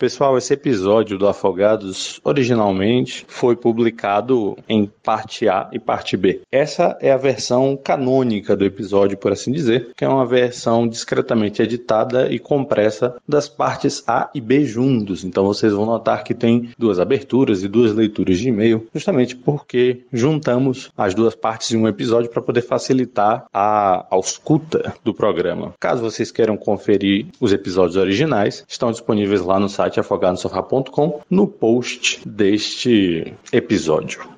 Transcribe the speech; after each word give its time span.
Pessoal, 0.00 0.38
esse 0.38 0.54
episódio 0.54 1.18
do 1.18 1.28
Afogados 1.28 2.22
originalmente 2.24 3.22
foi 3.28 3.54
publicado 3.54 4.56
em 4.66 4.90
parte 5.04 5.46
A 5.46 5.68
e 5.74 5.78
parte 5.78 6.16
B. 6.16 6.40
Essa 6.50 6.96
é 7.02 7.12
a 7.12 7.18
versão 7.18 7.76
canônica 7.76 8.56
do 8.56 8.64
episódio, 8.64 9.18
por 9.18 9.30
assim 9.30 9.52
dizer, 9.52 9.90
que 9.94 10.02
é 10.02 10.08
uma 10.08 10.24
versão 10.24 10.88
discretamente 10.88 11.60
editada 11.60 12.32
e 12.32 12.38
compressa 12.38 13.14
das 13.28 13.46
partes 13.46 14.02
A 14.06 14.30
e 14.34 14.40
B 14.40 14.64
juntos. 14.64 15.22
Então 15.22 15.44
vocês 15.44 15.70
vão 15.70 15.84
notar 15.84 16.24
que 16.24 16.32
tem 16.32 16.70
duas 16.78 16.98
aberturas 16.98 17.62
e 17.62 17.68
duas 17.68 17.92
leituras 17.92 18.38
de 18.38 18.48
e-mail, 18.48 18.88
justamente 18.94 19.36
porque 19.36 20.00
juntamos 20.10 20.90
as 20.96 21.14
duas 21.14 21.34
partes 21.34 21.72
em 21.72 21.76
um 21.76 21.86
episódio 21.86 22.30
para 22.30 22.40
poder 22.40 22.62
facilitar 22.62 23.44
a, 23.52 24.06
a 24.10 24.18
escuta 24.18 24.94
do 25.04 25.12
programa. 25.12 25.74
Caso 25.78 26.00
vocês 26.00 26.32
queiram 26.32 26.56
conferir 26.56 27.26
os 27.38 27.52
episódios 27.52 27.98
originais, 27.98 28.64
estão 28.66 28.90
disponíveis 28.90 29.42
lá 29.42 29.60
no 29.60 29.68
site 29.68 29.89
afogadosofá.com 29.98 31.20
no 31.28 31.46
post 31.48 32.20
deste 32.28 33.34
episódio. 33.52 34.28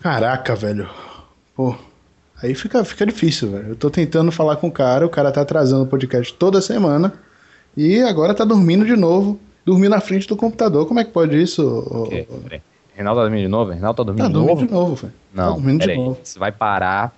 Caraca, 0.00 0.54
velho. 0.54 0.88
Pô, 1.54 1.74
aí 2.42 2.54
fica, 2.54 2.84
fica 2.84 3.04
difícil, 3.04 3.50
velho. 3.50 3.68
Eu 3.70 3.76
tô 3.76 3.90
tentando 3.90 4.32
falar 4.32 4.56
com 4.56 4.68
o 4.68 4.72
cara, 4.72 5.04
o 5.04 5.10
cara 5.10 5.30
tá 5.32 5.42
atrasando 5.42 5.84
o 5.84 5.86
podcast 5.86 6.32
toda 6.34 6.60
semana 6.60 7.12
e 7.76 8.00
agora 8.02 8.34
tá 8.34 8.44
dormindo 8.44 8.84
de 8.84 8.96
novo, 8.96 9.38
dormindo 9.64 9.90
na 9.90 10.00
frente 10.00 10.28
do 10.28 10.36
computador. 10.36 10.86
Como 10.86 11.00
é 11.00 11.04
que 11.04 11.10
pode 11.10 11.40
isso? 11.40 11.66
Okay, 12.06 12.26
Reinaldo 12.94 13.20
tá 13.20 13.24
dormindo 13.24 13.42
de 13.42 13.48
novo? 13.48 13.72
Reinaldo 13.72 13.96
tá 13.96 14.02
dormindo 14.04 14.22
tá 14.22 14.28
de 14.28 14.34
novo? 14.34 14.46
Tá 14.46 14.54
dormindo 14.54 14.68
de 14.68 14.74
novo, 14.74 14.94
velho. 14.94 15.12
Não, 15.34 15.44
tá 15.44 15.50
dormindo 15.50 15.86
de 15.86 15.96
novo. 15.96 16.18
Você 16.22 16.38
vai 16.38 16.52
parar 16.52 17.12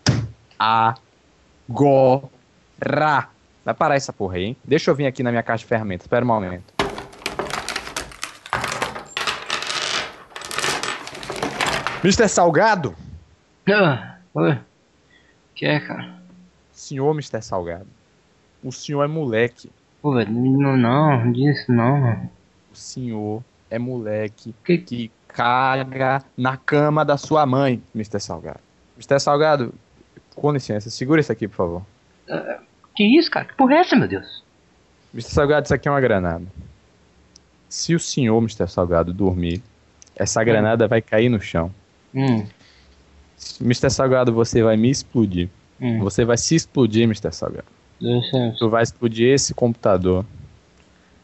agora. 0.58 2.22
Vai 3.64 3.74
parar 3.74 3.96
essa 3.96 4.12
porra 4.12 4.36
aí, 4.36 4.44
hein? 4.44 4.56
Deixa 4.64 4.90
eu 4.90 4.94
vir 4.94 5.06
aqui 5.06 5.22
na 5.22 5.30
minha 5.30 5.42
caixa 5.42 5.64
de 5.64 5.68
ferramentas. 5.68 6.04
Espera 6.04 6.24
um 6.24 6.28
momento. 6.28 6.75
Mr. 12.06 12.28
Salgado? 12.28 12.94
Ah, 13.68 14.18
oi. 14.32 14.56
Que 15.56 15.66
é, 15.66 15.80
cara? 15.80 16.14
Senhor 16.70 17.10
Mr. 17.10 17.42
Salgado. 17.42 17.88
O 18.62 18.70
senhor 18.70 19.02
é 19.02 19.08
moleque. 19.08 19.72
Pô, 20.00 20.14
velho, 20.14 20.30
não, 20.30 20.76
não, 20.76 21.32
disso 21.32 21.72
não. 21.72 22.30
O 22.72 22.76
senhor 22.76 23.42
é 23.68 23.76
moleque 23.76 24.54
que, 24.62 24.78
que 24.78 25.10
caga 25.26 26.22
na 26.36 26.56
cama 26.56 27.04
da 27.04 27.16
sua 27.16 27.44
mãe, 27.44 27.82
Mr. 27.92 28.20
Salgado. 28.20 28.60
Mr. 28.96 29.18
Salgado, 29.18 29.74
com 30.36 30.52
licença, 30.52 30.88
segura 30.90 31.20
isso 31.20 31.32
aqui, 31.32 31.48
por 31.48 31.56
favor. 31.56 31.82
Uh, 32.28 32.62
que 32.94 33.02
isso, 33.02 33.28
cara? 33.28 33.46
Que 33.46 33.54
porra 33.54 33.74
é 33.74 33.78
essa, 33.78 33.96
meu 33.96 34.06
Deus? 34.06 34.44
Mr. 35.12 35.32
Salgado, 35.32 35.64
isso 35.64 35.74
aqui 35.74 35.88
é 35.88 35.90
uma 35.90 36.00
granada. 36.00 36.46
Se 37.68 37.96
o 37.96 37.98
senhor, 37.98 38.38
Mr. 38.38 38.68
Salgado, 38.68 39.12
dormir, 39.12 39.60
essa 40.14 40.44
granada 40.44 40.84
hum. 40.84 40.88
vai 40.88 41.02
cair 41.02 41.28
no 41.28 41.40
chão. 41.40 41.74
Hum. 42.16 42.46
Mr. 43.60 43.90
Salgado, 43.90 44.32
você 44.32 44.62
vai 44.62 44.76
me 44.76 44.90
explodir. 44.90 45.50
Hum. 45.80 45.98
Você 46.00 46.24
vai 46.24 46.38
se 46.38 46.54
explodir, 46.54 47.04
Mr. 47.04 47.30
Salgado. 47.32 47.66
Tu 48.58 48.68
vai 48.68 48.82
explodir 48.82 49.28
esse 49.28 49.52
computador. 49.54 50.24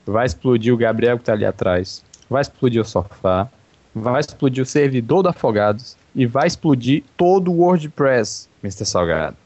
Vai 0.07 0.27
explodir 0.27 0.73
o 0.73 0.77
Gabriel 0.77 1.19
que 1.19 1.25
tá 1.25 1.33
ali 1.33 1.47
atrás. 1.47 2.05
Vai 2.29 2.43
explodir 2.43 2.81
o 2.81 2.85
sofá. 2.85 3.49
Vai 3.95 4.21
explodir 4.21 4.63
o 4.63 4.67
servidor 4.67 5.23
do 5.23 5.29
Afogados. 5.29 5.97
E 6.15 6.27
vai 6.27 6.47
explodir 6.47 7.03
todo 7.17 7.51
o 7.51 7.59
WordPress, 7.59 8.49
Mr. 8.63 8.85
Salgado. 8.85 9.37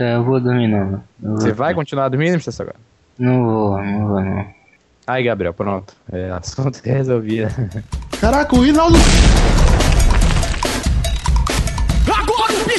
Eu 0.00 0.24
vou 0.24 0.40
dormir 0.40 0.68
não. 0.68 1.02
Você 1.20 1.52
vai 1.52 1.74
continuar 1.74 2.08
dormindo, 2.08 2.32
Mr. 2.32 2.52
Salgado? 2.52 2.78
Não 3.18 3.44
vou, 3.44 3.82
não 3.82 4.08
vou 4.08 4.20
não. 4.22 4.46
Aí, 5.06 5.24
Gabriel, 5.24 5.54
pronto. 5.54 5.94
É, 6.10 6.30
assunto 6.30 6.80
resolvido. 6.84 7.50
Caraca, 8.20 8.54
o 8.54 8.60
Rinaldo... 8.60 8.98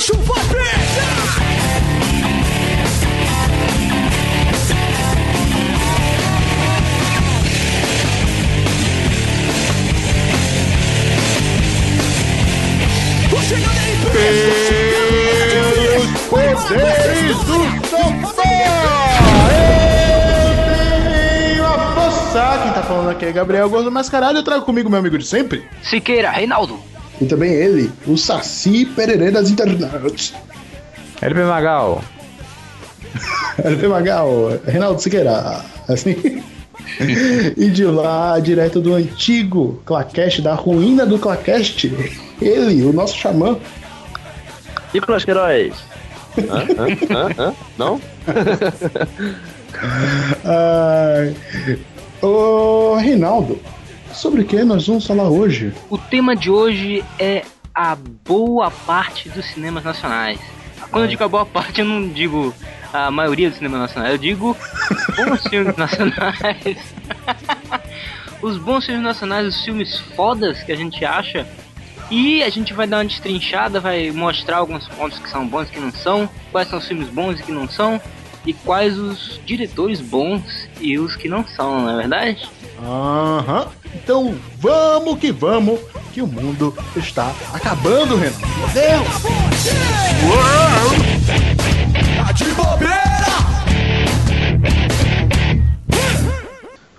Pegar! 0.10 0.50
Pelos 14.12 16.06
poderes 16.28 17.38
do 17.46 17.60
sofá! 17.88 18.44
Eu 20.42 20.52
tenho 21.54 21.66
a 21.66 21.68
força! 21.94 22.60
Quem 22.64 22.74
tá 22.74 22.82
falando 22.84 23.10
aqui 23.12 23.26
é 23.26 23.32
Gabriel 23.32 23.70
Gordo 23.70 23.92
Mascarado. 23.92 24.40
Eu 24.40 24.44
trago 24.44 24.66
comigo 24.66 24.90
meu 24.90 25.00
amigo 25.00 25.18
de 25.18 25.26
sempre. 25.26 25.64
Siqueira, 25.84 26.32
Reinaldo. 26.32 26.89
E 27.22 27.26
também 27.26 27.52
ele, 27.52 27.92
o 28.08 28.18
Saci 28.18 28.86
Pererê 28.86 29.32
das 29.32 29.50
internet. 29.50 30.34
LP 31.22 31.44
Magal. 31.44 32.02
LP 33.64 33.88
Magal, 33.88 34.60
Reinaldo 34.66 35.02
Siqueira. 35.02 35.64
Assim. 35.88 36.42
e 37.58 37.70
de 37.70 37.86
lá, 37.86 38.40
direto 38.40 38.80
do 38.80 38.94
antigo 38.94 39.82
Clacast, 39.86 40.42
da 40.42 40.54
ruína 40.54 41.06
do 41.06 41.20
Clacast, 41.20 41.92
ele, 42.42 42.84
o 42.84 42.94
nosso 42.94 43.18
xamã. 43.18 43.58
Nicolas 44.94 45.26
Queiroz. 45.26 45.74
hã? 46.50 46.60
Hã? 46.78 46.88
Hã? 47.14 47.30
Hã? 47.38 47.54
Não? 47.78 48.02
Ai. 50.46 51.36
Ô, 52.22 52.96
Reinaldo, 52.96 53.60
sobre 54.20 54.42
o 54.42 54.46
que 54.46 54.62
nós 54.66 54.86
vamos 54.86 55.08
falar 55.08 55.30
hoje? 55.30 55.74
O 55.90 55.98
tema 55.98 56.36
de 56.36 56.52
hoje 56.52 57.04
é 57.18 57.46
a 57.74 57.96
boa 57.96 58.70
parte 58.70 59.30
dos 59.30 59.46
cinemas 59.46 59.82
nacionais. 59.82 60.38
Quando 60.92 61.06
eu 61.06 61.10
digo 61.10 61.24
a 61.24 61.28
boa 61.30 61.46
parte, 61.46 61.80
eu 61.80 61.86
não 61.86 62.06
digo 62.10 62.54
a 62.92 63.10
maioria 63.10 63.48
dos 63.48 63.58
cinemas 63.58 63.80
nacionais, 63.80 64.12
eu 64.12 64.18
digo 64.18 64.58
bons 65.16 65.42
filmes 65.48 65.78
nacionais. 65.78 66.78
os 68.44 68.58
bons 68.58 68.86
filmes 68.86 69.04
nacionais, 69.04 69.48
os 69.48 69.64
filmes 69.64 69.98
fodas 70.18 70.62
que 70.64 70.74
a 70.74 70.76
gente 70.76 71.06
acha. 71.06 71.48
E 72.12 72.44
a 72.44 72.50
gente 72.50 72.74
vai 72.74 72.88
dar 72.88 72.98
uma 72.98 73.06
destrinchada, 73.06 73.80
vai 73.80 74.12
mostrar 74.12 74.58
alguns 74.58 74.86
pontos 74.90 75.18
que 75.18 75.30
são 75.30 75.48
bons 75.48 75.70
e 75.70 75.72
que 75.72 75.80
não 75.80 75.92
são, 75.94 76.30
quais 76.52 76.68
são 76.68 76.80
os 76.80 76.88
filmes 76.88 77.08
bons 77.08 77.40
e 77.40 77.44
que 77.44 77.52
não 77.54 77.70
são, 77.70 78.02
e 78.46 78.52
quais 78.52 78.98
os 78.98 79.40
diretores 79.46 80.02
bons 80.02 80.68
e 80.82 81.00
os 81.00 81.16
que 81.16 81.30
não 81.30 81.48
são, 81.48 81.84
não 81.84 81.90
é 81.92 81.98
verdade? 81.98 82.50
Aham. 82.84 83.62
Uhum. 83.62 83.68
Então 83.96 84.36
vamos 84.60 85.20
que 85.20 85.32
vamos, 85.32 85.80
que 86.14 86.22
o 86.22 86.28
mundo 86.28 86.76
está 86.96 87.34
acabando, 87.54 88.16
Renan. 88.16 88.34
Meu 88.58 88.68
Deus! 88.70 89.08
Tá 92.18 92.32
de 92.32 92.46
bobeira! 92.46 93.00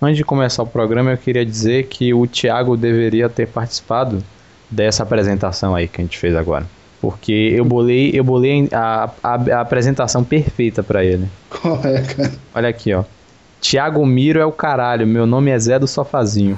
Antes 0.01 0.17
de 0.17 0.23
começar 0.23 0.63
o 0.63 0.67
programa, 0.67 1.11
eu 1.11 1.17
queria 1.17 1.45
dizer 1.45 1.85
que 1.85 2.11
o 2.13 2.25
Thiago 2.25 2.75
deveria 2.75 3.29
ter 3.29 3.47
participado 3.47 4.23
dessa 4.69 5.03
apresentação 5.03 5.75
aí 5.75 5.87
que 5.87 6.01
a 6.01 6.03
gente 6.03 6.17
fez 6.17 6.35
agora. 6.35 6.65
Porque 6.99 7.31
eu 7.31 7.63
bolei, 7.63 8.11
eu 8.13 8.23
bolei 8.23 8.67
a, 8.71 9.09
a, 9.23 9.33
a 9.35 9.61
apresentação 9.61 10.23
perfeita 10.23 10.81
para 10.81 11.03
ele. 11.03 11.27
Qual 11.49 11.79
é, 11.83 12.01
cara? 12.01 12.31
Olha 12.53 12.69
aqui, 12.69 12.93
ó. 12.93 13.03
Tiago 13.61 14.03
Miro 14.05 14.39
é 14.39 14.45
o 14.45 14.51
caralho, 14.51 15.05
meu 15.05 15.27
nome 15.27 15.51
é 15.51 15.59
Zé 15.59 15.77
do 15.77 15.87
Sofazinho. 15.87 16.57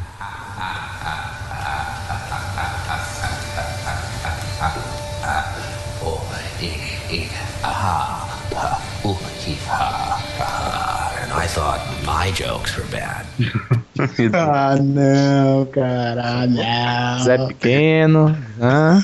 I 11.36 11.48
thought 11.48 11.82
my 12.06 12.32
jokes 12.32 12.78
were 12.78 12.86
bad. 12.86 13.26
ah, 14.34 14.78
não, 14.82 15.66
cara, 15.66 16.48
não. 16.48 17.20
Zé 17.24 17.38
Pequeno, 17.48 18.34
hã? 18.62 19.04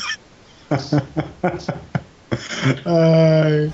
Ai. 2.85 3.71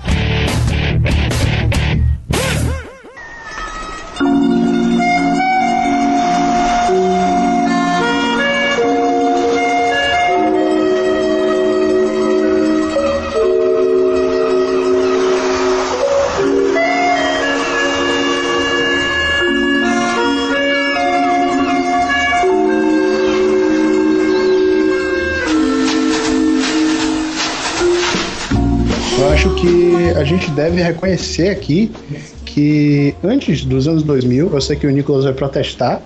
Que 29.56 30.10
a 30.16 30.24
gente 30.24 30.50
deve 30.50 30.82
reconhecer 30.82 31.48
aqui 31.48 31.90
que 32.56 33.14
antes 33.22 33.66
dos 33.66 33.86
anos 33.86 34.02
2000, 34.02 34.50
eu 34.50 34.60
sei 34.62 34.76
que 34.76 34.86
o 34.86 34.90
Nicolas 34.90 35.24
vai 35.24 35.34
protestar, 35.34 36.00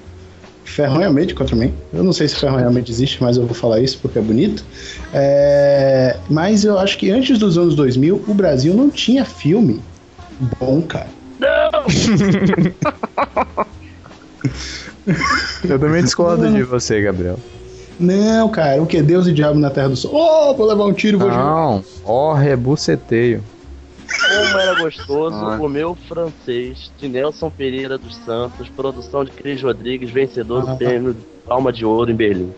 ferronhamente 0.64 1.32
contra 1.32 1.54
mim. 1.54 1.72
Eu 1.92 2.02
não 2.02 2.12
sei 2.12 2.26
se 2.26 2.34
ferronhamente 2.34 2.90
existe, 2.90 3.22
mas 3.22 3.36
eu 3.36 3.46
vou 3.46 3.54
falar 3.54 3.78
isso 3.78 4.00
porque 4.02 4.18
é 4.18 4.22
bonito. 4.22 4.64
É, 5.14 6.16
mas 6.28 6.64
eu 6.64 6.76
acho 6.76 6.98
que 6.98 7.08
antes 7.08 7.38
dos 7.38 7.56
anos 7.56 7.76
2000, 7.76 8.24
o 8.26 8.34
Brasil 8.34 8.74
não 8.74 8.90
tinha 8.90 9.24
filme 9.24 9.80
bom, 10.58 10.82
cara. 10.82 11.06
Eu 15.68 15.78
também 15.78 16.02
discordo 16.02 16.52
de 16.52 16.64
você, 16.64 17.00
Gabriel. 17.00 17.38
Não, 17.98 18.48
cara, 18.48 18.82
o 18.82 18.86
que? 18.86 19.00
Deus 19.02 19.28
e 19.28 19.32
Diabo 19.32 19.58
na 19.58 19.70
Terra 19.70 19.90
do 19.90 19.96
Sol. 19.96 20.10
Oh, 20.14 20.54
vou 20.54 20.66
levar 20.66 20.84
um 20.84 20.92
tiro, 20.92 21.18
vou 21.18 21.30
jogar. 21.30 21.44
Não, 21.44 21.84
ó, 22.04 22.34
rebuceteio. 22.34 23.42
Como 24.18 24.58
era 24.58 24.74
gostoso 24.80 25.36
o 25.36 25.68
meu 25.68 25.94
francês 26.08 26.92
de 26.98 27.08
Nelson 27.08 27.50
Pereira 27.50 27.96
dos 27.96 28.16
Santos, 28.16 28.68
produção 28.68 29.24
de 29.24 29.30
Cris 29.30 29.62
Rodrigues, 29.62 30.10
vencedor 30.10 30.66
do 30.66 30.76
prêmio 30.76 31.16
Palma 31.46 31.72
de 31.72 31.84
Ouro 31.84 32.10
em 32.10 32.14
Berlim. 32.14 32.52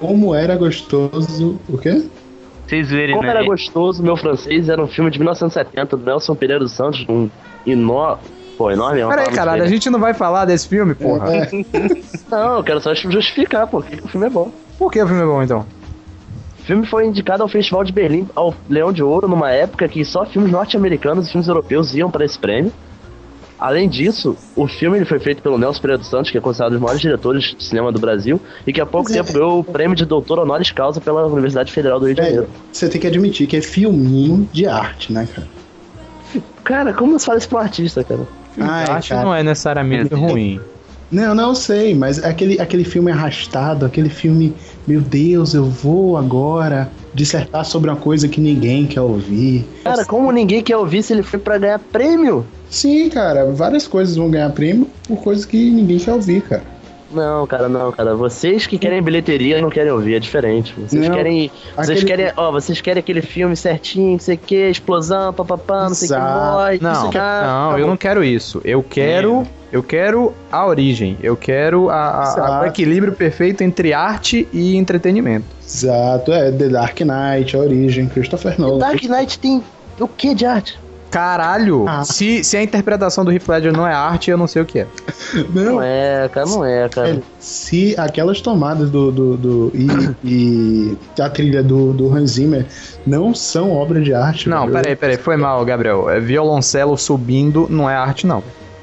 Como 0.00 0.34
era 0.34 0.56
gostoso. 0.56 1.58
O 1.68 1.78
quê? 1.78 2.04
Vocês 2.66 2.90
verem, 2.90 3.14
Como 3.14 3.26
né? 3.26 3.30
era 3.30 3.44
gostoso 3.44 4.02
o 4.02 4.04
meu 4.04 4.16
francês 4.16 4.68
era 4.68 4.82
um 4.82 4.86
filme 4.86 5.10
de 5.10 5.18
1970 5.18 5.96
do 5.96 6.04
Nelson 6.04 6.34
Pereira 6.34 6.62
dos 6.62 6.72
Santos, 6.72 7.04
um 7.08 7.28
enorme. 7.66 8.22
Pô, 8.58 8.70
enorme 8.70 9.00
é 9.00 9.06
Peraí, 9.06 9.30
caralho, 9.32 9.62
a 9.62 9.68
gente 9.68 9.88
não 9.88 10.00
vai 10.00 10.12
falar 10.12 10.44
desse 10.44 10.66
filme, 10.68 10.94
porra. 10.94 11.32
É, 11.32 11.48
Não, 12.28 12.56
eu 12.56 12.64
quero 12.64 12.80
só 12.80 12.92
justificar 12.92 13.68
porque 13.68 13.96
que 13.96 14.04
o 14.04 14.08
filme 14.08 14.26
é 14.26 14.30
bom. 14.30 14.50
Por 14.76 14.90
que 14.90 15.00
o 15.00 15.06
filme 15.06 15.22
é 15.22 15.26
bom, 15.26 15.42
então? 15.42 15.64
O 16.68 16.70
filme 16.70 16.84
foi 16.86 17.06
indicado 17.06 17.42
ao 17.42 17.48
Festival 17.48 17.82
de 17.82 17.90
Berlim, 17.90 18.28
ao 18.36 18.54
Leão 18.68 18.92
de 18.92 19.02
Ouro, 19.02 19.26
numa 19.26 19.50
época 19.50 19.88
que 19.88 20.04
só 20.04 20.26
filmes 20.26 20.52
norte-americanos 20.52 21.26
e 21.26 21.32
filmes 21.32 21.48
europeus 21.48 21.94
iam 21.94 22.10
para 22.10 22.26
esse 22.26 22.38
prêmio. 22.38 22.70
Além 23.58 23.88
disso, 23.88 24.36
o 24.54 24.68
filme 24.68 24.98
ele 24.98 25.06
foi 25.06 25.18
feito 25.18 25.42
pelo 25.42 25.56
Nelson 25.56 25.80
Pereira 25.80 25.96
dos 25.96 26.10
Santos, 26.10 26.30
que 26.30 26.36
é 26.36 26.40
considerado 26.42 26.72
um 26.72 26.74
dos 26.74 26.82
maiores 26.82 27.00
diretores 27.00 27.54
de 27.56 27.64
cinema 27.64 27.90
do 27.90 27.98
Brasil, 27.98 28.38
e 28.66 28.72
que 28.74 28.82
há 28.82 28.84
pouco 28.84 29.10
é- 29.10 29.14
tempo 29.14 29.32
ganhou 29.32 29.60
o 29.60 29.64
prêmio 29.64 29.96
de 29.96 30.04
doutor 30.04 30.40
honoris 30.40 30.70
causa 30.70 31.00
pela 31.00 31.26
Universidade 31.26 31.72
Federal 31.72 31.98
do 31.98 32.04
Rio 32.04 32.16
de 32.16 32.20
Janeiro. 32.22 32.48
você 32.70 32.86
tem 32.86 33.00
que 33.00 33.06
admitir 33.06 33.46
que 33.46 33.56
é 33.56 33.62
filminho 33.62 34.46
de 34.52 34.66
arte, 34.66 35.10
né, 35.10 35.26
cara? 35.34 35.48
Cara, 36.64 36.92
como 36.92 37.18
você 37.18 37.24
fala 37.24 37.38
isso 37.38 37.48
pra 37.48 37.60
um 37.60 37.62
artista, 37.62 38.04
cara? 38.04 38.28
Ai, 38.60 38.84
Acho 38.90 39.08
que 39.08 39.14
cara. 39.14 39.24
não 39.24 39.34
é 39.34 39.42
necessariamente 39.42 40.14
ruim. 40.14 40.60
Não, 41.10 41.34
não 41.34 41.54
sei, 41.54 41.94
mas 41.94 42.22
aquele, 42.22 42.60
aquele 42.60 42.84
filme 42.84 43.10
arrastado, 43.10 43.86
aquele 43.86 44.10
filme, 44.10 44.54
meu 44.86 45.00
Deus, 45.00 45.54
eu 45.54 45.64
vou 45.64 46.16
agora 46.18 46.90
dissertar 47.14 47.64
sobre 47.64 47.90
uma 47.90 47.96
coisa 47.96 48.28
que 48.28 48.40
ninguém 48.40 48.86
quer 48.86 49.00
ouvir. 49.00 49.66
Cara, 49.84 50.04
como 50.04 50.30
ninguém 50.30 50.62
quer 50.62 50.76
ouvir 50.76 51.02
se 51.02 51.14
ele 51.14 51.22
foi 51.22 51.38
pra 51.38 51.56
ganhar 51.56 51.78
prêmio? 51.78 52.46
Sim, 52.68 53.08
cara, 53.08 53.46
várias 53.46 53.88
coisas 53.88 54.16
vão 54.16 54.30
ganhar 54.30 54.50
prêmio 54.50 54.86
por 55.06 55.16
coisas 55.18 55.46
que 55.46 55.70
ninguém 55.70 55.98
quer 55.98 56.12
ouvir, 56.12 56.42
cara. 56.42 56.77
Não, 57.10 57.46
cara, 57.46 57.68
não, 57.68 57.90
cara. 57.90 58.14
Vocês 58.14 58.66
que 58.66 58.76
querem 58.76 59.00
bilheteria 59.02 59.60
não 59.62 59.70
querem 59.70 59.90
ouvir, 59.90 60.14
é 60.16 60.18
diferente. 60.18 60.74
Vocês 60.76 61.08
Não, 61.08 61.14
querem. 61.14 61.50
Vocês 61.74 61.90
aquele- 62.02 62.06
querem. 62.06 62.32
Ó, 62.36 62.52
vocês 62.52 62.80
querem 62.80 63.00
aquele 63.00 63.22
filme 63.22 63.56
certinho, 63.56 64.12
não 64.12 64.18
sei 64.18 64.34
o 64.34 64.38
que, 64.38 64.68
explosão, 64.68 65.32
papapá, 65.32 65.84
não 65.88 65.94
sei 65.94 66.08
o 66.08 66.12
que, 66.12 66.18
morre. 66.20 66.78
Não, 66.82 66.92
isso, 66.92 67.10
cara, 67.10 67.46
não, 67.46 67.72
tá 67.72 67.78
eu 67.80 67.86
não 67.86 67.96
quero 67.96 68.22
isso. 68.22 68.60
Eu 68.64 68.82
quero, 68.82 69.44
eu 69.72 69.82
quero 69.82 70.34
a 70.52 70.66
origem. 70.66 71.16
Eu 71.22 71.34
quero 71.36 71.88
a- 71.88 72.24
a- 72.24 72.60
o 72.62 72.66
equilíbrio 72.66 73.12
perfeito 73.14 73.62
entre 73.62 73.94
arte 73.94 74.46
e 74.52 74.76
entretenimento. 74.76 75.46
Exato, 75.66 76.30
é 76.32 76.50
The 76.52 76.68
Dark 76.68 76.98
Knight, 77.00 77.56
A 77.56 77.58
Origem, 77.60 78.06
Christopher 78.08 78.60
Nolan. 78.60 78.78
Dark 78.78 79.02
Knight 79.02 79.38
tem 79.38 79.62
o 79.98 80.06
que 80.08 80.34
de 80.34 80.44
arte? 80.44 80.78
Caralho, 81.10 81.84
Ah. 81.88 82.04
se, 82.04 82.44
se 82.44 82.56
a 82.56 82.62
interpretação 82.62 83.24
do 83.24 83.32
Heath 83.32 83.48
Ledger 83.48 83.72
não 83.72 83.86
é 83.86 83.92
arte, 83.94 84.30
eu 84.30 84.36
não 84.36 84.46
sei 84.46 84.62
o 84.62 84.66
que 84.66 84.80
é. 84.80 84.86
Não, 85.54 85.64
Não 85.74 85.82
é, 85.82 86.28
cara, 86.32 86.46
não 86.46 86.64
é, 86.64 86.88
cara. 86.88 87.08
é, 87.10 87.18
se 87.38 87.94
aquelas 87.98 88.40
tomadas 88.40 88.90
do, 88.90 89.10
do, 89.10 89.36
do- 89.36 89.72
e, 89.74 90.16
e 90.24 90.98
a 91.20 91.28
trilha 91.30 91.62
do, 91.62 91.92
do 91.92 92.12
Hans 92.14 92.32
Zimmer 92.32 92.66
não 93.06 93.34
são 93.34 93.72
obra 93.72 94.00
de 94.00 94.12
arte. 94.12 94.48
Não, 94.48 94.60
velho. 94.62 94.72
peraí, 94.72 94.96
peraí, 94.96 95.16
foi 95.16 95.36
mal, 95.36 95.64
Gabriel. 95.64 96.08
É 96.10 96.20
Violoncelo 96.20 96.96
subindo 96.96 97.66
não 97.70 97.88
é 97.88 97.94
arte, 97.96 98.26
não. 98.26 98.42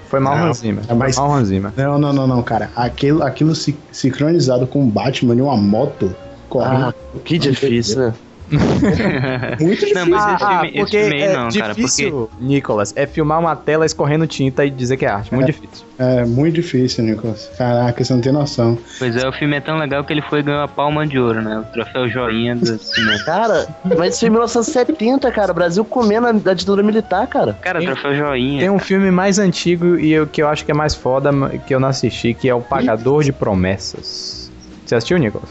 Foi 0.10 0.20
mal 0.20 0.38
Não, 0.38 0.48
Hans 0.48 0.58
Zimmer. 0.60 0.84
é 0.88 0.94
mal 0.94 1.34
Hans 1.34 1.48
Zimmer. 1.48 1.72
Não, 1.76 1.98
não, 1.98 2.14
não, 2.14 2.28
não, 2.28 2.42
cara. 2.44 2.70
Aquilo, 2.76 3.24
aquilo 3.24 3.56
si- 3.56 3.76
sincronizado 3.92 4.66
com 4.68 4.84
o 4.84 4.86
Batman 4.88 5.36
e 5.36 5.42
uma 5.42 5.58
moto 5.58 6.16
correndo. 6.48 6.86
Ah, 6.90 6.94
que 7.24 7.38
difícil, 7.38 8.00
né? 8.00 8.14
Muito 9.60 9.80
difícil. 9.80 9.96
Não, 9.96 10.06
mas 10.08 10.26
esse 10.36 10.44
Ah, 10.44 10.50
filme, 10.50 10.68
esse 10.70 10.78
porque 10.78 11.00
filme 11.02 11.22
é 11.22 11.28
não, 11.34 11.50
cara. 11.50 11.76
Porque 11.76 11.82
difícil, 11.82 12.30
Nicolas, 12.40 12.94
é 12.96 13.06
filmar 13.08 13.40
uma 13.40 13.56
tela 13.56 13.86
escorrendo 13.86 14.28
tinta 14.28 14.66
e 14.66 14.70
dizer 14.70 14.98
que 14.98 15.06
é 15.06 15.10
arte. 15.10 15.34
Muito 15.34 15.48
difícil. 15.48 15.86
É 15.98 16.26
muito 16.26 16.56
difícil, 16.56 17.04
Nicolas. 17.04 17.50
Caraca, 17.58 18.04
você 18.04 18.14
não 18.14 18.22
tem 18.22 18.32
noção. 18.32 18.78
Pois 19.00 19.16
é, 19.16 19.28
o 19.28 19.32
filme 19.32 19.56
é 19.56 19.62
tão 19.62 19.78
legal 19.78 20.04
que 20.04 20.12
ele 20.14 20.22
foi 20.22 20.44
ganhar 20.44 20.64
a 20.64 20.68
palma 20.68 21.08
de 21.08 21.18
ouro, 21.20 21.42
né? 21.42 21.60
O 21.60 21.64
troféu 21.74 22.08
joinha 22.08 22.56
do 22.56 22.66
cinema. 22.78 23.20
Cara, 23.24 23.68
mas 23.98 24.12
isso 24.14 24.20
foi 24.22 24.28
em 24.30 24.32
1970, 24.32 25.32
cara. 25.32 25.52
O 25.52 25.56
Brasil 25.56 25.86
comendo 25.86 26.28
a 26.28 26.54
ditadura 26.54 26.84
militar, 26.84 27.26
cara. 27.28 27.54
Cara, 27.62 27.80
Tem- 27.80 27.88
troféu 27.88 28.16
joinha. 28.16 28.60
Tem 28.60 28.70
um 28.70 28.80
filme 28.80 29.10
mais 29.12 29.40
antigo 29.40 29.98
e 29.98 30.12
eu, 30.12 30.28
que 30.28 30.42
eu 30.42 30.48
acho 30.48 30.66
que 30.66 30.72
é 30.72 30.76
mais 30.76 30.94
foda, 30.94 31.32
que 31.66 31.74
eu 31.74 31.80
não 31.80 31.88
assisti, 31.90 32.34
que 32.34 32.50
é 32.50 32.54
O 32.54 32.62
Pagador 32.62 33.24
de 33.24 33.32
Promessas. 33.32 34.52
Você 34.86 34.96
assistiu, 34.96 35.18
Nicolas? 35.18 35.50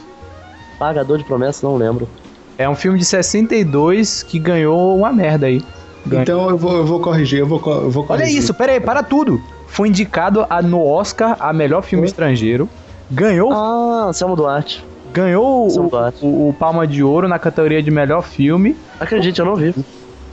Pagador 0.78 1.18
de 1.18 1.24
promessa, 1.24 1.66
não 1.66 1.76
lembro. 1.76 2.08
É 2.56 2.68
um 2.68 2.74
filme 2.74 2.98
de 2.98 3.04
62 3.04 4.22
que 4.22 4.38
ganhou 4.38 4.96
uma 4.96 5.12
merda 5.12 5.46
aí. 5.46 5.60
Ganhou. 6.06 6.22
Então 6.22 6.50
eu 6.50 6.56
vou, 6.58 6.76
eu 6.76 6.84
vou 6.86 7.00
corrigir, 7.00 7.40
eu 7.40 7.46
vou, 7.46 7.58
eu 7.66 7.90
vou 7.90 8.04
Olha 8.08 8.18
corrigir. 8.20 8.38
isso, 8.38 8.54
pera 8.54 8.72
aí, 8.72 8.80
para 8.80 9.02
tudo. 9.02 9.40
Foi 9.66 9.88
indicado 9.88 10.46
a- 10.48 10.62
no 10.62 10.84
Oscar 10.84 11.36
a 11.40 11.52
melhor 11.52 11.82
filme 11.82 12.02
Oi? 12.04 12.08
estrangeiro. 12.08 12.68
Ganhou, 13.10 13.50
Ah, 13.52 14.10
Selma 14.12 14.36
Duarte. 14.36 14.84
ganhou 15.12 15.66
o, 15.68 15.88
Duarte. 15.88 16.18
o- 16.24 16.48
o 16.48 16.52
Palma 16.52 16.86
de 16.86 17.02
Ouro 17.02 17.26
na 17.28 17.38
categoria 17.38 17.82
de 17.82 17.90
melhor 17.90 18.22
filme. 18.22 18.76
Acredite, 19.00 19.40
eu 19.40 19.46
não 19.46 19.56
vi. 19.56 19.74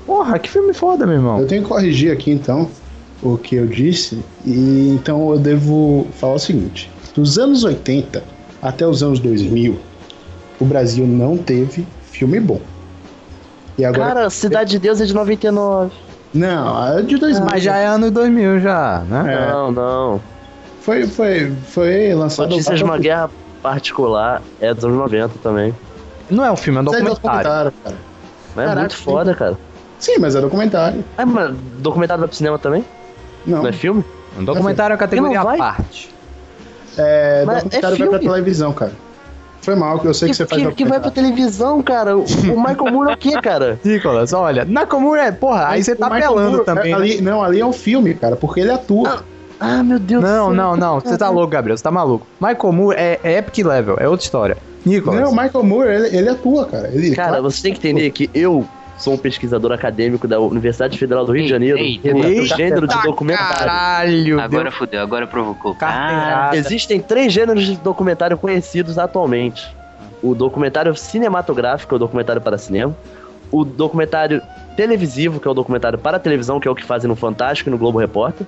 Porra, 0.06 0.38
que 0.40 0.50
filme 0.50 0.74
foda, 0.74 1.06
meu 1.06 1.16
irmão. 1.16 1.40
Eu 1.40 1.48
tenho 1.48 1.64
que 1.64 1.68
corrigir 1.70 2.12
aqui 2.12 2.32
então 2.32 2.70
o 3.22 3.38
que 3.38 3.56
eu 3.56 3.66
disse. 3.66 4.20
E 4.46 4.90
então 4.94 5.32
eu 5.32 5.40
devo 5.40 6.08
falar 6.14 6.34
o 6.36 6.40
seguinte: 6.40 6.90
dos 7.16 7.38
anos 7.38 7.64
80 7.64 8.24
até 8.62 8.86
os 8.88 9.02
anos 9.04 9.20
2000, 9.20 9.80
o 10.60 10.66
Brasil 10.66 11.06
não 11.08 11.38
teve 11.38 11.86
filme 12.12 12.40
bom. 12.40 12.60
E 13.78 13.86
agora. 13.86 14.14
Cara, 14.14 14.30
Cidade 14.30 14.72
de 14.72 14.80
Deus 14.80 15.02
é 15.02 15.06
de 15.06 15.14
99. 15.14 15.92
não, 16.34 16.98
é 16.98 17.02
de 17.02 17.18
2000. 17.18 17.46
Mas 17.46 17.64
já 17.64 17.78
é 17.78 17.86
ano 17.88 18.12
2000 18.12 18.60
já, 18.60 19.00
né? 19.08 19.34
É. 19.34 19.52
Não, 19.52 19.72
não. 19.72 20.22
Foi, 20.82 21.06
foi, 21.08 21.52
foi 21.68 22.14
lançado. 22.14 22.50
Notícias 22.50 22.78
de 22.78 22.84
uma 22.84 22.98
guerra 22.98 23.30
particular 23.62 24.42
é 24.60 24.74
dos 24.74 24.84
anos 24.84 24.98
90 24.98 25.34
também. 25.42 25.76
Não 26.30 26.44
é 26.46 26.52
um 26.52 26.56
filme, 26.56 26.78
é 26.80 26.82
um 26.82 26.86
Mas 26.86 26.94
é 26.96 27.00
documentário. 27.04 27.44
documentário, 27.44 27.74
cara. 27.84 27.96
Mas 28.56 28.64
é 28.64 28.68
Caraca, 28.68 28.80
muito 28.82 28.94
sim. 28.96 29.04
foda, 29.04 29.36
cara. 29.36 29.58
Sim, 30.00 30.18
mas 30.20 30.36
é 30.36 30.42
documentário. 30.42 31.06
Ah, 31.18 31.26
mas 31.26 31.56
documentário 31.80 32.20
vai 32.22 32.28
pro 32.28 32.36
cinema 32.38 32.58
também? 32.58 32.84
Não, 33.46 33.60
Não 33.64 33.68
é 33.70 33.72
filme? 33.72 34.04
Um 34.40 34.44
documentário 34.44 34.94
é 34.94 34.98
categoria 34.98 35.42
à 35.42 35.46
parte. 35.58 36.10
é, 36.98 37.44
mas 37.46 37.58
é 37.58 37.62
documentário 37.62 37.98
vai 37.98 38.08
pra 38.10 38.20
televisão, 38.20 38.74
cara. 38.74 38.94
Foi 39.62 39.76
mal, 39.76 40.00
que 40.00 40.08
eu 40.08 40.14
sei 40.14 40.30
que, 40.30 40.36
você 40.36 40.46
faz 40.46 40.62
que, 40.62 40.72
que 40.74 40.86
vai 40.86 41.00
pra 41.00 41.12
televisão, 41.12 41.82
cara. 41.84 42.18
O, 42.18 42.22
o 42.24 42.58
Michael 42.60 42.92
Moore 42.92 43.12
é 43.12 43.14
o 43.14 43.18
quê, 43.18 43.40
cara? 43.42 43.80
Nicolas, 43.86 44.34
olha, 44.34 44.66
Nakamura 44.66 45.24
é. 45.24 45.32
Porra, 45.32 45.68
aí 45.68 45.84
você 45.84 45.96
tá 45.96 46.08
apelando 46.08 46.52
Moore, 46.52 46.66
também. 46.66 46.92
né? 46.92 46.98
Ali, 46.98 47.22
não, 47.22 47.44
ali 47.44 47.60
é 47.60 47.66
um 47.66 47.74
filme, 47.74 48.14
cara, 48.16 48.36
porque 48.36 48.60
ele 48.62 48.72
atua. 48.72 49.24
Ah, 49.60 49.84
meu 49.84 50.00
Deus 50.00 50.24
do 50.24 50.28
Não, 50.28 50.46
céu. 50.48 50.54
não, 50.56 50.76
não. 50.76 51.00
Você 51.00 51.16
tá 51.16 51.30
louco, 51.30 51.52
Gabriel. 51.52 51.78
Você 51.78 51.84
tá 51.84 51.92
maluco. 51.92 52.26
Michael 52.40 52.74
Moore 52.74 52.98
é, 52.98 53.20
é 53.24 53.38
epic 53.38 53.64
level, 53.64 53.96
é 54.00 54.10
outra 54.10 54.24
história. 54.26 54.58
Nicolas. 54.84 55.22
Não, 55.22 55.30
o 55.30 55.36
Michael 55.36 55.64
Moore, 55.64 55.90
ele, 55.90 56.18
ele 56.18 56.30
atua, 56.30 56.66
cara. 56.66 56.90
Ele, 56.92 57.16
Cara, 57.16 57.40
você 57.40 57.62
tem 57.62 57.74
que 57.74 57.78
entender 57.88 58.10
que 58.10 58.28
eu 58.34 58.66
sou 59.02 59.14
um 59.14 59.18
pesquisador 59.18 59.72
acadêmico 59.72 60.28
da 60.28 60.40
Universidade 60.40 60.98
Federal 60.98 61.26
do 61.26 61.32
Rio 61.34 61.44
de 61.44 61.50
Janeiro, 61.50 61.78
Eita, 61.80 62.08
redator 62.10 62.30
eita, 62.32 62.56
gênero 62.56 62.88
de 62.88 62.94
Tá 62.96 63.02
documentário. 63.02 63.58
Caralho, 63.58 64.40
Agora 64.40 64.64
deu 64.64 64.72
fudeu, 64.72 65.02
agora 65.02 65.28
provocou. 65.28 65.74
carteirada. 65.76 66.52
Ah, 66.52 66.56
Existem 66.58 67.00
três 67.02 67.34
gêneros 67.34 67.66
de 67.66 67.76
documentário 67.78 68.38
conhecidos 68.38 68.98
atualmente: 69.00 69.68
o 70.22 70.36
documentário 70.36 70.96
cinematográfico, 70.96 71.90
que 71.90 71.96
é 71.96 71.98
o 71.98 72.00
documentário 72.00 72.42
para 72.42 72.58
cinema, 72.58 72.96
o 73.52 73.66
documentário 73.66 74.42
televisivo, 74.78 75.40
que 75.40 75.48
é 75.48 75.52
o 75.52 75.54
documentário 75.54 75.98
para 76.00 76.20
televisão, 76.20 76.60
que 76.60 76.68
é 76.68 76.72
o 76.72 76.76
que 76.76 76.84
fazem 76.86 77.08
no 77.10 77.16
Fantástico 77.16 77.70
e 77.70 77.72
no 77.72 77.78
Globo 77.78 77.98
Repórter, 78.00 78.46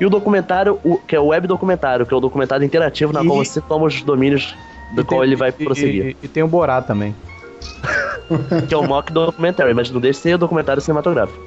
e 0.00 0.04
o 0.06 0.10
documentário, 0.10 0.78
o- 0.84 0.98
que 0.98 1.16
é 1.16 1.20
o 1.20 1.26
web 1.26 1.46
documentário, 1.48 2.04
que 2.06 2.12
é 2.14 2.16
o 2.16 2.20
documentário 2.20 2.64
interativo 2.64 3.12
na 3.12 3.22
E- 3.22 3.26
qual 3.26 3.44
você 3.44 3.60
toma 3.60 3.86
os 3.86 4.02
domínios 4.02 4.54
do 4.94 5.00
E 5.00 5.04
qual 5.04 5.20
tem- 5.20 5.28
ele 5.28 5.36
vai 5.36 5.48
e- 5.48 5.52
prosseguir, 5.64 6.06
E, 6.06 6.16
e 6.24 6.28
tem 6.28 6.42
o 6.42 6.48
Borá 6.48 6.80
também. 6.82 7.14
que 8.68 8.74
é 8.74 8.76
o 8.76 8.86
mock 8.86 9.12
documentary, 9.12 9.74
mas 9.74 9.90
não 9.90 10.00
deixa 10.00 10.18
de 10.18 10.22
ser 10.22 10.34
o 10.34 10.38
documentário 10.38 10.80
cinematográfico. 10.82 11.38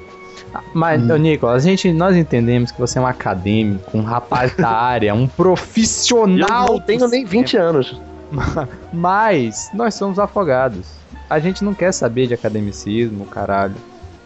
Mas, 0.72 1.02
Hum. 1.02 1.12
ô, 1.12 1.16
Nicolas, 1.16 1.56
a 1.56 1.68
gente, 1.68 1.92
nós 1.92 2.16
entendemos 2.16 2.70
que 2.70 2.78
você 2.80 2.98
é 2.98 3.02
um 3.02 3.06
acadêmico, 3.06 3.96
um 3.96 4.02
rapaz 4.02 4.54
da 4.56 4.70
área, 4.70 5.14
um 5.14 5.20
E 5.20 5.22
eu 5.24 5.28
profissional. 5.36 6.66
não 6.68 6.80
tenho 6.80 7.06
nem 7.08 7.24
20 7.24 7.56
anos. 7.56 8.00
Mas 8.92 9.70
nós 9.74 9.94
somos 9.94 10.18
afogados. 10.18 10.86
A 11.28 11.38
gente 11.38 11.62
não 11.62 11.74
quer 11.74 11.92
saber 11.92 12.26
de 12.26 12.34
academicismo, 12.34 13.24
caralho. 13.26 13.74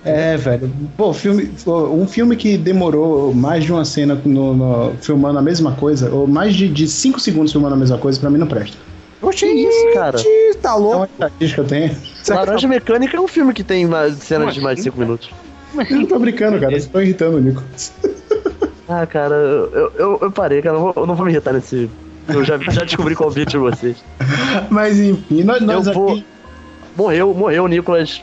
É, 0.04 0.36
velho. 0.36 0.70
Pô, 0.96 1.12
filme, 1.12 1.50
um 1.66 2.06
filme 2.06 2.34
que 2.36 2.56
demorou 2.56 3.32
mais 3.32 3.64
de 3.64 3.72
uma 3.72 3.84
cena 3.84 4.20
no, 4.24 4.54
no- 4.54 4.92
filmando 5.00 5.38
a 5.38 5.42
mesma 5.42 5.72
coisa, 5.72 6.10
ou 6.12 6.26
mais 6.26 6.54
de 6.54 6.86
5 6.88 7.20
segundos 7.20 7.52
filmando 7.52 7.74
a 7.74 7.78
mesma 7.78 7.98
coisa, 7.98 8.18
pra 8.20 8.28
mim 8.30 8.38
não 8.38 8.46
presta. 8.48 8.76
Oxi, 9.22 9.46
isso, 9.46 9.92
cara? 9.94 10.18
Tá 10.60 10.70
É 10.70 10.72
uma 10.72 10.76
louco? 10.78 11.08
estatística 11.12 11.64
que 11.64 11.74
eu 11.74 11.78
tenho. 11.80 11.96
Laranja 12.28 12.68
Mecânica 12.68 13.16
é 13.16 13.20
um 13.20 13.28
filme 13.28 13.52
que 13.54 13.62
tem 13.64 13.88
cenas 14.18 14.54
de 14.54 14.60
mais 14.60 14.76
de 14.76 14.80
assim? 14.82 14.90
5 14.90 14.98
minutos. 14.98 15.30
Eu 15.88 15.96
não 15.96 16.06
tô 16.06 16.18
brincando, 16.18 16.58
cara. 16.58 16.70
Vocês 16.72 16.84
estão 16.84 17.00
irritando 17.02 17.36
o 17.36 17.40
Nico. 17.40 17.62
Ah, 18.88 19.06
cara, 19.06 19.34
eu, 19.34 19.92
eu, 19.96 20.18
eu 20.20 20.30
parei, 20.30 20.60
cara. 20.60 20.76
Eu 20.76 20.80
não, 20.80 20.92
vou, 20.92 21.02
eu 21.02 21.06
não 21.06 21.14
vou 21.14 21.24
me 21.24 21.32
irritar 21.32 21.54
nesse. 21.54 21.88
Eu 22.28 22.44
já, 22.44 22.58
já 22.58 22.84
descobri 22.84 23.14
qual 23.14 23.30
o 23.30 23.32
vídeo 23.32 23.50
de 23.52 23.56
vocês. 23.56 23.96
Mas 24.68 24.98
enfim, 24.98 25.44
nós, 25.44 25.62
nós 25.62 25.86
Eu 25.86 25.94
vou- 25.94 26.10
aqui. 26.12 26.26
Morreu, 26.94 27.32
morreu 27.32 27.64
o 27.64 27.68
Nicolas, 27.68 28.22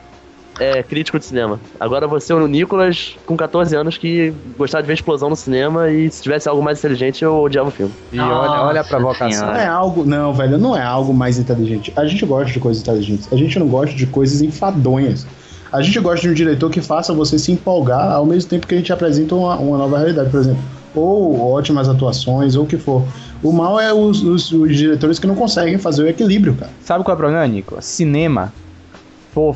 é, 0.60 0.84
crítico 0.84 1.18
de 1.18 1.26
cinema. 1.26 1.60
Agora 1.80 2.08
você 2.08 2.34
é 2.34 2.36
o 2.36 2.48
Nicolas, 2.48 3.16
com 3.26 3.36
14 3.38 3.76
anos, 3.76 3.98
que 3.98 4.34
gostava 4.58 4.82
de 4.84 4.88
ver 4.88 4.94
explosão 4.94 5.30
no 5.30 5.36
cinema 5.36 5.90
e 5.90 6.10
se 6.12 6.22
tivesse 6.22 6.48
algo 6.50 6.62
mais 6.62 6.80
inteligente, 6.80 7.24
eu 7.24 7.36
odiava 7.42 7.70
o 7.70 7.72
filme. 7.72 7.94
E 8.12 8.20
olha, 8.20 8.62
olha 8.64 8.82
a 8.82 8.84
provocação. 8.84 9.48
Não 9.48 9.56
é 9.56 9.66
algo. 9.66 10.04
Não, 10.06 10.34
velho, 10.34 10.58
não 10.58 10.76
é 10.78 10.84
algo 10.84 11.14
mais 11.14 11.38
inteligente. 11.40 11.92
A 11.96 12.06
gente 12.06 12.26
gosta 12.26 12.52
de 12.52 12.60
coisas 12.60 12.82
inteligentes. 12.82 13.32
A 13.32 13.36
gente 13.36 13.58
não 13.58 13.68
gosta 13.68 13.96
de 13.96 14.06
coisas 14.06 14.42
enfadonhas. 14.42 15.26
A 15.72 15.82
gente 15.82 16.00
gosta 16.00 16.22
de 16.22 16.30
um 16.30 16.34
diretor 16.34 16.70
que 16.72 16.82
faça 16.82 17.14
você 17.14 17.38
se 17.38 17.52
empolgar 17.52 18.12
ao 18.12 18.26
mesmo 18.26 18.50
tempo 18.50 18.66
que 18.66 18.74
a 18.74 18.78
gente 18.78 18.92
apresenta 18.92 19.36
uma, 19.36 19.56
uma 19.58 19.78
nova 19.78 19.98
realidade, 20.00 20.30
por 20.30 20.40
exemplo. 20.40 20.62
Ou 20.96 21.52
ótimas 21.54 21.88
atuações, 21.88 22.56
ou 22.56 22.64
o 22.64 22.68
que 22.68 22.76
for. 22.78 23.04
O 23.44 23.52
mal 23.54 23.80
é 23.80 23.94
os, 23.94 24.22
os- 24.24 24.52
os 24.52 24.76
diretores 24.76 25.20
que 25.20 25.28
não 25.28 25.36
conseguem 25.36 25.78
fazer 25.78 26.04
o 26.04 26.08
equilíbrio, 26.08 26.56
cara. 26.56 26.72
Sabe 26.82 27.04
qual 27.04 27.14
é 27.14 27.16
o 27.16 27.18
problema, 27.18 27.48
Nico? 27.48 27.78
Cinema. 27.82 28.52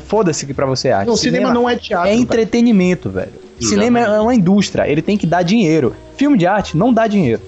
Foda-se 0.06 0.46
que 0.46 0.54
pra 0.54 0.66
você 0.66 0.90
arte. 0.90 1.06
Não, 1.06 1.14
o 1.14 1.16
cinema, 1.16 1.52
não 1.52 1.68
é 1.68 1.76
teatro. 1.76 2.08
É 2.08 2.14
entretenimento, 2.14 3.10
velho. 3.10 3.32
Cinema 3.60 4.00
é 4.00 4.20
uma 4.20 4.34
indústria, 4.34 4.88
ele 4.88 5.00
tem 5.02 5.16
que 5.16 5.26
dar 5.26 5.42
dinheiro. 5.42 5.94
Filme 6.16 6.36
de 6.38 6.46
arte 6.46 6.76
não 6.76 6.92
dá 6.92 7.06
dinheiro. 7.06 7.40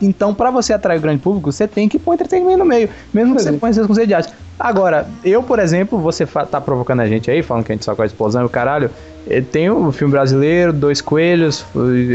Então, 0.00 0.34
pra 0.34 0.50
você 0.50 0.74
atrair 0.74 0.98
o 0.98 1.00
grande 1.00 1.20
público, 1.20 1.50
você 1.50 1.66
tem 1.66 1.88
que 1.88 1.98
pôr 1.98 2.12
entretenimento 2.14 2.58
no 2.58 2.64
meio, 2.66 2.88
mesmo 3.12 3.34
que 3.34 3.42
você 3.42 3.52
ponha 3.52 3.70
esse 3.70 3.82
conceito 3.86 4.08
de 4.08 4.14
arte. 4.14 4.32
Agora, 4.60 5.08
eu, 5.24 5.42
por 5.42 5.58
exemplo, 5.58 5.98
você 5.98 6.26
tá 6.26 6.60
provocando 6.60 7.00
a 7.00 7.06
gente 7.06 7.30
aí, 7.30 7.42
falando 7.42 7.64
que 7.64 7.72
a 7.72 7.74
gente 7.74 7.84
só 7.84 7.94
com 7.94 8.02
a 8.02 8.06
explosão 8.06 8.42
e 8.42 8.44
o 8.44 8.48
caralho. 8.48 8.90
eh, 9.26 9.40
Tem 9.40 9.70
o 9.70 9.90
filme 9.90 10.12
brasileiro, 10.12 10.72
Dois 10.72 11.00
Coelhos, 11.00 11.64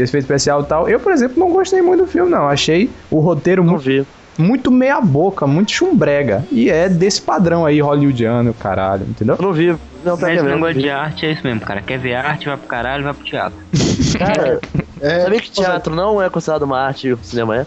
efeito 0.00 0.18
especial 0.24 0.62
e 0.62 0.64
tal. 0.64 0.88
Eu, 0.88 1.00
por 1.00 1.12
exemplo, 1.12 1.38
não 1.38 1.50
gostei 1.50 1.82
muito 1.82 2.04
do 2.04 2.06
filme, 2.06 2.30
não. 2.30 2.48
Achei 2.48 2.88
o 3.10 3.18
roteiro 3.18 3.64
Não 3.64 3.72
muito, 3.72 3.84
vi. 3.84 4.06
Muito 4.40 4.70
meia 4.70 5.00
boca, 5.00 5.46
muito 5.46 5.70
chumbrega. 5.72 6.44
E 6.50 6.68
é 6.70 6.88
desse 6.88 7.20
padrão 7.22 7.64
aí, 7.66 7.80
hollywoodiano, 7.80 8.52
caralho, 8.54 9.06
entendeu? 9.08 9.36
Eu 9.38 9.42
não 9.44 9.52
vi. 9.52 9.76
Não, 10.04 10.16
tá 10.16 10.28
negócio 10.28 10.74
vi. 10.74 10.82
de 10.82 10.90
arte 10.90 11.26
é 11.26 11.32
isso 11.32 11.42
mesmo, 11.44 11.60
cara. 11.60 11.82
Quer 11.82 11.98
ver 11.98 12.14
arte, 12.14 12.46
vai 12.46 12.56
pro 12.56 12.66
caralho, 12.66 13.04
vai 13.04 13.12
pro 13.12 13.24
teatro. 13.24 13.58
Cara, 14.18 14.58
É, 15.00 15.20
sabia 15.20 15.40
que 15.40 15.50
teatro 15.50 15.94
não 15.94 16.20
é 16.22 16.28
considerado 16.30 16.62
uma 16.62 16.78
arte 16.80 17.08
e 17.08 17.12
o 17.12 17.18
cinema 17.22 17.56
é? 17.58 17.66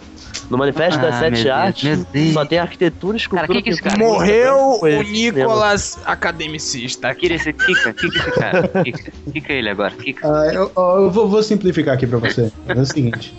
No 0.49 0.57
Manifesto 0.57 0.99
Ah, 0.99 1.03
das 1.03 1.15
Sete 1.19 1.43
Deus, 1.43 1.55
Artes, 1.55 2.05
só 2.33 2.45
tem 2.45 2.59
arquitetura, 2.59 3.17
escultura... 3.17 3.47
Cara, 3.47 3.57
que 3.59 3.63
que 3.63 3.69
esse 3.69 3.81
cara- 3.81 3.97
Morreu 3.97 4.55
o 4.57 4.79
cinema. 4.79 5.03
Nicolas 5.03 5.97
academicista. 6.05 7.13
Kira 7.15 7.35
esse 7.35 7.53
Kika, 7.53 7.93
Kika 7.93 8.17
esse 8.17 8.31
cara. 8.31 8.67
Kika, 8.83 9.11
Kika 9.31 9.53
ele 9.53 9.69
agora, 9.69 9.91
Kika. 9.91 10.27
Ah, 10.27 10.47
eu, 10.53 10.71
eu 10.75 11.11
vou, 11.11 11.29
vou 11.29 11.41
simplificar 11.43 11.93
aqui 11.93 12.05
pra 12.05 12.17
você. 12.17 12.51
É 12.67 12.73
o 12.73 12.85
seguinte. 12.85 13.33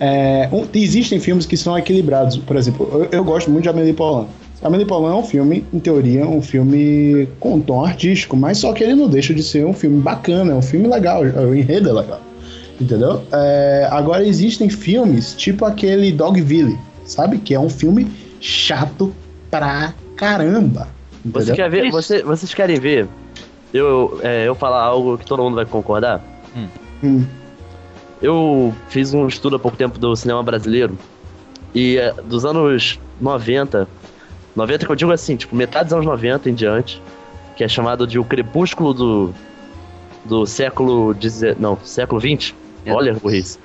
É, 0.00 0.48
um- 0.50 0.66
existem 0.74 1.20
filmes 1.20 1.46
que 1.46 1.56
são 1.56 1.76
equilibrados. 1.78 2.36
Por 2.38 2.56
exemplo, 2.56 2.88
eu, 2.92 3.08
eu 3.18 3.24
gosto 3.24 3.50
muito 3.50 3.64
de 3.64 3.68
Amélie 3.68 3.92
Poulain. 3.92 4.26
Amélie 4.62 4.86
Poulain 4.86 5.12
é 5.12 5.16
um 5.16 5.22
filme, 5.24 5.64
em 5.72 5.78
teoria, 5.78 6.26
um 6.26 6.42
filme 6.42 7.28
com 7.38 7.60
tom 7.60 7.84
artístico, 7.84 8.36
mas 8.36 8.58
só 8.58 8.72
que 8.72 8.82
ele 8.82 8.94
não 8.94 9.08
deixa 9.08 9.32
de 9.32 9.42
ser 9.42 9.64
um 9.64 9.72
filme 9.72 10.00
bacana, 10.00 10.52
é 10.52 10.54
um 10.54 10.62
filme 10.62 10.86
legal, 10.88 11.22
o 11.22 11.54
enredo 11.54 11.90
é 11.90 11.92
legal. 11.92 12.20
Entendeu? 12.80 13.22
É, 13.32 13.88
agora 13.90 14.26
existem 14.26 14.68
filmes 14.70 15.34
tipo 15.34 15.64
aquele 15.66 16.10
Dogville, 16.12 16.78
sabe? 17.04 17.38
Que 17.38 17.54
é 17.54 17.60
um 17.60 17.68
filme 17.68 18.06
chato 18.40 19.12
pra 19.50 19.92
caramba. 20.16 20.88
Você 21.24 21.52
quer 21.52 21.70
ver, 21.70 21.90
você, 21.90 22.22
vocês 22.22 22.54
querem 22.54 22.80
ver 22.80 23.06
eu, 23.72 24.18
é, 24.22 24.48
eu 24.48 24.54
falar 24.54 24.82
algo 24.82 25.16
que 25.18 25.24
todo 25.26 25.42
mundo 25.42 25.54
vai 25.54 25.64
concordar? 25.66 26.22
Hum. 27.02 27.24
Eu 28.22 28.74
fiz 28.88 29.14
um 29.14 29.26
estudo 29.26 29.56
há 29.56 29.58
pouco 29.58 29.76
tempo 29.76 29.98
do 29.98 30.14
cinema 30.14 30.42
brasileiro 30.42 30.98
e 31.74 31.96
é, 31.96 32.12
dos 32.12 32.44
anos 32.44 32.98
90, 33.20 33.88
90 34.54 34.86
que 34.86 34.92
eu 34.92 34.96
digo 34.96 35.12
assim, 35.12 35.36
tipo, 35.36 35.54
metade 35.56 35.84
dos 35.84 35.94
anos 35.94 36.06
90 36.06 36.50
em 36.50 36.54
diante, 36.54 37.00
que 37.56 37.64
é 37.64 37.68
chamado 37.68 38.06
de 38.06 38.18
o 38.18 38.24
crepúsculo 38.24 38.92
do, 38.92 39.34
do 40.24 40.46
século 40.46 41.14
deze- 41.14 41.56
não, 41.58 41.78
século 41.82 42.20
20. 42.20 42.54
É. 42.84 42.92
Olha, 42.92 43.14
burrice. 43.14 43.58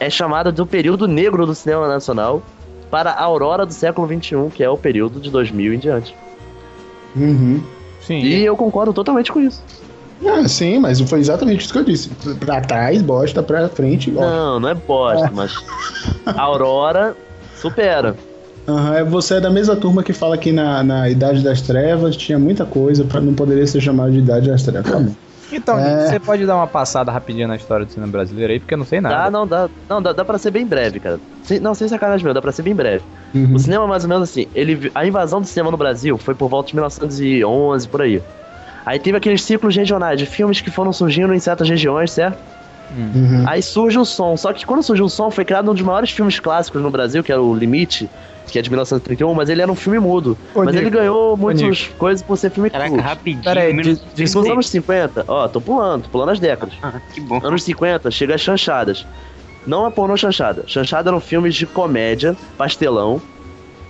É 0.00 0.08
chamado 0.10 0.52
do 0.52 0.66
período 0.66 1.08
negro 1.08 1.46
do 1.46 1.54
cinema 1.54 1.88
nacional 1.88 2.42
para 2.90 3.10
a 3.10 3.22
aurora 3.22 3.66
do 3.66 3.72
século 3.72 4.06
21, 4.06 4.50
que 4.50 4.62
é 4.62 4.70
o 4.70 4.76
período 4.76 5.20
de 5.20 5.30
2000 5.30 5.74
em 5.74 5.78
diante. 5.78 6.14
Uhum. 7.16 7.62
Sim. 8.00 8.20
E 8.20 8.44
eu 8.44 8.56
concordo 8.56 8.92
totalmente 8.92 9.32
com 9.32 9.40
isso. 9.40 9.62
Ah, 10.26 10.46
sim, 10.48 10.78
mas 10.78 11.00
foi 11.00 11.20
exatamente 11.20 11.64
isso 11.64 11.72
que 11.72 11.78
eu 11.78 11.84
disse. 11.84 12.10
Pra 12.40 12.60
trás, 12.60 13.00
bosta, 13.02 13.42
pra 13.42 13.68
frente, 13.68 14.12
ó. 14.16 14.20
Não, 14.20 14.60
não 14.60 14.68
é 14.68 14.74
bosta, 14.74 15.30
mas 15.32 15.52
a 16.26 16.40
Aurora 16.42 17.14
supera. 17.56 18.16
Aham, 18.66 18.94
é- 18.96 19.04
você 19.04 19.34
é 19.36 19.40
da 19.40 19.50
mesma 19.50 19.76
turma 19.76 20.02
que 20.02 20.12
fala 20.12 20.36
que 20.36 20.52
na, 20.52 20.82
na 20.82 21.08
Idade 21.08 21.42
das 21.42 21.62
Trevas 21.62 22.16
tinha 22.16 22.38
muita 22.38 22.64
coisa 22.66 23.04
pra 23.04 23.20
não 23.20 23.32
poderia 23.34 23.66
ser 23.66 23.80
chamado 23.80 24.12
de 24.12 24.18
Idade 24.18 24.48
das 24.50 24.62
Trevas. 24.62 24.90
Tá 24.90 24.98
bom. 24.98 25.12
Então, 25.50 25.78
É. 25.78 26.08
você 26.10 26.20
pode 26.20 26.44
dar 26.44 26.56
uma 26.56 26.66
passada 26.66 27.10
rapidinha 27.10 27.48
na 27.48 27.56
história 27.56 27.86
do 27.86 27.90
cinema 27.90 28.12
brasileiro 28.12 28.52
aí, 28.52 28.58
porque 28.60 28.74
eu 28.74 28.78
não 28.78 28.84
sei 28.84 29.00
nada. 29.00 29.14
Dá, 29.24 29.30
não, 29.30 29.46
dá, 29.46 29.70
não, 29.88 30.02
dá, 30.02 30.12
dá 30.12 30.22
pra 30.22 30.36
ser 30.36 30.50
bem 30.50 30.66
breve, 30.66 31.00
cara. 31.00 31.18
Sem- 31.42 31.58
não, 31.58 31.74
sem 31.74 31.88
sacanagem 31.88 32.22
meu, 32.22 32.34
dá 32.34 32.42
pra 32.42 32.52
ser 32.52 32.60
bem 32.60 32.74
breve. 32.74 33.02
Uhum. 33.34 33.54
O 33.54 33.58
cinema, 33.58 33.86
mais 33.86 34.02
ou 34.04 34.10
menos 34.10 34.28
assim, 34.28 34.46
ele, 34.54 34.92
a 34.94 35.06
invasão 35.06 35.40
do 35.40 35.46
cinema 35.46 35.70
no 35.70 35.78
Brasil 35.78 36.18
foi 36.18 36.34
por 36.34 36.50
volta 36.50 36.68
de 36.68 36.74
1911, 36.76 37.88
por 37.88 38.02
aí. 38.02 38.20
Aí 38.88 38.98
teve 38.98 39.18
aqueles 39.18 39.42
ciclos 39.42 39.76
regionais 39.76 40.18
de 40.18 40.24
filmes 40.24 40.62
que 40.62 40.70
foram 40.70 40.92
surgindo 40.94 41.34
em 41.34 41.38
certas 41.38 41.68
regiões, 41.68 42.10
certo? 42.10 42.38
Uhum. 42.96 43.44
Aí 43.46 43.60
surge 43.60 43.98
o 43.98 44.04
som. 44.04 44.34
Só 44.34 44.50
que 44.50 44.64
quando 44.64 44.82
surgiu 44.82 45.04
o 45.04 45.10
som, 45.10 45.30
foi 45.30 45.44
criado 45.44 45.70
um 45.70 45.74
dos 45.74 45.82
maiores 45.82 46.10
filmes 46.10 46.40
clássicos 46.40 46.80
no 46.80 46.90
Brasil, 46.90 47.22
que 47.22 47.30
era 47.30 47.42
o 47.42 47.54
Limite, 47.54 48.08
que 48.46 48.58
é 48.58 48.62
de 48.62 48.70
1931, 48.70 49.34
mas 49.34 49.50
ele 49.50 49.60
era 49.60 49.70
um 49.70 49.74
filme 49.74 49.98
mudo. 49.98 50.38
Ô, 50.54 50.64
mas 50.64 50.74
ele 50.74 50.86
Nico, 50.86 50.96
ganhou 50.96 51.32
Nico. 51.32 51.42
muitas 51.42 51.82
coisas 51.98 52.22
por 52.22 52.38
ser 52.38 52.50
filme 52.50 52.70
Caraca, 52.70 52.88
cult. 52.90 53.02
rapidinho. 53.02 53.44
Pera 53.44 53.60
aí, 53.60 53.74
menos- 53.74 54.00
diz- 54.14 54.34
Nos 54.34 54.46
anos 54.48 54.68
50, 54.70 55.22
ó, 55.28 55.46
tô 55.48 55.60
pulando, 55.60 56.04
tô 56.04 56.08
pulando 56.08 56.30
as 56.30 56.40
décadas. 56.40 56.74
Ah, 56.82 56.94
que 57.12 57.20
bom. 57.20 57.40
Anos 57.44 57.62
50, 57.64 58.10
chega 58.10 58.36
as 58.36 58.40
chanchadas. 58.40 59.06
Não 59.66 59.86
é 59.86 59.90
pornô 59.90 60.16
chanchada. 60.16 60.64
Chanchada 60.66 61.10
eram 61.10 61.20
filmes 61.20 61.54
de 61.54 61.66
comédia, 61.66 62.34
pastelão, 62.56 63.20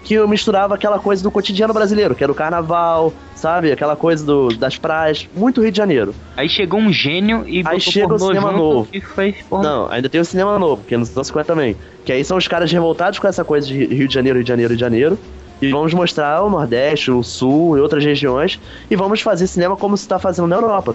que 0.04 0.14
eu 0.14 0.26
misturava 0.26 0.74
aquela 0.74 0.98
coisa 0.98 1.22
do 1.22 1.30
cotidiano 1.30 1.74
brasileiro, 1.74 2.14
que 2.14 2.22
era 2.22 2.32
o 2.32 2.34
carnaval, 2.34 3.12
sabe? 3.34 3.70
Aquela 3.70 3.96
coisa 3.96 4.24
do, 4.24 4.48
das 4.48 4.76
praias, 4.76 5.28
muito 5.34 5.60
Rio 5.60 5.70
de 5.70 5.76
Janeiro. 5.76 6.14
Aí 6.36 6.48
chegou 6.48 6.80
um 6.80 6.92
gênio 6.92 7.44
e 7.46 7.62
botou 7.62 7.80
chega 7.80 8.14
o 8.14 8.18
cinema 8.18 8.52
novo. 8.52 8.88
E 8.92 9.00
foi 9.00 9.34
pornô. 9.48 9.68
Não, 9.68 9.90
ainda 9.90 10.08
tem 10.08 10.20
o 10.20 10.24
cinema 10.24 10.58
novo, 10.58 10.82
que 10.84 10.94
é 10.94 10.98
nos 10.98 11.14
anos 11.14 11.26
50 11.26 11.46
também. 11.46 11.76
Que 12.04 12.12
aí 12.12 12.24
são 12.24 12.36
os 12.36 12.48
caras 12.48 12.70
revoltados 12.72 13.18
com 13.18 13.26
essa 13.26 13.44
coisa 13.44 13.66
de 13.66 13.84
Rio 13.84 14.08
de 14.08 14.14
Janeiro, 14.14 14.38
Rio 14.38 14.44
de 14.44 14.48
Janeiro, 14.48 14.70
Rio 14.70 14.76
de 14.76 14.80
Janeiro. 14.80 15.18
E 15.60 15.70
vamos 15.72 15.92
mostrar 15.92 16.42
o 16.42 16.48
Nordeste, 16.48 17.10
o 17.10 17.22
Sul 17.22 17.76
e 17.76 17.80
outras 17.80 18.04
regiões. 18.04 18.60
E 18.88 18.94
vamos 18.94 19.20
fazer 19.20 19.46
cinema 19.46 19.76
como 19.76 19.96
se 19.96 20.04
está 20.04 20.18
fazendo 20.18 20.46
na 20.46 20.56
Europa. 20.56 20.94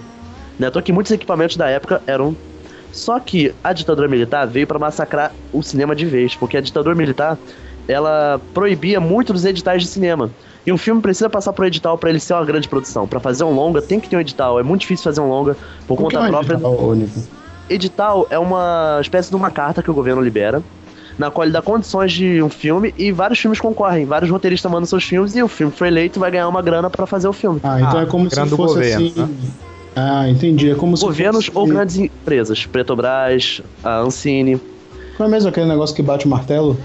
Né? 0.58 0.70
Tô 0.70 0.80
que 0.80 0.92
muitos 0.92 1.12
equipamentos 1.12 1.56
da 1.56 1.68
época 1.68 2.02
eram. 2.06 2.34
Só 2.90 3.18
que 3.18 3.54
a 3.62 3.72
ditadura 3.72 4.08
militar 4.08 4.46
veio 4.46 4.66
para 4.66 4.78
massacrar 4.78 5.32
o 5.52 5.62
cinema 5.62 5.94
de 5.94 6.06
vez. 6.06 6.34
Porque 6.34 6.56
a 6.56 6.60
ditadura 6.60 6.94
militar 6.94 7.36
ela 7.88 8.40
proibia 8.52 9.00
muito 9.00 9.32
dos 9.32 9.44
editais 9.44 9.82
de 9.82 9.88
cinema. 9.88 10.30
E 10.66 10.72
um 10.72 10.78
filme 10.78 11.00
precisa 11.02 11.28
passar 11.28 11.52
por 11.52 11.66
edital 11.66 11.98
para 11.98 12.08
ele 12.08 12.18
ser 12.18 12.32
uma 12.32 12.44
grande 12.44 12.68
produção. 12.68 13.06
Para 13.06 13.20
fazer 13.20 13.44
um 13.44 13.52
longa, 13.54 13.82
tem 13.82 14.00
que 14.00 14.08
ter 14.08 14.16
um 14.16 14.20
edital. 14.20 14.58
É 14.58 14.62
muito 14.62 14.80
difícil 14.82 15.04
fazer 15.04 15.20
um 15.20 15.28
longa 15.28 15.56
por 15.86 15.94
O 15.94 15.96
que 15.98 16.02
conta 16.04 16.16
é 16.16 16.20
um 16.20 16.28
própria. 16.28 16.54
edital? 16.54 16.96
Edital 17.68 18.26
é 18.30 18.38
uma 18.38 18.98
espécie 19.00 19.30
de 19.30 19.36
uma 19.36 19.50
carta 19.50 19.82
que 19.82 19.90
o 19.90 19.94
governo 19.94 20.22
libera, 20.22 20.62
na 21.18 21.30
qual 21.30 21.44
ele 21.44 21.52
dá 21.52 21.62
condições 21.62 22.12
de 22.12 22.42
um 22.42 22.48
filme 22.48 22.94
e 22.98 23.12
vários 23.12 23.38
filmes 23.38 23.60
concorrem. 23.60 24.04
Vários 24.06 24.30
roteiristas 24.30 24.70
mandam 24.70 24.86
seus 24.86 25.04
filmes 25.04 25.34
e 25.36 25.42
o 25.42 25.48
filme 25.48 25.70
que 25.72 25.78
foi 25.78 25.88
eleito 25.88 26.18
vai 26.18 26.30
ganhar 26.30 26.48
uma 26.48 26.62
grana 26.62 26.88
para 26.90 27.06
fazer 27.06 27.28
o 27.28 27.32
filme. 27.32 27.60
Ah, 27.62 27.80
então 27.80 27.98
Ah, 27.98 28.02
é 28.02 28.06
como 28.06 28.28
se 28.30 28.36
fosse 28.36 28.54
governo, 28.56 29.06
assim. 29.06 29.20
né? 29.20 29.28
Ah, 29.96 30.28
entendi. 30.28 30.70
É 30.70 30.74
como 30.74 30.96
se 30.96 31.04
Governos 31.04 31.46
fosse... 31.46 31.58
ou 31.58 31.66
grandes 31.66 31.96
empresas, 31.96 32.66
Petrobras, 32.66 33.60
a 33.82 34.00
Ancine, 34.00 34.60
Não 35.18 35.26
é 35.26 35.28
mesmo 35.28 35.48
aquele 35.50 35.66
negócio 35.66 35.94
que 35.94 36.02
bate 36.02 36.26
o 36.26 36.28
martelo? 36.28 36.76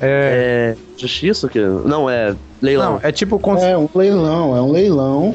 É, 0.00 0.74
é, 0.76 0.76
Justiça, 0.96 1.48
que 1.48 1.58
não 1.60 2.08
é 2.08 2.34
leilão. 2.60 2.92
não, 2.94 3.00
é 3.02 3.12
tipo 3.12 3.38
cons- 3.38 3.62
É 3.62 3.76
um 3.76 3.88
leilão, 3.94 4.56
é 4.56 4.60
um 4.62 4.70
leilão 4.72 5.34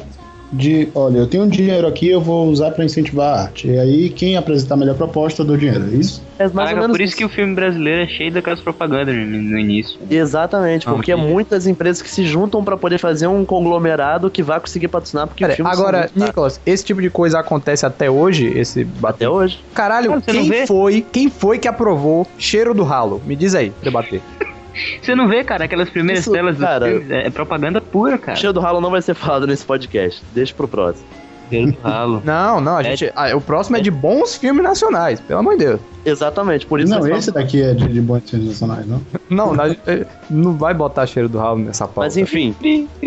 de, 0.52 0.88
olha, 0.94 1.16
eu 1.16 1.26
tenho 1.26 1.44
um 1.44 1.48
dinheiro 1.48 1.86
aqui, 1.86 2.08
eu 2.10 2.20
vou 2.20 2.46
usar 2.48 2.72
para 2.72 2.84
incentivar 2.84 3.32
a 3.38 3.42
arte. 3.44 3.68
E 3.68 3.78
aí, 3.78 4.10
quem 4.10 4.36
apresentar 4.36 4.74
a 4.74 4.76
melhor 4.76 4.96
proposta, 4.96 5.40
eu 5.40 5.46
dou 5.46 5.56
dinheiro, 5.56 5.82
é 5.90 5.96
isso? 5.96 6.22
É 6.38 6.42
mais 6.42 6.50
ou 6.50 6.56
Caraca, 6.58 6.80
menos 6.82 6.96
por 6.98 7.00
isso 7.02 7.16
que 7.16 7.24
o 7.24 7.28
filme 7.30 7.54
brasileiro 7.54 8.02
é 8.02 8.06
cheio 8.06 8.30
daquelas 8.30 8.60
propagandas 8.60 9.14
no, 9.16 9.24
no 9.24 9.58
início. 9.58 9.98
Exatamente, 10.10 10.84
porque 10.84 11.10
é 11.10 11.16
muitas 11.16 11.66
empresas 11.66 12.02
que 12.02 12.10
se 12.10 12.26
juntam 12.26 12.62
pra 12.62 12.76
poder 12.76 12.98
fazer 12.98 13.28
um 13.28 13.46
conglomerado 13.46 14.28
que 14.30 14.42
vai 14.42 14.60
conseguir 14.60 14.88
patrocinar, 14.88 15.26
porque 15.26 15.42
Pera, 15.42 15.54
o 15.54 15.56
filme 15.56 15.70
agora. 15.70 16.10
Nicolas, 16.14 16.60
esse 16.66 16.84
tipo 16.84 17.00
de 17.00 17.08
coisa 17.08 17.38
acontece 17.38 17.86
até 17.86 18.10
hoje? 18.10 18.46
Esse 18.48 18.86
até 19.04 19.26
hoje. 19.26 19.58
Caralho, 19.72 20.10
Cara, 20.10 20.20
quem 20.20 20.66
foi? 20.66 21.00
Quem 21.00 21.30
foi 21.30 21.58
que 21.58 21.66
aprovou 21.68 22.26
Cheiro 22.36 22.74
do 22.74 22.82
Ralo? 22.82 23.22
Me 23.24 23.34
diz 23.34 23.54
aí, 23.54 23.70
pra 23.70 23.88
eu 23.88 23.92
bater. 23.92 24.20
Você 25.02 25.14
não 25.14 25.28
vê, 25.28 25.42
cara, 25.44 25.64
aquelas 25.64 25.88
primeiras 25.90 26.24
Isso, 26.24 26.32
telas 26.32 26.58
cara. 26.58 26.86
filmes? 26.86 27.10
É 27.10 27.30
propaganda 27.30 27.80
pura, 27.80 28.16
O 28.16 28.18
cara. 28.18 28.36
cheiro 28.36 28.52
do 28.52 28.60
ralo 28.60 28.80
não 28.80 28.90
vai 28.90 29.02
ser 29.02 29.14
falado 29.14 29.46
nesse 29.46 29.64
podcast. 29.64 30.22
Deixa 30.34 30.54
pro 30.54 30.66
próximo. 30.68 31.06
Cheiro 31.50 31.72
do 31.72 31.78
ralo. 31.82 32.22
Não, 32.24 32.60
não, 32.62 32.76
a 32.78 32.80
É. 32.80 32.96
gente. 32.96 33.12
ah, 33.14 33.36
o 33.36 33.40
próximo 33.40 33.76
é 33.76 33.80
de 33.80 33.90
bons 33.90 34.34
filmes 34.36 34.62
nacionais, 34.64 35.20
pelo 35.20 35.40
amor 35.40 35.58
de 35.58 35.66
Deus. 35.66 35.80
Exatamente, 36.02 36.64
por 36.64 36.80
isso 36.80 36.90
Não, 36.90 37.06
esse 37.06 37.30
daqui 37.30 37.60
é 37.62 37.74
de, 37.74 37.88
de 37.88 38.00
bons 38.00 38.22
filmes 38.28 38.48
nacionais, 38.48 38.86
não? 38.86 39.02
Não, 39.28 39.54
gente, 39.68 39.80
eh, 39.86 40.06
não 40.30 40.54
vai 40.56 40.72
botar 40.72 41.06
cheiro 41.06 41.28
do 41.28 41.38
ralo 41.38 41.58
nessa 41.58 41.84
pauta. 41.86 42.00
Mas 42.00 42.16
enfim, 42.16 42.54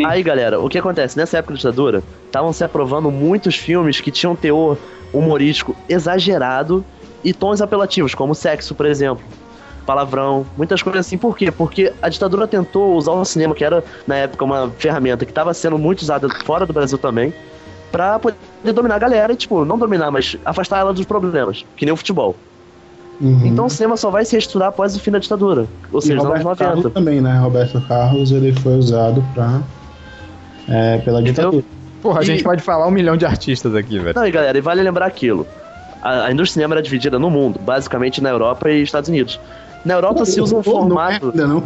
aí 0.05 0.21
galera, 0.23 0.59
o 0.59 0.69
que 0.69 0.77
acontece? 0.77 1.17
Nessa 1.17 1.39
época 1.39 1.53
da 1.53 1.57
ditadura, 1.57 2.03
estavam 2.27 2.53
se 2.53 2.63
aprovando 2.63 3.09
muitos 3.09 3.55
filmes 3.55 3.99
que 3.99 4.11
tinham 4.11 4.35
teor 4.35 4.77
humorístico 5.11 5.75
exagerado 5.89 6.85
e 7.23 7.33
tons 7.33 7.61
apelativos, 7.61 8.13
como 8.13 8.35
sexo, 8.35 8.75
por 8.75 8.85
exemplo. 8.85 9.23
Palavrão, 9.85 10.45
muitas 10.57 10.81
coisas 10.81 11.05
assim. 11.05 11.17
Por 11.17 11.37
quê? 11.37 11.51
Porque 11.51 11.93
a 12.01 12.09
ditadura 12.09 12.47
tentou 12.47 12.95
usar 12.95 13.11
o 13.11 13.23
cinema, 13.25 13.53
que 13.53 13.63
era 13.63 13.83
na 14.07 14.15
época 14.15 14.43
uma 14.43 14.69
ferramenta 14.77 15.25
que 15.25 15.31
estava 15.31 15.53
sendo 15.53 15.77
muito 15.77 16.01
usada 16.01 16.27
fora 16.43 16.65
do 16.65 16.73
Brasil 16.73 16.97
também, 16.97 17.33
pra 17.91 18.17
poder 18.19 18.35
dominar 18.73 18.95
a 18.95 18.99
galera 18.99 19.31
e, 19.33 19.35
tipo, 19.35 19.63
não 19.63 19.77
dominar, 19.77 20.09
mas 20.11 20.35
afastar 20.43 20.79
ela 20.79 20.93
dos 20.93 21.05
problemas, 21.05 21.65
que 21.77 21.85
nem 21.85 21.93
o 21.93 21.97
futebol. 21.97 22.35
Uhum. 23.21 23.45
Então 23.45 23.67
o 23.67 23.69
cinema 23.69 23.95
só 23.95 24.09
vai 24.09 24.25
se 24.25 24.33
reestruturar 24.33 24.69
após 24.69 24.95
o 24.95 24.99
fim 24.99 25.11
da 25.11 25.19
ditadura, 25.19 25.65
ou 25.93 25.99
E 25.99 26.01
seja, 26.01 26.15
nos 26.15 26.25
anos 26.25 26.39
Roberto 26.39 26.59
90. 26.59 26.65
Carlos 26.65 26.93
também, 26.93 27.21
né? 27.21 27.37
Roberto 27.39 27.79
Carlos, 27.87 28.31
ele 28.31 28.51
foi 28.59 28.73
usado 28.77 29.23
pra... 29.33 29.61
É, 30.67 30.97
pela 30.97 31.21
ditadura. 31.21 31.63
Porra, 32.01 32.19
a 32.19 32.23
E- 32.23 32.25
gente 32.25 32.43
pode 32.43 32.61
falar 32.61 32.87
um 32.87 32.91
milhão 32.91 33.15
de 33.15 33.25
artistas 33.25 33.73
aqui, 33.75 33.99
velho. 33.99 34.13
Não, 34.15 34.25
e 34.27 34.31
galera, 34.31 34.57
e 34.57 34.61
vale 34.61 34.81
lembrar 34.81 35.05
aquilo. 35.05 35.47
A, 36.01 36.25
a 36.25 36.31
indústria 36.31 36.43
do 36.43 36.47
cinema 36.53 36.75
era 36.75 36.81
dividida 36.81 37.17
no 37.17 37.29
mundo, 37.29 37.59
basicamente 37.59 38.21
na 38.21 38.29
Europa 38.29 38.69
e 38.69 38.81
Estados 38.81 39.09
Unidos. 39.09 39.39
Na 39.85 39.93
Europa 39.93 40.25
se 40.25 40.41
usa 40.41 40.55
um 40.55 40.57
não 40.57 40.61
é 40.61 40.63
formato. 40.63 41.29
ainda 41.29 41.47
não. 41.47 41.63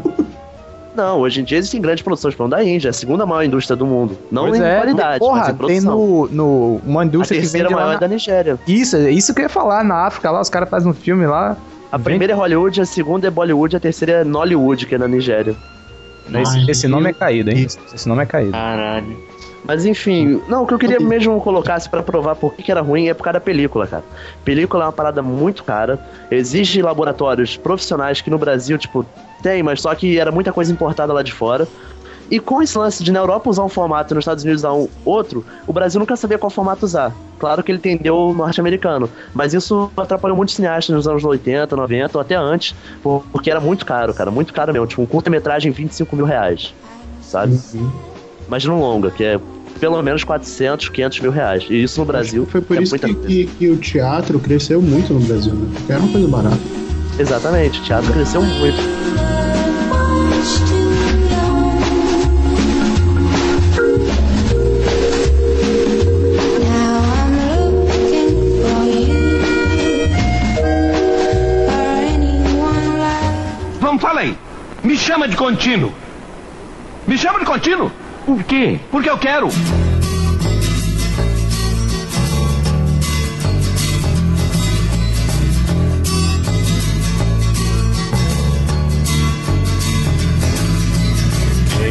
Não, 0.95 1.19
hoje 1.19 1.39
em 1.39 1.43
dia 1.45 1.57
existem 1.57 1.79
grandes 1.79 2.03
produções, 2.03 2.33
falando 2.33 2.51
da 2.51 2.63
Índia, 2.63 2.89
é 2.89 2.91
a 2.91 2.93
segunda 2.93 3.25
maior 3.25 3.43
indústria 3.43 3.77
do 3.77 3.85
mundo. 3.85 4.17
Não 4.29 4.47
Pois 4.47 4.59
em 4.59 4.63
é, 4.63 4.75
qualidade, 4.75 5.09
mas 5.11 5.19
porra, 5.19 5.51
em 5.51 5.67
tem 5.67 5.81
no, 5.81 6.27
no 6.27 6.81
uma 6.85 7.03
A 7.03 7.05
indústria 7.05 7.39
que 7.39 7.43
terceira 7.43 7.69
vende 7.69 7.75
maior 7.75 7.91
é 7.91 7.93
na... 7.93 7.99
da 8.01 8.07
Nigéria. 8.07 8.59
Isso, 8.67 8.97
é 8.97 9.09
isso 9.09 9.33
que 9.33 9.39
eu 9.39 9.43
ia 9.43 9.49
falar, 9.49 9.83
na 9.83 10.07
África 10.07 10.29
lá, 10.29 10.41
os 10.41 10.49
caras 10.49 10.69
fazem 10.69 10.91
um 10.91 10.93
filme 10.93 11.25
lá. 11.25 11.55
A 11.91 11.97
primeira 11.97 12.33
é 12.33 12.35
Hollywood, 12.35 12.81
a 12.81 12.85
segunda 12.85 13.27
é 13.27 13.31
Bollywood, 13.31 13.77
a 13.77 13.79
terceira 13.79 14.13
é 14.13 14.23
Nollywood, 14.23 14.85
que 14.85 14.95
é 14.95 14.97
na 14.97 15.07
Nigéria. 15.07 15.55
Esse, 16.33 16.69
esse 16.69 16.87
nome 16.87 17.09
é 17.09 17.13
caído, 17.13 17.49
hein? 17.49 17.65
Esse 17.93 18.07
nome 18.07 18.21
é 18.21 18.25
caído. 18.25 18.51
Caralho. 18.51 19.28
Mas 19.65 19.85
enfim, 19.85 20.41
não, 20.47 20.63
o 20.63 20.67
que 20.67 20.73
eu 20.73 20.79
queria 20.79 20.99
mesmo 20.99 21.39
colocar 21.41 21.75
assim, 21.75 21.89
pra 21.89 22.01
provar 22.01 22.35
por 22.35 22.53
que, 22.55 22.63
que 22.63 22.71
era 22.71 22.81
ruim 22.81 23.07
é 23.07 23.13
por 23.13 23.23
causa 23.23 23.33
da 23.33 23.39
película, 23.41 23.85
cara. 23.85 24.03
Película 24.43 24.83
é 24.83 24.87
uma 24.87 24.93
parada 24.93 25.21
muito 25.21 25.63
cara, 25.63 25.99
exige 26.31 26.81
laboratórios 26.81 27.57
profissionais 27.57 28.21
que 28.21 28.29
no 28.29 28.37
Brasil, 28.37 28.77
tipo, 28.77 29.05
tem, 29.41 29.61
mas 29.61 29.81
só 29.81 29.93
que 29.93 30.17
era 30.17 30.31
muita 30.31 30.51
coisa 30.53 30.71
importada 30.71 31.13
lá 31.13 31.21
de 31.21 31.31
fora. 31.33 31.67
E 32.31 32.39
com 32.39 32.61
esse 32.61 32.77
lance 32.77 33.03
de 33.03 33.11
na 33.11 33.19
Europa 33.19 33.49
usar 33.49 33.63
um 33.63 33.69
formato 33.69 34.13
e 34.13 34.15
nos 34.15 34.21
Estados 34.21 34.43
Unidos 34.43 34.61
usar 34.61 34.73
um 34.73 34.87
outro, 35.03 35.43
o 35.65 35.73
Brasil 35.73 35.99
nunca 35.99 36.15
sabia 36.15 36.37
qual 36.37 36.49
formato 36.51 36.85
usar. 36.85 37.11
Claro 37.39 37.63
que 37.63 37.71
ele 37.71 37.79
entendeu 37.79 38.15
o 38.15 38.33
norte-americano, 38.35 39.09
mas 39.33 39.53
isso 39.53 39.89
atrapalhou 39.97 40.37
muitos 40.37 40.53
cineastas 40.55 40.95
nos 40.95 41.07
anos 41.07 41.23
80, 41.25 41.75
90 41.75 42.17
ou 42.17 42.21
até 42.21 42.35
antes, 42.35 42.75
por- 43.01 43.23
porque 43.31 43.49
era 43.49 43.59
muito 43.59 43.83
caro, 43.83 44.13
cara, 44.13 44.29
muito 44.29 44.53
caro 44.53 44.71
mesmo. 44.71 44.85
Tipo, 44.85 45.01
um 45.01 45.05
curta-metragem 45.07 45.71
25 45.71 46.15
mil 46.15 46.25
reais, 46.25 46.71
sabe? 47.21 47.55
Imagina 48.49 48.73
um 48.73 48.79
longa, 48.79 49.11
que 49.11 49.23
é 49.23 49.39
pelo 49.79 50.01
menos 50.01 50.23
400, 50.23 50.89
500 50.89 51.19
mil 51.19 51.31
reais. 51.31 51.67
E 51.69 51.83
isso 51.83 51.99
no 51.99 52.05
Brasil 52.05 52.47
Foi 52.47 52.59
por 52.59 52.77
é 52.77 52.81
isso 52.81 52.93
muita 52.93 53.07
que, 53.07 53.13
coisa. 53.13 53.27
que, 53.29 53.45
que 53.45 53.69
o 53.69 53.77
teatro 53.77 54.39
cresceu 54.39 54.81
muito 54.81 55.13
no 55.13 55.19
Brasil, 55.19 55.53
né? 55.53 55.69
Porque 55.71 55.91
era 55.91 56.01
uma 56.01 56.11
coisa 56.11 56.27
barata. 56.27 56.57
Exatamente, 57.19 57.79
o 57.79 57.83
teatro 57.83 58.11
cresceu 58.11 58.41
muito. 58.41 58.79
Vamos, 73.79 74.01
fala 74.01 74.21
aí. 74.21 74.37
Me 74.83 74.97
chama 74.97 75.27
de 75.27 75.35
contínuo. 75.37 75.91
Me 77.07 77.17
chama 77.17 77.39
de 77.39 77.45
contínuo. 77.45 77.91
Por 78.29 78.43
quê? 78.43 78.79
Porque 78.91 79.09
eu 79.09 79.17
quero. 79.17 79.47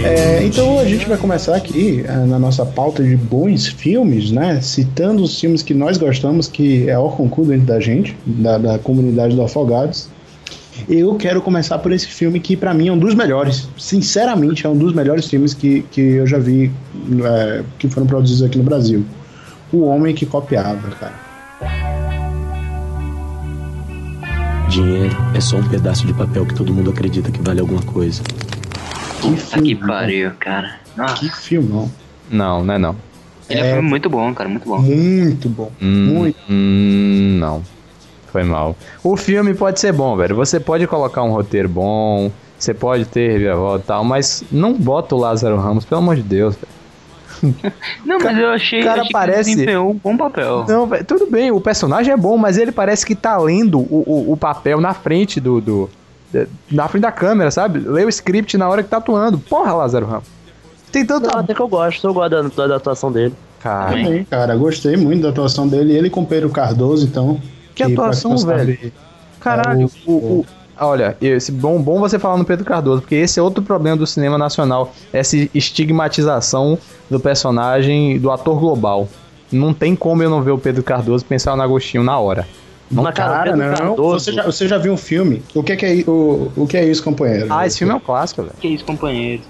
É, 0.05 0.45
então 0.45 0.79
a 0.79 0.85
gente 0.85 1.09
vai 1.09 1.19
começar 1.19 1.57
aqui 1.57 2.05
é, 2.07 2.13
na 2.25 2.39
nossa 2.39 2.65
pauta 2.65 3.03
de 3.03 3.17
bons 3.17 3.67
filmes, 3.67 4.31
né? 4.31 4.61
Citando 4.61 5.25
os 5.25 5.41
filmes 5.41 5.65
que 5.65 5.75
nós 5.75 5.99
gostamos, 5.99 6.47
que 6.47 6.89
é 6.89 6.97
o 6.97 7.11
concurso 7.11 7.51
dentro 7.51 7.67
da 7.67 7.81
gente, 7.81 8.17
da, 8.25 8.59
da 8.59 8.79
comunidade 8.79 9.35
do 9.35 9.43
Afogados. 9.43 10.09
Eu 10.89 11.15
quero 11.17 11.41
começar 11.41 11.79
por 11.79 11.93
esse 11.93 12.07
filme 12.07 12.39
que 12.41 12.57
pra 12.57 12.75
mim 12.75 12.89
é 12.89 12.93
um 12.93 12.99
dos 12.99 13.15
melhores. 13.15 13.69
Sinceramente, 13.79 14.67
é 14.67 14.69
um 14.69 14.77
dos 14.77 14.93
melhores 14.93 15.27
filmes 15.27 15.55
que, 15.55 15.83
que 15.91 16.01
eu 16.01 16.27
já 16.27 16.39
vi 16.39 16.71
é, 17.25 17.63
que 17.79 17.89
foram 17.89 18.07
produzidos 18.07 18.43
aqui 18.43 18.59
no 18.59 18.65
Brasil. 18.65 19.05
O 19.73 19.83
Homem 19.85 20.15
que 20.15 20.25
Copiava, 20.27 20.89
cara. 21.01 21.29
Dinheiro 24.69 25.17
é 25.35 25.41
só 25.41 25.57
um 25.57 25.67
pedaço 25.69 26.07
de 26.07 26.13
papel 26.13 26.45
que 26.45 26.55
todo 26.55 26.73
mundo 26.73 26.91
acredita 26.91 27.31
que 27.31 27.41
vale 27.41 27.61
alguma 27.61 27.83
coisa. 27.83 28.23
Que 28.23 29.29
Puta 29.29 29.37
que 29.37 29.75
filme, 29.75 29.75
pariu, 29.77 30.31
cara. 30.39 30.77
Nossa, 30.97 31.17
Que 31.17 31.31
filmão. 31.31 31.91
Não, 32.31 32.63
não 32.63 32.75
é 32.75 32.79
não. 32.79 32.97
ele 33.49 33.61
é 33.61 33.65
um 33.65 33.73
filme 33.75 33.89
muito 33.89 34.11
bom, 34.11 34.35
cara, 34.35 34.49
muito 34.49 34.69
bom. 34.69 34.79
Muito 34.81 35.49
bom. 35.49 35.73
Hum, 35.81 36.05
Muito. 36.15 36.37
hum, 36.51 37.39
não. 37.41 37.63
Foi 38.39 38.45
mal. 38.45 38.77
O 39.03 39.17
filme 39.17 39.53
pode 39.53 39.81
ser 39.81 39.93
bom, 39.93 40.17
velho. 40.17 40.37
Você 40.37 40.61
pode 40.61 40.87
colocar 40.87 41.25
um 41.25 41.33
roteiro 41.33 41.69
bom, 41.69 42.31
você 42.57 42.73
pode 42.73 43.05
ter 43.05 43.33
reviravolta 43.33 43.83
e 43.85 43.87
tal, 43.89 44.05
mas 44.05 44.45
não 44.53 44.73
bota 44.75 45.17
o 45.17 45.19
Lázaro 45.19 45.57
Ramos, 45.57 45.85
pelo 45.85 46.01
amor 46.01 46.15
de 46.15 46.23
Deus, 46.23 46.55
velho. 46.55 47.55
Não, 48.05 48.19
mas 48.19 48.39
eu 48.39 48.49
achei, 48.51 48.83
cara 48.83 49.01
achei 49.03 49.13
parece- 49.13 49.43
que 49.43 49.49
ele 49.51 49.55
desempenhou 49.57 49.91
um 49.91 49.95
bom 49.95 50.17
papel. 50.17 50.65
Não, 50.69 50.87
velho, 50.87 51.05
tudo 51.05 51.27
bem, 51.29 51.51
o 51.51 51.61
personagem 51.61 52.13
é 52.13 52.17
bom, 52.17 52.37
mas 52.37 52.59
ele 52.59 52.71
parece 52.71 53.05
que 53.05 53.15
tá 53.17 53.37
lendo 53.39 53.79
o, 53.81 54.05
o, 54.07 54.33
o 54.33 54.37
papel 54.37 54.81
na 54.81 54.95
frente 54.95 55.41
do, 55.41 55.61
do. 55.61 55.91
da- 56.33 56.47
Na 56.71 56.87
frente 56.89 57.03
da 57.03 57.13
câmera, 57.13 57.51
sabe? 57.51 57.81
Lê 57.81 58.05
o 58.05 58.09
script 58.09 58.57
na 58.57 58.69
hora 58.69 58.85
que 58.85 58.89
tá 58.89 58.99
atuando. 58.99 59.37
Porra, 59.39 59.73
Lázaro 59.75 60.07
Ramos. 60.07 60.27
Tem 60.93 61.05
tanto. 61.05 61.29
Não, 61.29 61.41
até 61.41 61.55
que 61.55 61.61
eu 61.61 61.69
gosto, 61.69 62.07
eu 62.07 62.15
gosto 62.15 62.31
da, 62.57 62.67
da 62.69 62.77
atuação 62.77 63.11
dele. 63.11 63.35
Cara, 63.61 63.91
Também, 63.91 64.25
cara, 64.25 64.55
gostei 64.57 64.97
muito 64.97 65.23
da 65.23 65.31
atuação 65.31 65.67
dele. 65.67 65.93
Ele 65.93 66.09
com 66.09 66.25
Pedro 66.25 66.49
Cardoso, 66.51 67.05
então. 67.05 67.41
Que 67.87 67.93
atuação, 67.93 68.31
não 68.33 68.39
velho. 68.47 68.93
caralho. 69.41 69.83
É, 69.87 70.11
o, 70.11 70.13
o- 70.13 70.47
olha, 70.81 71.17
esse 71.21 71.51
bom, 71.53 71.81
bom 71.81 71.99
você 72.01 72.19
falar 72.19 72.37
no 72.37 72.45
Pedro 72.45 72.65
Cardoso, 72.65 73.03
porque 73.03 73.15
esse 73.15 73.39
é 73.39 73.43
outro 73.43 73.63
problema 73.63 73.97
do 73.97 74.07
cinema 74.07 74.37
nacional. 74.39 74.93
Essa 75.13 75.37
estigmatização 75.55 76.79
do 77.11 77.19
personagem, 77.19 78.19
do 78.19 78.31
ator 78.31 78.59
global. 78.59 79.09
Não 79.51 79.73
tem 79.73 79.97
como 79.97 80.23
eu 80.23 80.29
não 80.31 80.43
ver 80.43 80.51
o 80.51 80.59
Pedro 80.59 80.83
Cardoso 80.83 81.25
e 81.25 81.29
pensar 81.29 81.57
no 81.57 81.63
Agostinho 81.63 82.03
na 82.05 82.19
hora. 82.19 82.47
Mas, 82.91 83.15
cara, 83.15 83.33
Cara, 83.33 83.43
Pedro 83.53 83.59
não. 83.69 83.75
Cardoso- 83.77 84.19
Você 84.25 84.33
já, 84.33 84.43
você 84.45 84.69
já 84.69 84.79
viu 84.79 84.93
um 84.93 84.97
filme? 84.97 85.43
O 85.55 85.63
que 85.63 85.73
é, 85.73 85.77
que 85.77 85.87
é, 85.87 86.11
o, 86.11 86.51
o 86.57 86.67
que 86.67 86.77
é 86.77 86.85
isso, 86.85 87.03
companheiro? 87.03 87.47
Ah, 87.51 87.67
esse 87.67 87.79
filme 87.79 87.93
é 87.93 87.97
um 87.97 88.01
clássico, 88.01 88.43
velho. 88.43 88.55
Que 88.61 88.69
isso, 88.69 88.85
companheiro. 88.85 89.43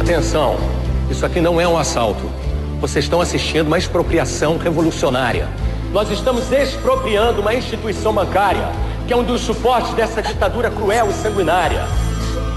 Atenção, 0.00 0.56
isso 1.10 1.24
aqui 1.26 1.40
não 1.40 1.60
é 1.60 1.66
um 1.66 1.76
assalto. 1.76 2.24
Vocês 2.80 3.04
estão 3.04 3.20
assistindo 3.20 3.66
uma 3.66 3.78
expropriação 3.78 4.56
revolucionária. 4.56 5.48
Nós 5.92 6.10
estamos 6.10 6.52
expropriando 6.52 7.40
uma 7.40 7.54
instituição 7.54 8.12
bancária 8.12 8.68
que 9.06 9.12
é 9.14 9.16
um 9.16 9.24
dos 9.24 9.40
suportes 9.40 9.94
dessa 9.94 10.20
ditadura 10.20 10.70
cruel 10.70 11.08
e 11.08 11.14
sanguinária. 11.14 11.82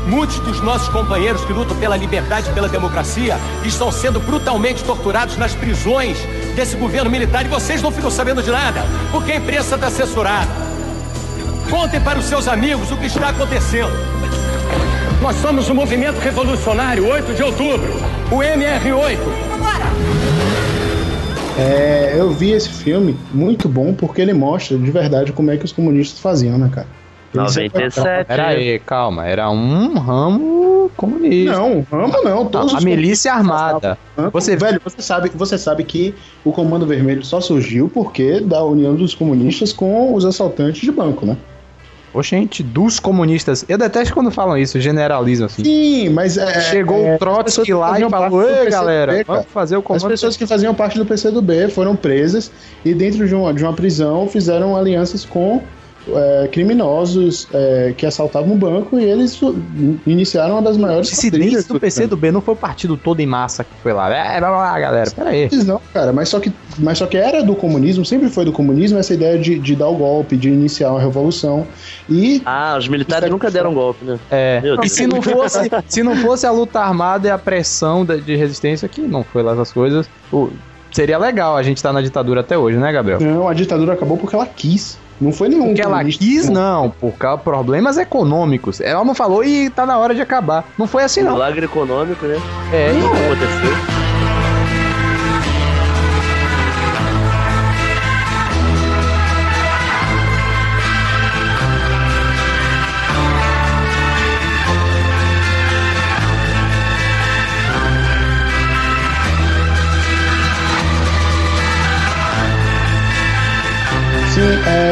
Muitos 0.06 0.38
dos 0.40 0.60
nossos 0.60 0.90
companheiros 0.90 1.46
que 1.46 1.54
lutam 1.54 1.78
pela 1.78 1.96
liberdade 1.96 2.50
e 2.50 2.54
pela 2.54 2.68
democracia 2.68 3.38
estão 3.64 3.90
sendo 3.90 4.20
brutalmente 4.20 4.84
torturados 4.84 5.38
nas 5.38 5.56
prisões 5.56 6.18
desse 6.54 6.76
governo 6.76 7.10
militar 7.10 7.46
e 7.46 7.48
vocês 7.48 7.82
não 7.82 7.90
ficam 7.90 8.12
sabendo 8.12 8.44
de 8.44 8.52
nada, 8.52 8.82
porque 9.14 9.32
a 9.32 9.38
imprensa 9.38 9.76
está 9.76 9.90
censurada. 9.90 10.52
Contem 11.70 12.02
para 12.02 12.20
os 12.20 12.26
seus 12.26 12.50
amigos 12.50 12.92
o 12.92 12.98
que 12.98 13.06
está 13.06 13.30
acontecendo. 13.30 13.94
Nós 15.22 15.38
somos 15.38 15.70
o 15.70 15.74
movimento 15.74 16.20
revolucionário 16.20 17.08
8 17.08 17.34
de 17.34 17.44
outubro. 17.44 17.94
O 18.30 18.40
MR8! 18.40 20.61
É, 21.58 22.16
eu 22.18 22.32
vi 22.32 22.52
esse 22.52 22.70
filme 22.70 23.18
muito 23.34 23.68
bom 23.68 23.94
porque 23.94 24.22
ele 24.22 24.34
mostra 24.34 24.78
de 24.78 24.92
verdade 24.92 25.32
como 25.34 25.52
é 25.52 25.58
que 25.58 25.66
os 25.66 25.72
comunistas 25.72 26.20
faziam, 26.20 26.58
né, 26.58 26.70
cara? 26.74 26.88
Eles 27.34 27.56
97. 27.56 28.28
Pera 28.28 28.48
aí, 28.48 28.80
calma. 28.80 29.26
Era 29.26 29.50
um 29.50 29.98
ramo 29.98 30.92
comunista. 30.98 31.54
Não, 31.54 31.86
ramo 31.90 32.22
não. 32.24 32.46
Todos 32.46 32.74
a 32.74 32.78
os 32.78 32.84
milícia 32.84 33.34
armada. 33.34 33.98
Você, 34.34 34.56
velho, 34.56 34.82
você 34.84 35.02
sabe, 35.02 35.32
você 35.34 35.58
sabe 35.58 35.84
que 35.84 36.14
o 36.44 36.52
Comando 36.52 36.86
Vermelho 36.86 37.24
só 37.24 37.40
surgiu 37.40 37.90
porque 37.90 38.42
da 38.42 38.64
união 38.64 38.96
dos 38.96 39.16
comunistas 39.16 39.72
com 39.72 40.14
os 40.14 40.26
assaltantes 40.26 40.82
de 40.82 40.92
banco, 40.92 41.26
né? 41.26 41.38
Oxente, 42.14 42.62
dos 42.62 43.00
comunistas. 43.00 43.64
Eu 43.70 43.78
detesto 43.78 44.14
quando 44.14 44.32
falam 44.32 44.58
isso, 44.58 44.80
generalizam 44.80 45.46
assim. 45.46 45.64
Sim, 45.64 46.10
mas 46.10 46.38
é, 46.38 46.62
Chegou 46.62 46.98
é, 46.98 47.12
o 47.12 47.14
as 47.14 47.20
Trotsky 47.20 47.74
lá 47.74 48.00
e 48.00 48.10
falou: 48.10 48.42
Ei, 48.42 48.48
PCdoB, 48.48 48.72
galera, 48.72 49.24
vamos 49.26 49.46
fazer 49.48 49.76
o 49.76 49.80
As 49.80 49.86
comando. 49.86 50.08
pessoas 50.08 50.36
que 50.36 50.46
faziam 50.46 50.74
parte 50.74 50.98
do 50.98 51.06
PCdoB 51.06 51.70
foram 51.70 51.96
presas 51.96 52.52
e 52.84 52.94
dentro 52.94 53.28
de 53.28 53.34
uma, 53.34 53.54
de 53.54 53.64
uma 53.64 53.74
prisão 53.74 54.28
fizeram 54.28 54.76
alianças 54.76 55.24
com 55.24 55.62
é, 56.08 56.48
criminosos 56.52 57.48
é, 57.54 57.94
que 57.96 58.06
assaltavam 58.06 58.54
o 58.54 58.56
banco 58.58 59.00
e 59.00 59.04
eles 59.04 59.40
iniciaram 60.06 60.56
uma 60.56 60.62
das 60.62 60.78
maiores 60.78 61.10
quadrilhas 61.10 61.66
do 61.66 61.80
PC 61.80 62.08
do 62.08 62.18
B 62.18 62.32
não 62.32 62.42
foi 62.42 62.54
o 62.54 62.58
partido 62.58 62.98
todo 62.98 63.20
em 63.20 63.26
massa 63.26 63.64
que 63.64 63.70
foi 63.84 63.94
lá. 63.94 64.10
É, 64.14 64.40
vai 64.40 64.50
lá, 64.52 64.80
galera, 64.80 65.12
pera 65.12 65.30
aí. 65.30 65.50
Não, 65.66 65.80
cara, 65.94 66.12
mas 66.12 66.30
só, 66.30 66.40
que, 66.40 66.52
mas 66.80 66.98
só 66.98 67.06
que 67.06 67.18
era 67.18 67.44
do 67.44 67.56
comunismo, 67.56 68.04
sempre 68.06 68.30
foi 68.30 68.46
do 68.46 68.52
comunismo 68.52 68.98
essa 68.98 69.14
ideia 69.14 69.38
de, 69.38 69.60
de 69.60 69.76
dar 69.76 69.88
o 69.90 69.96
golpe, 69.96 70.36
de 70.38 70.50
iniciar 70.50 70.92
uma 70.92 71.00
revolução. 71.00 71.68
E 72.10 72.42
Ah, 72.46 72.76
os 72.78 72.88
militares 72.88 73.28
é 73.28 73.30
nunca 73.30 73.52
deram 73.52 73.74
golpe, 73.74 74.04
né? 74.06 74.20
É. 74.30 74.60
Meu 74.62 74.78
E 74.84 74.90
se 74.90 75.06
não 75.08 75.22
fosse, 75.22 75.70
se 75.88 76.04
não 76.04 76.16
fosse 76.16 76.46
a 76.46 76.52
luta 76.52 76.80
armada 76.80 77.28
e 77.28 77.32
a 77.32 77.38
pressão 77.38 78.04
de, 78.06 78.20
de 78.22 78.36
resistência, 78.36 78.88
que 78.88 79.02
não 79.02 79.24
foi 79.24 79.44
lá 79.44 79.54
essas 79.54 79.72
coisas, 79.72 80.10
o- 80.32 80.50
seria 80.92 81.18
legal 81.18 81.56
a 81.56 81.64
gente 81.64 81.78
estar 81.78 81.94
na 81.94 82.02
ditadura 82.02 82.42
até 82.42 82.58
hoje, 82.58 82.78
né, 82.78 82.92
Gabriel? 82.92 83.20
não, 83.22 83.48
a 83.48 83.54
ditadura 83.54 83.94
acabou 83.94 84.18
porque 84.18 84.36
ela 84.36 84.46
quis. 84.46 84.98
Não 85.22 85.32
foi 85.32 85.50
nenhum. 85.50 85.68
Porque 85.68 85.82
ela 85.82 86.04
quis, 86.04 86.48
que- 86.48 86.52
não, 86.52 86.90
por 86.90 87.12
causa 87.14 87.38
de 87.38 87.44
problemas 87.44 87.98
econômicos. 87.98 88.82
Ela 88.82 89.06
não 89.06 89.14
falou 89.14 89.44
e 89.44 89.70
tá 89.70 89.86
na 89.86 89.98
hora 89.98 90.16
de 90.16 90.22
acabar. 90.22 90.66
Não 90.78 90.88
foi 90.88 91.04
assim, 91.04 91.22
não. 91.22 91.34
Milagre 91.34 91.66
econômico, 91.66 92.26
né? 92.26 92.38
É, 92.74 92.92
Não 92.94 93.16
é. 93.16 93.26
aconteceu. 93.28 94.01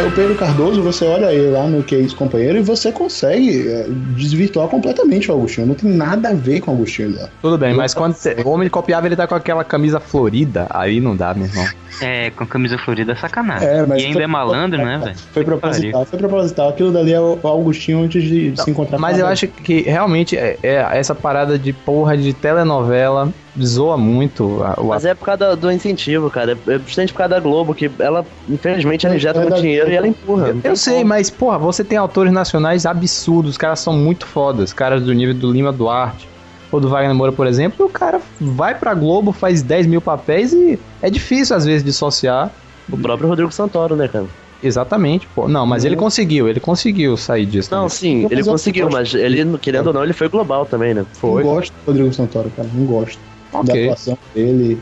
O 0.10 0.12
Pedro 0.12 0.36
Cardoso, 0.36 0.82
você 0.82 1.06
olha 1.06 1.32
ele 1.34 1.50
lá 1.52 1.68
no 1.68 1.84
que 1.84 1.96
é 1.96 2.08
companheiro 2.16 2.58
e 2.58 2.62
você 2.62 2.92
consegue 2.92 3.68
é, 3.70 3.86
desvirtuar 4.16 4.68
completamente 4.68 5.32
o 5.32 5.36
Agostinho. 5.36 5.68
Não 5.68 5.76
tem 5.76 5.90
nada 5.92 6.30
a 6.30 6.34
ver 6.34 6.60
com 6.62 6.72
o 6.72 6.76
Agostinho 6.76 7.16
lá. 7.16 7.30
Tudo 7.42 7.58
bem, 7.58 7.74
mas 7.74 7.94
quando 7.94 8.14
cê- 8.14 8.36
o 8.44 8.50
homem 8.50 8.68
copiava, 8.70 9.08
ele 9.08 9.16
tá 9.16 9.28
com 9.28 9.36
aquela 9.36 9.64
camisa 9.64 10.00
florida, 10.00 10.68
aí 10.70 11.00
não 11.00 11.16
dá, 11.16 11.34
meu 11.34 11.46
irmão. 11.46 11.66
É, 12.02 12.30
com 12.32 12.46
camisa 12.46 12.78
florida 12.78 13.12
é 13.12 13.16
sacanagem. 13.16 13.68
É, 13.68 13.86
mas 13.86 14.02
e 14.02 14.06
ainda 14.06 14.14
foi- 14.16 14.24
é 14.24 14.28
malandro, 14.28 14.78
né, 14.84 15.00
velho? 15.04 15.16
Foi 15.34 15.44
proposital, 15.44 16.06
foi 16.06 16.20
proposital. 16.20 16.70
Aquilo 16.70 16.92
dali 16.92 17.14
é 17.14 17.20
o 17.20 17.40
o 17.42 17.48
Augustinho 17.48 18.04
antes 18.04 18.24
de 18.24 18.54
se 18.56 18.70
encontrar 18.72 18.98
Mas 18.98 19.16
com 19.16 19.22
eu 19.24 19.28
acho 19.28 19.48
que 19.48 19.82
realmente 19.82 20.36
é, 20.38 20.58
é 20.64 20.86
essa 20.94 21.14
parada 21.16 21.58
de 21.58 21.72
porra 21.72 22.18
de 22.18 22.34
telenovela 22.34 23.30
zoa 23.62 23.98
muito 23.98 24.62
a- 24.64 24.76
o 24.80 24.88
Mas 24.90 25.06
é 25.06 25.14
por 25.14 25.26
causa 25.26 25.56
do 25.56 25.72
incentivo, 25.72 26.30
cara. 26.30 26.58
É 26.68 26.80
justamente 26.80 27.12
por 27.14 27.20
causa 27.20 27.30
da 27.36 27.40
Globo, 27.40 27.74
que 27.74 27.90
ela, 28.00 28.26
infelizmente, 28.50 29.06
ela 29.06 29.16
injeta 29.16 29.40
É 29.40 29.42
muito 29.42 29.56
da- 29.56 29.62
dinheiro 29.62 29.90
e 29.92 29.96
ela 29.96 30.08
empurra. 30.08 30.56
Eu 30.64 30.76
sei, 30.76 31.04
mas, 31.04 31.30
porra, 31.30 31.58
você 31.58 31.84
tem 31.84 31.98
autores 31.98 32.32
nacionais 32.32 32.86
absurdos, 32.86 33.52
os 33.52 33.58
caras 33.58 33.80
são 33.80 33.94
muito 33.94 34.26
fodas, 34.26 34.72
caras 34.74 35.04
do 35.04 35.14
nível 35.14 35.34
do 35.34 35.52
Lima 35.52 35.72
Duarte 35.72 36.28
ou 36.72 36.80
do 36.80 36.90
Wagner 36.90 37.16
Moura, 37.16 37.32
por 37.32 37.48
exemplo, 37.48 37.86
e 37.86 37.88
o 37.88 37.90
cara 37.90 38.20
vai 38.40 38.76
pra 38.76 38.94
Globo, 38.94 39.32
faz 39.32 39.62
10 39.64 39.88
mil 39.88 40.02
papéis 40.02 40.54
e 40.54 40.80
é 41.02 41.10
difícil 41.10 41.56
às 41.56 41.66
vezes 41.66 41.84
dissociar. 41.84 42.52
O 42.92 42.98
próprio 42.98 43.28
Rodrigo 43.28 43.52
Santoro, 43.52 43.96
né, 43.96 44.08
cara? 44.08 44.26
Exatamente, 44.62 45.26
pô. 45.34 45.48
Não, 45.48 45.66
mas 45.66 45.86
ele 45.86 45.96
conseguiu, 45.96 46.50
ele 46.50 46.60
conseguiu 46.60 47.16
sair 47.16 47.46
disso. 47.46 47.70
Não, 47.72 47.84
também. 47.88 47.90
sim, 47.90 48.28
ele 48.30 48.42
eu 48.42 48.46
conseguiu, 48.46 48.90
mas 48.92 49.14
ele, 49.14 49.58
querendo 49.58 49.88
ou 49.88 49.94
não, 49.94 50.04
ele 50.04 50.12
foi 50.12 50.28
global 50.28 50.66
também, 50.66 50.94
né? 50.94 51.06
foi. 51.14 51.44
Não 51.44 51.52
gosto 51.54 51.72
do 51.72 51.86
Rodrigo 51.88 52.14
Santoro, 52.14 52.52
cara. 52.56 52.68
Não 52.74 52.86
gosto. 52.86 53.18
Da 53.52 53.60
Ok. 53.60 53.84
atuação 53.84 54.18
dele. 54.34 54.80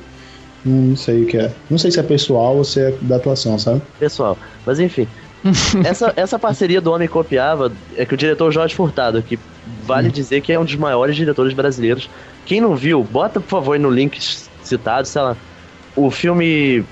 Não 0.65 0.95
sei 0.97 1.23
o 1.23 1.27
que 1.27 1.37
é. 1.37 1.51
Não 1.69 1.77
sei 1.77 1.91
se 1.91 1.99
é 1.99 2.03
pessoal 2.03 2.57
ou 2.57 2.63
se 2.63 2.79
é 2.81 2.91
da 3.01 3.15
atuação, 3.15 3.57
sabe? 3.57 3.81
Pessoal. 3.99 4.37
Mas 4.65 4.79
enfim. 4.79 5.07
essa, 5.85 6.11
essa 6.15 6.37
parceria 6.37 6.81
do 6.81 6.91
Homem 6.91 7.07
Copiava 7.07 7.71
é 7.95 8.05
que 8.05 8.13
o 8.13 8.17
diretor 8.17 8.51
Jorge 8.51 8.75
Furtado, 8.75 9.21
que 9.21 9.39
vale 9.83 10.09
dizer 10.09 10.41
que 10.41 10.51
é 10.51 10.59
um 10.59 10.65
dos 10.65 10.75
maiores 10.75 11.15
diretores 11.15 11.53
brasileiros. 11.53 12.09
Quem 12.45 12.59
não 12.59 12.75
viu, 12.75 13.03
bota 13.03 13.39
por 13.39 13.47
favor 13.47 13.73
aí 13.73 13.79
no 13.79 13.89
link 13.89 14.19
citado, 14.63 15.07
sei 15.07 15.21
lá, 15.21 15.37
o 15.95 16.09
filme 16.11 16.83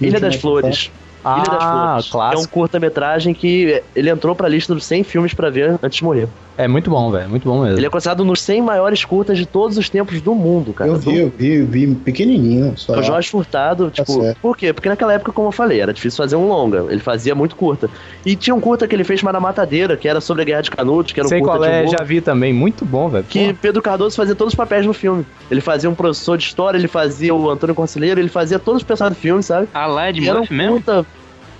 Ilha 0.00 0.20
das 0.20 0.34
Flores. 0.36 0.90
Ilha 1.24 1.44
das 1.50 1.62
Ah, 1.64 1.70
Flores. 1.70 2.04
É 2.04 2.08
um 2.08 2.10
clássico. 2.10 2.52
curta-metragem 2.52 3.32
que 3.32 3.82
ele 3.96 4.10
entrou 4.10 4.34
pra 4.34 4.48
lista 4.48 4.74
dos 4.74 4.84
100 4.84 5.04
filmes 5.04 5.32
pra 5.32 5.48
ver 5.48 5.78
antes 5.82 5.98
de 5.98 6.04
morrer. 6.04 6.28
É 6.56 6.68
muito 6.68 6.90
bom, 6.90 7.10
velho, 7.10 7.28
muito 7.28 7.48
bom 7.48 7.62
mesmo. 7.62 7.78
Ele 7.78 7.86
é 7.86 7.90
considerado 7.90 8.24
nos 8.24 8.40
100 8.40 8.62
maiores 8.62 9.04
curtas 9.04 9.36
de 9.36 9.44
todos 9.44 9.76
os 9.76 9.88
tempos 9.88 10.20
do 10.20 10.34
mundo, 10.34 10.72
cara. 10.72 10.90
Eu 10.90 10.96
vi, 10.96 11.18
eu 11.18 11.32
vi, 11.36 11.54
eu 11.54 11.66
vi 11.66 11.94
pequenininho. 11.94 12.74
Só. 12.76 12.98
O 12.98 13.02
Jorge 13.02 13.28
Furtado, 13.28 13.90
tipo, 13.90 14.22
certo. 14.22 14.38
por 14.40 14.56
quê? 14.56 14.72
Porque 14.72 14.88
naquela 14.88 15.12
época, 15.12 15.32
como 15.32 15.48
eu 15.48 15.52
falei, 15.52 15.80
era 15.80 15.92
difícil 15.92 16.16
fazer 16.16 16.36
um 16.36 16.46
longa. 16.46 16.86
Ele 16.88 17.00
fazia 17.00 17.34
muito 17.34 17.56
curta. 17.56 17.90
E 18.24 18.36
tinha 18.36 18.54
um 18.54 18.60
curta 18.60 18.86
que 18.86 18.94
ele 18.94 19.04
fez 19.04 19.20
chamado 19.20 19.36
A 19.36 19.40
Matadeira, 19.40 19.96
que 19.96 20.08
era 20.08 20.20
sobre 20.20 20.42
a 20.42 20.44
Guerra 20.44 20.62
de 20.62 20.70
Canudos, 20.70 21.12
que 21.12 21.20
era 21.20 21.26
um 21.26 21.28
Sei 21.28 21.40
curta 21.40 21.58
qual 21.58 21.68
de 21.68 21.74
é, 21.74 21.80
humor, 21.82 21.96
já 21.98 22.04
vi 22.04 22.20
também, 22.20 22.52
muito 22.52 22.84
bom, 22.84 23.08
velho. 23.08 23.24
Que 23.28 23.52
Pedro 23.54 23.82
Cardoso 23.82 24.16
fazia 24.16 24.34
todos 24.34 24.52
os 24.52 24.56
papéis 24.56 24.86
no 24.86 24.92
filme. 24.92 25.26
Ele 25.50 25.60
fazia 25.60 25.90
um 25.90 25.94
professor 25.94 26.38
de 26.38 26.44
história, 26.44 26.78
ele 26.78 26.88
fazia 26.88 27.34
o 27.34 27.50
Antônio 27.50 27.74
Conselheiro, 27.74 28.20
ele 28.20 28.28
fazia 28.28 28.58
todos 28.58 28.82
os 28.82 28.86
personagens 28.86 29.18
do 29.18 29.20
filme, 29.20 29.42
sabe? 29.42 29.68
Ah, 29.74 29.86
lá 29.86 30.08
é 30.08 30.12
de 30.12 30.22
E 30.22 30.28
era 30.28 30.40
um 30.40 30.46
mesmo? 30.50 30.74
curta. 30.74 31.06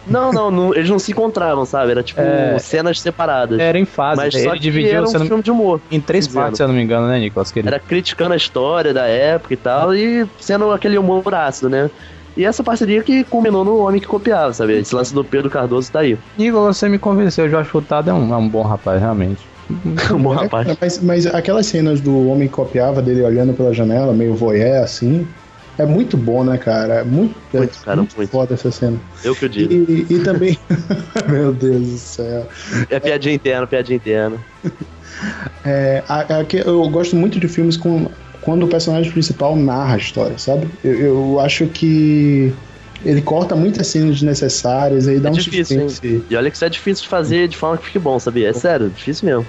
Não, 0.06 0.32
não, 0.32 0.50
não, 0.50 0.74
eles 0.74 0.90
não 0.90 0.98
se 0.98 1.12
encontravam, 1.12 1.64
sabe? 1.64 1.92
Era 1.92 2.02
tipo 2.02 2.20
É. 2.20 2.58
cenas 2.58 3.00
separadas. 3.00 3.58
Era 3.58 3.78
em 3.78 3.84
fase, 3.84 4.20
Mas 4.20 4.34
ele 4.34 4.44
só 4.44 4.52
que 4.52 4.58
dividiu 4.58 4.90
era 4.98 5.08
um 5.08 5.12
não- 5.12 5.26
filme 5.26 5.42
de 5.42 5.50
humor. 5.50 5.80
em 5.90 6.00
três 6.00 6.26
dizendo. 6.26 6.42
partes, 6.42 6.56
se 6.58 6.62
eu 6.62 6.68
não 6.68 6.74
me 6.74 6.82
engano, 6.82 7.08
né, 7.08 7.18
Nicolas? 7.18 7.50
Querido? 7.50 7.68
Era 7.68 7.78
criticando 7.80 8.34
a 8.34 8.36
história 8.36 8.92
da 8.92 9.06
época 9.06 9.54
e 9.54 9.56
tal, 9.56 9.94
e 9.94 10.26
sendo 10.38 10.70
aquele 10.72 10.98
humor 10.98 11.34
ácido, 11.34 11.68
né? 11.70 11.90
E 12.36 12.44
essa 12.44 12.64
parceria 12.64 13.02
que 13.02 13.22
culminou 13.24 13.64
no 13.64 13.78
Homem 13.78 14.00
que 14.00 14.06
Copiava, 14.08 14.52
sabe? 14.52 14.78
Esse 14.80 14.94
lance 14.94 15.14
do 15.14 15.24
Pedro 15.24 15.48
Cardoso 15.48 15.90
tá 15.92 16.00
aí. 16.00 16.18
Nicolas, 16.36 16.76
você 16.76 16.88
me 16.88 16.98
convenceu, 16.98 17.48
Jorge 17.48 17.70
Furtado 17.70 18.10
é 18.10 18.12
um, 18.12 18.34
é 18.34 18.36
um 18.36 18.48
bom 18.48 18.62
rapaz, 18.62 19.00
realmente. 19.00 19.40
Um 20.12 20.18
bom 20.20 20.34
É, 20.34 20.42
rapaz. 20.42 20.76
mas, 20.80 21.02
mas 21.02 21.26
aquelas 21.26 21.64
cenas 21.66 22.00
do 22.00 22.28
homem 22.28 22.48
que 22.48 22.54
copiava 22.54 23.00
dele 23.00 23.22
olhando 23.22 23.54
pela 23.54 23.72
janela, 23.72 24.12
meio 24.12 24.34
voyeur, 24.34 24.82
assim, 24.82 25.26
é 25.78 25.86
muito 25.86 26.16
bom, 26.16 26.44
né, 26.44 26.58
cara? 26.58 26.96
É 27.00 27.04
muito, 27.04 27.40
Muito, 27.52 27.78
é 27.78 27.82
cara, 27.84 27.96
muito 27.96 28.16
muito. 28.16 28.30
foda 28.30 28.54
essa 28.54 28.70
cena. 28.70 29.00
Eu 29.22 29.34
que 29.34 29.44
eu 29.44 29.48
E, 29.48 29.62
digo. 29.64 30.14
e 30.14 30.22
também. 30.22 30.58
Meu 31.30 31.52
Deus 31.52 31.88
do 31.90 31.98
céu. 31.98 32.48
É 32.90 33.00
piadinha 33.00 33.34
interna, 33.34 33.66
piadinha 33.66 33.96
interna. 33.96 34.44
É, 35.64 36.04
a- 36.08 36.38
a 36.40 36.46
eu 36.66 36.88
gosto 36.90 37.16
muito 37.16 37.38
de 37.40 37.48
filmes 37.48 37.76
com, 37.76 38.10
quando 38.40 38.64
o 38.64 38.68
personagem 38.68 39.10
principal 39.12 39.56
narra 39.56 39.94
a 39.94 39.98
história, 39.98 40.38
sabe? 40.38 40.68
Eu, 40.82 40.94
eu 40.94 41.40
acho 41.40 41.66
que 41.68 42.52
ele 43.04 43.22
corta 43.22 43.54
muitas 43.56 43.86
cenas 43.88 44.14
desnecessárias 44.16 45.08
aí 45.08 45.18
dá 45.20 45.28
É 45.28 45.32
um 45.32 45.34
difícil, 45.34 45.88
suspense. 45.88 46.26
E 46.30 46.36
olha 46.36 46.50
que 46.50 46.56
isso 46.56 46.64
é 46.64 46.68
difícil 46.68 47.02
de 47.04 47.08
fazer 47.08 47.48
de 47.48 47.56
forma 47.56 47.78
que 47.78 47.86
fique 47.86 47.98
bom, 47.98 48.18
sabia? 48.18 48.48
É 48.48 48.52
sério, 48.52 48.90
difícil 48.90 49.26
mesmo. 49.26 49.46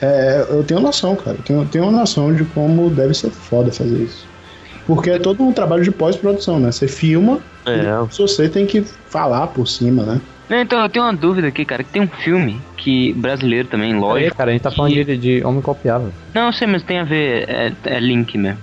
É, 0.00 0.40
eu 0.50 0.64
tenho 0.64 0.80
noção, 0.80 1.16
cara. 1.16 1.36
Eu 1.38 1.42
tenho, 1.42 1.68
tenho 1.68 1.90
noção 1.90 2.32
de 2.34 2.44
como 2.44 2.88
deve 2.94 3.14
ser 3.14 3.30
foda 3.30 3.72
fazer 3.72 3.98
isso. 4.04 4.28
Porque 4.88 5.10
é 5.10 5.18
todo 5.18 5.44
um 5.46 5.52
trabalho 5.52 5.84
de 5.84 5.90
pós-produção, 5.92 6.58
né? 6.58 6.72
Você 6.72 6.88
filma, 6.88 7.40
É. 7.66 7.76
e 7.76 8.16
você 8.16 8.48
tem 8.48 8.66
que 8.66 8.82
falar 9.10 9.46
por 9.48 9.68
cima, 9.68 10.02
né? 10.02 10.18
Não, 10.48 10.58
então, 10.62 10.80
eu 10.82 10.88
tenho 10.88 11.04
uma 11.04 11.12
dúvida 11.14 11.46
aqui, 11.48 11.62
cara, 11.66 11.84
que 11.84 11.90
tem 11.92 12.00
um 12.00 12.08
filme 12.08 12.58
que 12.78 13.12
brasileiro 13.12 13.68
também, 13.68 13.94
lógico. 13.94 14.34
cara, 14.34 14.48
a 14.48 14.52
gente 14.54 14.62
tá 14.62 14.70
falando 14.70 14.94
que- 14.94 15.04
de, 15.04 15.18
de 15.18 15.44
homem 15.44 15.60
copiável. 15.60 16.10
Não, 16.34 16.46
eu 16.46 16.52
sei, 16.54 16.66
mas 16.66 16.82
tem 16.82 16.98
a 16.98 17.04
ver, 17.04 17.44
é, 17.50 17.72
é 17.84 18.00
link 18.00 18.36
mesmo. 18.38 18.58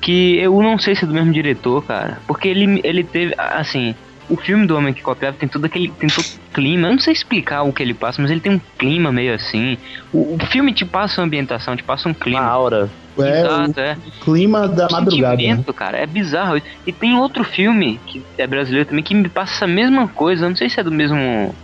Que 0.00 0.38
eu 0.38 0.58
não 0.62 0.78
sei 0.78 0.96
se 0.96 1.04
é 1.04 1.06
do 1.06 1.12
mesmo 1.12 1.30
diretor, 1.32 1.84
cara. 1.84 2.20
Porque 2.26 2.48
ele, 2.48 2.80
ele 2.82 3.04
teve, 3.04 3.34
assim, 3.36 3.94
o 4.30 4.36
filme 4.38 4.66
do 4.66 4.76
Homem 4.78 4.94
que 4.94 5.02
Copiava 5.02 5.36
tem 5.36 5.46
todo 5.48 5.66
aquele, 5.66 5.90
tem 5.90 6.08
todo 6.08 6.24
clima. 6.54 6.88
Eu 6.88 6.92
não 6.92 6.98
sei 7.00 7.12
explicar 7.12 7.62
o 7.64 7.72
que 7.72 7.82
ele 7.82 7.92
passa, 7.92 8.22
mas 8.22 8.30
ele 8.30 8.40
tem 8.40 8.52
um 8.52 8.60
clima 8.78 9.12
meio 9.12 9.34
assim. 9.34 9.76
O, 10.12 10.36
o 10.36 10.38
filme 10.46 10.72
te 10.72 10.86
passa 10.86 11.20
uma 11.20 11.26
ambientação, 11.26 11.76
te 11.76 11.82
passa 11.84 12.08
um 12.08 12.12
Uma 12.12 12.18
clima. 12.20 12.40
aura. 12.40 12.88
É 13.18 13.40
Exato, 13.40 13.80
é. 13.80 13.96
o 14.06 14.24
clima 14.24 14.68
da 14.68 14.88
madrugada. 14.90 15.36
Né? 15.36 15.64
Cara, 15.74 15.98
é 15.98 16.06
bizarro. 16.06 16.56
isso. 16.56 16.66
E 16.86 16.92
tem 16.92 17.16
outro 17.16 17.44
filme 17.44 18.00
que 18.06 18.22
é 18.36 18.46
brasileiro 18.46 18.88
também 18.88 19.02
que 19.04 19.14
me 19.14 19.28
passa 19.28 19.54
essa 19.54 19.66
mesma 19.66 20.08
coisa. 20.08 20.48
Não 20.48 20.56
sei 20.56 20.68
se 20.68 20.80
é 20.80 20.82
do 20.82 20.92
mesmo 20.92 21.54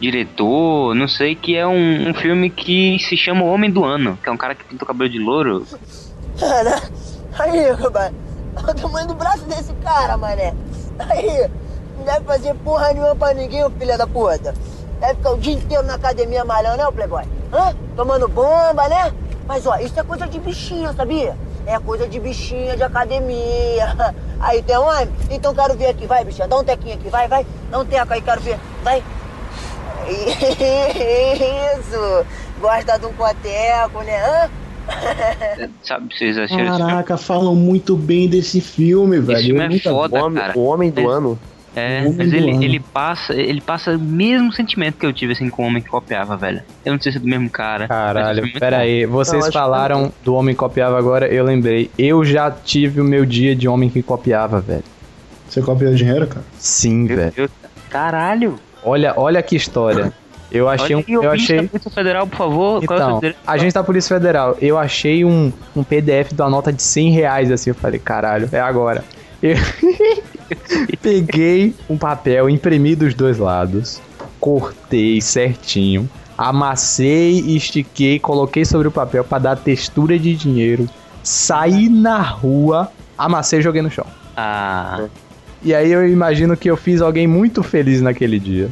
diretor, 0.00 0.94
não 0.94 1.06
sei, 1.06 1.34
que 1.34 1.54
é 1.54 1.66
um, 1.66 2.08
um 2.08 2.14
filme 2.14 2.48
que 2.48 2.98
se 3.00 3.16
chama 3.16 3.42
O 3.44 3.52
Homem 3.52 3.70
do 3.70 3.84
Ano, 3.84 4.18
que 4.22 4.28
é 4.28 4.32
um 4.32 4.36
cara 4.36 4.54
que 4.54 4.64
pinta 4.64 4.84
o 4.84 4.86
cabelo 4.86 5.10
de 5.10 5.18
louro. 5.18 5.66
Ana, 6.40 6.80
Aí, 7.38 7.70
rapaz. 7.72 8.12
Olha 8.56 8.70
o 8.70 8.74
tamanho 8.74 9.08
do 9.08 9.14
braço 9.14 9.44
desse 9.44 9.72
cara, 9.84 10.16
mané. 10.16 10.54
Aí, 10.98 11.48
não 11.96 12.04
deve 12.04 12.24
fazer 12.24 12.54
porra 12.56 12.92
nenhuma 12.92 13.14
pra 13.14 13.34
ninguém, 13.34 13.64
filha 13.78 13.96
da 13.96 14.06
puta. 14.06 14.54
Deve 15.00 15.14
ficar 15.14 15.30
o 15.30 15.38
dia 15.38 15.54
inteiro 15.54 15.84
na 15.84 15.94
academia 15.94 16.44
malhando, 16.44 16.78
né, 16.78 16.86
ô 16.86 16.92
playboy? 16.92 17.24
Hã? 17.52 17.74
Tomando 17.96 18.28
bomba, 18.28 18.88
né? 18.88 19.12
Mas, 19.50 19.66
ó, 19.66 19.76
isso 19.78 19.98
é 19.98 20.04
coisa 20.04 20.28
de 20.28 20.38
bichinha, 20.38 20.92
sabia? 20.92 21.36
É 21.66 21.76
coisa 21.80 22.06
de 22.06 22.20
bichinha 22.20 22.76
de 22.76 22.84
academia. 22.84 24.14
Aí, 24.38 24.62
tem 24.62 24.76
homem? 24.76 25.08
Então 25.28 25.52
quero 25.52 25.76
ver 25.76 25.88
aqui, 25.88 26.06
vai, 26.06 26.24
bichinha. 26.24 26.46
Dá 26.46 26.56
um 26.56 26.62
tequinho 26.62 26.94
aqui, 26.94 27.08
vai, 27.08 27.26
vai. 27.26 27.44
Dá 27.68 27.80
um 27.80 27.84
teco 27.84 28.12
aí, 28.12 28.20
quero 28.22 28.40
ver. 28.42 28.60
Vai. 28.84 29.02
Isso! 31.76 32.24
Gosta 32.60 32.96
de 32.96 33.06
um 33.06 33.12
coteco, 33.12 34.02
né? 34.04 34.22
Hã? 34.24 34.50
Sabe, 35.82 36.14
vocês 36.16 36.38
acharam? 36.38 36.78
Caraca, 36.78 37.16
falam 37.16 37.56
muito 37.56 37.96
bem 37.96 38.28
desse 38.28 38.60
filme, 38.60 39.18
velho. 39.18 39.36
Esse 39.38 39.46
filme 39.46 39.64
é 39.64 39.68
nunca- 39.68 39.90
foda, 39.90 40.16
O 40.20 40.24
homem, 40.26 40.42
cara. 40.42 40.58
o 40.58 40.64
homem 40.64 40.90
do 40.92 41.00
É. 41.00 41.04
ano. 41.06 41.38
É, 41.76 42.00
Homem 42.00 42.14
mas 42.16 42.32
ele, 42.32 42.50
Ano. 42.50 42.62
ele 42.64 42.80
passa 42.80 43.32
ele 43.32 43.60
passa 43.60 43.92
o 43.92 43.98
mesmo 43.98 44.52
sentimento 44.52 44.96
que 44.98 45.06
eu 45.06 45.12
tive 45.12 45.32
assim 45.34 45.48
com 45.48 45.62
o 45.62 45.66
homem 45.66 45.80
que 45.82 45.88
copiava, 45.88 46.36
velho. 46.36 46.62
Eu 46.84 46.92
não 46.94 47.00
sei 47.00 47.12
se 47.12 47.18
é 47.18 47.20
do 47.20 47.28
mesmo 47.28 47.48
cara. 47.48 47.86
Caralho, 47.86 48.44
é 48.44 48.58
pera 48.58 48.76
bom. 48.78 48.82
aí. 48.82 49.06
Vocês 49.06 49.32
Não, 49.34 49.40
acho 49.40 49.48
que 49.50 49.58
falaram 49.58 50.12
do 50.24 50.34
homem 50.34 50.54
que 50.54 50.58
copiava 50.58 50.98
agora, 50.98 51.28
eu 51.28 51.44
lembrei. 51.44 51.88
Eu 51.96 52.24
já 52.24 52.50
tive 52.50 53.00
o 53.00 53.04
meu 53.04 53.24
dia 53.24 53.54
de 53.54 53.68
homem 53.68 53.88
que 53.88 54.02
copiava, 54.02 54.60
velho. 54.60 54.82
Você 55.48 55.62
copiou 55.62 55.94
dinheiro, 55.94 56.26
cara? 56.26 56.44
Sim, 56.58 57.04
Meu 57.04 57.16
velho. 57.16 57.32
Deus, 57.36 57.50
Caralho! 57.88 58.56
Olha, 58.84 59.14
olha 59.16 59.42
que 59.42 59.54
história. 59.56 60.12
Eu 60.50 60.68
achei 60.68 60.96
um. 60.96 60.98
Olha 60.98 61.06
aí, 61.08 61.14
Eu 61.26 61.30
achei. 61.30 61.68
Polícia 61.68 61.90
Federal, 61.92 62.26
por 62.26 62.36
favor. 62.36 62.84
qual 62.84 62.98
é 62.98 63.02
o 63.02 63.04
seu 63.04 63.08
Então, 63.08 63.20
direito? 63.20 63.38
a 63.46 63.56
gente 63.56 63.72
da 63.72 63.84
Polícia 63.84 64.16
Federal, 64.16 64.56
eu 64.60 64.76
achei 64.76 65.24
um, 65.24 65.52
um 65.76 65.84
PDF 65.84 66.32
de 66.32 66.42
uma 66.42 66.50
nota 66.50 66.72
de 66.72 66.82
100 66.82 67.10
reais, 67.12 67.52
assim, 67.52 67.70
eu 67.70 67.74
falei, 67.76 68.00
caralho, 68.00 68.48
é 68.50 68.58
agora. 68.60 69.04
Eu 69.40 69.54
peguei 71.02 71.74
um 71.88 71.96
papel, 71.96 72.48
imprimi 72.48 72.94
dos 72.94 73.14
dois 73.14 73.38
lados, 73.38 74.00
cortei 74.38 75.20
certinho, 75.20 76.08
amassei, 76.36 77.40
estiquei, 77.54 78.18
coloquei 78.18 78.64
sobre 78.64 78.88
o 78.88 78.90
papel 78.90 79.24
pra 79.24 79.38
dar 79.38 79.56
textura 79.56 80.18
de 80.18 80.34
dinheiro, 80.34 80.88
saí 81.22 81.88
na 81.88 82.20
rua, 82.20 82.90
amassei 83.16 83.58
e 83.58 83.62
joguei 83.62 83.82
no 83.82 83.90
chão. 83.90 84.06
Ah, 84.36 85.04
E 85.62 85.74
aí 85.74 85.92
eu 85.92 86.08
imagino 86.08 86.56
que 86.56 86.70
eu 86.70 86.76
fiz 86.76 87.02
alguém 87.02 87.26
muito 87.26 87.62
feliz 87.62 88.00
naquele 88.00 88.38
dia. 88.38 88.70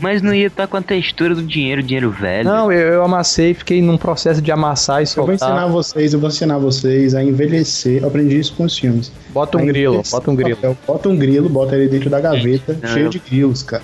Mas 0.00 0.22
não 0.22 0.32
ia 0.34 0.46
estar 0.46 0.66
com 0.66 0.76
a 0.76 0.82
textura 0.82 1.34
do 1.34 1.42
dinheiro, 1.42 1.82
dinheiro 1.82 2.10
velho. 2.10 2.48
Não, 2.48 2.70
eu, 2.72 2.94
eu 2.94 3.04
amassei, 3.04 3.54
fiquei 3.54 3.80
num 3.82 3.96
processo 3.96 4.40
de 4.42 4.50
amassar 4.52 5.02
e 5.02 5.04
Eu 5.04 5.06
vou 5.14 5.26
soltar. 5.26 5.34
ensinar 5.50 5.66
vocês, 5.66 6.12
eu 6.12 6.20
vou 6.20 6.28
ensinar 6.28 6.58
vocês 6.58 7.14
a 7.14 7.22
envelhecer. 7.22 8.02
Eu 8.02 8.08
aprendi 8.08 8.38
isso 8.38 8.54
com 8.54 8.64
os 8.64 8.76
filmes. 8.78 9.12
Bota 9.30 9.58
um 9.58 9.62
A 9.62 9.64
grilo, 9.66 10.02
bota 10.10 10.30
um 10.30 10.34
grilo. 10.36 10.56
papel. 10.56 10.76
Bota 10.86 11.08
um 11.08 11.16
grilo, 11.16 11.48
bota 11.48 11.76
ele 11.76 11.88
dentro 11.88 12.10
da 12.10 12.20
gaveta, 12.20 12.78
Não, 12.82 12.88
cheio 12.88 13.06
eu- 13.06 13.10
de 13.10 13.18
grilos, 13.18 13.62
cara. 13.62 13.82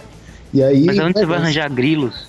E 0.55 0.63
aí. 0.63 0.85
Mas 0.85 0.99
onde 0.99 1.19
você 1.19 1.27
vai 1.27 1.39
arranjar 1.39 1.69
grilos? 1.71 2.27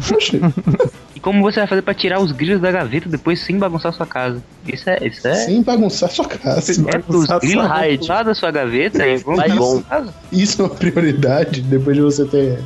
E 1.14 1.20
como 1.20 1.42
você 1.42 1.60
vai 1.60 1.66
fazer 1.66 1.82
pra 1.82 1.92
tirar 1.92 2.20
os 2.20 2.32
grilos 2.32 2.62
da 2.62 2.70
gaveta 2.70 3.08
depois 3.08 3.40
sem 3.40 3.58
bagunçar 3.58 3.92
sua 3.92 4.06
casa? 4.06 4.42
Isso 4.66 4.88
é. 4.88 5.06
Isso 5.06 5.26
é. 5.28 5.34
Sem 5.34 5.62
bagunçar 5.62 6.08
sua 6.10 6.24
casa. 6.24 6.70
É, 6.70 6.72
os 6.72 6.78
Bagunçar 6.78 7.40
grilos 7.40 7.66
pular 7.98 8.22
da 8.22 8.34
sua 8.34 8.50
gaveta 8.50 9.06
e 9.06 9.16
vão 9.18 9.36
pra 9.36 9.54
bom. 9.54 9.82
casa. 9.82 10.14
Isso 10.32 10.62
é 10.62 10.64
uma 10.64 10.74
prioridade. 10.74 11.60
Depois 11.62 11.96
de 11.96 12.02
você 12.02 12.24
ter 12.24 12.60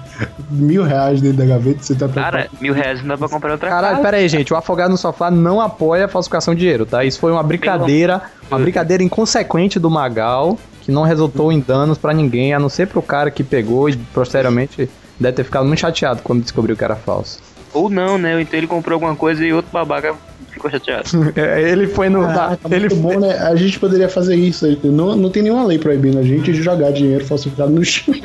mil 0.51 0.85
reais 0.85 1.21
dentro 1.21 1.39
da 1.39 1.47
gaveta, 1.47 1.83
você 1.83 1.95
tá 1.95 2.07
Cara, 2.09 2.49
mil 2.61 2.73
reais 2.75 3.01
não 3.01 3.09
dá 3.09 3.19
pra 3.19 3.29
comprar 3.29 3.53
outra 3.53 3.69
Caralho, 3.69 3.97
casa. 3.97 4.03
pera 4.05 4.17
aí, 4.19 4.29
gente. 4.29 4.53
O 4.53 4.57
Afogado 4.57 4.91
no 4.91 4.97
Sofá 4.99 5.31
não 5.31 5.61
apoia 5.61 6.05
a 6.05 6.09
falsificação 6.09 6.55
de 6.55 6.61
dinheiro, 6.61 6.87
tá? 6.87 7.05
Isso 7.05 7.19
foi 7.19 7.33
uma 7.33 7.43
brincadeira, 7.43 8.23
uma 8.51 8.61
brincadeira 8.61 9.03
inconsequente 9.03 9.79
do 9.81 9.91
Magal, 9.91 10.57
que 10.83 10.93
não 10.93 11.03
resultou 11.03 11.51
em 11.51 11.59
danos 11.61 11.99
pra 11.99 12.13
ninguém, 12.13 12.55
a 12.55 12.59
não 12.59 12.69
ser 12.69 12.87
pro 12.87 13.03
cara 13.03 13.31
que 13.31 13.43
pegou 13.43 13.89
e 13.89 13.97
posteriormente 13.97 14.89
deve 15.19 15.37
ter 15.37 15.45
ficado 15.45 15.67
muito 15.67 15.81
chateado 15.81 16.23
quando 16.23 16.43
descobriu 16.43 16.77
que 16.77 16.85
era 16.85 16.97
falso. 16.97 17.41
Ou 17.73 17.91
não, 17.91 18.17
né? 18.17 18.35
Ou 18.35 18.41
então 18.41 18.59
ele 18.59 18.67
comprou 18.67 18.95
alguma 18.95 19.17
coisa 19.17 19.45
e 19.45 19.53
outro 19.53 19.71
babaca 19.73 20.15
ficou 20.51 20.71
chateado. 20.71 21.09
É, 21.37 21.61
ele 21.71 21.87
foi 21.87 22.09
no. 22.09 22.23
Caraca, 22.23 22.59
ele 22.71 22.89
muito 22.89 22.97
bom, 22.97 23.21
né? 23.21 23.39
A 23.39 23.57
gente 23.57 23.79
poderia 23.79 24.09
fazer 24.09 24.37
isso. 24.37 24.67
Não, 24.85 25.17
não 25.17 25.31
tem 25.31 25.43
nenhuma 25.43 25.65
lei 25.65 25.79
proibindo 25.79 26.19
a 26.19 26.23
gente 26.23 26.53
de 26.53 26.63
jogar 26.63 26.93
dinheiro 26.93 27.25
falsificado 27.27 27.71
no 27.71 27.85
chão. 27.85 28.15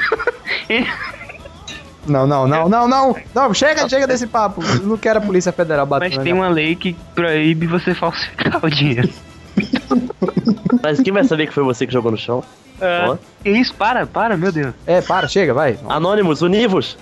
Não, 2.08 2.26
não, 2.26 2.48
não, 2.48 2.68
não, 2.68 2.88
não! 2.88 3.16
Não, 3.36 3.54
chega, 3.54 3.88
chega 3.88 4.08
desse 4.08 4.26
papo. 4.26 4.64
Eu 4.64 4.88
não 4.88 4.98
quero 4.98 5.20
a 5.20 5.22
Polícia 5.22 5.52
Federal 5.52 5.86
batendo. 5.86 6.16
Mas 6.16 6.24
tem 6.24 6.34
uma 6.34 6.50
lei 6.50 6.76
que 6.76 6.96
proíbe 7.14 7.68
você 7.68 7.94
falsificar 7.94 8.66
o 8.66 8.70
dinheiro. 8.70 9.10
Mas 10.82 11.00
quem 11.00 11.12
vai 11.14 11.24
saber 11.24 11.48
que 11.48 11.54
foi 11.54 11.64
você 11.64 11.86
que 11.88 11.94
jogou 11.94 12.12
no 12.12 12.18
chão? 12.18 12.44
Ó. 12.82 13.18
Que 13.44 13.50
isso? 13.50 13.74
Para, 13.76 14.06
para, 14.08 14.38
meu 14.38 14.52
Deus. 14.52 14.74
É, 14.88 15.02
para, 15.02 15.28
chega, 15.28 15.54
vai. 15.54 15.78
Anônimos, 15.90 16.42
univos. 16.42 16.98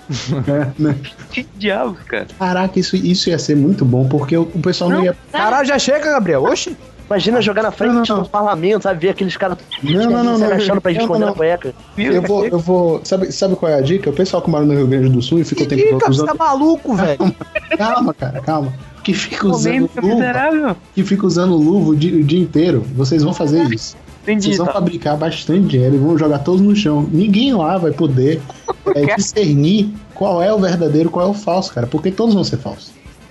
É, 0.48 0.66
né? 0.82 0.96
Que 1.30 1.46
diabos, 1.56 1.98
cara. 2.04 2.26
Caraca, 2.38 2.78
isso, 2.78 2.96
isso 2.96 3.30
ia 3.30 3.38
ser 3.38 3.56
muito 3.56 3.84
bom, 3.84 4.08
porque 4.08 4.36
o, 4.36 4.42
o 4.42 4.60
pessoal 4.60 4.90
não, 4.90 5.04
ia. 5.04 5.16
Caralho, 5.30 5.66
já 5.66 5.78
chega, 5.78 6.12
Gabriel. 6.12 6.42
Oxi. 6.42 6.76
Imagina 7.06 7.40
jogar 7.40 7.62
na 7.62 7.70
frente 7.70 7.94
Não, 7.94 8.02
não, 8.02 8.16
não. 8.16 8.22
do 8.24 8.28
parlamento, 8.28 8.82
sabe? 8.82 9.00
Ver 9.00 9.10
aqueles 9.10 9.34
caras 9.34 9.56
Não, 9.82 10.10
não, 10.10 10.22
não, 10.24 10.34
se 10.34 10.40
não. 10.42 10.46
agachando 10.48 10.78
pra 10.78 10.90
gente 10.92 10.98
Não, 11.00 11.06
esconder 11.06 11.24
não. 11.24 11.32
a 11.32 11.36
cueca. 11.36 11.74
Eu 11.96 12.20
vou, 12.20 12.44
eu 12.46 12.58
vou. 12.58 13.00
Sabe, 13.02 13.32
sabe 13.32 13.56
qual 13.56 13.72
é 13.72 13.76
a 13.76 13.80
dica? 13.80 14.10
O 14.10 14.12
pessoal 14.12 14.42
que 14.42 14.50
mora 14.50 14.66
no 14.66 14.74
Rio 14.74 14.86
Grande 14.86 15.08
do 15.08 15.22
Sul 15.22 15.38
e 15.38 15.44
fica 15.44 15.62
o 15.62 15.66
tempo 15.66 15.82
todo 15.82 15.88
Ih, 15.88 16.00
você 16.00 16.00
tá 16.02 16.10
usando. 16.10 16.38
maluco, 16.38 16.94
velho. 16.94 17.34
Calma, 17.78 18.12
cara, 18.12 18.40
calma. 18.42 18.74
Que 19.08 19.14
fica 19.14 19.48
usando 19.48 19.88
Comendo 19.88 20.60
luva. 20.60 20.76
Que 20.94 21.02
fica 21.02 21.26
usando 21.26 21.56
luva 21.56 21.92
o 21.92 21.96
dia, 21.96 22.14
o 22.14 22.22
dia 22.22 22.38
inteiro. 22.38 22.84
Vocês 22.94 23.22
vão 23.22 23.32
fazer 23.32 23.62
isso. 23.72 23.96
Entendi, 24.22 24.44
Vocês 24.48 24.58
vão 24.58 24.66
tá. 24.66 24.74
fabricar 24.74 25.16
bastante 25.16 25.66
dinheiro 25.66 25.94
e 25.94 25.98
vão 25.98 26.18
jogar 26.18 26.40
todos 26.40 26.60
no 26.60 26.76
chão. 26.76 27.08
Ninguém 27.10 27.54
lá 27.54 27.78
vai 27.78 27.90
poder 27.90 28.38
é, 28.94 29.16
discernir 29.16 29.88
qual 30.12 30.42
é 30.42 30.52
o 30.52 30.58
verdadeiro, 30.58 31.08
qual 31.08 31.26
é 31.26 31.30
o 31.30 31.32
falso, 31.32 31.72
cara. 31.72 31.86
Porque 31.86 32.10
todos 32.10 32.34
vão 32.34 32.44
ser 32.44 32.58
falsos. 32.58 32.90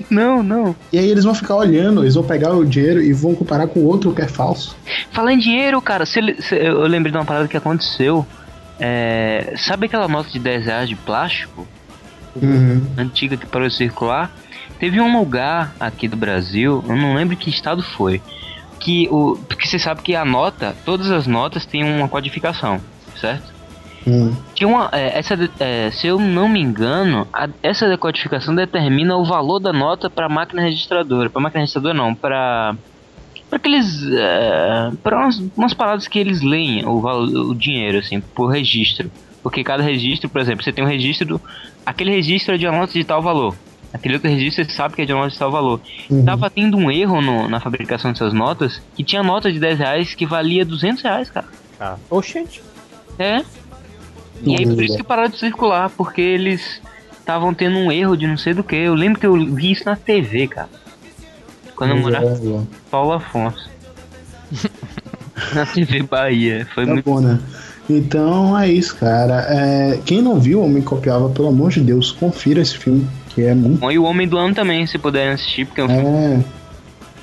Não, 0.09 0.41
não. 0.41 0.75
E 0.91 0.97
aí 0.97 1.07
eles 1.07 1.23
vão 1.23 1.35
ficar 1.35 1.55
olhando, 1.57 2.01
eles 2.01 2.15
vão 2.15 2.23
pegar 2.23 2.55
o 2.55 2.65
dinheiro 2.65 2.99
e 2.99 3.13
vão 3.13 3.35
comparar 3.35 3.67
com 3.67 3.81
o 3.81 3.85
outro 3.85 4.11
que 4.13 4.23
é 4.23 4.27
falso. 4.27 4.75
Falar 5.11 5.31
em 5.31 5.37
dinheiro, 5.37 5.79
cara, 5.79 6.07
se, 6.07 6.19
se- 6.39 6.55
eu 6.55 6.81
lembrei 6.87 7.11
de 7.11 7.19
uma 7.19 7.25
parada 7.25 7.47
que 7.47 7.55
aconteceu. 7.57 8.25
É, 8.79 9.53
sabe 9.57 9.85
aquela 9.85 10.07
nota 10.07 10.31
de 10.31 10.39
10 10.39 10.65
reais 10.65 10.89
de 10.89 10.95
plástico? 10.95 11.67
Uhum. 12.41 12.81
antiga 12.97 13.37
que 13.37 13.45
parou 13.45 13.67
de 13.67 13.75
circular. 13.75 14.31
Teve 14.79 15.01
um 15.01 15.17
lugar 15.17 15.75
aqui 15.79 16.07
do 16.07 16.15
Brasil, 16.15 16.83
eu 16.87 16.95
não 16.95 17.15
lembro 17.15 17.35
que 17.35 17.49
estado 17.49 17.81
foi, 17.81 18.21
que 18.79 19.07
o. 19.09 19.37
Porque 19.47 19.67
você 19.67 19.79
sabe 19.79 20.01
que 20.01 20.15
a 20.15 20.23
nota, 20.23 20.75
todas 20.85 21.09
as 21.11 21.25
notas 21.25 21.65
têm 21.65 21.83
uma 21.83 22.07
codificação, 22.07 22.79
certo? 23.19 23.57
Hum. 24.05 24.33
Tinha 24.53 24.67
uma, 24.67 24.89
é, 24.93 25.17
essa, 25.17 25.35
é, 25.59 25.89
se 25.91 26.07
eu 26.07 26.19
não 26.19 26.47
me 26.47 26.61
engano, 26.61 27.27
a- 27.33 27.49
essa 27.61 27.89
decodificação 27.89 28.55
determina 28.55 29.17
o 29.17 29.25
valor 29.25 29.59
da 29.59 29.73
nota 29.73 30.09
para 30.09 30.29
máquina 30.29 30.61
registradora. 30.61 31.29
Para 31.29 31.41
máquina 31.41 31.61
registradora 31.61 31.93
não, 31.93 32.13
para 32.15 32.75
para 33.49 33.57
aqueles 33.57 34.03
é, 34.11 34.91
para 35.03 35.17
umas, 35.17 35.37
umas 35.57 35.73
paradas 35.73 36.07
que 36.07 36.19
eles 36.19 36.41
leem 36.41 36.85
o, 36.85 36.99
o 37.49 37.55
dinheiro 37.55 37.97
assim 37.97 38.21
por 38.21 38.47
registro. 38.47 39.09
Porque 39.41 39.63
cada 39.63 39.81
registro, 39.83 40.29
por 40.29 40.39
exemplo, 40.41 40.63
você 40.63 40.71
tem 40.73 40.83
um 40.83 40.87
registro, 40.87 41.41
aquele 41.85 42.11
registro 42.11 42.55
é 42.55 42.57
de 42.57 42.67
uma 42.67 42.77
nota 42.79 42.93
de 42.93 43.03
tal 43.03 43.21
valor. 43.21 43.55
Aquele 43.93 44.15
outro 44.15 44.29
registro 44.29 44.63
você 44.65 44.71
sabe 44.71 44.95
que 44.95 45.01
é 45.01 45.05
de 45.05 45.13
uma 45.13 45.21
nota 45.21 45.33
de 45.33 45.39
tal 45.39 45.51
valor. 45.51 45.79
Uhum. 46.09 46.23
Tava 46.25 46.49
tendo 46.49 46.77
um 46.77 46.91
erro 46.91 47.21
no- 47.21 47.47
na 47.47 47.59
fabricação 47.59 48.11
dessas 48.11 48.33
notas 48.33 48.81
que 48.95 49.03
tinha 49.03 49.23
nota 49.23 49.51
de 49.51 49.59
10 49.59 49.79
reais 49.79 50.13
que 50.13 50.25
valia 50.25 50.65
200 50.65 51.01
reais, 51.03 51.29
cara. 51.29 51.47
Oxente. 52.09 52.61
É. 53.17 53.41
E 54.43 54.55
aí 54.55 54.65
por 54.65 54.83
isso 54.83 54.97
que 54.97 55.03
pararam 55.03 55.29
de 55.29 55.39
circular, 55.39 55.89
porque 55.89 56.21
eles 56.21 56.81
estavam 57.19 57.53
tendo 57.53 57.77
um 57.77 57.91
erro 57.91 58.15
de 58.15 58.27
não 58.27 58.37
sei 58.37 58.53
do 58.53 58.63
que. 58.63 58.75
Eu 58.75 58.93
lembro 58.93 59.19
que 59.19 59.25
eu 59.25 59.33
vi 59.53 59.71
isso 59.71 59.83
na 59.85 59.95
TV, 59.95 60.47
cara. 60.47 60.69
Quando 61.75 61.91
eu 61.91 61.97
morava 61.97 62.25
É, 62.27 62.61
Paulo 62.91 63.13
Afonso. 63.13 63.69
na 65.53 65.65
TV 65.65 66.03
Bahia. 66.03 66.67
Foi 66.73 66.85
Tá 66.85 66.91
muito. 66.93 67.05
bom, 67.05 67.19
né? 67.19 67.39
Então 67.89 68.57
é 68.59 68.69
isso, 68.69 68.95
cara. 68.97 69.45
É, 69.49 69.99
quem 70.05 70.21
não 70.21 70.39
viu 70.39 70.61
Homem 70.61 70.81
Copiava, 70.83 71.29
pelo 71.29 71.47
amor 71.47 71.71
de 71.71 71.79
Deus, 71.79 72.11
confira 72.11 72.61
esse 72.61 72.77
filme, 72.77 73.07
que 73.37 73.45
é 73.45 73.53
muito. 73.53 73.79
bom. 73.79 73.91
E 73.91 73.99
o 73.99 74.03
Homem 74.03 74.27
do 74.27 74.37
Ano 74.37 74.55
também, 74.55 74.85
se 74.87 74.97
puderem 74.97 75.33
assistir, 75.33 75.65
porque 75.65 75.81
é 75.81 75.83
um 75.83 75.87
filme. 75.89 76.43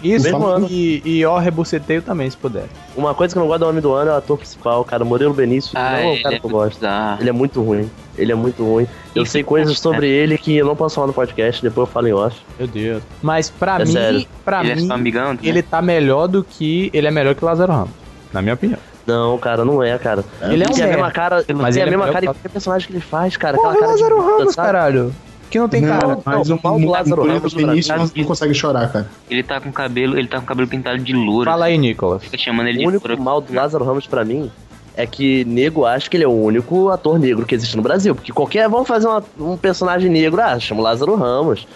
É, 0.02 0.06
Isso, 0.06 0.24
Mesmo 0.26 0.44
ano. 0.46 0.66
e, 0.70 1.00
e 1.04 1.24
ó, 1.24 1.38
rebuceteio 1.38 2.02
também, 2.02 2.28
se 2.28 2.36
puder. 2.36 2.66
Uma 2.94 3.14
coisa 3.14 3.34
que 3.34 3.38
eu 3.38 3.40
não 3.40 3.46
gosto 3.48 3.60
do 3.60 3.68
Homem 3.70 3.80
do 3.80 3.92
Ano 3.94 4.10
é 4.10 4.14
o 4.14 4.16
ator 4.18 4.36
principal, 4.36 4.84
cara. 4.84 5.02
Murilo 5.04 5.32
Benício 5.32 5.72
Ah, 5.74 5.92
não 5.92 5.98
é 5.98 6.12
o 6.12 6.22
cara 6.22 6.34
é 6.34 6.38
que 6.38 6.44
eu 6.44 6.50
gosto. 6.50 6.74
bizarro. 6.76 7.22
Ele 7.22 7.28
é 7.30 7.32
muito 7.32 7.62
ruim. 7.62 7.90
Ele 8.18 8.30
é 8.30 8.34
muito 8.34 8.62
ruim. 8.62 8.86
Eu 9.14 9.22
E 9.22 9.26
sei 9.26 9.42
coisas 9.42 9.78
sobre 9.78 10.06
ele 10.08 10.36
que 10.36 10.54
eu 10.56 10.66
não 10.66 10.76
posso 10.76 10.94
falar 10.96 11.06
no 11.06 11.12
podcast, 11.14 11.62
depois 11.62 11.88
eu 11.88 11.92
falo 11.92 12.06
em 12.06 12.12
off. 12.12 12.36
Meu 12.58 12.68
Deus. 12.68 13.02
Mas 13.22 13.48
pra 13.50 13.76
É 13.80 13.84
mim, 13.86 13.92
sério. 13.92 14.26
pra 14.44 14.60
Ele 14.60 14.72
é 14.72 14.74
mim, 14.76 14.86
seu 14.86 14.94
amigão, 14.94 15.36
também. 15.36 15.50
ele 15.50 15.62
tá 15.62 15.80
melhor 15.80 16.26
do 16.28 16.44
que. 16.44 16.90
Ele 16.92 17.06
é 17.06 17.10
melhor 17.10 17.34
que 17.34 17.42
o 17.42 17.46
Lázaro 17.46 17.72
Ramos. 17.72 17.90
Na 18.32 18.42
minha 18.42 18.54
opinião. 18.54 18.78
Não, 19.06 19.36
cara, 19.38 19.64
não 19.64 19.82
é, 19.82 19.96
cara. 19.98 20.22
Ele 20.42 20.64
é 20.64 20.66
um 20.66 20.70
tem 20.70 20.82
a 20.82 20.86
merda. 20.86 20.96
mesma 21.02 21.10
cara, 21.12 21.36
Mas 21.54 21.74
tem 21.74 21.82
ele 21.82 21.90
a 21.90 21.94
é 21.94 21.96
mesma 21.96 22.06
cara 22.12 22.18
em 22.18 22.20
que- 22.28 22.34
qualquer 22.34 22.48
personagem 22.50 22.86
que 22.88 22.92
ele 22.94 23.00
faz, 23.00 23.36
cara. 23.38 23.56
Porra, 23.56 23.70
Aquela 23.70 23.80
cara 23.86 23.92
Lázaro 24.02 24.14
de 24.20 24.26
Ramos, 24.26 24.54
sabe? 24.54 24.66
caralho. 24.66 25.14
Que 25.54 25.58
não 25.60 25.68
tem 25.68 25.80
Não, 25.82 25.98
cara. 26.00 26.18
mas 26.24 26.50
um, 26.50 26.58
mal 26.60 26.80
do 26.80 26.88
Lázaro 26.88 27.24
Ramos 27.24 27.54
Vinícius 27.54 28.12
não, 28.12 28.24
consegue 28.24 28.52
chorar, 28.54 28.90
cara. 28.90 29.08
Ele 29.30 29.40
tá 29.40 29.60
com 29.60 29.70
cabelo, 29.70 30.18
ele 30.18 30.26
tá 30.26 30.40
com 30.40 30.46
cabelo 30.46 30.66
pintado 30.66 30.98
de 30.98 31.12
louro. 31.12 31.44
Fala 31.48 31.66
aí, 31.66 31.78
Nicolas. 31.78 32.24
Fica 32.24 32.36
chamando 32.36 32.66
ele 32.66 32.78
O 32.78 32.80
de 32.80 32.86
único 32.88 33.22
mal 33.22 33.40
do 33.40 33.54
Lázaro 33.54 33.84
Ramos 33.84 34.04
pra 34.04 34.24
mim 34.24 34.50
é 34.96 35.06
que 35.06 35.44
nego 35.44 35.84
acha 35.86 36.10
que 36.10 36.16
ele 36.16 36.24
é 36.24 36.28
o 36.28 36.32
único 36.32 36.88
ator 36.88 37.20
negro 37.20 37.46
que 37.46 37.54
existe 37.54 37.76
no 37.76 37.82
Brasil. 37.84 38.16
Porque 38.16 38.32
qualquer. 38.32 38.68
Vamos 38.68 38.88
fazer 38.88 39.06
uma- 39.06 39.22
um 39.38 39.56
personagem 39.56 40.10
negro, 40.10 40.40
ah, 40.42 40.58
chama 40.58 40.80
o 40.80 40.82
Lázaro 40.82 41.14
Ramos. 41.14 41.68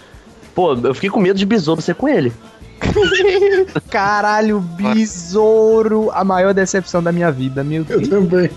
Pô, 0.53 0.73
eu 0.73 0.93
fiquei 0.93 1.09
com 1.09 1.21
medo 1.21 1.39
de 1.39 1.45
besouro 1.45 1.81
ser 1.81 1.95
com 1.95 2.09
ele. 2.09 2.33
Caralho, 3.89 4.59
besouro. 4.59 6.09
A 6.13 6.23
maior 6.25 6.53
decepção 6.53 7.01
da 7.01 7.11
minha 7.13 7.31
vida, 7.31 7.63
meu 7.63 7.83
Deus. 7.85 8.09
Eu 8.09 8.27
também. 8.27 8.49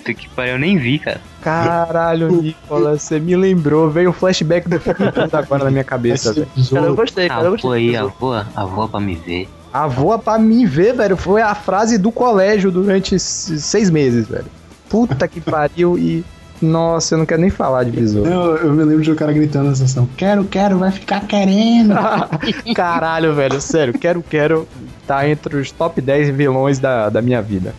Puta 0.00 0.14
que 0.14 0.28
pariu, 0.30 0.54
eu 0.54 0.58
nem 0.58 0.78
vi, 0.78 0.98
cara. 0.98 1.20
Caralho, 1.42 2.30
Nicolas, 2.30 3.02
você 3.02 3.18
me 3.20 3.36
lembrou. 3.36 3.90
Veio 3.90 4.10
um 4.10 4.12
flashback 4.12 4.68
do 4.68 4.80
filme 4.80 4.96
agora 5.32 5.64
na 5.64 5.70
minha 5.70 5.84
cabeça, 5.84 6.32
velho. 6.32 6.48
Cara, 6.72 6.86
eu 6.86 6.96
gostei, 6.96 7.28
cara, 7.28 7.40
eu 7.42 7.46
Avô 7.48 7.50
gostei. 7.56 7.70
aí, 7.72 7.86
do 7.86 8.08
besouro. 8.08 8.14
avô, 8.34 8.50
avô 8.56 8.88
pra 8.88 9.00
me 9.00 9.14
ver. 9.14 9.48
Avô 9.72 10.18
pra 10.18 10.38
mim 10.38 10.66
ver, 10.66 10.94
velho, 10.94 11.16
foi 11.16 11.42
a 11.42 11.54
frase 11.54 11.96
do 11.98 12.10
colégio 12.10 12.70
durante 12.72 13.18
seis 13.18 13.88
meses, 13.90 14.26
velho. 14.26 14.46
Puta 14.88 15.28
que 15.28 15.40
pariu 15.40 15.96
e. 15.98 16.24
Nossa, 16.60 17.14
eu 17.14 17.18
não 17.18 17.26
quero 17.26 17.40
nem 17.40 17.50
falar 17.50 17.84
de 17.84 17.90
besouro. 17.90 18.30
Eu, 18.30 18.56
eu 18.56 18.72
me 18.72 18.84
lembro 18.84 19.02
de 19.02 19.10
um 19.10 19.14
cara 19.14 19.32
gritando 19.32 19.68
na 19.68 19.74
sessão: 19.74 20.08
Quero, 20.16 20.44
quero, 20.44 20.78
vai 20.78 20.90
ficar 20.90 21.26
querendo. 21.26 21.94
Caralho, 22.74 23.34
velho, 23.34 23.60
sério, 23.60 23.94
quero, 23.98 24.22
quero. 24.22 24.68
Tá 25.06 25.28
entre 25.28 25.56
os 25.56 25.72
top 25.72 26.00
10 26.00 26.30
vilões 26.30 26.78
da, 26.78 27.08
da 27.08 27.20
minha 27.20 27.42
vida. 27.42 27.74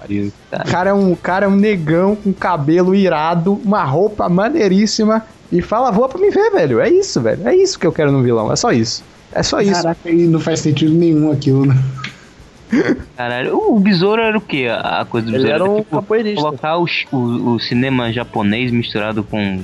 Pariu. 0.00 0.32
O 0.50 0.70
cara, 0.70 0.90
é 0.90 0.94
um, 0.94 1.14
cara 1.14 1.44
é 1.44 1.48
um 1.48 1.56
negão 1.56 2.16
com 2.16 2.32
cabelo 2.32 2.94
irado, 2.94 3.60
uma 3.64 3.84
roupa 3.84 4.30
maneiríssima 4.30 5.22
e 5.52 5.60
fala, 5.60 5.90
voa 5.90 6.08
pra 6.08 6.18
me 6.18 6.30
ver, 6.30 6.50
velho. 6.50 6.80
É 6.80 6.88
isso, 6.88 7.20
velho. 7.20 7.46
É 7.46 7.54
isso 7.54 7.78
que 7.78 7.86
eu 7.86 7.92
quero 7.92 8.10
no 8.10 8.22
vilão. 8.22 8.50
É 8.50 8.56
só 8.56 8.72
isso. 8.72 9.04
É 9.32 9.42
só 9.42 9.60
isso. 9.60 9.72
Caraca, 9.72 10.08
e 10.08 10.26
não 10.26 10.40
faz 10.40 10.60
sentido 10.60 10.94
nenhum 10.94 11.30
aquilo, 11.30 11.66
né? 11.66 11.76
Caralho, 13.16 13.56
o 13.56 13.78
besouro 13.78 14.22
era 14.22 14.36
o 14.36 14.40
quê? 14.40 14.66
A 14.70 15.04
coisa 15.08 15.26
do 15.26 15.36
Ele 15.36 15.44
besouro 15.44 15.64
era 15.64 15.70
um 15.70 15.76
tipo, 15.78 15.96
capoeirista. 15.96 16.42
colocar 16.42 16.78
o, 16.78 16.86
o, 17.12 17.54
o 17.54 17.60
cinema 17.60 18.12
japonês 18.12 18.70
misturado 18.70 19.22
com 19.22 19.60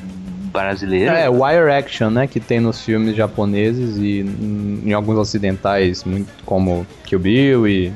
brasileiro. 0.52 1.12
É, 1.14 1.28
wire 1.28 1.72
action, 1.72 2.10
né, 2.10 2.26
que 2.26 2.40
tem 2.40 2.60
nos 2.60 2.80
filmes 2.80 3.16
japoneses 3.16 3.96
e 3.96 4.20
em, 4.20 4.82
em 4.86 4.92
alguns 4.92 5.16
ocidentais, 5.16 6.04
muito 6.04 6.28
como 6.44 6.86
Kill 7.04 7.18
Bill 7.18 7.68
e 7.68 7.92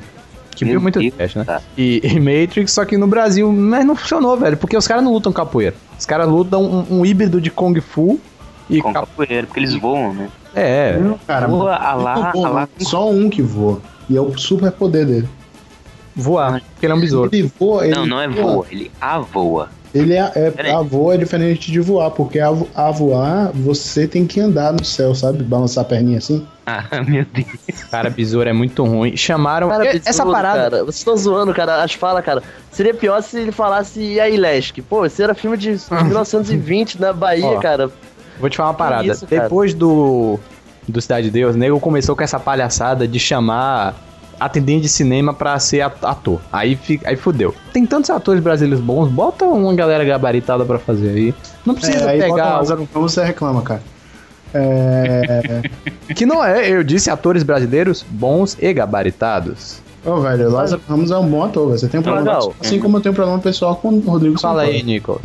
Kill 0.55 0.69
Bill 0.69 0.79
é 0.79 0.83
muito 0.83 1.11
trash, 1.11 1.35
né? 1.35 1.45
cara. 1.45 1.63
E, 1.77 2.01
e 2.05 2.21
Matrix, 2.21 2.73
só 2.73 2.85
que 2.85 2.97
no 2.97 3.07
Brasil, 3.07 3.53
mas 3.53 3.85
não 3.85 3.97
funcionou, 3.97 4.37
velho, 4.37 4.57
porque 4.57 4.77
os 4.77 4.87
caras 4.87 5.03
não 5.03 5.13
lutam 5.13 5.33
capoeira. 5.33 5.75
Os 5.99 6.07
caras 6.07 6.29
lutam 6.29 6.63
um, 6.63 7.01
um 7.01 7.07
híbrido 7.07 7.41
de 7.41 7.51
Kung 7.51 7.79
Fu 7.81 8.21
e 8.71 8.81
com 8.81 8.93
cap... 8.93 9.07
capoeira, 9.07 9.47
porque 9.47 9.61
eles 9.61 9.75
voam, 9.75 10.15
né? 10.15 10.29
É, 10.55 10.97
Não, 10.99 11.19
cara, 11.27 11.47
Voa, 11.49 11.75
a 11.77 11.95
lá, 11.95 12.31
voa, 12.33 12.47
a 12.47 12.51
lá 12.51 12.69
não. 12.79 12.87
só 12.87 13.11
um 13.11 13.29
que 13.29 13.43
voa. 13.43 13.81
E 14.09 14.17
é 14.17 14.21
o 14.21 14.37
super 14.39 14.71
poder 14.71 15.07
dele. 15.07 15.29
voar, 16.15 16.61
porque 16.73 16.87
ele 16.87 16.93
é 16.93 16.97
um 16.97 17.01
besouro. 17.01 17.31
Ele 17.33 17.51
voa, 17.59 17.85
ele 17.87 17.95
Não, 17.95 18.07
não 18.07 18.21
é 18.21 18.29
voa, 18.29 18.67
ele 18.71 18.91
avoa. 19.01 19.69
Ele 19.93 20.13
é, 20.15 20.53
é 20.57 20.73
a 20.73 20.81
voa 20.83 21.15
é 21.15 21.17
diferente 21.17 21.71
de 21.71 21.79
voar, 21.79 22.11
porque 22.11 22.41
a, 22.41 22.49
a 22.75 22.91
voar 22.91 23.53
você 23.55 24.09
tem 24.09 24.27
que 24.27 24.41
andar 24.41 24.73
no 24.73 24.85
céu, 24.85 25.15
sabe? 25.15 25.45
Balançar 25.45 25.85
a 25.85 25.87
perninha 25.87 26.19
assim. 26.19 26.45
Ah, 26.67 26.83
meu 27.07 27.25
Deus. 27.33 27.85
Cara, 27.93 28.11
besouro 28.11 28.49
é 28.49 28.53
muito 28.53 28.83
ruim. 28.85 29.17
Chamaram 29.17 29.69
Cara, 29.69 29.85
e- 29.85 29.89
essa 29.99 30.05
besouro, 30.25 30.33
parada. 30.33 30.71
Cara, 30.71 30.85
vocês 30.85 30.97
estão 30.97 31.17
zoando, 31.17 31.55
cara. 31.55 31.81
As 31.85 31.95
falas, 31.95 32.25
cara. 32.25 32.43
Seria 32.73 32.93
pior 32.93 33.23
se 33.23 33.39
ele 33.39 33.53
falasse 33.53 34.01
E 34.01 34.19
aí, 34.19 34.37
Lesk? 34.37 34.79
Pô, 34.89 35.07
esse 35.07 35.23
era 35.23 35.33
filme 35.33 35.57
de 35.57 35.71
1920 35.91 37.01
na 37.01 37.13
Bahia, 37.13 37.47
Ó. 37.47 37.61
cara. 37.61 37.89
Vou 38.39 38.49
te 38.51 38.57
falar 38.57 38.71
uma 38.71 38.75
parada. 38.75 39.07
isso? 39.07 39.27
Depois 39.27 39.73
do, 39.75 40.39
do 40.89 41.01
Cidade 41.01 41.27
de 41.27 41.31
Deus, 41.31 41.55
o 41.55 41.59
nego 41.59 41.79
começou 41.81 42.15
com 42.17 42.23
essa 42.23 42.39
palhaçada 42.41 43.07
de 43.07 43.19
chamar 43.19 43.95
atendente 44.41 44.83
de 44.83 44.89
cinema 44.89 45.33
pra 45.33 45.59
ser 45.61 45.81
at- 45.83 46.03
ator. 46.05 46.41
Aí, 46.53 46.79
aí 47.05 47.17
fudeu. 47.17 47.55
Tem 47.73 47.87
tantos 47.87 48.11
atores 48.11 48.43
brasileiros 48.43 48.81
bons, 48.85 49.09
bota 49.09 49.45
uma 49.47 49.73
galera 49.75 50.05
gabaritada 50.05 50.65
pra 50.65 50.79
fazer 50.79 51.11
aí. 51.11 51.35
Não 51.65 51.75
precisa 51.75 52.05
É, 52.05 52.11
aí 52.11 52.19
bota 52.21 52.31
o 52.33 52.35
pegar. 52.37 52.57
Lázaro 52.59 52.89
Ramos, 52.93 53.13
você 53.13 53.25
reclama, 53.25 53.63
cara. 53.63 53.83
É. 54.53 55.63
Que 56.15 56.27
não 56.27 56.45
é, 56.45 56.69
eu 56.71 56.85
disse 56.85 57.11
atores 57.11 57.43
brasileiros 57.43 58.05
bons 58.09 58.57
e 58.61 58.73
gabaritados. 58.73 59.79
Ô, 60.05 60.21
velho, 60.21 60.49
o 60.49 60.53
Lázaro 60.53 60.83
Ramos 60.89 61.11
é 61.11 61.17
um 61.17 61.27
bom 61.27 61.43
ator, 61.45 61.67
velho. 61.69 61.79
Você 61.79 61.89
tem 61.89 61.99
um 62.01 62.03
problema. 62.03 62.33
Legal. 62.33 62.55
Assim 62.61 62.79
como 62.79 62.97
eu 62.99 63.01
tenho 63.01 63.13
um 63.13 63.17
problema 63.17 63.39
pessoal 63.41 63.75
com 63.77 63.89
o 63.89 64.01
Rodrigo 64.01 64.39
Fala 64.39 64.63
aí, 64.63 64.73
Santoro. 64.73 64.87
Nicolas. 64.87 65.23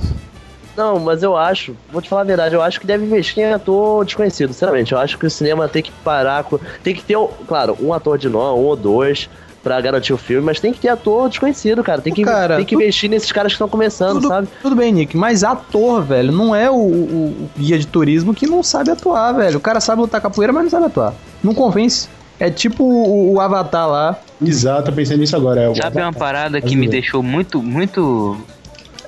Não, 0.78 1.00
mas 1.00 1.24
eu 1.24 1.36
acho, 1.36 1.76
vou 1.92 2.02
te 2.02 2.08
falar 2.10 2.22
a 2.22 2.26
verdade, 2.26 2.56
eu 2.56 2.62
acho 2.62 2.80
que 2.80 2.88
deve 2.88 3.06
investir 3.06 3.44
em 3.44 3.52
ator 3.54 4.06
desconhecido, 4.06 4.54
sinceramente. 4.54 4.92
Eu 4.94 4.98
acho 5.00 5.18
que 5.18 5.26
o 5.26 5.30
cinema 5.30 5.68
tem 5.68 5.82
que 5.84 5.92
parar 6.04 6.44
com. 6.44 6.58
Tem 6.84 6.94
que 6.96 7.04
ter, 7.04 7.18
claro, 7.48 7.78
um 7.82 7.94
ator 7.94 8.18
de 8.18 8.30
nome, 8.30 8.60
um 8.60 8.64
ou 8.66 8.76
dois, 8.76 9.30
pra 9.62 9.82
garantir 9.82 10.14
o 10.14 10.18
filme, 10.18 10.46
mas 10.46 10.60
tem 10.60 10.72
que 10.72 10.80
ter 10.80 10.88
ator 10.88 11.28
desconhecido, 11.28 11.84
cara. 11.84 12.02
Tem 12.02 12.14
que, 12.14 12.24
Cara, 12.24 12.56
tem 12.56 12.66
que 12.66 12.76
tu- 12.76 12.82
investir 12.82 13.10
nesses 13.10 13.30
caras 13.32 13.52
que 13.52 13.56
estão 13.56 13.68
começando, 13.68 14.14
Tudo, 14.22 14.28
sabe? 14.30 14.48
tudo 14.62 14.74
bem, 14.76 14.92
Nick, 14.94 15.18
mas 15.18 15.44
ator, 15.44 16.02
velho, 16.02 16.32
não 16.32 16.56
é 16.56 16.72
o, 16.72 16.76
o- 16.76 17.50
o 17.56 17.60
guia 17.60 17.78
de 17.78 17.86
turismo 17.86 18.34
que 18.34 18.48
não 18.48 18.64
sabe 18.64 18.90
atuar, 18.92 19.34
velho. 19.34 19.58
O 19.58 19.62
cara 19.62 19.82
sabe 19.82 20.02
lutar 20.02 20.22
capoeira, 20.22 20.54
mas 20.54 20.64
não 20.64 20.70
sabe 20.70 20.86
atuar. 20.86 21.14
Não 21.44 21.54
convence. 21.54 22.08
É 22.40 22.50
tipo 22.50 22.86
o, 22.86 23.34
o 23.34 23.42
Avatar 23.42 23.90
lá. 23.90 24.18
Exato, 24.42 24.92
eu 24.92 24.96
pensei 24.96 25.18
nisso 25.18 25.36
agora. 25.36 25.60
É 25.64 25.68
o 25.70 25.76
Sabe 25.76 25.98
uma 25.98 26.04
Avatar. 26.08 26.20
parada 26.20 26.62
que 26.62 26.74
me 26.78 26.88
deixou 26.88 27.22
muito, 27.22 27.62
muito. 27.62 28.38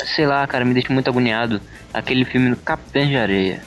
Sei 0.05 0.25
lá, 0.25 0.45
cara, 0.47 0.63
me 0.65 0.73
deixou 0.73 0.93
muito 0.93 1.09
agoniado? 1.09 1.61
Aquele 1.93 2.25
filme 2.25 2.49
do 2.51 2.55
Capitã 2.57 3.05
de 3.07 3.15
Areia. 3.17 3.61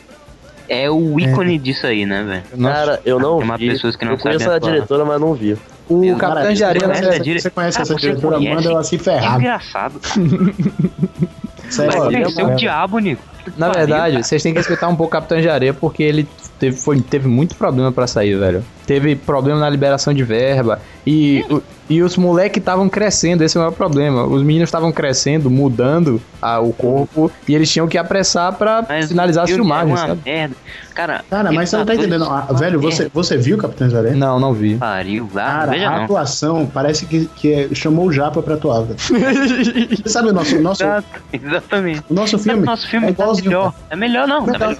É 0.68 0.88
o 0.90 1.20
ícone 1.20 1.58
disso 1.58 1.86
aí, 1.86 2.06
né, 2.06 2.22
velho? 2.22 2.62
Cara, 2.72 3.00
eu 3.04 3.18
não 3.20 3.36
Tem 3.38 3.44
uma 3.44 3.56
vi. 3.58 3.68
pessoas 3.70 3.96
que 3.96 4.04
não 4.04 4.12
eu 4.12 4.18
conheço 4.18 4.44
sabem 4.44 4.56
a 4.56 4.72
diretora, 4.72 5.04
mas 5.04 5.20
não 5.20 5.34
vi. 5.34 5.56
o 5.88 6.00
Meu 6.00 6.16
Capitão 6.16 6.42
Cara, 6.42 6.54
de 6.54 6.64
Areia. 6.64 6.86
você 6.88 7.02
conhece, 7.02 7.20
dire- 7.20 7.40
você 7.40 7.50
conhece 7.50 7.78
Ah, 7.78 7.82
essa 7.82 7.92
você 7.94 8.00
diretora, 8.00 8.36
conhece? 8.36 8.54
manda 8.54 8.68
ela 8.70 8.82
se 8.82 8.96
É 8.96 8.98
ferrar. 8.98 9.38
engraçado. 9.38 10.00
Sério, 11.68 12.06
ele 12.06 12.24
é 12.40 12.44
o 12.44 12.54
diabo, 12.56 12.98
Nico. 12.98 13.22
Na 13.58 13.68
verdade, 13.70 14.22
vocês 14.22 14.42
têm 14.42 14.52
que 14.52 14.58
respeitar 14.58 14.88
um 14.88 14.96
pouco 14.96 15.08
o 15.08 15.20
Capitão 15.20 15.38
de 15.40 15.48
Areia, 15.48 15.74
porque 15.74 16.02
ele 16.02 16.26
teve, 16.58 16.76
foi- 16.76 17.00
teve 17.00 17.28
muito 17.28 17.54
problema 17.56 17.92
pra 17.92 18.06
sair, 18.06 18.38
velho. 18.38 18.64
Teve 18.86 19.16
problema 19.16 19.60
na 19.60 19.68
liberação 19.68 20.14
de 20.14 20.22
verba. 20.22 20.80
E, 21.06 21.44
o- 21.50 21.62
e 21.88 22.02
os 22.02 22.16
moleques 22.16 22.60
estavam 22.60 22.88
crescendo, 22.88 23.42
esse 23.44 23.56
é 23.56 23.60
o 23.60 23.64
maior 23.64 23.72
problema. 23.74 24.24
Os 24.24 24.42
meninos 24.42 24.68
estavam 24.68 24.90
crescendo, 24.92 25.50
mudando 25.50 26.20
a- 26.40 26.60
o 26.60 26.72
corpo, 26.72 27.30
e 27.46 27.54
eles 27.54 27.70
tinham 27.70 27.86
que 27.86 27.98
apressar 27.98 28.52
pra 28.54 28.84
Mas 28.88 29.08
finalizar 29.08 29.42
o 29.42 29.44
as 29.44 29.50
filmagens, 29.50 29.98
é 30.02 30.06
sabe? 30.06 30.20
merda. 30.24 30.56
Cara, 30.94 31.24
Cara, 31.28 31.50
mas 31.50 31.68
você 31.70 31.76
não 31.76 31.84
tá 31.84 31.94
entendendo. 31.96 32.24
Ah, 32.24 32.46
velho, 32.52 32.80
você, 32.80 33.10
você 33.12 33.36
viu 33.36 33.58
Capitão 33.58 33.88
Areia? 33.98 34.14
Não, 34.14 34.38
não 34.38 34.52
vi. 34.54 34.76
Pariu, 34.76 35.28
Cara, 35.34 35.72
veja 35.72 35.88
a 35.88 35.96
não. 35.96 36.04
atuação 36.04 36.70
parece 36.72 37.04
que, 37.06 37.26
que 37.34 37.52
é- 37.52 37.68
chamou 37.74 38.06
o 38.06 38.12
Japa 38.12 38.40
pra 38.40 38.54
atuar, 38.54 38.82
velho. 38.82 38.96
Você 38.98 40.08
sabe 40.08 40.28
o 40.28 40.32
nosso, 40.32 40.60
nosso, 40.60 40.82
Exato, 40.84 41.04
exatamente. 41.32 42.02
o 42.08 42.14
nosso 42.14 42.38
filme? 42.38 42.64
nosso 42.64 42.88
filme 42.88 43.08
é 43.08 43.12
tá 43.12 43.26
melhor. 43.34 43.74
É 43.90 43.96
melhor 43.96 44.28
não, 44.28 44.46
tá 44.46 44.52
melhor. 44.52 44.76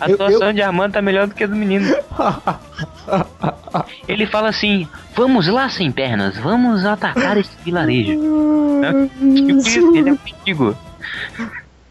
A 0.00 0.08
Eu- 0.08 0.14
atuação 0.14 0.52
de 0.52 0.62
Armando 0.62 0.92
tá 0.94 1.02
melhor 1.02 1.26
do 1.26 1.34
que 1.34 1.44
a 1.44 1.46
do 1.46 1.54
menino. 1.54 1.94
Ele 4.08 4.26
fala 4.26 4.48
assim: 4.48 4.86
vamos 5.14 5.46
lá 5.48 5.68
sem 5.68 5.90
pernas, 5.90 6.36
vamos 6.38 6.84
atacar 6.84 7.36
esse 7.36 7.56
vilarejo. 7.64 8.18
Tipo 9.62 9.96
ele 9.96 10.10
é 10.10 10.12
um 10.12 10.18
mendigo. 10.24 10.76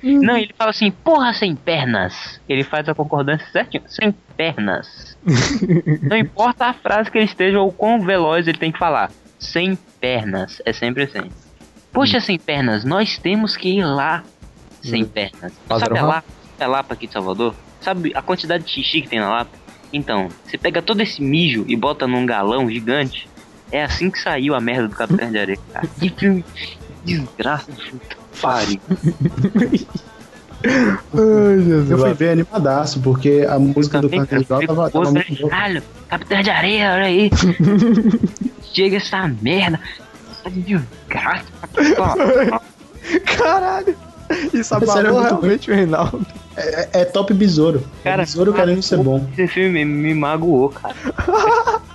Não, 0.02 0.38
ele 0.38 0.54
fala 0.58 0.72
assim, 0.72 0.92
porra 0.92 1.34
sem 1.34 1.56
pernas. 1.56 2.40
Ele 2.48 2.64
faz 2.64 2.88
a 2.88 2.96
concordância 2.96 3.46
certinho, 3.52 3.84
sem 3.88 4.14
pernas. 4.38 5.18
Não 6.02 6.18
importa 6.18 6.68
a 6.68 6.74
frase 6.74 7.12
que 7.12 7.18
ele 7.18 7.26
esteja 7.26 7.60
ou 7.60 7.72
quão 7.72 8.02
veloz 8.02 8.48
ele 8.48 8.58
tem 8.58 8.72
que 8.72 8.80
falar. 8.80 9.12
Sem 9.38 9.78
pernas, 10.00 10.62
é 10.66 10.72
sempre 10.72 11.04
assim. 11.04 11.30
Poxa, 11.92 12.20
sem 12.22 12.38
pernas, 12.38 12.86
nós 12.86 13.18
temos 13.18 13.58
que 13.58 13.78
ir 13.78 13.84
lá 13.84 14.24
sem 14.82 15.04
pernas. 15.06 15.52
Lázaro 15.70 15.96
Sabe 15.96 16.00
a? 16.00 16.08
Lapa, 16.08 16.28
a 16.60 16.68
Lapa 16.68 16.94
aqui 16.94 17.08
de 17.08 17.14
Salvador? 17.14 17.56
Sabe 17.82 18.12
a 18.16 18.22
quantidade 18.22 18.64
de 18.64 18.72
xixi 18.72 19.02
que 19.02 19.10
tem 19.10 19.20
na 19.20 19.30
Lapa? 19.30 19.52
Então, 19.92 20.30
você 20.46 20.58
pega 20.58 20.82
todo 20.82 21.02
esse 21.02 21.22
mijo 21.22 21.66
e 21.68 21.76
bota 21.76 22.08
num 22.08 22.26
galão 22.26 22.70
gigante. 22.70 23.28
É 23.72 23.84
assim 23.84 24.10
que 24.10 24.20
saiu 24.20 24.56
a 24.56 24.62
merda 24.62 24.88
do 24.88 24.96
Capitão 24.96 25.32
de 25.32 25.38
Areia. 25.38 25.60
Cara. 25.72 25.88
Que 26.00 26.10
filme 26.10 26.44
desgraça 27.06 27.72
de 27.72 27.84
filme. 27.84 28.02
Pare. 28.42 28.82
Eu 31.90 31.98
fui 31.98 32.14
ver 32.14 32.32
animadaço, 32.32 33.00
porque 33.02 33.46
a 33.50 33.58
música 33.58 34.02
do 34.02 34.10
Capitão 34.10 34.60
J 34.60 34.68
tava, 34.68 34.90
tava 34.90 35.12
muito 35.12 35.36
boa. 35.42 35.82
Capitão 36.08 36.42
de 36.42 36.50
Areia, 36.50 36.94
olha 36.94 37.06
aí. 37.06 37.30
Chega 38.74 38.98
essa 38.98 39.28
merda. 39.42 39.80
Tá 40.44 40.50
de 40.50 40.62
desgraça. 40.62 41.46
Caralho! 43.38 44.09
Isso 44.54 44.74
é 44.74 44.78
abalou 44.78 45.22
realmente 45.22 45.72
o 45.72 45.76
Reinaldo. 45.76 46.26
É, 46.56 47.02
é 47.02 47.06
top 47.06 47.34
besouro. 47.34 47.84
Cara, 48.04 48.24
é 48.24 48.26
besouro 48.26 48.54
querendo 48.54 48.82
ser 48.82 48.98
bom. 48.98 49.28
Esse 49.34 49.48
filme 49.48 49.84
me 49.86 50.14
magoou, 50.14 50.70
cara. 50.70 50.96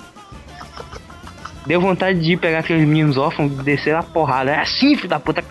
Deu 1.66 1.80
vontade 1.80 2.20
de 2.20 2.36
pegar 2.36 2.58
aqueles 2.58 2.86
meninos 2.86 3.16
órfãos 3.16 3.50
e 3.52 3.62
descer 3.62 3.94
a 3.94 4.02
porrada. 4.02 4.50
É 4.50 4.60
assim, 4.60 4.96
filho 4.96 5.08
da 5.08 5.18
puta. 5.18 5.42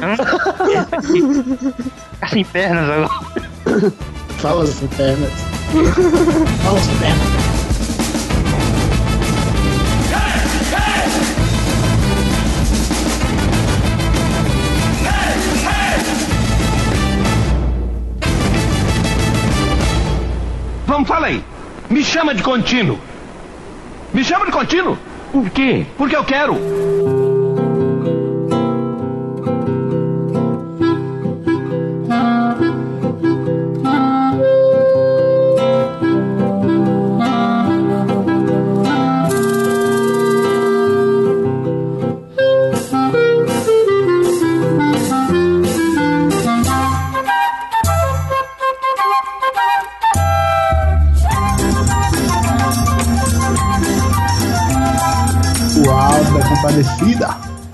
Hã? 0.00 0.16
Ficar 2.12 2.28
sem 2.28 2.44
pernas 2.44 2.88
agora. 2.88 3.92
Fala 4.38 4.66
sem 4.66 4.88
pernas. 4.88 5.32
Fala 6.62 6.80
sem 6.80 6.96
pernas. 6.98 7.51
Me 21.88 22.02
chama 22.02 22.34
de 22.34 22.42
contínuo. 22.42 22.98
Me 24.12 24.24
chama 24.24 24.44
de 24.44 24.50
contínuo? 24.50 24.98
Por 25.30 25.48
quê? 25.50 25.86
Porque 25.96 26.16
eu 26.16 26.24
quero. 26.24 27.21
Compadecida. 56.62 57.28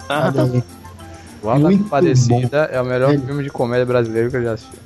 Ah, 0.09 0.33
aí. 0.35 0.63
O 1.43 1.79
Compadecida 1.79 2.57
é 2.73 2.81
o 2.81 2.85
melhor 2.87 3.11
Velho. 3.11 3.23
filme 3.23 3.43
de 3.45 3.51
comédia 3.51 3.85
brasileiro 3.85 4.31
que 4.31 4.37
eu 4.39 4.43
já 4.43 4.53
assisti. 4.55 4.77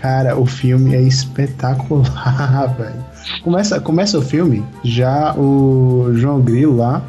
Cara, 0.00 0.36
o 0.38 0.46
filme 0.46 0.94
é 0.94 1.02
espetacular, 1.02 2.74
velho. 2.78 3.04
Começa, 3.42 3.80
começa 3.80 4.18
o 4.18 4.22
filme, 4.22 4.64
já 4.84 5.34
o 5.34 6.10
João 6.14 6.40
Grilo 6.40 6.76
lá 6.76 7.02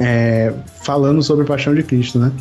é, 0.00 0.52
falando 0.82 1.22
sobre 1.22 1.44
a 1.44 1.46
paixão 1.46 1.74
de 1.74 1.82
Cristo, 1.82 2.18
né? 2.18 2.32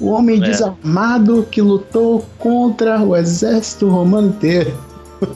O 0.00 0.10
homem 0.10 0.42
É. 0.42 0.46
desarmado 0.46 1.46
que 1.50 1.60
lutou 1.60 2.24
contra 2.38 3.00
o 3.02 3.14
exército 3.16 3.88
romano 3.88 4.28
inteiro. 4.28 4.72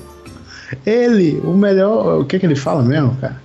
Ele, 0.86 1.40
o 1.44 1.52
melhor. 1.52 2.20
O 2.20 2.24
que, 2.24 2.38
que 2.38 2.46
ele 2.46 2.54
fala 2.56 2.82
mesmo, 2.82 3.16
cara? 3.16 3.36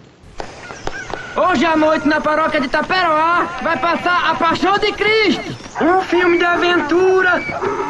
Hoje 1.37 1.65
à 1.65 1.75
noite 1.75 2.07
na 2.07 2.21
paróquia 2.21 2.61
de 2.61 2.69
Taperoá 2.69 3.45
vai 3.61 3.77
passar 3.77 4.29
A 4.29 4.35
Paixão 4.35 4.79
de 4.79 4.93
Cristo. 4.93 5.53
Um 5.81 6.01
filme 6.01 6.37
de 6.37 6.45
aventura 6.45 7.43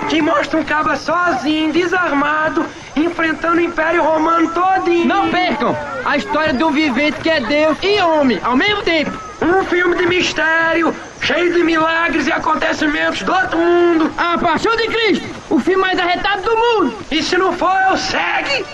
que 0.09 0.19
mostra 0.19 0.59
um 0.59 0.63
caba 0.63 0.95
sozinho, 0.95 1.71
desarmado, 1.71 2.65
enfrentando 2.95 3.57
o 3.57 3.61
Império 3.61 4.01
Romano 4.01 4.49
todinho. 4.49 5.05
Não 5.05 5.29
percam 5.29 5.77
a 6.03 6.17
história 6.17 6.53
de 6.53 6.63
um 6.63 6.71
vivente 6.71 7.21
que 7.21 7.29
é 7.29 7.39
Deus 7.39 7.77
e 7.83 8.01
homem 8.01 8.39
ao 8.43 8.57
mesmo 8.57 8.81
tempo. 8.81 9.11
Um 9.39 9.63
filme 9.65 9.95
de 9.95 10.07
mistério, 10.07 10.95
cheio 11.21 11.53
de 11.53 11.63
milagres 11.63 12.25
e 12.25 12.31
acontecimentos 12.31 13.21
do 13.21 13.31
outro 13.31 13.59
mundo. 13.59 14.11
A 14.17 14.39
Paixão 14.39 14.75
de 14.75 14.87
Cristo, 14.87 15.27
o 15.51 15.59
filme 15.59 15.81
mais 15.81 15.99
arretado 15.99 16.41
do 16.41 16.57
mundo. 16.57 16.97
E 17.11 17.21
se 17.21 17.37
não 17.37 17.53
for, 17.53 17.77
eu 17.91 17.95
segue. 17.95 18.65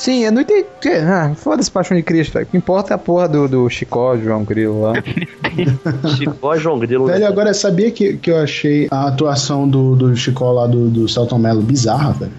Sim, 0.00 0.24
eu 0.24 0.32
não 0.32 0.40
entendi. 0.40 0.64
Ah, 1.06 1.34
foda-se 1.36 1.70
Paixão 1.70 1.94
de 1.94 2.02
Cristo, 2.02 2.32
velho. 2.32 2.46
O 2.46 2.48
que 2.48 2.56
importa 2.56 2.94
é 2.94 2.96
a 2.96 2.98
porra 2.98 3.28
do, 3.28 3.46
do 3.46 3.68
Chicó, 3.68 4.16
João 4.16 4.44
Grilo 4.44 4.80
lá. 4.80 4.94
Chicó 6.16 6.56
João 6.56 6.78
Grilo. 6.78 7.04
Velho, 7.04 7.26
agora 7.26 7.52
sabia 7.52 7.90
que, 7.90 8.16
que 8.16 8.30
eu 8.30 8.38
achei 8.38 8.88
a 8.90 9.08
atuação 9.08 9.68
do, 9.68 9.94
do 9.94 10.16
Chicó 10.16 10.52
lá 10.52 10.66
do, 10.66 10.88
do 10.88 11.06
Celton 11.06 11.36
Mello 11.36 11.60
bizarra, 11.60 12.12
velho? 12.12 12.32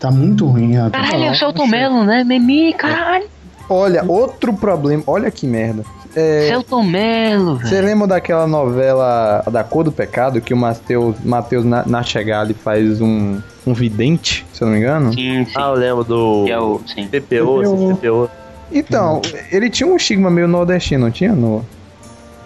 Tá 0.00 0.10
muito 0.10 0.44
ruim 0.44 0.76
a 0.76 0.86
atuação. 0.86 1.08
Caralho, 1.08 1.28
é 1.28 1.30
o 1.30 1.34
Celton 1.36 1.66
Mello, 1.68 2.02
né? 2.02 2.24
Memi, 2.24 2.72
caralho. 2.72 3.26
Olha, 3.70 4.04
outro 4.04 4.52
problema. 4.52 5.04
Olha 5.06 5.30
que 5.30 5.46
merda. 5.46 5.84
É, 6.16 6.46
Celton 6.48 6.82
Mello, 6.82 7.56
velho. 7.56 7.68
Você 7.68 7.80
lembra 7.80 8.06
daquela 8.08 8.46
novela 8.46 9.42
Da 9.52 9.62
Cor 9.62 9.84
do 9.84 9.92
Pecado 9.92 10.40
que 10.40 10.52
o 10.54 10.56
Matheus 10.56 11.16
Mateus 11.24 11.64
Na- 11.64 11.84
Nachegali 11.86 12.54
faz 12.54 13.00
um, 13.00 13.40
um 13.66 13.72
vidente, 13.74 14.46
se 14.52 14.62
eu 14.62 14.66
não 14.66 14.72
me 14.74 14.80
engano? 14.80 15.12
Sim, 15.12 15.44
sim. 15.44 15.52
Ah, 15.54 15.68
eu 15.68 15.74
lembro 15.74 16.04
do. 16.04 16.44
Que 16.46 16.52
é 16.52 16.58
o. 16.58 16.80
Sim. 16.86 17.06
PPO, 17.06 17.96
PPO. 17.96 18.30
Então, 18.72 19.22
ele 19.50 19.70
tinha 19.70 19.86
um 19.88 19.96
estigma 19.96 20.30
meio 20.30 20.46
nordestino, 20.48 21.04
não 21.06 21.10
tinha? 21.10 21.32
No... 21.32 21.64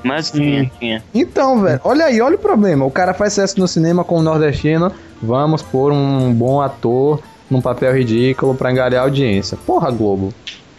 Mas 0.04 0.30
tinha, 0.30 0.70
tinha. 0.78 1.02
Então, 1.14 1.60
velho, 1.62 1.80
olha 1.84 2.06
aí, 2.06 2.20
olha 2.20 2.34
o 2.36 2.38
problema. 2.38 2.84
O 2.84 2.90
cara 2.90 3.14
faz 3.14 3.32
sucesso 3.32 3.58
no 3.60 3.68
cinema 3.68 4.02
com 4.04 4.18
o 4.18 4.22
nordestino, 4.22 4.90
vamos 5.22 5.62
pôr 5.62 5.92
um 5.92 6.32
bom 6.32 6.60
ator 6.60 7.20
num 7.50 7.60
papel 7.60 7.94
ridículo 7.94 8.54
pra 8.54 8.70
engarear 8.72 9.02
a 9.02 9.04
audiência. 9.06 9.56
Porra, 9.66 9.90
Globo. 9.90 10.32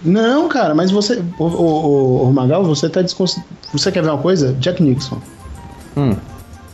Não, 0.03 0.47
cara, 0.49 0.75
mas 0.75 0.91
você. 0.91 1.21
O, 1.39 1.43
o, 1.45 2.23
o- 2.29 2.33
Magal, 2.33 2.63
você 2.63 2.89
tá 2.89 3.01
desconsiderando. 3.01 3.53
Você 3.71 3.91
quer 3.91 4.03
ver 4.03 4.09
uma 4.09 4.17
coisa? 4.17 4.53
Jack 4.59 4.81
Nixon. 4.83 5.17
Hum. 5.95 6.15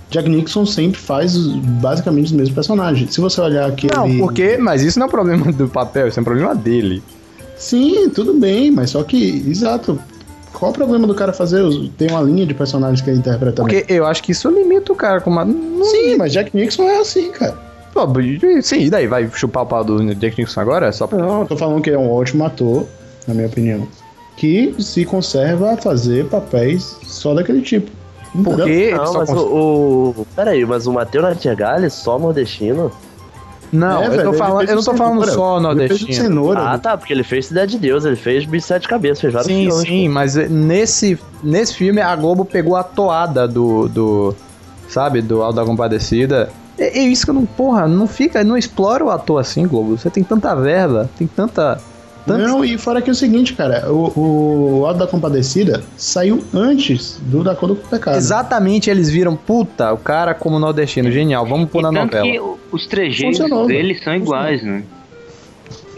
Jack 0.10 0.28
Nixon 0.28 0.66
sempre 0.66 1.00
faz 1.00 1.38
basicamente 1.38 2.26
os 2.28 2.32
mesmos 2.32 2.56
personagens. 2.56 3.14
Se 3.14 3.22
você 3.22 3.40
olhar 3.42 3.68
aquele. 3.68 3.94
Não, 3.94 4.18
porque. 4.18 4.58
Mas 4.58 4.82
isso 4.82 4.98
não 4.98 5.06
é 5.06 5.10
problema 5.10 5.52
do 5.52 5.68
papel, 5.68 6.08
isso 6.08 6.20
é 6.20 6.22
um 6.22 6.26
problema 6.26 6.56
dele. 6.56 7.04
Sim, 7.56 8.10
tudo 8.10 8.34
bem, 8.34 8.72
mas 8.72 8.90
só 8.92 9.04
que. 9.04 9.44
Exato. 9.48 10.00
Qual 10.52 10.72
o 10.72 10.74
problema 10.74 11.06
do 11.06 11.14
cara 11.14 11.32
fazer? 11.32 11.64
Tem 11.98 12.10
uma 12.10 12.22
linha 12.22 12.46
de 12.46 12.54
personagens 12.56 13.00
que 13.02 13.10
ele 13.10 13.20
interpreta. 13.20 13.62
Porque 13.62 13.86
eu 13.88 14.06
acho 14.06 14.24
que 14.24 14.32
isso 14.32 14.50
limita 14.50 14.92
o 14.92 14.96
cara 14.96 15.22
com 15.22 15.30
uma. 15.30 15.46
Sim, 15.46 16.16
mas 16.18 16.34
Jack 16.34 16.56
Nixon 16.56 16.84
é 16.84 16.98
assim, 17.00 17.32
cara. 17.32 17.56
Pô, 17.94 18.08
sim, 18.62 18.82
e 18.82 18.90
daí? 18.90 19.08
Vai 19.08 19.30
chupar 19.34 19.64
o 19.64 19.66
pau 19.66 19.84
do 19.84 20.14
Jack 20.16 20.40
Nixon 20.40 20.60
agora? 20.62 20.92
Só 20.92 21.06
pra... 21.08 21.18
Não, 21.18 21.42
eu 21.42 21.46
tô 21.48 21.56
falando 21.58 21.82
que 21.82 21.90
é 21.90 21.98
um 21.98 22.10
ótimo 22.12 22.44
ator, 22.46 22.86
na 23.30 23.34
minha 23.36 23.48
opinião. 23.48 23.88
Que 24.36 24.74
se 24.80 25.06
conserva 25.06 25.74
a 25.74 25.78
fazer 25.78 26.26
papéis 26.28 26.98
só 27.04 27.34
daquele 27.34 27.62
tipo. 27.62 27.90
Entendeu? 28.34 28.58
Porque 28.66 28.92
Não, 28.92 29.14
mas 29.14 29.30
o, 29.30 30.14
o. 30.20 30.28
Peraí, 30.36 30.66
mas 30.66 30.86
o 30.88 30.94
Matheus 30.94 31.24
Natigales 31.24 31.94
só 31.94 32.18
nordestino? 32.20 32.92
Não, 33.72 34.02
É, 34.02 34.08
eu, 34.08 34.12
velho, 34.12 34.34
falando, 34.34 34.70
eu 34.70 34.76
não 34.76 34.84
tô 34.84 34.94
falando 34.96 35.20
Cenoura. 35.26 35.32
só 35.32 35.60
nordestino. 35.60 36.14
Cenoura. 36.14 36.60
Ah, 36.60 36.78
tá, 36.78 36.98
porque 36.98 37.14
ele 37.14 37.24
fez 37.24 37.48
Cidade 37.48 37.74
de 37.74 37.80
Deus, 37.80 38.04
ele 38.06 38.16
fez 38.16 38.46
Bicho 38.46 38.64
de 38.64 38.68
Sete 38.68 38.88
Cabeças, 38.88 39.20
fez 39.22 39.34
vários 39.34 39.52
Sim, 39.52 39.66
filmes. 39.68 39.88
sim, 39.88 40.10
mas 40.10 40.36
nesse, 40.36 41.20
nesse 41.44 41.76
filme 41.76 42.02
a 42.02 42.16
Globo 42.16 42.46
pegou 42.46 42.76
a 42.76 42.84
toada 42.84 43.48
do, 43.48 43.88
do 43.88 44.36
sabe, 44.88 45.22
do 45.22 45.44
Alto 45.44 45.56
da 45.58 45.66
Compadecida. 45.66 46.50
É, 46.80 46.98
é 47.00 47.02
isso 47.04 47.26
que 47.26 47.30
eu 47.30 47.36
não, 47.36 47.46
porra, 47.46 47.88
não 47.88 48.08
fica, 48.08 48.44
não 48.44 48.58
explora 48.58 49.04
o 49.06 49.10
ator 49.12 49.40
assim, 49.40 49.68
Globo. 49.68 49.98
Você 49.98 50.10
tem 50.10 50.24
tanta 50.24 50.56
verba, 50.56 51.10
tem 51.18 51.28
tanta... 51.28 51.80
tanta... 52.26 52.48
Não, 52.48 52.64
e 52.64 52.78
fora 52.78 53.02
que 53.02 53.10
é 53.10 53.14
o 53.14 53.16
seguinte, 53.16 53.54
cara, 53.54 53.92
o, 53.92 54.80
o 54.82 54.86
Alto 54.86 55.00
da 55.00 55.08
Compadecida 55.08 55.84
saiu 55.98 56.44
antes 56.54 57.20
do 57.24 57.44
Da 57.44 57.56
Cor 57.56 57.70
do 57.70 57.76
Pecado. 57.76 58.18
Exatamente, 58.18 58.90
eles 58.90 59.10
viram, 59.10 59.36
puta, 59.36 59.92
o 59.94 59.98
cara 59.98 60.34
como 60.34 60.60
nordestino, 60.60 61.12
genial, 61.12 61.46
vamos 61.46 61.70
pôr 61.70 61.82
na 61.82 61.90
tanto 61.92 62.16
novela. 62.18 62.26
que 62.32 62.40
o- 62.40 62.58
os 62.72 62.86
trejeitos 62.88 63.40
Funcionou, 63.40 63.66
deles 63.68 64.04
são 64.04 64.14
iguais, 64.16 64.62
né? 64.64 64.84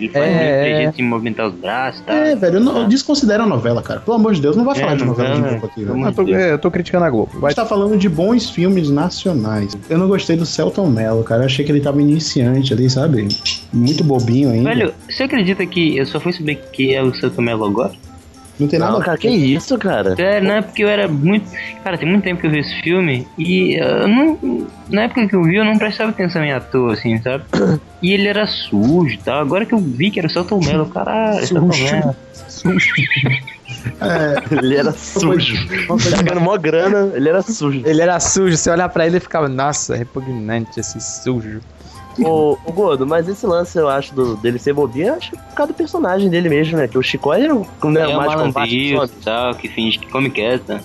Ele 0.01 0.09
faz 0.09 0.25
É, 0.25 0.29
muito 0.29 0.41
é. 0.43 0.61
trejeito 0.63 0.97
de 0.97 1.03
movimentar 1.03 1.47
os 1.47 1.53
braços 1.53 2.01
e 2.01 2.03
tal. 2.03 2.15
É, 2.15 2.35
velho, 2.35 2.59
não, 2.59 2.87
desconsidera 2.87 3.43
a 3.43 3.45
novela, 3.45 3.81
cara. 3.83 3.99
Pelo 3.99 4.17
amor 4.17 4.33
de 4.33 4.41
Deus, 4.41 4.55
não 4.55 4.65
vai 4.65 4.75
falar 4.75 4.93
É, 4.93 4.95
de 4.95 5.05
novela 5.05 5.29
de 5.29 5.35
novela, 5.39 5.53
novo 5.53 5.65
aqui, 5.67 5.83
velho. 5.83 6.05
Eu 6.05 6.11
tô, 6.13 6.27
é, 6.27 6.51
eu 6.53 6.57
tô 6.59 6.71
criticando 6.71 7.05
a 7.05 7.09
Globo. 7.09 7.31
A 7.35 7.39
Vai, 7.39 7.51
gente 7.51 7.55
tá 7.57 7.65
falando 7.65 7.97
de 7.97 8.09
bons 8.09 8.49
filmes 8.49 8.89
nacionais. 8.89 9.77
Eu 9.89 9.97
não 9.97 10.07
gostei 10.07 10.35
do 10.35 10.45
Celton 10.45 10.87
Mello, 10.87 11.23
cara. 11.23 11.41
Eu 11.43 11.45
achei 11.45 11.63
que 11.63 11.71
ele 11.71 11.81
tava 11.81 12.01
iniciante 12.01 12.73
ali, 12.73 12.89
sabe? 12.89 13.27
Muito 13.71 14.03
bobinho 14.03 14.49
ainda. 14.51 14.69
Velho, 14.69 14.93
você 15.09 15.23
acredita 15.23 15.65
que 15.65 15.97
eu 15.97 16.05
só 16.05 16.19
fui 16.19 16.33
saber 16.33 16.55
que 16.73 16.93
é 16.95 17.01
o 17.03 17.13
Celton 17.13 17.41
Mello 17.43 17.65
agora? 17.65 17.91
Não 18.61 18.67
tem 18.67 18.79
nada 18.79 18.93
Não, 18.93 19.01
cara, 19.01 19.17
que 19.17 19.27
isso, 19.27 19.77
cara? 19.77 20.15
É 20.17 20.61
porque 20.61 20.83
eu 20.83 20.87
era 20.87 21.07
muito. 21.07 21.49
Cara, 21.83 21.97
tem 21.97 22.07
muito 22.07 22.23
tempo 22.23 22.39
que 22.39 22.47
eu 22.47 22.51
vi 22.51 22.59
esse 22.59 22.81
filme 22.81 23.27
e 23.37 23.75
eu 23.75 24.07
não. 24.07 24.67
Na 24.89 25.03
época 25.03 25.27
que 25.27 25.35
eu 25.35 25.43
vi, 25.43 25.55
eu 25.55 25.65
não 25.65 25.77
prestava 25.77 26.11
atenção 26.11 26.43
em 26.43 26.51
ator, 26.51 26.93
assim, 26.93 27.17
sabe? 27.21 27.43
E 28.01 28.13
ele 28.13 28.27
era 28.27 28.45
sujo 28.47 29.13
e 29.13 29.17
tal. 29.17 29.39
Agora 29.41 29.65
que 29.65 29.73
eu 29.73 29.79
vi 29.79 30.11
que 30.11 30.19
era 30.19 30.27
o 30.27 30.31
Celton 30.31 30.59
Mello, 30.59 30.85
caralho, 30.87 31.45
Celton 31.45 31.67
Mello. 31.67 32.15
É, 33.99 34.55
Ele 34.55 34.75
era 34.75 34.91
sujo. 34.91 35.55
Tá 35.87 36.21
ganhando 36.21 36.41
mó 36.41 36.57
grana, 36.57 37.11
ele 37.15 37.29
era 37.29 37.41
sujo. 37.41 37.81
Ele 37.85 38.01
era 38.01 38.19
sujo, 38.19 38.55
você 38.55 38.69
olhar 38.69 38.89
pra 38.89 39.05
ele 39.07 39.17
e 39.17 39.19
ficava, 39.19 39.47
nossa, 39.47 39.95
repugnante 39.95 40.79
esse 40.79 40.99
sujo. 41.01 41.61
Ô, 42.19 42.57
ô 42.65 42.71
Gordo, 42.71 43.05
mas 43.07 43.27
esse 43.27 43.45
lance 43.45 43.77
eu 43.77 43.87
acho 43.87 44.13
do, 44.13 44.35
dele 44.35 44.59
ser 44.59 44.73
bobinho, 44.73 45.07
eu 45.09 45.13
acho 45.15 45.31
que 45.31 45.37
por 45.37 45.53
causa 45.55 45.71
do 45.73 45.75
personagem 45.75 46.29
dele 46.29 46.49
mesmo, 46.49 46.77
né? 46.77 46.87
Que 46.87 46.97
o 46.97 47.01
Chico 47.01 47.33
ele 47.33 47.47
não, 47.47 47.65
não 47.83 48.01
é, 48.01 48.03
É 48.03 48.07
o 48.07 48.17
mais 48.17 48.35
combate 48.35 48.69
que 48.69 48.93
e 48.95 49.07
tal, 49.23 49.55
que 49.55 49.67
finge 49.69 49.97
que 49.99 50.07
come 50.07 50.29
quieta. 50.29 50.81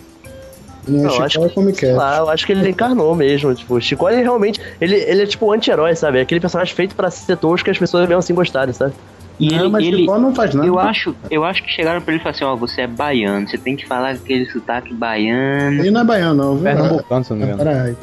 não, 0.87 1.03
Não, 1.03 1.11
Chico 1.11 1.23
acho 1.25 1.45
é 1.45 1.49
como 1.49 1.75
Sei 1.75 1.89
quer. 1.89 1.95
lá, 1.97 2.19
eu 2.19 2.29
acho 2.31 2.47
que 2.47 2.53
ele 2.53 2.69
encarnou 2.71 3.15
mesmo. 3.15 3.55
Tipo, 3.55 3.75
o 3.75 3.81
Chico 3.81 4.09
ele 4.09 4.23
realmente. 4.23 4.61
Ele, 4.81 4.95
ele 4.95 5.23
é 5.23 5.27
tipo 5.27 5.51
anti-herói, 5.53 5.95
sabe? 5.97 6.19
É 6.19 6.23
Aquele 6.23 6.41
personagem 6.41 6.75
feito 6.75 6.95
pra 6.95 7.11
ser 7.11 7.37
tosco 7.37 7.65
que 7.65 7.71
as 7.71 7.79
pessoas 7.79 8.07
mesmo 8.09 8.21
assim 8.21 8.35
gostarem, 8.35 8.73
sabe? 8.73 8.93
E 9.39 9.51
Não, 9.51 9.59
ele, 9.61 9.69
mas 9.69 9.85
ele- 9.85 9.97
Chico 9.99 10.19
não 10.19 10.35
faz 10.35 10.55
nada. 10.55 10.67
eu 10.67 10.79
acho, 10.79 11.15
eu 11.31 11.45
acho 11.45 11.63
que 11.63 11.71
chegaram 11.71 12.01
pra 12.01 12.15
ele 12.15 12.21
e 12.21 12.25
falaram 12.25 12.37
assim, 12.37 12.45
ó, 12.45 12.57
você 12.57 12.81
é 12.83 12.87
baiano, 12.87 13.47
você 13.47 13.59
tem 13.59 13.77
que 13.77 13.85
falar 13.87 14.11
aquele 14.13 14.47
sotaque 14.47 14.95
baiano. 14.95 15.81
Ele 15.83 15.91
não 15.91 16.01
é 16.01 16.05
baiano, 16.05 16.35
não, 16.43 16.55
viu? 16.55 16.63
Pernambucano, 16.65 17.25
se 17.25 17.31
não 17.33 17.37
me 17.39 17.45
engano. 17.45 17.59
Peraí. 17.59 17.97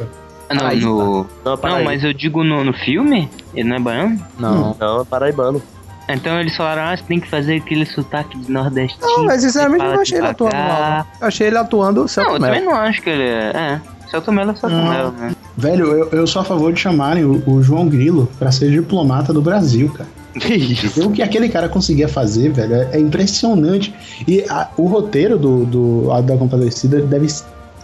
Não, 0.53 0.61
Paraíba. 0.61 0.85
no... 0.87 0.97
Não, 1.17 1.27
não, 1.45 1.57
Paraíba. 1.57 1.83
mas 1.85 2.03
eu 2.03 2.13
digo 2.13 2.43
no, 2.43 2.63
no 2.63 2.73
filme? 2.73 3.29
Ele 3.53 3.69
não 3.69 3.75
é 3.77 3.79
baiano? 3.79 4.19
Não. 4.39 4.75
Não, 4.79 5.01
é 5.01 5.05
paraibano. 5.05 5.61
Então 6.09 6.37
eles 6.39 6.55
falaram, 6.57 6.81
ah, 6.83 6.97
você 6.97 7.03
tem 7.03 7.19
que 7.19 7.29
fazer 7.29 7.55
aquele 7.57 7.85
sotaque 7.85 8.37
de 8.37 8.51
nordestino. 8.51 9.07
Não, 9.07 9.25
mas 9.25 9.41
sinceramente 9.41 9.79
eu 9.79 9.85
fala 9.85 9.95
não 9.95 10.01
achei 10.01 10.17
ele 10.17 10.27
atuando 10.27 10.55
mal. 10.55 11.07
Eu 11.21 11.27
achei 11.27 11.47
ele 11.47 11.57
atuando 11.57 12.01
Não, 12.01 12.07
Celto 12.09 12.31
eu 12.33 12.39
também 12.39 12.61
não 12.65 12.75
acho 12.75 13.01
que 13.01 13.09
ele 13.09 13.23
é. 13.23 13.51
É, 13.55 13.81
Celto 14.09 14.31
Mello 14.31 14.51
é 14.51 14.55
Celto 14.55 14.75
Não. 14.75 14.89
Mello, 14.89 15.11
né? 15.11 15.31
Velho, 15.55 15.85
eu, 15.87 16.09
eu 16.09 16.27
sou 16.27 16.41
a 16.41 16.45
favor 16.45 16.73
de 16.73 16.79
chamarem 16.81 17.23
o, 17.23 17.41
o 17.47 17.63
João 17.63 17.87
Grilo 17.87 18.29
pra 18.37 18.51
ser 18.51 18.69
diplomata 18.69 19.31
do 19.31 19.41
Brasil, 19.41 19.89
cara. 19.93 20.09
Que 20.39 20.55
isso? 20.55 21.07
O 21.07 21.11
que 21.11 21.21
aquele 21.21 21.47
cara 21.47 21.69
conseguia 21.69 22.07
fazer, 22.09 22.49
velho, 22.51 22.73
é, 22.73 22.89
é 22.93 22.99
impressionante. 22.99 23.93
E 24.27 24.43
a- 24.49 24.67
o 24.75 24.87
roteiro 24.87 25.37
do, 25.37 25.63
do 25.65 26.11
a 26.11 26.19
da 26.21 26.35
Compadecida 26.35 26.99
deve. 27.01 27.27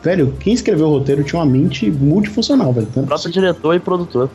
Velho, 0.01 0.33
quem 0.39 0.53
escreveu 0.53 0.87
o 0.87 0.91
roteiro 0.97 1.23
tinha 1.23 1.39
uma 1.41 1.45
mente 1.45 1.89
multifuncional, 1.91 2.71
velho. 2.71 2.87
O 2.87 2.91
Tanto- 2.91 3.07
próprio 3.07 3.31
diretor 3.31 3.73
e 3.75 3.79
produtor. 3.79 4.29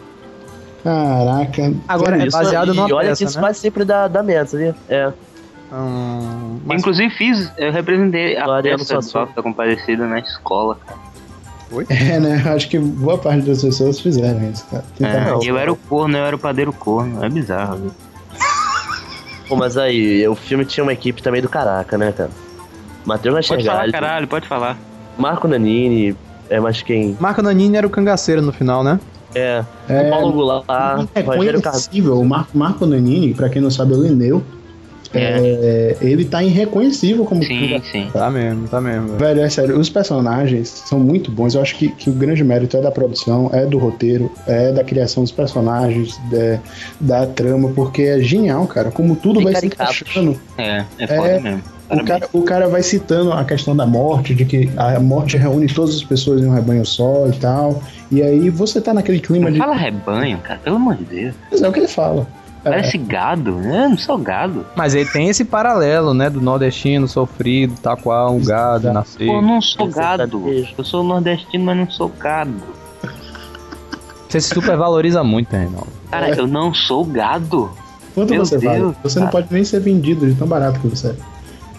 Caraca. 0.82 1.72
Agora, 1.88 2.10
velho, 2.12 2.24
é 2.24 2.26
Isso- 2.28 2.36
baseado 2.36 2.72
e 2.72 2.76
numa 2.76 2.94
olha 2.94 3.08
peça, 3.08 3.24
que 3.24 3.30
isso 3.30 3.40
né? 3.40 3.52
sempre 3.54 3.84
dá, 3.84 4.06
dá 4.06 4.22
merda, 4.22 4.46
sabia? 4.50 4.74
É. 4.88 5.10
Hum, 5.72 6.60
mas- 6.66 6.80
Inclusive 6.80 7.10
fiz, 7.14 7.50
eu 7.56 7.72
representei 7.72 8.36
a 8.36 8.44
Ariano 8.46 8.84
peça 8.84 9.24
do 9.26 9.34
da 9.34 9.42
Compadecida 9.42 10.06
na 10.06 10.18
escola, 10.18 10.76
cara. 10.86 10.98
É, 11.88 12.20
né? 12.20 12.40
Acho 12.54 12.68
que 12.68 12.78
boa 12.78 13.18
parte 13.18 13.40
das 13.46 13.60
pessoas 13.62 13.98
fizeram 13.98 14.48
isso, 14.48 14.64
cara. 14.70 14.84
É, 15.00 15.44
e 15.44 15.48
eu 15.48 15.58
era 15.58 15.72
o 15.72 15.74
corno, 15.74 16.16
eu 16.16 16.24
era 16.24 16.36
o 16.36 16.38
padeiro 16.38 16.72
corno. 16.72 17.24
É 17.24 17.28
bizarro, 17.28 17.78
viu? 17.78 17.90
Pô, 19.48 19.56
mas 19.56 19.76
aí, 19.76 20.28
o 20.28 20.36
filme 20.36 20.64
tinha 20.64 20.84
uma 20.84 20.92
equipe 20.92 21.20
também 21.22 21.42
do 21.42 21.48
caraca, 21.48 21.98
né, 21.98 22.12
cara? 22.12 22.30
Matheus 23.04 23.48
Pode 23.48 23.64
falar, 23.64 23.90
caralho, 23.90 24.28
pode 24.28 24.46
falar. 24.46 24.76
Marco 25.18 25.46
Nanini, 25.48 26.16
é 26.50 26.60
mais 26.60 26.82
quem? 26.82 27.16
Marco 27.20 27.42
Nanini 27.42 27.76
era 27.76 27.86
o 27.86 27.90
cangaceiro 27.90 28.42
no 28.42 28.52
final, 28.52 28.82
né? 28.84 28.98
É, 29.34 29.64
É, 29.88 30.02
o 30.02 30.10
Paulo 30.10 30.32
Goulart, 30.32 30.64
é 31.14 31.20
Rogério 31.20 31.60
Cardoso. 31.60 31.90
O 32.20 32.24
Marco, 32.24 32.56
Marco 32.56 32.86
Nanini, 32.86 33.34
pra 33.34 33.48
quem 33.48 33.60
não 33.60 33.70
sabe, 33.70 33.92
é 33.94 33.96
o 33.96 34.02
Lineu. 34.02 34.42
É, 35.16 35.96
ele 36.00 36.24
tá 36.24 36.42
irreconhecível 36.42 37.24
como 37.24 37.40
Sim, 37.44 37.80
sim. 37.92 38.08
Tá 38.12 38.28
mesmo, 38.30 38.66
tá 38.66 38.80
mesmo. 38.80 39.16
velho. 39.16 39.42
É 39.42 39.48
sério, 39.48 39.78
os 39.78 39.88
personagens 39.88 40.68
são 40.68 40.98
muito 40.98 41.30
bons. 41.30 41.54
Eu 41.54 41.62
acho 41.62 41.76
que, 41.76 41.88
que 41.88 42.10
o 42.10 42.12
grande 42.12 42.42
mérito 42.42 42.76
é 42.76 42.80
da 42.80 42.90
produção, 42.90 43.48
é 43.52 43.64
do 43.64 43.78
roteiro, 43.78 44.28
é 44.44 44.72
da 44.72 44.82
criação 44.82 45.22
dos 45.22 45.30
personagens, 45.30 46.18
da, 47.00 47.20
da 47.20 47.26
trama, 47.28 47.70
porque 47.76 48.02
é 48.02 48.18
genial, 48.20 48.66
cara. 48.66 48.90
Como 48.90 49.14
tudo 49.14 49.40
E 49.40 49.44
vai 49.44 49.54
se 49.54 49.60
caricatos. 49.68 50.00
encaixando. 50.02 50.40
É, 50.58 50.84
é 50.98 51.06
foda 51.06 51.28
É, 51.28 51.40
mesmo. 51.40 51.62
O 51.90 52.04
cara, 52.04 52.28
o 52.32 52.42
cara 52.42 52.68
vai 52.68 52.82
citando 52.82 53.32
a 53.32 53.44
questão 53.44 53.76
da 53.76 53.84
morte, 53.86 54.34
de 54.34 54.44
que 54.44 54.70
a 54.76 54.98
morte 54.98 55.36
reúne 55.36 55.66
todas 55.66 55.94
as 55.96 56.02
pessoas 56.02 56.40
em 56.40 56.46
um 56.46 56.52
rebanho 56.54 56.84
só 56.84 57.26
e 57.28 57.32
tal. 57.32 57.82
E 58.10 58.22
aí 58.22 58.48
você 58.50 58.80
tá 58.80 58.94
naquele 58.94 59.20
clima 59.20 59.46
Não 59.46 59.52
de. 59.52 59.58
fala 59.58 59.74
rebanho, 59.74 60.38
cara, 60.38 60.58
pelo 60.60 60.76
amor 60.76 60.96
de 60.96 61.04
Deus. 61.04 61.34
Mas 61.50 61.62
é 61.62 61.68
o 61.68 61.72
que 61.72 61.80
ele 61.80 61.88
fala. 61.88 62.26
É, 62.64 62.70
Parece 62.70 62.96
gado, 62.96 63.56
né? 63.56 63.84
Eu 63.84 63.90
não 63.90 63.98
sou 63.98 64.16
gado. 64.16 64.64
Mas 64.74 64.94
aí 64.94 65.04
tem 65.04 65.28
esse 65.28 65.44
paralelo, 65.44 66.14
né? 66.14 66.30
Do 66.30 66.40
nordestino 66.40 67.06
sofrido, 67.06 67.74
tal 67.82 67.96
qual 67.98 68.34
um 68.34 68.42
gado, 68.42 68.90
nascer. 68.90 69.26
Pô, 69.26 69.34
eu 69.34 69.42
não 69.42 69.60
sou 69.60 69.86
Esse 69.86 69.98
gado. 69.98 70.42
Eu 70.78 70.84
sou 70.84 71.04
nordestino, 71.04 71.64
mas 71.66 71.76
não 71.76 71.90
sou 71.90 72.08
gado. 72.08 72.54
Você 74.28 74.40
se 74.40 74.48
supervaloriza 74.48 75.22
muito, 75.22 75.52
Reinaldo. 75.52 75.88
Cara, 76.10 76.30
eu 76.30 76.46
não 76.46 76.72
sou 76.72 77.04
gado. 77.04 77.70
Quanto 78.14 78.30
Meu 78.30 78.44
você 78.44 78.56
vale? 78.58 78.78
Deus, 78.80 78.96
Você 79.02 79.18
não 79.20 79.26
cara. 79.26 79.42
pode 79.42 79.52
nem 79.54 79.64
ser 79.64 79.80
vendido 79.80 80.26
de 80.26 80.34
tão 80.34 80.46
barato 80.46 80.80
que 80.80 80.88
você 80.88 81.08
é. 81.08 81.14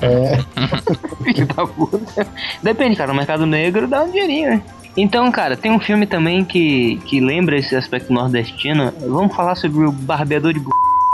É, 0.06 1.24
Filho 1.24 1.48
da 1.48 1.66
puta. 1.66 2.28
Depende, 2.62 2.96
cara. 2.96 3.12
No 3.12 3.18
mercado 3.18 3.46
negro 3.46 3.88
dá 3.88 4.04
um 4.04 4.12
dinheirinho, 4.12 4.50
né? 4.52 4.64
Então, 4.96 5.30
cara, 5.32 5.58
tem 5.58 5.72
um 5.72 5.80
filme 5.80 6.06
também 6.06 6.46
que, 6.46 6.98
que 7.06 7.20
lembra 7.20 7.58
esse 7.58 7.76
aspecto 7.76 8.14
nordestino. 8.14 8.94
Vamos 9.00 9.36
falar 9.36 9.56
sobre 9.56 9.84
o 9.86 9.92
barbeador 9.92 10.54
de 10.54 10.60
b... 10.60 10.70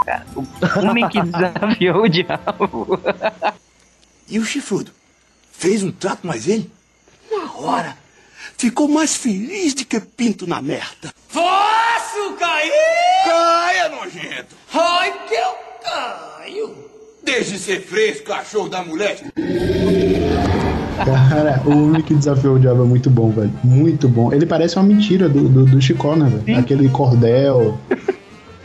cara. 0.05 0.25
O 0.35 0.45
homem 0.87 1.07
que 1.09 1.21
desafiou 1.23 2.03
o 2.03 2.09
diabo. 2.09 2.99
E 4.29 4.37
o 4.37 4.45
chifrudo? 4.45 4.91
Fez 5.51 5.83
um 5.83 5.91
trato 5.91 6.27
mais 6.27 6.47
ele? 6.47 6.69
Na 7.31 7.51
hora. 7.53 7.97
Ficou 8.57 8.87
mais 8.87 9.15
feliz 9.15 9.73
do 9.73 9.85
que 9.85 9.99
pinto 9.99 10.45
na 10.45 10.61
merda. 10.61 11.11
Posso 11.33 12.33
cair? 12.37 12.71
Caia, 13.25 13.89
nojento! 13.89 14.55
Ai, 14.73 15.11
que 15.27 15.33
eu 15.33 15.55
caio. 15.83 16.90
Deixe 17.23 17.51
de 17.53 17.59
ser 17.59 17.81
fresco, 17.81 18.27
cachorro 18.27 18.67
da 18.69 18.83
mulher. 18.83 19.17
cara, 21.05 21.61
o 21.65 21.69
homem 21.71 22.01
que 22.01 22.13
desafiou 22.13 22.55
o 22.55 22.59
diabo 22.59 22.83
é 22.83 22.85
muito 22.85 23.09
bom, 23.09 23.29
velho. 23.29 23.51
Muito 23.63 24.07
bom. 24.09 24.31
Ele 24.33 24.45
parece 24.45 24.75
uma 24.77 24.83
mentira 24.85 25.29
do, 25.29 25.47
do, 25.47 25.65
do 25.65 25.81
Chicó, 25.81 26.15
né, 26.15 26.31
velho? 26.45 26.59
Aquele 26.59 26.89
cordel. 26.89 27.77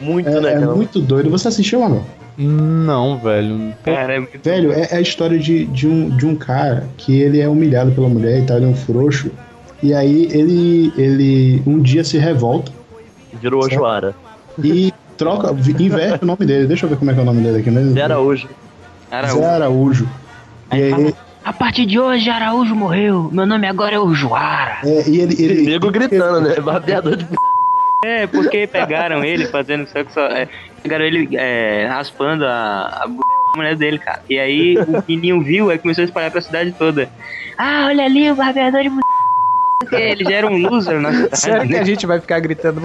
Muito, 0.00 0.28
É, 0.28 0.40
né, 0.40 0.50
é 0.52 0.60
cara? 0.60 0.74
muito 0.74 1.00
doido. 1.00 1.30
Você 1.30 1.48
assistiu, 1.48 1.80
mano? 1.80 2.04
Não, 2.38 3.18
velho. 3.18 3.72
Cara, 3.82 4.14
é 4.14 4.18
muito... 4.20 4.38
Velho, 4.42 4.72
é, 4.72 4.88
é 4.90 4.96
a 4.96 5.00
história 5.00 5.38
de, 5.38 5.64
de, 5.66 5.86
um, 5.88 6.10
de 6.10 6.26
um 6.26 6.34
cara 6.34 6.86
que 6.96 7.18
ele 7.20 7.40
é 7.40 7.48
humilhado 7.48 7.92
pela 7.92 8.08
mulher 8.08 8.40
e 8.40 8.46
tal, 8.46 8.58
ele 8.58 8.66
é 8.66 8.68
um 8.68 8.74
frouxo. 8.74 9.30
E 9.82 9.94
aí 9.94 10.28
ele, 10.32 10.92
ele 10.96 11.62
um 11.66 11.80
dia 11.80 12.02
se 12.04 12.16
revolta 12.18 12.72
Virou 13.40 13.64
o 13.64 13.70
Joara. 13.70 14.14
e 14.62 14.92
troca, 15.16 15.50
inverte 15.50 16.24
o 16.24 16.26
nome 16.26 16.46
dele. 16.46 16.66
Deixa 16.66 16.86
eu 16.86 16.90
ver 16.90 16.96
como 16.96 17.10
é 17.10 17.14
que 17.14 17.20
é 17.20 17.22
o 17.22 17.26
nome 17.26 17.42
dele 17.42 17.58
aqui 17.58 17.70
mesmo. 17.70 17.92
Zé 17.92 18.02
Araújo. 18.02 18.48
Araújo. 19.10 19.38
Zé 19.38 19.46
Araújo. 19.46 20.08
E 20.72 20.74
Aí 20.74 20.82
aí, 20.84 20.90
fala, 20.90 21.12
a 21.46 21.52
partir 21.52 21.86
de 21.86 21.98
hoje, 21.98 22.28
Araújo 22.28 22.74
morreu. 22.74 23.30
Meu 23.32 23.46
nome 23.46 23.68
agora 23.68 23.94
é 23.94 23.98
o 24.00 24.12
Joara. 24.12 24.78
é, 24.84 25.08
e 25.08 25.20
ele, 25.20 25.40
ele, 25.40 25.62
Nego 25.62 25.92
gritando, 25.92 26.40
né? 26.40 26.56
Barbeador 26.60 27.16
de. 27.16 27.26
É, 28.04 28.26
porque 28.26 28.66
pegaram 28.66 29.24
ele 29.24 29.46
fazendo 29.46 29.86
sexo. 29.86 30.18
É, 30.18 30.48
pegaram 30.82 31.04
ele 31.04 31.36
é, 31.36 31.86
raspando 31.86 32.44
a, 32.44 33.02
a 33.02 33.06
b... 33.06 33.16
mulher 33.56 33.76
dele, 33.76 33.98
cara. 33.98 34.22
E 34.28 34.38
aí 34.38 34.76
o 34.76 35.04
menino 35.08 35.40
viu 35.40 35.70
e 35.70 35.78
começou 35.78 36.02
a 36.02 36.04
espalhar 36.04 36.32
pra 36.32 36.40
cidade 36.40 36.72
toda. 36.72 37.08
Ah, 37.56 37.86
olha 37.86 38.04
ali 38.04 38.28
o 38.30 38.34
barbeador 38.34 38.82
de 38.82 38.90
b... 38.90 38.96
Porque 39.78 39.94
Ele 39.94 40.24
já 40.24 40.36
era 40.36 40.46
um 40.48 40.56
loser 40.56 41.00
na 41.00 41.12
cidade. 41.12 41.38
Sério 41.38 41.68
que 41.68 41.74
né? 41.74 41.80
a 41.80 41.84
gente 41.84 42.06
vai 42.06 42.20
ficar 42.20 42.40
gritando 42.40 42.80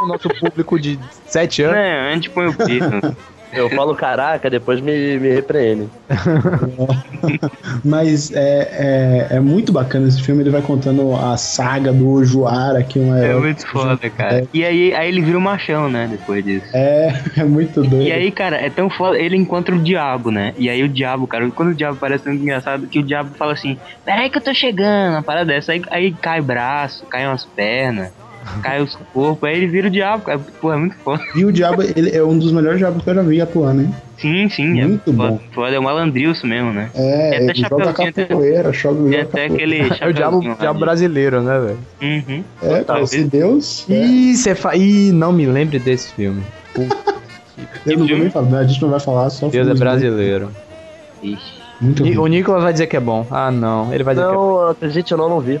o 0.00 0.06
nosso 0.06 0.28
público 0.28 0.78
de 0.78 0.98
7 1.26 1.62
anos? 1.62 1.76
Não, 1.76 2.08
a 2.10 2.14
gente 2.14 2.30
põe 2.30 2.46
o 2.46 2.54
pito. 2.54 3.16
Eu 3.54 3.70
falo 3.70 3.94
caraca, 3.94 4.50
depois 4.50 4.80
me, 4.80 5.18
me 5.18 5.32
repreende. 5.32 5.88
Mas 7.84 8.32
é, 8.32 9.28
é, 9.30 9.36
é 9.36 9.40
muito 9.40 9.72
bacana 9.72 10.08
esse 10.08 10.20
filme. 10.20 10.42
Ele 10.42 10.50
vai 10.50 10.60
contando 10.60 11.14
a 11.14 11.36
saga 11.36 11.92
do 11.92 12.10
Ojuara, 12.10 12.82
que 12.82 12.98
é 12.98 13.02
um 13.02 13.16
É 13.16 13.34
muito 13.34 13.66
foda, 13.68 14.10
cara. 14.10 14.46
E 14.52 14.64
aí, 14.64 14.92
aí 14.92 15.08
ele 15.08 15.20
vira 15.20 15.38
um 15.38 15.40
machão, 15.40 15.88
né, 15.88 16.08
depois 16.10 16.44
disso. 16.44 16.66
É, 16.74 17.14
é 17.38 17.44
muito 17.44 17.82
doido. 17.82 18.02
E 18.02 18.12
aí, 18.12 18.30
cara, 18.32 18.56
é 18.56 18.68
tão 18.68 18.90
foda. 18.90 19.18
Ele 19.18 19.36
encontra 19.36 19.74
o 19.74 19.78
diabo, 19.78 20.30
né? 20.32 20.52
E 20.58 20.68
aí 20.68 20.82
o 20.82 20.88
diabo, 20.88 21.26
cara, 21.26 21.48
quando 21.50 21.70
o 21.70 21.74
diabo 21.74 21.96
parece 21.96 22.26
muito 22.26 22.42
engraçado, 22.42 22.88
que 22.88 22.98
o 22.98 23.02
diabo 23.04 23.30
fala 23.36 23.52
assim: 23.52 23.78
Peraí 24.04 24.28
que 24.28 24.38
eu 24.38 24.42
tô 24.42 24.52
chegando, 24.52 25.12
uma 25.12 25.22
parada 25.22 25.46
dessa. 25.46 25.72
Aí, 25.72 25.82
aí 25.90 26.12
cai 26.12 26.40
braço, 26.40 27.06
cai 27.06 27.26
umas 27.26 27.44
pernas, 27.44 28.10
cai 28.62 28.82
os 28.82 28.96
corpos. 29.12 29.48
Aí 29.48 29.56
ele 29.56 29.66
vira 29.66 29.88
o 29.88 29.90
diabo, 29.90 30.24
cara. 30.24 30.40
Pô, 30.60 30.72
é 30.72 30.76
muito 30.76 30.96
foda. 30.96 31.22
E 31.34 31.44
o 31.44 31.52
diabo, 31.52 31.82
ele 31.82 32.10
é 32.16 32.22
um 32.22 32.38
dos 32.38 32.52
melhores 32.52 32.78
diabos 32.78 33.02
que 33.02 33.10
eu 33.10 33.14
já 33.14 33.22
vi 33.22 33.40
atuando, 33.40 33.82
hein? 33.82 33.94
Sim, 34.18 34.48
sim. 34.48 34.68
Muito 34.72 35.10
é 35.10 35.12
bom. 35.12 35.40
foda. 35.52 35.74
É 35.74 35.80
um 35.80 35.82
malandrilso 35.82 36.46
mesmo, 36.46 36.72
né? 36.72 36.90
É, 36.94 37.30
Tem 37.30 37.50
até 37.50 37.58
ele 37.58 37.68
joga 37.68 37.92
capoeira, 37.92 38.72
joga, 38.72 39.02
joga 39.02 39.22
até 39.22 39.44
aquele 39.46 39.80
É 40.00 40.08
o 40.08 40.12
diabo, 40.12 40.40
diabo 40.58 40.80
brasileiro, 40.80 41.42
né, 41.42 41.58
velho? 41.58 41.78
Uhum. 42.02 42.44
É, 42.62 42.78
Total. 42.78 43.00
pô, 43.00 43.06
se 43.06 43.24
Deus. 43.24 43.86
É, 43.90 44.04
Ih, 44.04 44.36
você 44.36 44.54
fa... 44.54 44.76
Ih, 44.76 45.12
não 45.12 45.32
me 45.32 45.46
lembre 45.46 45.78
desse 45.78 46.12
filme. 46.12 46.42
Puta, 46.72 46.96
eu 47.86 47.98
não 47.98 48.06
vou 48.06 48.18
nem 48.18 48.30
falar, 48.30 48.58
a 48.58 48.64
gente 48.64 48.80
não 48.80 48.90
vai 48.90 49.00
falar, 49.00 49.30
só 49.30 49.48
Deus 49.48 49.54
é 49.54 49.60
filmes 49.64 49.80
brasileiro. 49.80 50.50
Ixi. 51.22 51.64
Muito 51.80 52.04
bom. 52.04 52.22
O 52.22 52.26
Nicolas 52.26 52.62
vai 52.62 52.72
dizer 52.72 52.86
que 52.86 52.96
é 52.96 53.00
bom. 53.00 53.26
Ah, 53.30 53.50
não. 53.50 53.92
Ele 53.92 54.04
vai 54.04 54.14
dizer 54.14 54.26
que 54.26 54.32
é 54.32 54.36
bom. 54.36 54.60
Não, 54.62 54.68
acredite 54.70 55.14
ou 55.14 55.18
não, 55.18 55.28
não 55.28 55.40
vi. 55.40 55.60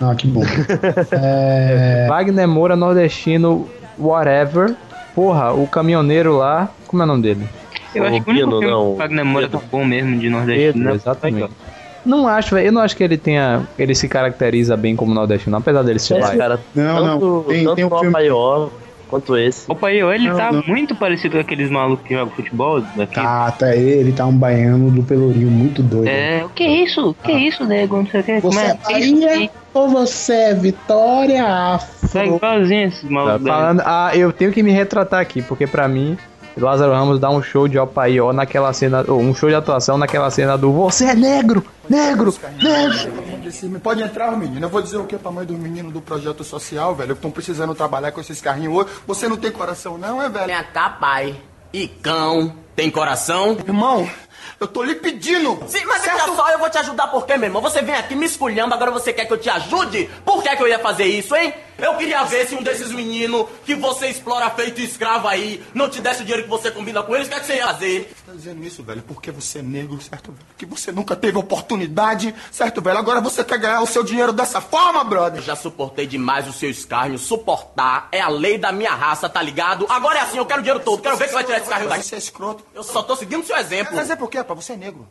Ah, 0.00 0.14
que 0.14 0.26
bom. 0.26 0.42
é, 1.12 2.06
Wagner 2.08 2.46
Moura, 2.48 2.76
nordestino, 2.76 3.68
whatever. 3.98 4.74
Porra, 5.14 5.52
o 5.52 5.66
caminhoneiro 5.66 6.36
lá. 6.36 6.68
Como 6.86 7.02
é 7.02 7.04
o 7.04 7.08
nome 7.08 7.22
dele? 7.22 7.48
Eu 7.94 8.02
Ô, 8.02 8.06
acho 8.06 8.20
que 8.22 8.30
o 8.30 8.32
único 8.32 8.50
filme 8.50 8.52
não. 8.52 8.60
que 8.60 8.66
o 8.66 8.94
Wagner 8.96 9.24
Moura 9.24 9.48
tá 9.48 9.60
bom 9.70 9.84
mesmo 9.84 10.18
de 10.18 10.28
nordestino. 10.28 10.72
Pedro, 10.72 10.88
né? 10.88 10.94
exatamente. 10.94 11.50
Não 12.04 12.28
acho, 12.28 12.54
velho. 12.54 12.66
Eu 12.68 12.72
não 12.72 12.82
acho 12.82 12.96
que 12.96 13.02
ele 13.02 13.16
tenha. 13.16 13.66
Ele 13.78 13.94
se 13.94 14.08
caracteriza 14.08 14.76
bem 14.76 14.94
como 14.94 15.12
nordestino, 15.12 15.56
apesar 15.56 15.82
dele 15.82 15.98
ser 15.98 16.18
Esse 16.18 16.30
lá. 16.30 16.36
cara, 16.36 16.60
Não, 16.74 17.04
tanto, 17.04 17.24
não. 17.26 17.42
Tem, 17.42 17.64
tanto 17.64 17.74
tem 17.76 17.84
um 17.84 17.88
o 17.88 17.98
filme. 17.98 18.08
Apaió 18.08 18.68
quanto 19.08 19.36
esse. 19.36 19.70
Opa, 19.70 19.92
eu, 19.92 20.12
ele 20.12 20.28
Não, 20.28 20.36
tá 20.36 20.52
não. 20.52 20.62
muito 20.66 20.94
parecido 20.94 21.34
com 21.34 21.40
aqueles 21.40 21.70
malucos 21.70 22.06
que 22.06 22.14
jogam 22.14 22.30
futebol 22.34 22.80
daqui. 22.94 23.14
Tá, 23.14 23.50
tá 23.52 23.74
ele, 23.74 24.12
tá 24.12 24.26
um 24.26 24.36
baiano 24.36 24.90
do 24.90 25.02
Pelourinho 25.02 25.50
muito 25.50 25.82
doido. 25.82 26.08
É, 26.08 26.44
o 26.44 26.48
que 26.50 26.62
é 26.62 26.84
isso? 26.84 27.10
O 27.10 27.14
que 27.14 27.32
é 27.32 27.38
isso, 27.38 27.64
nego? 27.64 27.96
Não 27.96 28.06
sei 28.06 28.20
o 28.20 28.24
que. 28.24 28.40
Como 28.40 28.52
Você 28.52 28.60
é? 28.60 28.68
é 28.70 28.74
Bahia 28.74 29.50
ou 29.78 29.88
você 29.88 30.32
é 30.34 30.54
Vitória 30.54 31.44
Afro? 31.46 32.24
igualzinho 32.24 32.88
esses 32.88 33.02
Tá 33.02 33.08
malucos. 33.10 33.42
daí. 33.44 33.52
falando, 33.52 33.82
ah, 33.84 34.10
eu 34.14 34.32
tenho 34.32 34.52
que 34.52 34.62
me 34.62 34.70
retratar 34.72 35.20
aqui, 35.20 35.42
porque 35.42 35.66
pra 35.66 35.86
mim, 35.86 36.16
Lázaro 36.56 36.92
Ramos 36.92 37.20
dá 37.20 37.28
um 37.30 37.42
show 37.42 37.68
de 37.68 37.78
Opaió 37.78 38.32
naquela 38.32 38.72
cena, 38.72 39.04
ou 39.06 39.20
um 39.20 39.34
show 39.34 39.48
de 39.48 39.54
atuação 39.54 39.98
naquela 39.98 40.30
cena 40.30 40.56
do 40.56 40.72
Você 40.72 41.04
é 41.04 41.14
negro, 41.14 41.62
negro, 41.88 42.32
negro. 42.62 43.80
Pode 43.82 44.02
entrar, 44.02 44.32
o 44.32 44.36
menino. 44.36 44.64
Eu 44.64 44.70
vou 44.70 44.80
dizer 44.82 44.96
o 44.96 45.04
que 45.04 45.16
pra 45.16 45.30
mãe 45.30 45.44
do 45.44 45.52
menino 45.52 45.90
do 45.90 46.00
projeto 46.00 46.42
social, 46.42 46.94
velho? 46.94 47.10
Que 47.10 47.18
estão 47.18 47.30
precisando 47.30 47.74
trabalhar 47.74 48.10
com 48.12 48.20
esses 48.20 48.40
carrinhos 48.40 48.74
hoje. 48.74 48.88
Você 49.06 49.28
não 49.28 49.36
tem 49.36 49.50
coração, 49.50 49.98
não, 49.98 50.22
é, 50.22 50.28
velho? 50.28 50.46
Vem 50.46 50.56
cá, 50.72 50.88
pai. 50.90 51.34
E 51.72 51.86
cão, 51.86 52.54
tem 52.74 52.90
coração? 52.90 53.56
Irmão, 53.66 54.08
eu 54.60 54.66
tô 54.66 54.82
lhe 54.82 54.94
pedindo. 54.94 55.58
Sim, 55.66 55.84
mas 55.84 56.02
certo? 56.02 56.34
só, 56.34 56.50
eu 56.50 56.58
vou 56.58 56.70
te 56.70 56.78
ajudar 56.78 57.08
por 57.08 57.26
quê, 57.26 57.36
meu 57.36 57.48
irmão? 57.48 57.62
Você 57.62 57.82
vem 57.82 57.94
aqui 57.94 58.14
me 58.14 58.26
esculhando, 58.26 58.74
agora 58.74 58.90
você 58.90 59.12
quer 59.12 59.24
que 59.24 59.32
eu 59.32 59.38
te 59.38 59.50
ajude? 59.50 60.10
Por 60.24 60.42
que, 60.42 60.54
que 60.54 60.62
eu 60.62 60.68
ia 60.68 60.78
fazer 60.78 61.04
isso, 61.04 61.34
hein? 61.34 61.52
Eu 61.78 61.94
queria 61.96 62.24
ver 62.24 62.46
se 62.46 62.54
um 62.54 62.62
desses 62.62 62.90
meninos 62.90 63.46
que 63.64 63.74
você 63.74 64.08
explora 64.08 64.48
feito 64.50 64.80
escravo 64.80 65.28
aí 65.28 65.62
não 65.74 65.90
te 65.90 66.00
desse 66.00 66.22
o 66.22 66.24
dinheiro 66.24 66.44
que 66.44 66.48
você 66.48 66.70
combina 66.70 67.02
com 67.02 67.14
eles, 67.14 67.26
o 67.26 67.30
que, 67.30 67.36
é 67.36 67.40
que 67.40 67.46
você 67.46 67.56
ia 67.56 67.66
fazer? 67.66 68.14
Você 68.16 68.30
tá 68.30 68.32
dizendo 68.32 68.64
isso, 68.64 68.82
velho, 68.82 69.02
porque 69.02 69.30
você 69.30 69.58
é 69.58 69.62
negro, 69.62 70.00
certo, 70.00 70.32
velho? 70.32 70.46
Que 70.56 70.64
você 70.64 70.90
nunca 70.90 71.14
teve 71.14 71.36
oportunidade, 71.36 72.34
certo, 72.50 72.80
velho? 72.80 72.98
Agora 72.98 73.20
você 73.20 73.44
quer 73.44 73.58
ganhar 73.58 73.82
o 73.82 73.86
seu 73.86 74.02
dinheiro 74.02 74.32
dessa 74.32 74.60
forma, 74.60 75.04
brother? 75.04 75.40
Eu 75.40 75.44
já 75.44 75.56
suportei 75.56 76.06
demais 76.06 76.48
o 76.48 76.52
seu 76.52 76.70
escárnio. 76.70 77.18
Suportar 77.18 78.08
é 78.10 78.20
a 78.20 78.28
lei 78.28 78.56
da 78.56 78.72
minha 78.72 78.94
raça, 78.94 79.28
tá 79.28 79.42
ligado? 79.42 79.86
Agora 79.90 80.18
é 80.18 80.22
assim, 80.22 80.38
eu 80.38 80.46
quero 80.46 80.60
o 80.60 80.62
dinheiro 80.62 80.82
todo. 80.82 81.02
Quero 81.02 81.16
ver 81.16 81.28
que 81.28 81.34
vai 81.34 81.44
tirar 81.44 81.58
esse 81.58 81.68
carro 81.68 81.88
daqui. 81.88 82.04
Você 82.04 82.14
é 82.14 82.18
escroto. 82.18 82.64
Eu 82.74 82.82
só 82.82 83.02
tô 83.02 83.14
seguindo 83.16 83.42
o 83.42 83.46
seu 83.46 83.56
exemplo. 83.56 83.94
Mas 83.94 84.08
é 84.08 84.16
porque, 84.16 84.38
rapaz, 84.38 84.64
você 84.64 84.72
é 84.72 84.76
negro. 84.76 85.06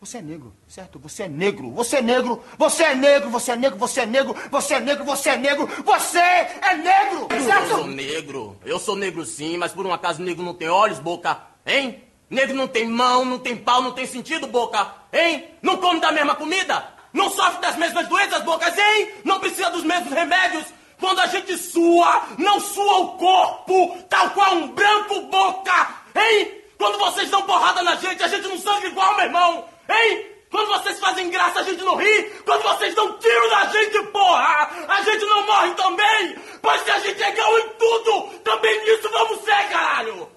Você 0.00 0.18
é 0.18 0.22
negro, 0.22 0.54
certo? 0.68 0.96
Você 1.00 1.24
é 1.24 1.28
negro, 1.28 1.72
você 1.72 1.96
é 1.96 2.02
negro, 2.02 2.40
você 2.56 2.84
é 2.84 2.94
negro, 2.94 3.28
você 3.30 3.50
é 3.50 3.56
negro, 3.56 3.76
você 3.76 4.00
é 4.00 4.06
negro, 4.06 4.34
você 4.48 4.74
é 4.74 4.80
negro, 4.80 5.04
você 5.04 5.28
é 5.28 5.36
negro, 5.36 5.68
você 5.84 6.18
é 6.18 6.74
negro, 6.76 7.26
certo? 7.44 7.70
Eu 7.70 7.76
sou 7.76 7.86
negro, 7.88 8.56
eu 8.64 8.78
sou 8.78 8.96
negro 8.96 9.24
sim, 9.24 9.56
mas 9.56 9.72
por 9.72 9.84
um 9.84 9.92
acaso 9.92 10.22
negro 10.22 10.44
não 10.44 10.54
tem 10.54 10.68
olhos, 10.68 11.00
boca, 11.00 11.36
hein? 11.66 12.04
Negro 12.30 12.54
não 12.54 12.68
tem 12.68 12.86
mão, 12.86 13.24
não 13.24 13.40
tem 13.40 13.56
pau, 13.56 13.82
não 13.82 13.90
tem 13.90 14.06
sentido, 14.06 14.46
boca, 14.46 14.86
hein? 15.12 15.48
Não 15.60 15.78
come 15.78 15.98
da 15.98 16.12
mesma 16.12 16.36
comida? 16.36 16.94
Não 17.12 17.28
sofre 17.28 17.60
das 17.60 17.74
mesmas 17.74 18.06
doenças, 18.06 18.44
bocas, 18.44 18.78
hein? 18.78 19.14
Não 19.24 19.40
precisa 19.40 19.68
dos 19.70 19.82
mesmos 19.82 20.12
remédios? 20.12 20.66
Quando 21.00 21.18
a 21.18 21.26
gente 21.26 21.58
sua, 21.58 22.22
não 22.38 22.60
sua 22.60 22.98
o 22.98 23.08
corpo, 23.16 23.98
tal 24.08 24.30
qual 24.30 24.54
um 24.54 24.68
branco, 24.68 25.22
boca, 25.22 25.88
hein? 26.14 26.52
Quando 26.78 26.98
vocês 26.98 27.28
dão 27.30 27.42
porrada 27.42 27.82
na 27.82 27.96
gente, 27.96 28.22
a 28.22 28.28
gente 28.28 28.46
não 28.46 28.58
sangra 28.58 28.86
igual, 28.86 29.16
meu 29.16 29.24
irmão! 29.24 29.77
Hein? 29.88 30.26
Quando 30.50 30.68
vocês 30.68 30.98
fazem 30.98 31.30
graça, 31.30 31.60
a 31.60 31.62
gente 31.62 31.82
não 31.82 31.96
ri. 31.96 32.32
Quando 32.44 32.62
vocês 32.62 32.94
dão 32.94 33.18
tiro 33.18 33.50
na 33.50 33.66
gente, 33.66 34.02
porra, 34.06 34.70
a 34.88 35.02
gente 35.02 35.24
não 35.26 35.46
morre 35.46 35.70
também. 35.72 36.36
Pois 36.62 36.80
se 36.82 36.90
a 36.90 36.98
gente 37.00 37.22
é 37.22 37.32
igual 37.32 37.58
em 37.58 37.68
tudo, 37.78 38.28
também 38.42 38.84
nisso 38.84 39.10
vamos 39.12 39.40
ser, 39.40 39.68
caralho. 39.70 40.28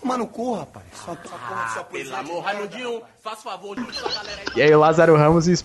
Toma 0.00 0.18
no 0.18 0.26
cu, 0.26 0.54
rapaz. 0.54 0.84
Só, 0.92 1.16
só 1.24 1.34
ah, 1.34 1.72
só 1.74 1.82
pelo 1.84 2.14
amor, 2.16 2.42
Raimundinho, 2.42 3.02
faz 3.22 3.42
favor, 3.42 3.76
junte 3.76 3.98
essa 3.98 4.08
galera 4.08 4.40
aí. 4.40 4.46
E 4.56 4.62
aí 4.62 4.74
o 4.74 4.78
Lázaro 4.78 5.16
Ramos... 5.16 5.46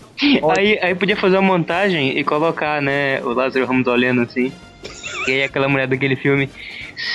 Aí, 0.56 0.78
aí 0.80 0.94
podia 0.94 1.16
fazer 1.16 1.36
uma 1.36 1.58
montagem 1.58 2.18
e 2.18 2.24
colocar, 2.24 2.80
né, 2.80 3.20
o 3.22 3.32
Lázaro 3.32 3.66
Ramos 3.66 3.86
olhando 3.86 4.22
assim. 4.22 4.52
E 5.26 5.32
aí 5.32 5.42
aquela 5.42 5.68
mulher 5.68 5.86
daquele 5.86 6.16
filme 6.16 6.50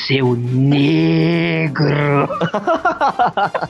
seu 0.07 0.35
negro. 0.35 1.85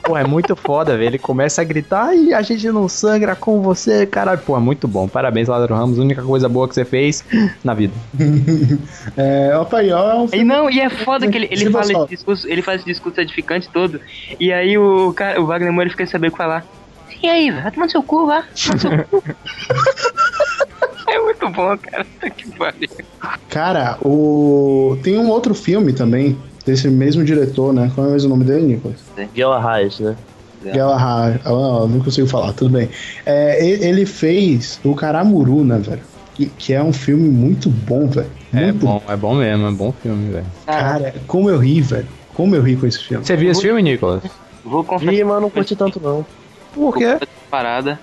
Pô, 0.02 0.16
é 0.16 0.24
muito 0.24 0.56
foda, 0.56 0.96
velho. 0.96 1.10
Ele 1.10 1.18
começa 1.18 1.60
a 1.60 1.64
gritar 1.64 2.14
e 2.14 2.32
a 2.32 2.42
gente 2.42 2.66
não 2.68 2.88
sangra 2.88 3.36
com 3.36 3.60
você, 3.60 4.06
caralho. 4.06 4.40
Pô, 4.40 4.56
é 4.56 4.60
muito 4.60 4.88
bom. 4.88 5.08
Parabéns, 5.08 5.48
Lázaro 5.48 5.74
Ramos. 5.74 5.98
A 5.98 6.02
única 6.02 6.22
coisa 6.22 6.48
boa 6.48 6.68
que 6.68 6.74
você 6.74 6.84
fez 6.84 7.24
na 7.62 7.74
vida. 7.74 7.92
é, 9.16 9.56
opa, 9.58 9.78
aí, 9.78 9.92
ó, 9.92 10.10
é 10.10 10.14
um 10.14 10.28
e 10.32 10.44
não, 10.44 10.70
e 10.70 10.80
é 10.80 10.88
foda 10.88 11.28
que 11.28 11.36
ele, 11.36 11.48
ele 11.50 11.70
fala 11.70 11.92
esse 11.92 12.06
discurso, 12.08 12.48
ele 12.48 12.62
faz 12.62 12.80
esse 12.80 12.90
discurso 12.90 13.20
edificante 13.20 13.68
todo. 13.68 14.00
E 14.38 14.52
aí 14.52 14.76
o, 14.78 15.12
cara, 15.12 15.40
o 15.40 15.46
Wagner 15.46 15.72
Moura 15.72 15.90
fica 15.90 16.06
sabendo 16.06 16.36
falar. 16.36 16.64
E 17.22 17.28
aí, 17.28 17.50
vai 17.50 17.70
tomar 17.70 17.88
seu 17.88 18.02
cu, 18.02 18.26
vá. 18.26 18.44
Toma 18.66 18.78
seu 18.78 19.04
cu. 19.04 19.22
É 21.16 21.20
muito 21.20 21.48
bom, 21.48 21.76
cara. 21.78 22.06
Que 22.36 22.50
pariu. 22.50 22.88
Cara, 23.48 23.98
o... 24.04 24.98
tem 25.02 25.18
um 25.18 25.30
outro 25.30 25.54
filme 25.54 25.92
também, 25.92 26.36
desse 26.64 26.88
mesmo 26.88 27.24
diretor, 27.24 27.72
né? 27.72 27.90
Qual 27.94 28.06
é 28.06 28.10
o 28.10 28.12
mesmo 28.12 28.28
nome 28.28 28.44
dele, 28.44 28.66
Nicolas? 28.66 28.98
Galahad, 29.34 30.00
né? 30.00 30.16
Galahad. 30.74 31.40
Ah, 31.44 31.86
não 31.88 32.00
consigo 32.00 32.26
falar, 32.26 32.52
tudo 32.52 32.70
bem. 32.70 32.90
É, 33.24 33.64
ele 33.64 34.04
fez 34.04 34.78
o 34.84 34.94
Karamuru, 34.94 35.64
né, 35.64 35.78
velho? 35.78 36.02
Que, 36.58 36.74
é 36.74 36.82
um 36.82 36.92
filme 36.92 37.28
muito 37.28 37.70
bom, 37.70 38.08
velho. 38.08 38.30
É 38.52 38.70
bom, 38.72 39.02
é 39.08 39.16
bom 39.16 39.34
mesmo, 39.34 39.68
é 39.68 39.70
bom 39.70 39.92
filme, 39.92 40.32
velho. 40.32 40.46
Cara, 40.66 41.14
como 41.26 41.48
eu 41.48 41.58
ri, 41.58 41.80
velho. 41.80 42.06
Como 42.34 42.54
eu 42.54 42.62
ri 42.62 42.76
com 42.76 42.86
esse 42.86 42.98
filme. 42.98 43.24
Você 43.24 43.36
viu 43.36 43.50
esse 43.50 43.62
filme, 43.62 43.80
Nicolas? 43.80 44.22
Vou 44.62 44.84
confessar. 44.84 45.12
Vi, 45.12 45.24
mas 45.24 45.40
não 45.40 45.48
curti 45.48 45.74
tanto, 45.74 45.98
não. 45.98 46.26
Por 46.74 46.94
quê? 46.98 47.18
Parada. 47.50 47.98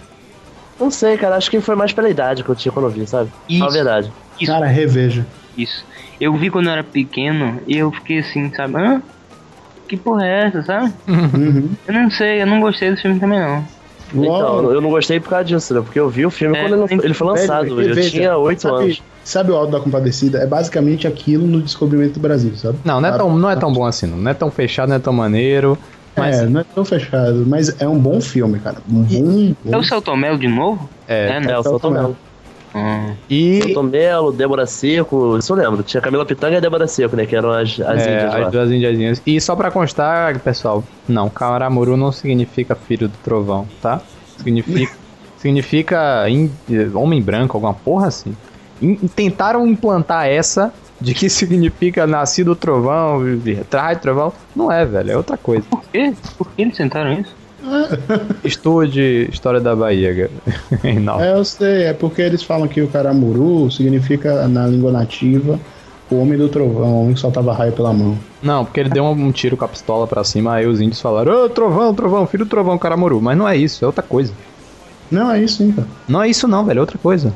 Não 0.83 0.91
sei, 0.91 1.17
cara. 1.17 1.37
Acho 1.37 1.49
que 1.49 1.61
foi 1.61 1.75
mais 1.75 1.93
pela 1.93 2.09
idade 2.09 2.43
que 2.43 2.49
eu 2.49 2.55
tinha 2.55 2.71
quando 2.71 2.87
eu 2.87 2.91
vi, 2.91 3.07
sabe? 3.07 3.29
Isso. 3.47 3.63
a 3.63 3.69
verdade. 3.69 4.11
Isso. 4.39 4.51
Cara, 4.51 4.65
reveja. 4.65 5.25
Isso. 5.57 5.85
Eu 6.19 6.35
vi 6.35 6.49
quando 6.49 6.67
eu 6.67 6.73
era 6.73 6.83
pequeno 6.83 7.61
e 7.65 7.77
eu 7.77 7.89
fiquei 7.91 8.19
assim, 8.19 8.51
sabe? 8.53 8.75
Hã? 8.75 9.01
Que 9.87 9.95
porra 9.95 10.25
é 10.25 10.47
essa, 10.47 10.61
sabe? 10.63 10.93
Uhum. 11.07 11.69
Eu 11.87 11.93
não 11.93 12.11
sei, 12.11 12.41
eu 12.41 12.47
não 12.47 12.59
gostei 12.59 12.89
desse 12.89 13.03
filme 13.03 13.19
também 13.19 13.39
não. 13.39 13.63
Então, 14.13 14.71
eu 14.71 14.81
não 14.81 14.89
gostei 14.89 15.19
por 15.19 15.29
causa 15.29 15.45
disso, 15.45 15.73
né? 15.73 15.81
Porque 15.81 15.99
eu 15.99 16.07
vi 16.09 16.25
o 16.25 16.29
filme 16.29 16.57
é, 16.57 16.67
quando 16.67 16.91
ele, 16.91 17.01
ele 17.05 17.13
foi 17.13 17.27
lançado, 17.27 17.75
velho, 17.75 17.97
eu 17.97 18.09
tinha 18.09 18.37
8 18.37 18.67
anos. 18.67 19.01
Sabe 19.23 19.51
o 19.51 19.55
Alto 19.55 19.71
da 19.71 19.79
Compadecida? 19.79 20.39
É 20.39 20.45
basicamente 20.45 21.07
aquilo 21.07 21.47
no 21.47 21.61
descobrimento 21.61 22.15
do 22.15 22.19
Brasil, 22.19 22.55
sabe? 22.55 22.77
Não, 22.83 22.99
não 23.01 23.09
é, 23.09 23.17
tão, 23.17 23.37
não 23.37 23.49
é 23.49 23.55
tão 23.55 23.73
bom 23.73 23.85
assim, 23.85 24.05
não 24.05 24.29
é 24.29 24.33
tão 24.33 24.51
fechado, 24.51 24.89
não 24.89 24.97
é 24.97 24.99
tão 24.99 25.13
maneiro. 25.13 25.77
Mas... 26.15 26.39
É, 26.39 26.45
não 26.45 26.61
é 26.61 26.63
tão 26.63 26.85
fechado, 26.85 27.43
mas 27.47 27.81
é 27.81 27.87
um 27.87 27.97
bom 27.97 28.21
filme, 28.21 28.59
cara. 28.59 28.77
Um 28.89 29.03
bom, 29.03 29.55
bom... 29.63 29.73
É 29.73 29.77
o 29.77 29.83
Celton 29.83 30.15
Mello 30.15 30.37
de 30.37 30.47
novo? 30.47 30.89
É, 31.07 31.29
é, 31.29 31.39
né? 31.39 31.51
é 31.51 31.57
o 31.57 31.63
Celton 31.63 31.89
Mello. 31.89 32.17
Hum. 32.75 33.13
E... 33.29 33.61
Celton 33.61 33.83
Mello, 33.83 34.31
Débora 34.31 34.65
Seco, 34.65 35.37
isso 35.37 35.53
eu 35.53 35.57
lembro. 35.57 35.83
Tinha 35.83 36.01
Camila 36.01 36.25
Pitanga 36.25 36.57
e 36.57 36.61
Débora 36.61 36.87
Seco, 36.87 37.15
né? 37.15 37.25
Que 37.25 37.35
eram 37.35 37.51
as, 37.51 37.79
as 37.79 38.01
é, 38.01 38.13
índias 38.13 38.35
as 38.35 38.51
duas 38.51 38.71
indiazinhas. 38.71 39.21
E 39.25 39.39
só 39.41 39.55
pra 39.55 39.71
constar, 39.71 40.39
pessoal, 40.39 40.83
não, 41.07 41.29
Karamuru 41.29 41.97
não 41.97 42.11
significa 42.11 42.75
filho 42.75 43.07
do 43.07 43.17
trovão, 43.23 43.67
tá? 43.81 44.01
Significa, 44.37 44.93
significa 45.37 46.29
in, 46.29 46.51
homem 46.93 47.21
branco, 47.21 47.57
alguma 47.57 47.73
porra 47.73 48.07
assim. 48.07 48.35
In, 48.81 48.95
tentaram 49.15 49.67
implantar 49.67 50.27
essa 50.27 50.73
de 51.03 51.13
que 51.13 51.29
significa 51.29 52.07
nascido 52.07 52.55
trovão, 52.55 53.21
traz 53.69 53.99
trovão. 53.99 54.31
Não 54.55 54.71
é, 54.71 54.85
velho, 54.85 55.11
é 55.11 55.17
outra 55.17 55.35
coisa. 55.35 55.63
Por 55.69 55.83
quê? 55.91 56.13
Por 56.37 56.49
que 56.49 56.61
eles 56.61 56.77
tentaram 56.77 57.19
isso? 57.19 57.35
Estude 58.43 59.29
História 59.31 59.59
da 59.59 59.75
Bahia, 59.75 60.29
Não. 61.01 61.21
É, 61.21 61.33
eu 61.33 61.43
sei, 61.43 61.83
é 61.83 61.93
porque 61.93 62.21
eles 62.21 62.41
falam 62.41 62.67
que 62.67 62.81
o 62.81 62.87
caramuru 62.87 63.69
significa, 63.69 64.47
na 64.47 64.65
língua 64.65 64.91
nativa, 64.91 65.59
o 66.09 66.15
homem 66.15 66.37
do 66.37 66.47
trovão, 66.47 66.93
o 66.93 67.01
homem 67.01 67.13
que 67.13 67.19
soltava 67.19 67.53
raio 67.53 67.73
pela 67.73 67.91
mão. 67.91 68.17
Não, 68.41 68.63
porque 68.63 68.79
ele 68.79 68.89
deu 68.89 69.03
um 69.03 69.31
tiro 69.31 69.57
com 69.57 69.65
a 69.65 69.67
pistola 69.67 70.07
pra 70.07 70.23
cima, 70.23 70.55
aí 70.55 70.65
os 70.65 70.79
índios 70.79 71.01
falaram, 71.01 71.45
ô, 71.45 71.49
trovão, 71.49 71.93
trovão, 71.93 72.25
filho 72.27 72.45
do 72.45 72.49
trovão, 72.49 72.77
caramuru. 72.77 73.21
Mas 73.21 73.37
não 73.37 73.47
é 73.47 73.57
isso, 73.57 73.83
é 73.83 73.87
outra 73.87 74.03
coisa. 74.03 74.33
Não, 75.11 75.31
é 75.31 75.41
isso 75.43 75.57
sim, 75.57 75.71
cara. 75.71 75.87
Não 76.07 76.21
é 76.21 76.29
isso 76.29 76.47
não, 76.47 76.63
velho, 76.65 76.77
é 76.77 76.81
outra 76.81 76.97
coisa. 76.97 77.33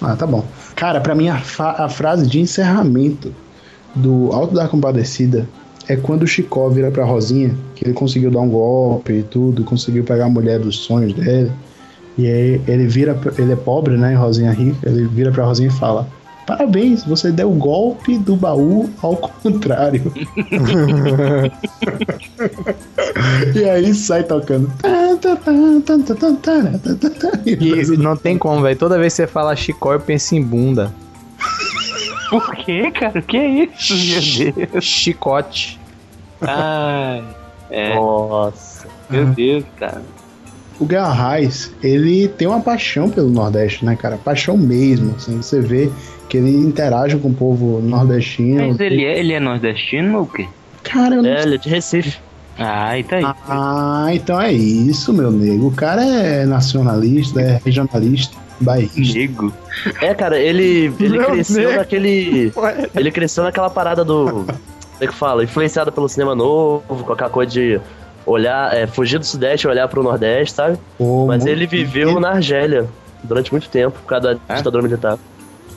Ah, 0.00 0.14
tá 0.16 0.26
bom. 0.26 0.44
Cara, 0.76 1.00
para 1.00 1.14
mim 1.14 1.28
a, 1.28 1.40
a, 1.58 1.88
frase 1.88 2.26
de 2.26 2.40
encerramento 2.40 3.32
do 3.94 4.30
Alto 4.32 4.54
da 4.54 4.68
Compadecida 4.68 5.48
é 5.88 5.96
quando 5.96 6.22
o 6.22 6.26
Chicó 6.26 6.68
vira 6.68 6.90
pra 6.90 7.04
Rosinha, 7.04 7.54
que 7.74 7.84
ele 7.84 7.94
conseguiu 7.94 8.30
dar 8.30 8.40
um 8.40 8.48
golpe 8.48 9.12
e 9.12 9.22
tudo, 9.22 9.64
conseguiu 9.64 10.04
pegar 10.04 10.26
a 10.26 10.28
mulher 10.28 10.60
dos 10.60 10.76
sonhos 10.76 11.12
dele. 11.14 11.50
E 12.16 12.26
aí 12.26 12.60
ele 12.66 12.86
vira, 12.86 13.18
ele 13.38 13.52
é 13.52 13.56
pobre, 13.56 13.96
né? 13.96 14.14
Rosinha 14.14 14.50
rica, 14.52 14.88
ele 14.88 15.06
vira 15.06 15.30
pra 15.30 15.44
Rosinha 15.44 15.68
e 15.68 15.72
fala: 15.72 16.06
Parabéns, 16.48 17.04
você 17.04 17.30
deu 17.30 17.52
o 17.52 17.54
golpe 17.54 18.16
do 18.16 18.34
baú 18.34 18.88
ao 19.02 19.14
contrário. 19.18 20.10
e 23.54 23.68
aí 23.68 23.92
sai 23.92 24.22
tocando. 24.22 24.72
E 27.44 27.96
não 27.98 28.16
tem 28.16 28.38
como, 28.38 28.62
velho. 28.62 28.78
Toda 28.78 28.98
vez 28.98 29.12
que 29.12 29.16
você 29.18 29.26
fala 29.26 29.54
chicó, 29.54 29.92
eu 29.92 30.00
penso 30.00 30.34
em 30.36 30.42
bunda. 30.42 30.90
Por 32.30 32.56
quê, 32.56 32.90
cara? 32.92 33.18
O 33.18 33.22
que 33.22 33.36
é 33.36 33.46
isso, 33.64 33.94
meu 33.94 34.52
Deus? 34.68 34.84
Chicote. 34.84 35.78
Ai, 36.40 37.22
é. 37.70 37.94
Nossa. 37.94 38.86
Meu 39.10 39.26
Deus, 39.26 39.64
cara. 39.78 40.00
O 40.80 40.86
Garrais, 40.86 41.74
ele 41.82 42.26
tem 42.26 42.48
uma 42.48 42.60
paixão 42.60 43.10
pelo 43.10 43.28
Nordeste, 43.28 43.84
né, 43.84 43.94
cara? 43.96 44.16
Paixão 44.16 44.56
mesmo, 44.56 45.14
assim. 45.16 45.36
Você 45.42 45.60
vê 45.60 45.90
que 46.28 46.36
ele 46.36 46.50
interage 46.50 47.16
com 47.16 47.28
o 47.28 47.34
povo 47.34 47.80
nordestino. 47.80 48.68
Mas 48.68 48.80
ele 48.80 49.04
é, 49.04 49.18
ele 49.18 49.32
é 49.32 49.40
nordestino 49.40 50.18
ou 50.18 50.24
o 50.24 50.26
quê? 50.26 50.46
Cara, 50.82 51.16
eu 51.16 51.22
não 51.22 51.30
É, 51.30 51.42
ele 51.42 51.54
é 51.54 51.58
de 51.58 51.68
Recife. 51.68 52.18
Ah, 52.58 52.98
e 52.98 53.04
tá 53.04 53.16
aí. 53.16 53.24
Ah, 53.24 54.08
então 54.12 54.40
é 54.40 54.52
isso, 54.52 55.12
meu 55.12 55.30
nego. 55.30 55.68
O 55.68 55.72
cara 55.72 56.04
é 56.04 56.44
nacionalista, 56.44 57.40
é 57.40 57.60
regionalista, 57.64 58.36
bairrista. 58.60 59.16
Nego? 59.16 59.52
É, 60.02 60.12
cara, 60.12 60.38
ele, 60.38 60.92
ele 60.98 61.18
cresceu 61.24 61.76
naquele. 61.76 62.52
Ele 62.96 63.10
cresceu 63.12 63.44
naquela 63.44 63.70
parada 63.70 64.04
do. 64.04 64.44
Como 64.98 65.04
é 65.04 65.06
que 65.06 65.14
fala? 65.14 65.44
Influenciado 65.44 65.92
pelo 65.92 66.08
cinema 66.08 66.34
novo, 66.34 67.04
com 67.04 67.12
aquela 67.12 67.30
coisa 67.30 67.52
de 67.52 67.80
olhar, 68.26 68.74
é, 68.74 68.84
fugir 68.86 69.18
do 69.18 69.24
Sudeste 69.24 69.66
e 69.66 69.70
olhar 69.70 69.86
pro 69.86 70.02
Nordeste, 70.02 70.56
sabe? 70.56 70.76
Mas 71.28 71.46
ele 71.46 71.66
viveu 71.66 72.18
na 72.18 72.30
Argélia. 72.30 72.88
durante 73.22 73.52
muito 73.52 73.68
tempo, 73.68 73.98
por 74.00 74.06
causa 74.06 74.34
da 74.34 74.56
ditadura 74.56 74.82
militar. 74.82 75.16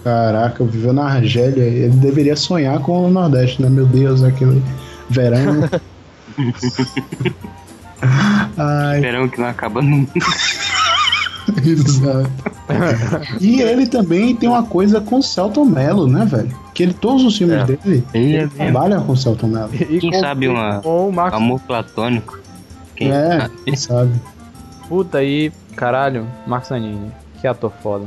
Caraca, 0.04 0.64
viveu 0.64 0.94
na 0.94 1.06
Argélia. 1.06 1.64
Ele 1.64 1.90
deveria 1.96 2.36
sonhar 2.36 2.80
com 2.80 3.06
o 3.06 3.10
Nordeste, 3.10 3.62
né? 3.62 3.70
Meu 3.70 3.86
Deus, 3.86 4.24
aquele 4.24 4.62
verão. 5.10 5.70
Ai, 8.58 9.00
Verão 9.00 9.28
que 9.30 9.40
não 9.40 9.48
acaba 9.48 9.82
nunca. 9.82 10.12
Exato. 11.66 12.30
e 13.40 13.62
ele 13.62 13.86
também 13.88 14.36
tem 14.36 14.48
uma 14.48 14.64
coisa 14.64 15.02
com 15.02 15.18
o 15.18 15.24
Celton 15.24 15.66
Mello, 15.66 16.08
né, 16.08 16.24
velho? 16.26 16.56
Que 16.74 16.84
ele, 16.84 16.94
todos 16.94 17.24
os 17.24 17.38
filmes 17.38 17.58
É. 17.58 17.66
dele, 17.66 18.04
Ele 18.14 18.36
é 18.38 18.42
ele 18.42 18.50
trabalha 18.50 19.00
com 19.02 19.12
o 19.12 19.18
Celton 19.18 19.48
Mello. 19.48 19.70
Quem 19.70 20.14
sabe 20.20 20.48
uma 20.48 20.82
amor 21.32 21.60
platônico? 21.62 22.40
Quem 22.96 23.12
É, 23.12 23.40
sabe? 23.42 23.54
quem 23.66 23.76
sabe. 23.76 24.12
Puta 24.88 25.18
aí, 25.20 25.52
caralho, 25.76 26.26
Marcos 26.48 26.70
Nanini. 26.70 27.12
Que 27.40 27.48
ator 27.48 27.72
foda. 27.84 28.06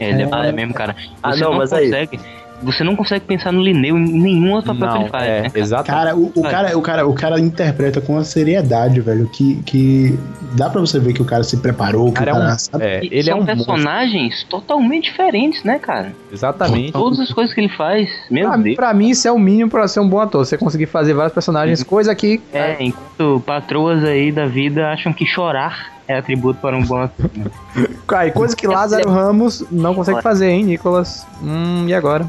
Ele 0.00 0.22
é, 0.22 0.48
É. 0.48 0.52
mesmo, 0.52 0.74
cara. 0.74 0.94
Ah, 1.22 1.32
Você 1.32 1.42
não, 1.42 1.50
não, 1.52 1.58
mas 1.58 1.72
aí- 1.72 1.84
consegue. 1.86 2.20
Você 2.62 2.82
não 2.82 2.96
consegue 2.96 3.26
pensar 3.26 3.52
no 3.52 3.60
Lineu 3.60 3.98
em 3.98 4.00
nenhum 4.22 4.52
outro 4.52 4.74
papel 4.74 4.88
que 4.96 5.02
ele 5.02 5.08
faz. 5.10 5.26
né, 5.28 5.50
cara? 5.50 5.84
Cara, 5.84 6.16
o, 6.16 6.32
o 6.34 6.42
cara, 6.42 6.78
o, 6.78 6.80
cara, 6.80 7.06
o 7.06 7.12
cara 7.12 7.38
interpreta 7.40 8.00
com 8.00 8.14
uma 8.14 8.24
seriedade, 8.24 9.02
velho, 9.02 9.28
que, 9.28 9.56
que 9.64 10.18
dá 10.56 10.70
pra 10.70 10.80
você 10.80 10.98
ver 10.98 11.12
que 11.12 11.20
o 11.20 11.26
cara 11.26 11.42
se 11.44 11.58
preparou, 11.58 12.06
que 12.06 12.12
Cara, 12.20 12.32
o 12.32 12.36
é 12.36 12.38
um- 12.38 12.42
cara 12.44 12.58
sabe. 12.58 12.84
é, 12.84 13.00
ele 13.04 13.18
é 13.18 13.22
são 13.24 13.40
um 13.40 13.44
personagens 13.44 14.44
totalmente 14.48 15.04
diferentes, 15.10 15.62
né, 15.62 15.78
cara? 15.78 16.12
Exatamente. 16.32 16.92
Todas 16.92 17.20
as 17.20 17.30
coisas 17.32 17.52
que 17.52 17.60
ele 17.60 17.68
faz, 17.68 18.08
meu 18.30 18.48
Pra, 18.48 18.56
Deus. 18.56 18.76
pra 18.76 18.94
mim, 18.94 19.10
isso 19.10 19.28
é 19.28 19.32
o 19.32 19.38
mínimo 19.38 19.68
pra 19.68 19.86
ser 19.86 20.00
um 20.00 20.08
bom 20.08 20.20
ator. 20.20 20.46
Você 20.46 20.56
conseguir 20.56 20.86
fazer 20.86 21.12
vários 21.12 21.34
personagens, 21.34 21.82
coisa 21.82 22.14
que. 22.14 22.40
É, 22.52 22.76
enquanto 22.80 23.42
patroas 23.44 24.02
aí 24.04 24.32
da 24.32 24.46
vida 24.46 24.88
acham 24.90 25.12
que 25.12 25.26
chorar 25.26 25.92
é 26.06 26.18
atributo 26.18 26.60
para 26.60 26.76
um 26.76 26.84
bom 26.84 27.02
ator. 27.02 27.30
né? 27.34 27.46
Cara, 28.06 28.26
e 28.26 28.32
coisa 28.32 28.54
que 28.54 28.66
Lázaro 28.66 29.10
Ramos 29.10 29.64
não 29.70 29.94
consegue 29.94 30.22
fazer, 30.22 30.48
hein, 30.48 30.64
Nicolas? 30.64 31.26
Hum, 31.42 31.86
e 31.88 31.94
agora? 31.94 32.28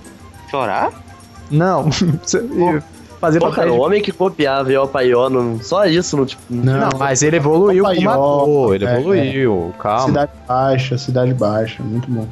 Chorar? 0.49 0.91
Não. 1.51 1.89
fazer 3.19 3.39
Pô, 3.39 3.47
papel 3.47 3.55
cara, 3.55 3.71
de- 3.71 3.77
o 3.77 3.81
homem 3.81 4.01
que 4.01 4.11
copiava 4.11 4.69
o 4.81 4.87
Paió, 4.87 5.29
não, 5.29 5.59
só 5.61 5.85
isso, 5.85 6.15
não, 6.15 6.25
tipo... 6.25 6.41
Não, 6.49 6.89
mas 6.97 7.23
ele 7.23 7.37
evoluiu 7.37 7.83
Opa, 7.83 7.95
como 7.95 8.09
ó, 8.09 8.41
ator. 8.41 8.75
Ele 8.75 8.85
é, 8.85 8.99
evoluiu, 8.99 9.73
calma. 9.79 10.05
Cidade 10.05 10.31
Baixa, 10.47 10.97
Cidade 10.97 11.33
Baixa, 11.33 11.83
muito 11.83 12.09
bom. 12.09 12.27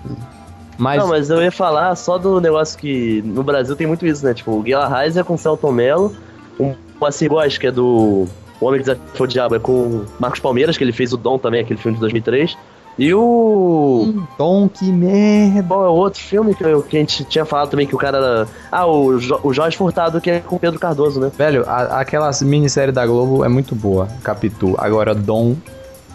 Mas... 0.78 1.00
Não, 1.00 1.08
mas 1.08 1.30
eu 1.30 1.42
ia 1.42 1.52
falar 1.52 1.96
só 1.96 2.18
do 2.18 2.40
negócio 2.42 2.78
que 2.78 3.22
no 3.26 3.44
Brasil 3.44 3.76
tem 3.76 3.88
muito 3.88 4.06
isso, 4.06 4.26
né? 4.26 4.34
Tipo, 4.34 4.52
o 4.52 4.62
Guilherme 4.62 4.96
Reis 4.96 5.18
é 5.18 5.24
com 5.24 5.36
o 5.36 5.38
Celton 5.38 5.72
Mello, 5.72 6.16
um 6.60 6.74
Moacir 7.00 7.30
Góes, 7.30 7.58
que 7.58 7.68
é 7.68 7.72
do 7.72 8.28
O 8.64 8.68
Homem 8.68 8.80
que 8.82 8.86
Desafiou 8.86 9.26
o 9.26 9.28
Diabo, 9.28 9.56
é 9.56 9.60
com 9.60 9.72
o 9.72 10.06
Marcos 10.20 10.40
Palmeiras, 10.40 10.78
que 10.78 10.84
ele 10.84 10.92
fez 10.94 11.14
o 11.14 11.18
Dom 11.18 11.38
também, 11.38 11.62
aquele 11.62 11.80
filme 11.80 11.96
de 11.96 12.02
2003. 12.02 12.58
E 12.98 13.12
o... 13.14 14.24
Dom, 14.38 14.70
que 14.70 14.86
merda! 14.92 15.64
Qual 15.68 15.84
é 15.86 15.90
o 15.90 15.94
outro 15.94 16.20
filme 16.22 16.54
que, 16.54 16.64
eu- 16.64 16.84
que 16.84 16.96
a 16.96 17.00
gente 17.00 17.24
tinha 17.26 17.44
falado 17.44 17.72
também 17.72 17.88
que 17.88 17.96
o 17.96 17.98
cara 17.98 18.18
era... 18.20 18.48
Ah, 18.72 18.86
o, 18.86 19.18
jo 19.20 19.40
o 19.44 19.52
Jorge 19.52 19.76
Furtado, 19.76 20.22
que 20.22 20.30
é 20.30 20.40
com 20.40 20.58
o 20.58 20.60
Pedro 20.60 20.80
Cardoso, 20.80 21.20
né? 21.20 21.32
Velho, 21.36 21.64
a, 21.68 22.00
aquela 22.00 22.30
minissérie 22.44 22.92
da 22.94 23.04
Globo 23.06 23.44
é 23.44 23.50
muito 23.50 23.74
boa, 23.74 24.08
Capitu. 24.24 24.76
Agora, 24.78 25.16
Dom 25.16 25.56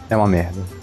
é 0.09 0.17
uma 0.17 0.29
merda. 0.29 0.78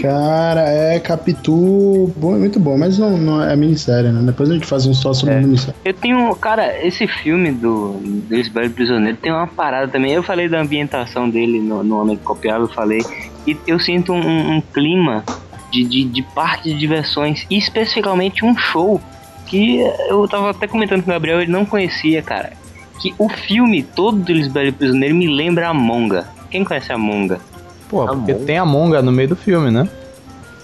Cara, 0.00 0.60
é 0.68 0.98
Capitu, 1.00 2.12
bom, 2.16 2.38
muito 2.38 2.60
bom, 2.60 2.76
mas 2.78 2.98
não, 2.98 3.16
não 3.16 3.42
é 3.42 3.54
minissérie, 3.56 4.10
né? 4.10 4.20
Depois 4.24 4.50
a 4.50 4.54
gente 4.54 4.66
faz 4.66 4.86
um 4.86 4.94
só 4.94 5.12
sobre 5.12 5.34
É. 5.34 5.40
minissérie. 5.40 5.74
Eu 5.84 5.94
tenho, 5.94 6.34
cara, 6.36 6.84
esse 6.86 7.06
filme 7.06 7.52
do, 7.52 7.92
do 7.92 8.70
Prisioneiro 8.70 9.16
tem 9.16 9.32
uma 9.32 9.46
parada 9.46 9.88
também. 9.88 10.12
Eu 10.12 10.22
falei 10.22 10.48
da 10.48 10.60
ambientação 10.60 11.28
dele 11.28 11.60
no, 11.60 11.82
no 11.82 12.00
Homem 12.00 12.16
que 12.16 12.22
Copiava, 12.22 12.64
eu 12.64 12.68
falei. 12.68 13.00
E 13.46 13.56
eu 13.66 13.78
sinto 13.80 14.12
um, 14.12 14.56
um 14.56 14.60
clima 14.60 15.24
de, 15.70 15.84
de, 15.84 16.04
de 16.04 16.22
parque 16.22 16.72
de 16.72 16.78
diversões, 16.78 17.46
e 17.50 17.56
especificamente 17.58 18.44
um 18.44 18.56
show 18.56 19.00
que 19.46 19.80
eu 20.08 20.26
tava 20.28 20.50
até 20.50 20.66
comentando 20.66 21.02
com 21.02 21.10
o 21.10 21.14
Gabriel, 21.14 21.40
ele 21.40 21.50
não 21.50 21.64
conhecia, 21.64 22.22
cara. 22.22 22.52
Que 23.00 23.14
o 23.18 23.28
filme 23.28 23.82
todo 23.82 24.18
do 24.18 24.32
Lisbelo 24.32 24.72
Prisioneiro 24.72 25.14
me 25.14 25.26
lembra 25.26 25.68
a 25.68 25.74
Monga. 25.74 26.26
Quem 26.50 26.64
conhece 26.64 26.92
a 26.92 26.98
Monga? 26.98 27.40
Pô, 27.88 28.06
porque 28.06 28.34
tem 28.34 28.58
a 28.58 28.64
Monga 28.64 29.00
no 29.02 29.10
meio 29.12 29.28
do 29.30 29.36
filme, 29.36 29.70
né? 29.70 29.88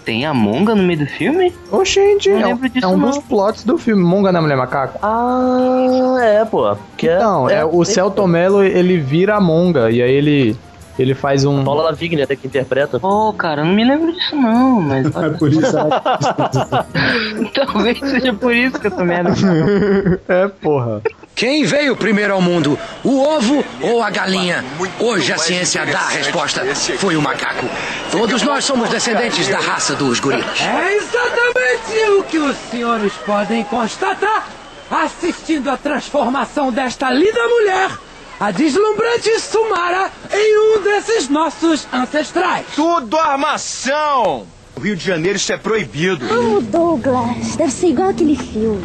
Tem 0.05 0.27
a 0.27 0.35
Monga 0.35 0.75
no 0.75 0.83
meio 0.83 0.99
do 0.99 1.07
filme? 1.07 1.51
Oxente, 1.72 2.29
Não 2.29 2.39
é, 2.39 2.45
um, 2.45 2.49
lembro 2.49 2.68
disso, 2.68 2.85
é 2.85 2.89
um 2.89 2.97
não. 2.99 3.09
dos 3.09 3.18
plots 3.20 3.64
do 3.64 3.79
filme, 3.79 4.03
Monga 4.03 4.31
na 4.31 4.43
Mulher 4.43 4.57
Macaco. 4.57 4.99
Ah, 5.03 6.18
é, 6.22 6.45
pô. 6.45 6.77
Que 6.97 7.09
é- 7.09 7.16
Então, 7.16 7.49
é, 7.49 7.55
é- 7.61 7.64
o 7.64 7.83
Celton 7.87 8.27
Mello, 8.27 8.62
ele 8.62 8.99
vira 8.99 9.37
a 9.37 9.41
Monga, 9.41 9.91
e 9.91 10.03
aí 10.03 10.12
ele, 10.12 10.55
ele 10.99 11.14
faz 11.14 11.47
um... 11.47 11.64
Paula 11.64 11.85
Lavigne 11.85 12.20
até 12.20 12.37
que 12.37 12.47
interpreta. 12.47 13.01
Pô, 13.01 13.33
cara, 13.33 13.62
eu 13.62 13.64
não 13.64 13.72
me 13.72 13.83
lembro 13.83 14.12
disso 14.12 14.37
não, 14.37 14.83
mas... 14.83 15.07
É 15.16 15.31
por 15.31 15.51
isso. 15.51 15.62
Talvez 17.55 17.99
seja 18.01 18.33
por 18.35 18.55
isso 18.55 18.79
que 18.79 18.89
eu 18.89 18.91
tô 18.91 19.05
merda. 19.05 19.31
é, 20.29 20.49
porra. 20.49 21.01
Quem 21.35 21.64
veio 21.64 21.97
primeiro 21.97 22.32
ao 22.32 22.41
mundo, 22.41 22.78
o 23.03 23.20
ovo 23.20 23.64
ou 23.80 24.03
a 24.03 24.09
galinha? 24.09 24.64
Hoje 25.01 25.32
a 25.32 25.39
ciência 25.39 25.85
dá 25.85 25.99
a 25.99 26.09
resposta. 26.09 26.64
Foi 26.99 27.16
o 27.16 27.22
macaco. 27.22 27.68
Todos 28.12 28.43
nós 28.43 28.64
somos 28.64 28.89
descendentes 28.89 29.49
da 29.49 29.59
raça 29.59 29.97
dos 29.97 30.20
gorilas. 30.20 30.61
É 30.61 30.95
exatamente 30.95 32.11
o 32.18 32.22
que 32.22 32.39
os 32.39 32.57
senhores 32.70 33.12
podem 33.26 33.64
constatar 33.64 34.49
assistindo 34.89 35.70
à 35.70 35.76
transformação 35.76 36.70
desta 36.70 37.11
linda 37.11 37.49
mulher, 37.49 37.91
a 38.39 38.51
deslumbrante 38.53 39.41
Sumara, 39.41 40.11
em 40.32 40.59
um 40.59 40.82
desses 40.82 41.28
nossos 41.28 41.89
ancestrais. 41.93 42.66
Tudo 42.76 43.18
armação! 43.18 44.54
No 44.77 44.83
Rio 44.83 44.97
de 44.97 45.05
Janeiro 45.05 45.37
isso 45.37 45.53
é 45.53 45.57
proibido. 45.57 46.27
Oh, 46.31 46.61
Douglas, 46.61 47.57
deve 47.57 47.70
ser 47.72 47.89
igual 47.89 48.09
aquele 48.11 48.37
filme. 48.37 48.85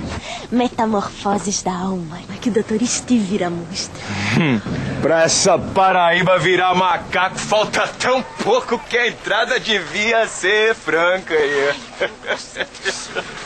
Metamorfoses 0.52 1.64
da 1.64 1.74
Alma, 1.74 2.20
que 2.42 2.50
o 2.50 2.52
Dr. 2.52 2.84
Steve 2.86 3.36
irá 3.36 3.50
mostrar. 3.50 4.06
Hum, 4.40 4.62
pra 5.02 5.24
essa 5.24 5.58
Paraíba 5.58 6.38
virar 6.40 6.76
macaco 6.76 7.38
falta 7.38 7.88
tão 7.88 8.22
pouco 8.44 8.78
que 8.80 8.98
a 8.98 9.08
entrada 9.08 9.60
devia 9.60 10.28
ser 10.28 10.76
franca 10.76 11.34
aí. 11.34 11.74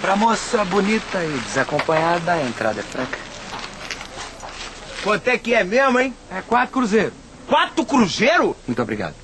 Pra 0.00 0.16
moça 0.16 0.64
bonita 0.64 1.22
e 1.22 1.38
desacompanhada, 1.40 2.32
a 2.32 2.42
entrada 2.42 2.80
é 2.80 2.82
franca. 2.82 3.18
Quanto 5.02 5.28
é 5.28 5.36
que 5.36 5.52
é 5.52 5.62
mesmo, 5.62 6.00
hein? 6.00 6.14
É 6.30 6.40
quatro 6.40 6.72
cruzeiro. 6.72 7.12
Quatro 7.46 7.84
cruzeiro? 7.84 8.56
Muito 8.66 8.80
obrigado. 8.80 9.14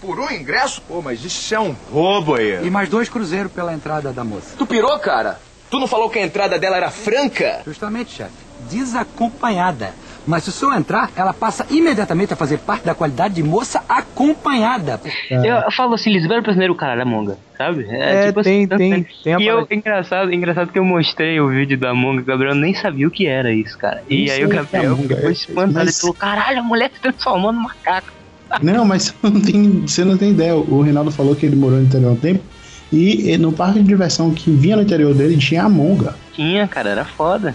Por 0.00 0.18
um 0.20 0.30
ingresso? 0.30 0.80
Pô, 0.82 1.00
mas 1.02 1.24
isso 1.24 1.54
é 1.54 1.60
um 1.60 1.74
roubo 1.90 2.34
aí. 2.34 2.64
E 2.66 2.70
mais 2.70 2.88
dois 2.88 3.08
cruzeiros 3.08 3.50
pela 3.52 3.72
entrada 3.72 4.12
da 4.12 4.22
moça. 4.24 4.54
Tu 4.56 4.66
pirou, 4.66 4.98
cara? 4.98 5.38
Tu 5.70 5.78
não 5.80 5.86
falou 5.86 6.08
que 6.08 6.18
a 6.18 6.22
entrada 6.22 6.58
dela 6.58 6.76
era 6.76 6.90
franca? 6.90 7.62
Justamente, 7.66 8.12
chefe. 8.12 8.32
Desacompanhada. 8.70 9.92
Mas 10.26 10.42
se 10.44 10.50
o 10.50 10.52
senhor 10.52 10.74
entrar, 10.74 11.10
ela 11.16 11.32
passa 11.32 11.64
imediatamente 11.70 12.32
a 12.32 12.36
fazer 12.36 12.58
parte 12.58 12.84
da 12.84 12.94
qualidade 12.94 13.34
de 13.34 13.42
moça 13.42 13.84
acompanhada. 13.88 15.00
Eu, 15.30 15.44
eu 15.56 15.70
falo 15.70 15.94
assim, 15.94 16.10
Lisbelo 16.12 16.42
Prisioneiro, 16.42 16.74
cara, 16.74 16.96
da 16.96 17.04
Monga, 17.04 17.38
sabe? 17.56 17.86
É, 17.88 18.32
tem- 18.32 18.40
assim, 18.40 18.66
tem- 18.66 19.06
tem 19.22 19.34
a 19.34 19.38
E 19.38 19.46
eu, 19.46 19.66
engraçado, 19.70 20.32
engraçado 20.32 20.72
que 20.72 20.78
eu 20.78 20.84
mostrei 20.84 21.38
o 21.40 21.48
vídeo 21.48 21.78
da 21.78 21.94
Monga, 21.94 22.22
o 22.22 22.24
Gabriel 22.24 22.54
nem 22.56 22.74
sabia 22.74 23.06
o 23.06 23.10
que 23.10 23.26
era 23.26 23.52
isso, 23.52 23.78
cara. 23.78 24.02
E 24.08 24.26
Não 24.26 24.34
aí 24.34 24.44
o 24.44 24.48
o 24.48 24.52
é 24.52 24.56
Gabriel 24.56 24.96
ficou 24.96 25.28
é- 25.28 25.32
espantado, 25.32 25.80
ele 25.80 25.92
falou, 25.92 26.14
caralho, 26.16 26.58
a 26.60 26.62
mulher 26.64 26.90
se 26.92 27.00
transformou 27.00 27.52
no 27.52 27.62
macaco. 27.62 28.08
Não, 28.62 28.84
mas 28.84 29.04
você 29.04 29.14
não, 29.28 29.40
tem, 29.40 29.80
você 29.80 30.04
não 30.04 30.16
tem 30.16 30.30
ideia. 30.30 30.54
O 30.54 30.82
Reinaldo 30.82 31.10
falou 31.10 31.34
que 31.34 31.46
ele 31.46 31.56
morou 31.56 31.78
no 31.78 31.84
interior 31.86 32.12
um 32.12 32.16
tempo. 32.16 32.44
E 32.92 33.36
no 33.38 33.52
parque 33.52 33.80
de 33.80 33.88
diversão 33.88 34.32
que 34.32 34.50
vinha 34.50 34.76
no 34.76 34.82
interior 34.82 35.12
dele 35.12 35.36
tinha 35.36 35.64
a 35.64 35.68
Monga. 35.68 36.14
Tinha, 36.32 36.68
cara, 36.68 36.90
era 36.90 37.04
foda. 37.04 37.54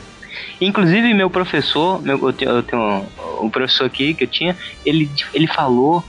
Inclusive, 0.59 1.13
meu 1.13 1.29
professor, 1.29 2.01
meu, 2.01 2.19
eu 2.27 2.33
tenho, 2.33 2.51
eu 2.51 2.63
tenho 2.63 2.81
um, 2.81 3.45
um 3.45 3.49
professor 3.49 3.85
aqui 3.85 4.13
que 4.13 4.23
eu 4.25 4.27
tinha, 4.27 4.57
ele, 4.85 5.09
ele 5.33 5.47
falou, 5.47 6.03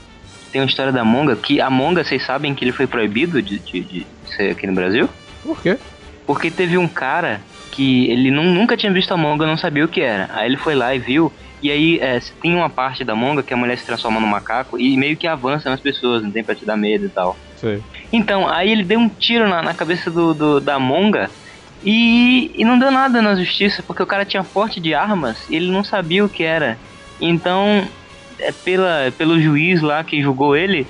tem 0.51 0.61
uma 0.61 0.67
história 0.67 0.91
da 0.91 1.03
Monga, 1.03 1.35
que 1.35 1.59
a 1.59 1.69
Monga, 1.69 2.03
vocês 2.03 2.25
sabem 2.25 2.53
que 2.53 2.63
ele 2.63 2.71
foi 2.71 2.87
proibido 2.87 3.41
de, 3.41 3.59
de, 3.59 3.81
de 3.81 4.07
ser 4.35 4.51
aqui 4.51 4.67
no 4.67 4.75
Brasil? 4.75 5.09
Por 5.41 5.61
quê? 5.61 5.77
Porque 6.25 6.51
teve 6.51 6.77
um 6.77 6.87
cara 6.87 7.41
que 7.71 8.09
ele 8.09 8.29
nu- 8.29 8.53
nunca 8.53 8.77
tinha 8.77 8.93
visto 8.93 9.13
a 9.13 9.17
Monga, 9.17 9.45
não 9.47 9.57
sabia 9.57 9.83
o 9.83 9.89
que 9.89 10.01
era. 10.01 10.29
Aí 10.31 10.47
ele 10.47 10.57
foi 10.57 10.75
lá 10.75 10.93
e 10.95 10.99
viu, 10.99 11.31
e 11.63 11.71
aí 11.71 11.99
é, 12.01 12.19
tem 12.41 12.53
uma 12.55 12.69
parte 12.69 13.03
da 13.05 13.15
Monga 13.15 13.41
que 13.43 13.53
a 13.53 13.57
mulher 13.57 13.77
se 13.77 13.85
transforma 13.85 14.19
no 14.19 14.27
macaco 14.27 14.77
e 14.79 14.97
meio 14.97 15.17
que 15.17 15.25
avança 15.27 15.69
nas 15.69 15.81
pessoas, 15.81 16.21
não 16.21 16.31
tem 16.31 16.43
pra 16.43 16.55
te 16.55 16.65
dar 16.65 16.77
medo 16.77 17.05
e 17.05 17.11
tal. 17.11 17.37
Sei. 17.55 17.79
Então, 18.11 18.47
aí 18.47 18.69
ele 18.71 18.83
deu 18.83 18.99
um 18.99 19.09
tiro 19.09 19.47
na, 19.47 19.61
na 19.63 19.73
cabeça 19.73 20.11
do, 20.11 20.33
do- 20.33 20.59
da 20.59 20.77
Monga 20.79 21.31
e, 21.81 22.51
e 22.61 22.65
não 22.65 22.77
deu 22.77 22.91
nada 22.91 23.21
na 23.21 23.35
justiça, 23.35 23.83
porque 23.87 24.03
o 24.03 24.07
cara 24.07 24.25
tinha 24.25 24.43
porte 24.43 24.81
de 24.81 24.93
armas 24.93 25.37
e 25.49 25.55
ele 25.55 25.71
não 25.71 25.83
sabia 25.83 26.23
o 26.25 26.29
que 26.29 26.43
era. 26.43 26.77
Então, 27.19 27.87
é 28.39 28.51
pela, 28.51 29.11
pelo 29.17 29.39
juiz 29.39 29.81
lá 29.81 30.03
que 30.03 30.21
julgou 30.21 30.55
ele, 30.55 30.87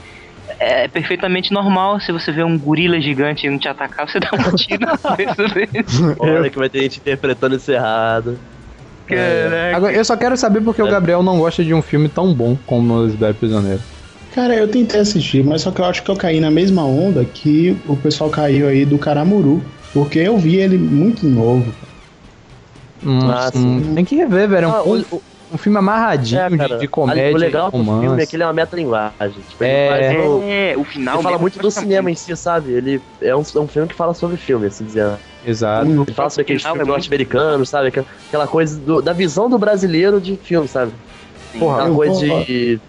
é 0.60 0.88
perfeitamente 0.88 1.52
normal 1.54 2.00
se 2.00 2.12
você 2.12 2.32
vê 2.32 2.44
um 2.44 2.58
gorila 2.60 3.00
gigante 3.00 3.48
indo 3.48 3.60
te 3.60 3.68
atacar, 3.68 4.08
você 4.08 4.20
dá 4.20 4.30
um 4.34 4.56
tiro 4.56 4.86
na 4.86 4.98
cabeça 4.98 5.48
dele. 5.50 5.70
Olha 6.20 6.50
que 6.50 6.58
vai 6.58 6.70
ter 6.70 6.82
gente 6.82 7.00
interpretando 7.00 7.56
isso 7.56 7.72
errado. 7.72 8.40
É. 9.16 9.74
Agora, 9.74 9.94
eu 9.94 10.04
só 10.06 10.16
quero 10.18 10.36
saber 10.38 10.62
porque 10.62 10.82
o 10.82 10.88
Gabriel 10.88 11.24
não 11.24 11.38
gosta 11.40 11.64
de 11.64 11.74
um 11.74 11.82
filme 11.82 12.10
tão 12.10 12.34
bom 12.34 12.58
como 12.66 12.94
O 12.94 13.06
Lisbelo 13.06 13.34
Prisioneiro. 13.36 13.82
Cara, 14.34 14.56
eu 14.56 14.68
tentei 14.68 15.00
assistir, 15.00 15.44
mas 15.44 15.62
só 15.62 15.72
que 15.72 15.80
eu 15.80 15.86
acho 15.86 16.02
que 16.04 16.10
eu 16.10 16.16
caí 16.16 16.40
na 16.40 16.50
mesma 16.50 16.84
onda 16.84 17.24
que 17.24 17.76
o 17.88 17.96
pessoal 17.96 18.30
caiu 18.30 18.68
aí 18.68 18.84
do 18.86 18.98
Caramuru. 18.98 19.62
Porque 19.94 20.18
eu 20.18 20.36
vi 20.40 20.56
ele 20.56 20.76
muito 20.78 21.24
novo. 21.28 21.72
Hum, 23.06 23.20
Ah, 23.30 23.52
hum, 23.54 23.94
tem 23.94 24.04
que 24.04 24.16
rever, 24.16 24.50
velho. 24.50 24.66
É 24.66 24.68
um, 24.68 24.72
Ah, 24.72 24.84
o- 24.84 25.22
um- 25.52 25.58
filme 25.58 25.78
amarradinho 25.78 26.42
É, 26.42 26.50
de- 26.50 26.58
cara, 26.58 26.78
de, 26.78 26.88
comédia, 26.88 27.32
O 27.36 27.38
legal 27.38 27.70
do 27.70 27.78
filme 27.78 27.90
é 27.92 28.08
romance. 28.08 28.28
que 28.28 28.36
ele 28.36 28.42
é 28.44 28.46
uma 28.48 28.54
metalinguagem. 28.54 29.44
Tipo, 29.48 29.64
É. 29.64 29.68
ele, 29.68 30.16
faz 30.18 30.26
o, 30.28 30.42
É, 30.42 30.78
o 30.78 30.84
final 30.84 31.16
ele 31.18 31.24
fala 31.24 31.38
muito 31.38 31.60
do 31.60 31.70
cinema 31.70 32.10
em 32.10 32.16
si, 32.16 32.36
sabe? 32.36 32.72
Ele 32.72 33.02
é 33.22 33.36
um, 33.36 33.44
é 33.56 33.60
um 33.60 33.68
filme 33.68 33.88
que 33.88 33.94
fala 33.94 34.16
sobre 34.16 34.36
filme, 34.38 34.66
assim 34.66 34.84
dizendo. 34.84 35.20
Exato. 35.46 35.86
Ele 35.90 36.14
fala 36.14 36.30
sobre 36.30 36.42
aqueles 36.44 36.62
final 36.62 36.76
é 36.76 36.78
filmes 36.80 36.88
muito- 36.88 36.88
norte-americanos, 36.88 37.70
sabe? 37.70 37.88
Aquela, 38.28 38.48
coisa 38.48 38.80
do- 38.80 39.02
da 39.02 39.14
visão 39.14 39.50
do 39.50 39.58
brasileiro 39.58 40.20
de 40.22 40.36
filme, 40.38 40.68
sabe? 40.68 40.92
Porra, 41.60 41.74
aquela 41.76 41.90
eu 41.90 41.96
coisa 41.96 42.28
vou- 42.28 42.44
de 42.46 42.80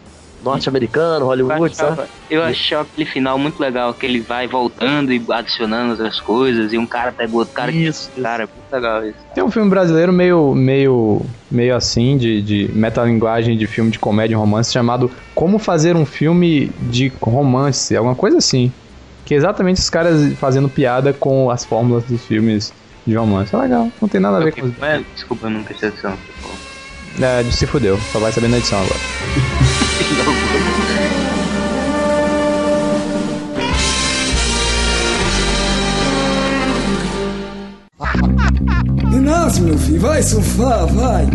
norte-americano, 0.43 1.21
Eu 1.25 1.27
Hollywood, 1.29 1.75
sabe? 1.75 1.93
achava, 1.93 2.09
eu 2.31 2.43
achava 2.43 2.83
aquele 2.83 3.07
final 3.09 3.39
muito 3.39 3.59
legal, 3.59 3.95
que 3.95 4.05
ele 4.05 4.21
vai 4.21 4.47
voltando 4.47 5.13
e 5.13 5.25
adicionando 5.31 6.03
as 6.03 6.21
coisas, 6.21 6.73
e 6.73 6.79
um 6.79 6.87
cara 6.87 7.13
pega 7.13 7.33
o 7.33 7.37
outro 7.37 7.55
cara. 7.55 7.73
Isso, 7.73 8.11
Cara, 8.21 8.45
é 8.45 8.47
muito 8.47 8.73
legal 8.73 9.07
isso. 9.07 9.19
Tem 9.35 9.43
um 9.43 9.51
filme 9.51 9.71
brasileiro 9.71 10.13
meio, 10.13 10.55
meio, 10.55 11.23
meio 11.51 11.75
assim, 11.75 12.17
de, 12.19 12.43
de 12.43 12.71
metalinguagem 12.75 13.57
de 13.57 13.67
filme 13.67 13.91
de 13.91 13.99
comédia 13.99 14.35
e 14.35 14.37
romance, 14.37 14.73
chamado 14.73 15.11
Como 15.35 15.59
Fazer 15.59 15.97
um 15.97 16.05
Filme 16.05 16.71
de 16.91 17.11
Romance, 17.23 17.97
alguma 17.97 18.15
coisa 18.15 18.37
assim. 18.39 18.71
Que 19.25 19.35
é 19.35 19.37
exatamente 19.37 19.81
os 19.81 19.91
caras 19.91 20.33
fazendo 20.39 20.69
piada 20.69 21.13
com 21.13 21.51
as 21.51 21.65
fórmulas 21.65 22.05
dos 22.05 22.25
filmes 22.25 22.73
de 23.07 23.15
romance. 23.15 23.55
É 23.55 23.59
legal, 23.59 23.91
não 24.01 24.09
tem 24.09 24.21
nada 24.21 24.39
a 24.39 24.41
ver 24.41 24.53
com. 24.53 24.71
É, 24.85 25.03
desculpa, 25.15 25.47
eu 25.47 25.51
não 25.51 25.63
prestei 25.63 25.89
atenção. 25.89 26.17
É, 27.21 27.43
de 27.43 27.53
se 27.53 27.67
fudeu, 27.67 27.99
só 28.13 28.19
vai 28.19 28.33
saber 28.33 28.49
na 28.49 28.59
edição 28.59 28.81
agora. 28.81 29.01
Inácio, 39.13 39.63
meu 39.63 39.79
filho, 39.79 40.01
vai 40.01 40.23
surfar, 40.23 40.87
vai. 40.89 41.27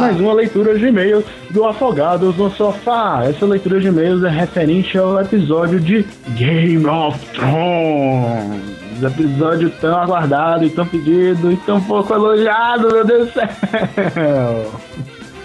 Mais 0.00 0.20
uma 0.20 0.32
leitura 0.34 0.78
de 0.78 0.86
e-mails 0.86 1.24
do 1.50 1.64
Afogados 1.64 2.36
no 2.36 2.50
Sofá. 2.50 3.24
Essa 3.24 3.46
leitura 3.46 3.80
de 3.80 3.88
e-mails 3.88 4.22
é 4.22 4.28
referente 4.28 4.96
ao 4.98 5.20
episódio 5.20 5.80
de 5.80 6.06
Game 6.30 6.86
of 6.86 7.18
Thrones. 7.32 9.02
Episódio 9.02 9.70
tão 9.80 9.96
aguardado 9.96 10.64
e 10.64 10.70
tão 10.70 10.86
pedido 10.86 11.52
e 11.52 11.56
tão 11.56 11.80
pouco 11.80 12.14
elogiado, 12.14 12.88
meu 12.92 13.04
Deus 13.04 13.28
do 13.28 13.32
céu. 13.32 13.48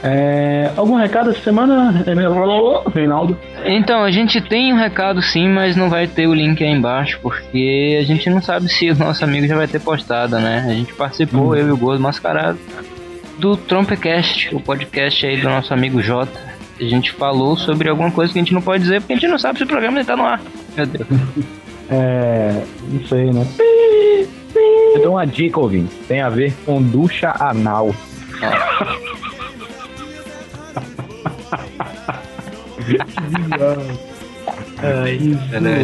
É, 0.01 0.71
algum 0.77 0.95
recado 0.95 1.31
essa 1.31 1.41
semana, 1.41 2.03
Reinaldo? 2.93 3.37
Então, 3.65 4.01
a 4.03 4.11
gente 4.11 4.39
tem 4.39 4.73
um 4.73 4.77
recado 4.77 5.21
sim, 5.21 5.49
mas 5.49 5.75
não 5.75 5.89
vai 5.89 6.07
ter 6.07 6.27
o 6.27 6.33
link 6.33 6.63
aí 6.63 6.71
embaixo, 6.71 7.19
porque 7.21 7.97
a 7.99 8.05
gente 8.05 8.29
não 8.29 8.41
sabe 8.41 8.69
se 8.69 8.89
o 8.91 8.97
nosso 8.97 9.23
amigo 9.25 9.45
já 9.45 9.57
vai 9.57 9.67
ter 9.67 9.81
postado, 9.81 10.39
né? 10.39 10.65
A 10.65 10.73
gente 10.73 10.93
participou, 10.93 11.55
eu 11.55 11.67
e 11.67 11.71
o 11.71 11.77
Gozo 11.77 12.01
Mascarado, 12.01 12.57
do 13.39 13.55
Trompecast, 13.55 14.53
o 14.53 14.59
podcast 14.59 15.25
aí 15.25 15.37
do 15.37 15.49
nosso 15.49 15.73
amigo 15.73 16.01
Jota. 16.01 16.37
A 16.79 16.83
gente 16.83 17.11
falou 17.11 17.57
sobre 17.57 17.89
alguma 17.89 18.11
coisa 18.11 18.31
que 18.31 18.39
a 18.39 18.41
gente 18.41 18.53
não 18.53 18.61
pode 18.61 18.83
dizer, 18.83 19.01
porque 19.01 19.13
a 19.13 19.15
gente 19.17 19.27
não 19.29 19.39
sabe 19.39 19.57
se 19.57 19.63
o 19.63 19.67
programa 19.67 19.97
ainda 19.99 20.07
tá 20.07 20.15
no 20.17 20.25
ar. 20.25 20.41
Meu 20.75 20.85
Deus. 20.85 21.07
É. 21.91 22.63
Não 22.87 23.03
sei, 23.07 23.31
né? 23.31 23.47
Eu 24.93 25.01
dou 25.01 25.13
uma 25.13 25.25
dica, 25.25 25.59
ouvinte. 25.59 25.91
Tem 26.07 26.21
a 26.21 26.29
ver 26.29 26.53
com 26.63 26.79
ducha 26.79 27.33
anal. 27.39 27.95
Ai, 34.81 35.19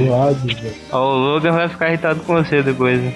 Zoado, 0.05 0.35
velho. 0.47 0.75
Ó, 0.91 1.13
o 1.13 1.17
Logan 1.17 1.51
vai 1.51 1.67
ficar 1.67 1.89
irritado 1.89 2.19
com 2.21 2.33
você 2.35 2.61
depois. 2.63 3.01
né? 3.01 3.13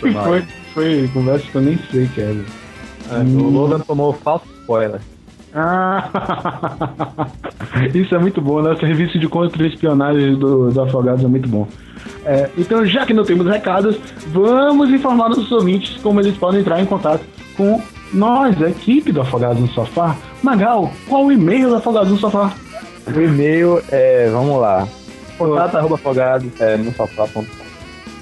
Foi, 0.00 0.44
foi, 0.76 1.08
conversa 1.14 1.46
que 1.50 1.54
eu 1.54 1.62
nem 1.62 1.78
sei 1.90 2.06
que 2.06 2.20
é. 2.20 2.26
velho. 2.26 2.44
O 3.40 3.50
Logan 3.50 3.80
tomou 3.80 4.12
falso 4.12 4.44
spoiler. 4.60 5.00
Ah, 5.54 6.10
isso 7.94 8.14
é 8.14 8.18
muito 8.18 8.42
bom, 8.42 8.60
né? 8.60 8.72
O 8.72 8.78
serviço 8.78 9.18
de 9.18 9.26
contra-espionagem 9.26 10.38
do, 10.38 10.70
do 10.70 10.80
Afogados 10.82 11.24
é 11.24 11.28
muito 11.28 11.48
bom. 11.48 11.66
É, 12.26 12.50
então, 12.58 12.84
já 12.84 13.06
que 13.06 13.14
não 13.14 13.24
temos 13.24 13.46
recados, 13.46 13.98
vamos 14.26 14.90
informar 14.90 15.30
nossos 15.30 15.50
ouvintes 15.50 15.98
como 16.02 16.20
eles 16.20 16.36
podem 16.36 16.60
entrar 16.60 16.78
em 16.78 16.84
contato 16.84 17.24
com 17.56 17.80
nós, 18.12 18.60
a 18.62 18.68
equipe 18.68 19.12
do 19.12 19.22
Afogados 19.22 19.62
no 19.62 19.68
Sofá. 19.68 20.14
Magal, 20.42 20.92
qual 21.08 21.24
o 21.24 21.32
e-mail 21.32 21.70
do 21.70 21.76
Afogados 21.76 22.10
no 22.10 22.18
Sofá? 22.18 22.52
O 23.06 23.18
e-mail 23.18 23.82
é, 23.90 24.28
vamos 24.30 24.60
lá. 24.60 24.86
Contato 25.38 25.76
arroba 25.76 25.94
afogado 25.94 26.52
é, 26.60 26.76
no 26.76 26.92
sofá.com. 26.92 27.55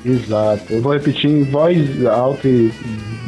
Exato. 0.05 0.73
Eu 0.73 0.83
vou 0.83 0.93
repetir 0.93 1.31
em 1.31 1.45
voz 1.45 2.05
alta 2.07 2.47
e 2.47 2.71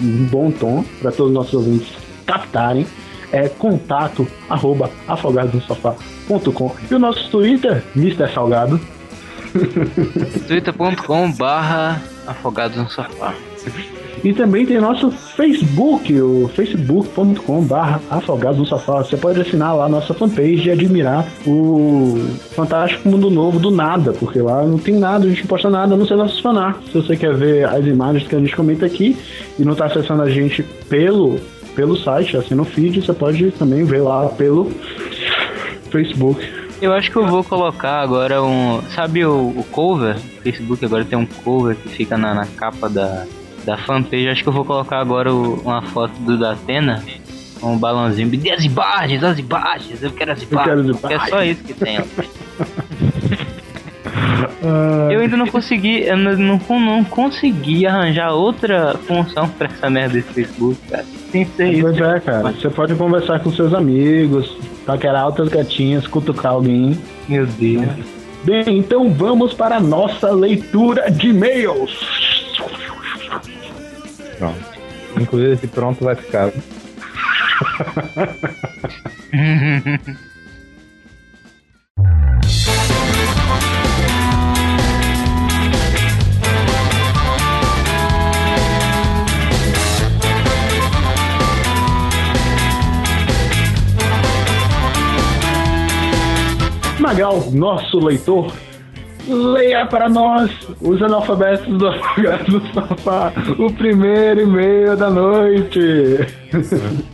em 0.00 0.24
bom 0.30 0.50
tom 0.50 0.84
para 1.00 1.10
todos 1.10 1.28
os 1.30 1.34
nossos 1.34 1.54
ouvintes 1.54 1.92
captarem. 2.26 2.86
É 3.32 3.48
contato 3.48 4.26
arroba 4.48 4.90
afogadosofá.com 5.08 6.76
E 6.90 6.94
o 6.94 6.98
nosso 6.98 7.28
Twitter, 7.30 7.82
Mr. 7.96 8.32
Salgado. 8.32 8.80
twitter.com 10.46 11.32
barra 11.32 12.02
afogados 12.26 12.76
no 12.76 12.88
sofá. 12.88 13.34
E 14.26 14.32
também 14.32 14.66
tem 14.66 14.80
nosso 14.80 15.08
Facebook, 15.08 16.12
o 16.20 16.50
facebook.com 16.52 17.62
barra 17.62 18.00
afogados 18.10 18.58
no 18.58 18.66
sofá. 18.66 18.94
Você 18.94 19.16
pode 19.16 19.40
assinar 19.40 19.76
lá 19.76 19.84
a 19.84 19.88
nossa 19.88 20.12
fanpage 20.12 20.66
e 20.66 20.70
admirar 20.72 21.24
o 21.46 22.18
fantástico 22.50 23.08
mundo 23.08 23.30
novo 23.30 23.60
do 23.60 23.70
nada, 23.70 24.12
porque 24.12 24.40
lá 24.40 24.64
não 24.64 24.78
tem 24.78 24.96
nada, 24.98 25.26
a 25.26 25.28
gente 25.28 25.42
não 25.42 25.46
posta 25.46 25.70
nada, 25.70 25.94
a 25.94 25.96
não 25.96 26.04
ser 26.04 26.16
nossos 26.16 26.40
fanarts. 26.40 26.90
Se 26.90 26.94
você 26.94 27.16
quer 27.16 27.36
ver 27.36 27.66
as 27.66 27.86
imagens 27.86 28.26
que 28.26 28.34
a 28.34 28.40
gente 28.40 28.56
comenta 28.56 28.84
aqui 28.84 29.16
e 29.56 29.64
não 29.64 29.74
está 29.74 29.84
acessando 29.84 30.22
a 30.22 30.28
gente 30.28 30.64
pelo, 30.88 31.38
pelo 31.76 31.96
site, 31.96 32.36
assim 32.36 32.56
no 32.56 32.64
feed, 32.64 33.02
você 33.02 33.12
pode 33.12 33.52
também 33.52 33.84
ver 33.84 34.00
lá 34.00 34.28
pelo 34.30 34.72
Facebook. 35.88 36.44
Eu 36.82 36.92
acho 36.92 37.12
que 37.12 37.16
eu 37.16 37.28
vou 37.28 37.44
colocar 37.44 38.00
agora 38.00 38.42
um. 38.42 38.82
Sabe 38.92 39.24
o, 39.24 39.54
o 39.56 39.64
cover? 39.70 40.16
O 40.16 40.42
Facebook 40.42 40.84
agora 40.84 41.04
tem 41.04 41.16
um 41.16 41.26
cover 41.26 41.76
que 41.76 41.90
fica 41.90 42.18
na, 42.18 42.34
na 42.34 42.44
capa 42.44 42.88
da, 42.88 43.24
da 43.66 43.76
fanpage. 43.76 44.28
Acho 44.28 44.42
que 44.42 44.48
eu 44.48 44.52
vou 44.52 44.64
colocar 44.64 44.98
agora 45.00 45.34
o- 45.34 45.60
uma 45.60 45.82
foto 45.82 46.14
do 46.20 46.38
Datena. 46.38 47.02
com 47.60 47.72
Um 47.74 47.78
balãozinho. 47.78 48.28
De 48.30 48.50
as 48.50 48.62
imagens, 48.64 49.24
as 49.24 49.38
imagens. 49.38 50.02
Eu 50.02 50.10
quero 50.12 50.32
as 50.32 50.42
Eu 50.42 50.48
quero 50.58 50.80
as 50.80 50.86
imagens. 50.86 51.04
É 51.10 51.18
só 51.18 51.26
imagens. 51.28 51.56
isso 51.58 51.64
que 51.64 51.74
tem. 51.74 51.98
Eu 55.12 55.20
ainda 55.20 55.36
não 55.36 55.46
consegui, 55.46 56.02
eu 56.02 56.16
não, 56.16 56.32
não, 56.36 56.60
não 56.80 57.04
consegui 57.04 57.86
arranjar 57.86 58.32
outra 58.32 58.94
função 59.06 59.48
pra 59.48 59.68
essa 59.68 59.88
merda 59.88 60.14
desse 60.14 60.32
Facebook, 60.32 60.76
cara. 60.90 61.04
Que 61.30 61.44
ser 61.44 61.72
isso. 61.72 61.82
Pois 61.82 61.96
é, 62.00 62.20
cara. 62.20 62.52
Você 62.52 62.68
pode 62.70 62.94
conversar 62.94 63.40
com 63.40 63.52
seus 63.52 63.72
amigos, 63.72 64.56
paquerar 64.84 65.22
altas 65.22 65.48
gatinhas, 65.48 66.06
cutucar 66.06 66.52
alguém. 66.52 66.98
Meu 67.28 67.46
Deus. 67.46 67.86
Bem, 68.44 68.78
então 68.78 69.10
vamos 69.12 69.54
para 69.54 69.76
a 69.76 69.80
nossa 69.80 70.30
leitura 70.32 71.10
de 71.10 71.28
e-mails. 71.28 72.25
Pronto. 74.38 74.64
Inclusive 75.18 75.52
esse 75.54 75.66
pronto 75.66 76.04
vai 76.04 76.14
ficar. 76.14 76.52
Magal, 96.98 97.50
nosso 97.52 97.98
leitor, 97.98 98.52
leia 99.26 99.86
para 99.86 100.08
nós, 100.08 100.50
os 100.80 101.00
analfabetos 101.02 101.66
do 101.78 101.88
Afogado 101.88 102.52
no 102.52 102.66
Sofá, 102.72 103.32
o 103.58 103.72
primeiro 103.72 104.42
e-mail 104.42 104.96
da 104.96 105.10
noite. 105.10 105.80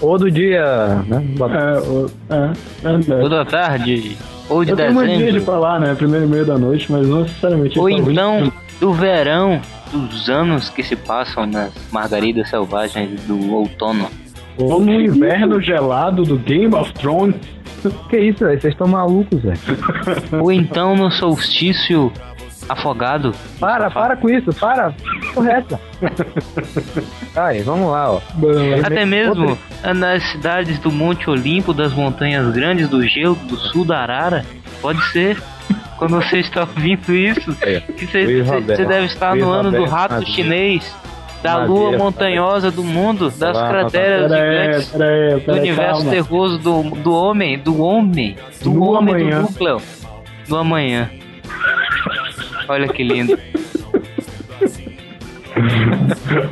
Ou 0.00 0.18
do 0.18 0.28
dia, 0.30 1.04
né? 1.06 1.24
É, 1.38 1.78
o- 1.78 2.10
é, 2.28 3.14
é, 3.18 3.22
Ou 3.22 3.28
da 3.28 3.44
tarde, 3.44 4.16
ou 4.48 4.64
de 4.64 4.72
Eu 4.72 4.76
tenho 4.76 4.92
mania 4.94 5.16
de 5.16 5.24
dezembro. 5.26 5.42
falar, 5.44 5.78
né? 5.78 5.94
Primeiro 5.94 6.26
e-mail 6.26 6.44
da 6.44 6.58
noite, 6.58 6.90
mas 6.90 7.06
não 7.06 7.20
necessariamente. 7.22 7.78
Ou 7.78 7.88
talvez- 7.88 8.08
então 8.10 8.52
do 8.80 8.92
verão, 8.92 9.60
dos 9.92 10.28
anos 10.28 10.68
que 10.70 10.82
se 10.82 10.96
passam 10.96 11.46
nas 11.46 11.70
margaridas 11.92 12.48
selvagens 12.50 13.20
do 13.28 13.54
outono. 13.54 14.08
Ou 14.58 14.80
no 14.80 14.92
inverno 14.92 15.60
gelado 15.60 16.22
do 16.22 16.36
Game 16.38 16.74
of 16.74 16.92
Thrones. 16.94 17.36
Que 18.08 18.16
isso, 18.16 18.44
velho? 18.44 18.60
Vocês 18.60 18.74
estão 18.74 18.86
malucos, 18.86 19.42
velho. 19.42 19.58
Ou 20.40 20.52
então 20.52 20.94
no 20.94 21.10
solstício 21.10 22.12
afogado. 22.68 23.34
Para, 23.58 23.90
para 23.90 24.16
com 24.16 24.28
isso, 24.30 24.52
para. 24.52 24.94
Correto. 25.34 25.76
Aí, 27.34 27.62
vamos 27.66 27.90
lá, 27.90 28.12
ó. 28.12 28.20
Até 28.84 29.04
mesmo 29.04 29.58
nas 29.96 30.22
cidades 30.30 30.78
do 30.78 30.92
Monte 30.92 31.28
Olimpo, 31.28 31.74
das 31.74 31.92
Montanhas 31.92 32.52
Grandes, 32.54 32.88
do 32.88 33.02
Gelo, 33.06 33.34
do 33.34 33.56
Sul 33.56 33.84
da 33.84 33.98
Arara, 33.98 34.44
pode 34.80 35.02
ser. 35.10 35.42
Quando 35.98 36.16
você 36.16 36.38
está 36.38 36.60
ouvindo 36.62 37.12
isso, 37.12 37.54
que 37.54 38.06
você, 38.06 38.42
você- 38.42 38.84
deve 38.84 39.06
estar 39.06 39.32
Luiz 39.32 39.42
no 39.44 39.50
ano 39.52 39.70
do 39.70 39.84
rato 39.84 40.24
chinês, 40.26 40.94
da 41.42 41.58
Madeira, 41.58 41.72
lua 41.72 41.98
montanhosa 41.98 42.70
do 42.70 42.84
mundo, 42.84 43.30
das 43.30 43.56
Lá, 43.56 43.68
crateras 43.68 44.30
pera 44.30 44.44
aí, 44.44 44.64
gigantes 44.66 44.88
pera 44.90 45.04
aí, 45.06 45.34
do 45.34 45.40
pera 45.40 45.52
aí, 45.54 45.60
universo 45.60 45.94
calma. 45.96 46.10
terroso 46.10 46.58
do, 46.58 46.82
do 46.82 47.12
homem, 47.12 47.58
do 47.58 47.82
homem, 47.82 48.36
do 48.62 48.70
Do 48.70 48.82
homem 48.84 49.14
amanhã. 49.14 49.36
do 49.36 49.42
núcleo, 49.42 49.82
do 50.48 50.56
amanhã. 50.56 51.10
Olha 52.68 52.88
que 52.88 53.02
lindo. 53.02 53.38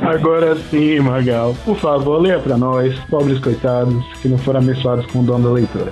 Agora 0.01 0.55
sim, 0.69 0.99
Magal. 0.99 1.55
Por 1.65 1.75
favor, 1.77 2.21
leia 2.21 2.39
pra 2.39 2.55
nós, 2.57 2.97
pobres 3.09 3.39
coitados, 3.39 4.03
que 4.21 4.27
não 4.27 4.37
foram 4.37 4.59
abençoados 4.59 5.05
com 5.07 5.19
o 5.19 5.23
dom 5.23 5.41
da 5.41 5.49
leitura. 5.49 5.91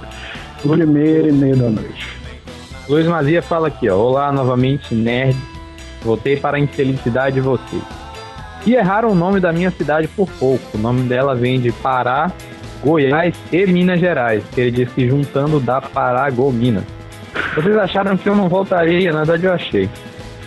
O 0.64 0.70
primeiro 0.70 1.30
e 1.30 1.32
meio 1.32 1.58
da 1.58 1.70
noite. 1.70 2.08
Luiz 2.88 3.08
Mazia 3.08 3.41
fala 3.41 3.68
aqui, 3.70 3.89
ó. 3.89 3.97
Olá 3.97 4.32
novamente, 4.32 4.93
nerd. 4.93 5.36
Voltei 6.04 6.38
para 6.38 6.58
a 6.58 6.60
infelicidade 6.60 7.36
de 7.36 7.41
vocês. 7.41 7.82
E 8.66 8.76
erraram 8.76 9.10
o 9.10 9.16
nome 9.16 9.39
da 9.39 9.51
minha 9.51 9.72
cidade 9.72 10.07
por 10.07 10.30
pouco. 10.32 10.78
O 10.78 10.78
nome 10.78 11.03
dela 11.03 11.36
vem 11.36 11.60
de 11.60 11.72
Pará, 11.72 12.32
Goiás 12.84 13.36
e 13.51 13.66
Minas 13.66 13.99
Gerais. 13.99 14.43
Que 14.53 14.62
ele 14.62 14.72
diz 14.72 14.93
que 14.93 15.07
juntando 15.07 15.60
dá 15.60 15.82
Parago 15.82 16.51
Minas. 16.51 16.84
Vocês 17.55 17.78
acharam 17.78 18.18
que 18.18 18.28
eu 18.28 18.36
não 18.36 18.49
voltaria? 18.49 19.12
Na 19.12 19.20
verdade 19.20 19.45
eu 19.45 19.53
achei. 19.53 19.89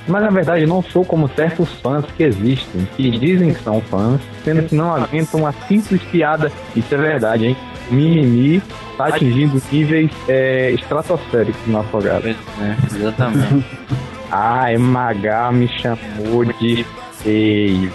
Mas 0.07 0.23
na 0.23 0.31
verdade 0.31 0.67
não 0.67 0.83
sou 0.83 1.05
como 1.05 1.29
certos 1.29 1.71
fãs 1.81 2.05
que 2.17 2.25
existem, 2.25 2.89
que 2.97 3.11
dizem 3.11 3.55
que 3.55 3.63
são 3.63 3.81
fãs, 3.83 4.21
sendo 4.45 4.63
que 4.65 4.75
não 4.75 4.93
aguentam 4.93 5.41
uma 5.41 5.53
simples 5.69 6.03
piada. 6.05 6.51
Isso 6.75 6.93
é 6.95 6.99
verdade, 6.99 7.47
hein? 7.47 7.57
Mimimi 7.91 8.63
tá 8.97 9.07
atingindo 9.07 9.63
níveis 9.71 10.11
é, 10.29 10.71
estratosféricos 10.73 11.67
no 11.67 11.81
afogado. 11.81 12.29
É, 12.29 12.97
exatamente. 12.97 13.65
Ai, 14.31 14.79
Magal 14.79 15.53
me 15.53 15.69
chamou 15.69 16.45
de 16.45 16.87
feio. 17.23 17.93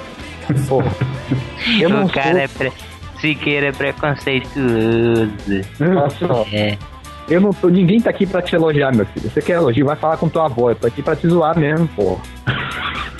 Pô, 0.68 0.82
eu 1.80 1.90
não 1.90 2.06
o 2.06 2.10
cara 2.10 2.32
sou... 2.32 2.40
é 2.40 2.48
pre... 2.48 2.72
Siqueira 3.20 3.68
é 3.68 3.72
preconceituoso. 3.72 5.32
Olha 5.82 6.10
só. 6.12 6.46
É. 6.52 6.78
Eu 7.30 7.42
não 7.42 7.52
tô. 7.52 7.68
Ninguém 7.68 8.00
tá 8.00 8.10
aqui 8.10 8.26
pra 8.26 8.42
te 8.42 8.56
elogiar, 8.56 8.96
meu 8.96 9.06
filho. 9.08 9.30
Você 9.30 9.42
quer 9.42 9.54
elogio, 9.54 9.86
vai 9.86 9.96
falar 9.96 10.18
com 10.18 10.30
tua 10.30 10.46
avó. 10.46 10.70
Eu 10.70 10.76
tô 10.76 10.88
aqui 10.88 11.02
pra 11.02 11.16
te 11.16 11.28
zoar 11.28 11.58
mesmo, 11.58 11.88
pô. 11.90 12.18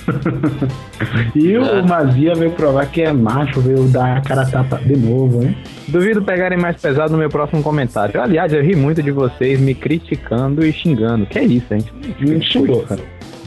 E 1.36 1.58
o 1.58 1.86
Mazia 1.86 2.34
veio 2.34 2.52
provar 2.52 2.86
que 2.88 3.02
é 3.02 3.12
macho, 3.12 3.60
veio 3.60 3.84
dar 3.90 4.18
a 4.18 4.22
cara 4.22 4.46
tapa 4.46 4.78
de 4.78 4.96
novo, 4.96 5.44
hein? 5.44 5.56
Duvido 5.88 6.22
pegarem 6.22 6.58
mais 6.58 6.82
pesado 6.82 7.12
no 7.12 7.18
meu 7.18 7.30
próximo 7.30 7.62
comentário. 7.62 8.20
Aliás, 8.22 8.54
eu 8.54 8.64
ri 8.64 8.76
muito 8.76 9.04
de 9.04 9.12
vocês 9.12 9.60
me 9.60 9.76
criticando 9.76 10.66
e 10.66 10.72
xingando. 10.72 11.26
Que 11.26 11.40
é 11.40 11.44
isso, 11.44 11.74
hein? 11.74 11.84
Me 12.20 12.42
xingou, 12.44 12.84
cara. 12.84 13.02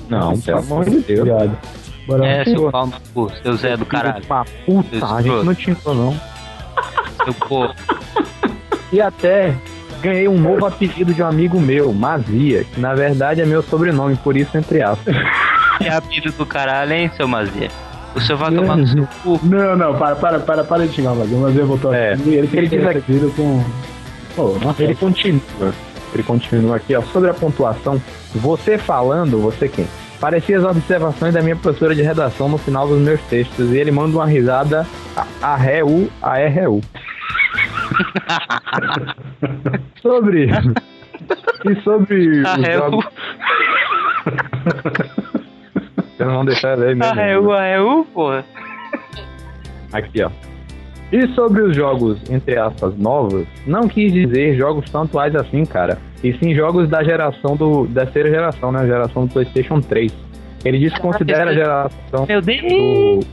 Não, 0.09 0.39
pelo 0.39 0.59
amor 0.59 0.85
de 0.85 1.01
Deus. 1.01 1.21
Obrigado. 1.21 1.59
Bora 2.11 2.27
É, 2.27 2.45
seu 2.45 2.71
pau 2.71 2.87
no 2.87 2.93
cu, 3.15 3.31
seu 3.43 3.55
Zé 3.57 3.77
do 3.77 3.87
caralho. 3.87 4.23
Uma 4.29 4.45
puta, 4.67 5.07
a 5.15 5.23
gente 5.23 5.45
não 5.45 5.55
xingou, 5.55 5.95
não. 5.95 6.21
Seu 7.25 7.35
porra. 7.35 7.75
E 8.93 9.01
até 9.01 9.55
ganhei 10.03 10.27
um 10.27 10.39
novo 10.39 10.67
apelido 10.67 11.15
de 11.15 11.23
um 11.23 11.27
amigo 11.27 11.61
meu, 11.61 11.93
Mazia, 11.93 12.65
que 12.65 12.81
na 12.81 12.95
verdade 12.95 13.41
é 13.41 13.47
meu 13.47 13.63
sobrenome, 13.63 14.17
por 14.17 14.37
isso 14.37 14.57
entre 14.59 14.83
aspas. 14.83 15.15
Que 15.79 15.89
apelido 15.89 16.33
do 16.33 16.45
caralho, 16.47 16.93
hein, 16.93 17.11
seu 17.17 17.29
Mazia? 17.29 17.69
O 18.15 18.21
senhor 18.21 18.39
vai 18.39 18.53
tomar 18.53 18.77
no 18.77 18.87
seu 18.89 19.07
cu. 19.23 19.39
Não, 19.47 19.77
não, 19.77 19.95
para, 19.97 20.17
para, 20.17 20.41
para, 20.41 20.65
para 20.65 20.87
de 20.89 20.93
xingar 20.95 21.13
o 21.13 21.17
Mazia. 21.17 21.37
O 21.37 21.41
Mazia 21.43 21.65
voltou 21.65 21.95
É. 21.95 22.15
aqui. 22.15 22.29
Ele 22.35 22.51
Ele 22.53 22.67
diz 22.69 22.85
aqui- 22.87 23.33
com. 23.37 23.65
Pô, 24.35 24.59
nossa, 24.61 24.83
Ele 24.83 24.97
continua. 24.97 25.41
Ele 26.13 26.23
continua 26.25 26.77
aqui, 26.77 26.97
ó. 26.97 27.03
Sobre 27.03 27.31
a 27.31 27.35
pontuação, 27.35 28.03
você 28.35 28.77
falando, 28.77 29.41
você 29.41 29.69
quem? 29.69 29.87
Parecia 30.21 30.59
as 30.59 30.64
observações 30.64 31.35
da 31.35 31.43
minha 31.43 31.57
professora 31.57 31.95
de 31.95 32.03
redação 32.03 32.49
no 32.49 32.59
final 32.59 32.87
dos 32.87 32.99
meus 33.01 33.21
textos. 33.23 33.73
E 33.73 33.79
ele 33.79 33.91
manda 33.91 34.16
uma 34.16 34.27
risada 34.27 34.87
a 35.41 35.57
ré 35.57 35.83
u 35.83 36.09
a 36.23 36.39
r 36.39 36.66
u 36.68 36.81
Sobre. 40.03 40.49
E 40.51 41.81
sobre. 41.83 42.41
os 42.43 42.47
Arreu. 42.47 42.79
jogos- 42.81 43.07
Vocês 45.97 46.29
não 46.29 46.35
vão 46.35 46.45
deixar 46.45 46.77
ele 46.79 46.87
aí 46.89 46.95
mesmo. 46.95 47.21
Arreu, 47.21 47.53
arreu, 47.53 48.07
porra. 48.12 48.45
Aqui, 49.93 50.23
ó. 50.23 50.31
E 51.12 51.27
sobre 51.35 51.62
os 51.62 51.75
jogos, 51.75 52.18
entre 52.31 52.57
aspas, 52.57 52.97
novos, 52.97 53.47
não 53.66 53.89
quis 53.89 54.12
dizer 54.12 54.57
jogos 54.57 54.89
tão 54.91 55.03
atuais 55.03 55.35
assim, 55.35 55.64
cara. 55.64 55.99
E 56.23 56.33
sim 56.39 56.55
jogos 56.55 56.89
da 56.89 57.03
geração 57.03 57.57
do. 57.57 57.87
da 57.87 58.03
terceira 58.05 58.31
geração, 58.31 58.71
né? 58.73 58.87
Geração 58.87 59.27
do 59.27 59.33
Playstation 59.33 59.81
3. 59.81 60.12
Ele 60.64 60.79
diz 60.79 60.93
que 60.93 61.01
considera 61.01 61.51
a 61.51 61.55
geração. 61.55 62.27
Meu 62.29 62.41
Deus! 62.43 63.27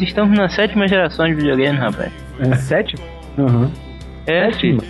Estamos 0.00 0.36
na 0.38 0.48
sétima 0.48 0.86
geração 0.86 1.26
de 1.26 1.34
videogame, 1.34 1.76
rapaz. 1.78 2.12
É. 2.40 2.54
Sete? 2.56 2.94
Uhum. 3.38 3.70
É, 4.26 4.52
filho. 4.52 4.80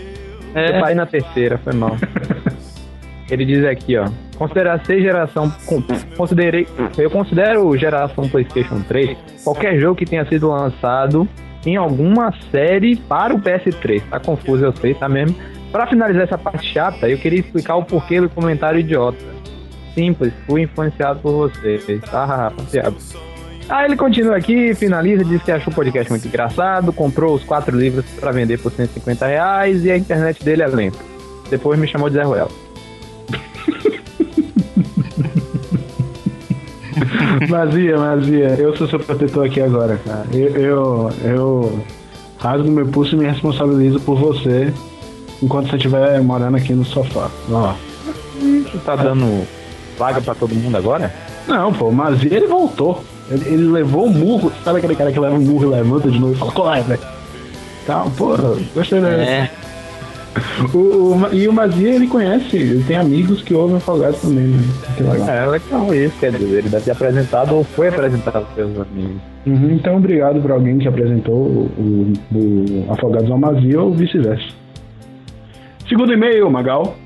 É. 0.55 0.77
Eu 0.77 0.81
parei 0.81 0.95
na 0.95 1.07
terceira, 1.07 1.59
foi 1.59 1.73
mal. 1.75 1.97
Ele 3.31 3.45
diz 3.45 3.65
aqui, 3.65 3.97
ó. 3.97 4.09
Considerar 4.37 4.85
ser 4.85 5.01
geração. 5.01 5.51
con- 5.67 5.83
Considerei. 6.17 6.67
Eu 6.99 7.11
considero 7.11 7.77
geração 7.77 8.29
PlayStation 8.29 8.81
3 8.83 9.17
qualquer 9.45 9.79
jogo 9.79 9.95
que 9.97 10.05
tenha 10.05 10.25
sido 10.27 10.49
lançado 10.51 11.29
em 11.65 11.77
alguma 11.77 12.33
série 12.51 12.97
para 12.97 13.35
o 13.35 13.39
PS3. 13.41 14.03
Tá 14.11 14.19
confuso, 14.19 14.65
eu 14.65 14.73
sei, 14.77 14.95
tá 14.95 15.09
mesmo? 15.09 15.37
Pra 15.73 15.87
finalizar 15.87 16.25
essa 16.25 16.39
parte 16.39 16.67
chata, 16.67 17.09
eu 17.09 17.17
queria 17.17 17.41
explicar 17.41 17.77
o 17.77 17.85
porquê 17.85 18.21
do 18.21 18.29
comentário 18.29 18.81
idiota. 18.81 19.25
Simples, 19.95 20.33
fui 20.47 20.61
influenciado 20.63 21.21
por 21.21 21.33
vocês. 21.33 21.85
Ah, 22.13 22.25
rapaziada. 22.51 22.95
Aí 23.69 23.85
ele 23.85 23.97
continua 23.97 24.37
aqui, 24.37 24.75
finaliza, 24.75 25.25
diz 25.25 25.41
que 25.43 25.53
achou 25.53 25.73
o 25.73 25.77
podcast 25.77 26.11
muito 26.11 26.27
engraçado, 26.27 26.93
comprou 26.93 27.37
os 27.37 27.45
quatro 27.45 27.79
livros 27.79 28.05
pra 28.19 28.33
vender 28.33 28.59
por 28.59 28.73
150 28.73 29.25
reais 29.27 29.85
e 29.85 29.93
a 29.93 29.97
internet 29.97 30.45
dele 30.45 30.63
é 30.63 30.67
lenta. 30.67 30.99
Depois 31.49 31.79
me 31.79 31.87
chamou 31.87 32.11
de 32.11 32.17
Zé 32.17 32.25
Ruel. 32.25 32.49
Mazia, 37.49 37.97
Mazia, 37.97 38.57
eu 38.59 38.77
sou 38.77 38.89
seu 38.89 38.99
protetor 38.99 39.47
aqui 39.47 39.61
agora, 39.61 40.01
cara. 40.05 40.27
Eu, 40.33 40.57
eu, 40.57 41.11
eu 41.23 41.85
rasgo 42.39 42.69
meu 42.69 42.89
pulso 42.89 43.15
e 43.15 43.19
me 43.19 43.27
responsabilizo 43.27 44.01
por 44.01 44.19
você 44.19 44.73
enquanto 45.43 45.71
você 45.71 45.77
estiver 45.77 46.21
morando 46.21 46.57
aqui 46.57 46.73
no 46.73 46.85
sofá. 46.85 47.31
Ó. 47.51 47.75
Tu 48.71 48.79
tá 48.85 48.97
dando 48.97 49.47
vaga 49.99 50.21
pra 50.21 50.35
todo 50.35 50.55
mundo 50.55 50.77
agora? 50.77 51.13
Não, 51.47 51.73
pô, 51.73 51.89
o 51.89 51.93
Mazia 51.93 52.37
ele 52.37 52.47
voltou. 52.47 53.05
Ele, 53.31 53.45
ele 53.47 53.65
levou 53.71 54.07
o 54.07 54.11
murro. 54.11 54.53
Sabe 54.65 54.79
aquele 54.79 54.97
cara 54.97 55.13
que 55.13 55.21
leva 55.21 55.37
um 55.37 55.41
murro 55.41 55.65
e 55.65 55.69
levanta 55.69 56.11
de 56.11 56.19
novo 56.19 56.33
e 56.33 56.37
fala, 56.37 56.53
qual 56.53 56.75
é, 56.75 56.83
velho? 56.83 57.01
Tá, 57.87 58.07
porra, 58.17 58.57
gostei 58.75 59.01
da. 59.01 59.09
É. 59.09 59.51
O, 60.73 60.79
o 60.79 61.35
e 61.35 61.49
o 61.49 61.53
Mazia 61.53 61.95
ele 61.95 62.07
conhece, 62.07 62.57
ele 62.57 62.85
tem 62.85 62.97
amigos 62.97 63.43
que 63.43 63.53
ouvem 63.53 63.79
Afogados 63.79 64.21
também, 64.21 64.47
né? 64.47 64.63
Que 64.97 65.03
legal. 65.03 65.29
É 65.29 65.47
legal 65.47 65.95
isso, 65.95 66.15
quer 66.21 66.31
dizer, 66.33 66.59
ele 66.59 66.69
deve 66.69 66.85
ter 66.85 66.93
apresentado 66.93 67.57
ou 67.57 67.65
foi 67.65 67.89
apresentado 67.89 68.47
pelos 68.55 68.81
amigos. 68.81 69.21
Uhum, 69.47 69.73
então, 69.73 69.97
obrigado 69.97 70.41
por 70.41 70.53
alguém 70.53 70.79
que 70.79 70.87
apresentou 70.87 71.35
o, 71.35 71.71
o, 71.79 72.13
o 72.33 72.93
Afogados 72.93 73.31
ao 73.31 73.39
Mazia 73.39 73.81
ou 73.81 73.93
vice-versa. 73.93 74.60
Segundo 75.91 76.13
e-mail, 76.13 76.49
Magal. 76.49 76.97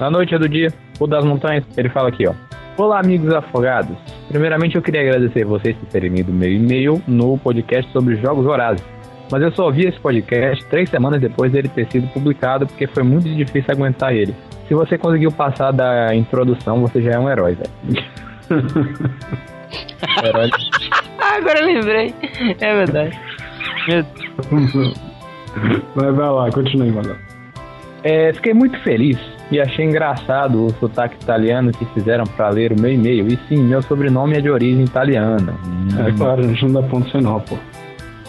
Na 0.00 0.10
noite 0.10 0.34
é 0.34 0.38
do 0.38 0.48
dia, 0.48 0.72
o 0.98 1.06
das 1.06 1.22
montanhas, 1.26 1.62
ele 1.76 1.90
fala 1.90 2.08
aqui, 2.08 2.26
ó. 2.26 2.32
Olá, 2.78 3.00
amigos 3.00 3.30
afogados. 3.34 3.94
Primeiramente, 4.28 4.76
eu 4.76 4.80
queria 4.80 5.02
agradecer 5.02 5.44
vocês 5.44 5.76
por 5.76 5.86
terem 5.90 6.10
lido 6.10 6.32
meu 6.32 6.50
e-mail 6.50 7.02
no 7.06 7.36
podcast 7.36 7.92
sobre 7.92 8.16
jogos 8.16 8.46
vorazes. 8.46 8.82
Mas 9.30 9.42
eu 9.42 9.52
só 9.52 9.70
vi 9.70 9.88
esse 9.88 10.00
podcast 10.00 10.64
três 10.70 10.88
semanas 10.88 11.20
depois 11.20 11.52
dele 11.52 11.68
ter 11.68 11.86
sido 11.92 12.08
publicado, 12.14 12.66
porque 12.66 12.86
foi 12.86 13.02
muito 13.02 13.28
difícil 13.28 13.74
aguentar 13.74 14.14
ele. 14.14 14.34
Se 14.68 14.72
você 14.72 14.96
conseguiu 14.96 15.30
passar 15.30 15.70
da 15.70 16.14
introdução, 16.14 16.80
você 16.80 17.02
já 17.02 17.10
é 17.10 17.18
um 17.18 17.28
herói, 17.28 17.56
velho. 17.56 18.06
herói. 20.24 20.50
Agora 21.18 21.60
eu 21.60 21.66
lembrei. 21.66 22.14
É 22.58 22.74
verdade. 22.74 23.20
Meu 23.86 24.02
Vai, 25.94 26.10
vai 26.10 26.30
lá, 26.30 26.50
continue, 26.50 26.90
Magal. 26.90 27.16
É, 28.04 28.32
fiquei 28.32 28.52
muito 28.52 28.78
feliz 28.80 29.18
e 29.50 29.60
achei 29.60 29.84
engraçado 29.84 30.66
o 30.66 30.70
sotaque 30.80 31.16
italiano 31.20 31.70
que 31.72 31.84
fizeram 31.86 32.24
para 32.24 32.48
ler 32.48 32.72
o 32.72 32.80
meu 32.80 32.92
e-mail. 32.92 33.28
E 33.28 33.38
sim, 33.48 33.62
meu 33.62 33.82
sobrenome 33.82 34.36
é 34.36 34.40
de 34.40 34.50
origem 34.50 34.84
italiana. 34.84 35.54
É 36.06 36.12
claro, 36.12 36.40
a 36.40 36.48
gente 36.48 36.64
não 36.64 36.80
dá 36.80 36.88
ponto 36.88 37.10
sem 37.10 37.20
nó, 37.20 37.38
pô. 37.38 37.56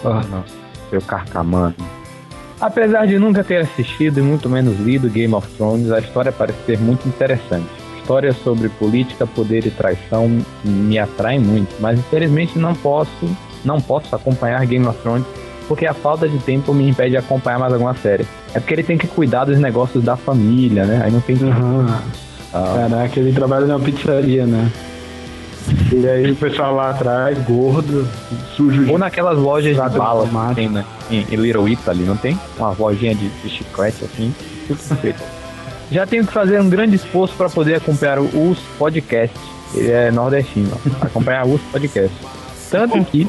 Ah. 0.05 0.21
Seu 0.89 1.01
carcamano. 1.01 1.75
Apesar 2.59 3.07
de 3.07 3.17
nunca 3.17 3.43
ter 3.43 3.57
assistido 3.57 4.19
e 4.19 4.21
muito 4.21 4.47
menos 4.47 4.79
lido 4.79 5.09
Game 5.09 5.33
of 5.33 5.47
Thrones, 5.55 5.91
a 5.91 5.99
história 5.99 6.31
parece 6.31 6.59
ser 6.65 6.79
muito 6.79 7.07
interessante. 7.07 7.67
Histórias 7.97 8.35
sobre 8.37 8.69
política, 8.69 9.25
poder 9.25 9.65
e 9.65 9.71
traição 9.71 10.29
me 10.63 10.99
atraem 10.99 11.39
muito, 11.39 11.73
mas 11.79 11.97
infelizmente 11.97 12.59
não 12.59 12.75
posso, 12.75 13.37
não 13.63 13.81
posso 13.81 14.13
acompanhar 14.15 14.65
Game 14.65 14.85
of 14.85 14.97
Thrones 15.01 15.25
porque 15.67 15.85
a 15.85 15.93
falta 15.93 16.27
de 16.27 16.37
tempo 16.39 16.73
me 16.73 16.89
impede 16.89 17.11
de 17.11 17.17
acompanhar 17.17 17.59
mais 17.59 17.73
alguma 17.73 17.95
série. 17.95 18.25
É 18.53 18.59
porque 18.59 18.73
ele 18.73 18.83
tem 18.83 18.97
que 18.97 19.07
cuidar 19.07 19.45
dos 19.45 19.59
negócios 19.59 20.03
da 20.03 20.15
família, 20.15 20.85
né? 20.85 21.01
Aí 21.03 21.11
não 21.11 21.21
tem 21.21 21.37
tempo. 21.37 21.53
Ah. 21.53 22.01
Caraca, 22.75 23.19
ele 23.19 23.33
trabalha 23.33 23.65
numa 23.65 23.79
pizzaria, 23.79 24.45
né? 24.45 24.71
E 25.91 26.07
aí 26.07 26.31
o 26.31 26.35
pessoal 26.35 26.75
lá 26.75 26.89
atrás, 26.89 27.37
gordo, 27.45 28.07
sujo 28.55 28.85
de... 28.85 28.91
Ou 28.91 28.97
naquelas 28.97 29.37
lojas 29.37 29.75
de 29.75 29.97
bala 29.97 30.27
que 30.27 30.55
tem, 30.55 30.69
né? 30.69 30.85
Em, 31.09 31.25
em 31.31 31.35
Little 31.35 31.67
Italy, 31.67 32.03
não 32.03 32.17
tem? 32.17 32.37
Uma 32.57 32.75
lojinha 32.77 33.15
de, 33.15 33.29
de 33.29 33.49
chiclete 33.49 34.03
assim. 34.03 34.33
Já 35.91 36.05
tenho 36.05 36.25
que 36.25 36.33
fazer 36.33 36.59
um 36.59 36.69
grande 36.69 36.95
esforço 36.95 37.35
para 37.35 37.49
poder 37.49 37.75
acompanhar 37.75 38.19
o 38.19 38.51
US 38.51 38.59
Podcast. 38.77 39.37
Ele 39.73 39.91
é 39.91 40.11
nordestino. 40.11 40.71
Acompanhar 41.01 41.45
o 41.45 41.53
US 41.55 41.61
Podcast. 41.71 42.15
Tanto 42.69 43.03
que 43.05 43.27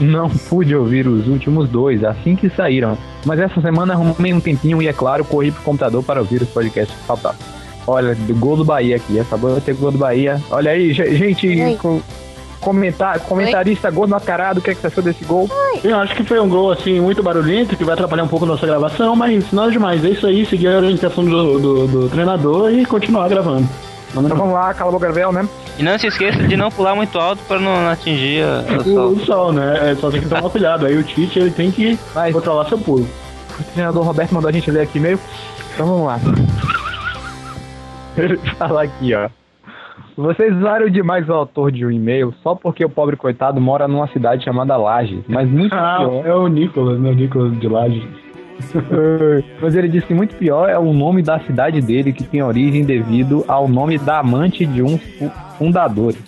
não 0.00 0.28
pude 0.30 0.74
ouvir 0.74 1.06
os 1.06 1.26
últimos 1.28 1.68
dois 1.68 2.02
assim 2.04 2.34
que 2.36 2.48
saíram. 2.50 2.96
Mas 3.24 3.38
essa 3.40 3.60
semana 3.60 3.94
arrumei 3.94 4.32
um 4.32 4.40
tempinho 4.40 4.80
e, 4.82 4.88
é 4.88 4.92
claro, 4.92 5.24
corri 5.24 5.50
pro 5.50 5.62
computador 5.62 6.02
para 6.02 6.20
ouvir 6.20 6.40
os 6.42 6.48
podcasts 6.48 6.96
que 6.96 7.04
faltavam. 7.04 7.38
Olha, 7.86 8.14
do 8.14 8.34
gol 8.34 8.56
do 8.56 8.64
Bahia 8.64 8.96
aqui. 8.96 9.18
Acabou 9.18 9.54
de 9.54 9.60
ter 9.62 9.74
gol 9.74 9.90
do 9.90 9.98
Bahia. 9.98 10.40
Olha 10.50 10.70
aí, 10.72 10.92
ge- 10.92 11.14
gente. 11.16 11.46
Oi. 11.48 11.76
com- 11.80 12.00
Comentar, 12.60 13.20
comentarista 13.20 13.88
gordo 13.88 14.10
mascarado, 14.10 14.58
o 14.58 14.62
que, 14.62 14.70
é 14.70 14.74
que 14.74 14.80
você 14.80 14.88
achou 14.88 15.02
desse 15.02 15.24
gol? 15.24 15.48
Eu 15.84 15.96
acho 15.96 16.12
que 16.16 16.24
foi 16.24 16.40
um 16.40 16.48
gol 16.48 16.72
assim 16.72 17.00
muito 17.00 17.22
barulhento 17.22 17.76
que 17.76 17.84
vai 17.84 17.94
atrapalhar 17.94 18.24
um 18.24 18.28
pouco 18.28 18.44
a 18.44 18.48
nossa 18.48 18.66
gravação, 18.66 19.14
mas 19.14 19.52
nada 19.52 19.70
demais. 19.70 20.04
É 20.04 20.08
isso 20.10 20.26
aí, 20.26 20.44
seguir 20.44 20.66
a 20.66 20.78
orientação 20.78 21.24
do, 21.24 21.58
do, 21.58 21.86
do 21.86 22.08
treinador 22.08 22.72
e 22.72 22.84
continuar 22.84 23.28
gravando. 23.28 23.66
Então 24.10 24.22
vamos 24.36 24.54
lá, 24.54 24.72
cala 24.74 24.90
a 24.90 24.92
boca, 24.92 25.06
Gabriel, 25.06 25.32
né? 25.32 25.46
E 25.78 25.82
não 25.82 25.98
se 25.98 26.06
esqueça 26.06 26.42
de 26.42 26.56
não 26.56 26.70
pular 26.70 26.94
muito 26.94 27.18
alto 27.18 27.42
pra 27.46 27.58
não 27.60 27.88
atingir 27.88 28.42
a- 28.42 28.64
o 28.72 28.76
O, 28.78 28.84
sol. 28.84 29.08
o 29.12 29.20
sol, 29.20 29.52
né? 29.52 29.90
É, 29.90 29.94
só 29.94 30.10
tem 30.10 30.20
que 30.20 30.28
tomar 30.28 30.48
cuidado. 30.50 30.86
Aí 30.86 30.96
o 30.96 31.02
Tite 31.04 31.38
ele 31.38 31.50
tem 31.50 31.70
que 31.70 31.98
controlar 32.32 32.64
seu 32.68 32.78
pulo. 32.78 33.06
O 33.60 33.64
treinador 33.74 34.02
Roberto 34.04 34.32
mandou 34.34 34.48
a 34.48 34.52
gente 34.52 34.70
ler 34.70 34.80
aqui 34.82 34.98
meio. 34.98 35.20
Então 35.74 35.86
vamos 35.86 36.06
lá. 36.06 36.18
Ele 38.16 38.36
fala 38.58 38.82
aqui, 38.84 39.14
ó. 39.14 39.28
Vocês 40.16 40.52
usaram 40.56 40.88
demais 40.90 41.28
o 41.28 41.32
autor 41.32 41.70
de 41.70 41.86
um 41.86 41.90
e-mail 41.92 42.34
só 42.42 42.54
porque 42.56 42.84
o 42.84 42.88
pobre 42.90 43.14
coitado 43.16 43.60
mora 43.60 43.86
numa 43.86 44.08
cidade 44.08 44.42
chamada 44.44 44.76
Lages, 44.76 45.20
mas 45.28 45.48
muito 45.48 45.72
Ah, 45.74 45.98
pior. 46.00 46.26
é 46.26 46.34
o 46.34 46.48
Nicolas, 46.48 46.98
né? 46.98 47.10
O 47.10 47.14
Nicolas 47.14 47.56
de 47.60 47.68
Laje. 47.68 48.08
Mas 49.60 49.74
ele 49.74 49.88
disse 49.88 50.06
que 50.06 50.14
muito 50.14 50.34
pior 50.36 50.68
é 50.68 50.78
o 50.78 50.92
nome 50.92 51.22
da 51.22 51.38
cidade 51.40 51.80
dele, 51.80 52.12
que 52.12 52.24
tem 52.24 52.42
origem 52.42 52.84
devido 52.84 53.44
ao 53.48 53.68
nome 53.68 53.98
da 53.98 54.18
amante 54.18 54.66
de 54.66 54.82
um 54.82 54.98
fu- 54.98 55.30
fundadores. 55.58 56.18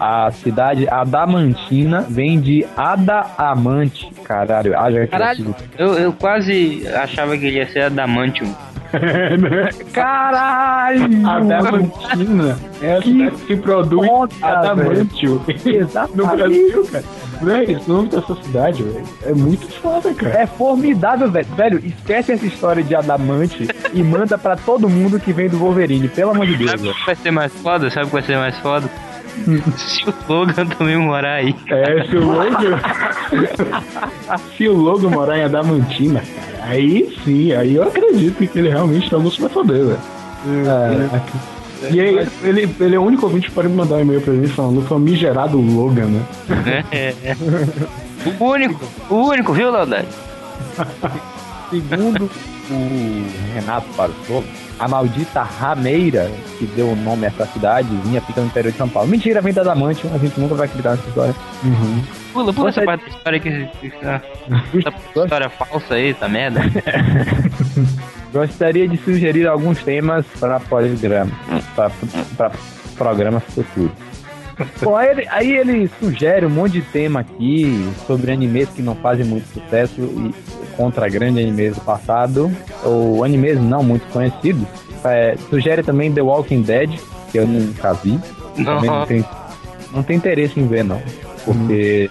A 0.00 0.30
cidade 0.32 0.88
Adamantina 0.88 2.00
vem 2.08 2.40
de 2.40 2.66
Adaamante. 2.76 4.10
Caralho, 4.24 4.76
haja 4.78 5.06
Caralho, 5.06 5.54
eu, 5.78 5.94
eu 5.94 6.12
quase 6.12 6.82
achava 6.88 7.36
que 7.38 7.46
ele 7.46 7.58
ia 7.58 7.68
ser 7.68 7.82
Adamantium. 7.82 8.52
Caralho! 9.92 11.26
Adamantina 11.26 12.58
é 12.82 12.96
a 12.96 13.02
cidade 13.02 13.36
que 13.46 13.56
produz 13.56 14.30
Adamantio 14.42 15.40
Exatamente. 15.64 16.16
no 16.16 16.26
Brasil, 16.26 16.86
cara. 16.90 17.04
Véi, 17.42 17.72
esse 17.72 17.88
nome 17.88 18.08
dessa 18.08 18.34
cidade, 18.36 18.82
velho, 18.82 19.04
é 19.24 19.32
muito 19.32 19.66
foda, 19.80 20.14
cara. 20.14 20.42
É 20.42 20.46
formidável, 20.46 21.30
velho. 21.30 21.46
Velho, 21.56 21.82
esquece 21.84 22.32
essa 22.32 22.46
história 22.46 22.82
de 22.82 22.94
adamante 22.94 23.66
e 23.92 24.02
manda 24.02 24.38
pra 24.38 24.56
todo 24.56 24.88
mundo 24.88 25.18
que 25.18 25.32
vem 25.32 25.48
do 25.48 25.58
Wolverine, 25.58 26.08
pelo 26.08 26.30
amor 26.30 26.46
de 26.46 26.56
Deus, 26.56 26.70
Sabe 26.70 26.82
o 26.82 26.84
velho. 26.86 26.94
que 26.96 27.06
vai 27.06 27.16
ser 27.16 27.30
mais 27.30 27.52
foda? 27.52 27.90
Sabe 27.90 28.04
o 28.04 28.08
que 28.08 28.12
vai 28.12 28.22
ser 28.22 28.36
mais 28.38 28.56
foda? 28.58 28.88
Se 29.76 30.04
o 30.08 30.14
Logan 30.28 30.66
também 30.66 30.96
morar 30.98 31.36
aí. 31.36 31.54
É, 31.68 32.04
se 32.04 32.16
o 32.16 32.26
logo. 32.26 32.50
se 34.56 34.68
o 34.68 34.74
logo 34.74 35.10
morar 35.10 35.38
em 35.38 35.44
Adamantina, 35.44 36.20
cara, 36.20 36.68
aí 36.70 37.16
sim, 37.24 37.52
aí 37.52 37.74
eu 37.74 37.82
acredito 37.82 38.46
que 38.46 38.58
ele 38.58 38.68
realmente 38.68 39.08
tá 39.08 39.16
no 39.18 39.30
vai 39.30 39.48
foder, 39.48 39.86
velho. 39.86 39.98
É. 40.46 41.51
E 41.90 42.00
aí, 42.00 42.28
ele, 42.44 42.74
ele 42.80 42.94
é 42.94 42.98
o 42.98 43.02
único 43.02 43.26
ouvinte 43.26 43.48
que 43.48 43.54
pode 43.54 43.68
mandar 43.68 43.96
um 43.96 44.00
e-mail 44.00 44.20
pra 44.20 44.34
gente 44.34 44.48
falando 44.48 44.82
famigerado 44.82 45.58
Logan, 45.60 46.06
né? 46.06 46.22
É, 46.92 47.14
é. 47.24 47.36
O 48.38 48.44
único, 48.44 48.84
o 49.10 49.14
único, 49.28 49.52
viu, 49.52 49.70
Leodade? 49.70 50.06
Segundo 51.70 52.30
o 52.70 53.54
Renato 53.54 53.86
Bartolo, 53.96 54.44
a 54.78 54.86
maldita 54.88 55.42
rameira 55.42 56.30
que 56.58 56.66
deu 56.66 56.88
o 56.92 56.96
nome 56.96 57.24
a 57.24 57.28
essa 57.28 57.46
cidadezinha 57.46 58.20
fica 58.20 58.40
no 58.40 58.46
interior 58.46 58.70
de 58.72 58.78
São 58.78 58.88
Paulo. 58.88 59.08
Mentira, 59.08 59.40
vem 59.40 59.52
da 59.52 59.62
Adamante, 59.62 60.06
a 60.12 60.18
gente 60.18 60.38
nunca 60.38 60.54
vai 60.54 60.66
acreditar 60.66 60.90
nessa 60.92 61.08
história. 61.08 61.34
Pula, 62.32 62.52
pula 62.52 62.70
Você- 62.72 62.80
essa 62.80 62.86
parte 62.86 63.02
da 63.04 63.10
história 63.10 63.40
que 63.40 63.48
essa, 63.48 64.22
essa 64.78 65.22
história 65.24 65.50
falsa 65.50 65.94
aí, 65.94 66.10
essa 66.10 66.28
merda. 66.28 66.60
Gostaria 68.32 68.88
de 68.88 68.96
sugerir 68.98 69.46
alguns 69.46 69.82
temas 69.82 70.24
para 70.40 70.58
programa, 70.58 71.30
para 72.36 72.50
programas 72.96 73.42
futuros. 73.44 73.92
Bom, 74.82 74.96
aí 74.96 75.08
ele, 75.10 75.28
aí 75.30 75.52
ele 75.56 75.90
sugere 75.98 76.46
um 76.46 76.50
monte 76.50 76.72
de 76.72 76.82
tema 76.82 77.20
aqui 77.20 77.88
sobre 78.06 78.30
animes 78.32 78.68
que 78.70 78.82
não 78.82 78.94
fazem 78.94 79.24
muito 79.24 79.46
sucesso 79.48 80.00
e 80.00 80.32
contra 80.76 81.08
grandes 81.08 81.42
animes 81.42 81.74
do 81.74 81.80
passado, 81.82 82.50
ou 82.84 83.24
animes 83.24 83.60
não 83.60 83.82
muito 83.82 84.06
conhecidos. 84.12 84.66
É, 85.04 85.36
sugere 85.50 85.82
também 85.82 86.12
The 86.12 86.22
Walking 86.22 86.62
Dead, 86.62 86.90
que 87.30 87.38
eu 87.38 87.46
nunca 87.46 87.92
vi. 87.94 88.18
Também 88.64 88.90
não 88.90 89.06
tenho, 89.06 89.24
não 89.92 90.02
tenho 90.02 90.18
interesse 90.18 90.60
em 90.60 90.66
ver, 90.66 90.84
não. 90.84 91.00
Porque 91.44 92.10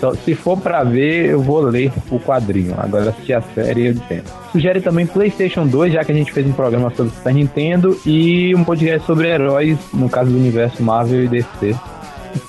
só- 0.00 0.14
se 0.14 0.34
for 0.34 0.56
pra 0.58 0.82
ver, 0.84 1.26
eu 1.30 1.42
vou 1.42 1.60
ler 1.60 1.92
o 2.10 2.18
quadrinho. 2.18 2.74
Agora, 2.78 3.10
assistir 3.10 3.34
a 3.34 3.42
série, 3.42 3.86
eu 3.86 3.92
entendo. 3.92 4.39
Sugere 4.52 4.80
também 4.80 5.06
PlayStation 5.06 5.66
2, 5.66 5.92
já 5.92 6.04
que 6.04 6.10
a 6.10 6.14
gente 6.14 6.32
fez 6.32 6.46
um 6.46 6.52
programa 6.52 6.90
sobre 6.90 7.12
Super 7.14 7.32
Nintendo 7.32 7.98
e 8.04 8.54
um 8.54 8.64
podcast 8.64 9.06
sobre 9.06 9.28
heróis, 9.28 9.78
no 9.94 10.08
caso 10.08 10.30
do 10.30 10.36
universo 10.36 10.82
Marvel 10.82 11.24
e 11.24 11.28
DC. 11.28 11.76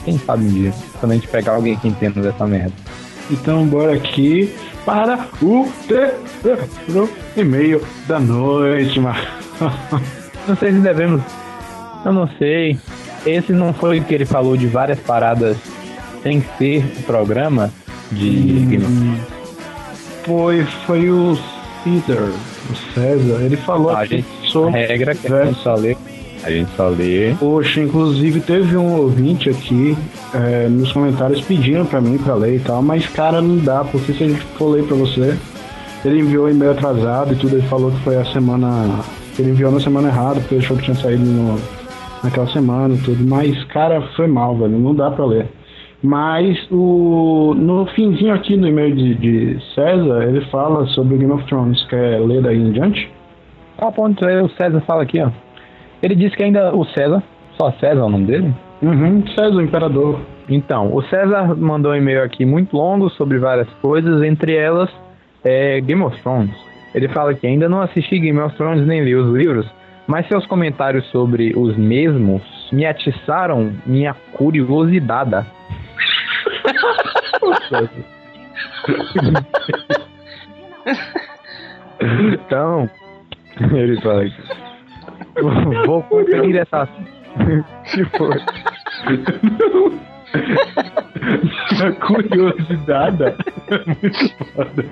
Quem 0.03 0.17
sabe 0.17 0.45
um 0.45 0.49
dia, 0.49 0.73
quando 0.99 1.11
a 1.11 1.15
gente 1.15 1.27
pegar 1.27 1.53
alguém 1.53 1.75
que 1.75 1.87
entenda 1.87 2.21
dessa 2.21 2.45
merda. 2.47 2.73
Então, 3.29 3.65
bora 3.65 3.93
aqui 3.93 4.51
para 4.83 5.27
o 5.41 5.71
terceiro 5.87 7.09
e-mail 7.37 7.81
da 8.07 8.19
noite, 8.19 8.99
mano. 8.99 9.19
Não 10.47 10.55
sei 10.57 10.71
se 10.71 10.79
devemos. 10.79 11.21
Eu 12.03 12.13
não 12.13 12.27
sei. 12.39 12.79
Esse 13.23 13.53
não 13.53 13.71
foi 13.71 13.99
o 13.99 14.03
que 14.03 14.15
ele 14.15 14.25
falou 14.25 14.57
de 14.57 14.65
várias 14.65 14.99
paradas 14.99 15.55
sem 16.23 16.43
ser 16.57 16.83
o 16.97 17.03
programa 17.03 17.71
de 18.11 18.77
of 18.77 19.21
Foi, 20.25 20.63
foi 20.87 21.11
o 21.11 21.37
Caesar, 21.83 22.29
o 22.69 22.75
César, 22.93 23.41
ele 23.43 23.57
falou 23.57 23.91
A 23.91 24.05
gente, 24.05 24.25
sobre 24.47 24.83
a 24.83 24.87
regra 24.87 25.15
que 25.15 25.31
a 25.31 25.45
gente 25.45 25.59
só 25.61 25.75
lê. 25.75 25.95
A 26.43 26.49
gente 26.49 26.69
só 26.75 26.87
lê. 26.89 27.35
Poxa, 27.39 27.81
inclusive 27.81 28.39
teve 28.39 28.75
um 28.75 28.95
ouvinte 28.97 29.49
aqui 29.49 29.95
é, 30.33 30.67
nos 30.67 30.91
comentários 30.91 31.41
pedindo 31.41 31.85
pra 31.85 32.01
mim 32.01 32.17
pra 32.17 32.33
ler 32.35 32.55
e 32.55 32.59
tal, 32.59 32.81
mas 32.81 33.05
cara, 33.07 33.41
não 33.41 33.57
dá, 33.57 33.83
porque 33.83 34.13
se 34.13 34.23
a 34.23 34.27
gente 34.27 34.41
for 34.57 34.69
ler 34.69 34.83
pra 34.85 34.95
você, 34.95 35.37
ele 36.03 36.19
enviou 36.19 36.49
e-mail 36.49 36.71
atrasado 36.71 37.33
e 37.33 37.35
tudo, 37.35 37.57
ele 37.57 37.67
falou 37.67 37.91
que 37.91 37.99
foi 38.03 38.17
a 38.17 38.25
semana. 38.25 38.99
ele 39.37 39.51
enviou 39.51 39.71
na 39.71 39.79
semana 39.79 40.07
errada, 40.09 40.39
porque 40.39 40.55
achou 40.55 40.75
que 40.77 40.83
tinha 40.83 40.95
saído 40.95 41.23
no- 41.23 41.59
naquela 42.23 42.47
semana 42.47 42.93
e 42.95 42.97
tudo, 42.99 43.23
mas 43.23 43.63
cara, 43.65 44.01
foi 44.15 44.27
mal, 44.27 44.55
velho, 44.57 44.77
não 44.79 44.93
dá 44.95 45.09
pra 45.11 45.25
ler. 45.25 45.47
Mas 46.03 46.57
o 46.71 47.53
no 47.55 47.85
finzinho 47.87 48.33
aqui 48.33 48.57
no 48.57 48.67
e-mail 48.67 48.95
de, 48.95 49.15
de 49.15 49.73
César, 49.75 50.23
ele 50.23 50.41
fala 50.45 50.85
sobre 50.87 51.15
o 51.15 51.17
Game 51.17 51.31
of 51.31 51.45
Thrones. 51.45 51.83
Quer 51.85 52.19
ler 52.19 52.41
daí 52.41 52.57
em 52.57 52.71
diante? 52.71 53.09
Ah, 53.77 53.91
ponto, 53.91 54.25
aí 54.25 54.41
o 54.41 54.49
César 54.49 54.81
fala 54.81 55.03
aqui, 55.03 55.21
ó. 55.21 55.29
Ele 56.01 56.15
disse 56.15 56.35
que 56.35 56.43
ainda 56.43 56.73
o 56.75 56.83
César, 56.85 57.21
só 57.57 57.71
César 57.73 58.01
é 58.01 58.03
o 58.03 58.09
nome 58.09 58.25
dele? 58.25 58.53
Uhum, 58.81 59.23
César, 59.27 59.55
o 59.55 59.61
imperador. 59.61 60.19
Então, 60.49 60.93
o 60.93 61.03
César 61.03 61.55
mandou 61.55 61.91
um 61.91 61.95
e-mail 61.95 62.23
aqui 62.23 62.45
muito 62.45 62.75
longo 62.75 63.09
sobre 63.11 63.37
várias 63.37 63.69
coisas, 63.75 64.23
entre 64.23 64.55
elas 64.55 64.89
é, 65.43 65.79
Game 65.81 66.01
of 66.01 66.19
Thrones. 66.21 66.55
Ele 66.93 67.07
fala 67.09 67.33
que 67.33 67.45
ainda 67.47 67.69
não 67.69 67.81
assisti 67.81 68.19
Game 68.19 68.39
of 68.39 68.55
Thrones 68.57 68.85
nem 68.85 69.03
li 69.03 69.15
os 69.15 69.33
livros, 69.33 69.65
mas 70.07 70.27
seus 70.27 70.45
comentários 70.45 71.05
sobre 71.11 71.53
os 71.55 71.77
mesmos 71.77 72.41
me 72.71 72.85
atiçaram 72.85 73.71
minha 73.85 74.13
curiosidade. 74.33 75.45
então, 82.33 82.89
ele 83.71 84.01
fala 84.01 84.23
aqui. 84.23 84.43
Vou 85.85 86.03
conferir 86.03 86.57
essa. 86.57 86.85
que 87.85 88.03
foi? 88.17 88.37
A 91.83 91.91
curiosidade. 92.05 93.23
Muito 94.01 94.45
foda. 94.53 94.83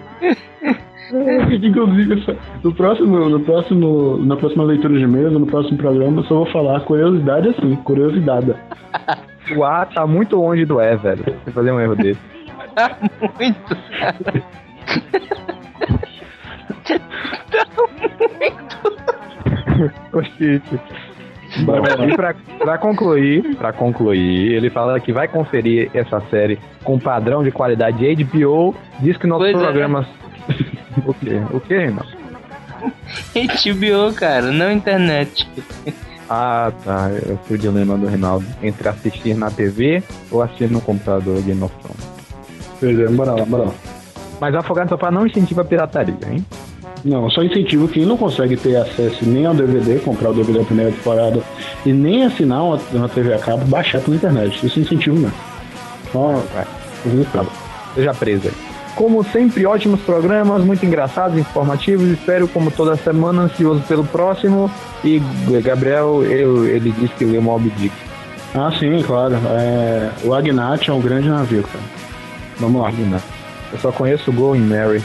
Inclusive, 1.61 2.37
no 2.63 2.73
próximo, 2.73 3.29
no 3.29 3.39
próximo, 3.39 4.17
na 4.17 4.35
próxima 4.35 4.63
leitura 4.63 4.97
de 4.97 5.07
mesa, 5.07 5.31
no 5.31 5.45
próximo 5.45 5.77
programa, 5.77 6.21
eu 6.21 6.25
só 6.25 6.35
vou 6.35 6.45
falar 6.47 6.79
curiosidade 6.81 7.49
assim, 7.49 7.75
curiosidade. 7.77 8.53
O 9.57 9.63
A 9.63 9.83
tá 9.83 10.05
muito 10.05 10.35
longe 10.35 10.63
do 10.63 10.79
E, 10.79 10.95
velho. 10.95 11.23
Você 11.43 11.51
fazer 11.51 11.71
um 11.71 11.79
erro 11.79 11.95
desse. 11.95 12.19
Tá 12.75 12.95
muito. 13.39 13.77
Oxi. 20.13 20.61
E 21.57 22.15
pra, 22.15 22.35
pra 22.59 22.77
concluir, 22.77 23.55
pra 23.55 23.73
concluir, 23.73 24.53
ele 24.53 24.69
fala 24.69 24.99
que 24.99 25.11
vai 25.11 25.27
conferir 25.27 25.89
essa 25.95 26.21
série 26.29 26.59
com 26.83 26.99
padrão 26.99 27.43
de 27.43 27.51
qualidade 27.51 27.97
de 27.97 28.23
HBO, 28.23 28.75
diz 28.99 29.17
que 29.17 29.25
nossos 29.25 29.51
Pois 29.51 29.63
é. 29.63 30.28
O 31.05 31.13
quê? 31.13 31.41
O 31.51 31.59
quê, 31.59 31.77
Renan? 31.79 32.05
HBO, 33.33 34.13
cara, 34.15 34.51
não 34.51 34.71
internet. 34.71 35.47
Ah, 36.29 36.71
tá. 36.83 37.09
Eu 37.25 37.37
fui 37.45 37.55
o 37.55 37.59
dilema 37.59 37.97
do 37.97 38.05
Reinaldo. 38.05 38.45
Entre 38.61 38.87
assistir 38.87 39.35
na 39.35 39.49
TV 39.49 40.03
ou 40.31 40.41
assistir 40.41 40.69
no 40.69 40.79
computador 40.79 41.41
Game 41.41 41.61
of 41.63 41.73
Thrones. 41.81 42.07
Pois 42.79 42.99
é, 42.99 43.09
moral, 43.09 43.45
moral. 43.45 43.73
Mas 44.39 44.55
Afogado 44.55 44.91
no 44.91 44.97
Sofá 44.97 45.11
não 45.11 45.25
incentiva 45.25 45.61
a 45.61 45.65
pirataria, 45.65 46.15
hein? 46.29 46.45
Não, 47.03 47.29
só 47.29 47.41
incentivo 47.43 47.87
quem 47.87 48.05
não 48.05 48.17
consegue 48.17 48.57
ter 48.57 48.75
acesso 48.75 49.25
nem 49.25 49.45
ao 49.45 49.53
DVD, 49.53 49.99
comprar 49.99 50.29
o 50.29 50.33
DVD 50.33 50.59
da 50.59 50.65
primeira 50.65 50.91
temporada, 50.91 51.41
e 51.85 51.93
nem 51.93 52.25
assinar 52.25 52.63
uma, 52.63 52.79
uma 52.93 53.09
TV 53.09 53.33
a 53.33 53.39
cabo, 53.39 53.65
baixar 53.65 54.01
pela 54.01 54.15
internet. 54.17 54.65
Isso 54.65 54.79
é 54.79 54.81
incentivo 54.81 55.15
mesmo. 55.15 55.33
Só, 56.11 56.43
Tá 57.31 57.43
bom. 57.43 57.51
Seja 57.95 58.13
preso 58.13 58.49
aí. 58.49 58.68
Como 58.95 59.23
sempre, 59.23 59.65
ótimos 59.65 60.01
programas, 60.01 60.63
muito 60.63 60.85
engraçados, 60.85 61.37
informativos. 61.37 62.07
Espero, 62.09 62.47
como 62.47 62.69
toda 62.69 62.95
semana, 62.97 63.43
ansioso 63.43 63.81
pelo 63.87 64.03
próximo. 64.03 64.69
E 65.03 65.21
Gabriel, 65.63 66.23
eu- 66.23 66.65
ele 66.67 66.91
disse 66.91 67.13
que 67.13 67.23
leu 67.25 67.41
Mob 67.41 67.69
Dick. 67.77 67.93
Ah, 68.53 68.71
sim, 68.77 69.01
claro. 69.03 69.35
É, 69.51 70.09
o 70.23 70.33
Agnat 70.33 70.89
é 70.89 70.93
um 70.93 70.99
grande 70.99 71.29
navio, 71.29 71.63
cara. 71.63 71.83
Vamos 72.59 72.81
lá. 72.81 72.91
Eu 73.71 73.79
só 73.79 73.91
conheço 73.91 74.31
o 74.31 74.33
Going 74.33 74.59
Mary. 74.61 75.01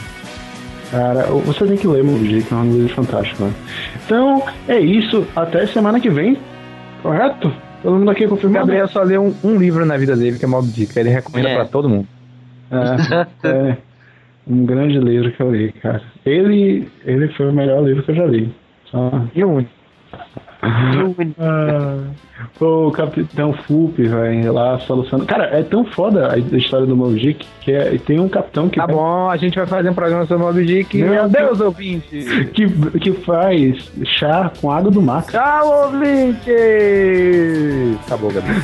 Cara, 0.91 1.23
você 1.45 1.65
tem 1.65 1.77
que 1.77 1.87
ler 1.87 2.03
Moby 2.03 2.27
Dick, 2.27 2.51
é 2.53 2.55
um 2.55 2.71
livro 2.71 2.93
fantástico, 2.95 3.43
né? 3.43 3.53
Então, 4.05 4.43
é 4.67 4.79
isso. 4.79 5.25
Até 5.35 5.65
semana 5.67 5.99
que 5.99 6.09
vem. 6.09 6.37
Correto? 7.01 7.51
Todo 7.81 7.97
mundo 7.97 8.09
aqui 8.11 8.27
confirmado? 8.27 8.65
Gabriel 8.65 8.87
só 8.87 9.03
leu 9.03 9.23
um, 9.23 9.35
um 9.51 9.57
livro 9.57 9.85
na 9.85 9.95
vida 9.97 10.15
dele, 10.15 10.39
que 10.39 10.45
é 10.45 10.47
Mob 10.47 10.67
Dick. 10.67 10.97
Ele 10.97 11.09
recomenda 11.09 11.49
É. 11.49 11.55
pra 11.55 11.65
todo 11.65 11.87
mundo. 11.87 12.07
É, 12.71 13.47
é 13.47 13.77
um 14.47 14.65
grande 14.65 14.99
livro 14.99 15.31
que 15.31 15.41
eu 15.41 15.51
li, 15.51 15.71
cara. 15.73 16.01
Ele, 16.25 16.87
ele 17.05 17.27
foi 17.29 17.49
o 17.49 17.53
melhor 17.53 17.83
livro 17.83 18.03
que 18.03 18.11
eu 18.11 18.15
já 18.15 18.25
li. 18.25 18.53
Só... 18.85 19.11
E 19.33 19.43
o 19.43 19.49
único. 19.49 19.71
Ah, 21.39 21.99
o 22.59 22.91
Capitão 22.91 23.53
Fup, 23.53 24.01
velho, 24.01 24.51
lá 24.51 24.79
solucionando. 24.79 25.27
Cara, 25.27 25.45
é 25.45 25.61
tão 25.61 25.85
foda 25.85 26.33
a 26.33 26.37
história 26.57 26.87
do 26.87 26.95
Moby 26.95 27.19
Dick 27.19 27.45
que 27.61 27.71
é, 27.71 27.97
tem 27.99 28.19
um 28.19 28.27
capitão 28.27 28.67
que. 28.67 28.77
Tá 28.77 28.87
bom, 28.87 29.29
a 29.29 29.37
gente 29.37 29.55
vai 29.55 29.67
fazer 29.67 29.89
um 29.89 29.93
programa 29.93 30.25
sobre 30.25 30.43
Mob 30.43 30.65
Dick. 30.65 30.97
Meu 30.97 31.11
Meu 31.11 31.29
Deus, 31.29 31.57
Deus, 31.57 31.61
ouvinte! 31.61 32.47
Que, 32.53 32.67
que 32.99 33.11
faz 33.23 33.91
chá 34.17 34.51
com 34.59 34.71
água 34.71 34.89
do 34.89 35.01
mar. 35.01 35.23
Tchau, 35.25 35.85
ouvinte! 35.85 36.51
Acabou, 38.05 38.31
Gabriel. 38.31 38.61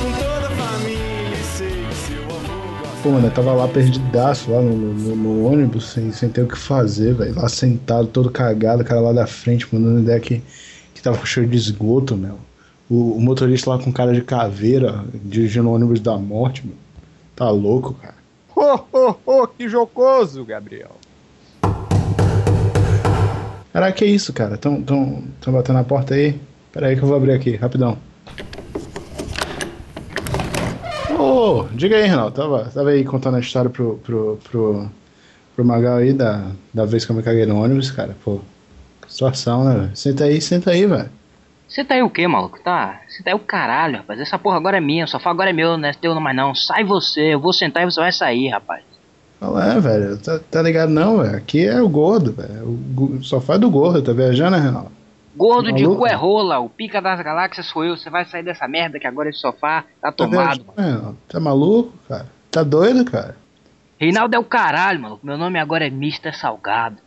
com 0.02 0.12
toda 0.18 0.48
a 0.48 0.52
família 0.52 1.38
e 1.40 1.44
sei 1.44 1.86
que 1.88 1.96
seu 1.96 2.24
gosta. 2.26 3.02
Pô, 3.04 3.10
mano, 3.12 3.28
eu 3.28 3.32
tava 3.32 3.54
lá 3.54 3.68
perdidaço, 3.68 4.52
lá 4.52 4.62
no, 4.62 4.76
no- 4.76 5.16
no 5.16 5.46
ônibus, 5.46 5.86
sem, 5.92 6.12
sem 6.12 6.30
ter 6.30 6.42
o 6.44 6.48
que 6.48 6.58
fazer, 6.58 7.14
velho. 7.14 7.36
Lá 7.36 7.48
sentado, 7.48 8.08
todo 8.08 8.32
cagado, 8.32 8.82
o 8.82 8.86
cara 8.86 9.02
lá 9.02 9.14
da 9.14 9.28
frente, 9.28 9.68
mandando 9.74 10.00
ideia 10.02 10.20
que, 10.20 10.42
que 10.94 11.02
tava 11.02 11.18
com 11.18 11.26
cheiro 11.26 11.50
de 11.50 11.58
esgoto, 11.58 12.16
meu. 12.16 12.38
O, 12.90 13.18
o 13.18 13.22
motorista 13.22 13.70
lá 13.70 13.78
com 13.80 13.92
cara 13.92 14.14
de 14.14 14.22
caveira, 14.22 15.06
dirigindo 15.14 15.70
o 15.70 15.74
ônibus 15.74 16.00
da 16.00 16.18
morte, 16.18 16.66
meu. 16.66 16.76
Tá 17.36 17.50
louco, 17.50 17.94
cara. 17.96 18.16
Ô, 18.56 18.80
ô, 18.98 19.16
ô, 19.44 19.48
que 19.48 19.68
jocoso, 19.70 20.44
Gabriel. 20.44 20.92
Caraca, 23.74 23.94
que 23.94 24.06
isso, 24.06 24.34
cara? 24.34 24.58
Tão, 24.58 24.82
tão, 24.82 25.24
tão 25.40 25.54
batendo 25.54 25.78
na 25.78 25.84
porta 25.84 26.14
aí? 26.14 26.40
Pera 26.74 26.88
aí 26.88 26.96
que 26.96 27.02
eu 27.04 27.08
vou 27.08 27.16
abrir 27.16 27.32
aqui, 27.32 27.56
rapidão. 27.56 27.98
Ô, 31.18 31.68
diga 31.72 31.96
aí, 31.96 32.04
Renato. 32.04 32.32
Tava, 32.32 32.66
tava 32.66 32.90
aí 32.90 33.06
contando 33.06 33.38
a 33.38 33.40
história 33.40 33.70
pro, 33.70 33.98
pro, 34.00 34.40
pro, 34.44 34.90
pro 35.56 35.66
Magal 35.66 35.98
aí 35.98 36.12
da, 36.12 36.52
da 36.74 36.86
vez 36.86 37.06
que 37.06 37.12
eu 37.12 37.16
me 37.16 37.24
caguei 37.24 37.46
no 37.46 37.64
ônibus, 37.64 37.92
cara. 37.92 38.16
Pô, 38.26 38.40
que 39.02 39.12
situação, 39.12 39.64
né? 39.64 39.92
Senta 39.94 40.26
aí, 40.26 40.42
senta 40.42 40.72
aí, 40.72 40.86
velho. 40.86 41.10
Você 41.68 41.86
tá 41.86 41.96
aí 41.96 42.04
o 42.04 42.10
quê, 42.10 42.28
maluco? 42.28 42.60
Tá? 42.62 43.00
Você 43.08 43.24
tá 43.24 43.30
aí 43.30 43.36
o 43.36 43.40
caralho, 43.40 44.00
rapaz. 44.00 44.20
Essa 44.20 44.38
porra 44.38 44.58
agora 44.58 44.78
é 44.78 44.82
minha, 44.82 45.06
o 45.06 45.08
sofá 45.08 45.30
agora 45.30 45.52
é 45.52 45.54
meu, 45.54 45.78
não 45.78 45.88
é 45.88 45.94
teu 45.94 46.14
mais 46.20 46.36
não. 46.36 46.54
Sai 46.54 46.84
você, 46.84 47.34
eu 47.34 47.40
vou 47.40 47.54
sentar 47.54 47.84
e 47.84 47.86
você 47.86 48.02
vai 48.02 48.12
sair, 48.12 48.50
rapaz. 48.50 48.84
Fala, 49.42 49.74
é, 49.74 49.80
velho. 49.80 50.18
Tá, 50.20 50.40
tá 50.52 50.62
ligado 50.62 50.90
não, 50.92 51.18
velho? 51.18 51.36
Aqui 51.36 51.66
é 51.66 51.82
o 51.82 51.90
gordo, 51.90 52.32
velho. 52.32 52.64
O 52.96 53.24
sofá 53.24 53.56
é 53.56 53.58
do 53.58 53.72
gordo, 53.72 54.00
tá 54.04 54.14
viajando, 54.14 54.52
né, 54.56 54.60
Renato? 54.64 54.92
Gordo 55.36 55.72
de 55.72 55.82
Maluco? 55.82 56.02
cu 56.02 56.08
é 56.08 56.14
rola, 56.14 56.60
o 56.60 56.70
pica 56.70 57.02
das 57.02 57.20
galáxias 57.22 57.66
sou 57.66 57.84
eu. 57.84 57.98
Você 57.98 58.08
vai 58.12 58.24
sair 58.24 58.44
dessa 58.44 58.68
merda 58.68 59.00
que 59.00 59.08
agora 59.08 59.30
esse 59.30 59.40
sofá 59.40 59.82
tá 60.00 60.10
Tá 60.10 60.12
tomado. 60.12 60.64
viajando, 60.78 61.00
Renato? 61.02 61.18
Tá 61.28 61.40
maluco, 61.40 61.92
cara? 62.08 62.28
Tá 62.52 62.62
doido, 62.62 63.04
cara? 63.04 63.36
Reinaldo 63.98 64.36
é 64.36 64.40
o 64.40 64.44
caralho, 64.44 65.00
maluco. 65.02 65.26
Meu 65.26 65.38
nome 65.40 65.58
agora 65.60 65.86
é 65.86 65.88
Mr. 65.88 66.34
Salgado. 66.38 66.98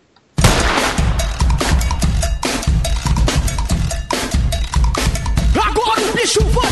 Agora 5.55 6.01
o 6.01 6.13
bicho 6.15 6.41
vai 6.51 6.64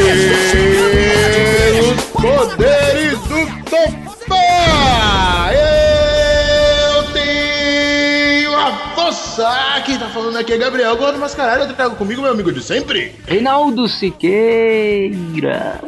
Pelos 0.00 2.00
poderes 2.04 3.18
do 3.18 3.44
sofá! 3.68 5.52
Eu 5.52 7.12
tenho 7.12 8.56
a 8.56 8.94
força! 8.94 9.82
Quem 9.84 9.98
tá 9.98 10.08
falando 10.08 10.38
aqui 10.38 10.54
é 10.54 10.58
Gabriel 10.58 10.96
Gordo 10.96 11.18
Mascaralho. 11.18 11.64
Eu 11.64 11.74
trago 11.74 11.96
comigo 11.96 12.22
meu 12.22 12.30
amigo 12.30 12.50
de 12.50 12.62
sempre. 12.62 13.14
Reinaldo 13.26 13.86
Siqueira. 13.88 15.82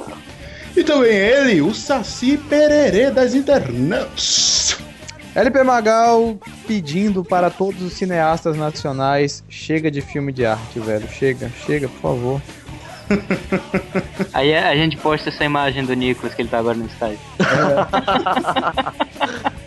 E 0.76 0.84
também 0.84 1.14
ele, 1.14 1.62
o 1.62 1.72
Saci 1.74 2.36
Pererê 2.36 3.10
das 3.10 3.34
internets. 3.34 4.76
LP 5.34 5.62
Magal 5.62 6.36
pedindo 6.66 7.24
para 7.24 7.48
todos 7.48 7.80
os 7.80 7.94
cineastas 7.94 8.54
nacionais: 8.56 9.42
chega 9.48 9.90
de 9.90 10.02
filme 10.02 10.32
de 10.32 10.44
arte, 10.44 10.78
velho. 10.78 11.08
Chega, 11.08 11.50
chega, 11.66 11.88
por 11.88 12.00
favor. 12.00 12.42
Aí 14.32 14.54
a 14.54 14.74
gente 14.74 14.96
posta 14.96 15.28
essa 15.28 15.44
imagem 15.44 15.84
do 15.84 15.94
Nicolas 15.94 16.34
que 16.34 16.42
ele 16.42 16.48
tá 16.48 16.58
agora 16.58 16.76
no 16.76 16.86
estádio. 16.86 17.18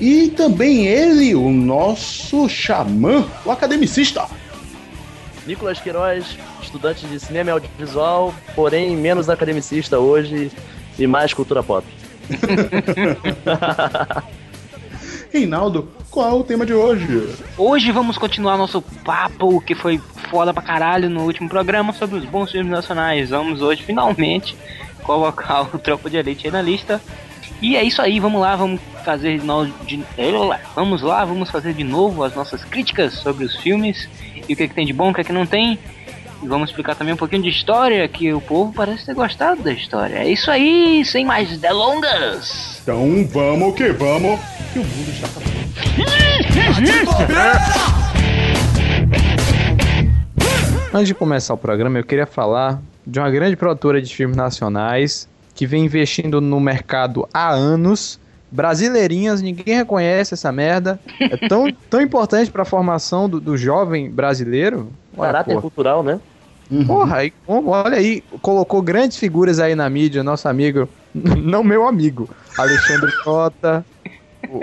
E 0.00 0.28
também 0.28 0.86
ele, 0.86 1.34
o 1.34 1.50
nosso 1.50 2.48
xamã, 2.48 3.26
o 3.44 3.50
academicista. 3.50 4.26
Nicolas 5.46 5.80
Queiroz, 5.80 6.36
estudante 6.60 7.06
de 7.06 7.18
cinema 7.18 7.50
e 7.50 7.52
audiovisual, 7.52 8.34
porém 8.54 8.94
menos 8.94 9.30
academicista 9.30 9.98
hoje 9.98 10.52
e 10.98 11.06
mais 11.06 11.32
cultura 11.32 11.62
pop. 11.62 11.86
Reinaldo, 15.32 15.88
qual 16.10 16.30
é 16.30 16.34
o 16.34 16.44
tema 16.44 16.64
de 16.64 16.72
hoje? 16.72 17.34
Hoje 17.58 17.90
vamos 17.90 18.16
continuar 18.16 18.56
nosso 18.56 18.80
papo 18.80 19.60
que 19.60 19.74
foi 19.74 20.00
foda 20.30 20.52
pra 20.52 20.62
caralho 20.62 21.10
no 21.10 21.24
último 21.24 21.48
programa 21.48 21.92
sobre 21.92 22.18
os 22.18 22.24
bons 22.24 22.50
filmes 22.50 22.70
nacionais. 22.70 23.30
Vamos 23.30 23.60
hoje 23.60 23.82
finalmente 23.82 24.56
colocar 25.02 25.62
o 25.62 25.78
Tropa 25.78 26.08
de 26.08 26.16
Elite 26.16 26.46
aí 26.46 26.52
na 26.52 26.62
lista. 26.62 27.00
E 27.60 27.76
é 27.76 27.82
isso 27.82 28.02
aí, 28.02 28.20
vamos 28.20 28.40
lá, 28.40 28.54
vamos 28.54 28.80
fazer 29.04 29.40
de. 29.86 30.04
Vamos 30.74 31.02
lá, 31.02 31.24
vamos 31.24 31.50
fazer 31.50 31.72
de 31.72 31.84
novo 31.84 32.22
as 32.22 32.34
nossas 32.34 32.64
críticas 32.64 33.14
sobre 33.14 33.44
os 33.44 33.56
filmes 33.56 34.08
e 34.48 34.52
o 34.52 34.56
que, 34.56 34.64
é 34.64 34.68
que 34.68 34.74
tem 34.74 34.86
de 34.86 34.92
bom, 34.92 35.10
o 35.10 35.14
que, 35.14 35.22
é 35.22 35.24
que 35.24 35.32
não 35.32 35.46
tem. 35.46 35.78
E 36.42 36.48
vamos 36.48 36.70
explicar 36.70 36.94
também 36.94 37.14
um 37.14 37.16
pouquinho 37.16 37.42
de 37.42 37.48
história, 37.48 38.06
que 38.08 38.32
o 38.32 38.40
povo 38.40 38.72
parece 38.72 39.06
ter 39.06 39.14
gostado 39.14 39.62
da 39.62 39.72
história. 39.72 40.16
É 40.16 40.28
isso 40.28 40.50
aí, 40.50 41.04
sem 41.04 41.24
mais 41.24 41.58
delongas. 41.58 42.80
Então 42.82 43.26
vamos 43.26 43.74
que 43.74 43.92
vamos, 43.92 44.38
que 44.72 44.78
o 44.78 44.84
mundo 44.84 45.10
está 45.10 45.28
Antes 50.92 51.08
de 51.08 51.14
começar 51.14 51.52
o 51.54 51.58
programa, 51.58 51.98
eu 51.98 52.04
queria 52.04 52.26
falar 52.26 52.80
de 53.06 53.18
uma 53.18 53.30
grande 53.30 53.56
produtora 53.56 54.00
de 54.00 54.14
filmes 54.14 54.36
nacionais 54.36 55.28
que 55.54 55.66
vem 55.66 55.84
investindo 55.84 56.40
no 56.40 56.60
mercado 56.60 57.28
há 57.32 57.50
anos. 57.50 58.18
Brasileirinhas, 58.50 59.42
ninguém 59.42 59.76
reconhece 59.76 60.34
essa 60.34 60.52
merda. 60.52 61.00
É 61.20 61.48
tão, 61.48 61.72
tão 61.90 62.00
importante 62.00 62.50
para 62.50 62.62
a 62.62 62.64
formação 62.64 63.28
do, 63.28 63.40
do 63.40 63.56
jovem 63.56 64.10
brasileiro. 64.10 64.90
Caráter 65.16 65.50
porra. 65.50 65.60
cultural, 65.62 66.02
né? 66.02 66.20
Porra, 66.86 67.18
aí, 67.18 67.32
como- 67.46 67.70
olha 67.70 67.96
aí, 67.96 68.22
colocou 68.42 68.82
grandes 68.82 69.16
figuras 69.18 69.60
aí 69.60 69.74
na 69.74 69.88
mídia, 69.88 70.22
nosso 70.24 70.48
amigo, 70.48 70.88
não 71.14 71.62
meu 71.62 71.86
amigo, 71.86 72.28
Alexandre 72.56 73.10
Frota. 73.12 73.84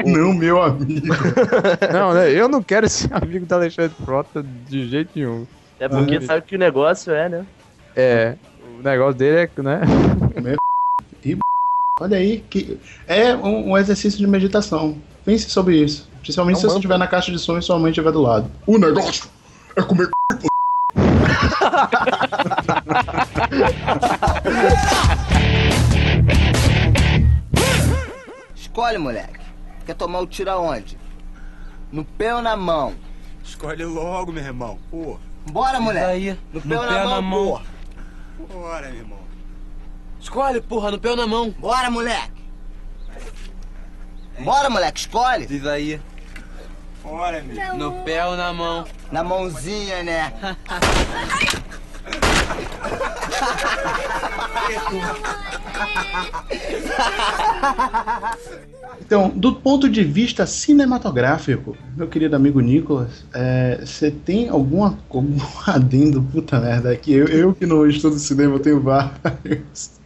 Não, 0.06 0.34
meu 0.34 0.62
amigo. 0.62 1.08
Não, 1.92 2.14
né? 2.14 2.32
Eu 2.32 2.48
não 2.48 2.64
quero 2.64 2.88
ser 2.88 3.14
amigo 3.14 3.46
do 3.46 3.54
Alexandre 3.54 3.94
Frota 4.06 4.42
de 4.42 4.88
jeito 4.88 5.10
nenhum. 5.14 5.46
É 5.78 5.90
porque 5.90 6.22
sabe 6.22 6.42
que 6.44 6.56
o 6.56 6.60
negócio 6.60 7.12
é, 7.12 7.28
né? 7.28 7.46
É, 7.94 8.36
o 8.80 8.82
negócio 8.82 9.16
dele 9.16 9.38
é, 9.40 9.62
né? 9.62 9.82
E 11.26 11.38
olha 12.02 12.18
aí, 12.18 12.44
que 12.50 12.78
é 13.08 13.36
um, 13.36 13.72
um 13.72 13.78
exercício 13.78 14.18
de 14.20 14.28
meditação. 14.28 14.98
Pense 15.26 15.50
sobre 15.50 15.78
isso. 15.78 16.10
Principalmente 16.22 16.56
É 16.56 16.58
um 16.58 16.62
se 16.62 16.68
você 16.70 16.76
estiver 16.76 16.98
na 16.98 17.08
caixa 17.08 17.32
de 17.32 17.40
som 17.40 17.58
e 17.58 17.62
sua 17.62 17.78
mãe 17.78 17.92
estiver 17.92 18.12
do 18.12 18.22
lado. 18.22 18.50
O 18.66 18.78
negócio 18.78 19.30
é 19.76 19.82
comer 19.82 20.10
Escolhe, 28.56 28.98
moleque. 28.98 29.40
Quer 29.86 29.96
tomar 29.96 30.20
o 30.20 30.28
tiro 30.28 30.52
aonde? 30.52 30.98
No 31.92 32.04
pé 32.04 32.34
ou 32.36 32.42
na 32.42 32.56
mão? 32.56 32.96
Escolhe 33.44 33.86
logo, 33.86 34.32
meu 34.32 34.44
irmão. 34.44 34.80
Pô. 34.90 35.20
Bora, 35.52 35.80
moleque. 35.80 36.06
aí, 36.06 36.40
no 36.52 36.60
no 36.60 36.62
pé 36.62 36.80
ou 36.80 36.88
pé 36.88 36.92
na 36.92 37.04
ou 37.04 37.10
na 37.10 37.12
mão, 37.22 37.22
mão. 37.22 37.46
porra. 37.46 37.66
Bora, 38.52 38.90
meu 38.90 39.00
irmão. 39.00 39.20
Escolhe, 40.20 40.62
porra, 40.62 40.92
no 40.92 41.00
pé 41.00 41.10
ou 41.10 41.18
na 41.18 41.28
mão? 41.28 41.52
Bora, 41.52 41.92
moleque. 41.92 42.32
Bora, 44.40 44.70
moleque, 44.70 45.00
escolhe. 45.02 45.46
Diz 45.46 45.66
aí. 45.66 46.02
Bora, 47.04 47.44
meu. 47.44 47.78
No 47.78 47.92
pé 48.04 48.26
ou 48.26 48.38
na 48.38 48.54
mão? 48.54 48.86
Na 49.12 49.24
mãozinha, 49.24 50.02
né? 50.04 50.34
Então, 59.06 59.30
do 59.30 59.54
ponto 59.54 59.90
de 59.90 60.04
vista 60.04 60.46
cinematográfico, 60.46 61.76
meu 61.96 62.08
querido 62.08 62.36
amigo 62.36 62.60
Nicolas, 62.62 63.26
é, 63.34 63.82
você 63.84 64.10
tem 64.10 64.48
alguma, 64.50 64.98
algum 65.10 65.38
adendo, 65.68 66.24
puta 66.24 66.60
merda, 66.60 66.92
aqui? 66.92 67.14
Eu, 67.14 67.28
eu 67.28 67.54
que 67.54 67.66
não 67.66 67.86
estudo 67.86 68.18
cinema, 68.18 68.56
eu 68.56 68.60
tenho 68.60 68.80
vários. 68.80 70.02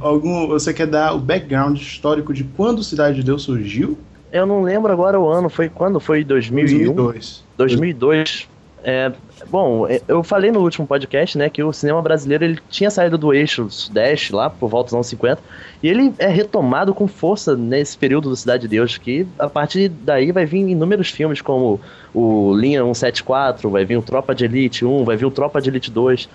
Algum, 0.00 0.46
você 0.46 0.72
quer 0.72 0.86
dar 0.86 1.14
o 1.14 1.18
background 1.18 1.80
histórico 1.80 2.32
de 2.32 2.44
quando 2.44 2.84
Cidade 2.84 3.16
de 3.16 3.22
Deus 3.24 3.42
surgiu? 3.42 3.98
Eu 4.32 4.46
não 4.46 4.62
lembro 4.62 4.92
agora 4.92 5.18
o 5.18 5.28
ano, 5.28 5.48
foi 5.48 5.68
quando? 5.68 5.98
Foi 5.98 6.22
2001? 6.22 6.94
2002. 6.94 7.44
2002. 7.56 8.48
É, 8.84 9.10
bom, 9.50 9.88
é, 9.88 10.00
eu 10.06 10.22
falei 10.22 10.52
no 10.52 10.60
último 10.60 10.86
podcast, 10.86 11.36
né, 11.36 11.50
que 11.50 11.62
o 11.62 11.72
cinema 11.72 12.00
brasileiro 12.00 12.44
ele 12.44 12.58
tinha 12.70 12.90
saído 12.90 13.18
do 13.18 13.34
eixo 13.34 13.68
sudeste 13.70 14.32
lá 14.32 14.48
por 14.48 14.68
volta 14.68 14.86
dos 14.86 14.94
anos 14.94 15.06
50 15.08 15.42
e 15.82 15.88
ele 15.88 16.14
é 16.18 16.28
retomado 16.28 16.94
com 16.94 17.08
força 17.08 17.56
nesse 17.56 17.98
período 17.98 18.28
do 18.28 18.36
Cidade 18.36 18.62
de 18.62 18.68
Deus, 18.68 18.96
que 18.96 19.26
a 19.38 19.48
partir 19.48 19.88
daí 19.88 20.30
vai 20.30 20.46
vir 20.46 20.68
inúmeros 20.68 21.10
filmes 21.10 21.40
como 21.40 21.80
o 22.14 22.54
Linha 22.54 22.80
174, 22.82 23.68
vai 23.68 23.84
vir 23.84 23.96
o 23.96 24.02
Tropa 24.02 24.34
de 24.34 24.44
Elite 24.44 24.84
1, 24.84 25.04
vai 25.04 25.16
vir 25.16 25.26
o 25.26 25.30
Tropa 25.30 25.60
de 25.60 25.70
Elite 25.70 25.90
2, 25.90 26.28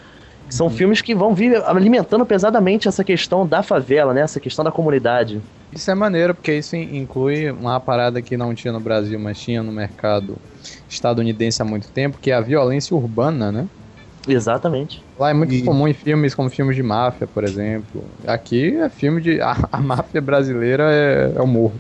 que 0.48 0.54
são 0.54 0.70
filmes 0.70 1.02
que 1.02 1.16
vão 1.16 1.34
vir 1.34 1.56
alimentando 1.66 2.26
pesadamente 2.26 2.88
essa 2.90 3.04
questão 3.04 3.48
da 3.48 3.64
favela, 3.64 4.14
né, 4.14 4.22
essa 4.22 4.40
questão 4.40 4.66
da 4.66 4.72
comunidade. 4.72 5.42
Isso 5.76 5.90
é 5.92 5.96
maneiro, 5.96 6.36
porque 6.36 6.54
isso 6.54 6.76
in- 6.76 6.98
inclui 6.98 7.50
uma 7.52 7.80
parada 7.80 8.22
que 8.22 8.38
não 8.38 8.54
tinha 8.54 8.72
no 8.72 8.80
Brasil, 8.80 9.20
mas 9.20 9.40
tinha 9.40 9.64
no 9.64 9.72
mercado 9.72 10.40
estadunidense 10.88 11.62
há 11.62 11.66
muito 11.66 11.92
tempo, 11.92 12.20
que 12.20 12.32
é 12.32 12.36
a 12.36 12.42
violência 12.42 12.96
urbana, 12.96 13.52
né? 13.52 13.70
Exatamente. 14.28 15.04
Lá 15.18 15.30
é 15.30 15.34
muito 15.34 15.54
E- 15.54 15.64
comum 15.64 15.88
em 15.88 15.94
filmes 15.94 16.34
como 16.34 16.50
filmes 16.50 16.76
de 16.76 16.84
máfia, 16.84 17.28
por 17.28 17.44
exemplo. 17.44 18.16
Aqui 18.26 18.76
é 18.78 18.90
filme 18.90 19.22
de. 19.22 19.40
A, 19.42 19.56
a 19.72 19.82
máfia 19.82 20.22
brasileira 20.22 20.92
é, 20.92 21.34
é 21.36 21.42
o 21.42 21.48
morro. 21.48 21.80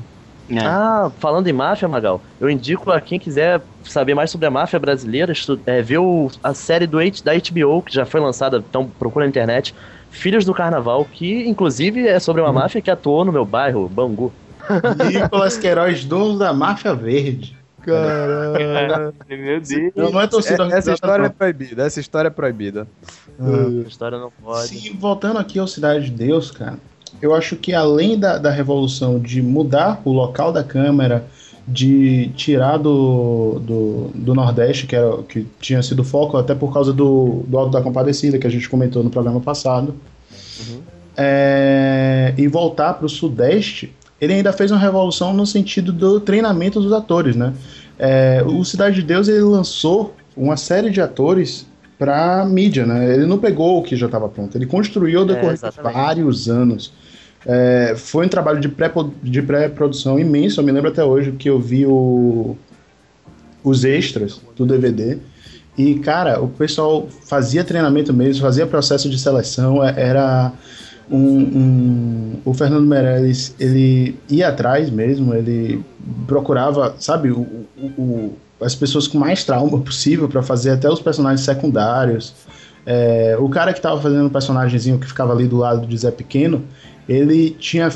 Ah, 0.60 1.12
falando 1.20 1.48
em 1.48 1.54
máfia, 1.54 1.88
Magal, 1.88 2.22
eu 2.40 2.50
indico 2.50 2.92
a 2.92 3.02
quem 3.02 3.18
quiser 3.20 3.66
saber 3.82 4.14
mais 4.14 4.30
sobre 4.30 4.46
a 4.46 4.52
máfia 4.52 4.80
brasileira, 4.80 5.34
é, 5.66 5.82
ver 5.82 5.98
o- 6.00 6.28
a 6.44 6.54
série 6.54 6.86
do, 6.86 6.98
da 7.24 7.32
HBO, 7.34 7.82
que 7.82 7.94
já 7.94 8.06
foi 8.06 8.20
lançada, 8.20 8.58
então 8.58 8.90
procura 8.90 9.26
na 9.26 9.30
internet, 9.30 9.74
Filhos 10.14 10.46
do 10.46 10.54
Carnaval, 10.54 11.06
que 11.12 11.48
inclusive 11.48 12.08
é 12.08 12.20
sobre 12.20 12.42
uma 12.42 12.54
máfia 12.54 12.82
que 12.82 12.90
atuou 12.90 13.26
no 13.26 13.32
meu 13.32 13.44
bairro, 13.44 13.90
Bangu. 13.90 14.32
Nicolas 15.12 15.58
Queiroz, 15.58 16.06
dono 16.06 16.38
da 16.38 16.54
Máfia 16.54 16.94
Verde. 16.94 17.58
Caralho, 17.82 19.14
meu 19.28 19.60
Deus. 19.60 19.92
Não, 19.94 20.12
não 20.12 20.22
é 20.22 20.28
torcida 20.28 20.54
essa 20.54 20.64
organizada, 20.64 20.94
história 20.94 21.18
não. 21.18 21.26
é 21.26 21.30
proibida, 21.30 21.84
essa 21.84 22.00
história 22.00 22.28
é 22.28 22.32
proibida. 22.32 22.88
A 23.40 23.88
história 23.88 24.18
não 24.18 24.32
pode. 24.32 24.68
Sim, 24.68 24.96
voltando 24.98 25.40
aqui 25.40 25.60
ao 25.60 25.68
Cidade 25.68 26.06
de 26.06 26.12
Deus, 26.12 26.52
cara, 26.52 26.78
eu 27.22 27.36
acho 27.36 27.56
que 27.58 27.74
além 27.74 28.18
da, 28.18 28.38
da 28.38 28.52
revolução 28.52 29.20
de 29.20 29.42
mudar 29.42 30.00
o 30.06 30.14
local 30.14 30.54
da 30.54 30.64
câmera, 30.64 31.26
de 31.68 32.30
tirar 32.36 32.78
do, 32.78 33.60
do, 33.62 34.12
do 34.14 34.36
Nordeste, 34.36 34.86
que, 34.86 34.96
era, 34.96 35.18
que 35.24 35.48
tinha 35.62 35.82
sido 35.82 36.04
foco, 36.04 36.36
até 36.38 36.54
por 36.54 36.74
causa 36.74 36.92
do, 36.92 37.44
do 37.48 37.58
Alto 37.58 37.72
da 37.72 37.82
Compadecida, 37.82 38.38
que 38.38 38.46
a 38.46 38.50
gente 38.50 38.68
comentou 38.68 39.04
no 39.04 39.10
programa 39.10 39.40
passado, 39.40 39.96
é, 41.16 42.34
e 42.38 42.48
voltar 42.48 42.94
para 42.96 43.06
o 43.06 43.10
Sudeste, 43.10 43.94
ele 44.20 44.34
ainda 44.34 44.52
fez 44.52 44.72
uma 44.72 44.80
revolução 44.80 45.34
no 45.34 45.46
sentido 45.46 45.92
do 45.92 46.20
treinamento 46.20 46.80
dos 46.80 46.92
atores, 46.92 47.36
né? 47.36 47.54
É, 47.98 48.44
o 48.46 48.64
Cidade 48.66 48.96
de 48.96 49.04
Deus 49.04 49.28
ele 49.28 49.42
lançou 49.42 50.16
uma 50.36 50.58
série 50.58 50.90
de 50.90 51.00
atores 51.00 51.66
para 51.98 52.44
mídia, 52.46 52.86
né? 52.86 53.14
Ele 53.14 53.26
não 53.26 53.38
pegou 53.38 53.80
o 53.80 53.84
que 53.84 53.96
já 53.96 54.08
estava 54.08 54.28
pronto, 54.28 54.58
ele 54.58 54.66
construiu 54.66 55.20
ao 55.20 55.26
É, 55.26 55.28
decorrer 55.28 55.54
de 55.54 55.60
exatamente. 55.60 55.94
vários 55.94 56.50
anos. 56.50 56.92
É, 57.46 57.94
foi 57.98 58.26
um 58.26 58.30
trabalho 58.30 58.60
de 58.60 58.70
pré- 58.70 58.92
pré-produção 59.46 60.18
imenso. 60.20 60.60
Eu 60.62 60.66
me 60.66 60.72
lembro 60.72 60.90
até 60.90 61.04
hoje 61.04 61.32
que 61.34 61.50
eu 61.50 61.60
vi 61.60 61.86
o- 61.86 62.56
os 63.64 63.84
extras 63.84 64.40
do 64.56 64.66
DVD. 64.66 65.18
E, 65.78 65.96
cara, 65.96 66.40
o 66.42 66.48
pessoal 66.48 67.08
fazia 67.26 67.64
treinamento 67.64 68.14
mesmo, 68.14 68.42
fazia 68.44 68.66
processo 68.68 69.10
de 69.10 69.18
seleção. 69.20 69.84
é- 69.84 69.94
Era 69.98 70.52
um, 71.10 71.18
um- 71.18 72.34
O 72.46 72.54
Fernando 72.54 72.86
Meirelles, 72.86 73.56
ele 73.60 74.16
ia 74.30 74.50
atrás 74.50 74.90
mesmo, 74.90 75.34
ele 75.34 75.84
procurava, 76.28 76.96
sabe, 77.00 77.32
o, 77.32 77.46
o- 77.98 78.34
as 78.62 78.76
pessoas 78.76 79.08
com 79.08 79.18
mais 79.18 79.44
trauma 79.44 79.80
possível 79.80 80.28
para 80.30 80.42
fazer 80.44 80.72
até 80.72 80.90
os 80.90 81.00
personagens 81.02 81.42
secundários. 81.42 82.34
É, 82.86 83.38
o 83.40 83.48
cara 83.50 83.74
que 83.74 83.82
tava 83.82 84.00
fazendo 84.02 84.28
o 84.28 84.30
personagemzinho 84.30 85.00
que 85.00 85.08
ficava 85.08 85.32
ali 85.34 85.48
do 85.48 85.58
lado 85.58 85.88
de 85.88 85.98
Zé 85.98 86.12
Pequeno, 86.12 86.64
ele 87.08 87.52
tinha. 87.52 87.90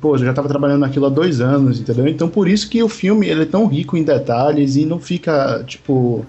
Pô, 0.00 0.16
já 0.18 0.32
tava 0.32 0.48
trabalhando 0.48 0.80
naquilo 0.80 1.06
há 1.06 1.08
dois 1.08 1.40
anos, 1.40 1.80
entendeu? 1.80 2.06
Então 2.06 2.28
por 2.28 2.48
isso 2.48 2.68
que 2.68 2.82
o 2.82 2.88
filme 2.88 3.26
ele 3.28 3.42
é 3.42 3.46
tão 3.46 3.66
rico 3.66 3.96
em 3.96 4.02
detalhes 4.04 4.76
e 4.76 4.84
não 4.86 5.00
fica, 5.00 5.64
tipo. 5.66 6.24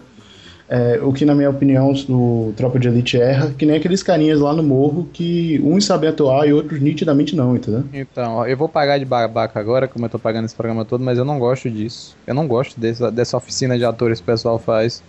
é, 0.69 0.99
o 1.01 1.11
que, 1.11 1.25
na 1.25 1.33
minha 1.33 1.49
opinião, 1.49 1.91
o 2.09 2.53
Tropa 2.55 2.79
de 2.79 2.87
Elite 2.87 3.17
erra, 3.19 3.51
que 3.57 3.65
nem 3.65 3.75
aqueles 3.77 4.03
carinhas 4.03 4.39
lá 4.39 4.53
no 4.53 4.61
morro 4.61 5.09
que 5.11 5.59
uns 5.63 5.85
sabem 5.85 6.09
atuar 6.09 6.47
e 6.47 6.53
outros 6.53 6.79
nitidamente 6.79 7.35
não, 7.35 7.55
entendeu? 7.55 7.83
Então, 7.91 8.35
ó, 8.35 8.45
eu 8.45 8.55
vou 8.55 8.69
pagar 8.69 8.99
de 8.99 9.05
babaca 9.05 9.59
agora, 9.59 9.87
como 9.87 10.05
eu 10.05 10.09
tô 10.09 10.19
pagando 10.19 10.45
esse 10.45 10.55
programa 10.55 10.85
todo, 10.85 11.03
mas 11.03 11.17
eu 11.17 11.25
não 11.25 11.39
gosto 11.39 11.69
disso. 11.71 12.15
Eu 12.27 12.35
não 12.35 12.47
gosto 12.47 12.79
dessa, 12.79 13.11
dessa 13.11 13.35
oficina 13.35 13.77
de 13.77 13.83
atores 13.85 14.19
que 14.19 14.23
o 14.23 14.25
pessoal 14.31 14.59
faz, 14.59 15.03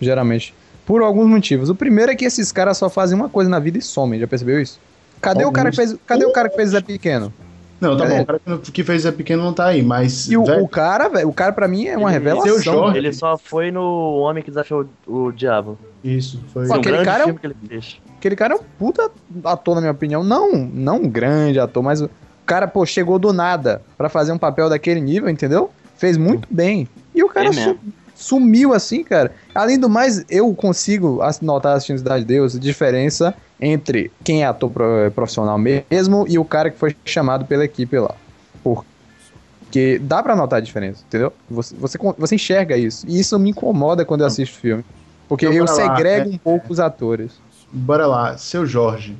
geralmente, 0.00 0.54
por 0.84 1.00
alguns 1.02 1.28
motivos. 1.28 1.70
O 1.70 1.74
primeiro 1.74 2.12
é 2.12 2.14
que 2.16 2.26
esses 2.26 2.52
caras 2.52 2.76
só 2.76 2.90
fazem 2.90 3.16
uma 3.16 3.30
coisa 3.30 3.48
na 3.48 3.58
vida 3.58 3.78
e 3.78 3.82
somem, 3.82 4.20
já 4.20 4.26
percebeu 4.26 4.60
isso? 4.60 4.78
Cadê 5.20 5.44
o 5.44 5.52
cara 5.52 5.70
que 5.70 5.76
fez, 5.76 5.96
cadê 6.06 6.24
o 6.24 6.32
cara 6.32 6.48
que 6.48 6.56
fez 6.56 6.70
Zé 6.70 6.80
Pequeno? 6.80 7.32
Não, 7.80 7.94
tá 7.96 8.04
Cadê? 8.04 8.16
bom, 8.16 8.22
o 8.22 8.26
cara 8.26 8.40
que- 8.72 8.82
fez 8.82 9.02
Zé 9.02 9.12
Pequeno 9.12 9.42
não 9.42 9.52
tá 9.52 9.66
aí, 9.66 9.82
mas. 9.82 10.28
E 10.30 10.36
o, 10.36 10.44
velho, 10.44 10.62
o 10.64 10.68
cara, 10.68 11.08
velho, 11.08 11.28
o 11.28 11.32
cara 11.32 11.52
pra 11.52 11.68
mim 11.68 11.86
é 11.86 11.96
uma 11.96 12.10
revelação. 12.10 12.46
Seu 12.54 12.62
Jorge. 12.62 12.96
Ele 12.96 13.12
só 13.12 13.36
foi 13.36 13.70
no 13.70 14.16
Homem 14.18 14.42
que 14.42 14.50
Desafiou 14.50 14.86
o, 15.06 15.24
o 15.26 15.32
Diabo. 15.32 15.78
Isso, 16.02 16.40
foi. 16.54 16.66
Pô, 16.68 16.74
um 16.74 16.76
aquele 16.78 16.94
grande 16.96 17.04
cara 17.10 17.24
é 17.24 17.26
um- 17.26 17.34
que 17.34 17.46
ele 17.46 17.56
fez. 17.68 17.96
Aquele 18.18 18.36
cara 18.36 18.54
é 18.54 18.56
um 18.56 18.62
puta 18.78 19.10
ator, 19.44 19.74
na 19.74 19.80
minha 19.82 19.92
opinião. 19.92 20.24
Não, 20.24 20.52
não 20.56 20.96
um 21.02 21.08
grande 21.08 21.60
ator, 21.60 21.82
mas 21.82 22.00
o 22.00 22.08
cara, 22.46 22.66
pô, 22.66 22.86
chegou 22.86 23.18
do 23.18 23.32
nada 23.32 23.82
pra 23.98 24.08
fazer 24.08 24.32
um 24.32 24.38
papel 24.38 24.70
daquele 24.70 25.00
nível, 25.00 25.28
entendeu? 25.28 25.70
Fez 25.96 26.16
muito 26.16 26.48
bem. 26.50 26.88
E 27.14 27.22
o 27.22 27.28
cara 27.28 27.48
É 27.48 27.52
su- 27.52 27.76
sumiu 28.14 28.72
assim, 28.72 29.04
cara. 29.04 29.32
Além 29.54 29.78
do 29.78 29.88
mais, 29.88 30.24
eu 30.30 30.54
consigo 30.54 31.20
notar 31.42 31.76
assistindo 31.76 31.98
Cidade 31.98 32.20
de 32.24 32.28
Deus 32.28 32.56
a 32.56 32.58
diferença 32.58 33.34
entre 33.60 34.10
quem 34.22 34.42
é 34.42 34.46
ator 34.46 34.70
pro- 34.70 35.10
profissional 35.14 35.56
mesmo 35.58 36.26
e 36.28 36.38
o 36.38 36.44
cara 36.44 36.70
que 36.70 36.78
foi 36.78 36.94
chamado 37.04 37.44
pela 37.44 37.64
equipe 37.64 37.98
lá. 37.98 38.14
Porque 38.62 39.98
dá 39.98 40.22
pra 40.22 40.36
notar 40.36 40.58
a 40.58 40.60
diferença, 40.62 41.02
entendeu? 41.06 41.32
Você, 41.50 41.74
você, 41.76 41.98
você 42.18 42.34
enxerga 42.34 42.76
isso. 42.76 43.06
E 43.08 43.18
isso 43.18 43.38
me 43.38 43.50
incomoda 43.50 44.04
quando 44.04 44.20
eu 44.22 44.26
assisto 44.26 44.58
filme. 44.58 44.84
Porque 45.28 45.46
Então, 45.46 45.56
eu 45.58 45.64
bora 45.64 45.76
lá, 45.84 45.96
segrego 45.96 46.30
é- 46.30 46.32
um 46.34 46.38
pouco 46.38 46.72
os 46.72 46.78
atores. 46.80 47.32
Bora 47.72 48.06
lá, 48.06 48.36
seu 48.38 48.64
Jorge. 48.64 49.16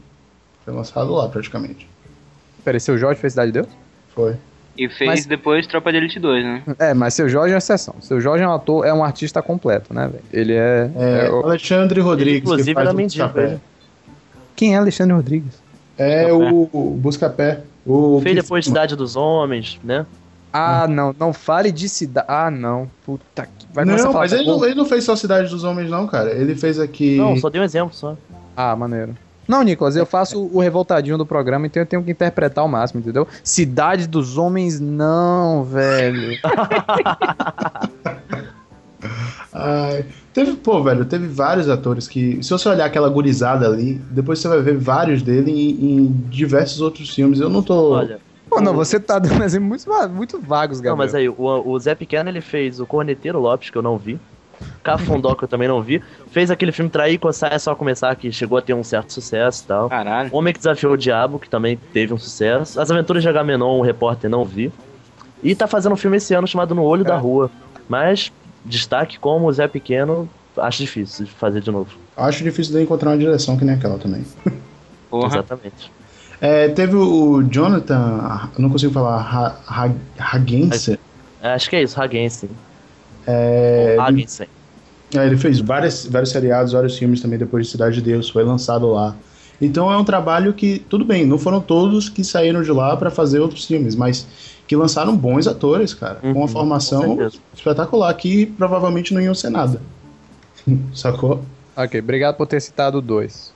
Foi 0.64 0.72
lançado 0.72 1.12
lá, 1.12 1.28
praticamente. 1.28 1.88
Peraí, 2.64 2.80
seu 2.80 2.96
Jorge 2.96 3.20
fez 3.20 3.32
Cidade 3.32 3.52
de 3.52 3.60
Deus? 3.60 3.68
Foi. 4.14 4.36
E 4.78 4.88
fez 4.88 5.08
Mas- 5.10 5.26
depois 5.26 5.66
Tropa 5.66 5.90
de 5.90 5.98
Elite 5.98 6.18
2, 6.20 6.44
né? 6.44 6.62
É, 6.78 6.92
mas 6.94 7.14
seu 7.14 7.28
Jorge 7.28 7.52
é 7.52 7.54
uma 7.54 7.58
exceção. 7.58 7.94
Seu 8.00 8.20
Jorge 8.20 8.44
é 8.44 8.48
um 8.48 8.52
ator, 8.52 8.86
é 8.86 8.92
um 8.92 9.02
artista 9.02 9.40
completo, 9.40 9.92
né, 9.94 10.06
velho? 10.06 10.22
Ele 10.32 10.52
é. 10.54 10.90
É, 10.96 11.30
o- 11.30 11.44
Alexandre 11.44 12.00
Rodrigues, 12.00 12.42
inclusive, 12.42 12.68
que 12.68 12.74
faz 12.74 12.86
era 12.88 12.94
mendigo, 12.96 13.32
ele. 13.38 13.58
Quem 14.56 14.74
é 14.74 14.78
Alexandre 14.78 15.14
Rodrigues? 15.14 15.52
É 15.98 16.32
o, 16.32 16.68
o 16.72 16.98
Buscapé. 16.98 17.60
O 17.86 18.20
Fez 18.22 18.34
depois 18.34 18.64
Cidade 18.64 18.96
dos 18.96 19.14
Homens, 19.14 19.78
né? 19.84 20.04
Ah, 20.52 20.86
não, 20.88 21.14
não 21.18 21.32
fale 21.32 21.70
de 21.70 21.88
cidade. 21.88 22.26
Ah, 22.28 22.50
não. 22.50 22.90
Puta 23.04 23.46
que. 23.46 23.66
Vai 23.72 23.84
não, 23.84 24.12
mas 24.12 24.32
ele 24.32 24.46
não, 24.46 24.64
ele 24.64 24.74
não 24.74 24.86
fez 24.86 25.04
só 25.04 25.14
Cidade 25.14 25.50
dos 25.50 25.62
Homens, 25.64 25.90
não, 25.90 26.06
cara. 26.06 26.32
Ele 26.32 26.54
fez 26.54 26.80
aqui. 26.80 27.16
Não, 27.16 27.36
só 27.36 27.50
dei 27.50 27.60
um 27.60 27.64
exemplo 27.64 27.94
só. 27.94 28.16
Ah, 28.56 28.74
maneiro. 28.74 29.14
Não, 29.46 29.62
Nicolas, 29.62 29.94
eu 29.94 30.06
faço 30.06 30.42
o 30.52 30.58
revoltadinho 30.58 31.16
do 31.16 31.24
programa, 31.24 31.66
então 31.66 31.80
eu 31.80 31.86
tenho 31.86 32.02
que 32.02 32.10
interpretar 32.10 32.62
ao 32.62 32.68
máximo, 32.68 33.00
entendeu? 33.00 33.28
Cidade 33.44 34.08
dos 34.08 34.36
Homens, 34.36 34.80
não, 34.80 35.62
velho. 35.62 36.36
Ai, 39.58 40.04
teve, 40.34 40.52
pô, 40.56 40.82
velho, 40.82 41.04
teve 41.04 41.26
vários 41.26 41.68
atores 41.68 42.06
que. 42.06 42.42
Se 42.42 42.50
você 42.50 42.68
olhar 42.68 42.84
aquela 42.84 43.08
gurizada 43.08 43.66
ali, 43.66 43.94
depois 44.10 44.38
você 44.38 44.48
vai 44.48 44.60
ver 44.60 44.76
vários 44.76 45.22
dele 45.22 45.50
em, 45.50 45.70
em 45.96 46.06
diversos 46.28 46.80
outros 46.80 47.14
filmes. 47.14 47.40
Eu 47.40 47.48
não 47.48 47.62
tô. 47.62 47.92
Olha. 47.92 48.18
Pô, 48.48 48.60
não, 48.60 48.72
você 48.74 49.00
tá 49.00 49.18
dando 49.18 49.42
exemplos 49.42 49.84
muito, 49.84 49.98
va- 50.00 50.08
muito 50.08 50.40
vagos, 50.40 50.78
Gabriel. 50.78 50.92
Não, 50.92 50.96
mas 50.96 51.14
aí, 51.14 51.28
o, 51.28 51.34
o 51.36 51.78
Zé 51.80 51.94
Pequeno 51.94 52.28
ele 52.28 52.40
fez 52.40 52.78
o 52.78 52.86
Corneteiro 52.86 53.40
Lopes, 53.40 53.70
que 53.70 53.76
eu 53.78 53.82
não 53.82 53.96
vi. 53.98 54.20
Cafundó, 54.82 55.34
que 55.34 55.44
eu 55.44 55.48
também 55.48 55.66
não 55.68 55.82
vi. 55.82 56.00
Fez 56.30 56.50
aquele 56.50 56.70
filme 56.72 56.88
Trair, 56.90 57.18
Coçar 57.18 57.52
é 57.52 57.58
só 57.58 57.74
começar, 57.74 58.14
que 58.14 58.30
chegou 58.30 58.56
a 58.56 58.62
ter 58.62 58.72
um 58.72 58.84
certo 58.84 59.12
sucesso 59.12 59.64
e 59.64 59.66
tal. 59.66 59.88
Caralho. 59.88 60.30
Homem 60.32 60.52
que 60.52 60.60
Desafiou 60.60 60.92
o 60.92 60.96
Diabo, 60.96 61.38
que 61.38 61.48
também 61.50 61.78
teve 61.92 62.14
um 62.14 62.18
sucesso. 62.18 62.80
As 62.80 62.90
Aventuras 62.90 63.22
de 63.22 63.28
Agamenon, 63.28 63.78
o 63.78 63.82
repórter, 63.82 64.30
não 64.30 64.44
vi. 64.44 64.72
E 65.42 65.54
tá 65.54 65.66
fazendo 65.66 65.92
um 65.92 65.96
filme 65.96 66.16
esse 66.18 66.32
ano 66.32 66.46
chamado 66.46 66.74
No 66.74 66.82
Olho 66.84 67.04
da 67.04 67.16
Rua. 67.16 67.50
Mas, 67.88 68.32
destaque 68.66 69.18
como 69.18 69.46
o 69.46 69.52
Zé 69.52 69.66
Pequeno, 69.68 70.28
acho 70.56 70.78
difícil 70.78 71.24
de 71.24 71.30
fazer 71.30 71.60
de 71.60 71.70
novo. 71.70 71.90
Acho 72.16 72.42
difícil 72.44 72.74
de 72.74 72.82
encontrar 72.82 73.10
uma 73.10 73.18
direção 73.18 73.56
que 73.56 73.64
nem 73.64 73.74
aquela 73.74 73.98
também. 73.98 74.24
Exatamente. 75.24 75.90
É, 76.40 76.68
teve 76.68 76.94
o 76.96 77.42
Jonathan, 77.44 78.50
eu 78.56 78.62
não 78.62 78.68
consigo 78.70 78.92
falar, 78.92 79.20
Ha- 79.22 79.56
Ha- 79.66 79.94
Hagensen. 80.18 80.98
É, 81.42 81.52
Acho 81.52 81.70
que 81.70 81.76
é 81.76 81.82
isso, 81.82 82.00
Hagensen. 82.00 82.50
É, 83.26 83.96
Hagensen. 83.98 84.48
É, 85.14 85.26
ele 85.26 85.36
fez 85.36 85.60
várias, 85.60 86.04
vários 86.06 86.30
seriados, 86.30 86.72
vários 86.72 86.98
filmes 86.98 87.20
também 87.22 87.38
depois 87.38 87.66
de 87.66 87.72
Cidade 87.72 87.96
de 87.96 88.02
Deus, 88.02 88.28
foi 88.28 88.44
lançado 88.44 88.88
lá. 88.90 89.14
Então 89.60 89.90
é 89.90 89.96
um 89.96 90.04
trabalho 90.04 90.52
que, 90.52 90.78
tudo 90.78 91.04
bem, 91.04 91.26
não 91.26 91.38
foram 91.38 91.60
todos 91.60 92.08
que 92.08 92.22
saíram 92.22 92.62
de 92.62 92.70
lá 92.70 92.96
para 92.96 93.10
fazer 93.10 93.40
outros 93.40 93.64
filmes, 93.64 93.94
mas 93.94 94.26
que 94.66 94.76
lançaram 94.76 95.16
bons 95.16 95.46
atores, 95.46 95.94
cara, 95.94 96.16
com 96.16 96.32
uma 96.32 96.48
formação 96.48 97.18
espetacular, 97.54 98.12
que 98.14 98.46
provavelmente 98.46 99.14
não 99.14 99.20
iam 99.20 99.34
ser 99.34 99.50
nada. 99.50 99.80
Sacou? 100.94 101.42
Ok, 101.76 102.00
obrigado 102.00 102.36
por 102.36 102.46
ter 102.46 102.60
citado 102.60 103.00
dois. 103.00 103.54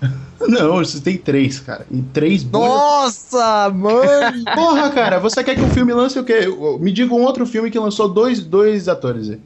Não, 0.40 0.76
você 0.76 1.00
tem 1.00 1.16
três, 1.16 1.58
cara. 1.58 1.84
E 1.90 2.00
três 2.00 2.44
bons. 2.44 2.60
Nossa, 2.60 3.68
mãe! 3.70 4.44
Porra, 4.54 4.90
cara, 4.90 5.18
você 5.18 5.42
quer 5.42 5.56
que 5.56 5.62
o 5.62 5.68
filme 5.68 5.92
lance 5.92 6.18
o 6.18 6.24
quê? 6.24 6.46
Me 6.80 6.92
diga 6.92 7.12
um 7.12 7.22
outro 7.22 7.44
filme 7.44 7.70
que 7.70 7.78
lançou 7.78 8.08
dois, 8.08 8.40
dois 8.40 8.88
atores 8.88 9.30
aí. 9.30 9.40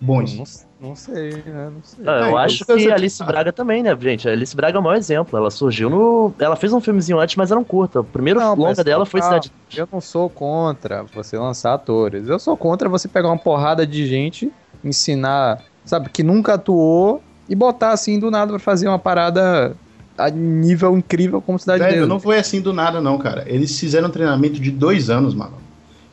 Bons. 0.00 0.36
Não, 0.36 0.44
não 0.84 0.94
sei, 0.96 1.30
né? 1.46 1.70
Não 1.74 1.82
sei. 1.82 2.04
Ah, 2.06 2.28
eu 2.30 2.38
É, 2.38 2.44
acho 2.44 2.64
que 2.64 2.70
eu- 2.72 2.92
a 2.92 2.94
Alice 2.94 3.22
Braga 3.24 3.52
também, 3.52 3.82
né, 3.82 3.96
gente? 4.00 4.28
A 4.28 4.32
Alice 4.32 4.54
Braga 4.54 4.76
é 4.78 4.80
o 4.80 4.82
maior 4.82 4.96
exemplo. 4.96 5.38
Ela 5.38 5.50
surgiu 5.50 5.88
no. 5.90 6.32
Ela 6.38 6.56
fez 6.56 6.72
um 6.72 6.80
filmezinho 6.80 7.18
antes, 7.18 7.36
mas 7.36 7.50
era 7.50 7.58
um 7.58 7.64
curta. 7.64 8.00
O 8.00 8.04
primeiro 8.04 8.38
longa 8.40 8.68
pessoal, 8.68 8.84
dela 8.84 9.06
foi. 9.06 9.22
Cidade. 9.22 9.52
Eu 9.76 9.88
não 9.90 10.00
sou 10.00 10.28
contra 10.30 11.02
você 11.14 11.36
lançar 11.38 11.74
atores. 11.74 12.28
Eu 12.28 12.38
sou 12.38 12.56
contra 12.56 12.88
você 12.88 13.08
pegar 13.08 13.28
uma 13.28 13.38
porrada 13.38 13.86
de 13.86 14.06
gente, 14.06 14.52
ensinar, 14.84 15.62
sabe, 15.84 16.08
que 16.10 16.22
nunca 16.22 16.54
atuou 16.54 17.22
e 17.48 17.54
botar 17.54 17.90
assim 17.90 18.18
do 18.18 18.30
nada 18.30 18.50
pra 18.52 18.58
fazer 18.58 18.86
uma 18.88 18.98
parada 18.98 19.76
a 20.16 20.30
nível 20.30 20.96
incrível 20.96 21.40
como 21.42 21.58
Cidade 21.58 21.82
de 21.84 21.90
Velho, 21.90 22.06
não 22.06 22.20
foi 22.20 22.38
assim 22.38 22.60
do 22.60 22.72
nada, 22.72 23.00
não, 23.00 23.18
cara. 23.18 23.44
Eles 23.46 23.78
fizeram 23.78 24.08
um 24.08 24.12
treinamento 24.12 24.60
de 24.60 24.70
dois 24.70 25.10
anos, 25.10 25.34
mano. 25.34 25.54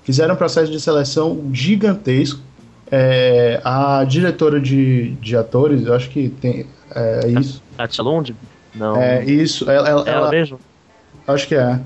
Fizeram 0.04 0.34
um 0.34 0.38
processo 0.38 0.72
de 0.72 0.80
seleção 0.80 1.50
gigantesco. 1.54 2.40
É, 2.92 3.62
a 3.64 4.04
diretora 4.04 4.60
de, 4.60 5.12
de 5.12 5.36
atores, 5.38 5.86
eu 5.86 5.94
acho 5.94 6.10
que 6.10 6.30
tem. 6.30 6.66
É 6.94 7.28
isso. 7.40 7.64
Katia 7.78 8.04
Lund? 8.04 8.36
Não. 8.76 8.98
É 8.98 9.24
isso. 9.24 9.70
Ela, 9.70 9.88
ela, 9.90 10.10
Ela 10.10 10.30
mesmo? 10.30 10.60
Acho 11.28 11.48
que 11.48 11.56
é. 11.56 11.80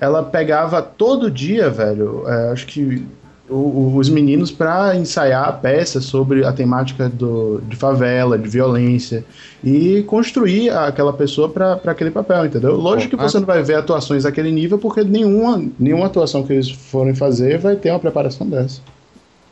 Ela 0.00 0.22
pegava 0.22 0.80
todo 0.80 1.30
dia, 1.30 1.68
velho. 1.68 2.24
é, 2.28 2.50
acho 2.52 2.66
que 2.66 3.04
o- 3.48 3.54
o- 3.54 3.96
os 3.96 4.08
meninos 4.08 4.50
pra 4.52 4.94
ensaiar 4.96 5.48
a 5.48 5.52
peça 5.52 6.00
sobre 6.00 6.44
a 6.46 6.52
temática 6.52 7.08
do, 7.08 7.60
de 7.68 7.74
favela, 7.76 8.38
de 8.38 8.48
violência 8.48 9.24
e 9.64 10.02
construir 10.04 10.70
aquela 10.70 11.12
pessoa 11.12 11.48
pra 11.48 11.76
pra 11.76 11.92
aquele 11.92 12.10
papel, 12.10 12.46
entendeu? 12.46 12.76
Lógico 12.76 13.16
que 13.16 13.22
você 13.22 13.38
não 13.38 13.46
vai 13.46 13.62
ver 13.62 13.74
atuações 13.74 14.22
daquele 14.22 14.50
nível 14.50 14.78
porque 14.78 15.02
nenhuma, 15.04 15.62
nenhuma 15.78 16.06
atuação 16.06 16.44
que 16.44 16.52
eles 16.52 16.70
forem 16.70 17.14
fazer 17.14 17.58
vai 17.58 17.74
ter 17.76 17.90
uma 17.90 17.98
preparação 18.00 18.48
dessa. 18.48 18.80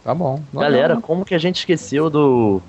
Tá 0.04 0.14
bom. 0.14 0.40
Galera, 0.62 0.94
como 1.00 1.24
que 1.24 1.34
a 1.34 1.38
gente 1.38 1.56
esqueceu 1.56 2.08
do. 2.10 2.60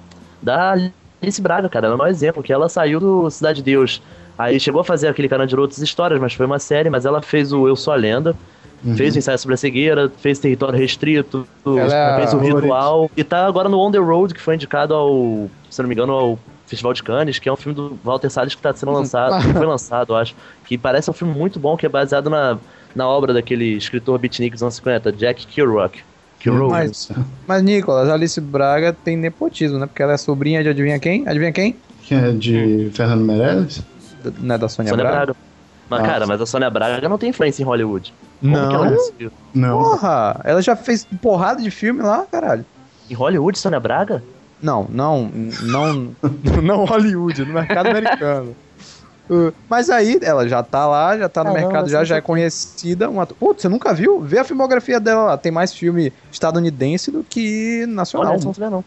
Da 0.42 0.76
Alice 1.22 1.42
Braga, 1.42 1.70
cara? 1.70 1.86
Ela 1.88 1.94
é 1.94 1.96
o 1.96 1.98
maior 2.00 2.10
exemplo, 2.12 2.42
que 2.44 2.52
ela 2.52 2.68
saiu 2.68 3.00
do 3.00 3.30
Cidade 3.30 3.58
de 3.58 3.64
Deus. 3.64 4.02
Aí 4.38 4.60
chegou 4.60 4.82
a 4.82 4.84
fazer 4.84 5.08
aquele 5.08 5.30
canal 5.30 5.46
de 5.46 5.56
outras 5.56 5.80
histórias, 5.80 6.20
mas 6.20 6.34
foi 6.34 6.46
uma 6.46 6.58
série, 6.60 6.90
mas 6.90 7.06
ela 7.06 7.22
fez 7.22 7.54
o 7.54 7.68
Eu 7.68 7.76
Sou 7.76 7.94
a 7.94 7.96
Lenda. 7.96 8.36
Uhum. 8.84 8.96
Fez 8.96 9.16
o 9.16 9.20
ensaio 9.20 9.38
sobre 9.38 9.54
a 9.54 9.58
cegueira, 9.58 10.12
fez 10.18 10.40
território 10.40 10.78
restrito, 10.80 11.48
Ela 11.64 11.94
é 11.94 12.16
fez 12.18 12.34
o 12.34 12.40
a- 12.40 12.42
ritual. 12.42 13.12
E 13.16 13.24
tá 13.24 13.46
agora 13.46 13.70
no 13.70 13.80
On 13.80 13.92
the 13.92 14.00
Road, 14.00 14.34
que 14.34 14.42
foi 14.42 14.56
indicado 14.56 14.96
ao, 14.96 15.48
se 15.70 15.80
não 15.82 15.88
me 15.88 15.94
engano, 15.94 16.12
ao 16.14 16.40
Festival 16.66 16.92
de 16.94 17.04
Cannes, 17.04 17.38
que 17.38 17.48
é 17.48 17.54
um 17.54 17.56
filme 17.56 17.76
do 17.76 18.00
Walter 18.04 18.32
Salles 18.32 18.56
que 18.56 18.62
tá 18.62 18.74
sendo 18.74 18.92
lançado, 18.92 19.40
que 19.46 19.54
foi 19.54 19.66
lançado, 19.68 20.14
eu 20.14 20.18
acho. 20.18 20.34
Que 20.66 20.80
parece 20.80 21.12
um 21.12 21.14
filme 21.14 21.32
muito 21.32 21.60
bom, 21.60 21.78
que 21.78 21.86
é 21.86 21.90
baseado 21.90 22.28
na, 22.28 22.58
na 22.96 23.08
obra 23.08 23.32
daquele 23.34 23.76
escritor 23.78 24.18
beatnik 24.18 24.54
dos 24.54 24.64
anos 24.64 24.74
50, 24.76 25.12
Jack 25.12 25.46
Kerouac. 25.46 26.00
Kerouac. 26.42 26.88
Mas, 26.88 27.12
mas, 27.48 27.64
Nicolas, 27.64 28.10
a 28.10 28.14
Alice 28.14 28.40
Braga 28.42 28.92
tem 28.94 29.16
nepotismo, 29.18 29.78
né? 29.80 29.86
Porque 29.86 30.02
ela 30.02 30.14
é 30.14 30.18
sobrinha 30.18 30.64
de 30.64 30.70
adivinha 30.70 31.00
quem? 31.00 31.28
Adivinha 31.28 31.52
quem? 31.52 31.76
Que 32.04 32.16
é 32.16 32.32
de 32.32 32.90
Fernando 32.94 33.24
Meirelles? 33.24 33.82
Não 34.40 34.56
é 34.56 34.58
da 34.58 34.68
Sônia, 34.70 34.90
Sônia 34.90 35.06
Braga? 35.06 35.26
Braga. 35.26 35.36
Mas, 35.90 36.00
Ah. 36.00 36.04
cara, 36.04 36.26
mas 36.28 36.42
a 36.42 36.46
Sônia 36.46 36.70
Braga 36.70 37.08
não 37.10 37.18
tem 37.18 37.30
influência 37.30 37.62
em 37.62 37.66
Hollywood. 37.66 38.14
Como 38.40 38.56
Não? 38.56 38.70
que 38.70 38.76
ela 38.76 38.92
conseguiu? 38.92 39.32
Não. 39.54 39.80
Porra, 39.80 40.40
ela 40.44 40.62
já 40.62 40.76
fez 40.76 41.06
porrada 41.22 41.62
de 41.62 41.70
filme 41.70 42.02
lá, 42.02 42.26
caralho. 42.32 42.66
Em 43.10 43.14
Hollywood, 43.14 43.58
Sônia 43.60 43.80
Braga? 43.80 44.24
Não, 44.62 44.86
não, 44.90 45.30
não, 45.64 46.12
não 46.64 46.86
Hollywood, 46.86 47.44
no 47.46 47.54
mercado 47.54 47.88
americano. 47.90 48.56
Uh, 49.30 49.54
Mas 49.70 49.90
aí 49.90 50.20
ela 50.22 50.48
já 50.48 50.62
tá 50.64 50.86
lá, 50.88 51.18
já 51.18 51.30
tá 51.30 51.44
no 51.44 51.52
Caramba, 51.52 51.52
mercado, 51.52 51.90
já, 51.90 52.04
já 52.04 52.18
é 52.18 52.22
conhecida. 52.22 53.10
Uma... 53.10 53.26
Putz, 53.26 53.62
você 53.62 53.70
nunca 53.70 53.94
viu? 53.94 54.22
Vê 54.22 54.40
a 54.40 54.44
filmografia 54.44 55.00
dela 55.00 55.24
lá. 55.24 55.38
Tem 55.38 55.52
mais 55.52 55.74
filme 55.74 56.14
estadunidense 56.32 57.12
do 57.12 57.24
que 57.24 57.86
nacional. 57.88 58.34
Olha, 58.34 58.40
não 58.44 58.54
sabia 58.54 58.70
não. 58.70 58.86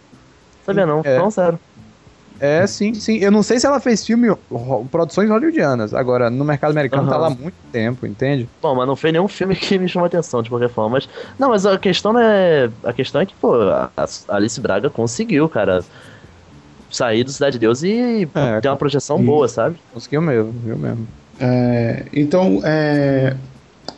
Sabia 0.62 0.86
não, 0.86 1.04
É. 1.04 1.16
não, 1.16 1.30
sério. 1.30 1.60
É, 2.38 2.66
sim, 2.66 2.92
sim. 2.94 3.16
Eu 3.18 3.30
não 3.30 3.42
sei 3.42 3.58
se 3.60 3.66
ela 3.66 3.80
fez 3.80 4.04
filme, 4.04 4.28
ro- 4.50 4.88
produções 4.88 5.30
hollywoodianas. 5.30 5.94
Agora, 5.94 6.28
no 6.30 6.44
mercado 6.44 6.72
americano 6.72 7.08
tá 7.08 7.16
Aham. 7.16 7.18
lá 7.18 7.28
há 7.28 7.30
muito 7.30 7.56
tempo, 7.70 8.06
entende? 8.06 8.52
Bom, 8.60 8.74
mas 8.74 8.86
não 8.86 8.96
foi 8.96 9.12
nenhum 9.12 9.28
filme 9.28 9.54
que 9.54 9.78
me 9.78 9.86
chamou 9.88 10.06
atenção, 10.06 10.42
de 10.42 10.48
qualquer 10.48 10.70
forma. 10.70 10.92
Mas, 10.96 11.08
não, 11.38 11.50
mas 11.50 11.66
a 11.66 11.78
questão 11.78 12.18
é. 12.18 12.72
A 12.82 12.92
questão 12.94 13.20
é 13.20 13.26
que, 13.26 13.36
pô, 13.36 13.54
a 13.70 13.92
Alice 14.28 14.58
Braga 14.60 14.88
conseguiu, 14.90 15.48
cara, 15.50 15.84
sair 16.94 17.24
do 17.24 17.32
Cidade 17.32 17.54
de 17.54 17.58
Deus 17.58 17.82
e 17.82 18.28
É, 18.34 18.60
ter 18.60 18.68
uma 18.68 18.76
projeção 18.76 19.22
boa, 19.22 19.48
sabe? 19.48 19.76
Conseguiu 19.92 20.22
mesmo, 20.22 20.52
viu 20.64 20.78
mesmo. 20.78 21.06
É, 21.40 22.04
então, 22.12 22.60
é, 22.64 23.36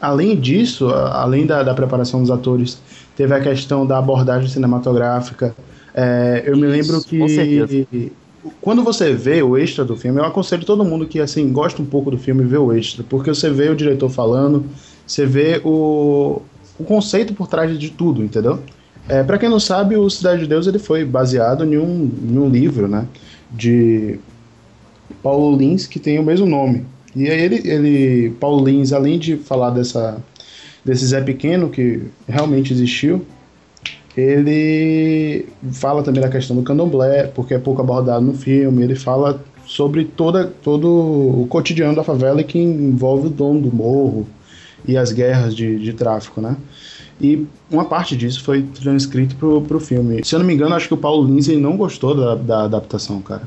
além 0.01 0.39
disso, 0.39 0.89
além 0.89 1.47
da, 1.47 1.63
da 1.63 1.75
preparação 1.75 2.21
dos 2.21 2.31
atores, 2.31 2.81
teve 3.15 3.35
a 3.35 3.41
questão 3.41 3.87
da 3.87 3.99
abordagem 3.99 4.49
cinematográfica. 4.49 5.55
É, 5.95 6.43
eu 6.47 6.57
me 6.57 6.67
lembro 6.67 6.99
Isso, 6.99 7.19
com 7.19 7.29
certeza. 7.29 7.87
que 7.91 8.13
quando 8.61 8.83
você 8.83 9.13
vê 9.13 9.43
o 9.43 9.57
extra 9.57 9.85
do 9.85 9.97
filme, 9.97 10.21
eu 10.21 10.25
aconselho 10.25 10.65
todo 10.65 10.85
mundo 10.85 11.07
que 11.07 11.21
assim 11.21 11.53
gosta 11.53 11.83
um 11.83 11.87
pouco 11.87 12.11
do 12.11 12.19
filme 12.19 12.45
ver 12.45 12.59
o 12.59 12.73
extra, 12.73 13.05
porque 13.09 13.29
você 13.31 13.51
vê 13.51 13.69
o 13.69 13.75
diretor 13.77 14.09
falando, 14.09 14.65
você 15.07 15.27
vê 15.27 15.61
o, 15.65 16.41
o 16.79 16.85
conceito 16.85 17.35
por 17.35 17.49
trás 17.49 17.77
de 17.79 17.91
tudo, 17.91 18.23
entendeu? 18.23 18.61
É, 19.09 19.23
para 19.23 19.39
quem 19.39 19.49
não 19.49 19.61
sabe, 19.61 19.97
o 19.97 20.11
Cidade 20.11 20.43
de 20.43 20.49
Deus 20.49 20.67
ele 20.67 20.79
foi 20.79 21.05
baseado 21.05 21.65
em 21.65 21.79
um, 21.79 22.11
em 22.29 22.39
um 22.39 22.49
livro, 22.49 22.89
né, 22.89 23.07
de 23.51 24.19
Paulo 25.23 25.57
Lins 25.57 25.87
que 25.87 26.01
tem 26.01 26.19
o 26.19 26.25
mesmo 26.25 26.47
nome. 26.47 26.85
E 27.15 27.31
aí 27.31 27.41
ele, 27.41 27.69
ele 27.69 28.31
Paulo 28.41 28.67
Lins, 28.67 28.93
além 28.93 29.19
de 29.19 29.37
falar 29.37 29.71
dessa 29.71 30.23
desse 30.85 31.07
Zé 31.07 31.21
Pequeno 31.21 31.69
que 31.69 32.03
realmente 32.29 32.73
existiu, 32.73 33.27
ele 34.17 35.47
fala 35.73 36.03
também 36.03 36.23
da 36.23 36.29
questão 36.29 36.57
do 36.57 36.63
candomblé, 36.63 37.27
porque 37.27 37.55
é 37.55 37.59
pouco 37.59 37.83
abordado 37.83 38.25
no 38.25 38.33
filme. 38.33 38.83
Ele 38.83 38.95
fala 38.95 39.45
sobre 39.67 40.05
toda, 40.05 40.47
todo 40.47 40.89
o 40.89 41.47
cotidiano 41.49 41.95
da 41.95 42.05
favela 42.05 42.43
que 42.43 42.59
envolve 42.59 43.27
o 43.27 43.31
dono 43.31 43.61
do 43.61 43.75
morro 43.75 44.27
e 44.87 44.97
as 44.97 45.13
guerras 45.13 45.55
de, 45.55 45.79
de 45.79 45.93
tráfico, 45.93 46.41
né? 46.41 46.57
E 47.21 47.47
uma 47.71 47.85
parte 47.87 48.15
disso 48.17 48.45
foi 48.45 48.63
transcrito 48.63 49.35
pro, 49.37 49.63
pro 49.63 49.81
filme. 49.81 50.23
Se 50.25 50.35
eu 50.35 50.39
não 50.39 50.47
me 50.47 50.53
engano, 50.55 50.75
acho 50.75 50.87
que 50.89 50.95
o 50.95 50.99
Paulo 50.99 51.27
Lindsay 51.27 51.57
não 51.59 51.77
gostou 51.77 52.15
da, 52.15 52.35
da 52.35 52.65
adaptação, 52.65 53.21
cara. 53.23 53.43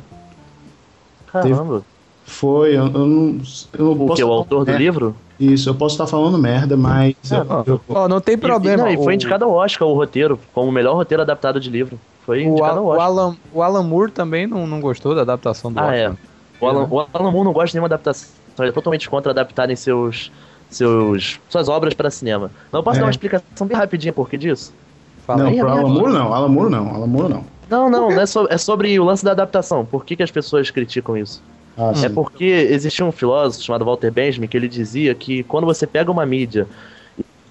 Caramba. 1.32 1.84
Foi, 2.26 2.70
eu, 2.78 2.86
eu 2.86 2.90
não. 2.90 3.42
Eu 3.74 3.86
não 3.86 3.92
O 3.92 4.08
posso 4.08 4.16
que, 4.16 4.24
o 4.24 4.32
autor 4.32 4.60
do 4.60 4.66
merda. 4.66 4.80
livro? 4.80 5.16
Isso, 5.40 5.70
eu 5.70 5.76
posso 5.76 5.96
estar 5.96 6.06
falando 6.06 6.38
merda, 6.38 6.76
mas. 6.76 7.16
eu- 7.66 7.82
eu- 7.96 8.08
não 8.10 8.20
tem 8.20 8.38
problema. 8.38 8.90
E, 8.92 8.96
não, 8.96 9.02
e 9.02 9.04
foi 9.04 9.14
o- 9.14 9.16
indicado 9.16 9.46
ao 9.46 9.52
Oscar 9.52 9.88
o 9.88 9.94
roteiro, 9.94 10.40
como 10.54 10.70
o 10.70 10.72
melhor 10.72 10.96
roteiro 10.96 11.22
adaptado 11.24 11.60
de 11.60 11.70
livro. 11.70 12.00
Foi 12.26 12.40
O, 12.46 12.52
indicado 12.52 12.80
ao 12.80 12.86
o 12.86 12.90
Oscar. 12.90 13.06
Alan, 13.06 13.36
o 13.54 13.64
Alan 13.64 13.84
Moore 13.84 14.12
também 14.12 14.46
não, 14.46 14.68
não 14.68 14.80
gostou 14.82 15.16
da 15.16 15.22
adaptação 15.22 15.72
do 15.72 15.80
Ah, 15.80 15.96
é. 15.96 16.10
Oscar. 16.10 16.18
O 16.62 16.68
Alan, 16.68 16.88
o 16.90 17.00
Alan 17.14 17.32
Moore 17.32 17.46
não 17.46 17.54
gosta 17.54 17.68
de 17.70 17.74
nenhuma 17.76 17.88
adaptação. 17.88 18.30
Ele 18.60 18.70
é 18.70 18.72
totalmente 18.72 19.10
contra 19.10 19.32
adaptarem 19.32 19.76
seus, 19.76 20.32
seus, 20.70 21.40
suas 21.50 21.68
obras 21.70 21.94
para 21.94 22.10
cinema. 22.10 22.52
Não 22.72 22.80
eu 22.80 22.84
posso 22.84 22.98
É. 22.98 23.00
dar 23.02 23.06
uma 23.08 23.12
explicação 23.12 23.68
bem 23.68 23.78
rapidinha 23.78 24.14
por 24.14 24.30
que 24.30 24.38
disso? 24.38 24.74
não, 25.28 25.48
aí, 25.48 25.58
pro 25.60 25.70
Alan. 25.70 25.88
Moore 25.90 26.12
não, 26.14 26.34
Alan 26.34 26.48
Moore 26.50 26.72
não, 26.72 26.96
Alan 26.96 27.08
Moore 27.08 27.30
não. 27.34 27.44
Não, 27.70 27.88
não, 27.90 28.10
não 28.10 28.20
é, 28.22 28.26
so- 28.26 28.48
é 28.50 28.58
sobre 28.58 29.00
o 29.00 29.04
lance 29.04 29.24
da 29.24 29.32
adaptação. 29.32 29.86
Por 29.86 30.04
que, 30.04 30.16
que 30.16 30.24
as 30.24 30.32
pessoas 30.32 30.72
criticam 30.72 31.16
isso? 31.16 31.42
Ah, 31.78 31.92
é 31.92 31.96
sim. 31.96 32.10
porque 32.10 32.44
existia 32.46 33.06
um 33.06 33.12
filósofo 33.12 33.64
chamado 33.64 33.86
Walter 33.86 34.12
Benjamin 34.12 34.48
que 34.48 34.58
ele 34.58 34.68
dizia 34.68 35.14
que 35.14 35.44
quando 35.44 35.66
você 35.66 35.86
pega 35.86 36.12
uma 36.12 36.26
mídia 36.26 36.68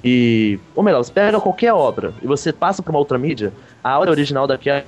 e. 0.04 0.58
Ou 0.74 0.82
melhor, 0.82 1.02
você 1.02 1.12
pega 1.12 1.40
qualquer 1.40 1.72
obra 1.72 2.12
e 2.22 2.26
você 2.26 2.52
passa 2.52 2.82
para 2.82 2.90
uma 2.90 2.98
outra 2.98 3.16
mídia, 3.16 3.52
a 3.82 3.96
obra 3.98 4.10
original 4.10 4.46
daquela, 4.46 4.84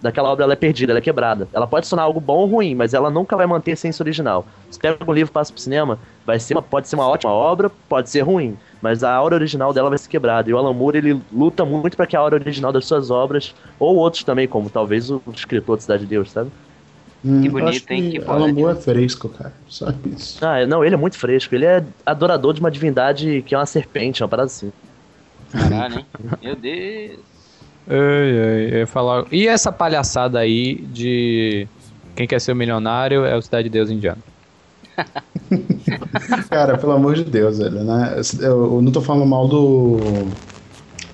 daquela 0.00 0.30
obra 0.30 0.44
ela 0.44 0.52
é 0.52 0.56
perdida, 0.56 0.92
ela 0.92 0.98
é 0.98 1.02
quebrada. 1.02 1.48
Ela 1.52 1.66
pode 1.66 1.86
sonar 1.86 2.04
algo 2.04 2.20
bom 2.20 2.38
ou 2.38 2.46
ruim, 2.46 2.74
mas 2.74 2.94
ela 2.94 3.10
nunca 3.10 3.36
vai 3.36 3.46
manter 3.46 3.72
a 3.72 3.74
essência 3.74 4.02
original. 4.02 4.46
Você 4.70 4.78
pega 4.78 4.98
um 5.06 5.12
livro 5.12 5.30
e 5.30 5.32
passa 5.32 5.52
pro 5.52 5.60
cinema, 5.60 5.98
vai 6.24 6.38
ser 6.38 6.54
uma, 6.54 6.62
pode 6.62 6.88
ser 6.88 6.96
uma 6.96 7.08
ótima 7.08 7.32
obra, 7.32 7.70
pode 7.88 8.10
ser 8.10 8.20
ruim, 8.20 8.56
mas 8.80 9.02
a 9.02 9.20
obra 9.22 9.34
original 9.36 9.72
dela 9.72 9.88
vai 9.88 9.98
ser 9.98 10.08
quebrada. 10.08 10.48
E 10.48 10.54
o 10.54 10.58
Alan 10.58 10.72
Moore 10.72 10.98
ele 10.98 11.22
luta 11.32 11.64
muito 11.64 11.96
para 11.96 12.06
que 12.06 12.16
a 12.16 12.22
obra 12.22 12.36
original 12.38 12.72
das 12.72 12.86
suas 12.86 13.10
obras, 13.10 13.54
ou 13.78 13.96
outros 13.96 14.22
também, 14.24 14.46
como 14.48 14.70
talvez 14.70 15.10
o 15.10 15.22
escritor 15.34 15.76
de 15.76 15.82
Cidade 15.82 16.02
de 16.02 16.08
Deus, 16.08 16.30
sabe? 16.30 16.50
Hum, 17.24 17.40
Que 17.40 17.48
bonito, 17.48 17.68
acho 17.68 17.84
que 17.84 17.94
hein? 17.94 18.10
Que 18.10 18.18
Alan 18.26 18.48
Moore 18.52 18.78
é 18.78 18.80
fresco, 18.80 19.28
cara. 19.28 19.52
Só 19.66 19.88
isso. 20.16 20.38
Ah, 20.44 20.64
não, 20.66 20.84
ele 20.84 20.94
é 20.94 20.98
muito 20.98 21.18
fresco. 21.18 21.54
Ele 21.54 21.64
é 21.66 21.84
adorador 22.06 22.54
de 22.54 22.60
uma 22.60 22.70
divindade 22.70 23.42
que 23.42 23.54
é 23.54 23.58
uma 23.58 23.66
serpente, 23.66 24.22
uma 24.22 24.28
parada 24.28 24.46
assim. 24.46 24.72
Caralho, 25.50 25.98
hein? 25.98 26.06
Meu 26.40 26.56
Deus. 26.56 27.27
Ei, 27.88 28.80
ei, 28.80 28.86
falar. 28.86 29.24
E 29.32 29.48
essa 29.48 29.72
palhaçada 29.72 30.38
aí 30.38 30.76
de 30.92 31.66
quem 32.14 32.26
quer 32.26 32.40
ser 32.40 32.52
o 32.52 32.56
milionário 32.56 33.24
é 33.24 33.36
o 33.36 33.40
Cidade 33.40 33.64
de 33.64 33.70
Deus 33.70 33.90
Indiano. 33.90 34.22
Cara, 36.50 36.76
pelo 36.76 36.92
amor 36.92 37.14
de 37.14 37.24
Deus, 37.24 37.58
velho, 37.58 37.82
né? 37.84 38.20
Eu, 38.40 38.82
não 38.82 38.92
tô 38.92 39.00
falando 39.00 39.24
mal 39.24 39.48
do. 39.48 39.98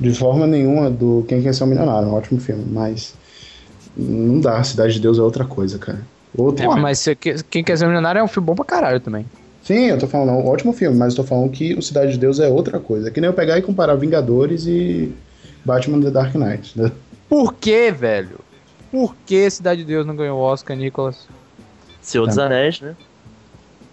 De 0.01 0.13
forma 0.13 0.47
nenhuma 0.47 0.91
do 0.91 1.25
Quem 1.29 1.41
Quer 1.41 1.55
Ser 1.55 1.65
um 1.65 1.69
Milionário, 1.69 2.09
é 2.09 2.11
um 2.11 2.15
ótimo 2.15 2.41
filme, 2.41 2.65
mas. 2.69 3.15
Não 3.97 4.41
dá, 4.41 4.63
Cidade 4.65 4.95
de 4.95 5.01
Deus 5.01 5.19
é 5.19 5.23
outra 5.23 5.45
coisa, 5.45 5.79
cara. 5.79 6.01
Outra 6.37 6.67
Pô, 6.67 6.77
mas 6.77 7.07
quem 7.49 7.63
quer 7.63 7.79
ser 7.79 7.85
o 7.85 7.89
milionário 7.89 8.19
é 8.19 8.23
um 8.25 8.29
filme 8.29 8.47
bom 8.47 8.57
pra 8.57 8.65
caralho 8.65 8.99
também. 8.99 9.25
Sim, 9.63 9.85
eu 9.85 9.99
tô 9.99 10.09
falando, 10.09 10.31
é 10.31 10.33
um 10.33 10.49
ótimo 10.49 10.73
filme, 10.73 10.97
mas 10.97 11.13
eu 11.13 11.23
tô 11.23 11.29
falando 11.29 11.49
que 11.51 11.75
o 11.75 11.83
Cidade 11.83 12.13
de 12.13 12.19
Deus 12.19 12.41
é 12.41 12.49
outra 12.49 12.81
coisa. 12.81 13.09
É 13.09 13.11
que 13.13 13.21
nem 13.21 13.29
eu 13.29 13.35
pegar 13.35 13.57
e 13.57 13.63
comparar 13.63 13.95
Vingadores 13.95 14.67
e 14.67 15.13
Batman 15.65 16.01
The 16.01 16.11
Dark 16.11 16.35
Knight. 16.35 16.79
Né? 16.79 16.91
Por 17.29 17.55
que, 17.55 17.91
velho? 17.91 18.39
Por 18.91 19.15
que 19.27 19.49
Cidade 19.51 19.81
de 19.81 19.87
Deus 19.87 20.07
não 20.07 20.15
ganhou 20.15 20.39
o 20.39 20.43
Oscar, 20.43 20.77
Nicolas? 20.77 21.27
Senhor 22.01 22.27
dos 22.27 22.37
Tá. 22.37 22.47
Anéis, 22.47 22.81
né? 22.81 22.95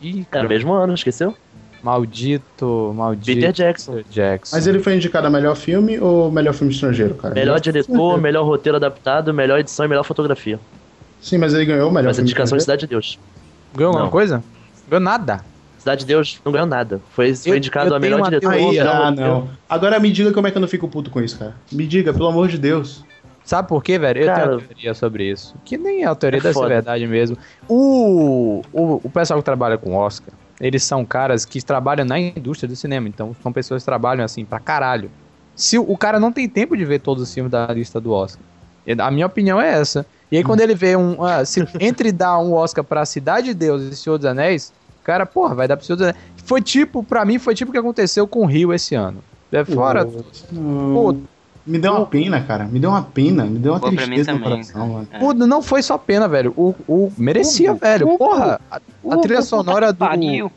Ih, 0.01 0.25
Era 0.31 0.45
o 0.45 0.49
mesmo 0.49 0.73
ano, 0.73 0.93
esqueceu? 0.93 1.35
Maldito, 1.83 2.93
maldito. 2.95 3.25
Peter 3.25 3.51
Jackson. 3.51 3.93
Peter 3.93 4.11
Jackson. 4.11 4.55
Mas 4.55 4.67
ele 4.67 4.79
foi 4.79 4.95
indicado 4.95 5.25
a 5.27 5.29
melhor 5.29 5.55
filme 5.55 5.99
ou 5.99 6.31
melhor 6.31 6.53
filme 6.53 6.71
estrangeiro, 6.73 7.15
cara? 7.15 7.33
Melhor 7.33 7.59
diretor, 7.59 8.19
melhor 8.21 8.45
roteiro 8.45 8.75
adaptado, 8.77 9.33
melhor 9.33 9.59
edição 9.59 9.85
e 9.85 9.89
melhor 9.89 10.03
fotografia. 10.03 10.59
Sim, 11.21 11.37
mas 11.39 11.53
ele 11.53 11.65
ganhou 11.65 11.89
o 11.89 11.91
melhor 11.91 12.09
Mas 12.09 12.17
a 12.17 12.19
filme 12.19 12.29
indicação 12.29 12.55
de 12.57 12.61
estrangeiro. 12.61 12.81
Cidade 12.81 12.81
de 12.81 12.87
Deus. 12.87 13.19
Ganhou 13.75 13.93
alguma 13.93 14.11
coisa? 14.11 14.43
Ganhou 14.87 15.01
nada. 15.03 15.43
Cidade 15.81 16.01
de 16.01 16.05
Deus 16.05 16.39
não 16.45 16.51
ganhou 16.51 16.67
nada. 16.67 17.01
Foi, 17.09 17.33
foi 17.35 17.53
Eu- 17.53 17.57
indicado 17.57 17.89
eu 17.89 17.95
a 17.95 17.99
melhor 17.99 18.19
uma 18.19 18.27
diretor. 18.29 18.51
Aí, 18.53 18.77
ah, 18.79 19.09
não. 19.09 19.49
Agora 19.67 19.99
me 19.99 20.11
diga 20.11 20.31
como 20.31 20.45
é 20.45 20.51
que 20.51 20.57
eu 20.57 20.61
não 20.61 20.67
fico 20.67 20.87
puto 20.87 21.09
com 21.09 21.19
isso, 21.19 21.39
cara. 21.39 21.55
Me 21.71 21.87
diga, 21.87 22.13
pelo 22.13 22.27
amor 22.27 22.47
de 22.47 22.59
Deus. 22.59 23.03
Sabe 23.43 23.67
por 23.67 23.83
quê, 23.83 23.97
velho? 23.97 24.21
Eu 24.21 24.25
Cara, 24.27 24.41
tenho 24.41 24.51
uma 24.59 24.61
teoria 24.67 24.93
sobre 24.93 25.31
isso. 25.31 25.55
Que 25.65 25.75
nem 25.79 26.03
é 26.03 26.07
a 26.07 26.13
teoria 26.13 26.39
é 26.39 26.53
foda. 26.53 26.67
verdade 26.67 27.07
mesmo. 27.07 27.35
O, 27.67 28.61
o, 28.71 29.01
o 29.03 29.09
pessoal 29.09 29.39
que 29.39 29.43
trabalha 29.45 29.75
com 29.77 29.95
Oscar, 29.95 30.31
eles 30.59 30.83
são 30.83 31.03
caras 31.03 31.45
que 31.45 31.59
trabalham 31.63 32.05
na 32.05 32.19
indústria 32.19 32.69
do 32.69 32.75
cinema. 32.75 33.07
Então, 33.07 33.35
são 33.41 33.51
pessoas 33.51 33.81
que 33.81 33.85
trabalham 33.85 34.23
assim 34.23 34.45
pra 34.45 34.59
caralho. 34.59 35.09
Se 35.55 35.79
o, 35.79 35.81
o 35.91 35.97
cara 35.97 36.19
não 36.19 36.31
tem 36.31 36.47
tempo 36.47 36.77
de 36.77 36.85
ver 36.85 36.99
todos 36.99 37.23
os 37.23 37.33
filmes 37.33 37.51
da 37.51 37.65
lista 37.67 37.99
do 37.99 38.11
Oscar. 38.11 38.43
A 38.99 39.09
minha 39.09 39.25
opinião 39.25 39.59
é 39.59 39.69
essa. 39.73 40.05
E 40.31 40.37
aí, 40.37 40.43
quando 40.43 40.61
ele 40.61 40.75
vê 40.75 40.95
um. 40.95 41.23
ah, 41.23 41.43
se, 41.43 41.67
entre 41.81 42.11
dar 42.11 42.37
um 42.39 42.53
Oscar 42.53 42.83
pra 42.83 43.03
Cidade 43.05 43.47
de 43.47 43.53
Deus 43.55 43.81
e 43.81 43.95
Senhor 43.95 44.17
dos 44.17 44.25
Anéis, 44.27 44.71
cara, 45.03 45.25
porra, 45.25 45.55
vai 45.55 45.67
dar 45.67 45.77
pro 45.77 45.85
Senhor 45.85 45.97
dos 45.97 46.07
Anéis. 46.07 46.23
Foi 46.45 46.61
tipo, 46.61 47.03
pra 47.03 47.23
mim, 47.25 47.39
foi 47.39 47.53
tipo 47.55 47.69
o 47.69 47.71
que 47.71 47.77
aconteceu 47.77 48.27
com 48.27 48.41
o 48.41 48.45
Rio 48.45 48.73
esse 48.73 48.95
ano. 48.95 49.19
É 49.51 49.65
fora. 49.65 50.05
Pô, 50.05 51.15
me 51.65 51.77
deu 51.77 51.93
uma 51.93 52.05
pena, 52.05 52.41
cara. 52.41 52.65
Me 52.65 52.79
deu 52.79 52.89
uma 52.89 53.03
pena. 53.03 53.45
Me 53.45 53.59
deu 53.59 53.73
uma 53.73 53.79
Pô, 53.79 53.91
pra 53.91 54.07
mim 54.07 54.15
tristeza 54.15 54.31
no 54.31 54.39
também, 54.39 54.63
coração. 54.63 55.07
É. 55.11 55.19
Pô, 55.19 55.33
não 55.33 55.61
foi 55.61 55.83
só 55.83 55.97
pena, 55.97 56.27
velho. 56.27 56.53
O, 56.57 56.73
o 56.87 57.11
merecia, 57.17 57.73
velho. 57.73 58.17
Porra, 58.17 58.59
a, 58.71 58.79
a 59.11 59.17
trilha 59.17 59.41
sonora 59.41 59.91
do 59.93 59.99
Pariu. 59.99 60.51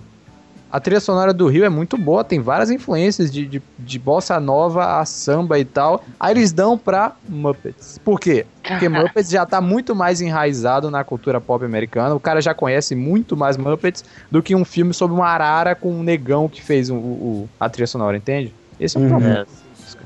A 0.71 0.81
trilha 0.81 1.01
sonora 1.01 1.33
do 1.33 1.47
Rio 1.47 1.65
é 1.65 1.69
muito 1.69 1.97
boa, 1.97 2.25
tem 2.25 2.41
várias 2.41 2.71
influências 2.71 3.33
de, 3.33 3.47
de, 3.47 3.63
de 3.79 3.99
bossa 3.99 4.41
nova 4.41 4.99
a 5.01 5.05
samba 5.05 5.59
e 5.59 5.65
tal. 5.65 6.05
Aí 6.19 6.33
eles 6.33 6.53
dão 6.53 6.77
pra 6.77 7.13
Muppets. 7.29 7.99
Por 8.05 8.19
quê? 8.19 8.45
Porque 8.63 8.89
Muppets 8.91 9.31
já 9.31 9.47
tá 9.47 9.61
muito 9.61 9.95
mais 9.95 10.21
enraizado 10.21 10.91
na 10.91 11.05
cultura 11.05 11.41
pop 11.41 11.65
americana. 11.65 12.15
O 12.15 12.21
cara 12.21 12.41
já 12.41 12.53
conhece 12.53 12.95
muito 12.97 13.37
mais 13.37 13.57
Muppets 13.57 14.05
do 14.31 14.43
que 14.43 14.55
um 14.55 14.65
filme 14.65 14.93
sobre 14.93 15.15
uma 15.17 15.27
arara 15.29 15.75
com 15.75 15.93
um 15.93 16.03
negão 16.03 16.49
que 16.49 16.61
fez 16.63 16.91
o, 16.91 16.97
o- 16.97 17.49
a 17.61 17.69
trilha 17.69 17.87
sonora, 17.87 18.17
entende? 18.17 18.53
Esse 18.81 18.97
é 18.97 19.01
o 19.01 19.09
problema. 19.09 19.39
É. 19.41 19.45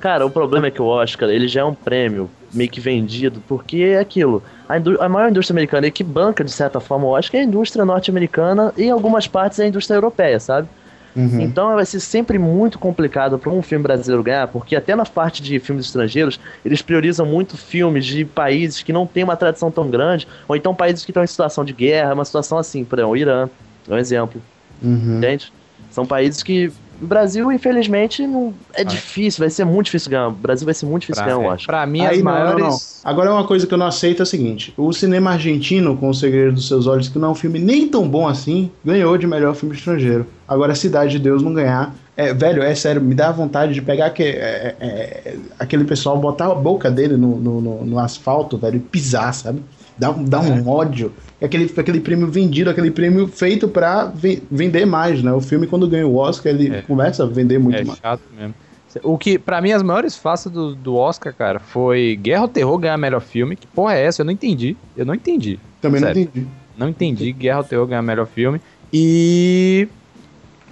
Cara, 0.00 0.26
o 0.26 0.30
problema 0.30 0.66
é 0.66 0.70
que 0.70 0.82
o 0.82 0.86
Oscar, 0.86 1.30
ele 1.30 1.48
já 1.48 1.62
é 1.62 1.64
um 1.64 1.74
prêmio 1.74 2.28
meio 2.52 2.70
que 2.70 2.80
vendido, 2.80 3.42
porque 3.46 3.78
é 3.78 3.98
aquilo. 3.98 4.42
A, 4.68 4.76
a 5.04 5.08
maior 5.08 5.30
indústria 5.30 5.54
americana 5.54 5.86
e 5.86 5.90
que 5.90 6.04
banca, 6.04 6.42
de 6.42 6.50
certa 6.50 6.80
forma, 6.80 7.06
o 7.06 7.10
Oscar 7.10 7.40
é 7.40 7.44
a 7.44 7.46
indústria 7.46 7.84
norte-americana 7.84 8.72
e 8.76 8.84
em 8.84 8.90
algumas 8.90 9.26
partes 9.26 9.58
é 9.58 9.64
a 9.64 9.68
indústria 9.68 9.96
europeia, 9.96 10.38
sabe? 10.40 10.68
Uhum. 11.16 11.40
Então 11.40 11.74
vai 11.74 11.84
ser 11.84 12.00
sempre 12.00 12.38
muito 12.38 12.78
complicado 12.78 13.38
para 13.38 13.50
um 13.50 13.60
filme 13.60 13.82
brasileiro 13.82 14.22
ganhar, 14.22 14.46
porque 14.48 14.76
até 14.76 14.94
na 14.94 15.04
parte 15.04 15.42
de 15.42 15.58
filmes 15.58 15.86
estrangeiros, 15.86 16.38
eles 16.64 16.80
priorizam 16.80 17.26
muito 17.26 17.56
filmes 17.56 18.06
de 18.06 18.24
países 18.24 18.82
que 18.82 18.92
não 18.92 19.06
têm 19.06 19.24
uma 19.24 19.36
tradição 19.36 19.70
tão 19.70 19.90
grande, 19.90 20.28
ou 20.46 20.54
então 20.54 20.74
países 20.74 21.04
que 21.04 21.10
estão 21.10 21.24
em 21.24 21.26
situação 21.26 21.64
de 21.64 21.72
guerra, 21.72 22.14
uma 22.14 22.24
situação 22.24 22.56
assim, 22.56 22.84
por 22.84 22.98
exemplo, 22.98 23.12
o 23.12 23.16
Irã, 23.16 23.48
é 23.88 23.94
um 23.94 23.98
exemplo. 23.98 24.40
Uhum. 24.82 25.18
Entende? 25.18 25.52
São 25.90 26.06
países 26.06 26.42
que. 26.42 26.70
O 27.00 27.06
Brasil, 27.06 27.52
infelizmente, 27.52 28.26
não 28.26 28.52
é 28.74 28.82
difícil, 28.82 29.40
vai 29.40 29.50
ser 29.50 29.64
muito 29.64 29.86
difícil 29.86 30.10
ganhar. 30.10 30.28
O 30.28 30.32
Brasil 30.32 30.64
vai 30.64 30.74
ser 30.74 30.84
muito 30.86 31.02
difícil 31.02 31.22
Pra, 31.22 31.32
ganhar, 31.32 31.44
eu 31.46 31.50
é, 31.50 31.54
acho. 31.54 31.66
pra 31.66 31.86
mim, 31.86 32.00
Aí, 32.00 32.16
as 32.18 32.24
não, 32.24 32.24
maiores. 32.24 32.64
não. 32.64 32.78
Agora, 33.04 33.32
uma 33.32 33.46
coisa 33.46 33.66
que 33.66 33.72
eu 33.72 33.78
não 33.78 33.86
aceito 33.86 34.20
é 34.20 34.22
o 34.24 34.26
seguinte: 34.26 34.74
o 34.76 34.92
cinema 34.92 35.30
argentino, 35.30 35.96
com 35.96 36.08
O 36.08 36.14
Segredo 36.14 36.54
dos 36.54 36.66
Seus 36.66 36.86
Olhos, 36.88 37.08
que 37.08 37.18
não 37.18 37.28
é 37.28 37.30
um 37.30 37.34
filme 37.36 37.58
nem 37.60 37.86
tão 37.86 38.08
bom 38.08 38.26
assim, 38.26 38.70
ganhou 38.84 39.16
de 39.16 39.26
melhor 39.26 39.54
filme 39.54 39.76
estrangeiro. 39.76 40.26
Agora, 40.46 40.74
Cidade 40.74 41.12
de 41.12 41.18
Deus 41.20 41.42
não 41.42 41.54
ganhar. 41.54 41.94
É, 42.16 42.34
velho, 42.34 42.64
é 42.64 42.74
sério, 42.74 43.00
me 43.00 43.14
dá 43.14 43.30
vontade 43.30 43.72
de 43.72 43.80
pegar 43.80 44.10
que, 44.10 44.24
é, 44.24 44.74
é, 44.80 44.86
é, 44.86 45.36
aquele 45.56 45.84
pessoal, 45.84 46.18
botar 46.18 46.46
a 46.46 46.54
boca 46.54 46.90
dele 46.90 47.16
no, 47.16 47.36
no, 47.36 47.60
no- 47.60 47.84
no 47.86 47.98
asfalto, 48.00 48.58
velho, 48.58 48.74
e 48.76 48.80
pisar, 48.80 49.32
sabe? 49.32 49.62
Dá, 49.98 50.10
um- 50.10 50.24
dá 50.24 50.40
um 50.40 50.68
ódio. 50.68 51.12
É 51.40 51.46
Aquele, 51.46 51.72
aquele 51.76 52.00
prêmio 52.00 52.26
vendido, 52.28 52.70
aquele 52.70 52.90
prêmio 52.90 53.26
feito 53.28 53.68
pra 53.68 54.04
ve- 54.06 54.42
vender 54.50 54.84
mais, 54.86 55.22
né? 55.22 55.32
O 55.32 55.40
filme, 55.40 55.66
quando 55.66 55.88
ganha 55.88 56.06
o 56.06 56.16
Oscar, 56.16 56.52
ele 56.52 56.82
começa 56.82 57.24
a 57.24 57.26
vender 57.26 57.58
muito 57.58 57.78
É 57.78 57.84
mais. 57.84 57.98
chato 57.98 58.22
mesmo. 58.36 58.54
O 59.02 59.18
que, 59.18 59.38
pra 59.38 59.60
mim, 59.60 59.70
as 59.72 59.82
maiores 59.82 60.16
faças 60.16 60.50
do, 60.50 60.74
do 60.74 60.94
Oscar, 60.96 61.32
cara, 61.34 61.58
foi 61.60 62.18
Guerra 62.20 62.42
ao 62.42 62.48
Terror 62.48 62.78
ganhar 62.78 62.96
melhor 62.96 63.20
filme. 63.20 63.54
Que 63.54 63.66
porra 63.66 63.94
é 63.94 64.04
essa? 64.04 64.22
Eu 64.22 64.26
não 64.26 64.32
entendi. 64.32 64.76
Eu 64.96 65.04
não 65.04 65.14
entendi. 65.14 65.58
Também 65.80 66.00
não 66.00 66.08
Sério. 66.08 66.22
entendi. 66.22 66.46
Não 66.76 66.88
entendi. 66.88 67.32
Guerra 67.32 67.58
ao 67.58 67.64
Terror 67.64 67.86
ganhar 67.86 68.02
melhor 68.02 68.26
filme. 68.26 68.60
E. 68.92 69.86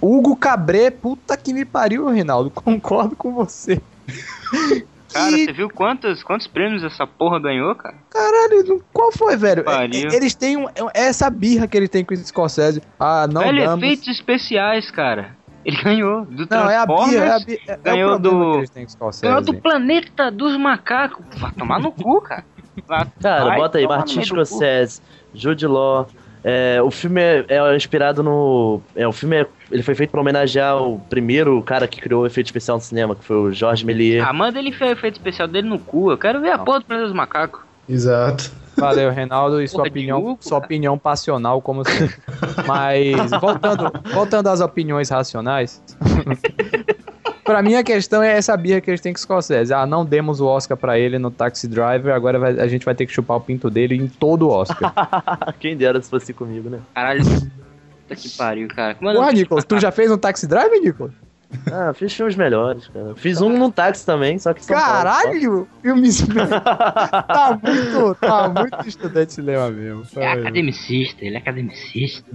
Hugo 0.00 0.34
Cabré, 0.36 0.90
puta 0.90 1.36
que 1.36 1.52
me 1.52 1.64
pariu, 1.64 2.08
Reinaldo. 2.08 2.50
Concordo 2.54 3.14
com 3.16 3.32
você. 3.34 3.80
Cara, 5.12 5.30
você 5.30 5.52
viu 5.52 5.70
quantos, 5.70 6.22
quantos 6.22 6.46
prêmios 6.46 6.82
essa 6.84 7.06
porra 7.06 7.38
ganhou, 7.40 7.74
cara? 7.74 7.94
Caralho, 8.10 8.82
qual 8.92 9.10
foi, 9.12 9.36
velho? 9.36 9.64
Pariu. 9.64 10.08
É- 10.10 10.14
Eles 10.16 10.34
têm 10.34 10.56
um, 10.56 10.66
é 10.68 11.06
essa 11.06 11.28
birra 11.30 11.66
que 11.66 11.76
ele 11.76 11.88
tem 11.88 12.04
com 12.04 12.12
o 12.14 12.16
Scorsese. 12.16 12.82
Ah, 12.98 13.26
não 13.30 13.42
Velho, 13.42 13.64
damos. 13.64 13.82
efeitos 13.84 14.08
especiais, 14.08 14.90
cara. 14.90 15.36
Ele 15.64 15.82
ganhou 15.82 16.24
do 16.24 16.46
Não, 16.48 16.70
é 16.70 16.76
a 16.76 16.86
Transformers, 16.86 17.10
birra, 17.12 17.24
é 17.24 17.30
a 17.30 17.38
birra. 17.40 17.60
É, 17.66 17.72
é 17.72 17.76
ganhou 17.78 18.14
o 18.14 18.20
problema 18.20 18.44
do- 18.44 18.52
que 18.52 18.58
eles 18.58 18.70
têm 18.70 18.82
com 18.84 18.88
o 18.88 18.92
Scorsese. 18.92 19.22
ganhou 19.26 19.40
do 19.42 19.54
Planeta 19.54 20.30
dos 20.30 20.56
Macacos. 20.56 21.24
Vai 21.40 21.52
tomar 21.52 21.80
no 21.80 21.90
cu, 21.92 22.20
cara. 22.20 22.44
Vai- 22.86 23.06
Cara, 23.22 23.44
vai 23.46 23.58
bota 23.58 23.78
aí 23.78 23.86
Martin. 23.88 24.22
Scorsese, 24.22 25.00
Jude 25.34 25.66
Law, 25.66 26.06
É, 26.48 26.80
o 26.80 26.92
filme 26.92 27.20
é, 27.20 27.44
é 27.48 27.74
inspirado 27.76 28.22
no. 28.22 28.80
É, 28.94 29.06
o 29.06 29.10
filme 29.12 29.34
é- 29.42 29.46
ele 29.68 29.82
foi 29.82 29.96
feito 29.96 30.10
pra 30.10 30.20
homenagear 30.20 30.80
o 30.80 31.00
primeiro 31.00 31.60
cara 31.62 31.88
que 31.88 32.00
criou 32.00 32.22
o 32.22 32.26
efeito 32.26 32.46
especial 32.46 32.76
no 32.76 32.82
cinema, 32.84 33.16
que 33.16 33.24
foi 33.24 33.36
o 33.36 33.52
Georges 33.52 33.82
Méliès. 33.84 34.24
Ah, 34.24 34.32
manda 34.32 34.56
ele 34.60 34.68
enfiar 34.68 34.90
o 34.90 34.92
efeito 34.92 35.14
especial 35.16 35.48
dele 35.48 35.68
no 35.68 35.76
cu. 35.76 36.12
Eu 36.12 36.16
quero 36.16 36.40
ver 36.40 36.50
a 36.50 36.58
porra 36.58 36.78
do 36.78 36.84
Planeta 36.84 37.08
dos 37.08 37.16
Macacos. 37.16 37.62
Exato. 37.88 38.48
Valeu, 38.76 39.10
Reinaldo, 39.10 39.60
e 39.60 39.66
sua 39.66 39.78
Porra 39.78 39.90
de 39.90 39.90
opinião, 39.90 40.18
Hugo, 40.20 40.38
sua 40.40 40.58
opinião 40.58 40.96
passional, 40.98 41.60
como 41.62 41.82
sempre. 41.84 42.14
Mas, 42.66 43.30
voltando, 43.40 43.90
voltando 44.12 44.46
às 44.48 44.60
opiniões 44.60 45.08
racionais, 45.08 45.82
pra 47.46 47.62
mim 47.62 47.74
a 47.76 47.82
questão 47.84 48.22
é 48.22 48.32
essa 48.36 48.54
birra 48.56 48.80
que 48.80 48.90
eles 48.90 49.00
têm 49.00 49.12
com 49.12 49.16
o 49.18 49.20
Scorsese. 49.20 49.72
Ah, 49.72 49.86
não 49.86 50.04
demos 50.04 50.40
o 50.40 50.46
Oscar 50.46 50.76
pra 50.76 50.98
ele 50.98 51.18
no 51.18 51.30
Taxi 51.30 51.66
Driver, 51.66 52.14
agora 52.14 52.38
vai- 52.38 52.60
a 52.60 52.66
gente 52.66 52.84
vai 52.84 52.94
ter 52.94 53.06
que 53.06 53.12
chupar 53.12 53.36
o 53.38 53.40
pinto 53.40 53.70
dele 53.70 53.94
em 53.96 54.08
todo 54.08 54.48
o 54.48 54.50
Oscar. 54.50 54.92
Quem 55.58 55.76
dera 55.76 56.00
se 56.02 56.10
fosse 56.10 56.32
comigo, 56.34 56.68
né? 56.68 56.80
Caralho. 56.94 57.22
Puta 57.24 58.16
que 58.16 58.28
pariu, 58.36 58.68
cara. 58.68 58.96
Manda 59.00 59.18
Porra, 59.18 59.32
Nicolas, 59.32 59.64
tu 59.64 59.80
já 59.80 59.90
fez 59.90 60.10
um 60.10 60.18
Taxi 60.18 60.46
Driver, 60.46 60.80
Nicolas? 60.80 61.12
Ah, 61.72 61.92
fiz 61.94 62.12
filmes 62.12 62.34
melhores, 62.34 62.88
cara. 62.88 63.14
Fiz 63.14 63.40
um 63.40 63.48
num 63.48 63.70
táxi 63.70 64.04
também, 64.04 64.36
só 64.36 64.52
que 64.52 64.64
São. 64.64 64.76
Caralho! 64.76 65.66
Filmes. 65.80 66.26
tá 66.26 67.58
muito, 67.62 68.14
tá 68.20 68.48
muito 68.48 68.88
estudante 68.88 69.28
de 69.28 69.32
cinema 69.34 69.70
mesmo. 69.70 70.02
É 70.16 70.32
academicista, 70.32 71.24
ele 71.24 71.36
é 71.36 71.38
academicista. 71.38 72.28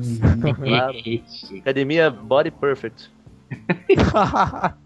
Claro. 0.55 0.93
Academia 1.59 2.09
Body 2.09 2.51
Perfect. 2.51 3.11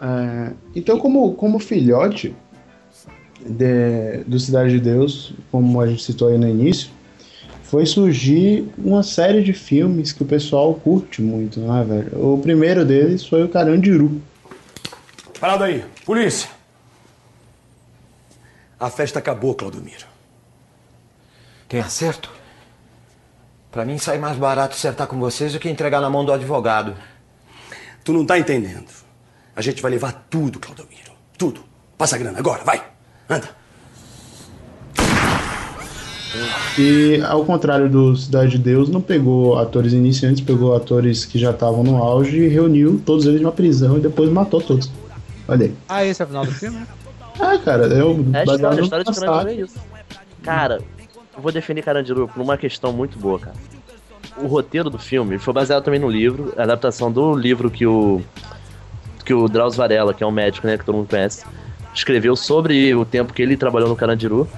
É, 0.00 0.52
então, 0.74 0.98
como, 0.98 1.34
como 1.34 1.58
filhote 1.58 2.34
de- 3.44 4.24
do 4.26 4.40
Cidade 4.40 4.70
de 4.70 4.80
Deus, 4.80 5.34
como 5.50 5.80
a 5.80 5.86
gente 5.86 6.02
citou 6.02 6.28
aí 6.28 6.38
no 6.38 6.48
início, 6.48 6.90
foi 7.62 7.84
surgir 7.84 8.68
uma 8.78 9.02
série 9.02 9.42
de 9.42 9.52
filmes 9.52 10.12
que 10.12 10.22
o 10.22 10.26
pessoal 10.26 10.72
curte 10.74 11.20
muito, 11.20 11.60
né, 11.60 11.84
velho? 11.84 12.32
O 12.34 12.38
primeiro 12.38 12.84
deles 12.84 13.26
foi 13.26 13.42
o 13.44 13.48
Carandiru. 13.48 14.22
Parada 15.38 15.66
aí. 15.66 15.84
Polícia. 16.04 16.48
A 18.78 18.88
festa 18.88 19.18
acabou, 19.18 19.54
Claudomiro. 19.54 20.06
Tem 21.68 21.80
acerto? 21.80 22.30
Pra 23.70 23.84
mim 23.84 23.98
sai 23.98 24.16
mais 24.18 24.38
barato 24.38 24.74
acertar 24.74 25.06
com 25.06 25.18
vocês 25.18 25.52
do 25.52 25.58
que 25.58 25.68
entregar 25.68 26.00
na 26.00 26.08
mão 26.08 26.24
do 26.24 26.32
advogado. 26.32 26.94
Tu 28.04 28.12
não 28.12 28.24
tá 28.24 28.38
entendendo. 28.38 28.86
A 29.56 29.62
gente 29.62 29.80
vai 29.80 29.90
levar 29.90 30.26
tudo, 30.28 30.58
Claudomiro. 30.58 31.12
Tudo. 31.38 31.60
Passa 31.96 32.16
a 32.16 32.18
grana 32.18 32.38
agora, 32.38 32.62
vai. 32.62 32.82
Anda. 33.28 33.48
E 36.78 37.22
ao 37.26 37.42
contrário 37.42 37.88
do 37.88 38.14
Cidade 38.14 38.50
de 38.50 38.58
Deus, 38.58 38.90
não 38.90 39.00
pegou 39.00 39.58
atores 39.58 39.94
iniciantes, 39.94 40.42
pegou 40.42 40.76
atores 40.76 41.24
que 41.24 41.38
já 41.38 41.52
estavam 41.52 41.82
no 41.82 41.96
auge 41.96 42.36
e 42.36 42.48
reuniu 42.48 43.00
todos 43.06 43.24
eles 43.24 43.40
numa 43.40 43.52
prisão 43.52 43.96
e 43.96 44.00
depois 44.00 44.28
matou 44.28 44.60
todos. 44.60 44.90
Olha 45.48 45.66
aí. 45.66 45.74
Ah, 45.88 46.04
esse 46.04 46.20
é 46.20 46.24
o 46.26 46.28
final 46.28 46.44
do 46.44 46.52
filme? 46.52 46.78
né? 46.78 46.86
Ah, 47.40 47.56
cara, 47.58 47.86
eu 47.86 48.24
É 48.34 48.42
a 48.42 48.44
baseado 48.44 48.44
história, 48.44 48.68
a 48.68 48.74
no 48.76 48.82
história 48.82 49.04
de. 49.04 49.20
Carandiru 49.20 49.48
é 49.48 49.54
isso. 49.64 49.78
Cara, 50.42 50.82
eu 51.34 51.42
vou 51.42 51.50
definir 51.50 51.82
Carandiru 51.82 52.28
por 52.28 52.42
uma 52.42 52.58
questão 52.58 52.92
muito 52.92 53.18
boa, 53.18 53.38
cara. 53.38 53.56
O 54.36 54.46
roteiro 54.46 54.90
do 54.90 54.98
filme 54.98 55.38
foi 55.38 55.54
baseado 55.54 55.82
também 55.82 55.98
no 56.00 56.10
livro, 56.10 56.52
a 56.58 56.64
adaptação 56.64 57.10
do 57.10 57.34
livro 57.34 57.70
que 57.70 57.86
o 57.86 58.20
que 59.26 59.34
o 59.34 59.48
Drauzio 59.48 59.76
Varela, 59.78 60.14
que 60.14 60.22
é 60.24 60.26
um 60.26 60.30
médico, 60.30 60.66
né, 60.66 60.78
que 60.78 60.84
todo 60.84 60.94
mundo 60.94 61.08
conhece, 61.10 61.44
escreveu 61.92 62.36
sobre 62.36 62.94
o 62.94 63.04
tempo 63.04 63.34
que 63.34 63.42
ele 63.42 63.56
trabalhou 63.56 63.88
no 63.88 63.96
Carandiru. 63.96 64.48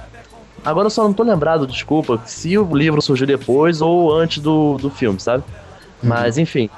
Agora 0.65 0.87
eu 0.87 0.91
só 0.91 1.03
não 1.05 1.13
tô 1.15 1.23
lembrado, 1.23 1.67
desculpa, 1.67 2.21
se 2.27 2.59
o 2.59 2.77
livro 2.77 3.01
surgiu 3.01 3.27
depois 3.27 3.81
ou 3.81 4.13
antes 4.15 4.43
do, 4.43 4.77
do 4.77 4.91
filme, 4.91 5.19
sabe? 5.19 5.43
Mas 6.03 6.37
enfim, 6.37 6.69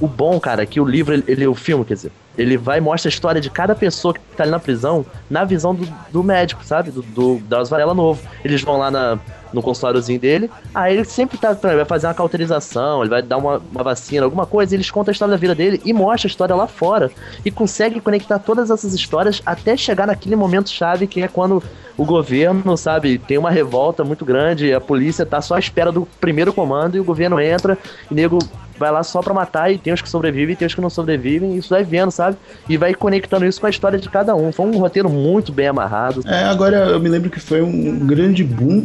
o 0.00 0.08
bom, 0.08 0.38
cara, 0.40 0.62
é 0.62 0.66
que 0.66 0.80
o 0.80 0.84
livro, 0.84 1.14
ele, 1.14 1.24
ele- 1.28 1.46
o 1.46 1.54
filme, 1.54 1.84
quer 1.84 1.94
dizer, 1.94 2.12
ele 2.36 2.56
vai 2.56 2.78
e 2.78 2.80
mostra 2.80 3.08
a 3.08 3.10
história 3.10 3.40
de 3.40 3.48
cada 3.48 3.74
pessoa 3.74 4.12
que 4.12 4.20
tá 4.36 4.42
ali 4.42 4.50
na 4.50 4.58
prisão 4.58 5.06
na 5.30 5.44
visão 5.44 5.74
do, 5.74 5.88
do 6.10 6.22
médico, 6.22 6.64
sabe? 6.64 6.90
Do, 6.90 7.02
do 7.02 7.38
Drauzio 7.46 7.70
Varela 7.70 7.94
novo. 7.94 8.20
Eles 8.44 8.60
vão 8.62 8.76
lá 8.78 8.90
na, 8.90 9.18
no 9.56 9.62
consultóriozinho 9.62 10.20
dele, 10.20 10.50
aí 10.74 10.94
ele 10.94 11.04
sempre 11.04 11.38
tá, 11.38 11.54
vai 11.54 11.84
fazer 11.86 12.06
uma 12.06 12.14
cauterização, 12.14 13.00
ele 13.00 13.08
vai 13.08 13.22
dar 13.22 13.38
uma, 13.38 13.60
uma 13.72 13.82
vacina, 13.82 14.24
alguma 14.24 14.44
coisa, 14.44 14.74
eles 14.74 14.90
contam 14.90 15.10
a 15.10 15.14
história 15.14 15.32
da 15.32 15.38
vida 15.38 15.54
dele 15.54 15.80
e 15.82 15.92
mostra 15.94 16.28
a 16.28 16.30
história 16.30 16.54
lá 16.54 16.66
fora. 16.66 17.10
E 17.44 17.50
consegue 17.50 17.98
conectar 18.00 18.38
todas 18.38 18.70
essas 18.70 18.92
histórias 18.92 19.40
até 19.46 19.76
chegar 19.76 20.06
naquele 20.06 20.36
momento 20.36 20.68
chave 20.68 21.06
que 21.06 21.22
é 21.22 21.28
quando 21.28 21.62
o 21.96 22.04
governo, 22.04 22.76
sabe, 22.76 23.18
tem 23.18 23.38
uma 23.38 23.50
revolta 23.50 24.04
muito 24.04 24.24
grande, 24.24 24.74
a 24.74 24.80
polícia 24.80 25.24
tá 25.24 25.40
só 25.40 25.54
à 25.54 25.58
espera 25.58 25.90
do 25.90 26.06
primeiro 26.20 26.52
comando 26.52 26.96
e 26.96 27.00
o 27.00 27.04
governo 27.04 27.40
entra 27.40 27.78
e 28.10 28.14
nego 28.14 28.38
vai 28.78 28.90
lá 28.90 29.02
só 29.02 29.20
pra 29.20 29.32
matar 29.32 29.72
e 29.72 29.78
tem 29.78 29.92
os 29.92 30.02
que 30.02 30.08
sobrevivem 30.08 30.52
e 30.52 30.56
tem 30.56 30.66
os 30.66 30.74
que 30.74 30.80
não 30.80 30.90
sobrevivem, 30.90 31.54
e 31.54 31.58
isso 31.58 31.70
vai 31.70 31.82
vendo, 31.82 32.10
sabe? 32.10 32.36
E 32.68 32.76
vai 32.76 32.94
conectando 32.94 33.46
isso 33.46 33.60
com 33.60 33.66
a 33.66 33.70
história 33.70 33.98
de 33.98 34.08
cada 34.10 34.34
um. 34.34 34.52
Foi 34.52 34.66
um 34.66 34.78
roteiro 34.78 35.08
muito 35.08 35.50
bem 35.50 35.68
amarrado. 35.68 36.22
É, 36.26 36.44
agora 36.44 36.76
eu 36.76 37.00
me 37.00 37.08
lembro 37.08 37.30
que 37.30 37.40
foi 37.40 37.62
um 37.62 38.06
grande 38.06 38.44
boom 38.44 38.82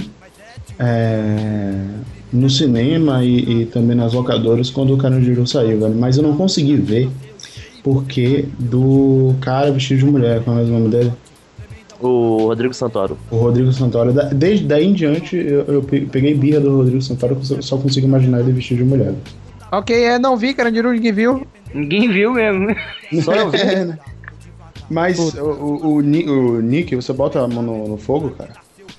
é, 0.81 1.73
no 2.33 2.49
cinema 2.49 3.23
e, 3.23 3.61
e 3.61 3.65
também 3.67 3.95
nas 3.95 4.13
locadoras 4.13 4.69
quando 4.69 4.93
o 4.93 4.97
Carandiru 4.97 5.45
saiu, 5.45 5.79
velho. 5.79 5.95
Mas 5.95 6.17
eu 6.17 6.23
não 6.23 6.35
consegui 6.35 6.75
ver 6.75 7.09
porque 7.83 8.45
do 8.59 9.33
cara 9.41 9.71
vestido 9.71 9.99
de 9.99 10.05
mulher, 10.05 10.41
qual 10.43 10.57
é 10.59 10.61
o 10.63 10.67
nome 10.67 10.89
dele? 10.89 11.11
O 11.99 12.45
Rodrigo 12.47 12.73
Santoro. 12.73 13.15
O 13.29 13.35
Rodrigo 13.37 13.71
Santoro. 13.71 14.11
Da- 14.11 14.23
Desde 14.29 14.65
daí 14.65 14.87
em 14.87 14.93
diante 14.93 15.35
eu, 15.37 15.61
eu 15.65 15.83
pe- 15.83 16.01
peguei 16.01 16.33
birra 16.33 16.59
do 16.59 16.77
Rodrigo 16.77 17.01
Santoro, 17.01 17.37
eu 17.49 17.61
só 17.61 17.77
consigo 17.77 18.07
imaginar 18.07 18.39
ele 18.39 18.51
vestido 18.51 18.79
de 18.79 18.83
mulher. 18.89 19.13
Ok, 19.71 19.95
é, 20.03 20.17
não 20.19 20.35
vi, 20.35 20.53
Carandiru, 20.53 20.91
ninguém 20.91 21.13
viu. 21.13 21.47
Ninguém 21.73 22.11
viu 22.11 22.33
mesmo. 22.33 22.75
Só 23.23 23.33
eu 23.33 23.49
vi. 23.51 23.57
É, 23.61 23.85
né? 23.85 23.99
Mas 24.89 25.17
o, 25.17 25.41
o, 25.45 25.87
o, 25.87 25.95
o 25.97 26.61
Nick, 26.61 26.93
você 26.95 27.13
bota 27.13 27.39
a 27.39 27.47
mão 27.47 27.63
no, 27.63 27.87
no 27.87 27.97
fogo, 27.97 28.31
cara? 28.31 28.51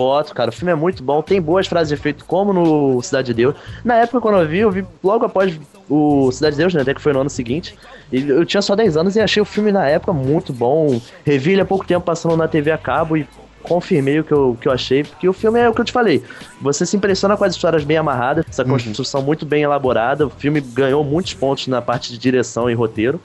Foto, 0.03 0.35
cara, 0.35 0.51
o 0.51 0.53
filme 0.53 0.73
é 0.73 0.75
muito 0.75 1.01
bom, 1.01 1.23
tem 1.23 1.41
boas 1.41 1.69
frases 1.69 1.87
de 1.91 1.95
efeito, 1.95 2.25
como 2.25 2.53
no 2.53 3.01
Cidade 3.03 3.29
de 3.29 3.35
Deus. 3.35 3.55
Na 3.85 3.95
época, 3.95 4.21
quando 4.21 4.41
eu 4.41 4.49
vi, 4.49 4.59
eu 4.59 4.69
vi 4.69 4.85
logo 5.01 5.25
após 5.25 5.57
o 5.89 6.29
Cidade 6.33 6.57
de 6.57 6.63
Deus, 6.63 6.75
né? 6.75 6.83
Até 6.83 6.93
que 6.93 7.01
foi 7.01 7.13
no 7.13 7.21
ano 7.21 7.31
seguinte. 7.31 7.79
E 8.11 8.29
eu 8.29 8.45
tinha 8.45 8.61
só 8.61 8.75
10 8.75 8.97
anos 8.97 9.15
e 9.15 9.21
achei 9.21 9.41
o 9.41 9.45
filme 9.45 9.71
na 9.71 9.87
época 9.87 10.13
muito 10.13 10.53
bom. 10.53 11.01
Revi 11.25 11.53
ele 11.53 11.61
há 11.61 11.65
pouco 11.65 11.87
tempo 11.87 12.05
passando 12.05 12.37
na 12.37 12.49
TV 12.49 12.73
a 12.73 12.79
cabo 12.79 13.17
e 13.17 13.29
confirmei 13.63 14.19
o 14.19 14.25
que 14.25 14.33
eu, 14.33 14.59
que 14.61 14.67
eu 14.67 14.73
achei, 14.73 15.05
porque 15.05 15.29
o 15.29 15.33
filme 15.33 15.61
é 15.61 15.69
o 15.69 15.73
que 15.73 15.81
eu 15.81 15.85
te 15.85 15.93
falei. 15.93 16.21
Você 16.61 16.85
se 16.85 16.97
impressiona 16.97 17.37
com 17.37 17.45
as 17.45 17.55
histórias 17.55 17.85
bem 17.85 17.97
amarradas, 17.97 18.45
essa 18.49 18.65
construção 18.65 19.23
muito 19.23 19.47
bem 19.47 19.63
elaborada. 19.63 20.27
O 20.27 20.31
filme 20.31 20.61
ganhou 20.61 21.05
muitos 21.05 21.33
pontos 21.33 21.69
na 21.69 21.81
parte 21.81 22.11
de 22.11 22.19
direção 22.19 22.69
e 22.69 22.75
roteiro. 22.75 23.21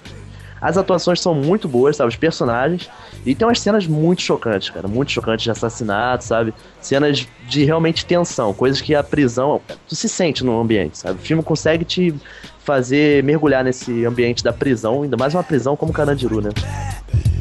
As 0.62 0.78
atuações 0.78 1.22
são 1.22 1.34
muito 1.34 1.68
boas, 1.68 1.96
sabe? 1.98 2.10
Os 2.10 2.16
personagens. 2.16 2.90
E 3.26 3.36
tem 3.36 3.48
umas 3.48 3.60
cenas 3.60 3.86
muito 3.86 4.22
chocantes, 4.22 4.70
cara. 4.70 4.88
Muito 4.88 5.12
chocantes 5.12 5.44
de 5.44 5.52
assassinato, 5.52 6.24
sabe? 6.24 6.54
Cenas 6.82 7.28
de 7.48 7.64
realmente 7.66 8.06
tensão. 8.06 8.54
Coisas 8.54 8.82
que 8.82 8.96
a 8.96 9.04
prisão. 9.04 9.62
Tu 9.88 9.96
se 9.96 10.10
sente 10.10 10.44
no 10.44 10.60
ambiente, 10.60 10.98
sabe? 10.98 11.20
O 11.20 11.22
filme 11.22 11.44
consegue 11.44 11.86
te 11.86 12.14
fazer 12.64 13.24
mergulhar 13.24 13.64
nesse 13.64 14.06
ambiente 14.06 14.44
da 14.44 14.52
prisão. 14.52 15.04
Ainda 15.04 15.16
mais 15.16 15.34
uma 15.34 15.44
prisão 15.44 15.76
como 15.76 15.94
Carandiru, 15.94 16.42
né? 16.42 16.50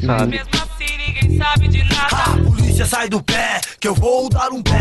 Sabe? 0.05 0.40
Polícia, 2.44 2.86
sai 2.86 3.09
do 3.09 3.22
pé, 3.22 3.60
que 3.80 3.88
eu 3.88 3.94
vou 3.94 4.28
dar 4.28 4.51
um 4.51 4.62
pé. 4.62 4.72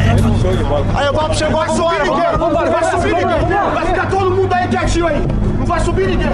Aí 0.96 1.10
o 1.10 1.14
Bob 1.14 1.36
chegou 1.36 1.62
a 1.62 1.70
subir 1.70 2.04
ninguém. 2.04 2.38
Não 2.38 2.52
vai 2.52 2.92
subir 2.92 3.16
ninguém. 3.16 3.74
Vai 3.74 3.86
ficar 3.86 4.10
todo 4.10 4.32
mundo 4.32 4.54
aí 4.54 4.68
quietinho 4.68 5.08
aí. 5.08 5.22
Não 5.58 5.66
vai 5.66 5.80
subir 5.80 6.08
ninguém. 6.10 6.30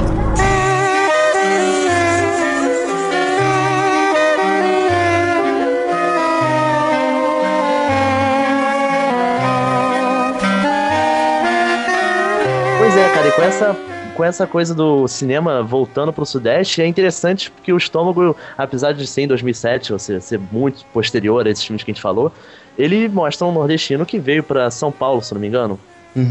É, 13.02 13.10
cara, 13.10 13.28
e 13.28 13.32
com 13.32 13.42
essa, 13.42 13.78
com 14.16 14.24
essa 14.24 14.46
coisa 14.46 14.76
do 14.76 15.08
cinema 15.08 15.64
voltando 15.64 16.14
pro 16.14 16.24
Sudeste, 16.24 16.84
é 16.84 16.86
interessante 16.86 17.50
porque 17.50 17.74
o 17.74 17.78
estômago, 17.78 18.36
apesar 18.56 18.92
de 18.94 19.08
ser 19.08 19.22
em 19.24 19.28
2007, 19.28 19.92
ou 19.92 19.98
seja, 19.98 20.20
ser 20.20 20.40
muito 20.52 20.86
posterior 20.94 21.46
a 21.46 21.50
esses 21.50 21.64
filmes 21.64 21.84
que 21.84 21.90
a 21.90 21.94
gente 21.94 22.02
falou, 22.02 22.32
ele 22.78 23.10
mostra 23.10 23.48
um 23.48 23.52
nordestino 23.52 24.06
que 24.06 24.20
veio 24.20 24.44
pra 24.44 24.70
São 24.70 24.92
Paulo, 24.92 25.22
se 25.24 25.34
não 25.34 25.42
me 25.42 25.48
engano. 25.48 25.80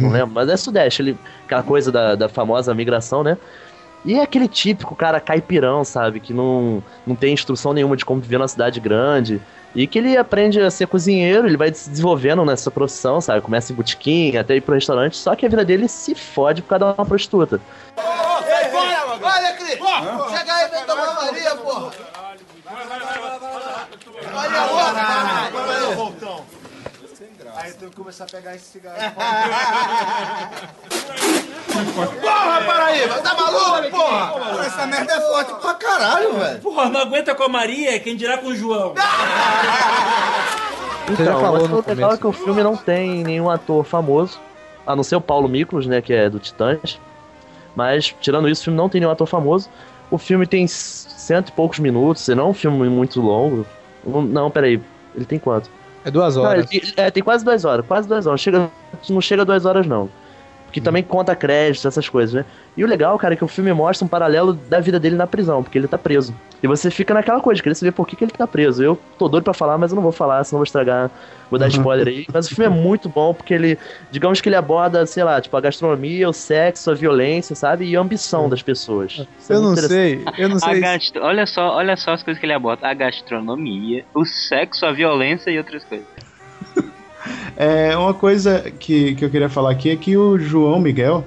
Não 0.00 0.10
lembro, 0.10 0.32
mas 0.32 0.48
é 0.48 0.56
Sudeste, 0.56 1.02
ele, 1.02 1.18
aquela 1.44 1.62
coisa 1.62 1.90
da, 1.90 2.14
da 2.14 2.28
famosa 2.28 2.72
migração, 2.72 3.24
né? 3.24 3.36
E 4.04 4.14
é 4.14 4.22
aquele 4.22 4.46
típico 4.46 4.94
cara 4.94 5.18
caipirão, 5.20 5.82
sabe? 5.82 6.20
Que 6.20 6.32
não, 6.32 6.82
não 7.06 7.16
tem 7.16 7.34
instrução 7.34 7.72
nenhuma 7.72 7.96
de 7.96 8.04
como 8.04 8.20
viver 8.20 8.38
numa 8.38 8.48
cidade 8.48 8.78
grande. 8.78 9.40
E 9.74 9.86
que 9.86 9.98
ele 9.98 10.16
aprende 10.16 10.60
a 10.60 10.70
ser 10.70 10.86
cozinheiro, 10.86 11.46
ele 11.46 11.56
vai 11.56 11.72
se 11.72 11.88
desenvolvendo 11.88 12.44
nessa 12.44 12.70
profissão, 12.70 13.20
sabe? 13.20 13.40
Começa 13.40 13.72
em 13.72 13.76
botequim, 13.76 14.36
até 14.36 14.56
ir 14.56 14.60
pro 14.60 14.74
restaurante, 14.74 15.16
só 15.16 15.36
que 15.36 15.46
a 15.46 15.48
vida 15.48 15.64
dele 15.64 15.88
se 15.88 16.14
fode 16.14 16.62
por 16.62 16.68
causa 16.70 16.92
de 16.92 17.00
uma 17.00 17.06
prostituta. 17.06 17.60
Cris. 19.56 19.78
Chega 20.38 20.54
aí, 20.54 20.70
vem 20.70 20.84
tomar 20.84 21.14
Maria, 21.14 21.54
porra. 21.56 21.90
Tenho 27.80 27.90
que 27.90 27.96
começar 27.96 28.24
a 28.24 28.26
pegar 28.26 28.54
esse 28.54 28.66
cigarro. 28.66 28.96
porra, 32.20 32.60
Paraíba! 32.66 33.14
Tá 33.22 33.34
maluco, 33.34 33.90
porra? 33.90 34.66
Essa 34.66 34.86
merda 34.86 35.14
é 35.14 35.20
forte 35.22 35.54
pra 35.54 35.72
caralho, 35.72 36.34
velho. 36.34 36.60
Porra, 36.60 36.90
não 36.90 37.00
aguenta 37.00 37.34
com 37.34 37.42
a 37.42 37.48
Maria, 37.48 37.98
quem 37.98 38.16
dirá 38.16 38.36
com 38.36 38.48
o 38.48 38.54
João? 38.54 38.92
Então, 41.10 41.24
já 41.24 41.32
falou 41.32 41.60
mas 41.62 41.70
no 41.70 41.76
o 41.76 41.78
legal 41.78 41.96
começo. 41.96 42.14
é 42.14 42.18
que 42.18 42.26
o 42.26 42.32
filme 42.32 42.62
não 42.62 42.76
tem 42.76 43.24
nenhum 43.24 43.48
ator 43.48 43.82
famoso, 43.82 44.38
a 44.86 44.94
não 44.94 45.02
ser 45.02 45.16
o 45.16 45.20
Paulo 45.22 45.48
Miklos, 45.48 45.86
né, 45.86 46.02
que 46.02 46.12
é 46.12 46.28
do 46.28 46.38
Titãs. 46.38 47.00
Mas, 47.74 48.14
tirando 48.20 48.46
isso, 48.46 48.60
o 48.60 48.64
filme 48.64 48.76
não 48.76 48.90
tem 48.90 49.00
nenhum 49.00 49.10
ator 49.10 49.26
famoso. 49.26 49.70
O 50.10 50.18
filme 50.18 50.46
tem 50.46 50.68
cento 50.68 51.48
e 51.48 51.52
poucos 51.52 51.78
minutos, 51.78 52.28
e 52.28 52.34
não 52.34 52.44
é 52.44 52.48
um 52.48 52.54
filme 52.54 52.90
muito 52.90 53.22
longo. 53.22 53.64
Não, 54.04 54.20
não, 54.20 54.50
peraí, 54.50 54.78
ele 55.14 55.24
tem 55.24 55.38
quanto? 55.38 55.70
É 56.04 56.10
duas 56.10 56.36
Não, 56.36 56.42
horas. 56.42 56.66
ele 56.70 56.80
tem, 56.80 56.92
é, 56.96 57.10
tem 57.10 57.22
quase 57.22 57.44
duas 57.44 57.64
horas, 57.64 57.84
quase 57.86 58.08
duas 58.08 58.26
horas. 58.26 58.40
Chega, 58.40 58.70
não 59.08 59.20
chega 59.20 59.42
a 59.42 59.44
duas 59.44 59.64
horas, 59.66 59.86
não. 59.86 60.08
Porque 60.70 60.80
também 60.80 61.02
conta 61.02 61.34
créditos, 61.34 61.84
essas 61.84 62.08
coisas, 62.08 62.32
né? 62.32 62.44
E 62.76 62.84
o 62.84 62.86
legal, 62.86 63.18
cara, 63.18 63.34
é 63.34 63.36
que 63.36 63.42
o 63.42 63.48
filme 63.48 63.72
mostra 63.72 64.04
um 64.04 64.08
paralelo 64.08 64.52
da 64.52 64.78
vida 64.78 65.00
dele 65.00 65.16
na 65.16 65.26
prisão, 65.26 65.64
porque 65.64 65.76
ele 65.76 65.88
tá 65.88 65.98
preso. 65.98 66.32
E 66.62 66.66
você 66.68 66.92
fica 66.92 67.12
naquela 67.12 67.40
coisa, 67.40 67.56
de 67.56 67.62
querer 67.64 67.74
saber 67.74 67.90
por 67.90 68.06
que, 68.06 68.14
que 68.14 68.22
ele 68.22 68.30
tá 68.30 68.46
preso. 68.46 68.80
Eu 68.80 68.96
tô 69.18 69.26
doido 69.26 69.42
pra 69.42 69.52
falar, 69.52 69.76
mas 69.76 69.90
eu 69.90 69.96
não 69.96 70.02
vou 70.02 70.12
falar, 70.12 70.44
senão 70.44 70.58
vou 70.58 70.64
estragar, 70.64 71.10
vou 71.50 71.58
dar 71.58 71.66
spoiler 71.66 72.06
aí. 72.06 72.26
Mas 72.32 72.46
o 72.46 72.54
filme 72.54 72.66
é 72.66 72.68
muito 72.68 73.08
bom, 73.08 73.34
porque 73.34 73.52
ele, 73.52 73.76
digamos 74.12 74.40
que 74.40 74.48
ele 74.48 74.54
aborda, 74.54 75.04
sei 75.06 75.24
lá, 75.24 75.40
tipo, 75.40 75.56
a 75.56 75.60
gastronomia, 75.60 76.28
o 76.28 76.32
sexo, 76.32 76.88
a 76.88 76.94
violência, 76.94 77.56
sabe? 77.56 77.86
E 77.86 77.96
a 77.96 78.00
ambição 78.00 78.48
das 78.48 78.62
pessoas. 78.62 79.26
Isso 79.40 79.52
é 79.52 79.56
Eu 79.56 79.62
muito 79.62 79.82
não 79.82 79.88
sei, 79.88 80.24
eu 80.38 80.48
não 80.48 80.56
A 80.56 80.60
sei. 80.60 80.80
gastro... 80.80 81.24
olha, 81.24 81.46
só, 81.46 81.74
olha 81.74 81.96
só 81.96 82.12
as 82.12 82.22
coisas 82.22 82.38
que 82.38 82.46
ele 82.46 82.52
aborda. 82.52 82.86
A 82.86 82.94
gastronomia, 82.94 84.04
o 84.14 84.24
sexo, 84.24 84.86
a 84.86 84.92
violência 84.92 85.50
e 85.50 85.58
outras 85.58 85.82
coisas. 85.84 86.06
É, 87.62 87.94
uma 87.94 88.14
coisa 88.14 88.70
que, 88.78 89.14
que 89.16 89.22
eu 89.22 89.28
queria 89.28 89.50
falar 89.50 89.70
aqui 89.72 89.90
é 89.90 89.96
que 89.96 90.16
o 90.16 90.38
João 90.38 90.80
Miguel, 90.80 91.22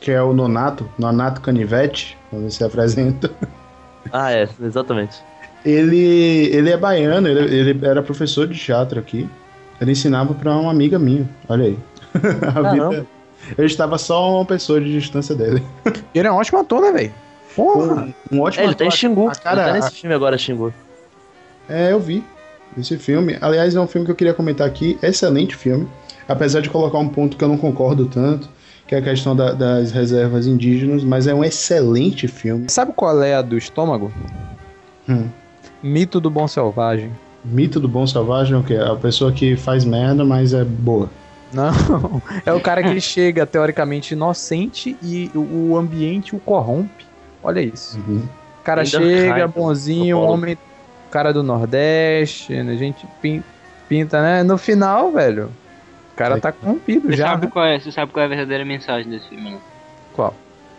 que 0.00 0.10
é 0.10 0.20
o 0.20 0.32
Nonato, 0.32 0.90
Nonato 0.98 1.40
Canivete, 1.40 2.18
vamos 2.32 2.46
ver 2.46 2.50
se 2.50 2.64
apresenta, 2.64 3.30
Ah, 4.12 4.32
é, 4.32 4.48
exatamente. 4.62 5.16
ele, 5.64 6.48
ele 6.52 6.70
é 6.70 6.76
baiano, 6.76 7.28
ele, 7.28 7.54
ele 7.70 7.86
era 7.86 8.02
professor 8.02 8.48
de 8.48 8.58
teatro 8.58 8.98
aqui. 8.98 9.28
Ele 9.80 9.92
ensinava 9.92 10.34
pra 10.34 10.56
uma 10.56 10.70
amiga 10.72 10.98
minha, 10.98 11.28
olha 11.48 11.66
aí. 11.66 11.78
A 12.54 12.72
vida, 12.72 13.06
eu 13.56 13.64
estava 13.64 13.96
só 13.96 14.34
uma 14.38 14.44
pessoa 14.44 14.80
de 14.80 14.90
distância 14.92 15.34
dele. 15.36 15.62
Ele 16.12 16.26
é 16.26 16.32
um 16.32 16.36
ótimo 16.36 16.58
ator, 16.58 16.80
né, 16.80 16.90
velho? 16.92 17.12
Porra! 17.54 18.08
Um 18.32 18.40
ótimo 18.40 18.62
É, 18.62 18.66
ele 18.66 18.74
tá 18.74 18.84
em 18.84 18.88
ator. 18.88 18.98
Xingu. 18.98 19.28
A 19.28 19.34
cara- 19.36 19.60
ele 19.62 19.68
tá 19.70 19.74
nesse 19.76 19.88
a- 19.88 19.90
filme 19.92 20.14
agora, 20.16 20.36
Xingu. 20.36 20.74
É, 21.68 21.92
eu 21.92 22.00
vi 22.00 22.24
esse 22.78 22.96
filme. 22.98 23.36
Aliás, 23.40 23.74
é 23.74 23.80
um 23.80 23.86
filme 23.86 24.04
que 24.06 24.12
eu 24.12 24.16
queria 24.16 24.34
comentar 24.34 24.66
aqui. 24.66 24.98
Excelente 25.02 25.56
filme. 25.56 25.88
Apesar 26.28 26.60
de 26.60 26.70
colocar 26.70 26.98
um 26.98 27.08
ponto 27.08 27.36
que 27.36 27.42
eu 27.44 27.48
não 27.48 27.56
concordo 27.56 28.06
tanto, 28.06 28.48
que 28.86 28.94
é 28.94 28.98
a 28.98 29.02
questão 29.02 29.34
da- 29.36 29.52
das 29.52 29.90
reservas 29.92 30.46
indígenas, 30.46 31.02
mas 31.04 31.26
é 31.26 31.34
um 31.34 31.44
excelente 31.44 32.26
filme. 32.28 32.66
Sabe 32.68 32.92
qual 32.94 33.22
é 33.22 33.34
a 33.34 33.42
do 33.42 33.56
estômago? 33.58 34.12
Hum. 35.08 35.26
Mito 35.82 36.20
do 36.20 36.30
bom 36.30 36.46
selvagem. 36.46 37.10
Mito 37.44 37.80
do 37.80 37.88
bom 37.88 38.06
selvagem 38.06 38.54
é 38.54 38.58
o 38.58 38.62
quê? 38.62 38.74
A 38.76 38.94
pessoa 38.96 39.32
que 39.32 39.56
faz 39.56 39.84
merda, 39.84 40.24
mas 40.24 40.52
é 40.52 40.62
boa. 40.64 41.08
Não, 41.52 41.70
é 42.46 42.52
o 42.52 42.60
cara 42.60 42.82
que 42.82 43.00
chega 43.00 43.44
teoricamente 43.46 44.14
inocente 44.14 44.96
e 45.02 45.30
o 45.34 45.76
ambiente 45.76 46.36
o 46.36 46.38
corrompe. 46.38 47.04
Olha 47.42 47.60
isso. 47.60 47.98
Uhum. 48.06 48.22
O 48.60 48.62
cara 48.62 48.82
Ainda 48.82 48.90
chega 48.90 49.48
bonzinho, 49.48 50.20
homem, 50.20 50.56
cara 51.10 51.32
do 51.32 51.42
Nordeste, 51.42 52.52
né, 52.62 52.72
a 52.72 52.76
gente 52.76 53.06
pin- 53.20 53.42
pinta, 53.88 54.20
né? 54.22 54.42
No 54.42 54.56
final, 54.56 55.12
velho, 55.12 55.50
o 56.12 56.16
cara 56.16 56.40
tá 56.40 56.52
corrompido 56.52 57.08
Você 57.08 57.16
já. 57.16 57.28
sabe, 57.28 57.46
né? 57.46 57.50
qual 57.52 57.64
é, 57.66 57.78
você 57.78 57.90
sabe 57.92 58.12
qual 58.12 58.22
é 58.22 58.26
a 58.26 58.28
verdadeira 58.28 58.64
mensagem 58.64 59.10
desse 59.10 59.28
filme, 59.28 59.50
né? 59.50 59.58
Qual? 60.14 60.34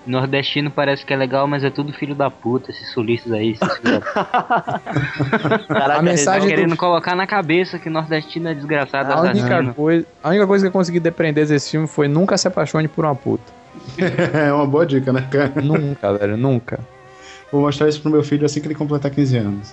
Nordestino 0.05 0.71
parece 0.71 1.05
que 1.05 1.13
é 1.13 1.15
legal, 1.15 1.45
mas 1.45 1.63
é 1.63 1.69
tudo 1.69 1.93
filho 1.93 2.15
da 2.15 2.27
puta, 2.29 2.71
esses 2.71 2.91
sulistas 2.91 3.31
aí. 3.33 3.51
Esses 3.51 3.77
filho 3.77 3.99
da 3.99 4.01
puta. 4.01 5.65
Caraca, 5.67 5.99
A 5.99 6.01
mensagem 6.01 6.49
querendo 6.49 6.71
do- 6.71 6.77
colocar 6.77 7.15
na 7.15 7.27
cabeça 7.27 7.77
que 7.77 7.87
nordestino 7.89 8.49
é 8.49 8.53
desgraçado, 8.55 9.13
A 9.13 9.21
única, 9.21 9.73
coisa, 9.73 10.05
a 10.23 10.29
única 10.29 10.47
coisa 10.47 10.63
que 10.65 10.67
eu 10.69 10.71
consegui 10.71 10.99
depreender 10.99 11.45
desse 11.45 11.69
filme 11.71 11.87
foi 11.87 12.07
nunca 12.07 12.35
se 12.37 12.47
apaixone 12.47 12.87
por 12.87 13.05
uma 13.05 13.13
puta. 13.15 13.43
é 14.33 14.51
uma 14.51 14.65
boa 14.65 14.85
dica, 14.85 15.13
né, 15.13 15.27
cara? 15.29 15.51
Nunca, 15.61 16.17
velho, 16.17 16.35
nunca. 16.35 16.79
Vou 17.51 17.61
mostrar 17.61 17.87
isso 17.87 18.01
pro 18.01 18.09
meu 18.11 18.23
filho 18.23 18.45
assim 18.45 18.59
que 18.59 18.67
ele 18.67 18.75
completar 18.75 19.11
15 19.11 19.37
anos. 19.37 19.71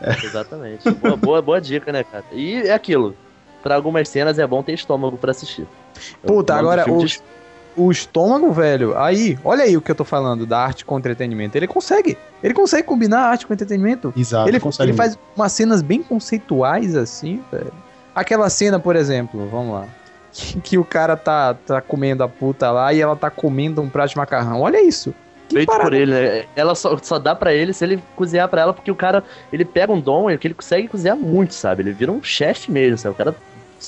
Exatamente. 0.24 0.90
Boa, 0.90 1.16
boa, 1.16 1.42
boa 1.42 1.60
dica, 1.60 1.90
né, 1.92 2.04
cara? 2.04 2.24
E 2.32 2.54
é 2.62 2.72
aquilo. 2.72 3.14
Pra 3.62 3.74
algumas 3.74 4.08
cenas 4.08 4.38
é 4.38 4.46
bom 4.46 4.62
ter 4.62 4.72
estômago 4.72 5.16
pra 5.16 5.30
assistir. 5.32 5.66
Puta, 6.24 6.54
agora 6.54 6.90
o, 6.90 6.98
diz- 6.98 7.22
o 7.76 7.90
estômago, 7.90 8.52
velho, 8.52 8.96
aí, 8.96 9.38
olha 9.44 9.64
aí 9.64 9.76
o 9.76 9.80
que 9.80 9.90
eu 9.90 9.94
tô 9.94 10.04
falando 10.04 10.46
da 10.46 10.58
arte 10.60 10.84
com 10.84 10.98
entretenimento. 10.98 11.56
Ele 11.56 11.66
consegue. 11.66 12.16
Ele 12.42 12.54
consegue 12.54 12.84
combinar 12.84 13.20
arte 13.20 13.46
com 13.46 13.52
entretenimento. 13.52 14.12
Exato, 14.16 14.48
ele, 14.48 14.60
consegue 14.60 14.90
ele 14.90 14.96
faz 14.96 15.18
umas 15.34 15.52
cenas 15.52 15.82
bem 15.82 16.02
conceituais 16.02 16.94
assim, 16.96 17.42
velho. 17.50 17.72
Aquela 18.14 18.48
cena, 18.48 18.78
por 18.78 18.94
exemplo, 18.96 19.48
vamos 19.50 19.74
lá. 19.74 19.86
Que, 20.32 20.60
que 20.62 20.78
o 20.78 20.84
cara 20.84 21.16
tá, 21.16 21.54
tá 21.54 21.80
comendo 21.80 22.22
a 22.22 22.28
puta 22.28 22.70
lá 22.70 22.92
e 22.92 23.00
ela 23.00 23.16
tá 23.16 23.30
comendo 23.30 23.82
um 23.82 23.88
prato 23.88 24.10
de 24.10 24.16
macarrão. 24.16 24.60
Olha 24.60 24.80
isso. 24.82 25.12
Que 25.48 25.54
Feito 25.56 25.68
parada. 25.68 25.90
por 25.90 25.94
ele, 25.96 26.12
né? 26.12 26.44
Ela 26.54 26.74
só, 26.74 26.96
só 27.02 27.18
dá 27.18 27.34
pra 27.34 27.54
ele 27.54 27.72
se 27.72 27.82
ele 27.84 28.02
cozinhar 28.14 28.48
pra 28.48 28.60
ela, 28.60 28.74
porque 28.74 28.90
o 28.90 28.94
cara, 28.94 29.24
ele 29.52 29.64
pega 29.64 29.92
um 29.92 30.00
dom 30.00 30.26
que 30.36 30.46
ele 30.46 30.54
consegue 30.54 30.88
cozinhar 30.88 31.16
muito, 31.16 31.54
sabe? 31.54 31.82
Ele 31.82 31.92
vira 31.92 32.12
um 32.12 32.22
chefe 32.22 32.70
mesmo, 32.70 32.98
sabe? 32.98 33.14
O 33.14 33.16
cara. 33.18 33.34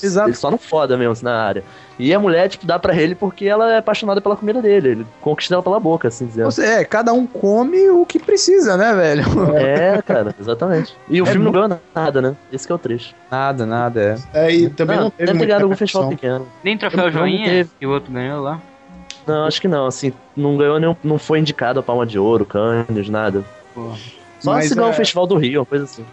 Exato. 0.01 0.29
Ele 0.29 0.35
só 0.37 0.49
não 0.49 0.57
foda 0.57 0.95
mesmo 0.97 1.11
assim, 1.11 1.25
na 1.25 1.35
área. 1.43 1.63
E 1.99 2.13
a 2.13 2.19
mulher, 2.19 2.47
tipo, 2.47 2.65
dá 2.65 2.79
pra 2.79 2.95
ele 2.95 3.13
porque 3.13 3.45
ela 3.45 3.73
é 3.73 3.77
apaixonada 3.79 4.21
pela 4.21 4.37
comida 4.37 4.61
dele. 4.61 4.87
Ele 4.89 5.07
conquista 5.19 5.53
ela 5.53 5.61
pela 5.61 5.81
boca, 5.81 6.07
assim 6.07 6.25
dizendo. 6.25 6.49
É, 6.61 6.85
cada 6.85 7.11
um 7.11 7.27
come 7.27 7.89
o 7.89 8.05
que 8.05 8.17
precisa, 8.17 8.77
né, 8.77 8.93
velho? 8.95 9.23
É, 9.53 10.01
cara, 10.01 10.33
exatamente. 10.39 10.95
E 11.09 11.21
o 11.21 11.25
É 11.25 11.31
filme 11.31 11.43
não 11.45 11.51
muito- 11.51 11.67
ganhou 11.69 11.81
nada, 11.93 12.21
né? 12.21 12.35
Esse 12.53 12.65
que 12.65 12.71
é 12.71 12.75
o 12.75 12.79
trecho. 12.79 13.13
Nada, 13.29 13.65
nada, 13.65 14.01
é. 14.33 14.45
É, 14.47 14.51
e 14.55 14.69
também 14.69 14.95
não, 14.97 15.09
teve 15.09 15.25
deve 15.25 15.31
ter 15.31 15.33
muita 15.33 15.45
ganhado 15.47 15.63
algum 15.65 15.75
festival 15.75 16.09
pequeno. 16.09 16.47
Nem 16.63 16.77
troféu 16.77 17.03
Não 17.03 17.11
joinha 17.11 17.67
que 17.77 17.85
o 17.85 17.91
outro 17.91 18.13
ganhou 18.13 18.41
lá. 18.41 18.61
Não, 19.27 19.45
acho 19.45 19.61
que 19.61 19.67
não, 19.67 19.85
assim, 19.85 20.11
não 20.35 20.57
ganhou 20.57 20.79
nenhum, 20.79 20.95
não 21.03 21.17
foi 21.17 21.39
indicado 21.39 21.79
a 21.79 21.83
Palma 21.83 22.05
de 22.05 22.17
Ouro, 22.17 22.45
Cannes, 22.45 23.07
nada. 23.09 23.43
Só 23.75 24.53
Mas 24.53 24.67
se 24.69 24.75
ganhou 24.75 24.89
é- 24.89 24.93
o 24.93 24.95
Festival 24.95 25.27
do 25.27 25.37
Rio, 25.37 25.59
uma 25.61 25.65
coisa 25.65 25.85
assim. 25.85 26.03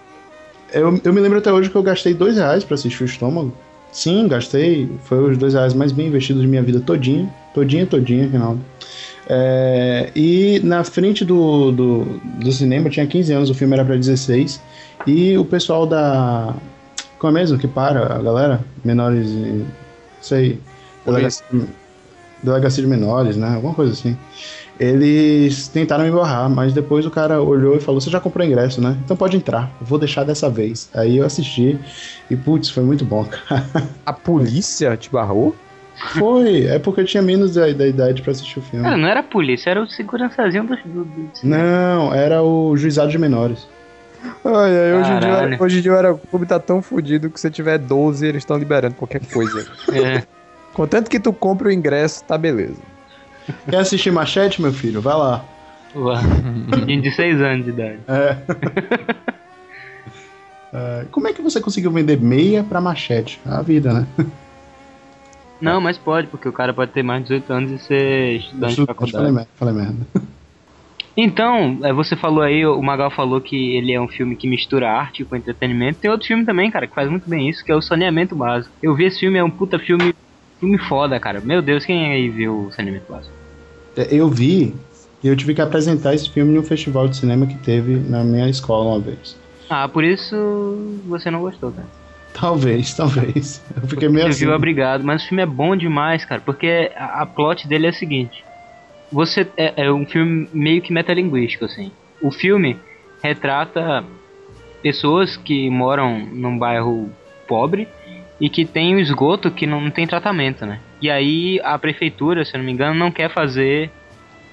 Eu, 0.72 1.00
eu 1.02 1.12
me 1.12 1.20
lembro 1.20 1.38
até 1.38 1.50
hoje 1.50 1.70
que 1.70 1.76
eu 1.76 1.82
gastei 1.82 2.12
dois 2.12 2.36
reais 2.36 2.62
pra 2.62 2.74
assistir 2.74 3.02
o 3.02 3.06
estômago. 3.06 3.52
Sim, 3.90 4.28
gastei. 4.28 4.86
Foi 5.04 5.30
os 5.30 5.38
dois 5.38 5.54
reais 5.54 5.72
mais 5.72 5.92
bem 5.92 6.08
investidos 6.08 6.42
de 6.42 6.48
minha 6.48 6.62
vida 6.62 6.78
todinha. 6.80 7.26
Todinha, 7.54 7.86
todinha, 7.86 8.28
Rinaldo. 8.28 8.60
É, 9.26 10.10
e 10.14 10.60
na 10.62 10.84
frente 10.84 11.24
do, 11.24 11.72
do, 11.72 12.04
do 12.24 12.52
cinema, 12.52 12.86
eu 12.88 12.90
tinha 12.90 13.06
15 13.06 13.32
anos, 13.32 13.50
o 13.50 13.54
filme 13.54 13.74
era 13.74 13.84
pra 13.84 13.96
16. 13.96 14.60
E 15.06 15.36
o 15.38 15.44
pessoal 15.44 15.86
da. 15.86 16.54
Como 17.18 17.36
é 17.36 17.40
mesmo 17.40 17.58
que 17.58 17.66
para 17.66 18.14
a 18.14 18.18
galera? 18.22 18.60
Menores. 18.84 19.28
e- 19.30 19.64
Sei. 20.20 20.58
Delegacia, 21.06 21.44
delegacia 22.42 22.82
de 22.82 22.88
menores, 22.88 23.36
né? 23.36 23.54
Alguma 23.54 23.74
coisa 23.74 23.92
assim. 23.92 24.16
Eles 24.78 25.66
tentaram 25.66 26.04
me 26.04 26.10
barrar, 26.10 26.48
mas 26.48 26.72
depois 26.72 27.04
o 27.04 27.10
cara 27.10 27.42
olhou 27.42 27.76
e 27.76 27.80
falou: 27.80 28.00
Você 28.00 28.10
já 28.10 28.20
comprou 28.20 28.46
ingresso, 28.46 28.80
né? 28.80 28.96
Então 29.04 29.16
pode 29.16 29.36
entrar, 29.36 29.70
eu 29.80 29.86
vou 29.86 29.98
deixar 29.98 30.24
dessa 30.24 30.48
vez. 30.48 30.88
Aí 30.94 31.16
eu 31.16 31.26
assisti 31.26 31.78
e, 32.30 32.36
putz, 32.36 32.70
foi 32.70 32.84
muito 32.84 33.04
bom, 33.04 33.24
cara. 33.48 33.66
A 34.06 34.12
polícia 34.12 34.96
te 34.96 35.10
barrou? 35.10 35.54
Foi, 36.16 36.66
é 36.66 36.78
porque 36.78 37.00
eu 37.00 37.04
tinha 37.04 37.20
menos 37.20 37.54
da, 37.54 37.72
da 37.72 37.88
idade 37.88 38.22
pra 38.22 38.30
assistir 38.30 38.60
o 38.60 38.62
filme. 38.62 38.84
Cara, 38.84 38.96
não 38.96 39.08
era 39.08 39.18
a 39.18 39.24
polícia, 39.24 39.70
era 39.70 39.82
o 39.82 39.88
segurançazinho 39.88 40.62
do. 40.62 40.76
do, 40.76 41.04
do... 41.04 41.30
Não, 41.42 42.14
era 42.14 42.40
o 42.40 42.76
juizado 42.76 43.10
de 43.10 43.18
menores. 43.18 43.66
Ai, 44.44 44.76
ai, 44.76 44.94
hoje, 44.94 45.12
em 45.12 45.18
dia, 45.18 45.58
hoje 45.60 45.78
em 45.78 45.82
dia 45.82 45.92
o 45.92 45.96
aeroclube 45.96 46.46
tá 46.46 46.58
tão 46.58 46.80
fudido 46.80 47.30
que 47.30 47.40
se 47.40 47.50
tiver 47.50 47.78
12, 47.78 48.26
eles 48.26 48.42
estão 48.42 48.56
liberando 48.56 48.94
qualquer 48.94 49.20
coisa. 49.26 49.66
É. 49.92 50.37
Contanto 50.72 51.10
que 51.10 51.18
tu 51.18 51.32
compre 51.32 51.68
o 51.68 51.72
ingresso, 51.72 52.24
tá 52.24 52.38
beleza. 52.38 52.80
Quer 53.68 53.78
assistir 53.78 54.10
Machete, 54.12 54.60
meu 54.60 54.72
filho? 54.72 55.00
Vai 55.00 55.14
lá. 55.14 55.44
Ué, 55.96 56.16
Menino 56.76 57.02
de 57.02 57.10
6 57.10 57.40
anos 57.40 57.64
de 57.64 57.70
idade. 57.70 57.98
É. 58.06 58.36
É, 60.72 61.06
como 61.10 61.26
é 61.28 61.32
que 61.32 61.40
você 61.40 61.60
conseguiu 61.60 61.90
vender 61.90 62.20
meia 62.20 62.62
pra 62.62 62.80
machete? 62.80 63.40
A 63.46 63.62
vida, 63.62 63.92
né? 63.92 64.06
Não, 65.60 65.80
mas 65.80 65.96
pode, 65.98 66.26
porque 66.28 66.48
o 66.48 66.52
cara 66.52 66.72
pode 66.74 66.92
ter 66.92 67.02
mais 67.02 67.22
de 67.22 67.28
18 67.30 67.52
anos 67.52 67.70
e 67.72 67.78
ser 67.78 68.36
estudante 68.36 68.70
de 68.72 68.76
Falei 68.76 68.86
faculdade. 68.86 69.32
merda. 69.32 69.48
Falei 69.56 69.74
merda. 69.74 70.06
Então, 71.16 71.78
é, 71.82 71.92
você 71.92 72.14
falou 72.14 72.42
aí, 72.42 72.64
o 72.64 72.80
Magal 72.80 73.10
falou 73.10 73.40
que 73.40 73.76
ele 73.76 73.92
é 73.92 74.00
um 74.00 74.06
filme 74.06 74.36
que 74.36 74.46
mistura 74.46 74.88
arte 74.88 75.24
com 75.24 75.34
entretenimento. 75.34 75.98
Tem 75.98 76.10
outro 76.10 76.28
filme 76.28 76.44
também, 76.44 76.70
cara, 76.70 76.86
que 76.86 76.94
faz 76.94 77.10
muito 77.10 77.28
bem 77.28 77.48
isso, 77.48 77.64
que 77.64 77.72
é 77.72 77.74
o 77.74 77.82
Saneamento 77.82 78.36
Básico. 78.36 78.72
Eu 78.80 78.94
vi 78.94 79.06
esse 79.06 79.18
filme, 79.18 79.36
é 79.38 79.42
um 79.42 79.50
puta 79.50 79.78
filme, 79.80 80.14
filme 80.58 80.78
foda, 80.78 81.18
cara. 81.18 81.40
Meu 81.40 81.62
Deus, 81.62 81.84
quem 81.84 82.12
aí 82.12 82.28
viu 82.28 82.66
o 82.66 82.72
Saneamento 82.72 83.10
Básico? 83.10 83.34
É, 83.96 84.14
Eu 84.14 84.28
vi 84.28 84.74
e 85.22 85.28
eu 85.28 85.36
tive 85.36 85.54
que 85.54 85.60
apresentar 85.60 86.14
esse 86.14 86.30
filme 86.30 86.54
num 86.54 86.62
festival 86.62 87.08
de 87.08 87.16
cinema 87.16 87.46
que 87.46 87.56
teve 87.58 87.96
na 87.96 88.22
minha 88.22 88.48
escola 88.48 88.90
uma 88.90 89.00
vez. 89.00 89.36
Ah, 89.68 89.88
por 89.88 90.04
isso 90.04 91.00
você 91.06 91.30
não 91.30 91.40
gostou, 91.40 91.72
cara. 91.72 91.88
Talvez, 92.32 92.94
talvez. 92.94 93.64
Eu 93.74 93.88
fiquei 93.88 94.08
meio 94.08 94.28
assim. 94.28 94.44
viu 94.44 94.54
Obrigado, 94.54 95.02
mas 95.02 95.24
o 95.24 95.28
filme 95.28 95.42
é 95.42 95.46
bom 95.46 95.74
demais, 95.74 96.24
cara, 96.24 96.40
porque 96.40 96.92
a, 96.94 97.22
a 97.22 97.26
plot 97.26 97.66
dele 97.66 97.86
é 97.86 97.88
a 97.88 97.92
seguinte. 97.92 98.44
Você 99.10 99.48
é, 99.56 99.86
é 99.86 99.92
um 99.92 100.06
filme 100.06 100.48
meio 100.52 100.80
que 100.80 100.92
metalinguístico, 100.92 101.64
assim. 101.64 101.90
O 102.20 102.30
filme 102.30 102.76
retrata 103.22 104.04
pessoas 104.82 105.36
que 105.36 105.68
moram 105.68 106.26
num 106.26 106.56
bairro 106.56 107.10
pobre 107.48 107.88
e 108.40 108.48
que 108.48 108.64
tem 108.64 108.94
o 108.94 109.00
esgoto 109.00 109.50
que 109.50 109.66
não 109.66 109.90
tem 109.90 110.06
tratamento, 110.06 110.64
né? 110.64 110.80
E 111.00 111.10
aí 111.10 111.60
a 111.62 111.78
prefeitura, 111.78 112.44
se 112.44 112.54
eu 112.54 112.58
não 112.58 112.66
me 112.66 112.72
engano, 112.72 112.94
não 112.94 113.10
quer 113.10 113.30
fazer 113.30 113.90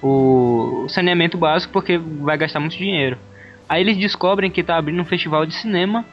o 0.02 0.86
saneamento 0.88 1.38
básico 1.38 1.72
porque 1.72 1.98
vai 1.98 2.36
gastar 2.36 2.60
muito 2.60 2.76
dinheiro. 2.76 3.18
Aí 3.68 3.80
eles 3.80 3.96
descobrem 3.96 4.50
que 4.50 4.62
tá 4.62 4.76
abrindo 4.76 5.00
um 5.00 5.04
festival 5.04 5.44
de 5.46 5.54
cinema 5.54 6.04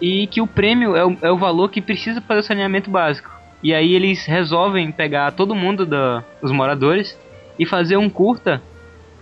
e 0.00 0.26
que 0.26 0.40
o 0.40 0.46
prêmio 0.46 0.94
é 0.94 1.04
o, 1.04 1.16
é 1.22 1.30
o 1.30 1.38
valor 1.38 1.70
que 1.70 1.80
precisa 1.80 2.20
fazer 2.20 2.40
o 2.40 2.44
saneamento 2.44 2.90
básico. 2.90 3.30
E 3.62 3.74
aí 3.74 3.94
eles 3.94 4.24
resolvem 4.26 4.92
pegar 4.92 5.32
todo 5.32 5.54
mundo 5.54 5.84
da, 5.84 6.22
os 6.40 6.52
moradores 6.52 7.18
e 7.58 7.66
fazer 7.66 7.96
um 7.96 8.08
curta. 8.08 8.62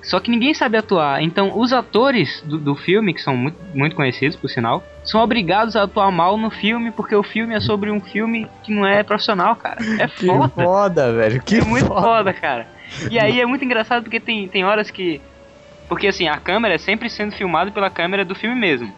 Só 0.07 0.21
que 0.21 0.31
ninguém 0.31 0.55
sabe 0.55 0.79
atuar. 0.79 1.21
Então 1.21 1.59
os 1.59 1.73
atores 1.73 2.41
do, 2.45 2.59
do 2.59 2.77
filme, 2.77 3.13
que 3.13 3.21
são 3.21 3.37
muito, 3.37 3.59
muito 3.75 3.97
conhecidos 3.97 4.37
por 4.37 4.49
sinal, 4.49 4.85
são 5.05 5.21
obrigados 5.21 5.75
a 5.75 5.83
atuar 5.83 6.11
mal 6.13 6.37
no 6.37 6.49
filme, 6.51 6.93
porque 6.93 7.15
o 7.15 7.25
filme 7.25 7.55
é 7.55 7.61
sobre 7.61 7.91
um 7.91 8.01
filme 8.01 8.47
que 8.63 8.73
não 8.73 8.87
é 8.87 9.03
profissional, 9.03 9.57
cara. 9.57 9.79
É 10.01 10.07
Que 10.07 10.27
foda. 10.27 10.49
foda, 10.49 11.13
velho. 11.13 11.43
Que 11.43 11.57
é 11.57 11.65
muito 11.65 11.87
foda. 11.87 12.01
foda, 12.03 12.33
cara. 12.33 12.69
E 13.11 13.19
aí 13.19 13.41
é 13.41 13.47
muito 13.47 13.65
engraçado 13.65 14.05
porque 14.05 14.21
tem, 14.21 14.47
tem 14.47 14.65
horas 14.65 14.91
que. 14.91 15.21
Porque 15.89 16.07
assim, 16.07 16.29
a 16.29 16.37
câmera 16.39 16.75
é 16.75 16.79
sempre 16.79 17.11
sendo 17.11 17.33
filmada 17.35 17.71
pela 17.73 17.91
câmera 17.91 18.25
do 18.25 18.35
filme 18.35 18.55
mesmo. 18.55 18.93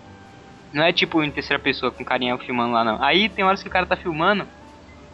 Não 0.74 0.84
é 0.84 0.92
tipo 0.92 1.22
em 1.22 1.30
terceira 1.30 1.62
pessoa 1.62 1.90
com 1.90 2.04
carinha 2.04 2.36
filmando 2.36 2.72
lá, 2.74 2.84
não. 2.84 3.02
Aí 3.02 3.30
tem 3.30 3.44
horas 3.44 3.62
que 3.62 3.68
o 3.68 3.72
cara 3.72 3.86
tá 3.86 3.96
filmando 3.96 4.46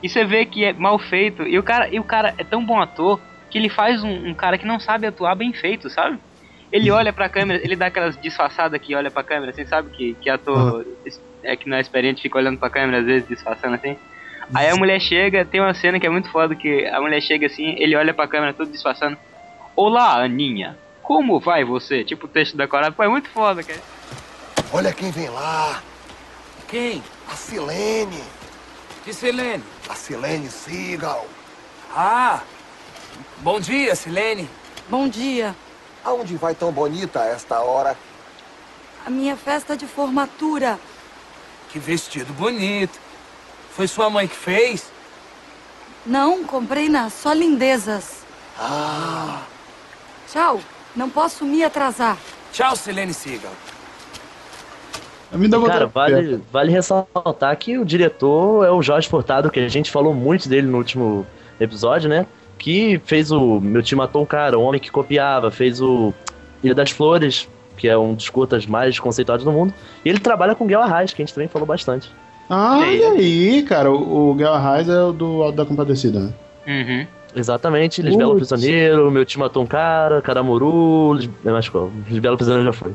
e 0.02 0.08
você 0.08 0.24
vê 0.24 0.44
que 0.44 0.64
é 0.64 0.72
mal 0.72 0.98
feito. 0.98 1.44
E 1.44 1.56
o 1.56 1.62
cara, 1.62 1.88
e 1.88 2.00
o 2.00 2.04
cara 2.04 2.34
é 2.36 2.42
tão 2.42 2.64
bom 2.64 2.80
ator 2.80 3.20
que 3.54 3.58
ele 3.58 3.68
faz 3.68 4.02
um, 4.02 4.30
um 4.30 4.34
cara 4.34 4.58
que 4.58 4.66
não 4.66 4.80
sabe 4.80 5.06
atuar 5.06 5.36
bem 5.36 5.52
feito, 5.52 5.88
sabe? 5.88 6.18
Ele 6.72 6.90
olha 6.90 7.12
pra 7.12 7.28
câmera, 7.28 7.62
ele 7.62 7.76
dá 7.76 7.86
aquelas 7.86 8.20
disfarçadas 8.20 8.80
que 8.80 8.96
olha 8.96 9.12
pra 9.12 9.22
câmera, 9.22 9.52
assim, 9.52 9.64
sabe? 9.64 9.90
Que, 9.90 10.14
que 10.14 10.28
ator 10.28 10.84
é 11.40 11.54
que 11.54 11.68
não 11.68 11.76
é 11.76 11.80
experiente 11.80 12.20
fica 12.20 12.36
olhando 12.36 12.58
pra 12.58 12.68
câmera 12.68 12.98
às 12.98 13.06
vezes, 13.06 13.28
disfarçando 13.28 13.76
assim. 13.76 13.96
Aí 14.52 14.68
a 14.68 14.74
mulher 14.74 15.00
chega, 15.00 15.44
tem 15.44 15.60
uma 15.60 15.72
cena 15.72 16.00
que 16.00 16.06
é 16.06 16.10
muito 16.10 16.28
foda, 16.32 16.56
que 16.56 16.84
a 16.86 17.00
mulher 17.00 17.20
chega 17.20 17.46
assim, 17.46 17.76
ele 17.78 17.94
olha 17.94 18.12
pra 18.12 18.26
câmera 18.26 18.52
todo 18.52 18.72
disfarçando. 18.72 19.16
Olá, 19.76 20.20
Aninha, 20.20 20.76
como 21.00 21.38
vai 21.38 21.62
você? 21.62 22.02
Tipo 22.02 22.26
o 22.26 22.28
texto 22.28 22.56
decorado, 22.56 22.96
pô, 22.96 23.04
é 23.04 23.08
muito 23.08 23.28
foda, 23.28 23.62
cara. 23.62 23.80
Olha 24.72 24.92
quem 24.92 25.12
vem 25.12 25.28
lá. 25.28 25.80
Quem? 26.66 27.00
A 27.30 27.36
Silene. 27.36 28.24
Que 29.04 29.12
Silene? 29.12 29.62
A 29.88 29.94
Silene 29.94 30.48
Seagal. 30.48 31.24
Ah! 31.94 32.42
Bom 33.44 33.60
dia, 33.60 33.94
Silene. 33.94 34.48
Bom 34.88 35.06
dia. 35.06 35.54
Aonde 36.02 36.34
vai 36.34 36.54
tão 36.54 36.72
bonita 36.72 37.20
a 37.20 37.26
esta 37.26 37.60
hora? 37.60 37.94
A 39.04 39.10
minha 39.10 39.36
festa 39.36 39.76
de 39.76 39.86
formatura. 39.86 40.78
Que 41.68 41.78
vestido 41.78 42.32
bonito. 42.32 42.98
Foi 43.72 43.86
sua 43.86 44.08
mãe 44.08 44.26
que 44.26 44.34
fez? 44.34 44.90
Não, 46.06 46.42
comprei 46.42 46.88
na 46.88 47.10
Só 47.10 47.34
Lindezas. 47.34 48.24
Ah! 48.58 49.42
Tchau. 50.32 50.58
Não 50.96 51.10
posso 51.10 51.44
me 51.44 51.62
atrasar. 51.62 52.16
Tchau, 52.50 52.74
Silene 52.74 53.12
dá 55.50 55.60
Cara, 55.60 55.86
vale, 55.86 56.42
vale 56.50 56.72
ressaltar 56.72 57.54
que 57.58 57.76
o 57.76 57.84
diretor 57.84 58.64
é 58.64 58.70
o 58.70 58.80
Jorge 58.80 59.06
Furtado, 59.06 59.50
que 59.50 59.60
a 59.60 59.68
gente 59.68 59.90
falou 59.90 60.14
muito 60.14 60.48
dele 60.48 60.66
no 60.66 60.78
último 60.78 61.26
episódio, 61.60 62.08
né? 62.08 62.26
Que 62.58 63.00
fez 63.04 63.30
o 63.30 63.60
Meu 63.60 63.82
Time 63.82 63.98
Matou 63.98 64.22
um 64.22 64.26
Cara, 64.26 64.58
o 64.58 64.62
Homem 64.62 64.80
que 64.80 64.90
Copiava, 64.90 65.50
fez 65.50 65.80
o 65.80 66.14
Ilha 66.62 66.74
das 66.74 66.90
Flores, 66.90 67.48
que 67.76 67.88
é 67.88 67.96
um 67.98 68.14
dos 68.14 68.28
curtas 68.28 68.66
mais 68.66 68.98
conceituados 68.98 69.44
do 69.44 69.52
mundo. 69.52 69.72
E 70.04 70.08
ele 70.08 70.18
trabalha 70.18 70.54
com 70.54 70.66
Guel 70.66 70.80
Arraes, 70.80 71.12
que 71.12 71.22
a 71.22 71.24
gente 71.24 71.34
também 71.34 71.48
falou 71.48 71.66
bastante. 71.66 72.10
Ah, 72.48 72.80
e 72.86 73.02
aí, 73.02 73.62
cara, 73.62 73.90
o, 73.90 74.30
o 74.30 74.34
Gal 74.34 74.54
Arraes 74.54 74.88
é 74.88 75.02
o 75.02 75.12
do 75.12 75.42
Alto 75.42 75.56
da 75.56 75.64
Compadecida, 75.64 76.20
né? 76.20 76.32
Uhum. 76.66 77.06
Exatamente, 77.34 78.00
Lisbelo 78.00 78.34
Putz. 78.34 78.48
Prisioneiro, 78.48 79.10
Meu 79.10 79.24
Time 79.24 79.42
Matou 79.44 79.62
um 79.62 79.66
Cara, 79.66 80.22
Caramuru, 80.22 81.14
Lis... 81.14 81.28
é 81.44 81.70
qual? 81.70 81.90
Lisbelo 82.08 82.36
Prisioneiro 82.36 82.66
já 82.70 82.72
foi. 82.72 82.92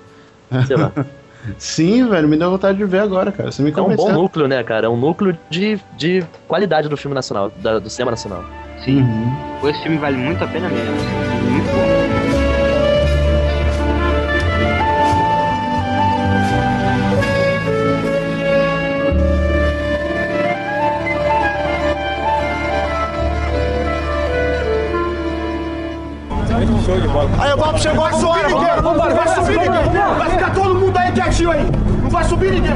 Sei 0.66 0.76
lá. 0.78 0.92
Sim, 1.58 2.08
velho, 2.08 2.28
me 2.28 2.38
deu 2.38 2.52
vontade 2.52 2.78
de 2.78 2.86
ver 2.86 3.00
agora, 3.00 3.32
cara. 3.32 3.52
Você 3.52 3.62
me 3.62 3.72
É 3.72 3.82
um 3.82 3.96
bom 3.96 4.12
núcleo, 4.12 4.48
né, 4.48 4.62
cara? 4.64 4.88
É 4.88 4.90
um 4.90 4.98
núcleo 4.98 5.38
de, 5.50 5.80
de 5.98 6.24
qualidade 6.48 6.88
do 6.90 6.98
filme 6.98 7.16
nacional, 7.16 7.52
da- 7.58 7.80
do 7.80 7.90
cinema 7.90 8.12
nacional. 8.12 8.44
Sim. 8.84 9.06
Esse 9.64 9.84
filme 9.84 9.98
vale 9.98 10.18
muito 10.18 10.44
a 10.44 10.48
pena 10.48 10.70
mesmo. 10.70 10.96
Muito 11.52 11.72
bom. 11.72 12.20
Aí 27.40 27.54
o 27.54 27.58
Bob 27.58 27.80
chegou 27.80 28.06
agora, 28.06 28.50
vambora, 28.50 28.82
vambora, 28.82 29.14
vai 29.14 29.28
subir 29.36 29.60
ninguém. 29.60 29.92
Vai 30.18 30.30
ficar 30.30 30.54
todo 30.54 30.76
mundo 30.76 30.98
aí 30.98 31.12
quietinho 31.12 31.52
aí. 31.52 31.66
Não 32.02 32.10
vai 32.10 32.24
subir 32.24 32.52
ninguém. 32.52 32.74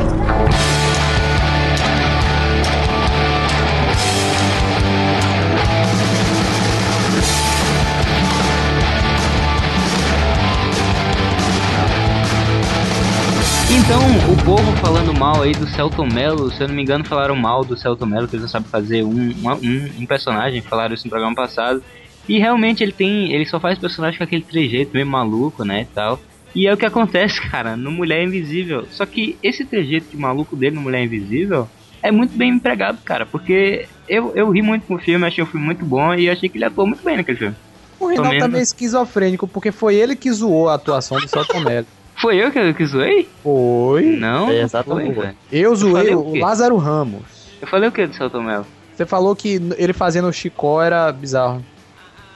Então, 13.76 14.00
o 14.32 14.46
povo 14.46 14.72
falando 14.78 15.14
mal 15.18 15.42
aí 15.42 15.52
do 15.52 15.68
Celton 15.68 16.06
Mello, 16.06 16.52
se 16.52 16.62
eu 16.62 16.68
não 16.68 16.76
me 16.76 16.84
engano, 16.84 17.04
falaram 17.04 17.36
mal 17.36 17.66
do 17.66 17.76
Celton 17.76 18.06
Mello, 18.06 18.28
que 18.28 18.36
eles 18.36 18.44
não 18.44 18.50
sabem 18.50 18.70
fazer 18.70 19.04
um, 19.04 19.10
um, 19.12 20.02
um 20.02 20.06
personagem, 20.06 20.62
falaram 20.62 20.94
isso 20.94 21.06
no 21.06 21.10
programa 21.10 21.36
passado. 21.36 21.84
E 22.30 22.38
realmente 22.38 22.84
ele 22.84 22.92
tem. 22.92 23.34
Ele 23.34 23.46
só 23.46 23.60
faz 23.60 23.80
personagem 23.80 24.18
com 24.18 24.24
aquele 24.24 24.44
trejeito 24.44 24.94
meio 24.94 25.08
maluco, 25.08 25.66
né? 25.66 25.82
E 25.82 25.86
tal. 25.86 26.20
E 26.54 26.68
é 26.68 26.74
o 26.74 26.78
que 26.78 26.86
acontece, 26.86 27.42
cara, 27.50 27.76
no 27.76 27.92
Mulher 27.92 28.24
Invisível. 28.24 28.86
Só 28.92 29.06
que 29.08 29.38
esse 29.42 29.66
trejeito 29.66 30.12
de 30.12 30.18
maluco 30.18 30.56
dele 30.56 30.76
no 30.76 30.82
Mulher 30.82 31.04
Invisível 31.04 31.68
é 32.02 32.12
muito 32.12 32.38
bem 32.38 32.52
empregado, 32.52 33.00
cara. 33.04 33.26
Porque 33.26 33.88
eu, 34.08 34.34
eu 34.36 34.52
ri 34.52 34.62
muito 34.62 34.86
com 34.86 34.96
o 34.96 35.00
filme, 35.00 35.26
achei 35.26 35.44
o 35.44 35.48
filme 35.48 35.66
muito 35.66 35.84
bom 35.84 36.14
e 36.14 36.30
achei 36.30 36.48
que 36.48 36.58
ele 36.58 36.66
atuou 36.66 36.86
muito 36.86 37.04
bem 37.04 37.18
naquele 37.18 37.40
filme. 37.40 37.56
O 38.00 38.06
Reinaldo 38.06 38.38
tá 38.38 38.48
meio 38.48 38.62
esquizofrênico, 38.62 39.48
porque 39.48 39.72
foi 39.72 39.96
ele 39.96 40.16
que 40.16 40.32
zoou 40.32 40.70
a 40.70 40.76
atuação 40.76 41.18
do 41.18 41.28
Celton 41.28 41.62
Mello. 41.62 41.88
Foi 42.24 42.38
eu 42.38 42.52
que, 42.52 42.74
que 42.74 42.86
zoei? 42.86 43.28
Foi. 43.44 44.16
Não, 44.16 44.50
É, 44.50 44.60
não 44.60 44.64
exatamente. 44.64 45.14
foi, 45.14 45.26
velho. 45.26 45.38
Eu 45.52 45.76
zoei 45.76 45.94
falei 45.94 46.16
o 46.16 46.20
o? 46.22 46.40
Lázaro 46.40 46.78
Ramos. 46.78 47.22
Eu 47.62 47.68
falei 47.68 47.90
o 47.90 47.92
que 47.92 48.08
do 48.08 48.16
Celton 48.16 48.42
Mello? 48.42 48.66
Você 48.96 49.06
falou 49.06 49.36
que 49.36 49.60
ele 49.78 49.92
fazendo 49.92 50.30
o 50.30 50.32
Chicó 50.32 50.82
era 50.82 51.12
bizarro. 51.12 51.62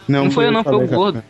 Não 0.05 0.29
foi 0.29 0.47
eu, 0.47 0.51
não, 0.51 0.61
foi 0.61 0.75
o 0.83 0.87
gordo. 0.89 1.23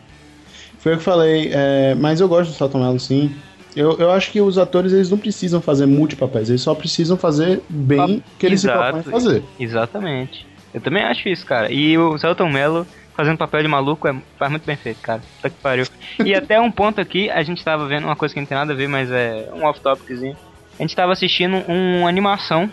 Foi 0.80 0.94
eu 0.94 0.96
que 0.98 1.04
falei, 1.04 1.52
é, 1.52 1.94
mas 1.94 2.20
eu 2.20 2.26
gosto 2.26 2.50
do 2.50 2.56
Celton 2.56 2.80
Mello, 2.80 2.98
sim. 2.98 3.32
Eu, 3.76 3.96
eu 3.96 4.10
acho 4.10 4.32
que 4.32 4.40
os 4.40 4.58
atores 4.58 4.92
eles 4.92 5.08
não 5.08 5.18
precisam 5.18 5.60
fazer 5.60 5.86
multipapéis, 5.86 6.48
eles 6.48 6.62
só 6.62 6.74
precisam 6.74 7.16
fazer 7.16 7.62
bem 7.68 8.16
o 8.16 8.38
que 8.40 8.44
eles 8.44 8.62
se 8.62 8.66
propõem 8.66 9.00
a 9.00 9.02
fazer. 9.04 9.44
Exatamente. 9.60 10.44
Eu 10.74 10.80
também 10.80 11.04
acho 11.04 11.28
isso, 11.28 11.46
cara. 11.46 11.72
E 11.72 11.96
o 11.96 12.18
Celton 12.18 12.48
Mello 12.48 12.84
fazendo 13.18 13.36
papel 13.36 13.62
de 13.62 13.68
maluco 13.68 14.06
é, 14.06 14.14
faz 14.38 14.50
muito 14.50 14.64
bem 14.64 14.76
feito, 14.76 15.00
cara. 15.00 15.20
Puta 15.36 15.50
que 15.50 15.56
pariu. 15.60 15.86
E 16.24 16.32
até 16.32 16.60
um 16.60 16.70
ponto 16.70 17.00
aqui, 17.00 17.28
a 17.28 17.42
gente 17.42 17.64
tava 17.64 17.86
vendo 17.86 18.04
uma 18.04 18.14
coisa 18.14 18.32
que 18.32 18.40
não 18.40 18.46
tem 18.46 18.56
nada 18.56 18.72
a 18.72 18.76
ver, 18.76 18.88
mas 18.88 19.10
é 19.10 19.50
um 19.52 19.64
off-topiczinho. 19.64 20.36
A 20.78 20.82
gente 20.82 20.94
tava 20.94 21.12
assistindo 21.12 21.56
uma 21.66 22.08
animação 22.08 22.70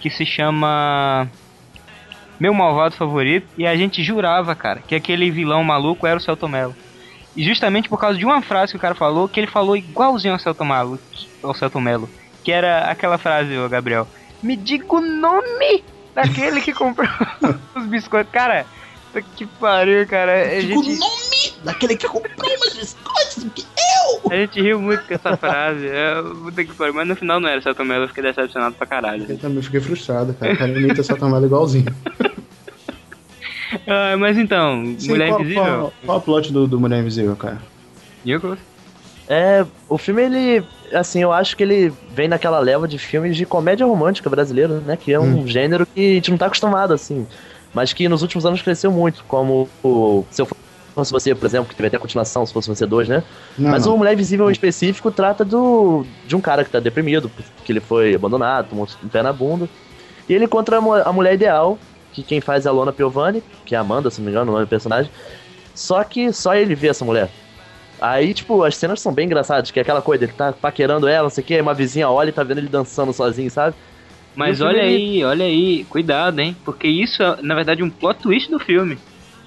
que 0.00 0.10
se 0.10 0.26
chama 0.26 1.26
Meu 2.38 2.52
Malvado 2.52 2.94
Favorito 2.94 3.48
e 3.56 3.66
a 3.66 3.74
gente 3.74 4.04
jurava, 4.04 4.54
cara, 4.54 4.82
que 4.86 4.94
aquele 4.94 5.30
vilão 5.30 5.64
maluco 5.64 6.06
era 6.06 6.18
o 6.18 6.20
Celton 6.20 6.48
Mello. 6.48 6.76
E 7.34 7.42
justamente 7.42 7.88
por 7.88 7.98
causa 7.98 8.18
de 8.18 8.26
uma 8.26 8.42
frase 8.42 8.72
que 8.72 8.76
o 8.76 8.80
cara 8.80 8.94
falou, 8.94 9.26
que 9.26 9.40
ele 9.40 9.46
falou 9.46 9.76
igualzinho 9.76 10.34
ao 10.34 10.38
Celton 10.38 10.66
Mello, 10.66 10.98
ao 11.42 11.54
Celton 11.54 11.80
Mello 11.80 12.08
que 12.48 12.52
era 12.52 12.90
aquela 12.90 13.18
frase, 13.18 13.58
ô 13.58 13.68
Gabriel, 13.68 14.08
me 14.42 14.56
diga 14.56 14.86
o 14.94 15.02
nome 15.02 15.84
daquele 16.14 16.62
que 16.62 16.72
comprou 16.72 17.06
os 17.76 17.84
biscoitos. 17.84 18.32
Cara, 18.32 18.64
puta 19.22 19.36
que 19.36 19.46
pariu, 19.46 20.06
cara. 20.06 20.42
A 20.42 20.60
Diga 20.60 20.78
o 20.78 20.82
gente, 20.82 20.98
nome 20.98 21.64
daquele 21.64 21.96
que 21.96 22.06
comprou 22.06 22.48
meus 22.48 22.74
biscoitos, 22.74 23.46
que 23.54 23.62
eu! 23.62 24.32
a 24.32 24.36
gente 24.36 24.60
riu 24.60 24.80
muito 24.80 25.04
com 25.06 25.14
essa 25.14 25.36
frase. 25.36 25.86
É, 25.86 26.22
puta 26.22 26.64
que 26.64 26.74
pariu. 26.74 26.94
Mas 26.94 27.08
no 27.08 27.16
final 27.16 27.40
não 27.40 27.48
era 27.48 27.60
Celton 27.60 27.84
Mello, 27.84 28.04
eu 28.04 28.08
fiquei 28.08 28.22
decepcionado 28.22 28.74
pra 28.74 28.86
caralho. 28.86 29.26
Eu 29.28 29.38
também 29.38 29.62
fiquei 29.62 29.80
frustrado, 29.80 30.34
cara. 30.34 30.52
O 30.52 30.58
cara 30.58 30.70
imita 30.70 31.02
Mello 31.28 31.46
igualzinho. 31.46 31.86
Ah, 33.86 34.16
mas 34.16 34.38
então, 34.38 34.94
Sim, 34.98 35.10
Mulher 35.10 35.28
qual, 35.28 35.40
Invisível? 35.40 35.64
Qual, 35.64 35.92
qual 36.06 36.18
o 36.18 36.20
plot 36.22 36.50
do, 36.50 36.66
do 36.66 36.80
Mulher 36.80 37.00
Invisível, 37.00 37.36
cara? 37.36 37.58
Nicholas? 38.24 38.58
É, 39.28 39.64
o 39.90 39.98
filme 39.98 40.22
ele, 40.22 40.64
assim, 40.92 41.20
eu 41.22 41.30
acho 41.30 41.54
que 41.54 41.62
ele 41.62 41.92
vem 42.14 42.28
naquela 42.28 42.58
leva 42.60 42.88
de 42.88 42.98
filmes 42.98 43.36
de 43.36 43.44
comédia 43.44 43.86
romântica 43.86 44.30
brasileira, 44.30 44.80
né? 44.80 44.96
Que 44.96 45.12
é 45.12 45.20
um 45.20 45.46
gênero 45.46 45.86
que 45.86 46.00
a 46.00 46.14
gente 46.14 46.30
não 46.30 46.38
tá 46.38 46.46
acostumado, 46.46 46.94
assim. 46.94 47.26
Mas 47.74 47.92
que 47.92 48.08
nos 48.08 48.22
últimos 48.22 48.46
anos 48.46 48.62
cresceu 48.62 48.90
muito, 48.90 49.24
como 49.28 49.68
o 49.82 50.24
Se 50.30 50.42
Eu 50.42 50.48
Fosse 50.94 51.12
Você, 51.12 51.34
por 51.34 51.46
exemplo, 51.46 51.68
que 51.68 51.76
teve 51.76 51.88
até 51.88 51.96
a 51.96 52.00
continuação, 52.00 52.44
Se 52.44 52.52
Fosse 52.52 52.68
Você 52.68 52.86
2, 52.86 53.08
né? 53.08 53.22
Não, 53.56 53.70
Mas 53.70 53.86
não. 53.86 53.94
o 53.94 53.98
Mulher 53.98 54.14
Invisível 54.14 54.48
em 54.48 54.52
específico 54.52 55.10
trata 55.10 55.44
do, 55.44 56.04
de 56.26 56.34
um 56.34 56.40
cara 56.40 56.64
que 56.64 56.70
tá 56.70 56.80
deprimido, 56.80 57.30
que 57.64 57.72
ele 57.72 57.80
foi 57.80 58.14
abandonado, 58.14 58.70
tomou 58.70 58.88
um 59.04 59.08
pé 59.08 59.22
na 59.22 59.32
bunda. 59.32 59.68
E 60.28 60.34
ele 60.34 60.44
encontra 60.44 60.78
a 60.78 61.12
mulher 61.12 61.34
ideal, 61.34 61.78
que 62.12 62.22
quem 62.22 62.40
faz 62.40 62.66
é 62.66 62.68
a 62.68 62.72
Lona 62.72 62.92
Piovani, 62.92 63.42
que 63.64 63.74
é 63.74 63.78
a 63.78 63.80
Amanda, 63.80 64.10
se 64.10 64.20
não 64.20 64.26
me 64.26 64.32
engano, 64.32 64.50
o 64.50 64.54
nome 64.54 64.66
do 64.66 64.68
personagem. 64.68 65.10
Só 65.74 66.02
que 66.02 66.32
só 66.32 66.54
ele 66.54 66.74
vê 66.74 66.88
essa 66.88 67.04
mulher. 67.04 67.30
Aí, 68.00 68.32
tipo, 68.32 68.62
as 68.62 68.76
cenas 68.76 69.00
são 69.00 69.12
bem 69.12 69.26
engraçadas, 69.26 69.70
que 69.70 69.78
é 69.78 69.82
aquela 69.82 70.02
coisa, 70.02 70.24
ele 70.24 70.32
tá 70.32 70.52
paquerando 70.52 71.08
ela, 71.08 71.24
não 71.24 71.30
sei 71.30 71.42
o 71.42 71.46
que, 71.46 71.54
aí 71.54 71.60
uma 71.60 71.74
vizinha 71.74 72.08
olha 72.08 72.28
e 72.28 72.32
tá 72.32 72.42
vendo 72.42 72.58
ele 72.58 72.68
dançando 72.68 73.12
sozinho, 73.12 73.50
sabe? 73.50 73.74
Mas 74.38 74.60
olha 74.60 74.82
aí, 74.82 75.24
olha 75.24 75.44
aí, 75.44 75.84
cuidado, 75.84 76.38
hein? 76.38 76.56
Porque 76.64 76.86
isso 76.86 77.20
é, 77.24 77.42
na 77.42 77.56
verdade, 77.56 77.82
um 77.82 77.90
plot 77.90 78.20
twist 78.20 78.48
do 78.48 78.60
filme. 78.60 78.96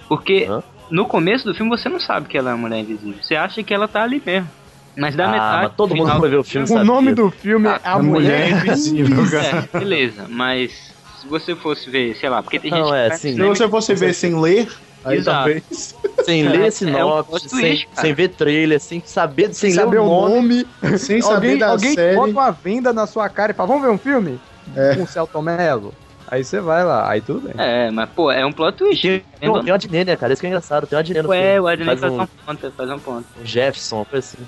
Porque 0.09 0.49
no 0.89 1.05
começo 1.05 1.45
do 1.45 1.55
filme 1.55 1.69
você 1.69 1.87
não 1.87 1.99
sabe 1.99 2.27
que 2.27 2.37
ela 2.37 2.51
é 2.51 2.53
uma 2.53 2.67
mulher 2.67 2.81
invisível. 2.81 3.23
Você 3.23 3.35
acha 3.35 3.63
que 3.63 3.73
ela 3.73 3.87
tá 3.87 4.03
ali 4.03 4.21
mesmo. 4.23 4.49
Mas 4.97 5.15
da 5.15 5.27
Ah, 5.27 5.31
metade. 5.31 5.61
mas 5.67 5.75
todo 5.77 5.87
pro 5.89 5.97
mundo 5.97 6.07
final 6.07 6.19
vai 6.19 6.29
ver 6.29 6.37
o 6.37 6.43
filme, 6.43 6.69
O 6.69 6.83
nome 6.83 7.13
do 7.13 7.31
filme 7.31 7.69
é 7.69 7.79
A 7.85 7.99
Mulher 7.99 8.51
Invisível, 8.51 9.23
cara. 9.31 9.69
É, 9.73 9.79
beleza, 9.79 10.27
mas 10.29 10.93
se 11.21 11.27
você 11.27 11.55
fosse 11.55 11.89
ver, 11.89 12.13
sei 12.17 12.27
lá, 12.27 12.43
porque 12.43 12.59
tem 12.59 12.69
Não, 12.69 12.83
gente 12.83 12.93
é, 12.93 13.11
sim. 13.11 13.33
Se 13.33 13.41
você 13.41 13.69
fosse 13.69 13.95
ver 13.95 14.13
sem 14.13 14.37
ler, 14.37 14.67
aí 15.05 15.19
Exato. 15.19 15.37
talvez. 15.37 15.95
Sem 16.25 16.43
É, 16.45 16.49
ler 16.49 16.63
é 16.63 16.67
um 16.67 16.71
sinopse, 16.71 17.29
plot 17.29 17.49
sem, 17.49 17.59
twist, 17.61 17.87
sem 17.93 18.13
ver 18.13 18.27
trailer, 18.29 18.79
sem 18.81 19.01
saber, 19.05 19.53
sem, 19.53 19.71
Sem 19.71 19.71
saber 19.71 19.99
o 19.99 20.03
o 20.03 20.07
nome. 20.09 20.65
nome. 20.81 20.97
Sem 20.97 21.21
saber 21.21 21.35
alguém 21.35 21.57
da 21.57 21.69
alguém 21.69 21.93
série. 21.95 22.15
bota 22.17 22.31
uma 22.31 22.51
venda 22.51 22.91
na 22.91 23.07
sua 23.07 23.29
cara 23.29 23.53
e 23.53 23.55
fala, 23.55 23.69
vamos 23.69 23.83
ver 23.83 23.93
um 23.93 23.97
filme? 23.97 24.37
É. 24.75 24.95
Com 24.95 25.03
o 25.03 25.07
Celton 25.07 25.41
Mello. 25.41 25.93
Aí 26.27 26.43
você 26.45 26.61
vai 26.61 26.83
lá, 26.85 27.09
aí 27.09 27.19
tudo 27.19 27.41
bem. 27.41 27.53
É, 27.57 27.91
mas 27.91 28.09
pô, 28.09 28.31
é 28.31 28.45
um 28.45 28.53
plot 28.53 28.77
twist. 28.77 29.01
Tem, 29.01 29.23
tem 29.39 29.49
uma 29.49 29.75
Adnê, 29.75 30.05
né, 30.05 30.15
cara? 30.15 30.31
Isso 30.31 30.39
que 30.41 30.45
é 30.45 30.49
engraçado. 30.49 30.87
Tem 30.87 30.95
uma 30.95 31.01
Adnê 31.01 31.21
no 31.21 31.29
Ué, 31.29 31.41
filme. 31.53 31.59
o 31.59 31.67
Adney 31.67 31.85
faz 31.87 31.99
faz 31.99 32.13
um, 32.13 32.21
um 32.21 32.27
ponto, 32.45 32.71
faz 32.71 32.89
um 32.89 32.99
ponto. 32.99 33.25
Jefferson, 33.43 34.05
coisa 34.05 34.25
assim. 34.37 34.47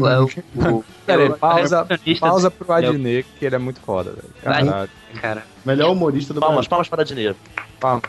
Ué, 0.00 0.18
o, 0.20 0.24
o, 0.24 0.78
o- 0.78 1.36
pausa, 1.38 1.86
pausa 2.18 2.50
pro 2.50 2.72
Adnet, 2.72 3.26
que 3.38 3.44
ele 3.44 3.56
é 3.56 3.58
muito 3.58 3.78
foda, 3.80 4.12
velho. 4.12 4.88
Cara, 5.20 5.42
Melhor 5.66 5.90
humorista 5.92 6.32
do 6.32 6.40
Palmas, 6.40 6.66
Brasil. 6.66 6.70
palmas 6.70 6.88
para 6.88 7.02
Adnê. 7.02 7.34
Vamos. 7.78 8.02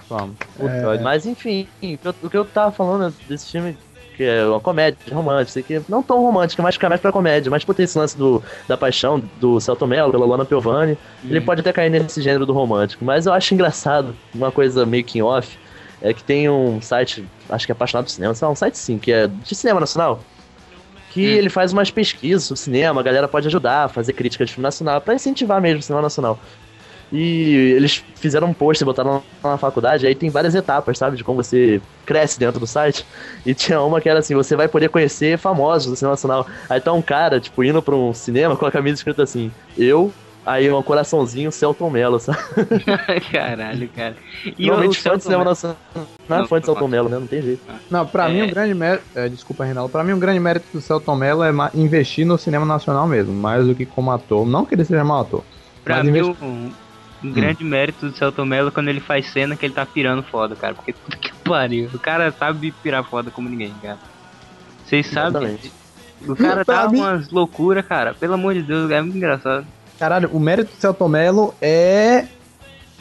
Puta, 0.58 0.72
É. 0.72 1.00
Mas 1.02 1.26
enfim, 1.26 1.68
o 1.82 1.98
que 1.98 2.00
eu- 2.06 2.16
o 2.24 2.30
que 2.30 2.38
eu 2.38 2.46
tava 2.46 2.72
falando 2.72 3.14
desse 3.28 3.52
filme, 3.52 3.78
que 4.16 4.24
é 4.24 4.46
uma 4.46 4.60
comédia 4.60 4.98
romântica, 5.12 5.52
sei 5.52 5.64
que 5.64 5.82
não 5.90 6.04
tão 6.04 6.22
romântica, 6.22 6.62
mas 6.62 6.78
que 6.78 6.86
é 6.86 6.90
mais 6.90 7.02
pra 7.02 7.12
comédia, 7.12 7.50
mas 7.50 7.64
por 7.64 7.74
ter 7.74 7.84
esse 7.84 7.98
lance 7.98 8.18
do, 8.18 8.44
da 8.68 8.78
paixão 8.78 9.22
do 9.40 9.60
Celto 9.60 9.86
Mello, 9.88 10.12
pela 10.12 10.26
Lona 10.26 10.46
Piovani, 10.46 10.98
ele 11.24 11.42
pode 11.42 11.62
até 11.62 11.74
cair 11.74 11.90
nesse 11.90 12.22
gênero 12.22 12.46
do 12.46 12.54
romântico. 12.54 13.04
Mas 13.04 13.26
eu 13.26 13.34
acho 13.34 13.54
engraçado, 13.54 14.16
uma 14.34 14.52
coisa 14.52 14.86
meio 14.86 15.04
que 15.04 15.22
off, 15.22 15.58
é 16.02 16.14
que 16.14 16.24
tem 16.24 16.50
um 16.50 16.82
site, 16.82 17.26
acho 17.50 17.66
que 17.66 17.72
é 17.72 17.74
apaixonado 17.74 18.06
por 18.06 18.12
cinema, 18.12 18.34
sei 18.34 18.46
lá, 18.46 18.52
um 18.52 18.56
site 18.56 18.78
sim, 18.78 18.98
que 18.98 19.12
é 19.12 19.28
de 19.28 19.56
cinema 19.56 19.80
nacional, 19.80 20.20
que 21.12 21.24
ele 21.24 21.50
faz 21.50 21.72
umas 21.72 21.92
pesquisas 21.92 22.44
sobre 22.44 22.60
cinema, 22.60 23.00
a 23.00 23.04
galera 23.04 23.28
pode 23.28 23.48
ajudar 23.48 23.86
a 23.86 23.88
fazer 23.88 24.14
crítica 24.14 24.46
de 24.46 24.52
filme 24.52 24.64
nacional, 24.64 25.00
pra 25.00 25.14
incentivar 25.14 25.62
mesmo 25.62 25.80
o 25.80 25.84
cinema 25.84 26.02
nacional. 26.02 26.40
E 27.16 27.74
eles 27.78 28.04
fizeram 28.16 28.48
um 28.48 28.54
post 28.56 28.82
e 28.82 28.86
botaram 28.86 29.22
lá 29.44 29.52
na 29.52 29.58
faculdade, 29.58 30.08
aí 30.08 30.16
tem 30.16 30.32
várias 30.32 30.56
etapas, 30.56 30.98
sabe, 30.98 31.16
de 31.16 31.24
como 31.24 31.44
você 31.44 31.80
cresce 32.08 32.40
dentro 32.40 32.60
do 32.60 32.66
site. 32.66 33.06
E 33.46 33.54
tinha 33.54 33.80
uma 33.82 34.02
que 34.02 34.10
era 34.10 34.18
assim, 34.18 34.34
você 34.34 34.56
vai 34.56 34.68
poder 34.68 34.90
conhecer 34.90 35.38
famosos 35.38 35.92
do 35.92 35.96
cinema 35.96 36.14
nacional. 36.14 36.48
Aí 36.68 36.82
tá 36.82 36.92
um 36.92 37.04
cara, 37.04 37.40
tipo, 37.40 37.64
indo 37.64 37.84
pra 37.84 37.96
um 37.96 38.16
cinema 38.16 38.56
com 38.58 38.66
a 38.66 38.72
camisa 38.72 38.96
escrita 38.96 39.22
assim, 39.22 39.52
eu, 39.78 40.12
aí 40.44 40.72
um 40.72 40.82
coraçãozinho, 40.82 41.52
Celton 41.52 41.88
Mello, 41.92 42.20
sabe? 42.20 42.40
caralho, 43.32 43.88
cara. 43.90 44.16
E 44.58 44.66
Normalmente 44.66 44.98
o 45.00 45.02
fã 45.04 45.16
de 45.16 45.24
cinema 45.24 45.44
nacional 45.44 45.78
não 46.28 46.44
é 46.44 46.48
fã 46.48 46.60
de 46.60 46.66
Celton 46.66 46.88
Mello, 46.88 47.10
né? 47.10 47.20
Não 47.20 47.28
tem 47.28 47.44
jeito. 47.44 47.62
Não, 47.92 48.08
pra 48.08 48.28
É. 48.28 48.34
mim 48.34 48.42
um 48.42 48.50
grande 48.50 48.74
mérito. 48.74 49.04
é, 49.14 49.30
desculpa, 49.30 49.64
Reinaldo. 49.66 49.92
Pra 49.92 50.04
mim 50.04 50.14
um 50.14 50.20
grande 50.20 50.40
mérito 50.40 50.66
do 50.74 50.82
Celton 50.82 51.16
Mello 51.16 51.44
é 51.44 51.52
investir 51.76 52.26
no 52.26 52.40
cinema 52.40 52.66
nacional 52.66 53.06
mesmo, 53.08 53.34
mais 53.34 53.68
do 53.68 53.76
que 53.76 53.86
como 53.86 54.12
ator. 54.12 54.48
Não 54.48 54.66
que 54.66 54.74
ele 54.74 54.84
seja 54.84 55.04
mau 55.04 55.22
ator. 55.22 55.44
Pra 55.84 56.02
mim, 56.04 56.10
investi- 56.12 56.38
um, 56.42 56.72
um 57.24 57.32
grande 57.32 57.64
mérito 57.64 58.10
do 58.10 58.18
Celton 58.18 58.46
Mello 58.46 58.72
quando 58.72 58.90
ele 58.90 59.00
faz 59.00 59.28
cena 59.28 59.56
que 59.56 59.66
ele 59.66 59.74
tá 59.74 59.86
pirando 59.86 60.24
foda, 60.24 60.56
cara. 60.56 60.74
Porque 60.74 60.94
puta 60.94 61.18
que 61.18 61.32
pariu. 61.34 61.90
O 61.94 62.00
cara 62.00 62.32
sabe 62.32 62.72
pirar 62.84 63.04
foda 63.04 63.32
como 63.32 63.50
ninguém, 63.50 63.74
cara. 63.82 63.98
Vocês 64.86 65.08
sabem. 65.08 65.58
O 66.28 66.36
cara 66.36 66.64
tá 66.64 66.88
mim- 66.90 67.00
umas 67.00 67.30
loucuras, 67.30 67.86
cara. 67.86 68.14
Pelo 68.14 68.34
amor 68.34 68.54
de 68.54 68.62
Deus, 68.64 68.90
é 68.92 69.02
muito 69.02 69.18
engraçado. 69.18 69.66
Caralho, 70.00 70.30
o 70.34 70.40
mérito 70.40 70.72
do 70.76 70.80
Celton 70.80 71.08
Mello 71.08 71.54
é 71.62 72.26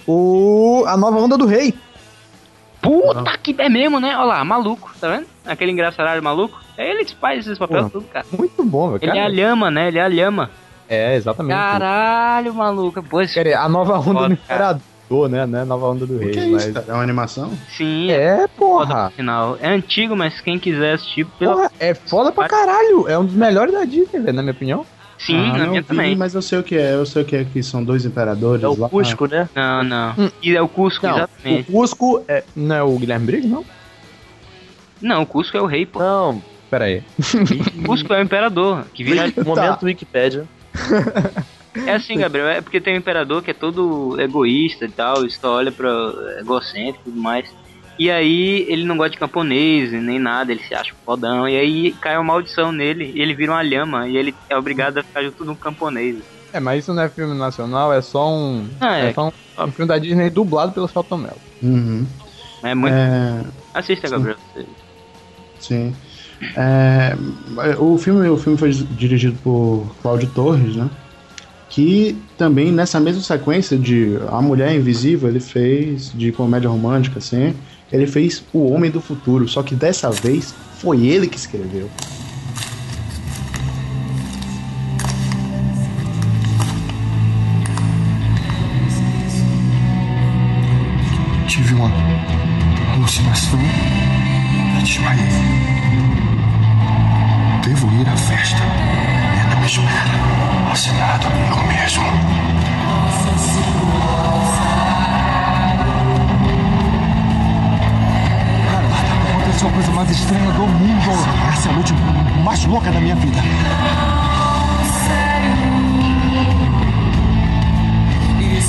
o 0.07 0.85
a 0.87 0.97
nova 0.97 1.19
onda 1.19 1.37
do 1.37 1.47
rei. 1.47 1.75
Puta 2.81 3.39
que 3.39 3.55
é 3.59 3.69
mesmo, 3.69 4.01
né? 4.01 4.17
Olha 4.17 4.25
lá, 4.25 4.45
maluco, 4.45 4.93
tá 5.01 5.09
vendo? 5.09 5.27
Aquele 5.47 5.71
engraçaralho 5.71 6.23
maluco. 6.23 6.61
É 6.77 6.91
ele 6.91 7.05
que 7.05 7.15
faz 7.15 7.41
esses 7.41 7.59
papéis 7.59 7.85
Pô, 7.85 7.91
tudo, 7.91 8.07
cara. 8.09 8.27
Muito 8.37 8.65
bom, 8.65 8.91
velho. 8.93 9.11
Ele 9.11 9.19
é 9.19 9.23
a 9.25 9.29
lhama, 9.29 9.71
né? 9.71 9.89
Ele 9.89 9.99
é 9.99 10.03
a 10.03 10.09
lhama. 10.09 10.51
É, 10.89 11.15
exatamente. 11.17 11.57
Caralho, 11.57 12.53
maluco. 12.55 13.03
Pô, 13.03 13.21
esse 13.21 13.35
Quer 13.35 13.45
dizer, 13.45 13.57
a 13.57 13.69
nova 13.69 13.99
onda 13.99 14.05
Foda, 14.05 14.29
do 14.29 14.33
imperador, 14.35 15.29
né? 15.29 15.47
Não 15.47 15.59
é 15.59 15.63
a 15.63 15.65
nova 15.65 15.87
onda 15.87 16.07
do 16.07 16.17
O 16.17 16.19
rei, 16.19 16.31
que 16.31 16.39
é 16.41 16.47
mas. 16.47 16.67
isso? 16.67 16.85
É 16.87 16.93
uma 16.93 17.03
animação? 17.03 17.51
Sim, 17.77 18.11
É, 18.11 18.47
foda 18.57 18.87
porra. 18.95 19.11
final. 19.11 19.57
É 19.61 19.69
antigo, 19.69 20.15
mas 20.17 20.41
quem 20.41 20.59
quiser 20.59 20.95
assistir, 20.95 21.25
pelo... 21.39 21.55
Porra, 21.55 21.71
é 21.81 21.95
foda 21.95 22.31
pra 22.33 22.49
caralho. 22.49 23.09
É 23.09 23.19
um 23.19 23.25
dos 23.25 23.35
melhores 23.35 23.73
da 23.73 23.85
Disney, 23.85 24.21
velho, 24.21 24.33
na 24.35 24.43
minha 24.43 24.53
opinião. 24.53 24.85
sim, 25.19 25.37
Ah, 25.51 25.59
na 25.59 25.67
minha 25.67 25.81
vi, 25.83 25.87
também. 25.89 26.17
mas 26.17 26.35
eu 26.35 26.43
sei 26.43 26.59
o 26.59 26.63
que 26.63 26.77
é. 26.77 26.95
Eu 26.95 27.07
sei 27.07 27.23
o 27.23 27.25
que 27.25 27.37
é 27.37 27.45
que 27.45 27.63
são 27.63 27.83
dois 27.83 28.05
imperadores 28.05 28.63
É 28.63 28.69
o 28.69 28.79
lá. 28.79 28.89
Cusco, 28.89 29.27
né? 29.27 29.49
Não, 29.55 29.83
não. 29.85 30.15
Hum. 30.19 30.31
E 30.43 30.55
é 30.57 30.61
o 30.61 30.69
Cusco, 30.69 31.07
Não, 31.07 31.17
exatamente. 31.17 31.71
o 31.71 31.73
Cusco 31.73 32.25
é. 32.29 32.45
Não 32.55 32.77
é 32.77 32.83
o 32.83 32.99
Guilherme 32.99 33.27
Briggs, 33.27 33.49
não? 33.49 33.65
Não, 35.01 35.23
o 35.23 35.27
Cusco 35.27 35.57
é 35.57 35.61
o 35.63 35.67
rei, 35.67 35.85
pô. 35.87 35.99
Não, 35.99 36.43
Pera 36.71 36.87
aí. 36.87 37.03
O 37.79 37.83
Cusco 37.87 38.15
é 38.15 38.19
o 38.19 38.23
imperador, 38.23 38.85
que 38.95 39.05
vira... 39.05 39.31
momento 39.45 39.83
Wikipédia. 39.85 40.47
É 41.75 41.93
assim, 41.93 42.19
Gabriel, 42.19 42.49
é 42.49 42.61
porque 42.61 42.81
tem 42.81 42.95
um 42.95 42.99
imperador 42.99 43.43
que 43.43 43.51
é 43.51 43.55
todo 43.55 44.21
egoísta 44.21 44.85
e 44.85 44.91
tal, 44.91 45.29
só 45.31 45.55
olha 45.55 45.73
pra 45.73 45.91
egocêntrico 46.39 47.01
e 47.01 47.05
tudo 47.05 47.21
mais. 47.21 47.49
E 47.99 48.11
aí 48.11 48.67
ele 48.69 48.85
não 48.85 48.97
gosta 48.97 49.13
de 49.13 49.19
camponês 49.19 49.93
nem 49.93 50.19
nada, 50.19 50.53
ele 50.53 50.63
se 50.63 50.75
acha 50.75 50.93
fodão. 51.05 51.49
E 51.49 51.57
aí 51.57 51.93
cai 51.93 52.17
uma 52.17 52.25
maldição 52.25 52.73
nele 52.73 53.13
e 53.15 53.21
ele 53.21 53.35
vira 53.35 53.53
uma 53.53 53.63
lhama 53.63 54.09
e 54.09 54.17
ele 54.17 54.35
é 54.51 54.57
obrigado 54.57 54.99
a 54.99 55.03
ficar 55.03 55.23
junto 55.23 55.45
de 55.45 55.51
um 55.51 55.55
camponês. 55.55 56.17
É, 56.53 56.61
mas 56.61 56.83
isso 56.83 56.93
não 56.93 57.03
é 57.03 57.09
filme 57.09 57.37
nacional, 57.39 57.93
é 57.93 58.03
só 58.03 58.31
um. 58.31 58.69
Ah, 58.79 58.99
é. 58.99 59.09
é 59.09 59.13
só 59.15 59.29
um, 59.29 59.65
um 59.65 59.73
filme 59.73 59.89
da 59.89 59.99
Disney 59.99 60.29
dublado 60.29 60.73
pelo 60.73 60.89
Celton 60.89 61.17
Mello. 61.17 61.41
Uhum. 61.63 62.07
É 62.63 62.75
muito. 62.75 62.95
É, 62.95 63.45
Assista, 63.73 64.09
Gabriel. 64.09 64.37
sim. 65.59 65.95
É, 66.57 67.17
o, 67.79 67.97
filme, 67.97 68.29
o 68.29 68.37
filme 68.37 68.59
foi 68.59 68.71
dirigido 68.71 69.37
por 69.43 69.87
Cláudio 70.03 70.29
Torres, 70.35 70.77
né? 70.77 70.89
Que 71.69 72.17
também 72.37 72.71
nessa 72.71 73.01
mesma 73.01 73.23
sequência 73.23 73.79
de 73.79 74.19
A 74.31 74.43
Mulher 74.43 74.75
Invisível, 74.75 75.29
ele 75.29 75.41
fez 75.41 76.13
de 76.15 76.31
comédia 76.33 76.69
romântica, 76.69 77.19
assim. 77.19 77.55
Ele 77.91 78.07
fez 78.07 78.43
O 78.53 78.71
Homem 78.71 78.91
do 78.91 79.01
Futuro, 79.01 79.49
só 79.49 79.63
que 79.63 79.75
dessa 79.75 80.11
vez 80.11 80.55
foi 80.79 81.07
ele 81.07 81.27
que 81.27 81.37
escreveu. 81.37 81.89
Tive 91.47 91.75
uma 91.75 91.91
alucinação 92.95 93.59
desmaiei. 94.83 95.82
Festa. 98.53 98.65
Ela 99.41 99.57
me 99.57 99.67
espera. 99.67 100.71
Assinado 100.73 101.27
eu 101.27 101.57
mesmo. 101.67 102.05
Cara, 108.71 108.87
aconteceu 109.33 109.69
a 109.69 109.73
coisa 109.73 109.93
mais 109.93 110.11
estranha 110.11 110.53
do 110.53 110.67
mundo. 110.67 111.11
Essa 111.53 111.69
é 111.69 111.73
a 111.73 111.75
noite 111.75 111.95
mais 112.45 112.65
louca 112.65 112.91
da 112.91 113.01
minha 113.01 113.17
vida. 113.17 113.39
E, 118.41 118.61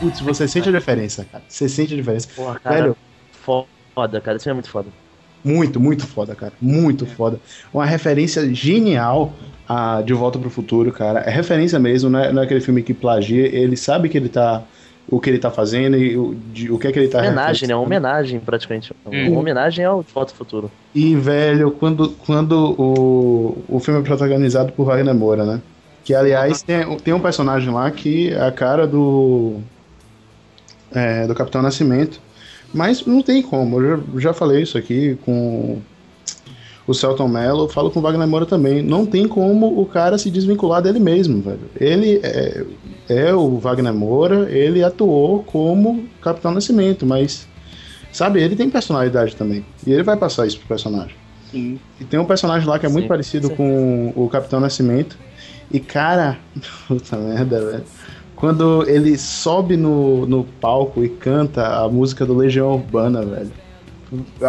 putz, 0.00 0.20
você 0.20 0.48
sente 0.48 0.68
a 0.68 0.72
diferença, 0.72 1.24
cara. 1.30 1.44
Você 1.48 1.68
sente 1.68 1.94
a 1.94 1.96
diferença. 1.96 2.28
Porra, 2.34 2.58
cara. 2.58 2.76
Velho, 2.76 2.96
Foda, 3.94 4.20
cara. 4.20 4.36
Isso 4.36 4.48
é 4.48 4.52
muito 4.52 4.70
foda. 4.70 4.88
Muito, 5.44 5.80
muito 5.80 6.06
foda, 6.06 6.34
cara. 6.34 6.52
Muito 6.60 7.06
foda. 7.06 7.38
Uma 7.72 7.86
referência 7.86 8.52
genial 8.54 9.32
a 9.68 10.02
De 10.02 10.12
Volta 10.12 10.38
pro 10.38 10.50
Futuro, 10.50 10.92
cara. 10.92 11.20
É 11.20 11.30
referência 11.30 11.78
mesmo, 11.78 12.10
não 12.10 12.18
é, 12.18 12.32
não 12.32 12.42
é 12.42 12.44
aquele 12.44 12.60
filme 12.60 12.82
que 12.82 12.92
plagia. 12.92 13.46
Ele 13.46 13.76
sabe 13.76 14.08
que 14.08 14.18
ele 14.18 14.28
tá. 14.28 14.62
O 15.08 15.18
que 15.18 15.28
ele 15.28 15.38
tá 15.38 15.50
fazendo 15.50 15.96
e 15.96 16.16
o, 16.16 16.36
de- 16.52 16.70
o 16.70 16.78
que 16.78 16.86
é 16.86 16.92
que 16.92 16.98
ele 16.98 17.08
tá 17.08 17.18
Homenagem, 17.18 17.66
né? 17.66 17.74
Uma 17.74 17.82
homenagem, 17.84 18.38
praticamente. 18.38 18.92
Hum. 19.04 19.30
Uma 19.32 19.40
homenagem 19.40 19.84
ao 19.84 20.04
De 20.04 20.12
Volta 20.12 20.32
ao 20.32 20.36
Futuro. 20.36 20.70
E, 20.94 21.16
velho, 21.16 21.72
quando, 21.72 22.10
quando 22.10 22.52
o, 22.80 23.58
o 23.68 23.80
filme 23.80 23.98
é 23.98 24.02
protagonizado 24.04 24.70
por 24.72 24.84
Wagner 24.84 25.12
Moura, 25.14 25.44
né? 25.44 25.60
Que, 26.04 26.14
aliás, 26.14 26.62
tem, 26.62 26.96
tem 26.98 27.14
um 27.14 27.20
personagem 27.20 27.72
lá 27.72 27.90
que 27.90 28.30
é 28.30 28.40
a 28.40 28.52
cara 28.52 28.86
do. 28.86 29.60
é, 30.92 31.26
do 31.26 31.34
Capitão 31.34 31.62
Nascimento. 31.62 32.20
Mas 32.72 33.04
não 33.04 33.22
tem 33.22 33.42
como. 33.42 33.80
Eu 33.80 33.98
já, 34.14 34.20
já 34.20 34.32
falei 34.32 34.62
isso 34.62 34.78
aqui 34.78 35.18
com 35.24 35.80
o 36.86 36.94
Celton 36.94 37.28
Mello, 37.28 37.68
falo 37.68 37.90
com 37.90 38.00
o 38.00 38.02
Wagner 38.02 38.26
Moura 38.26 38.46
também. 38.46 38.82
Não 38.82 39.04
tem 39.04 39.26
como 39.28 39.80
o 39.80 39.86
cara 39.86 40.18
se 40.18 40.30
desvincular 40.30 40.82
dele 40.82 40.98
mesmo, 40.98 41.40
velho. 41.42 41.70
Ele 41.78 42.20
é, 42.22 42.64
é 43.08 43.34
o 43.34 43.58
Wagner 43.58 43.92
Moura, 43.92 44.50
ele 44.50 44.82
atuou 44.82 45.42
como 45.42 46.04
Capitão 46.22 46.52
Nascimento, 46.52 47.06
mas. 47.06 47.48
Sabe, 48.12 48.42
ele 48.42 48.56
tem 48.56 48.68
personalidade 48.68 49.36
também. 49.36 49.64
E 49.86 49.92
ele 49.92 50.02
vai 50.02 50.16
passar 50.16 50.44
isso 50.44 50.58
pro 50.58 50.66
personagem. 50.66 51.14
Sim. 51.50 51.78
E 52.00 52.04
tem 52.04 52.18
um 52.18 52.24
personagem 52.24 52.68
lá 52.68 52.78
que 52.78 52.86
é 52.86 52.88
muito 52.88 53.04
Sim, 53.04 53.08
parecido 53.08 53.50
com 53.50 54.12
o 54.16 54.28
Capitão 54.28 54.58
Nascimento. 54.58 55.16
E, 55.70 55.78
cara, 55.80 56.38
puta 56.88 57.16
merda, 57.16 57.64
velho. 57.64 57.84
Quando 58.34 58.88
ele 58.88 59.18
sobe 59.18 59.76
no, 59.76 60.26
no 60.26 60.44
palco 60.44 61.04
e 61.04 61.08
canta 61.08 61.84
a 61.84 61.88
música 61.88 62.24
do 62.24 62.34
Legião 62.34 62.72
Urbana, 62.72 63.22
velho. 63.22 63.52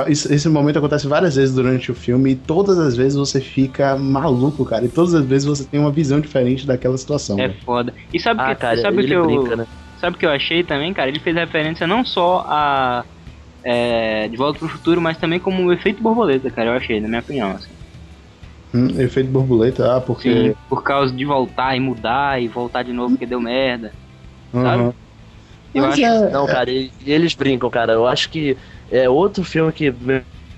Esse, 0.08 0.34
esse 0.34 0.50
momento 0.50 0.80
acontece 0.80 1.08
várias 1.08 1.36
vezes 1.36 1.54
durante 1.54 1.92
o 1.92 1.96
filme 1.96 2.32
e 2.32 2.36
todas 2.36 2.80
as 2.80 2.96
vezes 2.96 3.16
você 3.16 3.40
fica 3.40 3.96
maluco, 3.96 4.66
cara. 4.66 4.86
E 4.86 4.90
todas 4.90 5.14
as 5.14 5.26
vezes 5.26 5.46
você 5.46 5.64
tem 5.66 5.80
uma 5.80 5.92
visão 5.92 6.20
diferente 6.20 6.66
daquela 6.66 6.98
situação. 6.98 7.38
É 7.40 7.48
velho. 7.50 7.60
foda. 7.64 7.94
E 8.12 8.20
sabe 8.20 8.40
o 8.40 8.44
Ah, 8.44 8.56
que, 8.56 8.62
cara, 8.62 8.82
sabe 8.82 9.06
que 9.06 9.14
eu, 9.14 9.26
brinca, 9.26 9.56
né? 9.56 9.68
sabe 10.00 10.16
o 10.16 10.20
que 10.20 10.26
eu 10.26 10.32
achei 10.32 10.64
também, 10.64 10.94
cara? 10.94 11.10
Ele 11.10 11.20
fez 11.20 11.36
referência 11.36 11.86
não 11.86 12.04
só 12.04 12.44
a 12.48 13.06
é, 13.64 14.28
De 14.30 14.38
Volta 14.38 14.58
pro 14.58 14.68
Futuro, 14.70 15.00
mas 15.00 15.18
também 15.18 15.40
como 15.40 15.64
o 15.64 15.72
efeito 15.74 16.02
borboleta, 16.02 16.50
cara. 16.50 16.72
Eu 16.72 16.74
achei, 16.78 17.00
na 17.00 17.08
minha 17.08 17.22
opinião. 17.22 17.52
Assim. 17.52 17.70
Hum, 18.74 18.88
efeito 19.02 19.30
borboleta, 19.30 19.98
ah, 19.98 20.02
porque. 20.02 20.50
Sim, 20.50 20.56
por 20.70 20.84
causa 20.84 21.14
de 21.14 21.26
voltar 21.26 21.76
e 21.76 21.80
mudar 21.80 22.42
e 22.42 22.48
voltar 22.48 22.84
de 22.84 22.94
novo 22.94 23.12
porque 23.12 23.26
deu 23.26 23.42
merda. 23.42 23.94
Sabe? 24.52 24.84
Aham. 24.84 24.94
Eu 25.74 25.84
Mas 25.84 25.94
acho 25.94 26.06
é- 26.06 26.30
Não, 26.32 26.46
cara, 26.46 26.70
e, 26.70 26.92
e 27.06 27.12
eles 27.12 27.34
brincam, 27.34 27.70
cara. 27.70 27.94
Eu 27.94 28.06
acho 28.06 28.30
que 28.30 28.58
é 28.92 29.10
outro 29.10 29.44
filme 29.44 29.72
que 29.72 29.92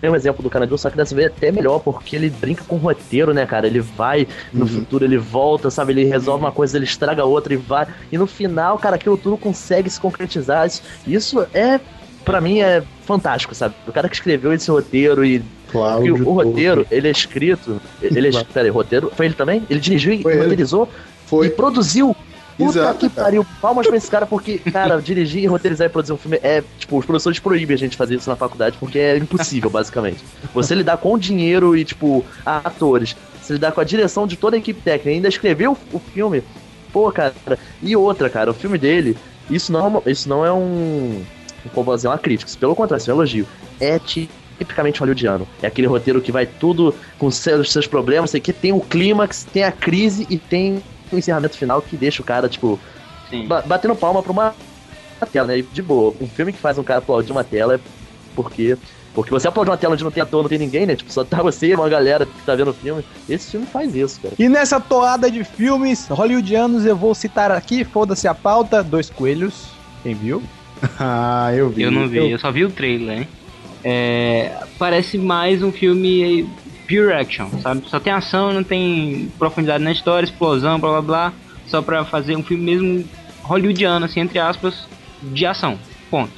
tem 0.01 0.09
um 0.09 0.15
exemplo 0.15 0.43
do 0.43 0.49
Canadá, 0.49 0.75
só 0.77 0.89
que 0.89 0.97
dessa 0.97 1.15
vez 1.15 1.27
é 1.27 1.31
até 1.31 1.51
melhor, 1.51 1.79
porque 1.79 2.15
ele 2.15 2.29
brinca 2.29 2.63
com 2.65 2.75
o 2.75 2.79
roteiro, 2.79 3.33
né, 3.33 3.45
cara? 3.45 3.67
Ele 3.67 3.79
vai 3.79 4.27
no 4.51 4.67
futuro, 4.67 5.05
ele 5.05 5.17
volta, 5.17 5.69
sabe? 5.71 5.93
Ele 5.93 6.03
resolve 6.05 6.43
uma 6.43 6.51
coisa, 6.51 6.77
ele 6.77 6.85
estraga 6.85 7.23
outra 7.23 7.53
e 7.53 7.57
vai. 7.57 7.87
E 8.11 8.17
no 8.17 8.27
final, 8.27 8.77
cara, 8.77 8.95
aquilo 8.95 9.17
tudo 9.17 9.37
consegue 9.37 9.89
se 9.89 9.99
concretizar. 9.99 10.67
Isso, 10.67 10.81
isso 11.07 11.47
é, 11.53 11.79
pra 12.25 12.41
mim, 12.41 12.59
é 12.59 12.83
fantástico, 13.05 13.53
sabe? 13.53 13.75
O 13.87 13.91
cara 13.91 14.09
que 14.09 14.15
escreveu 14.15 14.53
esse 14.53 14.69
roteiro 14.69 15.23
e. 15.25 15.43
Cláudio 15.71 16.15
porque 16.15 16.29
o, 16.29 16.31
o 16.31 16.35
roteiro, 16.35 16.87
ele 16.91 17.07
é 17.07 17.11
escrito. 17.11 17.81
Ele 18.01 18.27
é. 18.27 18.31
Claro. 18.31 18.47
Peraí, 18.53 18.69
roteiro. 18.69 19.11
Foi 19.15 19.25
ele 19.25 19.35
também? 19.35 19.63
Ele 19.69 19.79
dirigiu 19.79 20.13
e 20.13 20.21
Foi 20.21 20.33
ele. 20.33 20.41
roteirizou 20.41 20.89
Foi. 21.25 21.47
e 21.47 21.49
produziu. 21.49 22.15
Puta 22.57 22.79
Exato, 22.79 22.99
que 22.99 23.09
cara. 23.09 23.25
pariu. 23.25 23.45
Palmas 23.59 23.87
pra 23.87 23.97
esse 23.97 24.09
cara, 24.09 24.25
porque, 24.27 24.59
cara, 24.59 25.01
dirigir, 25.01 25.49
roteirizar 25.49 25.87
e 25.87 25.89
produzir 25.89 26.13
um 26.13 26.17
filme 26.17 26.39
é. 26.43 26.63
Tipo, 26.77 26.97
os 26.97 27.05
professores 27.05 27.39
proíbem 27.39 27.73
a 27.73 27.77
gente 27.77 27.97
fazer 27.97 28.15
isso 28.15 28.29
na 28.29 28.35
faculdade, 28.35 28.77
porque 28.79 28.99
é 28.99 29.17
impossível, 29.17 29.69
basicamente. 29.71 30.23
Você 30.53 30.75
lidar 30.75 30.97
com 30.97 31.17
dinheiro 31.17 31.75
e, 31.75 31.83
tipo, 31.83 32.23
atores, 32.45 33.15
você 33.41 33.53
lidar 33.53 33.71
com 33.71 33.81
a 33.81 33.83
direção 33.83 34.27
de 34.27 34.37
toda 34.37 34.55
a 34.55 34.59
equipe 34.59 34.81
técnica 34.81 35.09
e 35.09 35.13
ainda 35.15 35.27
escrever 35.27 35.67
o, 35.69 35.77
o 35.91 35.99
filme. 35.99 36.43
Pô, 36.91 37.11
cara. 37.11 37.33
E 37.81 37.95
outra, 37.95 38.29
cara, 38.29 38.51
o 38.51 38.53
filme 38.53 38.77
dele, 38.77 39.17
isso 39.49 39.71
não 39.71 40.03
é, 40.05 40.11
isso 40.11 40.29
não 40.29 40.45
é 40.45 40.53
um. 40.53 41.23
Como 41.69 41.85
fazer 41.91 42.07
uma 42.07 42.17
crítica, 42.17 42.51
pelo 42.59 42.75
contrário, 42.75 43.01
isso 43.01 43.09
é 43.11 43.13
um 43.13 43.17
elogio. 43.17 43.47
É 43.79 43.99
tipicamente 43.99 44.99
hollywoodiano. 44.99 45.47
É 45.61 45.67
aquele 45.67 45.87
roteiro 45.87 46.21
que 46.21 46.31
vai 46.31 46.45
tudo 46.45 46.93
com 47.17 47.29
seus, 47.31 47.71
seus 47.71 47.87
problemas, 47.87 48.31
sei 48.31 48.39
que 48.41 48.53
tem 48.53 48.71
o 48.71 48.79
clímax, 48.79 49.45
tem 49.51 49.63
a 49.63 49.71
crise 49.71 50.25
e 50.29 50.37
tem 50.37 50.81
o 51.11 51.17
encerramento 51.17 51.57
final 51.57 51.81
que 51.81 51.95
deixa 51.95 52.21
o 52.21 52.25
cara, 52.25 52.47
tipo, 52.49 52.79
ba- 53.47 53.61
batendo 53.65 53.95
palma 53.95 54.21
pra 54.21 54.31
uma 54.31 54.55
uma 55.21 55.27
tela, 55.27 55.47
né? 55.47 55.63
De 55.71 55.81
boa, 55.81 56.13
um 56.19 56.27
filme 56.27 56.51
que 56.51 56.59
faz 56.59 56.77
um 56.77 56.83
cara 56.83 56.99
aplaudir 56.99 57.31
uma 57.31 57.43
tela 57.43 57.75
é 57.75 57.79
porque. 58.35 58.77
Porque 59.13 59.29
você 59.29 59.47
aplaudir 59.47 59.69
uma 59.69 59.77
tela 59.77 59.93
onde 59.93 60.03
não 60.03 60.09
tem 60.09 60.23
ator, 60.23 60.41
não 60.41 60.49
tem 60.49 60.57
ninguém, 60.57 60.87
né? 60.87 60.95
Tipo, 60.95 61.13
só 61.13 61.23
tá 61.23 61.41
você 61.41 61.67
e 61.67 61.75
uma 61.75 61.87
galera 61.87 62.25
que 62.25 62.31
tá 62.43 62.55
vendo 62.55 62.71
o 62.71 62.73
filme. 62.73 63.05
Esse 63.29 63.51
filme 63.51 63.65
faz 63.67 63.93
isso, 63.95 64.19
cara. 64.19 64.33
E 64.39 64.49
nessa 64.49 64.79
toada 64.81 65.29
de 65.29 65.43
filmes 65.43 66.07
hollywoodianos, 66.07 66.83
eu 66.83 66.95
vou 66.95 67.13
citar 67.13 67.51
aqui, 67.51 67.83
foda-se 67.85 68.27
a 68.27 68.33
pauta, 68.33 68.83
Dois 68.83 69.11
Coelhos. 69.11 69.67
Quem 70.01 70.15
viu? 70.15 70.41
ah, 70.99 71.51
eu 71.53 71.69
vi. 71.69 71.83
Eu 71.83 71.91
não 71.91 72.07
vi, 72.07 72.31
eu 72.31 72.39
só 72.39 72.51
vi 72.51 72.65
o 72.65 72.69
trailer, 72.69 73.19
hein? 73.19 73.27
É, 73.83 74.63
parece 74.77 75.17
mais 75.17 75.61
um 75.61 75.71
filme 75.71 76.47
pure 76.87 77.13
action, 77.13 77.49
sabe? 77.61 77.83
Só 77.87 77.99
tem 77.99 78.13
ação, 78.13 78.53
não 78.53 78.63
tem 78.63 79.31
profundidade 79.37 79.83
na 79.83 79.91
história, 79.91 80.25
explosão, 80.25 80.79
blá 80.79 80.91
blá 80.91 81.01
blá. 81.01 81.33
Só 81.67 81.81
pra 81.81 82.03
fazer 82.05 82.35
um 82.35 82.43
filme 82.43 82.63
mesmo 82.63 83.05
hollywoodiano, 83.43 84.05
assim, 84.05 84.19
entre 84.19 84.39
aspas, 84.39 84.87
de 85.21 85.45
ação. 85.45 85.77
Ponto. 86.09 86.31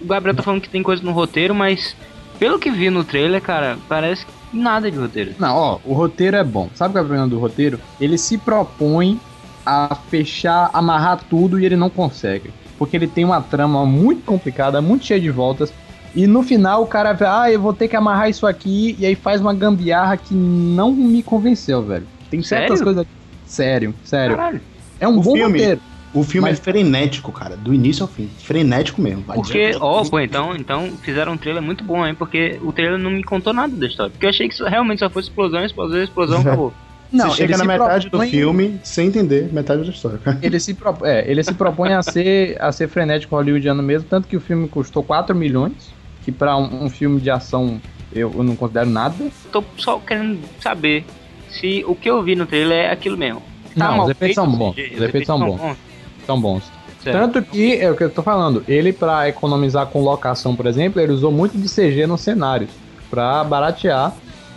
O 0.00 0.06
Gabriel 0.06 0.36
tá 0.36 0.42
falando 0.42 0.60
que 0.60 0.68
tem 0.68 0.82
coisa 0.82 1.02
no 1.02 1.12
roteiro, 1.12 1.54
mas 1.54 1.96
pelo 2.38 2.58
que 2.58 2.70
vi 2.70 2.90
no 2.90 3.04
trailer, 3.04 3.40
cara, 3.40 3.78
parece 3.88 4.26
nada 4.52 4.90
de 4.90 4.98
roteiro. 4.98 5.34
Não, 5.38 5.54
ó, 5.54 5.78
o 5.84 5.92
roteiro 5.92 6.36
é 6.36 6.44
bom. 6.44 6.68
Sabe 6.74 6.96
é 6.96 7.00
o 7.00 7.04
problema 7.04 7.28
do 7.28 7.38
roteiro? 7.38 7.78
Ele 8.00 8.18
se 8.18 8.38
propõe 8.38 9.20
a 9.64 9.94
fechar, 10.08 10.70
amarrar 10.72 11.20
tudo 11.28 11.58
e 11.58 11.66
ele 11.66 11.76
não 11.76 11.90
consegue. 11.90 12.50
Porque 12.80 12.96
ele 12.96 13.06
tem 13.06 13.26
uma 13.26 13.42
trama 13.42 13.84
muito 13.84 14.24
complicada, 14.24 14.80
muito 14.80 15.04
cheia 15.04 15.20
de 15.20 15.30
voltas. 15.30 15.70
E 16.14 16.26
no 16.26 16.42
final 16.42 16.82
o 16.82 16.86
cara 16.86 17.12
vê, 17.12 17.26
ah, 17.26 17.52
eu 17.52 17.60
vou 17.60 17.74
ter 17.74 17.86
que 17.88 17.94
amarrar 17.94 18.30
isso 18.30 18.46
aqui, 18.46 18.96
e 18.98 19.04
aí 19.04 19.14
faz 19.14 19.38
uma 19.38 19.52
gambiarra 19.52 20.16
que 20.16 20.34
não 20.34 20.90
me 20.90 21.22
convenceu, 21.22 21.82
velho. 21.84 22.06
Tem 22.30 22.42
certas 22.42 22.78
Sério? 22.78 22.84
coisas. 22.84 23.06
Sério, 23.44 23.94
sério. 24.02 24.34
Caralho. 24.36 24.60
É 24.98 25.06
um 25.06 25.18
O 25.18 25.22
bom 25.22 25.34
filme- 25.34 25.58
roteiro. 25.58 25.80
O 26.12 26.24
filme 26.24 26.48
Mas- 26.48 26.58
é 26.58 26.62
frenético, 26.62 27.30
cara, 27.30 27.54
do 27.56 27.72
início 27.72 28.02
ao 28.02 28.08
fim. 28.08 28.28
Frenético 28.38 29.00
mesmo. 29.00 29.22
vai 29.24 29.36
Porque, 29.36 29.72
ó, 29.78 30.02
pô, 30.04 30.18
então, 30.18 30.56
então 30.56 30.90
fizeram 31.02 31.34
um 31.34 31.36
trailer 31.36 31.62
muito 31.62 31.84
bom, 31.84 32.04
hein? 32.04 32.14
Porque 32.16 32.58
o 32.64 32.72
trailer 32.72 32.98
não 32.98 33.10
me 33.12 33.22
contou 33.22 33.52
nada 33.52 33.76
da 33.76 33.86
história. 33.86 34.10
Porque 34.10 34.24
eu 34.26 34.30
achei 34.30 34.48
que 34.48 34.60
realmente 34.64 34.98
só 35.00 35.08
fosse 35.10 35.28
explosão, 35.28 35.64
explosão, 35.64 36.02
explosão, 36.02 36.40
acabou. 36.42 36.72
Você 37.12 37.30
chega 37.36 37.56
na 37.56 37.64
metade 37.64 38.08
propõe- 38.08 38.26
do 38.26 38.30
filme 38.30 38.80
sem 38.84 39.08
entender 39.08 39.52
metade 39.52 39.82
da 39.82 39.90
história, 39.90 40.18
cara. 40.18 40.38
Ele 40.42 40.60
se, 40.60 40.74
pro- 40.74 40.96
é, 41.04 41.28
ele 41.30 41.42
se 41.42 41.52
propõe 41.54 41.92
a 41.92 42.02
ser, 42.02 42.56
a 42.60 42.70
ser 42.70 42.88
frenético 42.88 43.34
hollywoodiano 43.34 43.82
mesmo, 43.82 44.06
tanto 44.08 44.28
que 44.28 44.36
o 44.36 44.40
filme 44.40 44.68
custou 44.68 45.02
4 45.02 45.34
milhões, 45.34 45.90
que 46.24 46.30
pra 46.30 46.56
um, 46.56 46.84
um 46.84 46.90
filme 46.90 47.20
de 47.20 47.30
ação 47.30 47.80
eu, 48.12 48.32
eu 48.36 48.42
não 48.44 48.54
considero 48.54 48.88
nada. 48.90 49.14
Tô 49.50 49.62
só 49.76 49.98
querendo 49.98 50.38
saber 50.60 51.04
se 51.48 51.84
o 51.86 51.94
que 51.94 52.08
eu 52.08 52.22
vi 52.22 52.36
no 52.36 52.46
trailer 52.46 52.86
é 52.86 52.90
aquilo 52.92 53.16
mesmo. 53.16 53.42
Tá 53.76 53.88
não, 53.88 53.96
mal 53.98 54.04
os 54.06 54.10
efeitos 54.10 54.36
feito, 54.36 54.50
são 54.50 54.58
bons. 54.58 54.76
os 54.76 54.96
Os 54.96 55.02
efeitos 55.02 55.26
são 55.26 55.38
bons. 55.40 55.60
bons. 55.60 55.76
São 56.26 56.40
bons. 56.40 56.72
Certo. 57.02 57.16
Tanto 57.18 57.42
que, 57.42 57.76
é 57.76 57.90
o 57.90 57.96
que 57.96 58.04
eu 58.04 58.10
tô 58.10 58.22
falando, 58.22 58.62
ele 58.68 58.92
pra 58.92 59.28
economizar 59.28 59.86
com 59.86 60.02
locação, 60.02 60.54
por 60.54 60.66
exemplo, 60.66 61.00
ele 61.00 61.12
usou 61.12 61.32
muito 61.32 61.56
de 61.56 61.66
CG 61.66 62.06
nos 62.06 62.20
cenários, 62.20 62.70
pra 63.10 63.42
baratear 63.42 64.12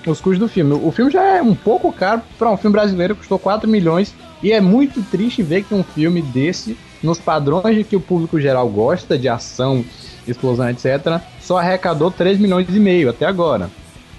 os 0.10 0.20
custos 0.22 0.40
do 0.40 0.48
filme. 0.48 0.74
O 0.74 0.92
filme 0.92 1.12
já 1.12 1.24
é 1.38 1.42
um 1.42 1.56
pouco 1.56 1.92
caro 1.92 2.22
pra 2.38 2.52
um 2.52 2.58
filme 2.58 2.74
brasileiro, 2.74 3.16
custou 3.16 3.38
4 3.40 3.70
milhões, 3.70 4.14
e 4.42 4.52
é 4.52 4.60
muito 4.60 5.02
triste 5.04 5.42
ver 5.44 5.64
que 5.64 5.74
um 5.74 5.84
filme 5.84 6.22
desse, 6.22 6.78
nos 7.02 7.20
padrões 7.20 7.76
de 7.76 7.84
que 7.84 7.96
o 7.96 8.02
público 8.02 8.40
geral 8.40 8.68
gosta, 8.70 9.18
de 9.18 9.28
ação, 9.30 9.84
explosão, 10.28 10.70
etc., 10.70 11.20
só 11.42 11.58
arrecadou 11.58 12.10
3 12.12 12.38
milhões 12.40 12.68
e 12.70 12.80
meio 12.80 13.10
até 13.10 13.26
agora. 13.26 13.70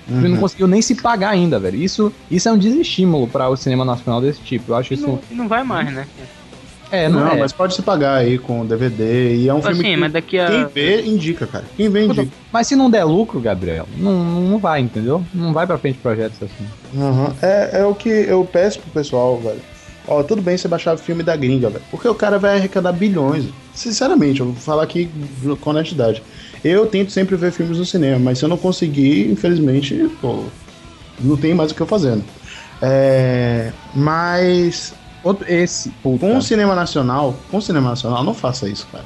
O 0.06 0.11
filme 0.12 0.28
não 0.28 0.35
Uhum. 0.36 0.40
conseguiu 0.43 0.66
nem 0.69 0.82
se 0.82 0.94
pagar 0.97 1.31
ainda, 1.31 1.59
velho. 1.59 1.77
Isso, 1.82 2.12
isso 2.31 2.47
é 2.47 2.52
um 2.52 2.59
desestímulo 2.59 3.27
para 3.27 3.48
o 3.48 3.56
cinema 3.56 3.86
nacional 3.86 4.20
desse 4.20 4.40
tipo. 4.40 4.73
Eu 4.73 4.77
acho 4.77 4.93
isso. 4.93 5.06
não, 5.06 5.19
não 5.31 5.48
vai 5.48 5.65
mais, 5.65 5.90
né? 5.93 6.06
É, 6.95 7.09
não, 7.09 7.21
não, 7.21 7.33
é. 7.33 7.37
mas 7.41 7.53
pode 7.53 7.75
se 7.75 7.83
pagar 7.83 8.15
aí 8.16 8.39
com 8.39 8.65
DVD. 8.65 9.37
E 9.37 9.49
é 9.49 9.55
um 9.55 9.59
Assim, 9.59 9.69
filme 9.69 9.85
que 9.85 9.97
mas 9.97 10.12
daqui 10.12 10.39
a- 10.39 10.47
quem 10.49 10.66
vê 10.69 11.03
indica, 11.03 11.47
cara. 11.47 11.65
Quem 11.77 11.89
vê 11.89 12.05
indica. 12.07 12.29
Mas 12.53 12.66
se 12.66 12.77
não 12.77 12.89
der 12.91 13.05
lucro, 13.05 13.41
Gabriel, 13.41 13.87
não, 13.97 14.41
não 14.43 14.59
vai, 14.59 14.81
entendeu? 14.81 15.25
Não 15.35 15.53
vai 15.53 15.66
pra 15.66 15.79
frente 15.79 15.99
projetos 15.99 16.39
assim. 16.43 16.66
Aham. 17.01 17.33
É, 17.43 17.81
é 17.81 17.85
o 17.85 17.95
que 17.95 18.09
eu 18.09 18.45
peço 18.45 18.79
pro 18.81 18.91
pessoal, 18.91 19.39
velho. 19.41 19.61
Ó, 20.07 20.23
tudo 20.23 20.43
bem 20.43 20.57
você 20.57 20.69
baixar 20.69 20.97
filme 20.99 21.23
da 21.23 21.35
gringa, 21.35 21.71
velho. 21.71 21.83
Porque 21.91 22.07
o 22.07 22.15
cara 22.15 22.39
vai 22.39 22.57
arrecadar 22.57 22.93
bilhões. 22.93 23.47
Sinceramente, 23.75 24.41
eu 24.41 24.47
vou 24.47 24.55
falar 24.55 24.83
aqui 24.83 25.11
com 25.61 25.71
honestidade. 25.71 26.23
Eu 26.62 26.87
tento 26.87 27.11
sempre 27.11 27.37
ver 27.37 27.53
filmes 27.53 27.79
no 27.79 27.87
cinema, 27.87 28.19
mas 28.19 28.39
se 28.39 28.45
eu 28.45 28.49
não 28.49 28.57
conseguir, 28.59 29.31
infelizmente, 29.31 30.09
pô, 30.21 30.45
não 31.21 31.37
tem 31.37 31.55
mais 31.55 31.71
o 31.71 31.75
que 31.75 31.81
eu 31.81 31.87
fazer. 31.87 32.16
né? 32.16 32.23
É, 32.83 33.73
mas. 33.95 34.93
Outro, 35.25 35.51
esse, 35.51 35.89
puta. 36.03 36.19
Com 36.19 36.37
o 36.37 36.43
cinema 36.43 36.75
nacional, 36.75 37.35
com 37.51 37.57
o 37.57 37.63
cinema 37.63 37.89
nacional, 37.91 38.23
não 38.23 38.35
faça 38.35 38.69
isso, 38.69 38.87
cara. 38.93 39.05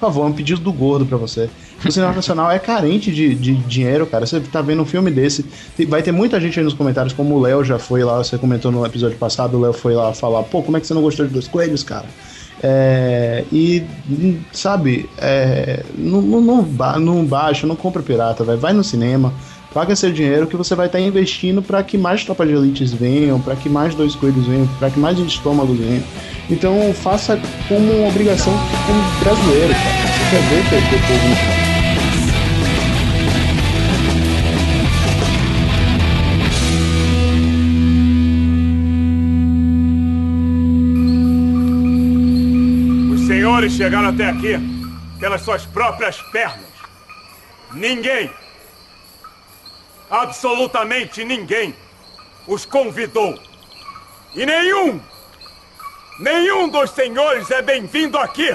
Por 0.00 0.06
favor, 0.06 0.24
é 0.24 0.28
um 0.30 0.32
pedido 0.32 0.60
do 0.60 0.72
gordo 0.72 1.06
pra 1.06 1.18
você. 1.18 1.48
O 1.84 1.92
cinema 1.92 2.10
nacional 2.16 2.50
é 2.50 2.58
carente 2.58 3.12
de, 3.12 3.34
de 3.34 3.54
dinheiro, 3.54 4.06
cara. 4.06 4.26
Você 4.26 4.40
tá 4.40 4.62
vendo 4.62 4.82
um 4.82 4.86
filme 4.86 5.10
desse. 5.10 5.44
Vai 5.86 6.02
ter 6.02 6.10
muita 6.10 6.40
gente 6.40 6.58
aí 6.58 6.64
nos 6.64 6.74
comentários, 6.74 7.12
como 7.12 7.36
o 7.36 7.40
Léo 7.40 7.62
já 7.62 7.78
foi 7.78 8.02
lá, 8.02 8.16
você 8.16 8.38
comentou 8.38 8.72
no 8.72 8.84
episódio 8.84 9.18
passado, 9.18 9.58
o 9.58 9.60
Léo 9.60 9.72
foi 9.72 9.94
lá 9.94 10.12
falar, 10.14 10.42
pô, 10.44 10.62
como 10.62 10.76
é 10.76 10.80
que 10.80 10.86
você 10.86 10.94
não 10.94 11.02
gostou 11.02 11.26
de 11.26 11.32
Dois 11.32 11.46
Coelhos, 11.46 11.84
cara? 11.84 12.06
É, 12.64 13.44
e, 13.52 13.84
sabe, 14.52 15.08
é, 15.18 15.82
não, 15.96 16.22
não, 16.22 16.40
não, 16.40 17.00
não 17.00 17.24
baixa, 17.24 17.66
não 17.66 17.74
compra 17.76 18.02
pirata, 18.02 18.44
velho. 18.44 18.58
Vai 18.58 18.72
no 18.72 18.84
cinema, 18.84 19.32
paga 19.72 19.96
seu 19.96 20.12
dinheiro 20.12 20.46
que 20.46 20.56
você 20.56 20.74
vai 20.74 20.86
estar 20.86 21.00
investindo 21.00 21.62
para 21.62 21.82
que 21.82 21.96
mais 21.96 22.24
tropas 22.24 22.46
de 22.48 22.54
elites 22.54 22.92
venham, 22.92 23.40
para 23.40 23.56
que 23.56 23.68
mais 23.68 23.94
dois 23.94 24.14
coelhos 24.14 24.46
venham, 24.46 24.66
para 24.78 24.90
que 24.90 25.00
mais 25.00 25.18
estômagos 25.18 25.78
venham. 25.78 26.04
Então 26.50 26.92
faça 26.94 27.40
como 27.68 27.92
uma 27.92 28.08
obrigação 28.08 28.52
como 28.86 29.02
brasileiro, 29.20 29.72
cara. 29.72 30.12
Você 30.12 30.30
quer 30.30 30.42
ver 30.48 30.62
teu, 30.68 30.98
povo. 31.08 31.62
Os 43.14 43.26
senhores 43.26 43.72
chegaram 43.72 44.08
até 44.10 44.28
aqui 44.28 44.58
pelas 45.18 45.40
suas 45.40 45.64
próprias 45.64 46.20
pernas. 46.30 46.72
Ninguém, 47.74 48.28
absolutamente 50.12 51.24
ninguém, 51.24 51.74
os 52.46 52.66
convidou. 52.66 53.34
E 54.34 54.44
nenhum, 54.44 55.00
nenhum 56.20 56.68
dos 56.68 56.90
senhores 56.90 57.50
é 57.50 57.62
bem-vindo 57.62 58.18
aqui. 58.18 58.54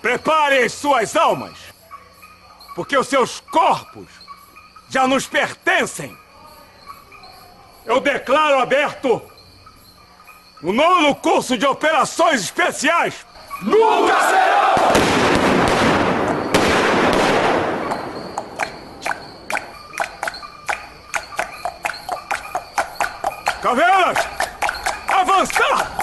Preparem 0.00 0.64
as 0.64 0.72
suas 0.72 1.14
almas, 1.14 1.56
porque 2.74 2.98
os 2.98 3.06
seus 3.06 3.38
corpos 3.38 4.08
já 4.88 5.06
nos 5.06 5.28
pertencem. 5.28 6.18
Eu 7.86 8.00
declaro 8.00 8.58
aberto 8.58 9.22
o 10.60 10.72
nono 10.72 11.14
curso 11.14 11.56
de 11.56 11.66
operações 11.66 12.40
especiais. 12.42 13.24
Nunca 13.62 14.20
será! 14.22 15.61
Caveiras! 23.62 24.18
Avançar! 25.06 25.96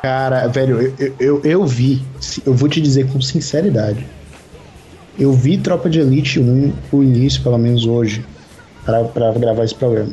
Cara, 0.00 0.46
velho, 0.46 0.80
eu, 0.80 0.94
eu, 0.98 1.14
eu, 1.18 1.40
eu 1.42 1.66
vi, 1.66 2.00
eu 2.46 2.54
vou 2.54 2.68
te 2.68 2.80
dizer 2.80 3.08
com 3.08 3.20
sinceridade. 3.20 4.06
Eu 5.18 5.32
vi 5.32 5.58
Tropa 5.58 5.90
de 5.90 5.98
Elite 5.98 6.38
1, 6.38 6.72
o 6.92 7.02
início, 7.02 7.42
pelo 7.42 7.58
menos 7.58 7.86
hoje, 7.86 8.24
pra, 8.84 9.02
pra 9.02 9.32
gravar 9.32 9.64
esse 9.64 9.74
programa. 9.74 10.12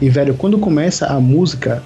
E, 0.00 0.08
velho, 0.08 0.34
quando 0.34 0.56
começa 0.58 1.06
a 1.08 1.20
música 1.20 1.82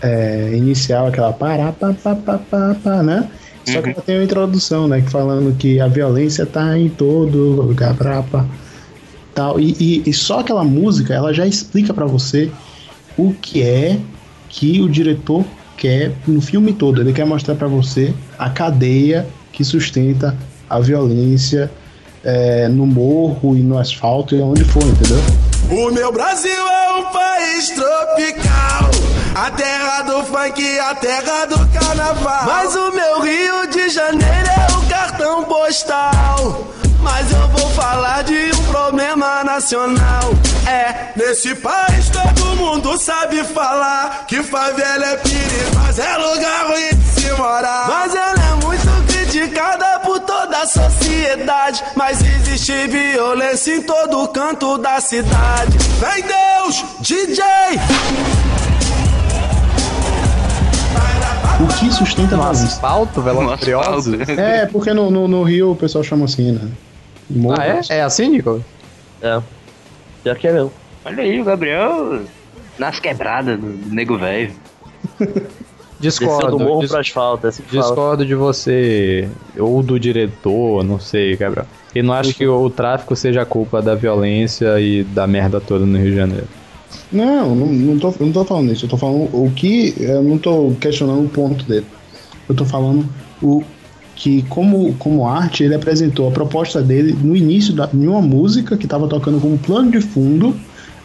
é, 0.00 0.52
inicial, 0.54 1.08
aquela 1.08 1.34
pará, 1.34 1.70
pá, 1.70 1.92
pá, 1.92 2.14
pá, 2.14 2.38
pá, 2.38 2.76
pá, 2.82 3.02
né? 3.02 3.28
Só 3.66 3.82
que 3.82 3.90
ela 3.90 4.00
tem 4.00 4.16
uma 4.16 4.24
introdução, 4.24 4.88
né? 4.88 5.02
que 5.02 5.10
Falando 5.10 5.54
que 5.58 5.80
a 5.80 5.88
violência 5.88 6.46
tá 6.46 6.78
em 6.78 6.88
todo 6.88 7.60
lugar, 7.60 7.94
pra, 7.94 8.22
pá, 8.22 8.46
tal. 9.34 9.58
E, 9.58 9.76
e, 9.78 10.02
e 10.06 10.12
só 10.12 10.40
aquela 10.40 10.64
música, 10.64 11.14
ela 11.14 11.32
já 11.32 11.46
explica 11.46 11.92
pra 11.92 12.06
você 12.06 12.50
o 13.16 13.32
que 13.34 13.62
é 13.62 13.98
que 14.48 14.80
o 14.80 14.88
diretor 14.88 15.44
quer 15.76 16.12
no 16.26 16.40
filme 16.40 16.72
todo. 16.72 17.00
Ele 17.00 17.12
quer 17.12 17.26
mostrar 17.26 17.54
pra 17.54 17.66
você 17.66 18.14
a 18.38 18.48
cadeia 18.50 19.26
que 19.52 19.64
sustenta 19.64 20.36
a 20.68 20.78
violência 20.80 21.70
é, 22.22 22.68
no 22.68 22.86
morro 22.86 23.56
e 23.56 23.60
no 23.60 23.78
asfalto 23.78 24.34
e 24.34 24.40
onde 24.40 24.64
for, 24.64 24.82
entendeu? 24.82 25.18
O 25.70 25.90
meu 25.90 26.12
Brasil 26.12 26.50
é 26.52 26.98
um 26.98 27.04
país 27.10 27.70
tropical. 27.70 28.90
A 29.34 29.50
terra 29.50 30.02
do 30.02 30.22
funk, 30.24 30.78
a 30.78 30.94
terra 30.94 31.46
do 31.46 31.58
carnaval. 31.68 32.46
Mas 32.46 32.74
o 32.76 32.92
meu 32.92 33.20
Rio 33.20 33.66
de 33.68 33.88
Janeiro 33.88 34.48
é 34.48 34.76
o 34.76 34.88
cartão 34.88 35.44
postal. 35.44 36.74
Mas 37.04 37.30
eu 37.30 37.48
vou 37.48 37.70
falar 37.70 38.24
de 38.24 38.34
um 38.34 38.64
problema 38.64 39.44
nacional. 39.44 40.32
É, 40.66 41.12
nesse 41.14 41.54
país 41.54 42.08
todo 42.08 42.56
mundo 42.56 42.96
sabe 42.96 43.44
falar 43.44 44.24
que 44.26 44.42
favela 44.42 45.04
é 45.04 45.16
perigosa, 45.18 46.02
é 46.02 46.16
lugar 46.16 46.66
ruim 46.66 46.96
de 46.96 47.20
se 47.20 47.30
morar. 47.32 47.86
Mas 47.88 48.14
ela 48.14 48.42
é 48.52 48.64
muito 48.64 49.06
criticada 49.06 50.00
por 50.00 50.18
toda 50.20 50.62
a 50.62 50.66
sociedade. 50.66 51.84
Mas 51.94 52.22
existe 52.22 52.72
violência 52.88 53.76
em 53.76 53.82
todo 53.82 54.26
canto 54.28 54.78
da 54.78 54.98
cidade. 54.98 55.76
Vem 56.00 56.24
Deus, 56.24 56.84
DJ! 57.00 57.44
O 61.60 61.66
que 61.78 61.92
sustenta 61.92 62.34
a 62.34 62.38
violência? 62.38 62.64
Asfalto, 62.64 63.20
Velozes 63.20 63.58
Furiosos? 63.60 64.28
É, 64.28 64.66
porque 64.66 64.92
no, 64.92 65.10
no, 65.10 65.28
no 65.28 65.42
Rio 65.42 65.72
o 65.72 65.76
pessoal 65.76 66.02
chama 66.02 66.24
assim, 66.24 66.50
né? 66.50 66.68
Ah, 67.58 67.66
é? 67.66 67.80
É 67.88 68.02
assim, 68.02 68.28
Nico? 68.28 68.62
É. 69.22 69.40
Pior 70.22 70.36
que 70.36 70.48
é 70.48 70.52
mesmo. 70.52 70.72
Olha 71.04 71.22
aí, 71.22 71.40
o 71.40 71.44
Gabriel 71.44 72.22
nas 72.78 72.98
quebradas 72.98 73.58
do, 73.58 73.66
nego 73.66 74.18
velho. 74.18 74.52
Discordo. 76.00 76.58
Do 76.58 76.64
morro 76.64 76.80
dis- 76.80 76.94
asfalto, 76.94 77.46
é 77.46 77.48
assim 77.50 77.62
que 77.62 77.70
fala. 77.70 77.82
Discordo 77.82 78.26
de 78.26 78.34
você, 78.34 79.28
ou 79.58 79.82
do 79.82 79.98
diretor, 79.98 80.84
não 80.84 80.98
sei, 80.98 81.36
Gabriel. 81.36 81.66
E 81.94 82.02
não 82.02 82.12
acho 82.12 82.34
que 82.34 82.46
o 82.46 82.68
tráfico 82.68 83.14
seja 83.14 83.42
a 83.42 83.46
culpa 83.46 83.80
da 83.80 83.94
violência 83.94 84.78
e 84.80 85.04
da 85.04 85.26
merda 85.26 85.60
toda 85.60 85.86
no 85.86 85.96
Rio 85.96 86.10
de 86.10 86.16
Janeiro. 86.16 86.48
Não, 87.12 87.54
não, 87.54 87.66
não, 87.66 87.98
tô, 87.98 88.14
não 88.18 88.32
tô 88.32 88.44
falando 88.44 88.72
isso. 88.72 88.84
Eu 88.84 88.90
tô 88.90 88.96
falando 88.96 89.28
o 89.32 89.50
que. 89.54 89.94
Eu 89.98 90.22
não 90.22 90.36
tô 90.36 90.72
questionando 90.80 91.24
o 91.24 91.28
ponto 91.28 91.64
dele. 91.64 91.86
Eu 92.48 92.54
tô 92.54 92.64
falando 92.64 93.08
o 93.40 93.62
que, 94.14 94.42
como, 94.42 94.94
como 94.94 95.26
arte, 95.26 95.64
ele 95.64 95.74
apresentou 95.74 96.28
a 96.28 96.30
proposta 96.30 96.80
dele 96.80 97.16
no 97.20 97.34
início 97.34 97.74
da, 97.74 97.86
de 97.86 98.06
uma 98.06 98.22
música 98.22 98.76
que 98.76 98.86
tava 98.86 99.08
tocando 99.08 99.40
como 99.40 99.58
plano 99.58 99.90
de 99.90 100.00
fundo 100.00 100.54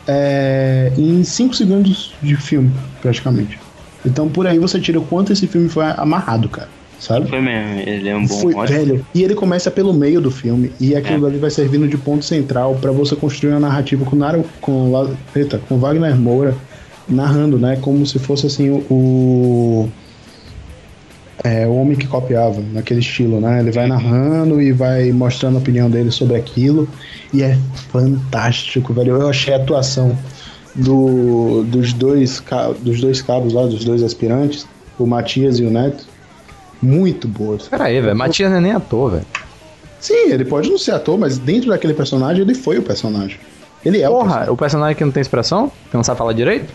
é, 0.07 0.91
em 0.98 1.23
5 1.23 1.53
segundos 1.53 2.14
de 2.22 2.36
filme, 2.36 2.72
praticamente. 3.02 3.60
Então 4.06 4.30
por 4.30 4.48
aí 4.48 4.57
você 4.57 4.80
tira 4.80 4.99
o 4.99 5.06
quanto 5.06 5.34
esse 5.34 5.48
filme 5.48 5.69
foi 5.69 5.86
amarrado, 5.86 6.49
cara. 6.49 6.69
Sabe? 6.99 7.30
Foi 7.30 7.40
mesmo, 7.40 7.80
ele 7.80 8.10
é 8.10 8.15
um 8.15 8.26
bom 8.26 8.40
Foi, 8.40 8.53
ótimo. 8.53 8.77
velho. 8.77 9.06
E 9.15 9.23
ele 9.23 9.34
começa 9.34 9.72
pelo 9.72 9.94
meio 9.94 10.19
do 10.19 10.30
filme 10.30 10.72
e 10.81 10.95
aquilo 10.95 11.26
ali 11.26 11.38
vai 11.38 11.49
servindo 11.49 11.88
de 11.88 11.98
ponto 11.98 12.26
central 12.26 12.76
pra 12.76 12.91
você 12.91 13.15
construir 13.15 13.52
uma 13.52 13.60
narrativa 13.61 14.03
com 14.03 14.18
Naro, 14.18 14.44
com, 14.60 15.10
eita, 15.34 15.60
com 15.60 15.77
Wagner 15.77 16.18
Moura 16.18 16.56
narrando, 17.07 17.57
né, 17.57 17.77
como 17.81 18.06
se 18.06 18.19
fosse 18.19 18.45
assim 18.48 18.69
o, 18.69 18.84
o 18.90 19.90
é, 21.44 21.66
o 21.66 21.74
homem 21.76 21.95
que 21.95 22.07
copiava 22.07 22.61
naquele 22.74 22.99
estilo, 22.99 23.40
né? 23.40 23.60
Ele 23.60 23.72
vai 23.72 23.88
narrando 23.88 24.61
e 24.61 24.72
vai 24.72 25.11
mostrando 25.11 25.56
a 25.56 25.60
opinião 25.60 25.90
dele 25.90 26.11
sobre 26.11 26.36
aquilo 26.36 26.88
e 27.34 27.41
é 27.41 27.57
fantástico, 27.91 28.94
velho. 28.94 29.16
Eu 29.16 29.30
achei 29.30 29.53
a 29.53 29.57
atuação 29.57 30.18
do, 30.76 31.64
dos 31.64 31.94
dois 31.94 32.44
dos 32.80 33.02
dois 33.02 33.22
cabos 33.22 33.53
lá, 33.53 33.66
dos 33.66 33.84
dois 33.86 34.03
aspirantes, 34.03 34.68
o 34.98 35.06
Matias 35.06 35.60
e 35.60 35.64
o 35.64 35.72
Neto, 35.72 36.06
muito 36.82 37.28
boas. 37.28 37.68
Pera 37.68 37.86
aí, 37.86 38.02
velho. 38.02 38.16
Matias 38.16 38.49
não 38.49 38.57
é 38.57 38.61
nem 38.61 38.72
ator, 38.74 39.11
velho. 39.11 39.26
Sim, 39.99 40.32
ele 40.32 40.45
pode 40.45 40.70
não 40.70 40.78
ser 40.78 40.91
ator, 40.91 41.18
mas 41.18 41.38
dentro 41.38 41.70
daquele 41.70 41.94
personagem 41.94 42.41
ele 42.41 42.56
foi 42.56 42.78
o 42.78 42.82
personagem. 42.82 43.38
Ele 43.84 44.02
é 44.02 44.10
o 44.10 44.14
Porra, 44.14 44.52
o 44.52 44.57
personagem 44.57 44.95
que 44.95 45.06
não 45.06 45.11
tem 45.11 45.22
expressão? 45.22 45.72
Que 45.90 45.95
não 45.95 46.03
sabe 46.03 46.18
falar 46.18 46.34
direito? 46.34 46.74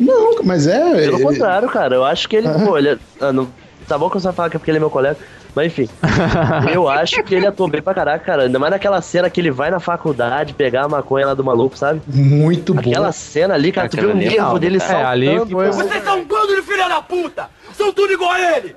Não, 0.00 0.42
mas 0.42 0.66
é. 0.66 0.80
Pelo 0.80 1.16
ele- 1.18 1.22
contrário, 1.22 1.68
cara. 1.68 1.94
Eu 1.94 2.04
acho 2.04 2.28
que 2.28 2.36
ele. 2.36 2.48
Pô, 2.64 2.76
ele. 2.78 2.98
Ah, 3.20 3.32
não, 3.32 3.48
tá 3.86 3.96
bom 3.98 4.08
que 4.08 4.14
você 4.18 4.24
vai 4.24 4.32
falar 4.32 4.50
que 4.50 4.56
é 4.56 4.58
porque 4.58 4.70
ele 4.70 4.78
é 4.78 4.80
meu 4.80 4.90
colega. 4.90 5.18
Mas 5.54 5.66
enfim. 5.66 5.88
eu 6.72 6.88
acho 6.88 7.22
que 7.24 7.34
ele 7.34 7.46
atuou 7.46 7.68
bem 7.68 7.82
pra 7.82 7.92
caraca, 7.92 8.24
cara. 8.24 8.42
Ainda 8.44 8.58
mais 8.58 8.70
naquela 8.70 9.02
cena 9.02 9.28
que 9.28 9.40
ele 9.40 9.50
vai 9.50 9.68
na 9.70 9.80
faculdade 9.80 10.54
pegar 10.54 10.84
a 10.84 10.88
maconha 10.88 11.26
lá 11.26 11.34
do 11.34 11.42
maluco, 11.44 11.76
sabe? 11.76 12.00
Muito 12.06 12.72
bom. 12.72 12.80
Aquela 12.80 13.10
cena 13.12 13.54
ali, 13.54 13.72
cara, 13.72 13.88
tu 13.88 13.96
vê 13.96 14.06
o 14.06 14.10
Aquela 14.10 14.22
é 14.24 14.28
nervo 14.28 14.58
dele 14.60 14.78
cara. 14.78 14.90
saltando. 14.90 15.08
É, 15.08 15.38
ali 15.38 15.50
foi- 15.50 15.66
Vocês 15.72 16.04
são 16.04 16.18
um 16.20 16.24
bando 16.24 16.54
de 16.54 16.62
filha 16.62 16.88
da 16.88 17.02
puta! 17.02 17.50
São 17.74 17.92
tudo 17.92 18.12
igual 18.12 18.30
a 18.30 18.56
ele! 18.58 18.76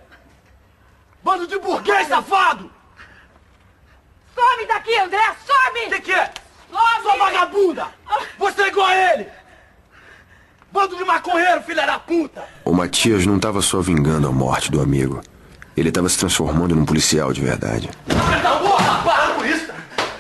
Bando 1.24 1.46
de 1.48 1.58
burguês 1.60 2.08
safado! 2.08 2.70
Some 4.36 4.66
daqui, 4.68 4.98
André! 4.98 5.22
Some! 5.46 5.90
Que 5.92 6.02
que 6.02 6.12
é? 6.12 6.30
Sua 7.04 7.16
vagabunda! 7.18 7.86
Você 8.40 8.64
é 8.64 8.68
igual 8.70 8.88
a 8.88 8.96
ele! 9.14 9.28
Bando 10.74 10.98
de 10.98 11.06
maconheiro, 11.06 11.62
filha 11.62 11.86
da 11.86 12.00
puta! 12.00 12.44
O 12.66 12.74
Matias 12.74 13.28
não 13.28 13.36
estava 13.36 13.62
só 13.62 13.80
vingando 13.80 14.28
a 14.28 14.32
morte 14.32 14.72
do 14.72 14.82
amigo. 14.82 15.22
Ele 15.78 15.90
estava 15.90 16.10
se 16.10 16.18
transformando 16.18 16.76
num 16.76 16.84
policial 16.84 17.32
de 17.32 17.42
verdade. 17.42 17.92
Não, 18.08 18.58
porra, 18.58 19.04
para 19.04 19.28
com 19.36 19.46
isso! 19.46 19.68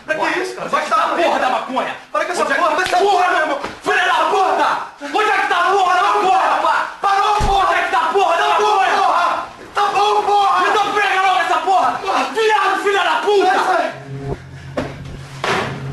Para 0.06 0.14
é 0.16 0.32
que 0.32 0.40
isso, 0.42 0.56
cara! 0.56 0.70
Vai 0.70 0.84
estar 0.84 0.96
é 0.96 1.00
tá 1.00 1.06
a 1.06 1.16
porra 1.16 1.40
da 1.40 1.50
maconha! 1.50 1.96
Para 2.12 2.26
com 2.26 2.32
essa 2.34 2.42
é 2.44 2.54
porra! 2.54 2.76
Vai 2.76 2.86
tá 2.88 2.98
porra, 3.00 3.30
meu 3.32 3.40
irmão! 3.40 3.60
Filha 3.82 4.06
da 4.06 4.14
puta! 4.30 5.18
Onde 5.18 5.32
é 5.32 5.38
que 5.42 5.48
tá 5.48 5.58
a 5.58 5.72
porra 5.72 5.96
da 5.96 6.04
maconha, 6.04 6.62
pá? 6.62 6.98
Parou, 7.02 7.36
porra! 7.38 7.70
Onde 7.70 7.80
é 7.80 7.84
que 7.84 7.92
tá 7.92 7.98
a 7.98 8.14
porra 8.14 8.38
da 8.38 8.50
maconha, 8.50 9.02
porra? 9.02 9.48
Tá 9.74 9.82
bom, 9.88 10.24
porra! 10.24 10.70
Então 10.70 10.94
pega 10.94 11.22
logo 11.24 11.40
essa 11.40 11.58
porra! 11.58 12.00
Viado, 12.32 12.84
filha 12.84 13.04
da 13.04 13.16
puta! 13.22 13.96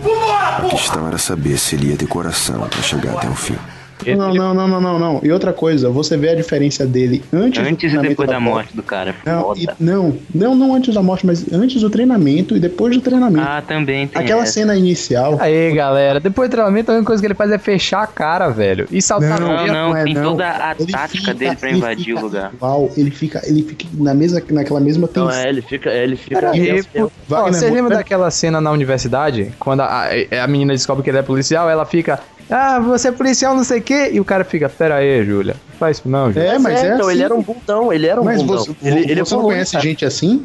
Vambora, 0.02 0.52
porra! 0.60 0.66
A 0.66 0.70
questão 0.76 1.08
era 1.08 1.16
saber 1.16 1.56
se 1.56 1.76
ele 1.76 1.92
ia 1.92 1.96
ter 1.96 2.06
coração 2.06 2.68
pra 2.68 2.82
chegar 2.82 3.14
até 3.16 3.26
o 3.26 3.34
fim. 3.34 3.58
Não, 4.06 4.34
não, 4.34 4.54
não, 4.54 4.68
não, 4.68 4.80
não, 4.80 4.98
não. 4.98 5.20
E 5.22 5.30
outra 5.30 5.52
coisa, 5.52 5.90
você 5.90 6.16
vê 6.16 6.30
a 6.30 6.34
diferença 6.34 6.86
dele 6.86 7.22
antes, 7.32 7.62
do 7.62 7.68
Antes 7.68 7.74
e 7.84 7.86
treinamento 7.88 8.08
depois 8.10 8.28
da 8.28 8.36
prova. 8.36 8.50
morte 8.50 8.76
do 8.76 8.82
cara. 8.82 9.14
Não, 9.24 9.56
e- 9.56 9.68
não, 9.78 10.16
não, 10.34 10.54
não 10.54 10.74
antes 10.74 10.94
da 10.94 11.02
morte, 11.02 11.26
mas 11.26 11.52
antes 11.52 11.80
do 11.80 11.90
treinamento 11.90 12.56
e 12.56 12.60
depois 12.60 12.94
do 12.94 13.00
treinamento. 13.02 13.46
Ah, 13.48 13.62
também 13.66 14.06
tem 14.06 14.22
Aquela 14.22 14.42
essa. 14.42 14.52
cena 14.52 14.76
inicial. 14.76 15.36
Aí, 15.40 15.72
galera, 15.74 16.18
depois 16.20 16.48
do 16.48 16.52
treinamento, 16.52 16.90
a 16.90 16.94
única 16.94 17.06
coisa 17.06 17.20
que 17.22 17.26
ele 17.26 17.34
faz 17.34 17.50
é 17.50 17.58
fechar 17.58 18.02
a 18.02 18.06
cara, 18.06 18.48
velho. 18.48 18.86
E 18.90 19.00
saltar 19.02 19.40
Não, 19.40 19.48
Não, 19.48 19.66
não, 19.66 19.96
é 19.96 20.04
tem 20.04 20.14
não. 20.14 20.22
toda 20.32 20.46
a 20.48 20.74
Ele 20.78 20.92
tática 20.92 21.18
fica- 21.18 21.34
dele 21.34 21.56
pra 21.56 21.68
ele 21.68 21.78
invadir 21.78 22.14
o 22.14 22.20
lugar. 22.20 22.50
Igual, 22.54 22.90
ele 22.96 23.10
fica, 23.10 23.42
ele 23.44 23.62
fica 23.62 23.86
na 23.94 24.14
mesa, 24.14 24.42
naquela 24.50 24.80
mesma 24.80 25.06
tensão. 25.06 25.24
Não, 25.26 25.32
é, 25.34 25.48
ele 25.48 25.62
fica. 25.62 25.90
É, 25.90 26.04
ele 26.04 26.16
fica. 26.16 26.40
Pô. 26.40 27.04
Ó, 27.04 27.10
Wagner 27.28 27.54
você 27.54 27.70
lembra 27.70 27.96
daquela 27.96 28.30
cena 28.30 28.60
na 28.60 28.70
universidade? 28.70 29.52
Quando 29.58 29.80
a, 29.80 30.06
a, 30.06 30.44
a 30.44 30.46
menina 30.46 30.72
descobre 30.72 31.02
que 31.04 31.10
ele 31.10 31.18
é 31.18 31.22
policial, 31.22 31.68
ela 31.70 31.84
fica. 31.84 32.18
Ah, 32.50 32.80
você 32.80 33.08
é 33.08 33.12
policial, 33.12 33.54
não 33.54 33.62
sei 33.62 33.78
o 33.78 33.82
quê. 33.82 34.10
E 34.12 34.20
o 34.20 34.24
cara 34.24 34.44
fica, 34.44 34.68
pera 34.68 34.96
aí, 34.96 35.24
Júlia. 35.24 35.54
Não 35.70 35.78
faz 35.78 35.98
isso 35.98 36.08
não, 36.08 36.32
Júlia. 36.32 36.48
É, 36.48 36.58
mas 36.58 36.82
é 36.82 36.94
então, 36.94 37.06
assim. 37.06 37.14
ele 37.14 37.22
era 37.22 37.34
um 37.34 37.42
bundão, 37.42 37.92
ele 37.92 38.06
era 38.06 38.20
um 38.20 38.24
Mas 38.24 38.42
bundão. 38.42 38.64
você, 38.64 38.74
ele, 38.82 39.10
ele 39.10 39.24
você 39.24 39.34
não 39.34 39.42
conhece 39.42 39.72
cara. 39.72 39.84
gente 39.84 40.04
assim? 40.04 40.44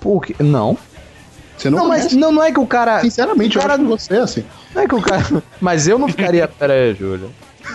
Por 0.00 0.24
quê? 0.24 0.34
Não. 0.38 0.76
Você 1.56 1.70
não, 1.70 1.78
Não, 1.78 1.88
mas 1.88 1.98
conhece? 2.02 2.16
não, 2.16 2.30
não 2.32 2.44
é 2.44 2.52
que 2.52 2.60
o 2.60 2.66
cara. 2.66 3.00
Sinceramente, 3.00 3.56
o 3.58 3.60
cara 3.60 3.74
eu 3.74 3.76
acho 3.76 3.84
que 3.84 3.90
você 3.90 4.14
é 4.14 4.18
assim. 4.20 4.44
Não 4.74 4.82
é 4.82 4.86
que 4.86 4.94
o 4.94 5.00
cara. 5.02 5.42
Mas 5.60 5.88
eu 5.88 5.98
não 5.98 6.06
ficaria, 6.08 6.46
pera 6.46 6.72
aí, 6.74 6.94
Júlia. 6.94 7.28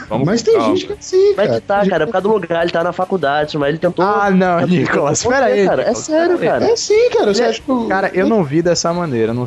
Vamos 0.10 0.26
mas 0.26 0.41
tem 0.41 0.53
calma. 0.56 0.76
gente 0.76 0.86
que 0.88 0.94
é 0.94 0.95
assim, 0.99 1.34
cara. 1.36 1.49
que 1.49 1.61
tá, 1.61 1.88
cara, 1.88 2.03
é 2.03 2.06
por 2.06 2.11
causa 2.11 2.28
do 2.28 2.34
lugar, 2.34 2.61
ele 2.64 2.72
tá 2.72 2.84
na 2.84 2.94
faculdade, 2.94 3.57
mas 3.57 3.70
ele 3.70 3.78
tentou. 3.78 4.03
Ah, 4.06 4.30
não, 4.30 4.65
Nicolas, 4.68 5.24
Por 5.24 5.30
quê, 5.34 5.40
pera 5.40 5.45
aí. 5.53 5.65
cara, 5.65 5.82
é 5.82 5.86
Nicolas, 5.88 5.98
sério, 6.06 6.38
pera 6.38 6.53
aí. 6.56 6.60
cara. 6.61 6.72
É 6.72 6.76
sim, 6.76 7.10
cara. 7.10 7.34
Você 7.34 7.44
acha 7.44 7.61
que 7.61 7.88
Cara, 7.88 8.11
eu 8.14 8.28
não 8.28 8.44
vi 8.44 8.61
dessa 8.61 8.91
maneira. 8.94 9.34
Não 9.34 9.45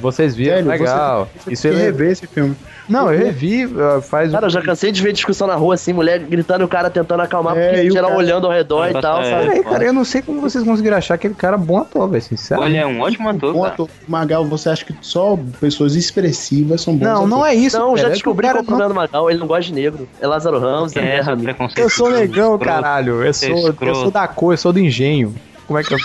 Vocês 0.00 0.34
viram, 0.34 0.56
Velho, 0.56 0.68
legal. 0.68 1.28
Você, 1.38 1.52
Isso 1.52 1.62
você 1.62 1.68
eu 1.68 1.72
quer 1.72 1.78
revi. 1.78 1.90
rever 1.98 2.12
esse 2.12 2.26
filme. 2.26 2.56
Não, 2.88 3.12
eu 3.12 3.18
revi 3.18 3.68
faz. 4.02 4.32
Cara, 4.32 4.46
eu 4.46 4.50
já 4.50 4.62
cansei 4.62 4.90
de 4.90 5.02
ver 5.02 5.12
discussão 5.12 5.46
na 5.46 5.54
rua 5.56 5.74
assim, 5.74 5.92
mulher 5.92 6.18
gritando 6.20 6.62
e 6.62 6.64
o 6.64 6.68
cara 6.68 6.88
tentando 6.88 7.20
acalmar, 7.20 7.54
É, 7.56 7.68
porque 7.74 7.88
o 7.88 7.92
geral 7.92 8.10
cara- 8.10 8.22
olhando 8.22 8.46
ao 8.46 8.52
redor 8.52 8.88
e 8.88 8.92
tal, 9.00 9.20
é. 9.20 9.30
sabe? 9.30 9.42
Pera 9.46 9.52
aí, 9.52 9.64
cara, 9.64 9.84
eu 9.84 9.92
não 9.92 10.04
sei 10.06 10.22
como 10.22 10.40
vocês 10.40 10.64
conseguiram 10.64 10.96
achar 10.96 11.14
aquele 11.14 11.34
cara 11.34 11.58
bom 11.58 11.76
ator, 11.78 12.08
velho, 12.08 12.22
sinceramente. 12.22 12.70
Ele 12.72 12.78
é 12.78 12.86
um 12.86 13.00
ótimo 13.02 13.28
ator, 13.28 13.52
Bom 13.52 13.60
cara. 13.60 13.74
ator. 13.74 13.88
Magal, 14.08 14.46
você 14.46 14.70
acha 14.70 14.86
que 14.86 14.94
só 15.02 15.38
pessoas 15.60 15.94
expressivas 15.96 16.80
são 16.80 16.96
bons 16.96 17.04
Não, 17.04 17.26
não 17.26 17.44
é 17.44 17.54
isso. 17.54 17.78
Não, 17.78 17.88
cara, 17.90 17.98
já 17.98 18.02
é 18.04 18.06
que 18.10 18.14
descobri 18.14 18.46
o 18.46 18.50
é 18.50 18.62
problema 18.62 18.88
do 18.88 18.94
Magal, 18.94 19.30
ele 19.30 19.38
não 19.38 19.46
gosta 19.46 19.64
de 19.64 19.74
negro. 19.74 19.87
É 20.20 20.26
Lázaro 20.26 20.58
Ramos, 20.58 20.94
é, 20.96 21.16
É, 21.18 21.36
preconceito. 21.36 21.78
Eu 21.78 21.90
sou 21.90 22.10
negão, 22.10 22.54
escroto. 22.54 22.64
caralho. 22.64 23.22
Eu 23.22 23.32
sou, 23.34 23.74
eu 23.80 23.94
sou 23.94 24.10
da 24.10 24.26
cor, 24.28 24.52
eu 24.54 24.58
sou 24.58 24.72
do 24.72 24.78
engenho. 24.80 25.34
Como 25.66 25.78
é 25.78 25.82
que 25.82 25.92
eu. 25.94 25.98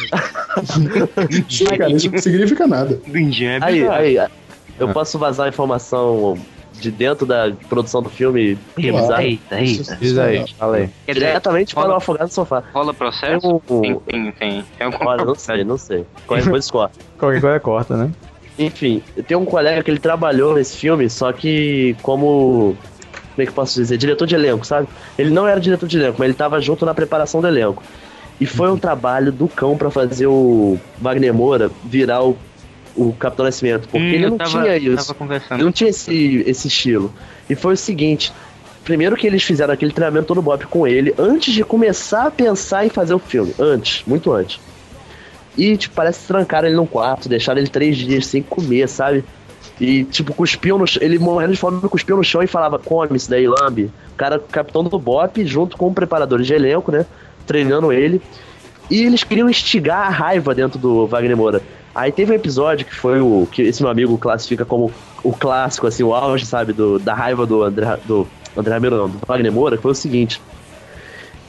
Sim, 1.49 1.65
cara, 1.65 1.91
isso 1.91 2.11
não 2.11 2.17
significa 2.17 2.67
nada. 2.67 2.99
Do 3.05 3.17
engenho 3.17 3.51
é 3.51 3.59
Aí, 3.61 3.79
bizarro. 3.81 3.97
aí, 4.01 4.19
eu 4.79 4.89
posso 4.89 5.17
vazar 5.17 5.47
informação 5.47 6.37
de 6.73 6.91
dentro 6.91 7.25
da 7.25 7.51
produção 7.69 8.01
do 8.01 8.09
filme 8.09 8.57
Claro. 8.75 9.21
Eita, 9.21 9.61
eita. 9.61 9.95
Diz 10.01 10.17
aí, 10.17 10.43
fala 10.57 10.77
aí. 10.77 10.89
Diretamente 11.07 11.73
para 11.75 11.89
o 11.89 11.95
afogado 11.95 12.27
no 12.27 12.33
sofá. 12.33 12.63
Rola 12.73 12.93
processo? 12.93 13.61
Tem 13.67 13.93
um- 13.93 13.99
Tem, 13.99 14.31
tem, 14.31 14.31
tem. 14.31 14.65
algum 14.87 15.05
Olha, 15.07 15.23
não 15.23 15.35
sei, 15.35 15.63
não 15.63 15.77
sei. 15.77 16.05
Qualquer 16.27 16.49
coisa 16.49 16.59
escorre. 16.65 16.91
Qualquer 17.17 17.39
coisa 17.41 17.59
corta, 17.59 17.95
né? 17.95 18.11
Enfim, 18.59 19.01
eu 19.15 19.23
tenho 19.23 19.39
um 19.39 19.45
colega 19.45 19.81
que 19.81 19.89
ele 19.89 19.99
trabalhou 19.99 20.53
nesse 20.55 20.77
filme, 20.77 21.09
só 21.09 21.31
que 21.31 21.95
como. 22.03 22.75
Como 23.35 23.41
é 23.41 23.45
que 23.45 23.49
eu 23.51 23.55
posso 23.55 23.79
dizer? 23.79 23.97
Diretor 23.97 24.25
de 24.27 24.35
elenco, 24.35 24.65
sabe? 24.65 24.87
Ele 25.17 25.29
não 25.31 25.47
era 25.47 25.59
diretor 25.59 25.87
de 25.87 25.97
elenco, 25.97 26.15
mas 26.19 26.27
ele 26.27 26.33
tava 26.37 26.59
junto 26.61 26.85
na 26.85 26.93
preparação 26.93 27.41
do 27.41 27.47
elenco. 27.47 27.81
E 28.39 28.45
foi 28.45 28.69
um 28.69 28.77
trabalho 28.77 29.31
do 29.31 29.47
cão 29.47 29.77
pra 29.77 29.89
fazer 29.89 30.27
o 30.27 30.77
Wagner 30.99 31.33
Moura 31.33 31.71
virar 31.85 32.23
o, 32.23 32.37
o 32.95 33.13
Capitão 33.13 33.45
Nascimento. 33.45 33.87
Porque 33.87 33.97
Hum, 34.05 34.09
ele 34.09 34.29
não 34.29 34.37
tava- 34.37 34.49
tinha 34.63 34.77
isso. 34.77 35.15
Ele 35.55 35.63
não 35.63 35.71
tinha 35.71 35.89
esse, 35.89 36.43
esse 36.45 36.67
estilo. 36.67 37.13
E 37.49 37.55
foi 37.55 37.73
o 37.73 37.77
seguinte: 37.77 38.31
primeiro 38.83 39.15
que 39.15 39.25
eles 39.25 39.43
fizeram 39.43 39.73
aquele 39.73 39.91
treinamento 39.91 40.25
todo 40.27 40.41
Bop 40.41 40.65
com 40.67 40.85
ele 40.85 41.13
antes 41.17 41.53
de 41.53 41.63
começar 41.63 42.27
a 42.27 42.31
pensar 42.31 42.85
em 42.85 42.89
fazer 42.89 43.13
o 43.13 43.19
filme. 43.19 43.53
Antes, 43.59 44.03
muito 44.05 44.31
antes. 44.33 44.59
E, 45.57 45.77
tipo, 45.77 45.93
parece 45.95 46.21
que 46.21 46.27
trancaram 46.27 46.67
ele 46.67 46.75
num 46.75 46.85
quarto, 46.85 47.29
deixaram 47.29 47.59
ele 47.59 47.69
três 47.69 47.95
dias 47.95 48.25
sem 48.25 48.41
comer, 48.41 48.89
sabe? 48.89 49.23
E, 49.79 50.03
tipo, 50.03 50.33
cuspiam 50.33 50.77
no 50.77 50.85
chão. 50.85 51.01
Ele 51.01 51.17
morrendo 51.17 51.53
de 51.53 51.59
fome, 51.59 51.81
cuspiu 51.89 52.17
no 52.17 52.23
chão 52.23 52.43
e 52.43 52.47
falava: 52.47 52.77
come 52.77 53.17
isso 53.17 53.29
daí, 53.29 53.47
lambe. 53.47 53.91
O 54.13 54.15
cara, 54.15 54.39
capitão 54.39 54.83
do 54.83 54.99
Bop, 54.99 55.45
junto 55.45 55.77
com 55.77 55.93
preparadores 55.93 56.45
de 56.45 56.53
elenco, 56.53 56.91
né? 56.91 57.05
Treinando 57.45 57.91
ele. 57.91 58.21
E 58.89 59.03
eles 59.03 59.23
queriam 59.23 59.49
instigar 59.49 60.07
a 60.07 60.09
raiva 60.09 60.53
dentro 60.53 60.77
do 60.77 61.07
Wagner 61.07 61.35
Moura. 61.35 61.61
Aí 61.95 62.11
teve 62.11 62.31
um 62.31 62.35
episódio 62.35 62.85
que 62.85 62.93
foi 62.93 63.19
o. 63.19 63.47
que 63.51 63.61
esse 63.61 63.81
meu 63.81 63.91
amigo 63.91 64.17
classifica 64.17 64.65
como 64.65 64.91
o 65.23 65.31
clássico, 65.31 65.87
assim, 65.87 66.03
o 66.03 66.13
auge, 66.13 66.45
sabe, 66.45 66.73
do, 66.73 66.99
da 66.99 67.13
raiva 67.13 67.45
do 67.45 67.63
André. 67.63 67.97
do 68.05 68.27
André 68.55 68.73
Ramiro, 68.73 68.97
não, 68.97 69.09
do 69.09 69.19
Wagner 69.25 69.51
Moura, 69.51 69.77
que 69.77 69.83
foi 69.83 69.91
o 69.91 69.95
seguinte. 69.95 70.39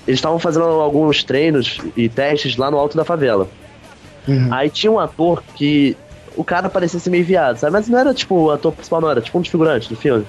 Eles 0.06 0.18
estavam 0.18 0.38
fazendo 0.38 0.64
alguns 0.64 1.24
treinos 1.24 1.80
e 1.96 2.08
testes 2.08 2.56
lá 2.56 2.70
no 2.70 2.78
alto 2.78 2.96
da 2.96 3.04
favela. 3.04 3.48
Aí 4.52 4.70
tinha 4.70 4.90
um 4.90 4.98
ator 4.98 5.42
que. 5.54 5.96
O 6.36 6.44
cara 6.44 6.68
parecia 6.68 6.98
ser 6.98 7.10
meio 7.10 7.24
viado, 7.24 7.56
sabe? 7.58 7.72
Mas 7.72 7.88
não 7.88 7.98
era 7.98 8.12
tipo 8.12 8.34
o 8.34 8.50
ator 8.50 8.72
principal, 8.72 9.00
não, 9.00 9.10
era 9.10 9.20
tipo 9.20 9.38
um 9.38 9.40
dos 9.40 9.50
figurantes 9.50 9.88
do 9.88 9.96
filme. 9.96 10.24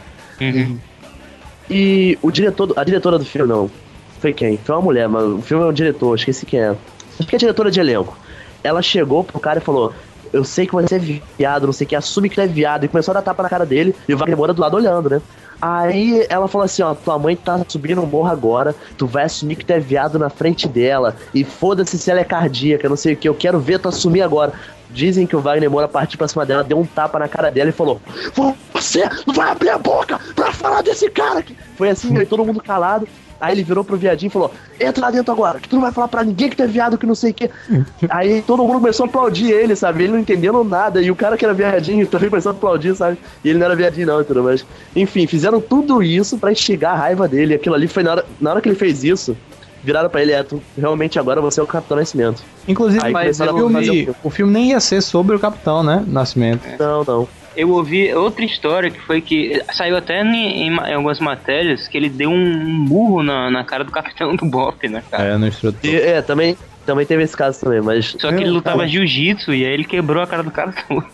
E 1.70 2.18
o 2.22 2.32
diretor, 2.32 2.74
a 2.76 2.84
diretora 2.84 3.18
do 3.18 3.26
filme, 3.26 3.48
não. 3.48 3.70
Foi 4.20 4.34
quem? 4.34 4.58
Foi 4.58 4.76
uma 4.76 4.82
mulher, 4.82 5.08
mas 5.08 5.24
o 5.24 5.42
filme 5.42 5.64
é 5.64 5.68
o 5.68 5.72
diretor, 5.72 6.16
esqueci 6.16 6.46
quem 6.46 6.60
é. 6.60 6.76
Acho 7.20 7.28
que 7.28 7.36
é 7.36 7.38
a 7.38 7.40
diretora 7.40 7.72
de 7.72 7.80
elenco. 7.80 8.18
Ela 8.64 8.82
chegou 8.82 9.24
pro 9.24 9.40
cara 9.40 9.60
e 9.60 9.62
falou: 9.62 9.94
Eu 10.34 10.44
sei 10.44 10.66
que 10.66 10.74
você 10.74 10.96
é 10.96 11.00
viado, 11.00 11.66
não 11.66 11.74
sei 11.74 11.86
o 11.86 11.88
que, 11.88 11.96
assume 11.96 12.30
que 12.30 12.36
tu 12.36 12.42
é 12.42 12.48
viado. 12.48 12.84
E 12.84 12.88
começou 12.88 13.12
a 13.12 13.16
dar 13.16 13.22
tapa 13.22 13.44
na 13.44 13.50
cara 13.50 13.66
dele, 13.66 13.96
e 14.08 14.14
o 14.14 14.18
Wagner 14.18 14.38
Moura 14.38 14.54
do 14.54 14.62
lado 14.62 14.78
olhando, 14.78 15.10
né? 15.10 15.22
Aí 15.62 16.26
ela 16.30 16.48
falou 16.48 16.66
assim: 16.66 16.82
Ó, 16.82 16.94
tua 16.94 17.18
mãe 17.18 17.36
tá 17.36 17.64
subindo 17.68 18.02
o 18.02 18.08
morro 18.08 18.30
agora, 18.30 18.76
tu 18.98 19.08
vai 19.08 19.24
assumir 19.24 19.56
que 19.56 19.66
tu 19.66 19.72
é 19.72 19.80
viado 19.80 20.20
na 20.20 20.30
frente 20.30 20.68
dela, 20.68 21.16
e 21.34 21.44
foda-se 21.44 21.98
se 21.98 22.12
ela 22.12 22.20
é 22.20 22.24
cardíaca, 22.26 22.90
não 22.90 22.98
sei 22.98 23.14
o 23.14 23.18
que, 23.18 23.30
eu 23.30 23.36
quero 23.36 23.60
ver 23.60 23.80
tu 23.80 23.88
assumir 23.88 24.22
agora. 24.22 24.54
Dizem 24.92 25.28
que 25.28 25.36
o 25.36 25.42
Wagner 25.42 25.70
Moura 25.70 25.88
partiu 25.88 26.18
pra 26.18 26.28
cima 26.28 26.46
dela, 26.46 26.64
deu 26.64 26.80
um 26.80 26.86
tapa 26.86 27.20
na 27.20 27.28
cara 27.28 27.50
dela 27.50 27.70
e 27.70 27.74
falou: 27.74 28.02
Você 28.74 29.08
não 29.26 29.34
vai 29.34 29.50
abrir 29.50 29.70
a 29.70 29.78
boca 29.78 30.20
pra 30.36 30.52
falar 30.52 30.82
desse 30.82 31.10
cara 31.10 31.40
aqui. 31.40 31.56
Foi 31.76 31.90
assim, 31.90 32.18
aí 32.18 32.26
todo 32.26 32.46
mundo 32.46 32.62
calado. 32.62 33.08
Aí 33.40 33.54
ele 33.54 33.64
virou 33.64 33.84
pro 33.84 33.98
viadinho 33.98 34.30
e 34.30 34.32
falou: 34.32 34.52
Entra 34.80 35.06
lá 35.06 35.12
dentro 35.12 35.32
agora, 35.32 35.60
que 35.60 35.68
tu 35.68 35.76
não 35.76 35.82
vai 35.82 35.92
falar 35.92 36.08
pra 36.08 36.24
ninguém 36.24 36.50
que 36.50 36.56
tu 36.56 36.64
é 36.64 36.68
viado, 36.68 36.98
que 36.98 37.06
não 37.06 37.16
sei 37.16 37.32
o 37.32 37.34
que. 37.34 37.50
Aí 38.10 38.42
todo 38.42 38.64
mundo 38.64 38.80
começou 38.80 39.06
a 39.06 39.10
aplaudir 39.10 39.52
ele, 39.52 39.76
sabe? 39.76 40.04
Ele 40.04 40.14
não 40.14 40.20
entendendo 40.20 40.64
nada. 40.64 41.02
E 41.02 41.12
o 41.12 41.16
cara 41.16 41.38
que 41.38 41.44
era 41.44 41.54
viadinho 41.54 42.08
também 42.08 42.30
começou 42.30 42.52
a 42.52 42.56
aplaudir, 42.56 42.96
sabe? 42.96 43.18
E 43.44 43.50
ele 43.50 43.60
não 43.60 43.66
era 43.66 43.76
viadinho, 43.76 44.08
não, 44.08 44.22
entendeu? 44.22 44.44
Mas, 44.44 44.66
enfim, 44.96 45.28
fizeram 45.28 45.60
tudo 45.60 46.02
isso 46.02 46.38
pra 46.38 46.52
instigar 46.52 46.94
a 46.94 46.98
raiva 46.98 47.28
dele. 47.28 47.54
Aquilo 47.54 47.76
ali 47.76 47.88
foi 47.88 48.04
na 48.04 48.12
hora, 48.12 48.26
na 48.40 48.52
hora 48.52 48.62
que 48.62 48.70
ele 48.70 48.76
fez 48.76 49.04
isso. 49.04 49.36
Viraram 49.86 50.10
pra 50.10 50.20
ele, 50.24 50.32
é, 50.32 50.42
tu, 50.42 50.60
realmente 50.76 51.20
agora 51.20 51.40
você 51.40 51.60
é 51.60 51.64
o 51.64 51.68
Capitão 51.68 51.96
Nascimento. 51.98 52.42
Inclusive, 52.68 53.06
Aí 53.06 53.14
mas 53.14 53.40
o 53.40 53.46
filme, 53.56 54.10
o 54.24 54.30
filme 54.32 54.52
nem 54.52 54.70
ia 54.72 54.80
ser 54.80 55.00
sobre 55.02 55.36
o 55.36 55.40
Capitão, 55.40 55.84
né? 55.84 56.04
Nascimento. 56.08 56.64
Não, 56.80 57.04
não. 57.04 57.28
Eu 57.56 57.70
ouvi 57.70 58.12
outra 58.14 58.44
história 58.44 58.90
que 58.90 59.00
foi 59.00 59.22
que 59.22 59.62
saiu 59.72 59.96
até 59.96 60.22
em, 60.24 60.64
em 60.64 60.72
ma- 60.72 60.90
em 60.90 60.96
algumas 60.96 61.20
matérias 61.20 61.88
que 61.88 61.96
ele 61.96 62.10
deu 62.10 62.30
um 62.32 62.84
burro 62.86 63.22
na, 63.22 63.50
na 63.52 63.64
cara 63.64 63.84
do 63.84 63.92
capitão 63.92 64.36
do 64.36 64.44
Bop, 64.46 64.86
né, 64.90 65.04
cara? 65.10 65.24
É, 65.24 65.38
no 65.38 65.48
instrutor. 65.48 65.80
E, 65.90 65.96
é, 65.96 66.22
também, 66.22 66.58
também 66.86 67.06
teve 67.06 67.24
esse 67.24 67.38
caso 67.38 67.62
também, 67.62 67.80
mas. 67.80 68.14
Só 68.20 68.30
que 68.34 68.42
ele 68.42 68.50
lutava 68.50 68.86
jiu-jitsu 68.88 69.54
e 69.54 69.64
aí 69.66 69.72
ele 69.72 69.86
quebrou 69.86 70.22
a 70.22 70.28
cara 70.28 70.44
do 70.44 70.52
cara 70.52 70.74
todo. 70.88 71.06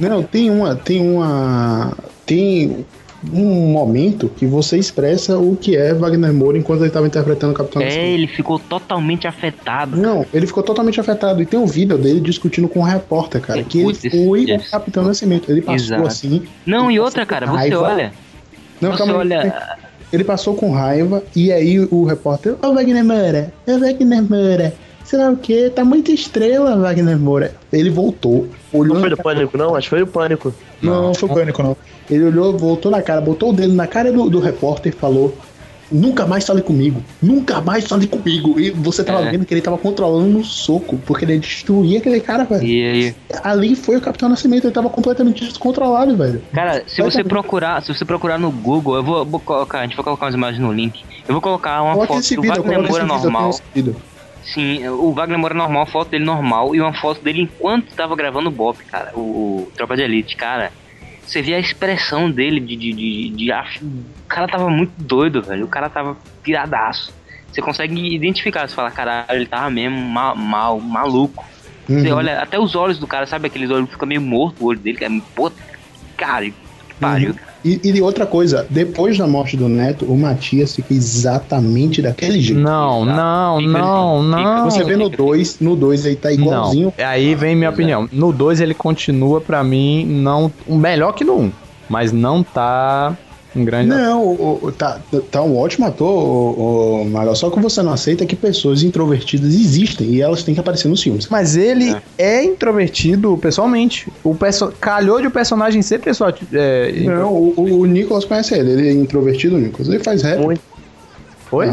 Não, 0.00 0.22
tem 0.22 0.50
uma. 0.50 0.74
Tem 0.76 1.00
uma. 1.00 1.96
Tem 2.26 2.84
um 3.32 3.68
momento 3.72 4.28
que 4.28 4.46
você 4.46 4.78
expressa 4.78 5.38
o 5.38 5.56
que 5.56 5.76
é 5.76 5.92
Wagner 5.94 6.32
Moura 6.32 6.56
enquanto 6.58 6.80
ele 6.80 6.88
estava 6.88 7.06
interpretando 7.06 7.52
o 7.52 7.54
Capitão 7.54 7.82
É, 7.82 7.86
Nascimento. 7.86 8.08
ele 8.08 8.26
ficou 8.26 8.58
totalmente 8.58 9.26
afetado. 9.26 9.96
Não, 9.96 10.24
ele 10.32 10.46
ficou 10.46 10.62
totalmente 10.62 11.00
afetado. 11.00 11.42
E 11.42 11.46
tem 11.46 11.58
um 11.58 11.66
vídeo 11.66 11.98
dele 11.98 12.20
discutindo 12.20 12.68
com 12.68 12.80
um 12.80 12.84
repórter, 12.84 13.40
cara, 13.40 13.62
que 13.62 13.80
ele 13.80 13.94
foi 13.94 14.44
o 14.56 14.70
Capitão 14.70 15.04
Nascimento. 15.04 15.50
Ele 15.50 15.60
passou 15.62 15.86
Exato. 15.96 16.06
assim. 16.06 16.42
Não, 16.64 16.90
e 16.90 16.98
outra, 17.00 17.24
cara, 17.26 17.46
você 17.46 17.56
raiva. 17.56 17.80
olha. 17.80 18.12
Não, 18.80 18.92
você 18.92 18.98
calma 18.98 19.16
olha. 19.16 19.76
Ele 20.12 20.22
passou 20.22 20.54
com 20.54 20.70
raiva 20.70 21.22
e 21.34 21.50
aí 21.50 21.80
o 21.80 22.04
repórter, 22.04 22.54
ô 22.62 22.72
Wagner 22.72 23.04
Moura, 23.04 23.52
ô 23.66 23.78
Wagner 23.78 24.22
Moura, 24.22 24.74
sei 25.06 25.18
lá 25.18 25.30
o 25.30 25.36
que, 25.36 25.70
tá 25.70 25.84
muita 25.84 26.10
estrela, 26.10 26.76
Wagner 26.76 27.18
Moura. 27.18 27.54
Ele 27.72 27.88
voltou, 27.90 28.48
olhou. 28.72 28.94
Não 28.94 29.00
foi 29.00 29.10
do 29.10 29.16
pânico, 29.16 29.56
não? 29.56 29.74
Acho 29.76 29.86
que 29.88 29.90
foi 29.90 30.02
o 30.02 30.06
pânico. 30.06 30.52
Não, 30.82 31.02
não 31.04 31.14
foi 31.14 31.28
pânico, 31.28 31.62
não. 31.62 31.76
Ele 32.10 32.24
olhou, 32.24 32.56
voltou 32.58 32.90
na 32.90 33.00
cara, 33.00 33.20
botou 33.20 33.50
o 33.50 33.52
dedo 33.52 33.72
na 33.72 33.86
cara 33.86 34.12
do, 34.12 34.28
do 34.28 34.40
repórter 34.40 34.92
e 34.92 34.96
falou: 34.96 35.34
Nunca 35.90 36.26
mais 36.26 36.44
fale 36.44 36.62
comigo, 36.62 37.00
nunca 37.22 37.60
mais 37.60 37.86
fale 37.86 38.08
comigo. 38.08 38.58
E 38.58 38.70
você 38.70 39.04
tava 39.04 39.20
É. 39.22 39.30
vendo 39.30 39.46
que 39.46 39.54
ele 39.54 39.60
tava 39.60 39.78
controlando 39.78 40.26
no 40.26 40.44
soco, 40.44 40.98
porque 41.06 41.24
ele 41.24 41.38
destruía 41.38 41.98
aquele 41.98 42.18
cara, 42.20 42.44
velho. 42.44 42.64
E 42.64 42.84
aí? 42.84 43.14
Ali 43.44 43.76
foi 43.76 43.96
o 43.96 44.00
Capitão 44.00 44.28
Nascimento, 44.28 44.66
ele 44.66 44.74
tava 44.74 44.90
completamente 44.90 45.44
descontrolado, 45.44 46.16
velho. 46.16 46.42
Cara, 46.52 46.82
se 46.88 47.00
você 47.00 47.22
procurar, 47.22 47.82
se 47.82 47.94
você 47.94 48.04
procurar 48.04 48.36
no 48.36 48.50
Google, 48.50 48.96
eu 48.96 49.04
vou, 49.04 49.24
vou 49.24 49.38
colocar, 49.38 49.80
a 49.80 49.82
gente 49.82 49.94
vai 49.94 50.04
colocar 50.04 50.26
umas 50.26 50.34
imagens 50.34 50.60
no 50.60 50.72
link. 50.72 51.04
Eu 51.28 51.34
vou 51.34 51.40
colocar 51.40 51.80
uma 51.82 51.94
Coloca 51.94 52.14
foto 52.14 52.34
do 52.34 52.42
Wagner 52.42 52.64
Moura 52.64 52.82
vídeo, 52.82 52.92
eu 52.92 53.06
tenho 53.06 53.22
normal. 53.22 53.60
Sim, 54.52 54.86
o 54.88 55.12
Wagner 55.12 55.38
Moura 55.38 55.54
normal, 55.54 55.82
a 55.82 55.86
foto 55.86 56.10
dele 56.10 56.24
normal 56.24 56.74
e 56.74 56.80
uma 56.80 56.94
foto 56.94 57.22
dele 57.22 57.42
enquanto 57.42 57.94
tava 57.96 58.14
gravando 58.14 58.48
o 58.48 58.52
Bop, 58.52 58.78
cara, 58.86 59.10
o, 59.14 59.66
o 59.68 59.72
Tropa 59.76 59.96
de 59.96 60.02
Elite, 60.02 60.36
cara. 60.36 60.72
você 61.24 61.42
via 61.42 61.56
a 61.56 61.60
expressão 61.60 62.30
dele 62.30 62.60
de. 62.60 62.76
de, 62.76 62.94
de, 62.94 63.36
de 63.36 63.52
ach- 63.52 63.80
o 63.82 64.26
cara 64.28 64.48
tava 64.48 64.68
muito 64.70 64.94
doido, 64.96 65.44
velho. 65.44 65.66
O 65.66 65.70
cara 65.70 65.90
tava 65.90 66.18
piradaço. 66.42 67.12
Você 67.50 67.60
consegue 67.62 68.14
identificar, 68.14 68.68
você 68.68 68.74
fala, 68.74 68.90
caralho, 68.92 69.26
ele 69.32 69.46
tava 69.48 69.70
mesmo 69.70 69.96
mal, 69.98 70.36
mal 70.36 70.80
maluco. 70.80 71.44
Você 71.96 72.12
Uhum. 72.12 72.18
olha, 72.18 72.40
até 72.42 72.58
os 72.58 72.74
olhos 72.76 72.98
do 72.98 73.06
cara, 73.08 73.26
sabe 73.26 73.48
aqueles 73.48 73.70
olhos 73.70 73.86
que 73.86 73.92
ficam 73.94 74.08
meio 74.08 74.20
morto, 74.22 74.62
o 74.62 74.66
olho 74.68 74.80
dele, 74.80 74.98
que 74.98 75.04
é. 75.04 75.08
Pô, 75.34 75.50
cara, 76.16 76.44
que 76.50 76.94
pariu. 77.00 77.34
E, 77.66 77.80
e 77.82 78.00
outra 78.00 78.24
coisa, 78.24 78.64
depois 78.70 79.18
da 79.18 79.26
morte 79.26 79.56
do 79.56 79.68
Neto, 79.68 80.04
o 80.04 80.16
Matias 80.16 80.76
fica 80.76 80.94
exatamente 80.94 82.00
daquele 82.00 82.40
jeito. 82.40 82.60
Não, 82.60 83.04
não, 83.04 83.60
não, 83.60 84.22
não. 84.22 84.70
Você 84.70 84.84
vê 84.84 84.96
no 84.96 85.08
2, 85.08 85.58
no 85.60 85.74
2 85.74 86.06
aí 86.06 86.16
tá 86.16 86.32
igualzinho. 86.32 86.92
Não, 86.96 87.06
aí 87.06 87.34
vem 87.34 87.56
minha 87.56 87.70
opinião. 87.70 88.08
No 88.12 88.32
2 88.32 88.60
ele 88.60 88.74
continua 88.74 89.40
pra 89.40 89.64
mim 89.64 90.06
não 90.06 90.52
melhor 90.68 91.12
que 91.12 91.24
no 91.24 91.34
1, 91.34 91.42
um, 91.42 91.52
mas 91.88 92.12
não 92.12 92.42
tá 92.42 93.16
um 93.56 93.64
grande 93.64 93.88
Não, 93.88 94.22
o- 94.24 94.58
o- 94.64 94.72
tá, 94.72 95.00
tá 95.30 95.42
um 95.42 95.56
ótimo 95.56 95.86
ator, 95.86 96.08
o, 96.08 97.02
o 97.02 97.04
Magal, 97.06 97.34
só 97.36 97.48
que 97.50 97.58
você 97.60 97.82
não 97.82 97.92
aceita 97.92 98.24
que 98.26 98.36
pessoas 98.36 98.82
introvertidas 98.82 99.54
existem 99.54 100.06
e 100.08 100.20
elas 100.22 100.42
têm 100.42 100.54
que 100.54 100.60
aparecer 100.60 100.88
nos 100.88 101.02
filmes. 101.02 101.28
Mas 101.28 101.56
ele 101.56 101.96
é, 102.18 102.44
introvertido 102.44 103.36
pessoalmente. 103.38 104.08
O 104.22 104.34
perso 104.34 104.72
calhou 104.80 105.20
de 105.20 105.26
o 105.26 105.30
personagem 105.30 105.82
ser 105.82 105.98
pessoal. 106.00 106.32
É, 106.52 106.92
Não, 107.04 107.32
o, 107.32 107.54
o- 107.56 107.78
o 107.80 107.86
Nicolas 107.86 108.24
conhece 108.24 108.54
ele, 108.54 108.72
ele 108.72 108.88
é 108.88 108.92
introvertido, 108.92 109.56
o 109.56 109.58
Nicolas. 109.58 109.88
Ele 109.88 110.02
faz 110.02 110.22
rap. 110.22 110.58
Foi? 111.48 111.70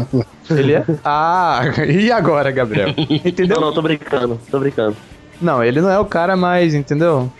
Ele 0.50 0.72
é? 0.74 0.84
Ah, 1.04 1.62
e 1.88 2.10
agora, 2.12 2.50
Gabriel? 2.50 2.90
Entendeu? 3.24 3.56
Não, 3.60 3.66
não, 3.68 3.74
tô 3.74 3.82
brincando, 3.82 4.38
tô 4.50 4.58
brincando. 4.60 4.96
Não, 5.40 5.62
ele 5.64 5.80
não 5.80 5.90
é 5.90 5.98
o 5.98 6.04
cara 6.04 6.36
mais, 6.36 6.74
entendeu? 6.74 7.30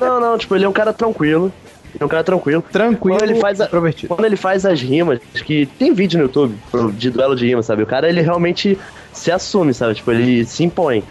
Não, 0.00 0.20
não, 0.20 0.36
tipo, 0.36 0.54
ele 0.54 0.64
é 0.64 0.68
um 0.68 0.72
cara 0.72 0.92
tranquilo. 0.92 1.50
Ele 1.94 1.98
é 2.00 2.04
um 2.04 2.08
cara 2.08 2.24
tranquilo. 2.24 2.62
Tranquilo, 2.72 3.18
quando 3.18 3.30
ele 3.30 3.40
faz 3.40 3.60
a- 3.60 3.68
Quando 3.68 4.24
ele 4.24 4.36
faz 4.36 4.64
as 4.64 4.80
rimas, 4.80 5.20
que 5.44 5.66
tem 5.66 5.92
vídeo 5.92 6.18
no 6.18 6.24
YouTube 6.24 6.54
de 6.94 7.10
duelo 7.10 7.36
de 7.36 7.46
rimas, 7.46 7.66
sabe? 7.66 7.82
O 7.82 7.86
cara, 7.86 8.08
ele 8.08 8.20
realmente 8.22 8.78
se 9.12 9.30
assume, 9.30 9.74
sabe? 9.74 9.94
Tipo, 9.94 10.10
ele 10.12 10.44
se 10.44 10.64
impõe. 10.64 11.04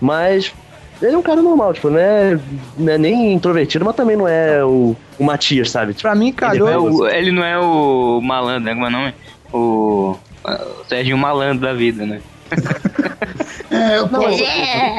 Mas 0.00 0.52
ele 1.02 1.14
é 1.14 1.18
um 1.18 1.22
cara 1.22 1.42
normal, 1.42 1.72
tipo, 1.74 1.90
não 1.90 1.98
é, 1.98 2.38
não 2.76 2.92
é 2.92 2.98
nem 2.98 3.32
introvertido, 3.32 3.84
mas 3.84 3.96
também 3.96 4.16
não 4.16 4.28
é 4.28 4.64
o, 4.64 4.94
o 5.18 5.24
Matias, 5.24 5.70
sabe? 5.70 5.92
Tipo, 5.92 6.02
pra 6.02 6.14
mim, 6.14 6.32
Ele, 6.42 6.58
não 6.60 6.68
é 6.68 6.78
o, 6.78 7.06
ele 7.08 7.32
não 7.32 7.44
é 7.44 7.58
o 7.58 8.20
malandro, 8.22 8.62
né? 8.64 8.74
Como 8.74 8.84
é 8.86 8.88
o 8.88 8.92
nome? 8.92 9.14
O, 9.52 10.16
o 10.44 10.84
Sérgio 10.88 11.18
Malandro 11.18 11.66
da 11.66 11.72
vida, 11.74 12.06
né? 12.06 12.20
É, 13.70 13.98
Não, 14.10 14.20
o 14.24 14.36
que 14.36 14.42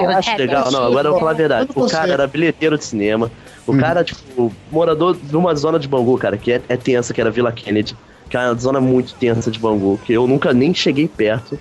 eu 0.03 0.09
acho 0.11 0.35
legal, 0.37 0.71
não, 0.71 0.83
agora 0.83 1.07
eu 1.07 1.11
vou 1.11 1.19
falar 1.19 1.31
a 1.31 1.33
verdade. 1.33 1.69
O 1.75 1.89
cara 1.89 2.13
era 2.13 2.27
bilheteiro 2.27 2.77
de 2.77 2.85
cinema. 2.85 3.31
O 3.71 3.77
cara, 3.77 4.03
tipo, 4.03 4.51
morador 4.71 5.15
de 5.15 5.35
uma 5.35 5.55
zona 5.55 5.79
de 5.79 5.87
Bangu, 5.87 6.17
cara, 6.17 6.37
que 6.37 6.51
é, 6.51 6.61
é 6.67 6.77
tensa, 6.77 7.13
que 7.13 7.21
era 7.21 7.29
Vila 7.29 7.51
Kennedy. 7.51 7.95
Que 8.29 8.37
é 8.37 8.41
uma 8.41 8.55
zona 8.55 8.79
muito 8.79 9.13
tensa 9.15 9.49
de 9.49 9.59
Bangu, 9.59 9.99
que 10.05 10.13
eu 10.13 10.27
nunca 10.27 10.53
nem 10.53 10.73
cheguei 10.73 11.07
perto. 11.07 11.57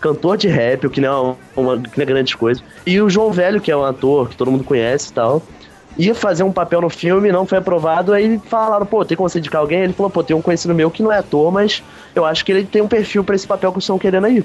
Cantor 0.00 0.36
de 0.36 0.48
rap, 0.48 0.86
o 0.86 0.90
que 0.90 1.00
não 1.00 1.36
é 1.56 1.60
uma, 1.60 1.78
que 1.78 1.96
não 1.96 2.02
é 2.02 2.06
grande 2.06 2.36
coisa. 2.36 2.62
E 2.84 3.00
o 3.00 3.08
João 3.08 3.32
Velho, 3.32 3.60
que 3.60 3.70
é 3.70 3.76
um 3.76 3.84
ator 3.84 4.28
que 4.28 4.36
todo 4.36 4.50
mundo 4.50 4.62
conhece 4.62 5.10
e 5.10 5.12
tal. 5.14 5.42
Ia 5.96 6.14
fazer 6.14 6.42
um 6.42 6.52
papel 6.52 6.82
no 6.82 6.90
filme, 6.90 7.32
não 7.32 7.46
foi 7.46 7.58
aprovado. 7.58 8.12
Aí 8.12 8.38
falaram, 8.50 8.84
pô, 8.84 9.04
tem 9.04 9.16
como 9.16 9.28
você 9.28 9.38
indicar 9.38 9.62
alguém? 9.62 9.80
Ele 9.80 9.94
falou, 9.94 10.10
pô, 10.10 10.22
tem 10.22 10.36
um 10.36 10.42
conhecido 10.42 10.74
meu 10.74 10.90
que 10.90 11.02
não 11.02 11.10
é 11.10 11.18
ator, 11.18 11.50
mas 11.50 11.82
eu 12.14 12.26
acho 12.26 12.44
que 12.44 12.52
ele 12.52 12.64
tem 12.64 12.82
um 12.82 12.88
perfil 12.88 13.24
pra 13.24 13.34
esse 13.34 13.46
papel 13.46 13.72
que 13.72 13.78
estão 13.78 13.98
querendo 13.98 14.26
aí. 14.26 14.44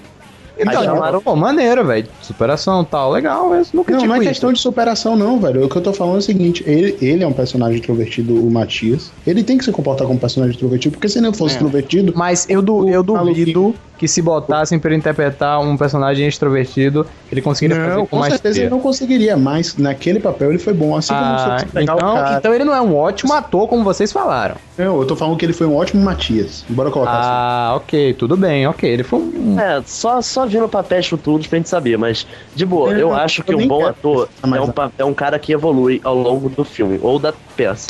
Então, 0.60 0.84
chamaram 0.84 1.22
pô, 1.22 1.36
maneiro, 1.36 1.86
velho. 1.86 2.08
Superação 2.22 2.84
tal, 2.84 3.12
legal, 3.12 3.50
mas 3.50 3.72
nunca 3.72 3.94
Não, 3.96 4.06
não 4.06 4.16
é 4.16 4.20
isso. 4.20 4.28
questão 4.28 4.54
de 4.54 4.60
superação, 4.60 5.16
não, 5.16 5.40
velho. 5.40 5.66
O 5.66 5.70
que 5.70 5.76
eu 5.78 5.82
tô 5.82 5.94
falando 5.94 6.16
é 6.16 6.20
o 6.20 6.22
seguinte: 6.22 6.64
ele, 6.68 6.98
ele 7.02 7.24
é 7.24 7.28
um 7.28 7.34
personagem 7.34 7.78
introvertido, 7.80 8.36
o 8.36 8.52
Matias. 8.52 9.12
Ele 9.26 9.44
tem 9.44 9.58
que 9.58 9.66
se 9.66 9.72
comportar 9.72 10.06
como 10.08 10.20
personagem 10.20 10.56
introvertido, 10.56 10.94
porque 10.94 11.08
se 11.10 11.18
ele 11.20 11.28
não 11.28 11.34
fosse 11.34 11.56
É. 11.56 11.58
introvertido. 11.58 12.14
Mas 12.16 12.46
eu, 12.50 12.62
du 12.62 12.88
eu 12.90 13.02
duvido 13.02 13.74
que 14.02 14.08
se 14.08 14.20
botassem 14.20 14.80
pra 14.80 14.90
ele 14.90 14.98
interpretar 14.98 15.62
um 15.62 15.78
personagem 15.78 16.28
extrovertido, 16.28 17.06
ele 17.32 17.40
conseguiria 17.40 17.78
Não, 17.78 17.88
fazer 17.88 18.02
com, 18.02 18.08
com 18.08 18.18
mais 18.18 18.34
certeza 18.34 18.60
ele 18.62 18.70
não 18.72 18.80
conseguiria, 18.80 19.38
mas 19.38 19.78
naquele 19.78 20.20
papel 20.20 20.50
ele 20.50 20.58
foi 20.58 20.74
bom. 20.74 20.96
Assim 20.98 21.14
Ah, 21.14 21.20
como 21.20 21.60
você 21.60 21.66
pegar 21.68 21.94
o 21.94 21.98
então, 22.00 22.14
cara. 22.16 22.38
então 22.40 22.52
ele 22.52 22.64
não 22.64 22.74
é 22.74 22.82
um 22.82 22.98
ótimo 22.98 23.32
ator, 23.32 23.68
como 23.68 23.84
vocês 23.84 24.12
falaram. 24.12 24.56
Não, 24.76 25.00
eu 25.00 25.06
tô 25.06 25.16
falando 25.16 25.38
que 25.38 25.46
ele 25.46 25.54
foi 25.54 25.68
um 25.68 25.76
ótimo 25.76 26.02
Matias. 26.04 26.66
Bora 26.68 26.90
colocar 26.90 27.12
assim. 27.12 27.30
Ah, 27.32 27.74
ok, 27.76 28.14
tudo 28.16 28.36
bem, 28.36 28.66
ok. 28.66 28.90
Ele 28.90 29.04
foi 29.04 29.20
um. 29.20 29.60
É, 29.60 29.84
só, 29.86 30.20
só 30.20 30.48
vendo 30.48 30.68
papéis 30.68 31.06
futuros 31.08 31.46
pra 31.46 31.58
gente 31.60 31.70
saber, 31.70 31.96
mas, 31.96 32.26
de 32.56 32.66
boa, 32.66 32.92
É, 32.98 33.04
eu 33.04 33.14
acho 33.14 33.44
que 33.44 33.54
um 33.54 33.68
bom 33.68 33.86
ator 33.86 34.28
é 34.44 34.48
um, 34.60 34.74
é 34.98 35.06
um 35.06 35.14
cara 35.14 35.38
que 35.38 35.54
evolui 35.54 36.02
ao 36.04 36.16
longo 36.16 36.50
do 36.50 36.66
filme, 36.66 37.00
ou 37.04 37.20
da 37.20 37.32
peça. 37.56 37.86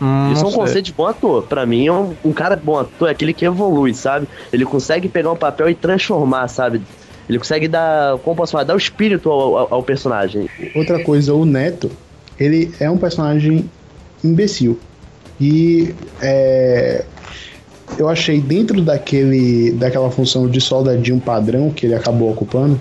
Hum, 0.00 0.32
Isso 0.32 0.44
é 0.44 0.46
um 0.46 0.50
sei. 0.50 0.60
conceito 0.60 0.84
de 0.86 0.92
bom 0.92 1.06
ator. 1.06 1.42
Pra 1.42 1.66
mim, 1.66 1.86
é 1.86 1.92
um, 1.92 2.14
um 2.24 2.32
cara 2.32 2.54
bom 2.56 2.78
ator 2.78 3.08
é 3.08 3.12
aquele 3.12 3.32
que 3.32 3.44
evolui, 3.44 3.92
sabe? 3.94 4.28
Ele 4.52 4.64
consegue 4.64 5.08
pegar 5.08 5.32
um 5.32 5.36
papel 5.36 5.68
e 5.68 5.74
transformar, 5.74 6.46
sabe? 6.48 6.80
Ele 7.28 7.38
consegue 7.38 7.68
dar, 7.68 8.16
como 8.18 8.36
posso 8.36 8.52
falar, 8.52 8.64
dar 8.64 8.74
o 8.74 8.78
espírito 8.78 9.30
ao, 9.30 9.56
ao- 9.58 9.74
ao 9.74 9.82
personagem. 9.82 10.48
Outra 10.74 10.98
coisa, 11.00 11.34
o 11.34 11.44
Neto, 11.44 11.90
ele 12.38 12.72
é 12.80 12.88
um 12.90 12.96
personagem 12.96 13.70
imbecil. 14.24 14.78
E 15.40 15.94
é, 16.22 17.04
eu 17.98 18.08
achei 18.08 18.40
dentro 18.40 18.80
daquele, 18.80 19.72
daquela 19.72 20.10
função 20.10 20.48
de 20.48 20.60
soldadinho 20.60 21.20
padrão 21.20 21.70
que 21.70 21.86
ele 21.86 21.94
acabou 21.94 22.30
ocupando, 22.30 22.80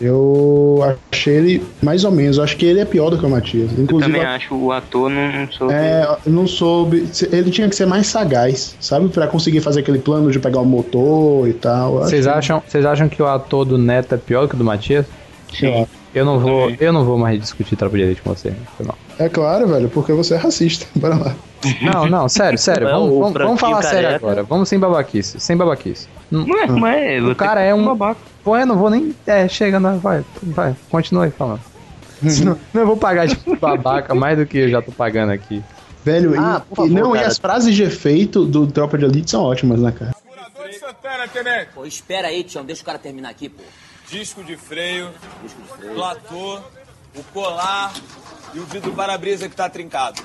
eu 0.00 0.96
achei 1.10 1.34
ele 1.34 1.64
mais 1.82 2.04
ou 2.04 2.10
menos. 2.10 2.36
Eu 2.38 2.44
acho 2.44 2.56
que 2.56 2.66
ele 2.66 2.80
é 2.80 2.84
pior 2.84 3.10
do 3.10 3.18
que 3.18 3.24
o 3.24 3.30
Matias. 3.30 3.70
Eu 3.76 3.84
Inclusive, 3.84 4.12
também 4.12 4.26
acho 4.26 4.54
o 4.54 4.72
ator 4.72 5.10
não, 5.10 5.32
não 5.32 5.50
soube. 5.50 5.74
é, 5.74 6.16
não 6.26 6.46
soube. 6.46 7.08
Ele 7.32 7.50
tinha 7.50 7.68
que 7.68 7.76
ser 7.76 7.86
mais 7.86 8.06
sagaz, 8.06 8.76
sabe? 8.80 9.08
Pra 9.08 9.26
conseguir 9.26 9.60
fazer 9.60 9.80
aquele 9.80 9.98
plano 9.98 10.30
de 10.30 10.38
pegar 10.38 10.60
o 10.60 10.66
motor 10.66 11.48
e 11.48 11.52
tal. 11.52 11.96
Eu 11.96 12.00
Vocês 12.00 12.26
acham, 12.26 12.62
vocês 12.66 12.84
acham 12.84 13.08
que 13.08 13.22
o 13.22 13.26
ator 13.26 13.64
do 13.64 13.78
Neto 13.78 14.14
é 14.14 14.18
pior 14.18 14.48
que 14.48 14.54
o 14.54 14.58
do 14.58 14.64
Matias? 14.64 15.06
Sim. 15.52 15.86
Eu 16.14 16.24
não 16.24 16.38
vou, 16.38 16.70
eu 16.80 16.92
não 16.92 17.04
vou 17.04 17.18
mais 17.18 17.38
discutir 17.38 17.76
tropa 17.76 17.96
de 17.96 18.02
elite 18.02 18.22
com 18.22 18.34
você. 18.34 18.52
Mal. 18.82 18.96
É 19.18 19.28
claro, 19.28 19.68
velho, 19.68 19.88
porque 19.90 20.12
você 20.12 20.34
é 20.34 20.36
racista. 20.38 20.86
Bora 20.96 21.14
lá. 21.14 21.34
Não, 21.82 22.06
não, 22.06 22.28
sério, 22.28 22.58
sério. 22.58 22.88
Vamos, 22.90 23.18
vamos, 23.18 23.32
vamos 23.32 23.60
falar 23.60 23.82
sério 23.82 24.14
agora. 24.14 24.42
Vamos 24.42 24.68
sem 24.68 24.78
babaquice. 24.78 25.40
Sem 25.40 25.56
babaquice. 25.56 26.06
Não 26.30 26.58
é, 26.58 26.66
mas 26.66 26.96
é, 26.96 27.20
O 27.20 27.34
cara 27.36 27.60
é 27.60 27.74
um. 27.74 27.84
Babaca. 27.84 28.20
Pô, 28.42 28.56
eu 28.56 28.66
não 28.66 28.76
vou 28.76 28.90
nem. 28.90 29.14
É, 29.26 29.46
chega, 29.48 29.78
não, 29.80 29.98
vai, 29.98 30.24
vai, 30.42 30.74
continua 30.90 31.24
aí 31.24 31.30
falando. 31.30 31.60
Senão, 32.28 32.58
não, 32.72 32.80
eu 32.82 32.86
vou 32.86 32.96
pagar 32.96 33.26
de 33.26 33.36
babaca 33.60 34.14
mais 34.14 34.38
do 34.38 34.46
que 34.46 34.58
eu 34.58 34.68
já 34.68 34.80
tô 34.82 34.90
pagando 34.92 35.32
aqui. 35.32 35.62
Velho, 36.04 36.34
e- 36.34 36.38
Ah, 36.38 36.62
e, 36.70 36.74
favor, 36.74 36.90
não, 36.90 37.14
e 37.14 37.18
cara. 37.18 37.28
as 37.28 37.38
frases 37.38 37.74
de 37.74 37.82
efeito 37.82 38.44
do 38.44 38.66
Tropa 38.66 38.96
de 38.96 39.04
Elite 39.04 39.30
são 39.30 39.42
ótimas, 39.42 39.80
né, 39.80 39.92
cara? 39.92 40.14
Pô, 41.74 41.84
espera 41.84 42.28
aí, 42.28 42.42
Tião, 42.44 42.64
deixa 42.64 42.82
o 42.82 42.84
cara 42.84 42.98
terminar 42.98 43.30
aqui, 43.30 43.48
pô. 43.48 43.62
disco 44.10 44.42
de 44.44 44.56
freio, 44.56 45.10
platô, 45.94 46.60
o 47.14 47.22
colar 47.32 47.92
e 48.54 48.58
o 48.58 48.64
vidro 48.66 48.92
para-brisa 48.92 49.48
que 49.48 49.56
tá 49.56 49.68
trincado. 49.68 50.20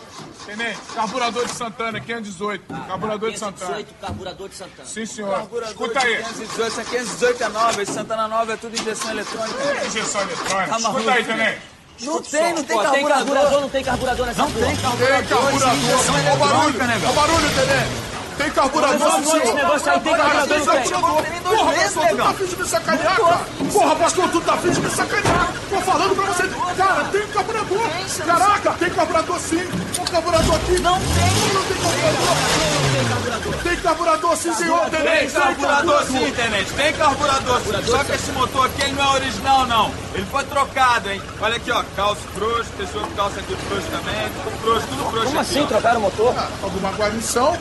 Tenente, 0.45 0.80
carburador 0.95 1.45
de 1.45 1.51
Santana, 1.53 1.99
518. 1.99 2.73
Carburador 2.88 3.31
de 3.31 3.38
Santana. 3.39 3.76
518, 3.76 4.01
carburador 4.01 4.49
de 4.49 4.55
Santana. 4.55 4.88
Sim, 4.88 5.05
senhor. 5.05 5.31
Carburador 5.35 5.69
Escuta 5.72 5.99
aí. 5.99 6.18
518, 6.23 6.63
essa 6.63 6.84
518 6.84 7.43
é 7.43 7.49
nova, 7.49 7.81
esse 7.81 7.93
Santana 7.93 8.27
nova 8.27 8.53
é 8.53 8.57
tudo 8.57 8.76
injeção 8.80 9.11
eletrônica. 9.11 9.63
É 9.63 9.88
injeção 9.88 10.22
eletrônica. 10.22 10.68
Tá 10.68 10.80
maluco? 10.80 10.99
Escuta 10.99 11.11
aí, 11.18 11.23
tenente. 11.26 11.61
Não 12.01 12.22
tem, 12.22 12.53
não 12.55 12.63
tem 12.63 12.77
Pô, 12.77 12.84
tem 12.89 13.05
carburador. 13.07 13.61
não 13.61 13.69
tem 13.69 13.84
carburador 13.84 14.26
nessa 14.26 14.41
Não 14.41 14.51
porra. 14.51 14.65
tem 14.65 14.76
carburador, 14.77 15.18
Tem 15.19 15.27
carburador. 15.27 15.76
injeção 15.77 16.15
Olha 16.15 16.34
o 16.34 16.38
barulho. 16.38 16.61
eletrônica, 16.63 16.88
né, 16.88 16.95
Olha 17.01 17.09
o 17.09 17.13
barulho, 17.13 17.49
tenente. 17.53 18.11
Tem 18.41 18.49
carburador, 18.49 19.11
senhor. 19.23 19.43
esse 19.43 19.53
negócio 19.53 19.91
aí 19.91 19.99
tem 19.99 20.15
carburador, 20.15 20.65
carburador. 20.65 21.23
Porra, 21.43 21.76
pastor, 21.76 22.09
tu 22.09 22.18
tá 22.18 22.30
afim 22.31 22.45
de 22.47 22.55
me 22.55 22.68
sacanear, 22.68 23.15
cara? 23.18 23.39
Porra, 23.72 23.95
pastor, 23.95 24.30
tu 24.30 24.41
tá 24.41 24.53
afim 24.53 24.72
de 24.72 24.81
me 24.81 24.89
sacanear. 24.89 25.53
Tô 25.69 25.81
falando 25.81 26.15
pra 26.15 26.26
você. 26.26 26.76
Cara, 26.76 27.03
tem 27.03 27.27
carburador. 27.27 27.89
Caraca, 28.26 28.72
tem 28.72 28.89
carburador 28.89 29.39
sim. 29.39 29.68
Tem 29.93 30.05
carburador 30.05 30.55
aqui. 30.55 30.80
Não 30.81 30.99
tem. 30.99 31.53
Não 31.53 31.63
tem 31.65 31.77
carburador. 31.77 33.63
Tem 33.63 33.77
carburador 33.77 34.38
sim, 34.38 34.53
senhor, 34.53 34.89
Tem 34.89 35.30
carburador 35.30 36.03
sim, 36.05 36.31
tenente, 36.31 36.73
tem 36.73 36.93
carburador 36.93 37.61
sim. 37.61 37.91
Só 37.91 38.03
que 38.03 38.11
esse 38.13 38.31
motor 38.31 38.65
aqui 38.65 38.81
ele 38.81 38.93
não 38.93 39.03
é 39.03 39.15
original, 39.15 39.68
não. 39.68 39.93
Ele 40.13 40.26
foi 40.26 40.43
trocado, 40.45 41.09
hein? 41.09 41.22
Olha 41.39 41.55
aqui, 41.55 41.72
ó, 41.72 41.84
calço 41.95 42.22
frouxo, 42.34 42.69
pessoa 42.77 43.05
com 43.05 43.11
calça 43.11 43.39
aqui 43.39 43.55
frouxo 43.55 43.88
também, 43.88 44.30
tudo 44.43 44.61
frouxo, 44.61 44.88
tudo 44.88 45.09
frouxo 45.11 45.27
Como 45.27 45.39
assim, 45.39 45.65
trocaram 45.68 45.99
o 45.99 46.03
motor? 46.03 46.35
Alguma 46.63 46.91
guarnição? 46.91 47.57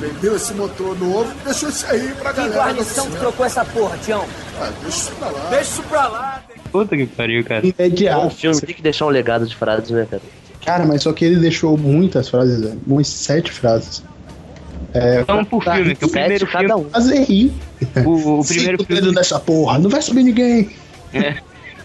Vendeu 0.00 0.34
esse 0.36 0.52
motor 0.54 0.98
novo, 0.98 1.32
deixou 1.44 1.68
isso 1.68 1.86
aí 1.86 2.08
pra 2.20 2.30
Que 2.32 2.36
galera. 2.40 2.54
da 2.54 2.64
guarnição 2.64 3.10
que 3.10 3.16
trocou 3.18 3.46
essa 3.46 3.64
porra, 3.64 3.96
Tião? 3.98 4.24
Ah, 4.60 4.70
deixa 4.82 4.88
isso 4.98 5.12
pra 5.12 5.28
lá. 5.30 5.48
Deixa 5.50 5.62
isso 5.64 5.82
pra 5.84 6.08
lá. 6.08 6.42
Puta 6.72 6.96
que 6.96 7.06
pariu, 7.06 7.44
cara. 7.44 7.64
Imediato. 7.66 8.26
Um 8.26 8.30
filme 8.30 8.60
tem 8.60 8.74
que 8.74 8.82
deixar 8.82 9.06
um 9.06 9.10
legado 9.10 9.46
de 9.46 9.54
frases, 9.54 9.90
né, 9.90 10.06
cara? 10.10 10.22
Cara, 10.64 10.84
mas 10.86 11.02
só 11.02 11.12
que 11.12 11.24
ele 11.24 11.36
deixou 11.36 11.76
muitas 11.76 12.28
frases, 12.28 12.60
velho. 12.60 12.80
Umas 12.86 13.06
sete 13.08 13.52
frases. 13.52 14.02
É, 14.94 15.20
Então, 15.20 15.44
por 15.44 15.62
filme, 15.62 15.94
que 15.94 16.04
o 16.04 16.08
primeiro 16.08 16.46
cada 16.46 16.68
filme- 16.74 16.84
um. 16.86 16.90
Fazer 16.90 17.22
rir. 17.24 17.52
O, 18.04 18.40
o 18.40 18.44
primeiro 18.44 18.78
Cinco 18.78 18.92
dedos 18.94 19.14
dessa 19.14 19.38
porra, 19.40 19.78
não 19.78 19.88
vai 19.90 20.02
subir 20.02 20.22
ninguém. 20.24 20.70
É. 21.14 21.36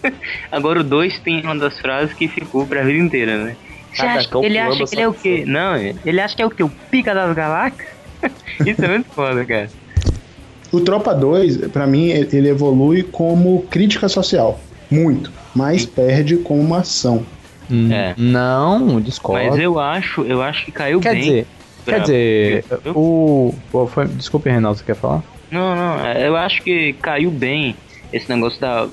Agora 0.50 0.80
o 0.80 0.84
2 0.84 1.18
tem 1.20 1.40
uma 1.42 1.56
das 1.56 1.78
frases 1.80 2.14
que 2.14 2.28
ficou 2.28 2.66
pra 2.66 2.82
vida 2.82 2.98
inteira, 2.98 3.44
né? 3.44 3.56
Você 3.92 4.02
acha, 4.02 4.28
ele 4.42 4.58
acha 4.58 4.84
que 4.86 4.94
ele 4.94 5.02
é 5.02 5.08
o 5.08 5.12
quê? 5.14 5.44
Não, 5.46 5.74
ele 5.76 6.20
acha 6.20 6.36
que 6.36 6.42
é 6.42 6.46
o 6.46 6.50
quê? 6.50 6.62
O 6.62 6.68
pica 6.90 7.14
das 7.14 7.34
galáxias? 7.34 7.88
Isso 8.66 8.84
é 8.84 8.88
muito 8.88 9.08
foda, 9.10 9.44
cara. 9.44 9.68
O 10.72 10.80
Tropa 10.80 11.14
2, 11.14 11.68
pra 11.68 11.86
mim, 11.86 12.08
ele 12.08 12.48
evolui 12.48 13.02
como 13.02 13.62
crítica 13.70 14.08
social. 14.08 14.60
Muito. 14.90 15.32
Mas 15.54 15.86
perde 15.86 16.36
como 16.38 16.60
uma 16.60 16.78
ação. 16.78 17.24
É. 17.90 18.14
Não, 18.16 19.00
discordo. 19.00 19.46
Mas 19.50 19.58
eu 19.58 19.78
acho, 19.78 20.22
eu 20.22 20.42
acho 20.42 20.64
que 20.64 20.72
caiu 20.72 21.00
Quer 21.00 21.12
bem. 21.12 21.20
dizer, 21.22 21.46
pra- 21.84 21.94
quer 21.96 22.02
dizer, 22.02 22.64
o. 22.94 23.54
pô, 23.70 23.86
foi- 23.86 24.06
Desculpe, 24.06 24.48
Reinaldo, 24.50 24.78
você 24.78 24.84
quer 24.84 24.94
falar? 24.96 25.22
Não, 25.50 25.74
não, 25.76 26.06
eu 26.12 26.36
acho 26.36 26.62
que 26.62 26.92
caiu 26.94 27.30
bem 27.30 27.74
esse 28.12 28.28
negócio 28.28 28.60
da 28.60 28.88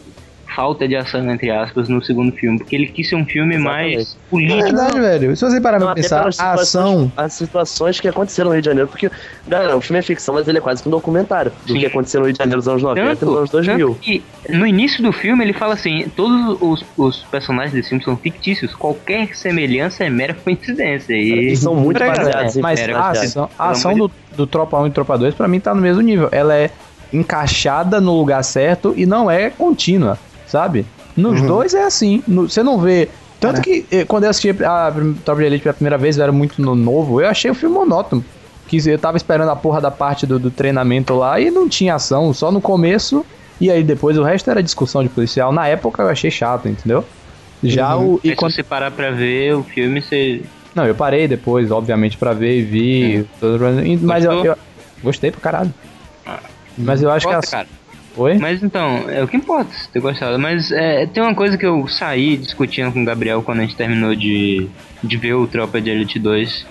falta 0.53 0.87
de 0.87 0.95
ação, 0.95 1.29
entre 1.31 1.49
aspas, 1.51 1.89
no 1.89 2.01
segundo 2.03 2.31
filme, 2.31 2.57
porque 2.59 2.75
ele 2.75 2.87
quis 2.87 3.09
ser 3.09 3.15
um 3.15 3.25
filme 3.25 3.57
mais 3.57 4.13
É 4.13 4.29
político. 4.29 4.61
verdade, 4.63 4.99
velho. 4.99 5.35
Se 5.35 5.43
você 5.45 5.59
parar 5.59 5.79
pra 5.79 5.93
pensar, 5.93 6.29
a 6.39 6.53
ação. 6.53 7.11
As 7.17 7.33
situações 7.33 7.99
que 7.99 8.07
aconteceram 8.07 8.49
no 8.49 8.53
Rio 8.53 8.61
de 8.61 8.65
Janeiro, 8.67 8.87
porque, 8.87 9.09
galera, 9.47 9.75
o 9.75 9.81
filme 9.81 9.99
é 9.99 10.01
ficção, 10.01 10.35
mas 10.35 10.47
ele 10.47 10.57
é 10.57 10.61
quase 10.61 10.81
que 10.81 10.87
um 10.87 10.91
documentário 10.91 11.51
do 11.65 11.73
que 11.73 11.85
aconteceu 11.85 12.19
no 12.21 12.25
Rio 12.27 12.33
de 12.33 12.37
Janeiro 12.39 12.57
nos 12.57 12.67
anos 12.67 12.83
90 12.83 13.23
e 13.23 13.27
nos 13.27 13.37
anos 13.37 13.49
2000. 13.49 13.87
tanto 13.89 13.99
que 13.99 14.23
no 14.49 14.65
início 14.67 15.03
do 15.03 15.11
filme 15.11 15.43
ele 15.43 15.53
fala 15.53 15.73
assim: 15.73 16.07
todos 16.15 16.57
os, 16.61 16.85
os 16.97 17.17
personagens 17.23 17.73
desse 17.73 17.89
filme 17.89 18.03
são 18.03 18.15
fictícios, 18.15 18.73
qualquer 18.73 19.35
semelhança 19.35 20.03
é 20.05 20.09
mera 20.09 20.33
coincidência. 20.45 21.13
E 21.13 21.31
Eles 21.31 21.59
são 21.59 21.75
muito 21.75 22.01
É, 22.01 22.07
baseados 22.07 22.55
em 22.55 22.61
Mas 22.61 22.79
a 22.79 22.83
personagens 22.85 23.17
reais. 23.17 23.29
ação, 23.31 23.49
a 23.59 23.69
ação 23.71 23.93
do, 23.97 24.11
do 24.37 24.47
Tropa 24.47 24.79
1 24.79 24.87
e 24.87 24.91
Tropa 24.91 25.17
2 25.17 25.33
pra 25.35 25.47
mim 25.47 25.59
tá 25.59 25.73
no 25.75 25.81
mesmo 25.81 26.01
nível. 26.01 26.29
Ela 26.31 26.55
é 26.55 26.69
encaixada 27.13 28.01
no 28.01 28.17
lugar 28.17 28.43
certo 28.43 28.93
e 28.97 29.05
não 29.05 29.29
é 29.29 29.49
contínua, 29.49 30.17
sabe? 30.55 30.85
Nos 31.17 31.41
Uhum. 31.41 31.47
dois 31.47 31.73
é 31.73 31.83
assim. 31.83 32.23
No- 32.25 32.47
você 32.49 32.63
não 32.63 32.77
vê. 32.79 33.09
Tanto 33.41 33.61
que 33.61 33.85
eh, 33.91 34.05
quando 34.05 34.23
eu 34.23 34.29
assisti 34.29 34.49
a 34.63 34.89
de 34.89 35.43
Elite 35.45 35.63
pela 35.63 35.73
primeira 35.73 35.97
vez, 35.97 36.17
eu 36.17 36.23
era 36.23 36.31
muito 36.31 36.61
no- 36.61 36.75
novo, 36.75 37.19
eu 37.21 37.27
achei 37.27 37.51
o 37.51 37.55
filme 37.55 37.75
monótono. 37.75 38.23
Que 38.67 38.77
eu 38.89 38.97
tava 38.97 39.17
esperando 39.17 39.49
a 39.49 39.55
porra 39.55 39.79
da 39.81 39.91
parte 39.91 40.25
do, 40.25 40.39
do 40.39 40.49
treinamento 40.49 41.13
lá 41.13 41.39
e 41.39 41.51
não 41.51 41.67
tinha 41.69 41.95
ação, 41.95 42.33
só 42.33 42.51
no 42.51 42.61
começo. 42.61 43.25
E 43.59 43.69
aí 43.69 43.83
depois 43.83 44.17
o 44.17 44.23
resto 44.23 44.49
era 44.49 44.63
discussão 44.63 45.03
de 45.03 45.09
policial. 45.09 45.51
Na 45.51 45.67
época 45.67 46.01
eu 46.03 46.07
achei 46.09 46.31
chato, 46.31 46.67
entendeu? 46.69 47.03
Já 47.61 47.95
o. 47.97 48.19
e 48.23 48.29
E 48.31 48.35
quando 48.35 48.51
se 48.51 48.57
você 48.57 48.63
parar 48.63 48.91
pra 48.91 49.11
ver 49.11 49.55
o 49.55 49.63
filme, 49.63 50.01
você. 50.01 50.41
não, 50.73 50.85
eu 50.87 50.95
parei 50.95 51.27
depois, 51.27 51.69
obviamente, 51.69 52.17
pra 52.17 52.31
ver 52.33 52.59
e 52.59 52.61
vi. 52.63 53.27
e- 53.83 53.97
Mas 54.01 54.23
eu, 54.25 54.31
eu- 54.45 54.57
gostei 55.03 55.31
pra 55.31 55.41
caralho. 55.41 55.73
Mas 56.77 57.01
eu 57.03 57.09
acho 57.11 57.25
que 57.27 57.31
Importa, 57.33 57.47
a. 57.47 57.51
cara. 57.51 57.67
Oi? 58.17 58.37
Mas 58.37 58.63
então, 58.63 59.09
é 59.09 59.23
o 59.23 59.27
que 59.27 59.35
importa 59.35 59.71
se 59.73 59.89
ter 59.89 59.99
gostado. 59.99 60.39
Mas 60.39 60.71
é, 60.71 61.05
tem 61.05 61.21
uma 61.21 61.35
coisa 61.35 61.57
que 61.57 61.65
eu 61.65 61.87
saí 61.87 62.37
discutindo 62.37 62.91
com 62.91 63.01
o 63.01 63.05
Gabriel 63.05 63.43
quando 63.43 63.59
a 63.59 63.61
gente 63.63 63.75
terminou 63.75 64.15
de, 64.15 64.67
de 65.03 65.17
ver 65.17 65.33
o 65.33 65.47
Tropa 65.47 65.81
de 65.81 65.89
Elite 65.89 66.17
2. 66.19 66.65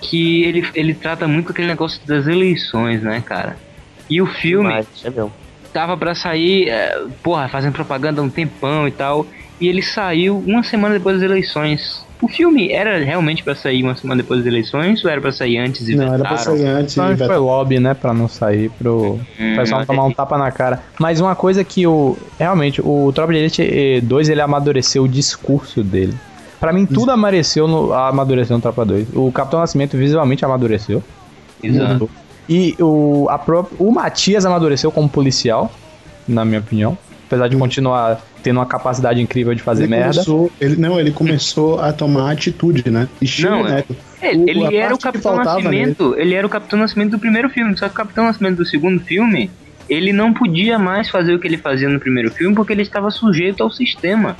Que 0.00 0.44
ele, 0.44 0.68
ele 0.74 0.94
trata 0.94 1.26
muito 1.26 1.50
aquele 1.50 1.68
negócio 1.68 2.00
das 2.06 2.26
eleições, 2.26 3.02
né, 3.02 3.20
cara? 3.24 3.56
E 4.08 4.22
o 4.22 4.26
filme 4.26 4.68
Demais, 4.68 4.86
é 5.04 5.10
tava 5.72 5.96
pra 5.96 6.14
sair, 6.14 6.68
é, 6.68 7.04
porra, 7.22 7.48
fazendo 7.48 7.72
propaganda 7.72 8.20
há 8.20 8.24
um 8.24 8.30
tempão 8.30 8.86
e 8.86 8.90
tal. 8.90 9.26
E 9.60 9.68
ele 9.68 9.82
saiu 9.82 10.38
uma 10.46 10.62
semana 10.62 10.94
depois 10.94 11.16
das 11.16 11.24
eleições. 11.24 12.06
O 12.20 12.26
filme 12.26 12.72
era 12.72 12.98
realmente 13.04 13.44
pra 13.44 13.54
sair 13.54 13.82
uma 13.84 13.94
semana 13.94 14.22
depois 14.22 14.40
das 14.40 14.46
eleições 14.48 15.04
ou 15.04 15.10
era 15.10 15.20
pra 15.20 15.30
sair 15.30 15.56
antes 15.58 15.88
e 15.88 15.94
Não, 15.94 16.12
era 16.12 16.18
pra 16.24 16.30
vetaram? 16.36 16.56
sair 16.58 16.66
antes 16.66 16.96
e 16.96 16.98
Então 17.00 17.06
foi 17.16 17.16
vetaram. 17.16 17.44
lobby, 17.44 17.78
né? 17.78 17.94
Pra 17.94 18.12
não 18.12 18.26
sair 18.28 18.70
pro 18.70 19.20
Hum, 19.38 19.56
pessoal 19.56 19.80
não 19.80 19.86
tomar 19.86 20.04
um 20.04 20.12
tapa 20.12 20.36
na 20.36 20.50
cara. 20.50 20.82
Mas 20.98 21.20
uma 21.20 21.36
coisa 21.36 21.62
que 21.62 21.86
o. 21.86 22.16
Realmente, 22.38 22.80
o 22.84 23.12
Tropa 23.14 23.32
de 23.32 23.38
Elite 23.38 24.00
2 24.02 24.28
ele 24.30 24.40
amadureceu 24.40 25.04
o 25.04 25.08
discurso 25.08 25.82
dele. 25.84 26.12
Pra 26.58 26.72
mim, 26.72 26.86
tudo 26.86 27.12
amadureceu 27.12 27.68
no, 27.68 27.92
amadureceu 27.92 28.56
no 28.56 28.62
Tropa 28.62 28.84
2. 28.84 29.08
O 29.14 29.30
Capitão 29.30 29.60
Nascimento 29.60 29.96
visualmente 29.96 30.44
amadureceu. 30.44 31.00
Exato. 31.62 32.10
E 32.48 32.74
o, 32.80 33.28
a 33.30 33.38
pró- 33.38 33.66
o 33.78 33.92
Matias 33.92 34.44
amadureceu 34.44 34.90
como 34.90 35.08
policial, 35.08 35.70
na 36.26 36.44
minha 36.44 36.58
opinião. 36.60 36.98
Apesar 37.28 37.46
de 37.48 37.56
continuar 37.56 38.22
tendo 38.42 38.56
uma 38.56 38.64
capacidade 38.64 39.20
incrível 39.20 39.54
de 39.54 39.62
fazer 39.62 39.84
Ele 39.84 39.90
merda. 39.90 40.14
começou, 40.14 40.50
ele, 40.58 40.76
não, 40.76 40.98
ele 40.98 41.10
começou 41.10 41.78
a 41.78 41.92
tomar 41.92 42.32
atitude, 42.32 42.90
né? 42.90 43.06
Estilo 43.20 43.50
Não, 43.50 43.64
Neto. 43.64 43.94
É, 44.22 44.34
ele 44.34 44.66
a 44.66 44.84
era 44.84 44.94
o 44.94 44.98
Capitão 44.98 45.36
Nascimento, 45.36 46.14
ele 46.16 46.34
era 46.34 46.46
o 46.46 46.50
Capitão 46.50 46.78
Nascimento 46.78 47.10
do 47.10 47.18
primeiro 47.18 47.50
filme, 47.50 47.76
só 47.76 47.86
que 47.86 47.92
o 47.92 47.96
Capitão 47.96 48.24
Nascimento 48.24 48.56
do 48.56 48.64
segundo 48.64 48.98
filme, 49.00 49.50
ele 49.90 50.10
não 50.10 50.32
podia 50.32 50.78
mais 50.78 51.10
fazer 51.10 51.34
o 51.34 51.38
que 51.38 51.46
ele 51.46 51.58
fazia 51.58 51.88
no 51.88 52.00
primeiro 52.00 52.30
filme 52.30 52.56
porque 52.56 52.72
ele 52.72 52.82
estava 52.82 53.10
sujeito 53.10 53.62
ao 53.62 53.70
sistema. 53.70 54.34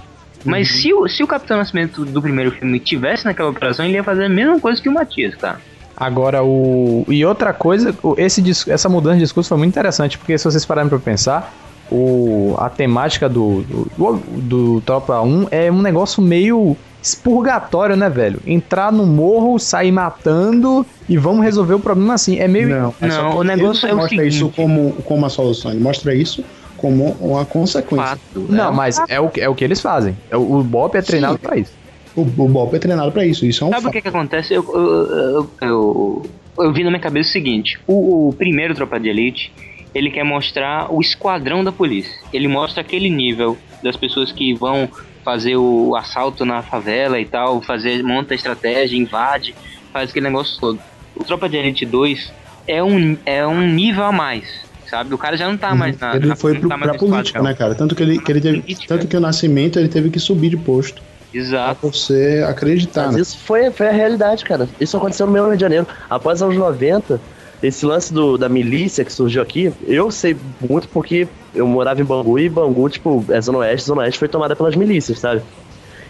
Mas 0.44 0.70
se, 0.70 0.94
o, 0.94 1.06
se 1.08 1.22
o 1.22 1.26
Capitão 1.26 1.58
Nascimento 1.58 2.04
do 2.06 2.22
primeiro 2.22 2.50
filme 2.52 2.80
tivesse 2.80 3.26
naquela 3.26 3.50
operação, 3.50 3.84
ele 3.84 3.94
ia 3.94 4.04
fazer 4.04 4.24
a 4.24 4.28
mesma 4.28 4.58
coisa 4.58 4.80
que 4.80 4.88
o 4.88 4.92
Matias, 4.92 5.34
cara. 5.34 5.60
Agora, 5.96 6.44
o. 6.44 7.04
E 7.08 7.24
outra 7.24 7.52
coisa, 7.52 7.94
esse, 8.16 8.40
essa 8.70 8.88
mudança 8.88 9.16
de 9.16 9.22
discurso 9.22 9.48
foi 9.48 9.58
muito 9.58 9.72
interessante, 9.72 10.16
porque 10.16 10.38
se 10.38 10.44
vocês 10.44 10.64
pararem 10.64 10.88
pra 10.88 10.98
pensar, 10.98 11.52
o, 11.90 12.54
a 12.58 12.68
temática 12.68 13.28
do, 13.28 13.62
do, 13.62 14.16
do 14.36 14.80
Tropa 14.82 15.20
1 15.20 15.46
é 15.50 15.70
um 15.70 15.80
negócio 15.82 16.22
meio 16.22 16.76
expurgatório, 17.02 17.96
né, 17.96 18.08
velho? 18.10 18.40
Entrar 18.46 18.92
no 18.92 19.06
morro, 19.06 19.58
sair 19.58 19.92
matando 19.92 20.84
e 21.08 21.16
vamos 21.16 21.42
resolver 21.44 21.74
o 21.74 21.80
problema 21.80 22.14
assim. 22.14 22.38
É 22.38 22.46
meio. 22.48 22.68
Não, 22.68 22.94
é 23.00 23.10
só 23.10 23.30
que 23.30 23.38
ele 23.50 23.62
não 23.62 23.96
mostra 23.96 24.26
isso 24.26 24.52
como, 24.54 24.92
como 25.04 25.26
a 25.26 25.28
solução, 25.28 25.70
ele 25.70 25.80
mostra 25.80 26.14
isso 26.14 26.44
como 26.76 27.16
uma 27.20 27.44
consequência. 27.44 28.18
Não, 28.34 28.72
mas 28.72 29.00
é 29.08 29.18
o, 29.18 29.28
que- 29.28 29.40
é 29.40 29.48
o 29.48 29.54
que 29.54 29.64
eles 29.64 29.80
fazem. 29.80 30.16
É 30.30 30.36
O, 30.36 30.58
o 30.58 30.62
Bop 30.64 30.96
é 30.96 31.02
treinado 31.02 31.38
pra 31.38 31.56
isso. 31.56 31.72
O, 32.14 32.20
o 32.22 32.48
Bop 32.48 32.74
é 32.74 32.78
treinado 32.78 33.10
pra 33.12 33.24
isso, 33.24 33.44
isso 33.46 33.64
é 33.64 33.66
um 33.66 33.70
Sabe 33.70 33.80
o 33.80 33.82
fato. 33.84 33.92
que 33.94 34.02
que 34.02 34.08
acontece? 34.08 34.54
Eu, 34.54 34.64
eu, 34.74 35.10
eu, 35.16 35.50
eu, 35.62 36.26
eu 36.58 36.72
vi 36.72 36.84
na 36.84 36.90
minha 36.90 37.00
cabeça 37.02 37.30
o 37.30 37.32
seguinte: 37.32 37.78
o, 37.86 38.28
o 38.28 38.32
primeiro 38.32 38.74
Tropa 38.74 38.98
de 39.00 39.08
Elite, 39.08 39.52
ele 39.98 40.10
quer 40.10 40.24
mostrar 40.24 40.92
o 40.92 41.00
esquadrão 41.00 41.62
da 41.64 41.72
polícia. 41.72 42.12
Ele 42.32 42.48
mostra 42.48 42.80
aquele 42.80 43.10
nível 43.10 43.56
das 43.82 43.96
pessoas 43.96 44.32
que 44.32 44.54
vão 44.54 44.88
fazer 45.24 45.56
o 45.56 45.94
assalto 45.96 46.44
na 46.44 46.62
favela 46.62 47.20
e 47.20 47.24
tal, 47.26 47.60
fazer 47.60 48.02
monta 48.02 48.32
a 48.32 48.36
estratégia, 48.36 48.96
invade, 48.96 49.54
faz 49.92 50.10
aquele 50.10 50.26
negócio 50.26 50.58
todo. 50.60 50.78
O 51.14 51.24
Tropa 51.24 51.48
de 51.48 51.56
Elite 51.56 51.84
2 51.84 52.32
é 52.66 52.82
um, 52.82 53.16
é 53.26 53.46
um 53.46 53.60
nível 53.60 54.04
a 54.04 54.12
mais, 54.12 54.48
sabe? 54.88 55.12
O 55.14 55.18
cara 55.18 55.36
já 55.36 55.48
não 55.48 55.56
tá 55.56 55.74
mais 55.74 55.98
na. 55.98 56.16
Ele 56.16 56.26
na- 56.28 56.36
foi 56.36 56.52
não 56.54 56.60
pro, 56.60 56.68
tá 56.68 56.78
pra 56.78 56.94
política, 56.94 57.42
né, 57.42 57.54
cara? 57.54 57.74
Tanto 57.74 57.94
que 57.94 58.02
ele, 58.02 58.18
que 58.18 58.32
ele 58.32 58.40
teve, 58.40 58.76
tanto 58.86 59.06
que 59.06 59.16
o 59.16 59.20
nascimento 59.20 59.78
ele 59.78 59.88
teve 59.88 60.08
que 60.10 60.18
subir 60.20 60.50
de 60.50 60.56
posto. 60.56 61.02
Exato. 61.34 61.80
Pra 61.80 61.90
você 61.90 62.42
acreditar, 62.48 63.06
Mas 63.06 63.16
né? 63.16 63.20
isso 63.20 63.38
foi, 63.38 63.70
foi 63.70 63.88
a 63.88 63.92
realidade, 63.92 64.44
cara. 64.44 64.66
Isso 64.80 64.96
aconteceu 64.96 65.26
no 65.26 65.32
meu 65.32 65.46
Rio 65.46 65.56
de 65.56 65.60
Janeiro. 65.60 65.86
Após 66.08 66.36
os 66.38 66.42
anos 66.42 66.56
90, 66.56 67.20
esse 67.62 67.84
lance 67.84 68.12
do, 68.12 68.38
da 68.38 68.48
milícia 68.48 69.04
que 69.04 69.12
surgiu 69.12 69.42
aqui, 69.42 69.72
eu 69.86 70.10
sei 70.10 70.36
muito 70.60 70.88
porque 70.88 71.26
eu 71.54 71.66
morava 71.66 72.00
em 72.00 72.04
Bangu 72.04 72.38
e 72.38 72.48
Bangu, 72.48 72.88
tipo, 72.88 73.24
é 73.28 73.40
Zona 73.40 73.58
Oeste, 73.58 73.86
Zona 73.86 74.02
Oeste 74.02 74.18
foi 74.18 74.28
tomada 74.28 74.54
pelas 74.54 74.76
milícias, 74.76 75.18
sabe? 75.18 75.42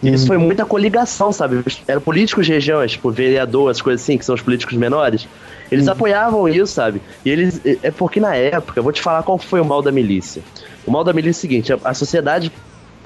E 0.03 0.13
isso 0.13 0.27
foi 0.27 0.39
muita 0.39 0.65
coligação, 0.65 1.33
sabe? 1.33 1.65
Eram 1.87 2.01
políticos 2.01 2.47
de 2.47 2.53
regiões, 2.53 2.93
tipo, 2.93 3.11
vereador, 3.11 3.71
essas 3.71 3.83
coisas 3.83 4.03
assim, 4.03 4.17
que 4.17 4.25
são 4.25 4.35
os 4.35 4.43
políticos 4.43 4.77
menores. 4.77 5.27
Eles 5.73 5.89
apoiavam 5.89 6.49
isso, 6.49 6.73
sabe? 6.73 7.03
E 7.25 7.31
eles. 7.31 7.61
É 7.83 7.91
porque 7.91 8.21
na 8.21 8.35
época, 8.35 8.79
eu 8.79 8.83
vou 8.85 8.93
te 8.93 9.03
falar 9.03 9.23
qual 9.25 9.39
foi 9.39 9.61
o 9.61 9.65
mal 9.65 9.83
da 9.83 9.91
milícia. 9.91 10.41
O 10.87 10.91
mal 10.91 11.03
da 11.03 11.13
milícia 11.13 11.39
é 11.39 11.39
o 11.39 11.41
seguinte: 11.41 11.73
a, 11.73 11.79
a 11.83 11.95
sociedade, 11.95 12.53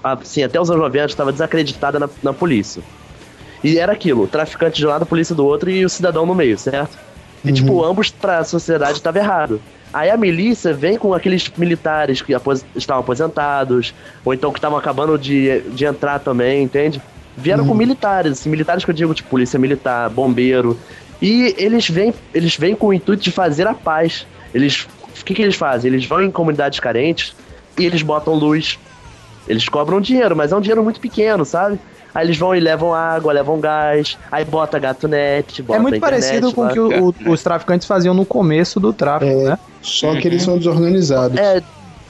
assim, 0.05 0.43
até 0.43 0.61
os 0.61 0.71
anos 0.71 0.83
90, 0.83 1.07
estava 1.07 1.33
desacreditada 1.33 1.99
na, 1.99 2.11
na 2.23 2.33
polícia. 2.33 2.83
E 3.65 3.79
era 3.79 3.93
aquilo, 3.93 4.27
traficante 4.27 4.77
de 4.77 4.87
um 4.87 4.91
lado, 4.91 5.07
polícia 5.07 5.35
do 5.35 5.47
outro 5.47 5.71
e 5.71 5.85
o 5.85 5.89
cidadão 5.89 6.27
no 6.27 6.35
meio, 6.35 6.59
certo? 6.59 6.99
E, 7.45 7.53
tipo, 7.53 7.85
ambos 7.85 8.11
pra 8.11 8.45
sociedade 8.45 8.99
estava 8.99 9.19
errado. 9.19 9.61
Aí 9.93 10.09
a 10.11 10.17
milícia 10.17 10.73
vem 10.73 10.97
com 10.97 11.13
aqueles 11.13 11.51
militares 11.57 12.23
que 12.23 12.33
apos- 12.33 12.65
estavam 12.75 13.01
aposentados, 13.03 13.93
ou 14.25 14.33
então 14.33 14.51
que 14.53 14.59
estavam 14.59 14.79
acabando 14.79 15.19
de, 15.19 15.61
de 15.71 15.85
entrar 15.85 16.19
também, 16.21 16.63
entende? 16.63 17.01
Vieram 17.37 17.67
com 17.67 17.75
militares, 17.75 18.33
assim, 18.33 18.49
militares 18.51 18.85
que 18.85 18.91
eu 18.91 18.95
digo, 18.95 19.13
tipo, 19.15 19.29
polícia 19.29 19.59
militar, 19.59 20.09
bombeiro. 20.11 20.79
E 21.21 21.55
eles 21.59 21.89
vêm, 21.89 22.13
eles 22.35 22.57
vêm 22.57 22.75
com 22.75 22.89
o 22.89 22.93
intuito 22.93 23.23
de 23.23 23.31
fazer 23.31 23.67
a 23.67 23.75
paz. 23.75 24.27
Eles. 24.55 24.87
O 25.21 25.25
que, 25.25 25.35
que 25.35 25.43
eles 25.43 25.55
fazem? 25.57 25.91
Eles 25.93 26.05
vão 26.07 26.23
em 26.23 26.31
comunidades 26.31 26.81
carentes 26.81 27.35
e 27.79 27.85
eles 27.87 28.03
botam 28.03 28.35
luz. 28.35 28.79
Eles 29.49 29.69
cobram 29.69 30.01
dinheiro, 30.01 30.35
mas 30.37 30.53
é 30.53 30.57
um 30.57 30.61
dinheiro 30.61 30.83
muito 30.83 31.01
pequeno, 31.01 31.45
sabe? 31.45 31.79
Aí 32.15 32.27
eles 32.27 32.37
vão 32.39 32.55
e 32.55 32.61
levam 32.61 32.93
água, 32.95 33.33
levam 33.33 33.59
gás, 33.61 34.19
aí 34.31 34.45
bota 34.45 34.79
gato 34.79 35.09
net, 35.09 35.63
bota 35.63 35.79
É 35.79 35.83
muito 35.83 35.97
internet 35.97 36.21
parecido 36.23 36.53
com 36.53 36.67
o 36.67 36.71
que 36.73 36.79
o- 36.81 37.15
os 37.33 37.43
traficantes 37.43 37.87
faziam 37.87 38.15
no 38.15 38.27
começo 38.27 38.79
do 38.79 38.93
tráfico, 38.93 39.43
né? 39.43 39.59
Só 39.81 40.15
que 40.17 40.29
eles 40.29 40.43
são 40.43 40.59
desorganizados. 40.59 41.39
É, 41.39 41.63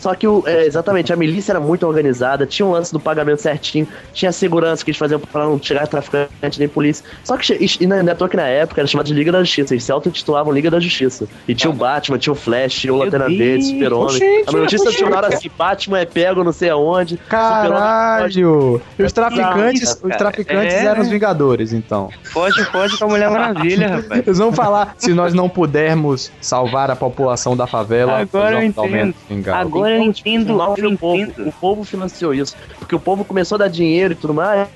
Só 0.02 0.16
que, 0.16 0.26
o, 0.26 0.42
é, 0.46 0.66
exatamente, 0.66 1.12
a 1.12 1.16
milícia 1.16 1.52
era 1.52 1.60
muito 1.60 1.86
organizada, 1.86 2.44
tinha 2.44 2.66
um 2.66 2.72
lance 2.72 2.92
do 2.92 2.98
pagamento 2.98 3.40
certinho, 3.40 3.86
tinha 4.12 4.32
segurança 4.32 4.84
que 4.84 4.90
eles 4.90 4.98
faziam 4.98 5.20
pra 5.20 5.44
não 5.44 5.62
chegar 5.62 5.86
traficante 5.86 6.58
nem 6.58 6.66
polícia. 6.66 7.04
Só 7.22 7.36
que, 7.36 7.56
e, 7.80 7.86
não 7.86 7.96
é 7.96 8.14
toa 8.16 8.28
que 8.28 8.36
na 8.36 8.48
época 8.48 8.80
era 8.80 8.88
chamado 8.88 9.06
de 9.06 9.14
Liga 9.14 9.30
da 9.30 9.38
Justiça, 9.44 9.74
eles 9.74 9.84
se 9.84 9.92
auto-intitulavam 9.92 10.52
Liga 10.52 10.68
da 10.72 10.80
Justiça. 10.80 11.28
E 11.46 11.54
tinha 11.54 11.70
o 11.70 11.72
Batman, 11.72 12.18
tinha 12.18 12.32
o 12.32 12.34
Flash, 12.34 12.72
tinha 12.72 12.92
o 12.92 12.96
Lanterna 12.96 13.28
Verde, 13.28 13.64
Super-Homem. 13.64 14.44
A 14.44 14.50
notícia 14.50 14.90
tinha 14.90 15.06
uma 15.06 15.18
hora 15.18 15.28
assim, 15.28 15.48
Batman 15.56 16.00
é 16.00 16.04
pego 16.04 16.42
não 16.42 16.52
sei 16.52 16.70
aonde. 16.70 17.16
Caralho! 17.16 18.82
E 18.98 19.02
os 19.04 19.12
traficantes, 19.12 19.82
Isso, 19.82 19.98
os 20.02 20.16
traficantes 20.16 20.74
É. 20.74 20.84
eram 20.86 21.02
os 21.02 21.08
Vingadores, 21.08 21.72
então. 21.72 22.10
Pode, 22.32 22.64
pode 22.72 22.98
com 22.98 23.04
a 23.04 23.08
Mulher 23.08 23.30
Maravilha, 23.30 23.96
rapaz. 23.96 24.26
Eles 24.26 24.38
vão 24.38 24.52
falar 24.52 24.94
se 24.98 25.12
nós 25.14 25.32
não 25.32 25.48
pudermos 25.48 26.32
salvar 26.40 26.90
a 26.90 26.96
população 26.96 27.56
da 27.56 27.68
favela. 27.68 28.18
Agora 28.18 28.54
nós 28.54 28.76
eu 28.76 28.84
entendo. 28.84 29.14
Agora 29.52 29.91
eu 29.96 30.02
entendo. 30.02 30.54
Mal 30.54 30.74
eu 30.76 30.90
o 30.90 30.98
povo. 30.98 31.32
O 31.38 31.52
povo 31.52 31.84
financiou 31.84 32.34
isso. 32.34 32.56
Porque 32.78 32.94
o 32.94 33.00
povo 33.00 33.24
começou 33.24 33.56
a 33.56 33.58
dar 33.60 33.68
dinheiro 33.68 34.12
e 34.12 34.16
tudo 34.16 34.34
mais. 34.34 34.68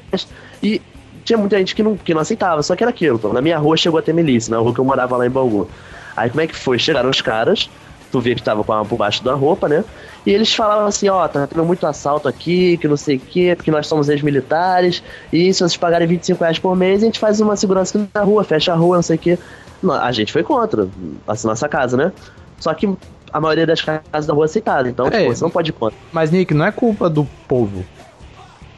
E 0.63 0.81
tinha 1.25 1.39
muita 1.39 1.59
gente 1.59 1.75
que 1.75 1.83
não, 1.83 1.97
que 1.97 2.15
não 2.15 2.21
aceitava. 2.21 2.63
Só 2.63 2.77
que 2.77 2.83
era 2.83 2.91
aquilo. 2.91 3.17
Então, 3.17 3.33
na 3.33 3.41
minha 3.41 3.59
rua 3.59 3.77
chegou 3.77 3.99
a 3.99 4.03
ter 4.03 4.13
milícia, 4.13 4.51
na 4.51 4.59
rua 4.59 4.73
que 4.73 4.79
eu 4.79 4.85
morava 4.85 5.17
lá 5.17 5.27
em 5.27 5.31
Bangu. 5.31 5.69
Aí 6.17 6.31
como 6.31 6.41
é 6.41 6.47
que 6.47 6.55
foi? 6.55 6.79
Chegaram 6.79 7.11
os 7.11 7.21
caras. 7.21 7.69
Tu 8.11 8.21
vê 8.21 8.35
que 8.35 8.43
tava 8.43 8.63
com 8.63 8.73
a 8.73 8.85
por 8.85 8.97
baixo 8.97 9.23
da 9.25 9.35
roupa, 9.35 9.69
né? 9.69 9.85
E 10.25 10.31
eles 10.31 10.55
falavam 10.55 10.87
assim, 10.87 11.09
ó, 11.09 11.27
tá 11.27 11.47
tendo 11.47 11.65
muito 11.65 11.87
assalto 11.87 12.29
aqui, 12.29 12.77
que 12.79 12.87
não 12.87 12.97
sei 12.97 13.17
o 13.17 13.21
quê, 13.21 13.55
porque 13.57 13.71
nós 13.71 13.87
somos 13.87 14.09
ex-militares, 14.09 15.03
e 15.33 15.53
se 15.53 15.59
vocês 15.59 15.77
pagarem 15.77 16.07
25 16.07 16.41
reais 16.41 16.59
por 16.59 16.77
mês, 16.77 17.03
a 17.03 17.07
gente 17.07 17.19
faz 17.19 17.41
uma 17.41 17.57
segurança 17.57 17.99
aqui 17.99 18.09
na 18.15 18.23
rua, 18.23 18.45
fecha 18.45 18.73
a 18.73 18.77
rua, 18.77 18.97
não 18.97 19.03
sei 19.03 19.17
o 19.17 19.19
quê. 19.19 19.39
Não, 19.83 19.95
A 19.95 20.11
gente 20.13 20.33
foi 20.33 20.43
contra, 20.43 20.89
assim, 21.27 21.47
nossa 21.47 21.69
casa, 21.69 21.97
né? 21.97 22.13
Só 22.59 22.73
que 22.75 22.89
a 23.37 23.41
maioria 23.41 23.67
das 23.67 23.83
casas 23.83 24.27
da 24.27 24.33
rua 24.33 24.47
aceitaram, 24.47 24.89
então, 24.89 25.07
É. 25.09 25.27
você 25.27 25.45
não 25.45 25.51
pode 25.51 25.71
ir 25.71 25.75
contra. 25.75 25.99
Mas, 26.11 26.31
Nick, 26.31 26.55
não 26.55 26.65
é 26.65 26.73
culpa 26.73 27.11
do 27.11 27.27
povo. 27.47 27.85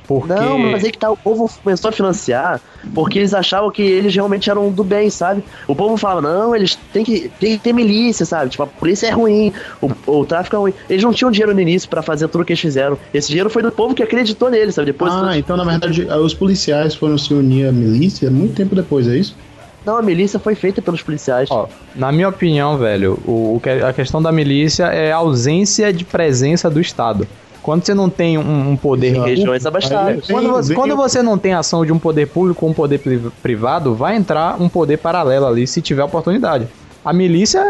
Porque... 0.04 0.32
Não, 0.32 0.58
mas 0.58 0.82
aí 0.82 0.90
que 0.90 0.96
tá, 0.96 1.10
o 1.10 1.16
povo 1.18 1.50
começou 1.62 1.90
a 1.90 1.92
financiar 1.92 2.62
porque 2.94 3.18
eles 3.18 3.34
achavam 3.34 3.70
que 3.70 3.82
eles 3.82 4.14
realmente 4.14 4.48
eram 4.48 4.70
do 4.70 4.82
bem, 4.82 5.10
sabe? 5.10 5.44
O 5.66 5.76
povo 5.76 5.98
falava, 5.98 6.22
não, 6.22 6.56
eles 6.56 6.78
têm 6.94 7.04
que, 7.04 7.30
tem 7.38 7.58
que 7.58 7.62
ter 7.62 7.74
milícia, 7.74 8.24
sabe? 8.24 8.48
Tipo, 8.50 8.62
a 8.62 8.66
polícia 8.66 9.06
é 9.06 9.10
ruim, 9.10 9.52
o, 9.82 9.90
o 10.06 10.24
tráfico 10.24 10.56
é 10.56 10.58
ruim. 10.58 10.74
Eles 10.88 11.04
não 11.04 11.12
tinham 11.12 11.30
dinheiro 11.30 11.52
no 11.54 11.60
início 11.60 11.90
pra 11.90 12.00
fazer 12.00 12.26
tudo 12.28 12.42
que 12.42 12.52
eles 12.54 12.60
fizeram. 12.60 12.98
Esse 13.12 13.28
dinheiro 13.28 13.50
foi 13.50 13.62
do 13.62 13.70
povo 13.70 13.94
que 13.94 14.02
acreditou 14.02 14.48
neles, 14.50 14.74
sabe? 14.74 14.86
Depois 14.86 15.12
Ah, 15.12 15.36
então 15.36 15.58
na 15.58 15.64
verdade 15.64 16.06
os 16.06 16.32
policiais 16.32 16.94
foram 16.94 17.18
se 17.18 17.34
unir 17.34 17.68
à 17.68 17.72
milícia 17.72 18.30
muito 18.30 18.54
tempo 18.54 18.74
depois, 18.74 19.06
é 19.06 19.14
isso? 19.14 19.36
Não, 19.84 19.96
a 19.96 20.02
milícia 20.02 20.38
foi 20.38 20.54
feita 20.54 20.82
pelos 20.82 21.02
policiais. 21.02 21.48
Ó, 21.50 21.66
na 21.94 22.12
minha 22.12 22.28
opinião, 22.28 22.76
velho, 22.76 23.18
o, 23.26 23.56
o 23.56 23.60
que- 23.62 23.70
a 23.70 23.92
questão 23.92 24.20
da 24.20 24.30
milícia 24.30 24.84
é 24.86 25.12
a 25.12 25.16
ausência 25.16 25.92
de 25.92 26.04
presença 26.04 26.68
do 26.68 26.80
Estado. 26.80 27.26
Quando 27.62 27.84
você 27.84 27.92
não 27.94 28.08
tem 28.08 28.38
um, 28.38 28.70
um 28.70 28.76
poder 28.76 29.14
Em 29.14 29.20
regiões 29.22 29.62
público- 29.62 29.68
abastadas. 29.68 30.26
Quando 30.26 30.48
você, 30.50 30.74
quando 30.74 30.96
você 30.96 31.22
não 31.22 31.36
tem 31.36 31.52
ação 31.54 31.84
de 31.84 31.92
um 31.92 31.98
poder 31.98 32.26
público 32.26 32.64
ou 32.64 32.70
um 32.70 32.74
poder 32.74 32.98
pri- 32.98 33.20
privado, 33.42 33.94
vai 33.94 34.16
entrar 34.16 34.60
um 34.60 34.68
poder 34.68 34.96
paralelo 34.98 35.46
ali 35.46 35.66
se 35.66 35.82
tiver 35.82 36.02
oportunidade. 36.02 36.66
A 37.04 37.12
milícia 37.12 37.62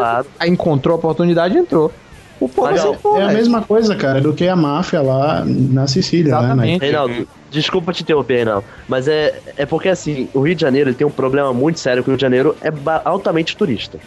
encontrou 0.47 0.95
a 0.95 0.99
oportunidade 0.99 1.55
e 1.57 1.59
entrou. 1.59 1.93
O 2.41 2.49
povo 2.49 2.71
Mas 2.71 2.81
aceitou, 2.81 3.21
é 3.21 3.25
a 3.25 3.33
mesma 3.33 3.63
coisa, 3.63 3.97
cara, 3.97 4.21
do 4.21 4.33
que 4.33 4.47
a 4.47 4.55
máfia 4.55 5.03
lá 5.03 5.45
na 5.45 5.87
Sicília, 5.87 6.41
né? 6.41 6.55
Na- 6.55 6.63
Reinaldo, 6.63 7.29
desculpa 7.51 7.93
te 7.93 8.03
interromper, 8.03 8.37
Reinaldo, 8.37 8.65
mas 8.87 9.09
é, 9.09 9.41
é 9.57 9.67
porque 9.67 9.89
assim, 9.89 10.29
o 10.33 10.41
Rio 10.41 10.55
de 10.55 10.61
Janeiro 10.61 10.91
ele 10.91 10.97
tem 10.97 11.07
um 11.07 11.11
problema 11.11 11.53
muito 11.53 11.81
sério, 11.81 12.03
que 12.03 12.09
o 12.11 12.13
Rio 12.13 12.17
de 12.17 12.23
Janeiro 12.23 12.57
é 12.61 12.73
altamente 13.05 13.57
turista. 13.57 13.99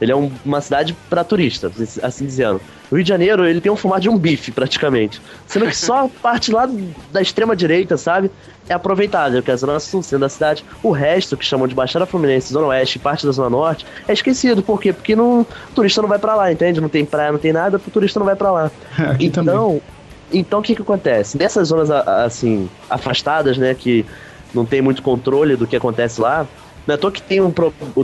Ele 0.00 0.12
é 0.12 0.16
um- 0.16 0.30
uma 0.44 0.60
cidade 0.60 0.96
para 1.08 1.24
turista, 1.24 1.70
assim 2.02 2.26
dizendo. 2.26 2.60
O 2.90 2.94
Rio 2.94 3.02
de 3.02 3.08
Janeiro, 3.08 3.44
ele 3.46 3.60
tem 3.60 3.72
um 3.72 3.76
formato 3.76 4.02
de 4.02 4.08
um 4.08 4.16
bife, 4.16 4.52
praticamente. 4.52 5.20
Sendo 5.46 5.66
que 5.66 5.76
só 5.76 6.04
a 6.04 6.08
parte 6.08 6.52
lá 6.52 6.68
da 7.10 7.20
extrema 7.20 7.56
direita, 7.56 7.96
sabe, 7.96 8.30
é 8.68 8.74
aproveitável, 8.74 9.42
que 9.42 9.50
é 9.50 9.54
a 9.54 9.56
Zona 9.56 9.80
Sul, 9.80 10.02
sendo 10.02 10.24
a 10.24 10.28
cidade. 10.28 10.64
O 10.82 10.90
resto, 10.92 11.36
que 11.36 11.44
chamam 11.44 11.66
de 11.66 11.74
Baixada 11.74 12.04
Fluminense, 12.06 12.52
Zona 12.52 12.68
Oeste 12.68 12.98
e 12.98 13.00
parte 13.00 13.24
da 13.26 13.32
Zona 13.32 13.50
Norte, 13.50 13.86
é 14.06 14.12
esquecido. 14.12 14.62
Por 14.62 14.80
quê? 14.80 14.92
Porque 14.92 15.16
não, 15.16 15.40
o 15.40 15.46
turista 15.74 16.00
não 16.02 16.08
vai 16.08 16.18
pra 16.18 16.34
lá, 16.36 16.52
entende? 16.52 16.80
Não 16.80 16.88
tem 16.88 17.04
praia, 17.04 17.32
não 17.32 17.38
tem 17.38 17.52
nada, 17.52 17.76
o 17.78 17.90
turista 17.90 18.20
não 18.20 18.26
vai 18.26 18.36
pra 18.36 18.52
lá. 18.52 18.70
então, 19.18 19.80
então 20.32 20.58
o 20.60 20.62
que 20.62 20.76
que 20.76 20.82
acontece? 20.82 21.36
Nessas 21.38 21.68
zonas, 21.68 21.90
assim, 21.90 22.68
afastadas, 22.90 23.56
né, 23.58 23.74
que 23.74 24.04
não 24.54 24.64
tem 24.64 24.80
muito 24.80 25.02
controle 25.02 25.56
do 25.56 25.66
que 25.66 25.74
acontece 25.76 26.20
lá, 26.20 26.46
não 26.86 26.92
é 26.92 26.96
à 26.96 26.98
toa 26.98 27.10
que 27.10 27.20
tem 27.22 27.40
um 27.40 27.52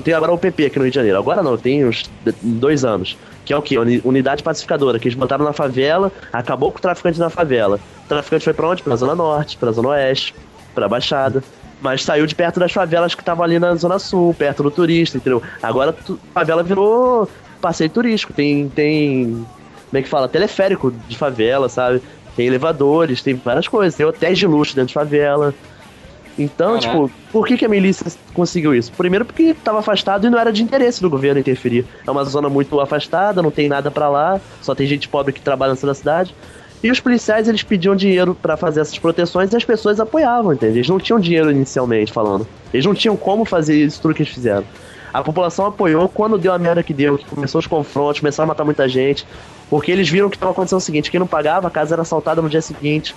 tem 0.02 0.14
agora 0.14 0.32
o 0.32 0.38
PP 0.38 0.66
aqui 0.66 0.78
no 0.78 0.84
Rio 0.84 0.90
de 0.90 0.96
Janeiro. 0.96 1.18
Agora 1.18 1.42
não, 1.42 1.56
tem 1.56 1.84
uns 1.86 2.10
dois 2.42 2.84
anos. 2.84 3.16
Que 3.44 3.52
é 3.52 3.56
o 3.56 3.62
quê? 3.62 3.78
Uni- 3.78 4.00
Unidade 4.04 4.42
pacificadora, 4.42 4.98
que 4.98 5.09
eles 5.09 5.18
botaram 5.18 5.44
na 5.44 5.52
favela, 5.52 6.10
acabou 6.32 6.70
com 6.70 6.78
o 6.78 6.80
traficante 6.80 7.18
na 7.18 7.28
favela. 7.30 7.78
O 8.04 8.09
traficante 8.09 8.44
foi 8.44 8.52
pra 8.54 8.68
onde? 8.68 8.82
Pra 8.82 8.94
Zona 8.96 9.14
Norte, 9.14 9.56
pra 9.56 9.72
Zona 9.72 9.88
Oeste, 9.88 10.34
pra 10.74 10.88
Baixada. 10.88 11.42
Mas 11.80 12.04
saiu 12.04 12.24
de 12.26 12.34
perto 12.34 12.60
das 12.60 12.70
favelas 12.72 13.14
que 13.14 13.22
estavam 13.22 13.44
ali 13.44 13.59
na 13.59 13.74
Zona 13.74 13.98
Sul, 13.98 14.32
perto 14.34 14.62
do 14.62 14.70
turista, 14.70 15.16
entendeu? 15.16 15.42
Agora 15.60 15.90
a 16.09 16.14
favela 16.32 16.62
virou 16.62 17.28
passeio 17.60 17.90
turístico. 17.90 18.32
Tem, 18.32 18.68
tem. 18.68 19.44
Como 19.90 19.98
é 19.98 20.02
que 20.02 20.09
fala? 20.09 20.28
Teleférico 20.28 20.92
de 21.09 21.18
favela, 21.18 21.68
sabe? 21.68 22.00
Tem 22.36 22.46
elevadores, 22.46 23.20
tem 23.22 23.34
várias 23.34 23.66
coisas. 23.66 23.94
Tem 23.96 24.06
hotéis 24.06 24.38
de 24.38 24.46
luxo 24.46 24.74
dentro 24.76 24.88
de 24.88 24.94
favela. 24.94 25.52
Então, 26.38 26.78
Caraca. 26.78 26.88
tipo, 26.88 27.10
por 27.30 27.46
que, 27.46 27.56
que 27.56 27.64
a 27.64 27.68
milícia 27.68 28.06
conseguiu 28.32 28.74
isso? 28.74 28.90
Primeiro 28.92 29.24
porque 29.24 29.42
estava 29.42 29.80
afastado 29.80 30.26
e 30.26 30.30
não 30.30 30.38
era 30.38 30.52
de 30.52 30.62
interesse 30.62 31.00
do 31.00 31.10
governo 31.10 31.40
interferir. 31.40 31.84
É 32.06 32.10
uma 32.10 32.24
zona 32.24 32.48
muito 32.48 32.80
afastada, 32.80 33.42
não 33.42 33.50
tem 33.50 33.68
nada 33.68 33.90
pra 33.90 34.09
lá, 34.09 34.40
só 34.60 34.74
tem 34.74 34.86
gente 34.86 35.09
pobre 35.09 35.32
que 35.32 35.40
trabalha 35.40 35.72
nessa 35.72 35.92
cidade. 35.94 36.34
E 36.82 36.90
os 36.90 36.98
policiais, 36.98 37.48
eles 37.48 37.62
pediam 37.62 37.94
dinheiro 37.94 38.34
pra 38.34 38.56
fazer 38.56 38.80
essas 38.80 38.98
proteções 38.98 39.52
e 39.52 39.56
as 39.56 39.64
pessoas 39.64 40.00
apoiavam, 40.00 40.52
entende? 40.52 40.78
Eles 40.78 40.88
não 40.88 40.98
tinham 40.98 41.20
dinheiro 41.20 41.50
inicialmente, 41.50 42.12
falando. 42.12 42.46
Eles 42.74 42.85
não 42.85 42.93
tinham 42.93 43.16
como 43.16 43.44
fazer 43.44 43.77
isso 43.77 44.01
tudo 44.02 44.14
que 44.14 44.22
eles 44.22 44.32
fizeram. 44.32 44.64
A 45.12 45.22
população 45.22 45.66
apoiou 45.66 46.09
quando 46.09 46.38
deu 46.38 46.52
a 46.52 46.59
merda 46.59 46.82
que 46.82 46.94
deu, 46.94 47.19
que 47.19 47.27
começou 47.27 47.59
os 47.61 47.66
confrontos, 47.66 48.20
começaram 48.20 48.46
a 48.46 48.48
matar 48.48 48.64
muita 48.64 48.88
gente, 48.88 49.27
porque 49.69 49.93
eles 49.93 50.09
viram 50.09 50.28
que 50.28 50.36
estava 50.36 50.52
acontecendo 50.52 50.78
o 50.78 50.82
seguinte, 50.82 51.11
quem 51.11 51.20
não 51.20 51.27
pagava, 51.27 51.69
a 51.69 51.70
casa 51.70 51.94
era 51.94 52.02
assaltada 52.02 52.40
no 52.43 52.48
dia 52.48 52.62
seguinte. 52.62 53.14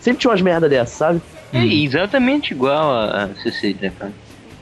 Sempre 0.00 0.20
tinha 0.20 0.30
umas 0.30 0.40
merda 0.42 0.68
dessas, 0.68 0.94
sabe? 0.96 1.20
É 1.52 1.64
exatamente 1.64 2.52
igual 2.52 2.90
a, 2.92 3.24
a 3.24 3.28
Cecília, 3.42 3.92
cara. 3.98 4.12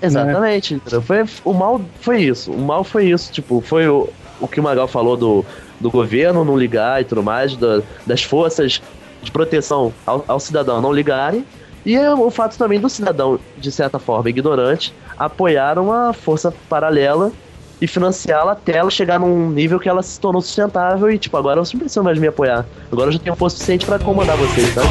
Exatamente, 0.00 0.74
entendeu? 0.74 1.02
Foi, 1.02 1.24
o 1.44 1.52
mal 1.52 1.80
foi 2.00 2.22
isso. 2.22 2.50
O 2.52 2.58
mal 2.60 2.84
foi 2.84 3.06
isso. 3.10 3.32
Tipo, 3.32 3.60
foi 3.60 3.88
o, 3.88 4.08
o 4.40 4.46
que 4.48 4.60
o 4.60 4.62
Magal 4.62 4.86
falou 4.88 5.16
do, 5.16 5.44
do 5.80 5.90
governo 5.90 6.44
não 6.44 6.56
ligar 6.56 7.00
e 7.00 7.04
tudo 7.04 7.22
mais, 7.22 7.56
da- 7.56 7.82
das 8.06 8.22
forças 8.22 8.80
de 9.22 9.30
proteção 9.30 9.92
ao, 10.06 10.24
ao 10.28 10.40
cidadão 10.40 10.80
não 10.80 10.92
ligarem. 10.92 11.44
E 11.84 11.94
é 11.96 12.12
o 12.14 12.30
fato 12.30 12.56
também 12.56 12.78
do 12.80 12.88
cidadão, 12.88 13.38
de 13.56 13.70
certa 13.72 13.98
forma, 13.98 14.28
ignorante, 14.30 14.92
apoiar 15.18 15.78
uma 15.78 16.12
força 16.12 16.52
paralela 16.68 17.32
e 17.80 17.86
financiá-la 17.86 18.52
até 18.52 18.76
ela 18.76 18.90
chegar 18.90 19.18
num 19.20 19.50
nível 19.50 19.78
que 19.78 19.88
ela 19.88 20.02
se 20.02 20.18
tornou 20.18 20.42
sustentável 20.42 21.10
e, 21.10 21.18
tipo, 21.18 21.36
agora 21.36 21.60
você 21.64 21.74
não 21.76 21.80
precisa 21.80 22.02
mais 22.02 22.18
me 22.18 22.26
apoiar. 22.26 22.66
Agora 22.90 23.08
eu 23.08 23.12
já 23.12 23.18
tenho 23.18 23.36
força 23.36 23.56
suficiente 23.56 23.86
pra 23.86 23.98
comandar 23.98 24.36
vocês, 24.36 24.74
tá? 24.74 24.82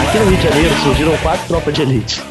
Aqui 0.00 0.18
no 0.18 0.24
Rio 0.26 0.36
de 0.36 0.42
Janeiro 0.42 0.74
surgiram 0.82 1.16
quatro 1.18 1.46
tropas 1.48 1.74
de 1.74 1.82
elite. 1.82 2.22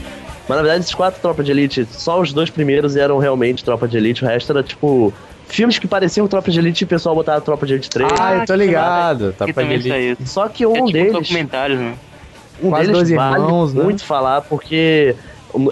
Mas 0.48 0.58
na 0.58 0.64
verdade, 0.64 0.80
esses 0.82 0.96
quatro 0.96 1.22
tropas 1.22 1.46
de 1.46 1.52
elite, 1.52 1.88
só 1.92 2.20
os 2.20 2.32
dois 2.34 2.50
primeiros 2.50 2.96
eram 2.96 3.18
realmente 3.18 3.64
tropa 3.64 3.88
de 3.88 3.98
elite, 3.98 4.24
o 4.24 4.28
resto 4.28 4.52
era 4.52 4.64
tipo. 4.64 5.14
Filmes 5.50 5.80
que 5.80 5.88
pareciam 5.88 6.28
tropa 6.28 6.52
de 6.52 6.60
elite 6.60 6.84
e 6.84 6.86
o 6.86 6.88
pessoal 6.88 7.16
botava 7.16 7.40
tropa 7.40 7.66
de 7.66 7.74
elite 7.74 7.90
3. 7.90 8.12
Ah, 8.20 8.36
eu 8.36 8.46
tô 8.46 8.54
ligado. 8.54 9.32
Que 9.32 9.38
Tropa 9.38 9.46
de 9.46 9.54
também 9.54 9.74
Elite. 9.76 9.90
saiu. 9.90 10.18
Só 10.26 10.50
que 10.50 10.66
um 10.66 10.74
é 10.74 10.80
tipo 10.80 10.92
deles. 10.92 11.14
documentários, 11.14 11.80
né? 11.80 11.94
Um 12.62 12.70
Quase 12.70 12.88
deles 12.88 13.10
dois 13.10 13.12
vale 13.12 13.44
irmãos, 13.44 13.74
né? 13.74 13.84
muito 13.84 14.04
falar, 14.04 14.42
porque 14.42 15.16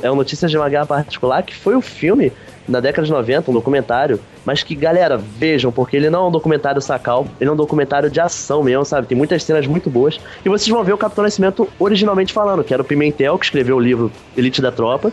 é 0.02 0.10
uma 0.10 0.18
notícia 0.18 0.48
de 0.48 0.58
uma 0.58 0.70
guerra 0.70 0.86
particular 0.86 1.44
que 1.44 1.56
foi 1.56 1.76
o 1.76 1.82
filme 1.82 2.32
na 2.68 2.80
década 2.80 3.06
de 3.06 3.12
90, 3.12 3.52
um 3.52 3.54
documentário, 3.54 4.20
mas 4.44 4.64
que, 4.64 4.74
galera, 4.74 5.18
vejam, 5.18 5.72
porque 5.72 5.96
ele 5.96 6.10
não 6.10 6.26
é 6.26 6.28
um 6.30 6.32
documentário 6.32 6.82
sacal, 6.82 7.28
ele 7.40 7.50
é 7.50 7.54
um 7.54 7.56
documentário 7.56 8.10
de 8.10 8.20
ação 8.20 8.64
mesmo, 8.64 8.84
sabe? 8.84 9.08
Tem 9.08 9.18
muitas 9.18 9.44
cenas 9.44 9.68
muito 9.68 9.90
boas. 9.90 10.20
E 10.44 10.50
vocês 10.50 10.68
vão 10.70 10.84
ver 10.84 10.94
o 10.94 10.98
Capitão 10.98 11.24
Nascimento 11.24 11.70
originalmente 11.78 12.34
falando, 12.34 12.64
que 12.64 12.74
era 12.74 12.82
o 12.82 12.86
Pimentel, 12.86 13.38
que 13.38 13.46
escreveu 13.46 13.78
o 13.78 13.80
livro 13.80 14.12
Elite 14.36 14.62
da 14.62 14.72
Tropa, 14.72 15.12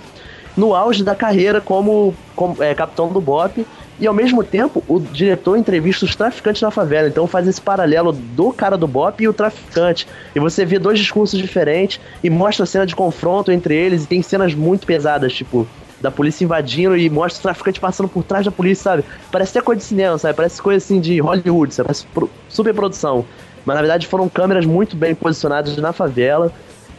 no 0.57 0.75
auge 0.75 1.05
da 1.05 1.15
carreira 1.15 1.61
como, 1.61 2.15
como 2.35 2.63
é, 2.63 2.75
capitão 2.75 3.09
do 3.09 3.21
BOP. 3.21 3.67
E 3.99 4.07
ao 4.07 4.15
mesmo 4.15 4.43
tempo, 4.43 4.83
o 4.89 4.99
diretor 4.99 5.57
entrevista 5.57 6.05
os 6.05 6.17
traficantes 6.17 6.63
na 6.63 6.71
favela. 6.71 7.09
Então 7.09 7.27
faz 7.27 7.47
esse 7.47 7.61
paralelo 7.61 8.13
do 8.13 8.53
cara 8.53 8.77
do 8.77 8.89
BOP 8.89 9.23
e 9.23 9.29
o 9.29 9.33
traficante. 9.33 10.09
E 10.35 10.41
você 10.41 10.65
vê 10.65 10.79
dois 10.79 10.99
discursos 10.99 11.39
diferentes 11.39 12.01
e 12.23 12.31
mostra 12.31 12.65
a 12.65 12.67
cena 12.67 12.87
de 12.87 12.97
confronto 12.97 13.53
entre 13.53 13.75
eles. 13.75 14.05
E 14.05 14.07
tem 14.07 14.23
cenas 14.23 14.55
muito 14.55 14.87
pesadas, 14.87 15.33
tipo, 15.33 15.69
da 16.01 16.11
polícia 16.11 16.45
invadindo 16.45 16.97
e 16.97 17.09
mostra 17.09 17.39
o 17.39 17.43
traficante 17.43 17.79
passando 17.79 18.09
por 18.09 18.25
trás 18.25 18.45
da 18.45 18.51
polícia, 18.51 18.83
sabe? 18.83 19.05
Parece 19.31 19.57
até 19.57 19.65
coisa 19.65 19.79
de 19.79 19.85
cinema, 19.85 20.19
sabe? 20.19 20.35
Parece 20.35 20.61
coisa 20.61 20.85
assim 20.85 21.01
de 21.01 21.21
Hollywood, 21.21 21.73
sabe? 21.73 21.87
Parece 21.87 22.07
super 22.49 22.75
produção. 22.75 23.25
Mas 23.65 23.77
na 23.77 23.83
verdade 23.83 24.07
foram 24.07 24.29
câmeras 24.29 24.67
muito 24.67 24.97
bem 24.97 25.15
posicionadas 25.15 25.77
na 25.77 25.93
favela. 25.93 26.51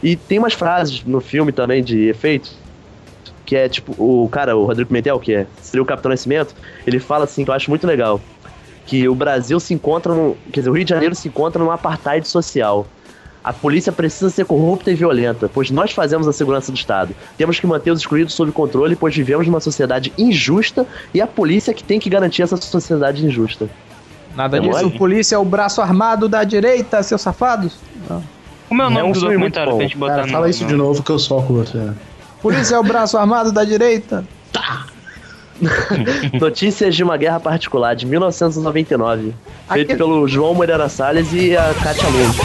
E 0.02 0.16
tem 0.16 0.38
umas 0.38 0.54
frases 0.54 1.04
no 1.04 1.20
filme 1.20 1.52
também 1.52 1.82
de 1.82 2.08
efeitos 2.08 2.63
que 3.44 3.54
é 3.56 3.68
tipo, 3.68 3.92
o 3.98 4.28
cara, 4.28 4.56
o 4.56 4.64
Rodrigo 4.64 4.88
Pimentel, 4.88 5.18
que 5.20 5.34
é, 5.34 5.46
seria 5.60 5.82
o 5.82 5.86
Capitão 5.86 6.10
Nascimento, 6.10 6.54
ele 6.86 6.98
fala 6.98 7.24
assim, 7.24 7.44
que 7.44 7.50
eu 7.50 7.54
acho 7.54 7.70
muito 7.70 7.86
legal, 7.86 8.20
que 8.86 9.08
o 9.08 9.14
Brasil 9.14 9.58
se 9.60 9.72
encontra 9.74 10.14
no, 10.14 10.36
quer 10.52 10.60
dizer, 10.60 10.70
o 10.70 10.72
Rio 10.72 10.84
de 10.84 10.90
Janeiro 10.90 11.14
se 11.14 11.28
encontra 11.28 11.62
num 11.62 11.70
apartheid 11.70 12.26
social. 12.26 12.86
A 13.42 13.52
polícia 13.52 13.92
precisa 13.92 14.30
ser 14.30 14.46
corrupta 14.46 14.90
e 14.90 14.94
violenta, 14.94 15.50
pois 15.52 15.70
nós 15.70 15.92
fazemos 15.92 16.26
a 16.26 16.32
segurança 16.32 16.72
do 16.72 16.76
Estado. 16.78 17.14
Temos 17.36 17.60
que 17.60 17.66
manter 17.66 17.90
os 17.90 18.00
excluídos 18.00 18.32
sob 18.32 18.50
controle, 18.52 18.96
pois 18.96 19.14
vivemos 19.14 19.46
numa 19.46 19.60
sociedade 19.60 20.10
injusta 20.16 20.86
e 21.12 21.20
a 21.20 21.26
polícia 21.26 21.74
que 21.74 21.84
tem 21.84 22.00
que 22.00 22.08
garantir 22.08 22.40
essa 22.40 22.56
sociedade 22.56 23.24
injusta. 23.26 23.68
Nada 24.34 24.56
É 24.56 24.60
disso, 24.60 24.84
mole? 24.86 24.98
polícia 24.98 25.36
é 25.36 25.38
o 25.38 25.44
braço 25.44 25.82
armado 25.82 26.26
da 26.26 26.42
direita, 26.42 27.02
seus 27.02 27.20
safados. 27.20 27.76
Como 28.66 28.80
é 28.80 28.86
o 28.86 28.90
nome 28.90 29.08
um 29.10 29.12
do 29.12 29.20
documentário 29.20 29.74
pra 29.74 29.82
gente 29.82 29.96
botar 29.98 30.14
Cara, 30.14 30.26
no- 30.26 30.32
fala 30.32 30.48
isso 30.48 30.64
de 30.64 30.74
novo 30.74 31.02
que 31.02 31.10
eu 31.10 31.18
soco 31.18 31.52
você. 31.52 31.90
Polícia 32.44 32.74
é 32.74 32.78
o 32.78 32.82
braço 32.82 33.16
armado 33.16 33.50
da 33.50 33.64
direita. 33.64 34.22
Notícias 36.38 36.94
de 36.94 37.02
uma 37.02 37.16
Guerra 37.16 37.40
Particular, 37.40 37.96
de 37.96 38.04
1999. 38.04 39.34
Feito 39.72 39.96
pelo 39.96 40.28
João 40.28 40.52
Moreira 40.52 40.86
Salles 40.90 41.32
e 41.32 41.56
a 41.56 41.72
Katia 41.82 42.06
Lund. 42.06 42.36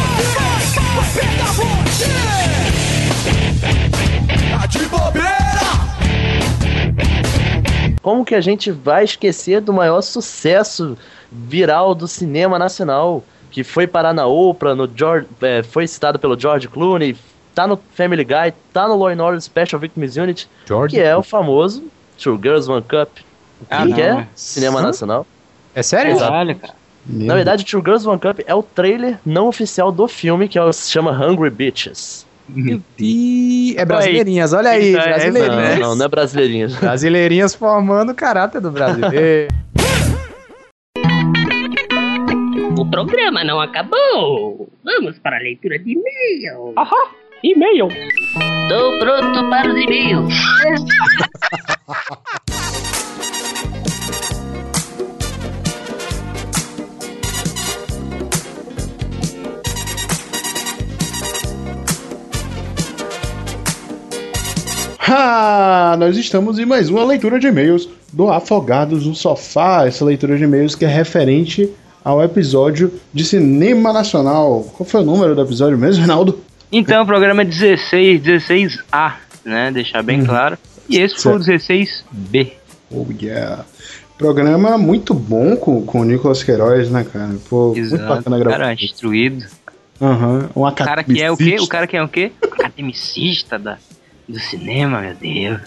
De 4.69 4.85
bobeira! 4.85 5.27
Como 8.01 8.23
que 8.23 8.35
a 8.35 8.41
gente 8.41 8.71
vai 8.71 9.03
esquecer 9.03 9.59
do 9.59 9.73
maior 9.73 9.99
sucesso 9.99 10.97
viral 11.29 11.93
do 11.93 12.07
cinema 12.07 12.57
nacional? 12.57 13.21
Que 13.51 13.65
foi 13.65 13.85
parar 13.85 14.13
na 14.13 14.27
Oprah, 14.27 14.73
no 14.73 14.89
George, 14.95 15.27
é, 15.41 15.61
foi 15.61 15.85
citado 15.85 16.17
pelo 16.17 16.39
George 16.39 16.69
Clooney, 16.69 17.17
tá 17.59 17.67
no 17.67 17.77
Family 17.93 18.23
Guy, 18.23 18.53
tá 18.71 18.87
no 18.87 18.95
Law 18.95 19.09
and 19.09 19.21
Order 19.21 19.41
Special 19.41 19.79
Victims 19.79 20.15
Unit, 20.15 20.47
George 20.65 20.95
que 20.95 21.01
é 21.01 21.13
o 21.17 21.21
famoso 21.21 21.83
Two 22.17 22.39
Girls 22.41 22.71
One 22.71 22.81
Cup. 22.81 23.09
Ah, 23.69 23.85
que 23.85 23.89
não. 23.89 24.19
é 24.19 24.27
cinema 24.33 24.79
Hã? 24.79 24.83
nacional. 24.83 25.27
É 25.75 25.83
sério? 25.83 26.13
Exato. 26.13 26.31
Caralho, 26.31 26.55
cara. 26.55 26.73
Na 27.05 27.35
verdade, 27.35 27.65
Two 27.65 27.81
Girls 27.81 28.07
One 28.07 28.17
Cup 28.19 28.39
é 28.45 28.55
o 28.55 28.63
trailer 28.63 29.19
não 29.25 29.47
oficial 29.47 29.91
do 29.91 30.07
filme, 30.07 30.47
que 30.47 30.57
é 30.57 30.71
se 30.71 30.89
chama 30.89 31.11
Hungry 31.11 31.49
Bitches. 31.49 32.25
E 32.97 33.75
é 33.77 33.83
brasileirinhas, 33.83 34.53
olha 34.53 34.69
aí, 34.69 34.95
é, 34.95 35.03
brasileirinhas. 35.03 35.79
Não, 35.79 35.89
não, 35.89 35.95
não 35.97 36.05
é 36.05 36.07
brasileirinhas. 36.07 36.75
Brasileirinhas 36.75 37.53
formando 37.53 38.11
o 38.13 38.15
caráter 38.15 38.61
do 38.61 38.71
brasileiro. 38.71 39.53
O 42.77 42.85
programa 42.89 43.43
não 43.43 43.59
acabou. 43.59 44.69
Vamos 44.83 45.19
para 45.19 45.37
a 45.37 45.41
leitura 45.41 45.77
de 45.77 45.91
e-mail. 45.91 46.73
Aham, 46.77 47.09
e-mail. 47.43 47.87
Estou 47.87 48.99
pronto 48.99 49.49
para 49.49 49.69
os 49.69 49.77
e-mails. 49.77 50.33
Ah, 65.11 65.95
nós 65.97 66.15
estamos 66.17 66.59
em 66.59 66.67
mais 66.67 66.87
uma 66.87 67.03
leitura 67.03 67.39
de 67.39 67.47
e-mails 67.47 67.89
do 68.13 68.29
Afogados 68.29 69.07
no 69.07 69.15
Sofá. 69.15 69.87
Essa 69.87 70.05
leitura 70.05 70.37
de 70.37 70.43
e-mails 70.43 70.75
que 70.75 70.85
é 70.85 70.87
referente 70.87 71.67
ao 72.03 72.21
episódio 72.21 72.93
de 73.11 73.25
cinema 73.25 73.91
nacional. 73.91 74.71
Qual 74.77 74.87
foi 74.87 75.01
o 75.01 75.03
número 75.03 75.33
do 75.33 75.41
episódio 75.41 75.79
mesmo, 75.79 76.05
Reinaldo? 76.05 76.37
Então, 76.71 77.03
o 77.03 77.05
programa 77.05 77.41
é 77.41 77.45
16, 77.45 78.21
16A, 78.21 79.13
né? 79.43 79.71
Deixar 79.71 80.03
bem 80.03 80.23
claro. 80.23 80.57
E 80.87 80.97
esse 80.97 81.21
foi 81.21 81.33
o 81.33 81.39
16B. 81.39 82.53
Oh 82.91 83.05
yeah. 83.21 83.65
Programa 84.17 84.77
muito 84.77 85.13
bom 85.13 85.55
com, 85.55 85.85
com 85.85 86.01
o 86.01 86.03
Nicolas 86.03 86.43
Queiroz, 86.43 86.89
né, 86.89 87.05
cara? 87.05 87.35
Pô, 87.49 87.67
muito 87.67 87.79
Exato. 87.79 88.03
bacana 88.03 88.37
gravar. 88.37 88.57
Cara, 88.57 88.73
instruído. 88.73 89.45
Aham, 90.01 90.49
um 90.55 90.63
O 90.65 90.71
cara 90.71 91.03
que 91.03 91.21
é 91.21 91.31
o 91.31 91.37
quê? 91.37 91.57
O 91.59 91.67
cara 91.67 91.87
que 91.87 91.95
é 91.95 92.03
o 92.03 92.07
quê? 92.07 92.31
Academicista 92.41 93.57
da, 93.57 93.77
do 94.27 94.39
cinema, 94.39 95.01
meu 95.01 95.15
Deus. 95.15 95.61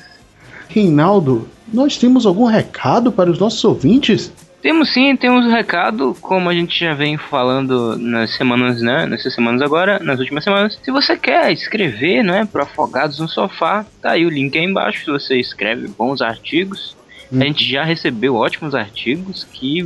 Reinaldo, 0.69 1.49
nós 1.73 1.97
temos 1.97 2.27
algum 2.27 2.45
recado 2.45 3.13
para 3.13 3.31
os 3.31 3.39
nossos 3.39 3.63
ouvintes? 3.65 4.33
Temos 4.63 4.93
sim, 4.93 5.17
temos 5.17 5.45
um 5.45 5.51
recado, 5.51 6.17
como 6.21 6.49
a 6.49 6.55
gente 6.55 6.79
já 6.79 6.95
vem 6.95 7.19
falando 7.19 7.99
nas 7.99 8.37
semanas, 8.37 8.81
né? 8.81 9.07
Nessas 9.07 9.35
semanas 9.35 9.61
agora, 9.61 9.99
nas 9.99 10.21
últimas 10.21 10.45
semanas. 10.45 10.79
Se 10.81 10.93
você 10.93 11.17
quer 11.17 11.51
escrever, 11.53 12.23
né, 12.23 12.47
pro 12.51 12.63
Afogados 12.63 13.19
no 13.19 13.29
Sofá, 13.29 13.85
tá 14.01 14.13
aí 14.13 14.25
o 14.25 14.31
link 14.31 14.57
aí 14.57 14.65
embaixo. 14.65 15.05
Se 15.05 15.11
você 15.11 15.37
escreve 15.37 15.89
bons 15.89 16.23
artigos, 16.23 16.97
a 17.33 17.45
gente 17.45 17.69
já 17.69 17.83
recebeu 17.83 18.37
ótimos 18.37 18.73
artigos 18.73 19.43
que 19.43 19.85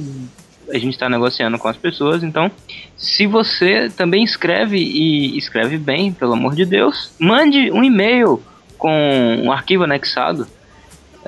a 0.68 0.78
gente 0.78 0.92
está 0.92 1.08
negociando 1.08 1.58
com 1.58 1.68
as 1.68 1.76
pessoas. 1.78 2.22
Então, 2.22 2.50
se 2.98 3.26
você 3.26 3.88
também 3.88 4.24
escreve 4.24 4.76
e 4.76 5.38
escreve 5.38 5.78
bem, 5.78 6.12
pelo 6.12 6.34
amor 6.34 6.54
de 6.54 6.66
Deus, 6.66 7.12
mande 7.18 7.70
um 7.70 7.82
e-mail 7.82 8.42
com 8.76 9.42
um 9.42 9.50
arquivo 9.50 9.84
anexado. 9.84 10.46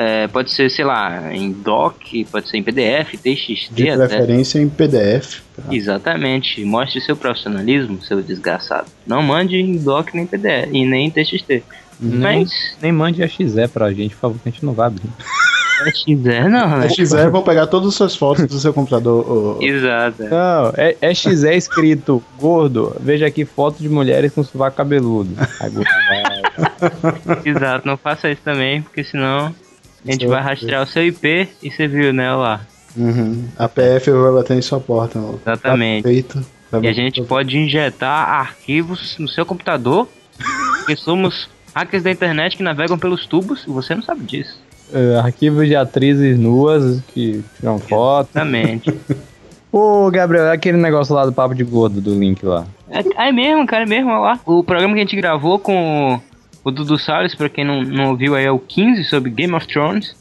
É, 0.00 0.28
pode 0.28 0.52
ser, 0.52 0.70
sei 0.70 0.84
lá, 0.84 1.34
em 1.34 1.50
doc, 1.50 1.96
pode 2.30 2.48
ser 2.48 2.56
em 2.58 2.62
PDF, 2.62 3.14
TXT 3.20 3.72
De 3.72 3.90
até. 3.90 4.06
preferência 4.06 4.60
em 4.60 4.68
PDF. 4.68 5.40
tá? 5.56 5.74
Exatamente. 5.74 6.64
Mostre 6.64 7.00
seu 7.00 7.16
profissionalismo, 7.16 8.00
seu 8.02 8.22
desgraçado. 8.22 8.86
Não 9.04 9.20
mande 9.20 9.56
em 9.56 9.76
doc 9.76 10.14
nem 10.14 10.24
PDF 10.24 10.68
e 10.72 10.86
nem 10.86 11.06
em 11.06 11.10
TXT. 11.10 11.64
Nem, 12.00 12.20
Mas 12.20 12.76
nem 12.80 12.92
mande 12.92 13.24
a 13.24 13.28
XE 13.28 13.66
pra 13.74 13.92
gente, 13.92 14.14
por 14.14 14.20
favor, 14.20 14.38
que 14.40 14.48
a 14.48 14.52
gente 14.52 14.64
não 14.64 14.72
vai 14.72 14.86
abrir. 14.86 15.10
a 15.84 15.90
XE 15.90 16.14
não, 16.48 16.78
né? 16.78 16.88
Se 16.88 16.94
quiser, 16.94 17.28
vou 17.28 17.42
pegar 17.42 17.66
todas 17.66 17.88
as 17.88 17.94
suas 17.96 18.14
fotos 18.14 18.46
do 18.46 18.60
seu 18.60 18.72
computador. 18.72 19.60
Exato. 19.60 20.22
Não, 20.22 20.72
é, 20.76 20.96
é 21.00 21.12
XE 21.12 21.48
escrito 21.56 22.22
gordo. 22.38 22.94
Veja 23.00 23.26
aqui 23.26 23.44
foto 23.44 23.82
de 23.82 23.88
mulheres 23.88 24.32
com 24.32 24.44
sovaco 24.44 24.76
cabeludo. 24.76 25.30
Aí, 25.60 25.70
gordo, 25.70 25.90
vai. 26.08 27.40
Exato, 27.44 27.84
não 27.84 27.96
faça 27.96 28.30
isso 28.30 28.42
também, 28.44 28.80
porque 28.80 29.02
senão 29.02 29.52
a 30.08 30.12
gente 30.12 30.26
vai 30.26 30.42
rastrear 30.42 30.82
o 30.82 30.86
seu 30.86 31.06
IP 31.06 31.48
e 31.62 31.70
você 31.70 31.86
viu, 31.86 32.12
né, 32.12 32.32
lá. 32.32 32.60
Uhum. 32.96 33.44
A 33.56 33.68
PF 33.68 34.10
vai 34.10 34.32
bater 34.32 34.56
em 34.56 34.62
sua 34.62 34.80
porta. 34.80 35.18
ó. 35.18 35.34
Exatamente. 35.34 36.02
Tá 36.02 36.08
feito. 36.08 36.46
Vai 36.70 36.82
E 36.82 36.88
a 36.88 36.92
gente 36.92 37.22
pode 37.22 37.56
injetar 37.56 38.28
arquivos 38.28 39.16
no 39.18 39.28
seu 39.28 39.46
computador, 39.46 40.08
porque 40.78 40.96
somos 40.96 41.48
hackers 41.74 42.02
da 42.02 42.10
internet 42.10 42.56
que 42.56 42.62
navegam 42.62 42.98
pelos 42.98 43.26
tubos 43.26 43.64
e 43.66 43.70
você 43.70 43.94
não 43.94 44.02
sabe 44.02 44.24
disso. 44.24 44.60
É, 44.92 45.16
arquivos 45.16 45.66
de 45.66 45.76
atrizes 45.76 46.38
nuas 46.38 47.02
que 47.08 47.44
tiram 47.58 47.78
foto. 47.78 48.30
Exatamente. 48.30 48.92
Ô, 49.70 50.10
Gabriel, 50.10 50.46
é 50.46 50.52
aquele 50.52 50.78
negócio 50.78 51.14
lá 51.14 51.26
do 51.26 51.32
papo 51.32 51.54
de 51.54 51.62
gordo 51.62 52.00
do 52.00 52.18
link 52.18 52.44
lá. 52.44 52.66
É, 52.90 53.28
é 53.28 53.32
mesmo, 53.32 53.66
cara, 53.66 53.82
é 53.82 53.86
mesmo, 53.86 54.10
olha 54.10 54.18
lá. 54.18 54.40
O 54.46 54.64
programa 54.64 54.94
que 54.94 55.00
a 55.00 55.04
gente 55.04 55.16
gravou 55.16 55.58
com 55.58 56.18
o, 56.64 56.70
Dudu 56.70 56.98
Salles, 56.98 57.34
pra 57.34 57.48
quem 57.48 57.64
não, 57.64 57.82
não 57.82 58.10
ouviu 58.10 58.34
aí, 58.34 58.44
é 58.44 58.50
o 58.50 58.58
15 58.58 59.04
sobre 59.04 59.30
Game 59.30 59.54
of 59.54 59.66
Thrones. 59.66 60.14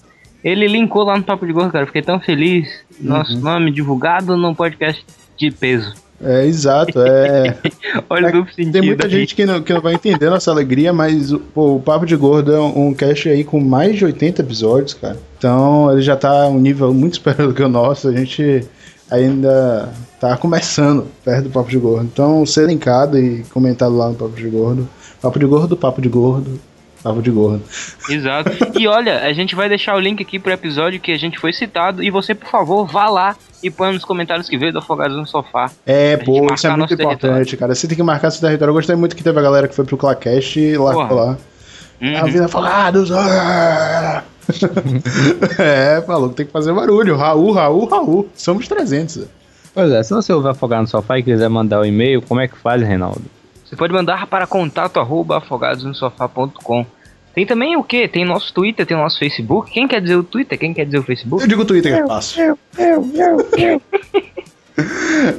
Ele 0.43 0.67
linkou 0.67 1.03
lá 1.03 1.17
no 1.17 1.23
Papo 1.23 1.45
de 1.45 1.51
Gordo, 1.53 1.71
cara. 1.71 1.85
Fiquei 1.85 2.01
tão 2.01 2.19
feliz. 2.19 2.67
Nosso 3.01 3.33
Uhum. 3.35 3.41
nome 3.41 3.71
divulgado 3.71 4.37
num 4.37 4.53
podcast 4.55 5.03
de 5.35 5.51
peso. 5.51 5.93
É, 6.21 6.45
exato. 6.45 6.99
É, 7.01 7.57
Olha 8.09 8.29
o 8.29 8.31
duplo 8.31 8.53
sentido. 8.53 8.71
tem 8.73 8.81
muita 8.81 9.05
aí. 9.05 9.11
gente 9.11 9.35
que 9.35 9.45
não, 9.45 9.61
que 9.61 9.71
não 9.73 9.81
vai 9.81 9.93
entender 9.93 10.29
nossa 10.29 10.49
alegria, 10.49 10.91
mas 10.93 11.31
pô, 11.53 11.75
o 11.75 11.79
Papo 11.81 12.05
de 12.05 12.15
Gordo 12.15 12.53
é 12.55 12.59
um, 12.59 12.87
um 12.87 12.93
cast 12.93 13.29
aí 13.29 13.43
com 13.43 13.59
mais 13.59 13.95
de 13.97 14.05
80 14.05 14.41
episódios, 14.41 14.93
cara. 14.95 15.17
Então 15.37 15.91
ele 15.91 16.01
já 16.01 16.15
tá 16.15 16.47
um 16.47 16.59
nível 16.59 16.93
muito 16.93 17.15
superior 17.17 17.49
do 17.49 17.53
que 17.53 17.61
o 17.61 17.69
nosso. 17.69 18.07
A 18.07 18.13
gente 18.15 18.63
ainda 19.11 19.89
tá 20.19 20.35
começando 20.37 21.07
perto 21.23 21.43
do 21.45 21.49
Papo 21.49 21.69
de 21.69 21.77
Gordo. 21.77 22.05
Então 22.11 22.45
ser 22.45 22.67
linkado 22.67 23.17
e 23.19 23.43
comentado 23.51 23.95
lá 23.95 24.09
no 24.09 24.15
Papo 24.15 24.35
de 24.35 24.47
Gordo. 24.49 24.87
Papo 25.21 25.39
de 25.39 25.45
Gordo, 25.45 25.75
Papo 25.75 26.01
de 26.01 26.09
Gordo, 26.09 26.59
Papo 27.03 27.21
de 27.21 27.31
Gordo. 27.31 27.63
Exato. 28.09 28.51
E 28.77 28.87
olha, 28.87 29.21
a 29.21 29.33
gente 29.33 29.55
vai 29.55 29.69
deixar 29.69 29.95
o 29.95 29.99
link 29.99 30.21
aqui 30.21 30.39
pro 30.39 30.51
episódio 30.51 30.99
que 30.99 31.11
a 31.11 31.17
gente 31.17 31.39
foi 31.39 31.53
citado. 31.53 32.03
E 32.03 32.09
você, 32.09 32.35
por 32.35 32.49
favor, 32.49 32.85
vá 32.85 33.09
lá 33.09 33.35
e 33.63 33.71
põe 33.71 33.93
nos 33.93 34.05
comentários 34.05 34.47
que 34.47 34.57
veio 34.57 34.71
do 34.71 34.79
Afogados 34.79 35.17
no 35.17 35.25
Sofá. 35.25 35.71
É, 35.85 36.17
pô, 36.17 36.53
isso 36.53 36.67
é 36.67 36.75
muito 36.75 36.93
importante, 36.93 37.57
cara. 37.57 37.73
Você 37.73 37.87
tem 37.87 37.97
que 37.97 38.03
marcar 38.03 38.29
seu 38.31 38.41
território. 38.41 38.71
Eu 38.71 38.75
gostei 38.75 38.95
muito 38.95 39.15
que 39.15 39.23
teve 39.23 39.39
a 39.39 39.41
galera 39.41 39.67
que 39.67 39.75
foi 39.75 39.85
pro 39.85 39.97
Clacast 39.97 40.59
e 40.59 40.77
largou 40.77 41.07
Porra. 41.07 41.21
lá. 41.21 41.37
Uhum. 42.01 42.17
A 42.17 42.23
vida 42.25 42.45
afogados! 42.45 43.11
ah! 43.11 44.23
é, 45.59 46.01
falou 46.05 46.29
que 46.29 46.35
tem 46.35 46.45
que 46.45 46.51
fazer 46.51 46.73
barulho. 46.73 47.17
Raul, 47.17 47.51
Raul, 47.51 47.85
Raul. 47.85 48.29
Somos 48.35 48.67
300. 48.67 49.25
Pois 49.73 49.91
é, 49.91 50.01
se 50.03 50.13
você 50.13 50.31
ouvir 50.31 50.49
afogar 50.49 50.81
no 50.81 50.87
sofá 50.87 51.19
e 51.19 51.23
quiser 51.23 51.49
mandar 51.49 51.81
o 51.81 51.85
e-mail, 51.85 52.21
como 52.21 52.39
é 52.39 52.47
que 52.47 52.57
faz, 52.57 52.81
Reinaldo? 52.81 53.23
Você 53.67 53.75
pode 53.75 53.91
mandar 53.91 54.27
para 54.27 54.47
contato 54.47 54.97
arroba 54.97 55.39
afogadosnosofá.com. 55.39 56.85
Tem 57.35 57.45
também 57.45 57.75
o 57.75 57.83
que? 57.83 58.07
Tem 58.07 58.23
nosso 58.23 58.53
Twitter, 58.53 58.85
tem 58.85 58.95
nosso 58.95 59.19
Facebook. 59.19 59.71
Quem 59.71 59.87
quer 59.87 60.01
dizer 60.01 60.15
o 60.15 60.23
Twitter? 60.23 60.57
Quem 60.57 60.73
quer 60.73 60.85
dizer 60.85 60.99
o 60.99 61.03
Facebook? 61.03 61.43
Eu 61.43 61.49
digo 61.49 61.65
Twitter 61.65 61.93
que 61.93 62.01
é 62.01 62.07
fácil. 62.07 62.43
Eu, 62.43 62.57
eu, 62.77 63.11
eu, 63.13 63.49
eu. 63.57 63.81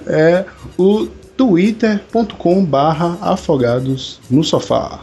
É 0.08 0.44
o 0.76 1.06
twitter.com 1.36 2.64
barra 2.64 3.16
afogados 3.20 4.20
no 4.28 4.42
sofá. 4.42 4.98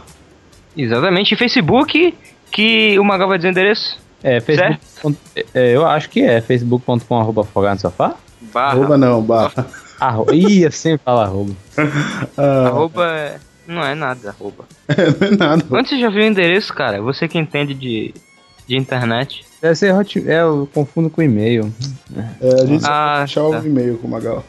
Exatamente. 0.76 1.32
E 1.32 1.36
Facebook, 1.38 2.14
Que 2.50 2.98
o 2.98 3.04
Magal 3.04 3.28
vai 3.28 3.38
dizer 3.38 3.48
o 3.48 3.50
endereço? 3.52 3.98
É, 4.22 4.38
Facebook. 4.40 5.18
É, 5.54 5.74
eu 5.74 5.86
acho 5.86 6.10
que 6.10 6.20
é 6.20 6.42
facebook.com 6.42 7.18
arroba 7.18 7.40
afogado 7.42 7.74
no 7.74 7.80
sofá. 7.80 8.14
Barra. 8.52 8.72
Arroba 8.72 8.98
não, 8.98 9.22
barra. 9.22 9.66
Arro... 10.00 10.26
Ih, 10.32 10.62
eu 10.64 10.72
sempre 10.72 11.02
falo 11.04 11.20
arroba. 11.20 11.52
Ah, 12.36 12.66
Arroba 12.68 13.06
é... 13.06 13.38
Não 13.66 13.82
é 13.82 13.94
nada, 13.94 14.28
arroba. 14.30 14.64
não 14.88 15.26
é 15.26 15.36
nada. 15.36 15.64
Onde 15.70 15.88
você 15.88 15.98
já 15.98 16.08
viu 16.08 16.20
o 16.20 16.26
endereço, 16.26 16.72
cara? 16.72 17.02
Você 17.02 17.26
que 17.26 17.36
entende 17.38 17.74
de, 17.74 18.14
de 18.66 18.76
internet. 18.76 19.44
Deve 19.60 19.74
ser 19.74 19.92
hot... 19.94 20.22
É, 20.30 20.42
eu 20.42 20.68
confundo 20.72 21.10
com 21.10 21.20
e-mail. 21.22 21.72
É, 22.40 22.62
a 22.62 22.66
gente 22.66 22.84
Ah, 22.86 23.18
deixar 23.18 23.40
tá. 23.40 23.60
o 23.60 23.66
e-mail 23.66 23.98
com 23.98 24.06
o 24.06 24.10
Magal. 24.10 24.44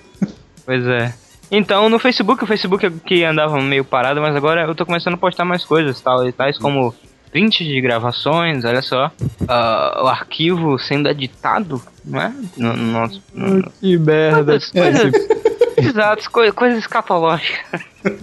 Pois 0.66 0.85
é. 0.85 1.14
Então, 1.50 1.90
no 1.90 1.98
Facebook, 1.98 2.43
o 2.43 2.48
Facebook 2.48 2.85
é 2.85 2.92
que 2.92 3.24
andava 3.24 3.59
meio 3.61 3.85
parado, 3.85 4.22
mas 4.22 4.35
agora 4.35 4.66
eu 4.66 4.76
tô 4.76 4.85
começando 4.85 5.14
a 5.14 5.17
postar 5.17 5.45
mais 5.45 5.64
coisas, 5.64 6.00
tal, 6.01 6.27
e 6.27 6.32
tais 6.32 6.58
como 6.58 6.93
prints 7.32 7.66
de 7.66 7.80
gravações, 7.82 8.66
olha 8.66 8.82
só. 8.82 9.09
Ah, 9.48 10.01
o 10.03 10.08
arquivo 10.08 10.77
sendo 10.77 11.09
editado, 11.09 11.82
não 12.08 12.22
é? 12.22 12.34
No, 12.58 12.74
no 12.76 12.92
nosso. 12.92 13.22
no- 13.34 13.72
Que 13.80 13.98
merda. 13.98 14.60
Coisas, 14.60 14.72
coisas, 14.72 15.27
exato, 15.77 16.32
coi- 16.32 16.52
coisas 16.52 16.80
escatológicas. 16.80 17.82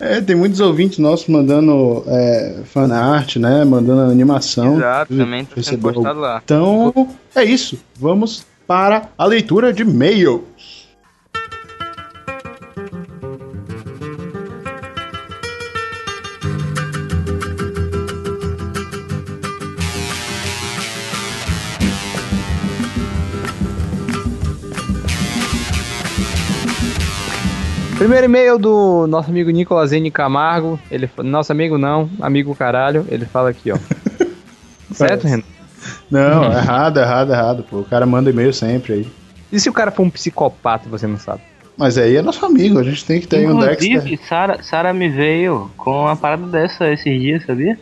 É, 0.00 0.20
tem 0.20 0.34
muitos 0.34 0.58
ouvintes 0.58 0.98
nossos 0.98 1.28
mandando 1.28 2.02
é, 2.08 2.62
fanart, 2.64 3.36
né? 3.36 3.64
Mandando 3.64 4.10
animação. 4.10 4.76
Exato, 4.78 5.16
também 5.16 5.44
tá 5.44 5.62
sendo 5.62 5.80
postado 5.92 6.18
lá. 6.18 6.40
Então, 6.44 7.08
é 7.36 7.44
isso. 7.44 7.78
Vamos 8.00 8.44
para 8.66 9.08
a 9.16 9.24
leitura 9.24 9.72
de 9.72 9.82
e-mail. 9.82 10.44
Primeiro 28.02 28.24
e-mail 28.24 28.58
do 28.58 29.06
nosso 29.06 29.30
amigo 29.30 29.48
Nicolas 29.50 29.92
N. 29.92 30.10
Camargo. 30.10 30.76
Ele, 30.90 31.08
nosso 31.18 31.52
amigo 31.52 31.78
não, 31.78 32.10
amigo 32.20 32.52
caralho. 32.52 33.06
Ele 33.08 33.24
fala 33.24 33.50
aqui, 33.50 33.70
ó. 33.70 33.78
certo, 34.92 35.24
Renan? 35.28 35.44
Não, 36.10 36.52
errado, 36.52 36.98
errado, 36.98 37.32
errado. 37.32 37.62
Pô, 37.62 37.78
o 37.78 37.84
cara 37.84 38.04
manda 38.04 38.28
e-mail 38.28 38.52
sempre 38.52 38.92
aí. 38.92 39.08
E 39.52 39.60
se 39.60 39.70
o 39.70 39.72
cara 39.72 39.92
for 39.92 40.02
um 40.02 40.10
psicopata, 40.10 40.88
você 40.88 41.06
não 41.06 41.16
sabe? 41.16 41.42
Mas 41.76 41.96
aí 41.96 42.16
é 42.16 42.22
nosso 42.22 42.44
amigo, 42.44 42.80
a 42.80 42.82
gente 42.82 43.04
tem 43.04 43.20
que 43.20 43.28
ter 43.28 43.36
aí 43.36 43.46
um 43.46 43.60
Dexter. 43.60 43.92
Inclusive, 43.92 44.20
Sara, 44.28 44.60
Sara 44.64 44.92
me 44.92 45.08
veio 45.08 45.70
com 45.76 46.00
uma 46.00 46.16
parada 46.16 46.48
dessa 46.48 46.92
esses 46.92 47.20
dias, 47.20 47.46
sabia? 47.46 47.78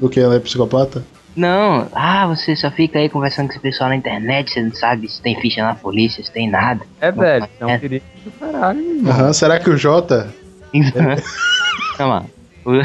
Do 0.00 0.08
que 0.08 0.18
ela 0.18 0.34
é 0.34 0.40
psicopata? 0.40 1.04
Não, 1.40 1.88
ah, 1.94 2.26
você 2.26 2.54
só 2.54 2.70
fica 2.70 2.98
aí 2.98 3.08
conversando 3.08 3.46
com 3.46 3.52
esse 3.54 3.60
pessoal 3.60 3.88
na 3.88 3.96
internet, 3.96 4.52
você 4.52 4.62
não 4.62 4.74
sabe 4.74 5.08
se 5.08 5.22
tem 5.22 5.40
ficha 5.40 5.62
na 5.62 5.74
polícia, 5.74 6.22
se 6.22 6.30
tem 6.30 6.50
nada. 6.50 6.82
É, 7.00 7.10
velho, 7.10 7.48
é 7.58 7.66
um 7.66 7.78
perigo 7.78 8.04
do 8.24 8.30
caralho, 8.32 8.80
irmão. 8.80 9.12
Aham, 9.12 9.32
será 9.32 9.58
que 9.58 9.70
o 9.70 9.76
Jota. 9.76 10.28
Calma. 11.96 12.26
O- 12.64 12.72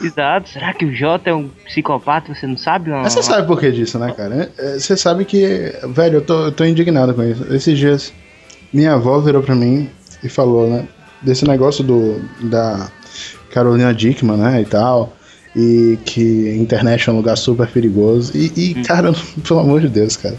Exato, 0.00 0.48
será 0.48 0.72
que 0.72 0.84
o 0.84 0.94
Jota 0.94 1.30
é 1.30 1.34
um 1.34 1.48
psicopata, 1.66 2.32
você 2.34 2.46
não 2.46 2.56
sabe? 2.56 2.90
Uma... 2.90 3.02
Mas 3.02 3.12
você 3.12 3.22
sabe 3.22 3.46
por 3.46 3.58
que 3.58 3.70
disso, 3.72 3.98
né, 3.98 4.12
cara? 4.12 4.50
É, 4.56 4.78
Você 4.78 4.96
sabe 4.96 5.24
que. 5.24 5.72
Velho, 5.88 6.18
eu 6.18 6.24
tô, 6.24 6.44
eu 6.46 6.52
tô 6.52 6.64
indignado 6.64 7.12
com 7.12 7.22
isso. 7.24 7.44
Esses 7.52 7.76
dias, 7.76 8.12
minha 8.72 8.92
avó 8.94 9.18
virou 9.18 9.42
pra 9.42 9.54
mim 9.54 9.90
e 10.22 10.28
falou, 10.28 10.70
né? 10.70 10.86
Desse 11.20 11.44
negócio 11.46 11.82
do. 11.82 12.20
Da 12.40 12.88
Carolina 13.50 13.92
Dickman, 13.92 14.36
né? 14.36 14.62
E 14.62 14.64
tal. 14.64 15.12
E 15.56 15.98
que 16.04 16.50
a 16.50 16.56
internet 16.56 17.08
é 17.08 17.12
um 17.12 17.16
lugar 17.16 17.36
super 17.36 17.68
perigoso. 17.68 18.36
E, 18.36 18.52
e, 18.56 18.74
cara, 18.84 19.12
pelo 19.46 19.60
amor 19.60 19.80
de 19.80 19.88
Deus, 19.88 20.16
cara. 20.16 20.36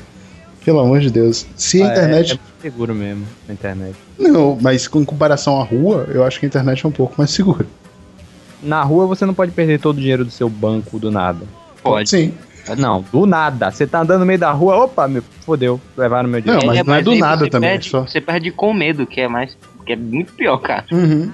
Pelo 0.64 0.80
amor 0.80 1.00
de 1.00 1.10
Deus. 1.12 1.46
Se 1.56 1.82
a 1.82 1.86
Ah, 1.86 1.90
é- 1.90 1.92
internet. 1.92 2.32
É, 2.32 2.34
muito 2.36 2.62
seguro 2.62 2.96
mesmo, 2.96 3.26
na 3.48 3.54
internet. 3.54 3.96
Não, 4.20 4.58
mas 4.62 4.88
com 4.88 5.06
comparação 5.06 5.60
à 5.60 5.64
rua, 5.64 6.08
eu 6.12 6.24
acho 6.24 6.40
que 6.40 6.46
a 6.46 6.50
internet 6.50 6.86
é 6.86 6.90
um 6.90 6.92
pouco 6.92 7.14
mais 7.18 7.30
segura. 7.32 7.66
Na 8.64 8.82
rua 8.84 9.06
você 9.06 9.26
não 9.26 9.34
pode 9.34 9.52
perder 9.52 9.80
todo 9.80 9.98
o 9.98 10.02
dinheiro 10.02 10.26
do 10.26 10.32
seu 10.32 10.50
banco 10.50 10.98
do 11.00 11.12
nada. 11.12 11.46
Pode. 11.84 12.10
Sim. 12.10 12.34
Não, 12.80 13.06
do 13.12 13.28
nada. 13.28 13.70
Você 13.70 13.86
tá 13.86 14.02
andando 14.02 14.22
no 14.22 14.26
meio 14.26 14.40
da 14.40 14.52
rua, 14.52 14.76
opa, 14.86 15.08
meu, 15.08 15.22
fodeu, 15.46 15.80
levaram 15.96 16.28
meu 16.28 16.42
dinheiro. 16.42 16.66
Não, 16.66 16.74
mas 16.74 16.84
não 16.86 16.96
é 16.96 17.02
do 17.04 17.12
aí 17.12 17.20
nada 17.20 17.46
você 17.46 17.50
também, 17.52 17.70
Perde, 17.70 17.90
só. 17.90 18.02
Você 18.08 18.20
perde 18.20 18.50
com 18.50 18.74
medo, 18.74 19.06
que 19.06 19.22
é 19.22 19.28
mais. 19.28 19.56
que 19.86 19.94
é 19.94 19.96
muito 19.96 20.34
pior, 20.34 20.58
cara. 20.58 20.84
Uhum. 20.92 21.30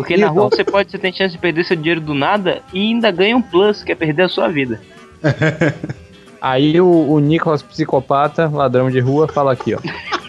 Porque 0.00 0.16
na 0.16 0.28
rua 0.28 0.48
você 0.48 0.64
pode, 0.64 0.90
você 0.90 0.98
tem 0.98 1.12
chance 1.12 1.32
de 1.32 1.38
perder 1.38 1.64
seu 1.64 1.76
dinheiro 1.76 2.00
do 2.00 2.14
nada 2.14 2.62
e 2.72 2.80
ainda 2.80 3.10
ganha 3.10 3.36
um 3.36 3.42
plus, 3.42 3.82
que 3.82 3.92
é 3.92 3.94
perder 3.94 4.22
a 4.22 4.28
sua 4.28 4.48
vida. 4.48 4.80
Aí 6.40 6.80
o, 6.80 6.86
o 6.86 7.20
Nicolas 7.20 7.62
psicopata, 7.62 8.48
ladrão 8.48 8.90
de 8.90 8.98
rua, 8.98 9.28
fala 9.28 9.52
aqui, 9.52 9.74
ó. 9.74 9.78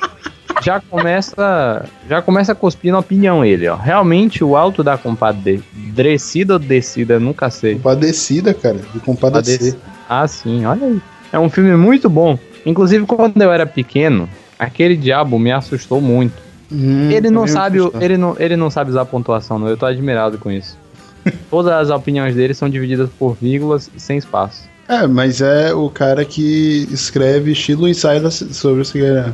Já 0.62 0.80
começa, 0.80 1.86
já 2.08 2.22
começa 2.22 2.52
a 2.52 2.56
cuspir 2.56 2.92
na 2.92 3.00
opinião 3.00 3.44
ele, 3.44 3.68
ó. 3.68 3.76
Realmente 3.76 4.44
o 4.44 4.56
alto 4.56 4.84
da 4.84 4.96
compadecida 4.96 6.54
ou 6.54 6.60
descida, 6.60 7.20
nunca 7.20 7.50
sei. 7.50 7.76
Compadecida, 7.76 8.54
cara. 8.54 8.78
De 8.94 9.00
compadecer. 9.00 9.76
Ah, 10.08 10.28
sim, 10.28 10.64
olha 10.64 10.86
aí. 10.86 11.02
É 11.34 11.40
um 11.40 11.50
filme 11.50 11.76
muito 11.76 12.08
bom. 12.08 12.38
Inclusive, 12.64 13.08
quando 13.08 13.42
eu 13.42 13.52
era 13.52 13.66
pequeno, 13.66 14.30
aquele 14.60 14.96
diabo 14.96 15.40
me 15.40 15.52
assustou 15.52 16.00
muito. 16.00 16.51
Hum, 16.72 17.10
ele 17.12 17.30
não 17.30 17.46
sabe, 17.48 17.82
o- 17.82 17.94
ele 18.00 18.18
não, 18.18 18.36
ele 18.40 18.56
não 18.56 18.70
sabe 18.70 18.92
usar 18.92 19.06
pontuação, 19.06 19.60
não. 19.60 19.68
Eu 19.68 19.76
tô 19.78 19.86
admirado 19.86 20.38
com 20.38 20.52
isso. 20.52 20.78
Todas 21.50 21.74
as 21.74 21.90
opiniões 21.90 22.36
dele 22.36 22.54
são 22.54 22.70
divididas 22.70 23.10
por 23.20 23.36
vírgulas 23.40 23.90
e 23.96 24.00
sem 24.00 24.18
espaço. 24.18 24.64
É, 24.88 25.06
mas 25.08 25.42
é 25.42 25.74
o 25.74 25.90
cara 25.90 26.26
que 26.26 26.88
escreve 26.92 27.52
estilo 27.52 27.88
ensaio 27.88 28.22
da- 28.22 28.32
sobre 28.32 28.82
o 28.82 28.86
Figueira. 28.86 29.34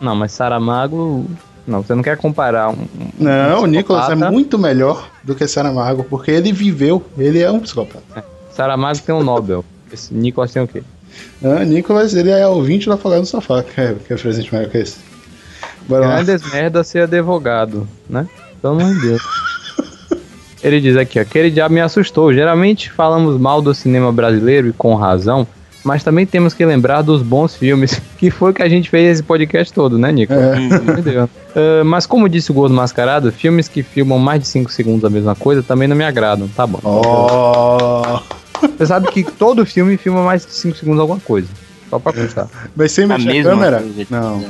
Não, 0.00 0.14
mas 0.14 0.32
Saramago. 0.32 1.26
Não, 1.66 1.82
você 1.82 1.94
não 1.94 2.02
quer 2.02 2.16
comparar 2.16 2.70
um. 2.70 2.72
um 2.72 3.10
Não, 3.18 3.62
o 3.64 3.66
Nicolas 3.66 4.08
é 4.08 4.14
muito 4.14 4.58
melhor 4.58 5.10
do 5.22 5.34
que 5.34 5.46
Saramago, 5.46 6.02
porque 6.04 6.30
ele 6.30 6.50
viveu, 6.52 7.04
ele 7.18 7.40
é 7.42 7.50
um 7.50 7.60
psicopata. 7.60 8.24
Saramago 8.52 8.98
tem 9.00 9.14
um 9.14 9.22
Nobel. 9.22 9.62
Esse 9.92 10.14
Nicolas 10.14 10.50
tem 10.52 10.62
o 10.62 10.68
quê? 10.68 10.82
Ah, 11.44 11.64
Nicolas, 11.64 12.14
ele 12.14 12.30
é 12.30 12.46
ouvinte 12.46 12.86
do 12.86 12.92
Afogado 12.92 13.20
no 13.20 13.26
Sofá, 13.26 13.62
que 13.62 13.78
é, 13.80 13.94
que 14.06 14.12
é 14.12 14.16
presente 14.16 14.54
melhor 14.54 14.70
que 14.70 14.78
esse. 14.78 14.96
Bora 15.88 16.06
lá. 16.06 16.22
Grandes 16.22 16.52
merda 16.52 16.84
ser 16.84 17.02
advogado, 17.04 17.88
né? 18.08 18.26
Pelo 18.60 18.80
amor 18.80 18.94
de 18.94 19.00
Deus. 19.00 19.22
Ele 20.62 20.80
diz 20.80 20.96
aqui, 20.96 21.18
ó, 21.18 21.22
aquele 21.22 21.50
diabo 21.50 21.74
me 21.74 21.80
assustou. 21.80 22.32
Geralmente 22.32 22.90
falamos 22.90 23.40
mal 23.40 23.62
do 23.62 23.72
cinema 23.74 24.12
brasileiro 24.12 24.68
e 24.68 24.72
com 24.72 24.94
razão, 24.96 25.46
mas 25.84 26.02
também 26.02 26.26
temos 26.26 26.52
que 26.52 26.64
lembrar 26.66 27.00
dos 27.02 27.22
bons 27.22 27.54
filmes, 27.54 28.00
que 28.18 28.28
foi 28.30 28.50
o 28.50 28.54
que 28.54 28.62
a 28.62 28.68
gente 28.68 28.90
fez 28.90 29.12
esse 29.12 29.22
podcast 29.22 29.72
todo, 29.72 29.96
né, 29.96 30.10
Nico? 30.10 30.32
É. 30.32 30.58
Entendeu? 30.98 31.30
Ah, 31.54 31.84
mas 31.84 32.06
como 32.06 32.28
disse 32.28 32.50
o 32.50 32.54
Gordo 32.54 32.74
Mascarado, 32.74 33.30
filmes 33.30 33.68
que 33.68 33.82
filmam 33.84 34.18
mais 34.18 34.40
de 34.42 34.48
5 34.48 34.70
segundos 34.72 35.04
a 35.04 35.10
mesma 35.10 35.36
coisa 35.36 35.62
também 35.62 35.86
não 35.86 35.96
me 35.96 36.04
agradam. 36.04 36.48
Tá 36.48 36.66
bom. 36.66 36.80
Oh. 36.82 38.20
Você 38.76 38.86
sabe 38.86 39.08
que 39.12 39.22
todo 39.22 39.64
filme 39.64 39.96
filma 39.96 40.24
mais 40.24 40.44
de 40.44 40.52
5 40.52 40.76
segundos 40.76 41.00
alguma 41.00 41.20
coisa. 41.20 41.48
Só 41.88 41.98
pra 42.00 42.12
constar. 42.12 42.48
Mas 42.74 42.90
sem 42.92 43.04
A 43.04 43.08
mexer 43.08 43.28
a 43.28 43.32
mesma 43.32 43.50
câmera? 43.52 43.80
coisa, 43.80 44.06
Não. 44.10 44.44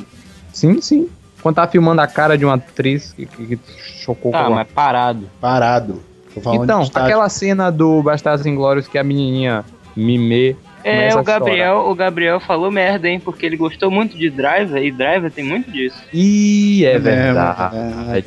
Sim, 0.52 0.80
sim. 0.80 1.08
Quando 1.42 1.54
tá 1.56 1.66
filmando 1.68 2.00
a 2.00 2.06
cara 2.06 2.36
de 2.36 2.44
uma 2.44 2.54
atriz 2.54 3.12
que, 3.12 3.26
que- 3.26 3.56
que 3.56 3.58
chocou 3.78 4.32
Tá, 4.32 4.44
com 4.44 4.54
mas 4.54 4.68
parado. 4.68 5.28
Parado. 5.40 6.02
Então, 6.52 6.82
aquela 6.94 7.28
cena 7.28 7.70
do 7.70 8.02
Bastardos 8.02 8.46
Inglórios 8.46 8.86
que 8.86 8.96
a 8.98 9.02
menininha 9.04 9.64
Mimê 9.96 10.54
É, 10.84 11.12
o. 11.14 11.22
Gabriel, 11.24 11.78
o 11.88 11.94
Gabriel 11.94 12.38
falou 12.38 12.70
merda, 12.70 13.08
hein? 13.08 13.18
Porque 13.18 13.44
ele 13.44 13.56
gostou 13.56 13.90
muito 13.90 14.16
de 14.16 14.30
Driver 14.30 14.80
e 14.82 14.92
Driver 14.92 15.30
tem 15.32 15.44
muito 15.44 15.70
disso. 15.70 15.96
Ih, 16.12 16.84
é 16.86 16.94
É, 16.94 16.98
verdade. 16.98 17.76
é, 17.76 18.20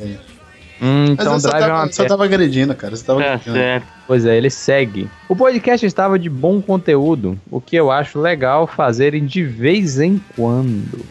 Hum, 0.82 1.04
Mas 1.10 1.20
então 1.20 1.32
eu 1.34 1.40
só 1.40 1.48
Drive 1.50 1.62
é 1.62 1.66
tava, 1.68 1.78
uma 1.84 1.92
só 1.92 2.02
merda. 2.02 2.14
tava 2.14 2.24
agredindo, 2.24 2.74
cara. 2.74 2.96
Você 2.96 3.04
tava 3.04 3.20
Tá 3.20 3.26
agredindo. 3.34 3.54
certo. 3.56 3.86
Pois 4.06 4.26
é, 4.26 4.36
ele 4.36 4.50
segue. 4.50 5.08
O 5.28 5.36
podcast 5.36 5.86
estava 5.86 6.18
de 6.18 6.28
bom 6.28 6.60
conteúdo, 6.60 7.38
o 7.50 7.60
que 7.60 7.76
eu 7.76 7.90
acho 7.90 8.18
legal 8.18 8.66
fazerem 8.66 9.24
de 9.24 9.44
vez 9.44 10.00
em 10.00 10.20
quando. 10.34 11.04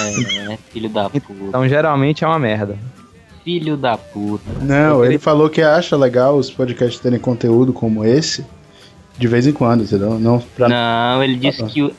É, 0.00 0.56
filho 0.70 0.88
da 0.88 1.10
puta. 1.10 1.26
Então 1.48 1.68
geralmente 1.68 2.22
é 2.24 2.26
uma 2.26 2.38
merda. 2.38 2.78
Filho 3.44 3.76
da 3.76 3.96
puta. 3.98 4.44
Não, 4.62 5.04
ele 5.04 5.18
falou 5.18 5.50
que 5.50 5.60
acha 5.62 5.96
legal 5.96 6.36
os 6.36 6.50
podcasts 6.50 7.00
terem 7.00 7.18
conteúdo 7.18 7.72
como 7.72 8.04
esse 8.04 8.44
de 9.18 9.26
vez 9.28 9.46
em 9.46 9.52
quando, 9.52 9.82
entendeu? 9.84 10.18
Não 10.18 10.38
pra... 10.56 10.68
Não, 10.68 11.22
ele 11.22 11.36
disse 11.36 11.64
que 11.64 11.82
o, 11.82 11.92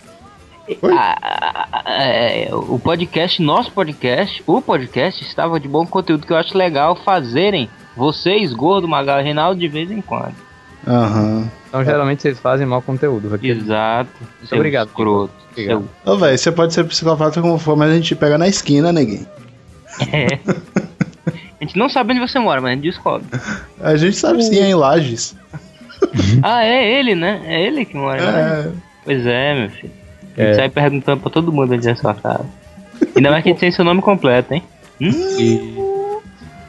a- 0.83 1.17
a- 1.21 1.81
a- 1.85 2.03
é, 2.03 2.49
o 2.53 2.77
podcast, 2.79 3.41
nosso 3.41 3.71
podcast, 3.71 4.43
o 4.45 4.61
podcast 4.61 5.23
estava 5.23 5.59
de 5.59 5.67
bom 5.67 5.85
conteúdo 5.85 6.25
que 6.25 6.33
eu 6.33 6.37
acho 6.37 6.57
legal 6.57 6.95
fazerem 6.95 7.69
vocês, 7.95 8.53
Gordo, 8.53 8.87
Magal 8.87 9.19
e 9.19 9.23
Reinaldo, 9.23 9.59
de 9.59 9.67
vez 9.67 9.89
em 9.91 10.01
quando. 10.01 10.35
Aham. 10.87 11.49
Então 11.67 11.83
geralmente 11.83 12.21
vocês 12.21 12.39
fazem 12.39 12.65
mau 12.65 12.81
conteúdo. 12.81 13.29
Raquel. 13.29 13.55
Exato. 13.57 14.09
Muito 14.39 14.55
obrigado. 14.55 14.87
Escroto. 14.87 15.33
Obrigado. 15.51 15.89
Ô, 16.05 16.15
velho, 16.17 16.37
você 16.37 16.51
pode 16.51 16.73
ser 16.73 16.83
psicopata 16.85 17.41
como 17.41 17.57
for, 17.57 17.75
mas 17.75 17.91
a 17.91 17.95
gente 17.95 18.15
pega 18.15 18.37
na 18.37 18.47
esquina, 18.47 18.91
neguinho. 18.91 19.25
É. 20.13 20.39
A 21.59 21.63
gente 21.63 21.77
não 21.77 21.89
sabe 21.89 22.13
onde 22.13 22.21
você 22.21 22.37
mora, 22.39 22.61
mas 22.61 22.71
a 22.71 22.75
gente 22.75 22.83
descobre. 22.83 23.25
A 23.81 23.95
gente 23.97 24.15
sabe 24.15 24.43
sim, 24.43 24.59
é 24.59 24.69
em 24.69 24.75
Lages. 24.75 25.35
Ah, 26.43 26.63
é 26.63 26.99
ele, 26.99 27.15
né? 27.15 27.41
É 27.45 27.65
ele 27.65 27.83
que 27.83 27.97
mora 27.97 28.23
lá. 28.23 28.39
É. 28.39 28.71
Pois 29.03 29.25
é, 29.25 29.55
meu 29.59 29.69
filho. 29.71 29.91
Ele 30.37 30.49
É. 30.49 30.53
sai 30.53 30.69
perguntando 30.69 31.21
pra 31.21 31.31
todo 31.31 31.51
mundo 31.51 31.73
onde 31.73 31.87
é 31.87 31.91
a 31.91 31.95
sua 31.95 32.13
casa. 32.13 32.45
Ainda 33.15 33.31
mais 33.31 33.43
que 33.43 33.49
ele 33.49 33.57
tem 33.59 33.71
seu 33.71 33.83
nome 33.83 34.01
completo, 34.01 34.53
hein? 34.53 34.63
E 34.99 35.75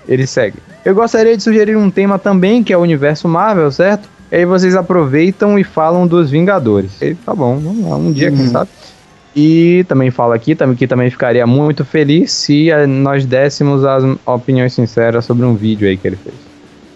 ele 0.06 0.26
segue. 0.26 0.56
Eu 0.84 0.94
gostaria 0.94 1.36
de 1.36 1.42
sugerir 1.42 1.76
um 1.76 1.90
tema 1.90 2.18
também, 2.18 2.62
que 2.64 2.72
é 2.72 2.76
o 2.76 2.80
universo 2.80 3.28
Marvel, 3.28 3.70
certo? 3.70 4.08
E 4.30 4.36
aí 4.36 4.44
vocês 4.44 4.74
aproveitam 4.74 5.58
e 5.58 5.64
falam 5.64 6.06
dos 6.06 6.30
Vingadores. 6.30 7.00
E 7.02 7.14
tá 7.14 7.34
bom, 7.34 7.58
vamos 7.58 7.88
lá, 7.88 7.96
um 7.96 8.12
dia, 8.12 8.30
quem 8.30 8.40
Uhum. 8.40 8.48
sabe. 8.50 8.70
E 9.36 9.84
também 9.88 10.10
fala 10.10 10.34
aqui, 10.34 10.54
também, 10.54 10.74
que 10.76 10.86
também 10.86 11.10
ficaria 11.10 11.46
muito 11.46 11.84
feliz 11.84 12.32
se 12.32 12.70
eh, 12.70 12.86
nós 12.86 13.24
dessemos 13.24 13.84
as 13.84 14.02
opiniões 14.26 14.72
sinceras 14.72 15.24
sobre 15.24 15.44
um 15.46 15.54
vídeo 15.54 15.86
aí 15.88 15.96
que 15.96 16.08
ele 16.08 16.16
fez. 16.16 16.34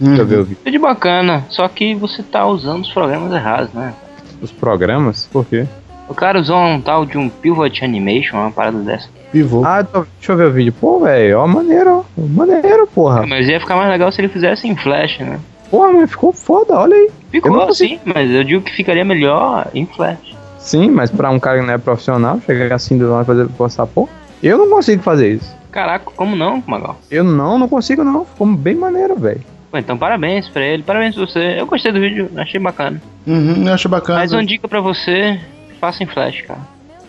Deixa 0.01 0.23
eu 0.23 0.26
ver 0.26 0.39
o 0.39 0.44
vídeo. 0.44 0.59
Tudo 0.65 0.73
de 0.73 0.78
bacana, 0.78 1.44
só 1.51 1.68
que 1.68 1.94
você 1.94 2.23
tá 2.23 2.44
usando 2.47 2.83
os 2.83 2.91
programas 2.92 3.33
errados, 3.33 3.73
né? 3.73 3.94
Os 4.41 4.51
programas? 4.51 5.28
Por 5.33 5.44
quê? 5.47 5.67
O 6.12 6.15
cara 6.15 6.39
usou 6.39 6.58
um 6.62 6.78
tal 6.78 7.07
de 7.07 7.16
um 7.16 7.26
pivot 7.31 7.82
animation, 7.82 8.36
uma 8.36 8.50
parada 8.50 8.76
dessa. 8.81 9.08
Pivô. 9.32 9.65
Ah, 9.65 9.82
tô- 9.82 10.05
deixa 10.18 10.32
eu 10.32 10.36
ver 10.36 10.47
o 10.49 10.52
vídeo. 10.52 10.74
Pô, 10.78 11.00
velho, 11.00 11.39
ó, 11.39 11.47
maneiro, 11.47 12.05
ó, 12.18 12.20
maneiro, 12.23 12.86
porra. 12.86 13.26
Mas 13.26 13.49
ia 13.49 13.58
ficar 13.58 13.76
mais 13.76 13.89
legal 13.89 14.12
se 14.12 14.20
ele 14.20 14.28
fizesse 14.28 14.68
em 14.68 14.76
flash, 14.76 15.20
né? 15.20 15.41
Porra, 15.70 15.91
mas 15.91 16.10
ficou 16.10 16.31
foda, 16.34 16.74
olha 16.78 16.94
aí. 16.94 17.10
Ficou 17.31 17.74
sim, 17.74 17.99
mas 18.05 18.31
eu 18.31 18.44
digo 18.44 18.60
que 18.62 18.73
ficaria 18.74 19.07
melhor 19.07 19.68
em 19.73 19.86
flash. 19.86 20.36
Sim, 20.58 20.91
mas 20.91 21.10
pra 21.10 21.31
um 21.31 21.41
cara 21.41 21.60
que 21.60 21.66
não 21.66 21.73
é 21.73 21.78
profissional, 21.78 22.39
chegar 22.44 22.74
assim 22.74 22.99
do 22.99 23.10
lado 23.10 23.23
e 23.23 23.26
fazer 23.26 23.49
postar 23.49 23.86
pô, 23.86 24.07
eu 24.42 24.58
não 24.58 24.68
consigo 24.68 25.02
fazer 25.02 25.32
isso. 25.32 25.57
Caraca, 25.70 26.10
como 26.15 26.36
não, 26.36 26.62
Magal? 26.66 26.99
Eu 27.10 27.24
não, 27.24 27.58
não 27.58 27.66
consigo 27.68 28.05
não. 28.05 28.26
Ficou 28.26 28.47
bem 28.49 28.74
maneiro, 28.74 29.16
velho. 29.16 29.41
Pô, 29.70 29.78
então 29.78 29.97
parabéns 29.97 30.47
pra 30.50 30.62
ele, 30.62 30.82
parabéns 30.82 31.15
pra 31.15 31.26
você. 31.26 31.57
Eu 31.58 31.65
gostei 31.65 31.91
do 31.91 31.99
vídeo, 32.00 32.31
achei 32.36 32.60
bacana. 32.60 33.00
Uhum, 33.26 33.66
eu 33.66 33.73
acho 33.73 33.89
bacana. 33.89 34.18
Mais 34.18 34.31
uma 34.31 34.44
dica 34.44 34.68
pra 34.68 34.82
você, 34.82 35.41
faça 35.83 36.05
em 36.05 36.07
flash, 36.07 36.43
cara. 36.43 36.61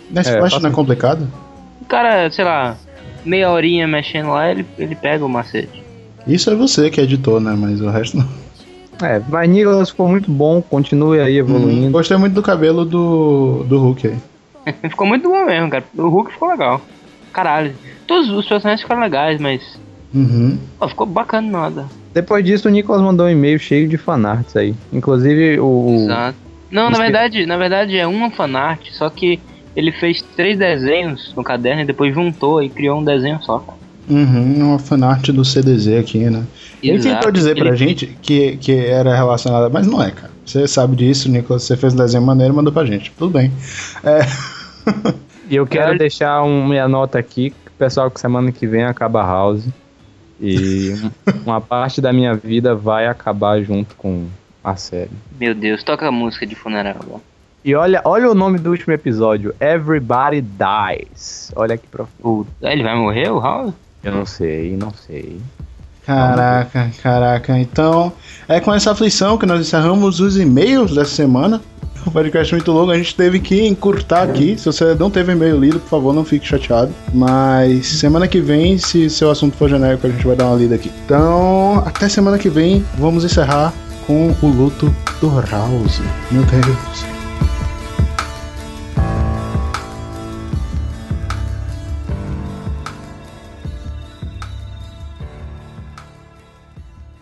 Nesse 0.09 0.31
É, 0.31 0.39
flash 0.39 0.59
não 0.59 0.71
é 0.71 0.73
complicado? 0.73 1.27
O 1.79 1.85
cara, 1.85 2.29
sei 2.31 2.43
lá, 2.43 2.75
meia 3.23 3.51
horinha 3.51 3.87
mexendo 3.87 4.29
lá, 4.29 4.49
ele, 4.49 4.65
ele 4.79 4.95
pega 4.95 5.23
o 5.23 5.29
macete. 5.29 5.83
Isso 6.25 6.49
é 6.49 6.55
você 6.55 6.89
que 6.89 6.99
é 6.99 7.03
editor, 7.03 7.39
né? 7.39 7.55
Mas 7.55 7.79
o 7.81 7.89
resto 7.89 8.17
não. 8.17 8.27
É, 9.07 9.21
mas 9.29 9.47
Nicolas 9.47 9.91
ficou 9.91 10.07
muito 10.07 10.31
bom, 10.31 10.59
continue 10.59 11.19
aí 11.19 11.37
evoluindo. 11.37 11.85
Uhum. 11.85 11.91
Gostei 11.91 12.17
muito 12.17 12.33
do 12.33 12.41
cabelo 12.41 12.83
do, 12.83 13.63
do 13.67 13.77
Hulk 13.77 14.07
aí. 14.07 14.73
ficou 14.89 15.05
muito 15.05 15.29
bom 15.29 15.45
mesmo, 15.45 15.69
cara. 15.69 15.83
O 15.95 16.07
Hulk 16.09 16.31
ficou 16.31 16.49
legal. 16.49 16.81
Caralho. 17.31 17.75
Todos 18.07 18.29
os 18.29 18.47
personagens 18.47 18.81
ficaram 18.81 19.01
legais, 19.01 19.39
mas. 19.39 19.79
Uhum. 20.13 20.57
Pô, 20.79 20.87
ficou 20.87 21.05
bacana 21.05 21.47
nada. 21.47 21.85
Depois 22.13 22.43
disso, 22.43 22.67
o 22.67 22.71
Nicolas 22.71 23.01
mandou 23.01 23.25
um 23.25 23.29
e-mail 23.29 23.59
cheio 23.59 23.87
de 23.87 23.97
fanarts 23.97 24.55
aí. 24.55 24.73
Inclusive 24.91 25.59
o. 25.59 26.05
Exato. 26.05 26.42
Não, 26.73 26.89
na 26.89 26.97
verdade, 26.97 27.45
na 27.45 27.55
verdade 27.55 27.97
é 27.97 28.05
uma 28.07 28.31
fanart, 28.31 28.89
só 28.91 29.09
que 29.09 29.39
ele 29.75 29.91
fez 29.91 30.21
três 30.35 30.57
desenhos 30.57 31.33
no 31.35 31.43
caderno 31.43 31.81
e 31.81 31.85
depois 31.85 32.13
juntou 32.13 32.61
e 32.61 32.69
criou 32.69 32.99
um 32.99 33.03
desenho 33.03 33.39
só. 33.43 33.59
cara. 33.59 33.77
Uhum, 34.09 34.69
uma 34.71 34.79
fanart 34.79 35.29
do 35.29 35.45
CDZ 35.45 35.99
aqui, 35.99 36.19
né? 36.29 36.43
Ele 36.81 36.97
Exato. 36.97 37.15
tentou 37.15 37.31
dizer 37.31 37.55
pra 37.55 37.67
Ele- 37.69 37.77
gente 37.77 38.07
que, 38.21 38.57
que 38.57 38.73
era 38.73 39.15
relacionada, 39.15 39.69
mas 39.69 39.87
não 39.87 40.03
é, 40.03 40.11
cara. 40.11 40.31
Você 40.45 40.67
sabe 40.67 40.97
disso, 40.97 41.29
Nicolas. 41.31 41.63
Você 41.63 41.77
fez 41.77 41.93
um 41.93 41.97
desenho 41.97 42.21
maneiro 42.23 42.53
e 42.53 42.55
mandou 42.55 42.73
pra 42.73 42.85
gente. 42.85 43.11
Tudo 43.17 43.31
bem. 43.31 43.49
É, 44.03 44.19
E 45.49 45.55
eu 45.55 45.65
quero 45.67 45.97
deixar 45.97 46.41
um- 46.43 46.67
minha 46.67 46.87
nota 46.87 47.17
aqui, 47.19 47.51
que 47.51 47.69
o 47.69 47.77
pessoal 47.77 48.09
que 48.11 48.19
semana 48.19 48.51
que 48.51 48.65
vem 48.67 48.83
acaba 48.83 49.21
a 49.21 49.25
House. 49.25 49.65
E 50.41 50.91
um- 51.01 51.11
uma 51.45 51.61
parte 51.61 52.01
da 52.01 52.11
minha 52.11 52.33
vida 52.35 52.75
vai 52.75 53.07
acabar 53.07 53.61
junto 53.61 53.95
com 53.95 54.25
a 54.63 54.75
série. 54.75 55.11
Meu 55.39 55.53
Deus, 55.53 55.83
toca 55.83 56.07
a 56.07 56.11
música 56.11 56.45
de 56.45 56.55
funeral. 56.55 56.95
agora. 57.01 57.21
E 57.65 57.73
olha, 57.75 58.01
olha 58.03 58.29
o 58.29 58.35
nome 58.35 58.59
do 58.59 58.71
último 58.71 58.93
episódio, 58.93 59.55
Everybody 59.59 60.41
Dies. 60.41 61.51
Olha 61.55 61.77
que 61.77 61.87
profundo. 61.87 62.47
Ele 62.61 62.83
vai 62.83 62.95
morrer, 62.95 63.29
o 63.29 63.39
House? 63.39 63.73
Eu 64.03 64.11
não 64.11 64.25
sei, 64.25 64.75
não 64.75 64.93
sei. 64.93 65.39
Caraca, 66.05 66.91
caraca. 67.01 67.57
Então, 67.57 68.11
é 68.49 68.59
com 68.59 68.73
essa 68.73 68.91
aflição 68.91 69.37
que 69.37 69.45
nós 69.45 69.61
encerramos 69.61 70.19
os 70.19 70.37
e-mails 70.37 70.93
dessa 70.93 71.11
semana. 71.11 71.61
O 72.05 72.11
podcast 72.11 72.53
é 72.53 72.57
muito 72.57 72.69
longo, 72.69 72.91
a 72.91 72.97
gente 72.97 73.15
teve 73.15 73.39
que 73.39 73.65
encurtar 73.65 74.23
aqui. 74.23 74.57
Se 74.57 74.65
você 74.65 74.93
não 74.93 75.09
teve 75.09 75.31
e-mail 75.31 75.57
lido, 75.57 75.79
por 75.79 75.87
favor, 75.87 76.13
não 76.13 76.25
fique 76.25 76.45
chateado. 76.45 76.93
Mas 77.13 77.87
semana 77.87 78.27
que 78.27 78.41
vem, 78.41 78.77
se 78.77 79.09
seu 79.09 79.31
assunto 79.31 79.55
for 79.55 79.69
genérico, 79.69 80.05
a 80.05 80.09
gente 80.09 80.27
vai 80.27 80.35
dar 80.35 80.47
uma 80.47 80.57
lida 80.57 80.75
aqui. 80.75 80.91
Então, 81.05 81.81
até 81.85 82.09
semana 82.09 82.37
que 82.37 82.49
vem, 82.49 82.85
vamos 82.97 83.23
encerrar 83.23 83.73
com 84.05 84.29
o 84.41 84.47
luto 84.49 84.93
do 85.21 85.29
House. 85.29 85.99
Meu 86.31 86.43
Deus. 86.43 87.13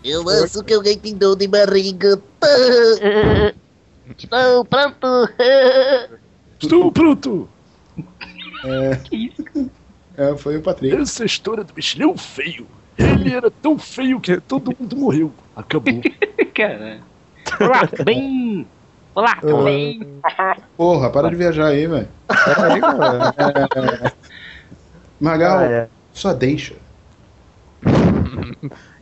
Eu 0.04 0.28
acho 0.28 0.62
que 0.64 0.74
alguém 0.74 0.98
tem 0.98 1.14
dor 1.14 1.36
de 1.36 1.46
barriga. 1.46 2.20
Estou 4.18 4.64
pronto. 4.64 5.28
Estou 6.60 6.92
pronto. 6.92 7.48
É, 8.64 8.98
é, 10.16 10.36
foi 10.36 10.58
o 10.58 10.62
Patrick. 10.62 10.96
Essa 10.96 11.24
história 11.24 11.64
do 11.64 11.72
mexilhão 11.74 12.16
feio. 12.16 12.66
Ele 12.98 13.32
era 13.32 13.50
tão 13.50 13.78
feio 13.78 14.20
que 14.20 14.40
todo 14.40 14.76
mundo 14.78 14.96
morreu. 14.96 15.32
Acabou. 15.56 15.94
Caralho. 16.54 17.02
Olá, 17.60 17.86
tudo 17.86 18.04
bem? 18.04 18.66
Olá, 19.14 19.36
tudo 19.40 19.64
bem? 19.64 20.00
Porra, 20.76 21.10
para 21.10 21.28
de 21.30 21.36
viajar 21.36 21.66
aí, 21.66 21.86
velho. 21.86 22.08
É, 22.30 24.12
Magal, 25.20 25.58
Ah, 25.58 25.64
é. 25.64 25.88
só 26.12 26.32
deixa. 26.32 26.74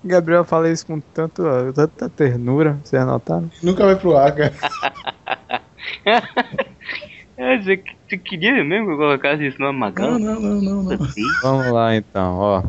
Gabriel 0.04 0.44
fala 0.44 0.70
isso 0.70 0.86
com 0.86 0.98
tanto, 1.00 1.42
tanta 1.74 2.08
ternura, 2.08 2.78
vocês 2.82 3.04
notaram? 3.06 3.50
Nunca 3.62 3.84
vai 3.84 3.96
pro 3.96 4.16
ar, 4.16 4.32
cara. 4.34 4.52
É, 7.36 7.58
você, 7.58 7.82
você 8.08 8.18
queria 8.18 8.64
mesmo 8.64 8.86
que 8.86 8.92
eu 8.92 8.96
colocasse 8.98 9.46
isso 9.46 9.60
no 9.60 9.72
Magal? 9.72 10.12
Não, 10.12 10.18
não, 10.18 10.40
não, 10.40 10.60
não, 10.60 10.82
não. 10.82 10.98
Vamos 11.42 11.72
lá 11.72 11.94
então, 11.96 12.36
ó. 12.36 12.62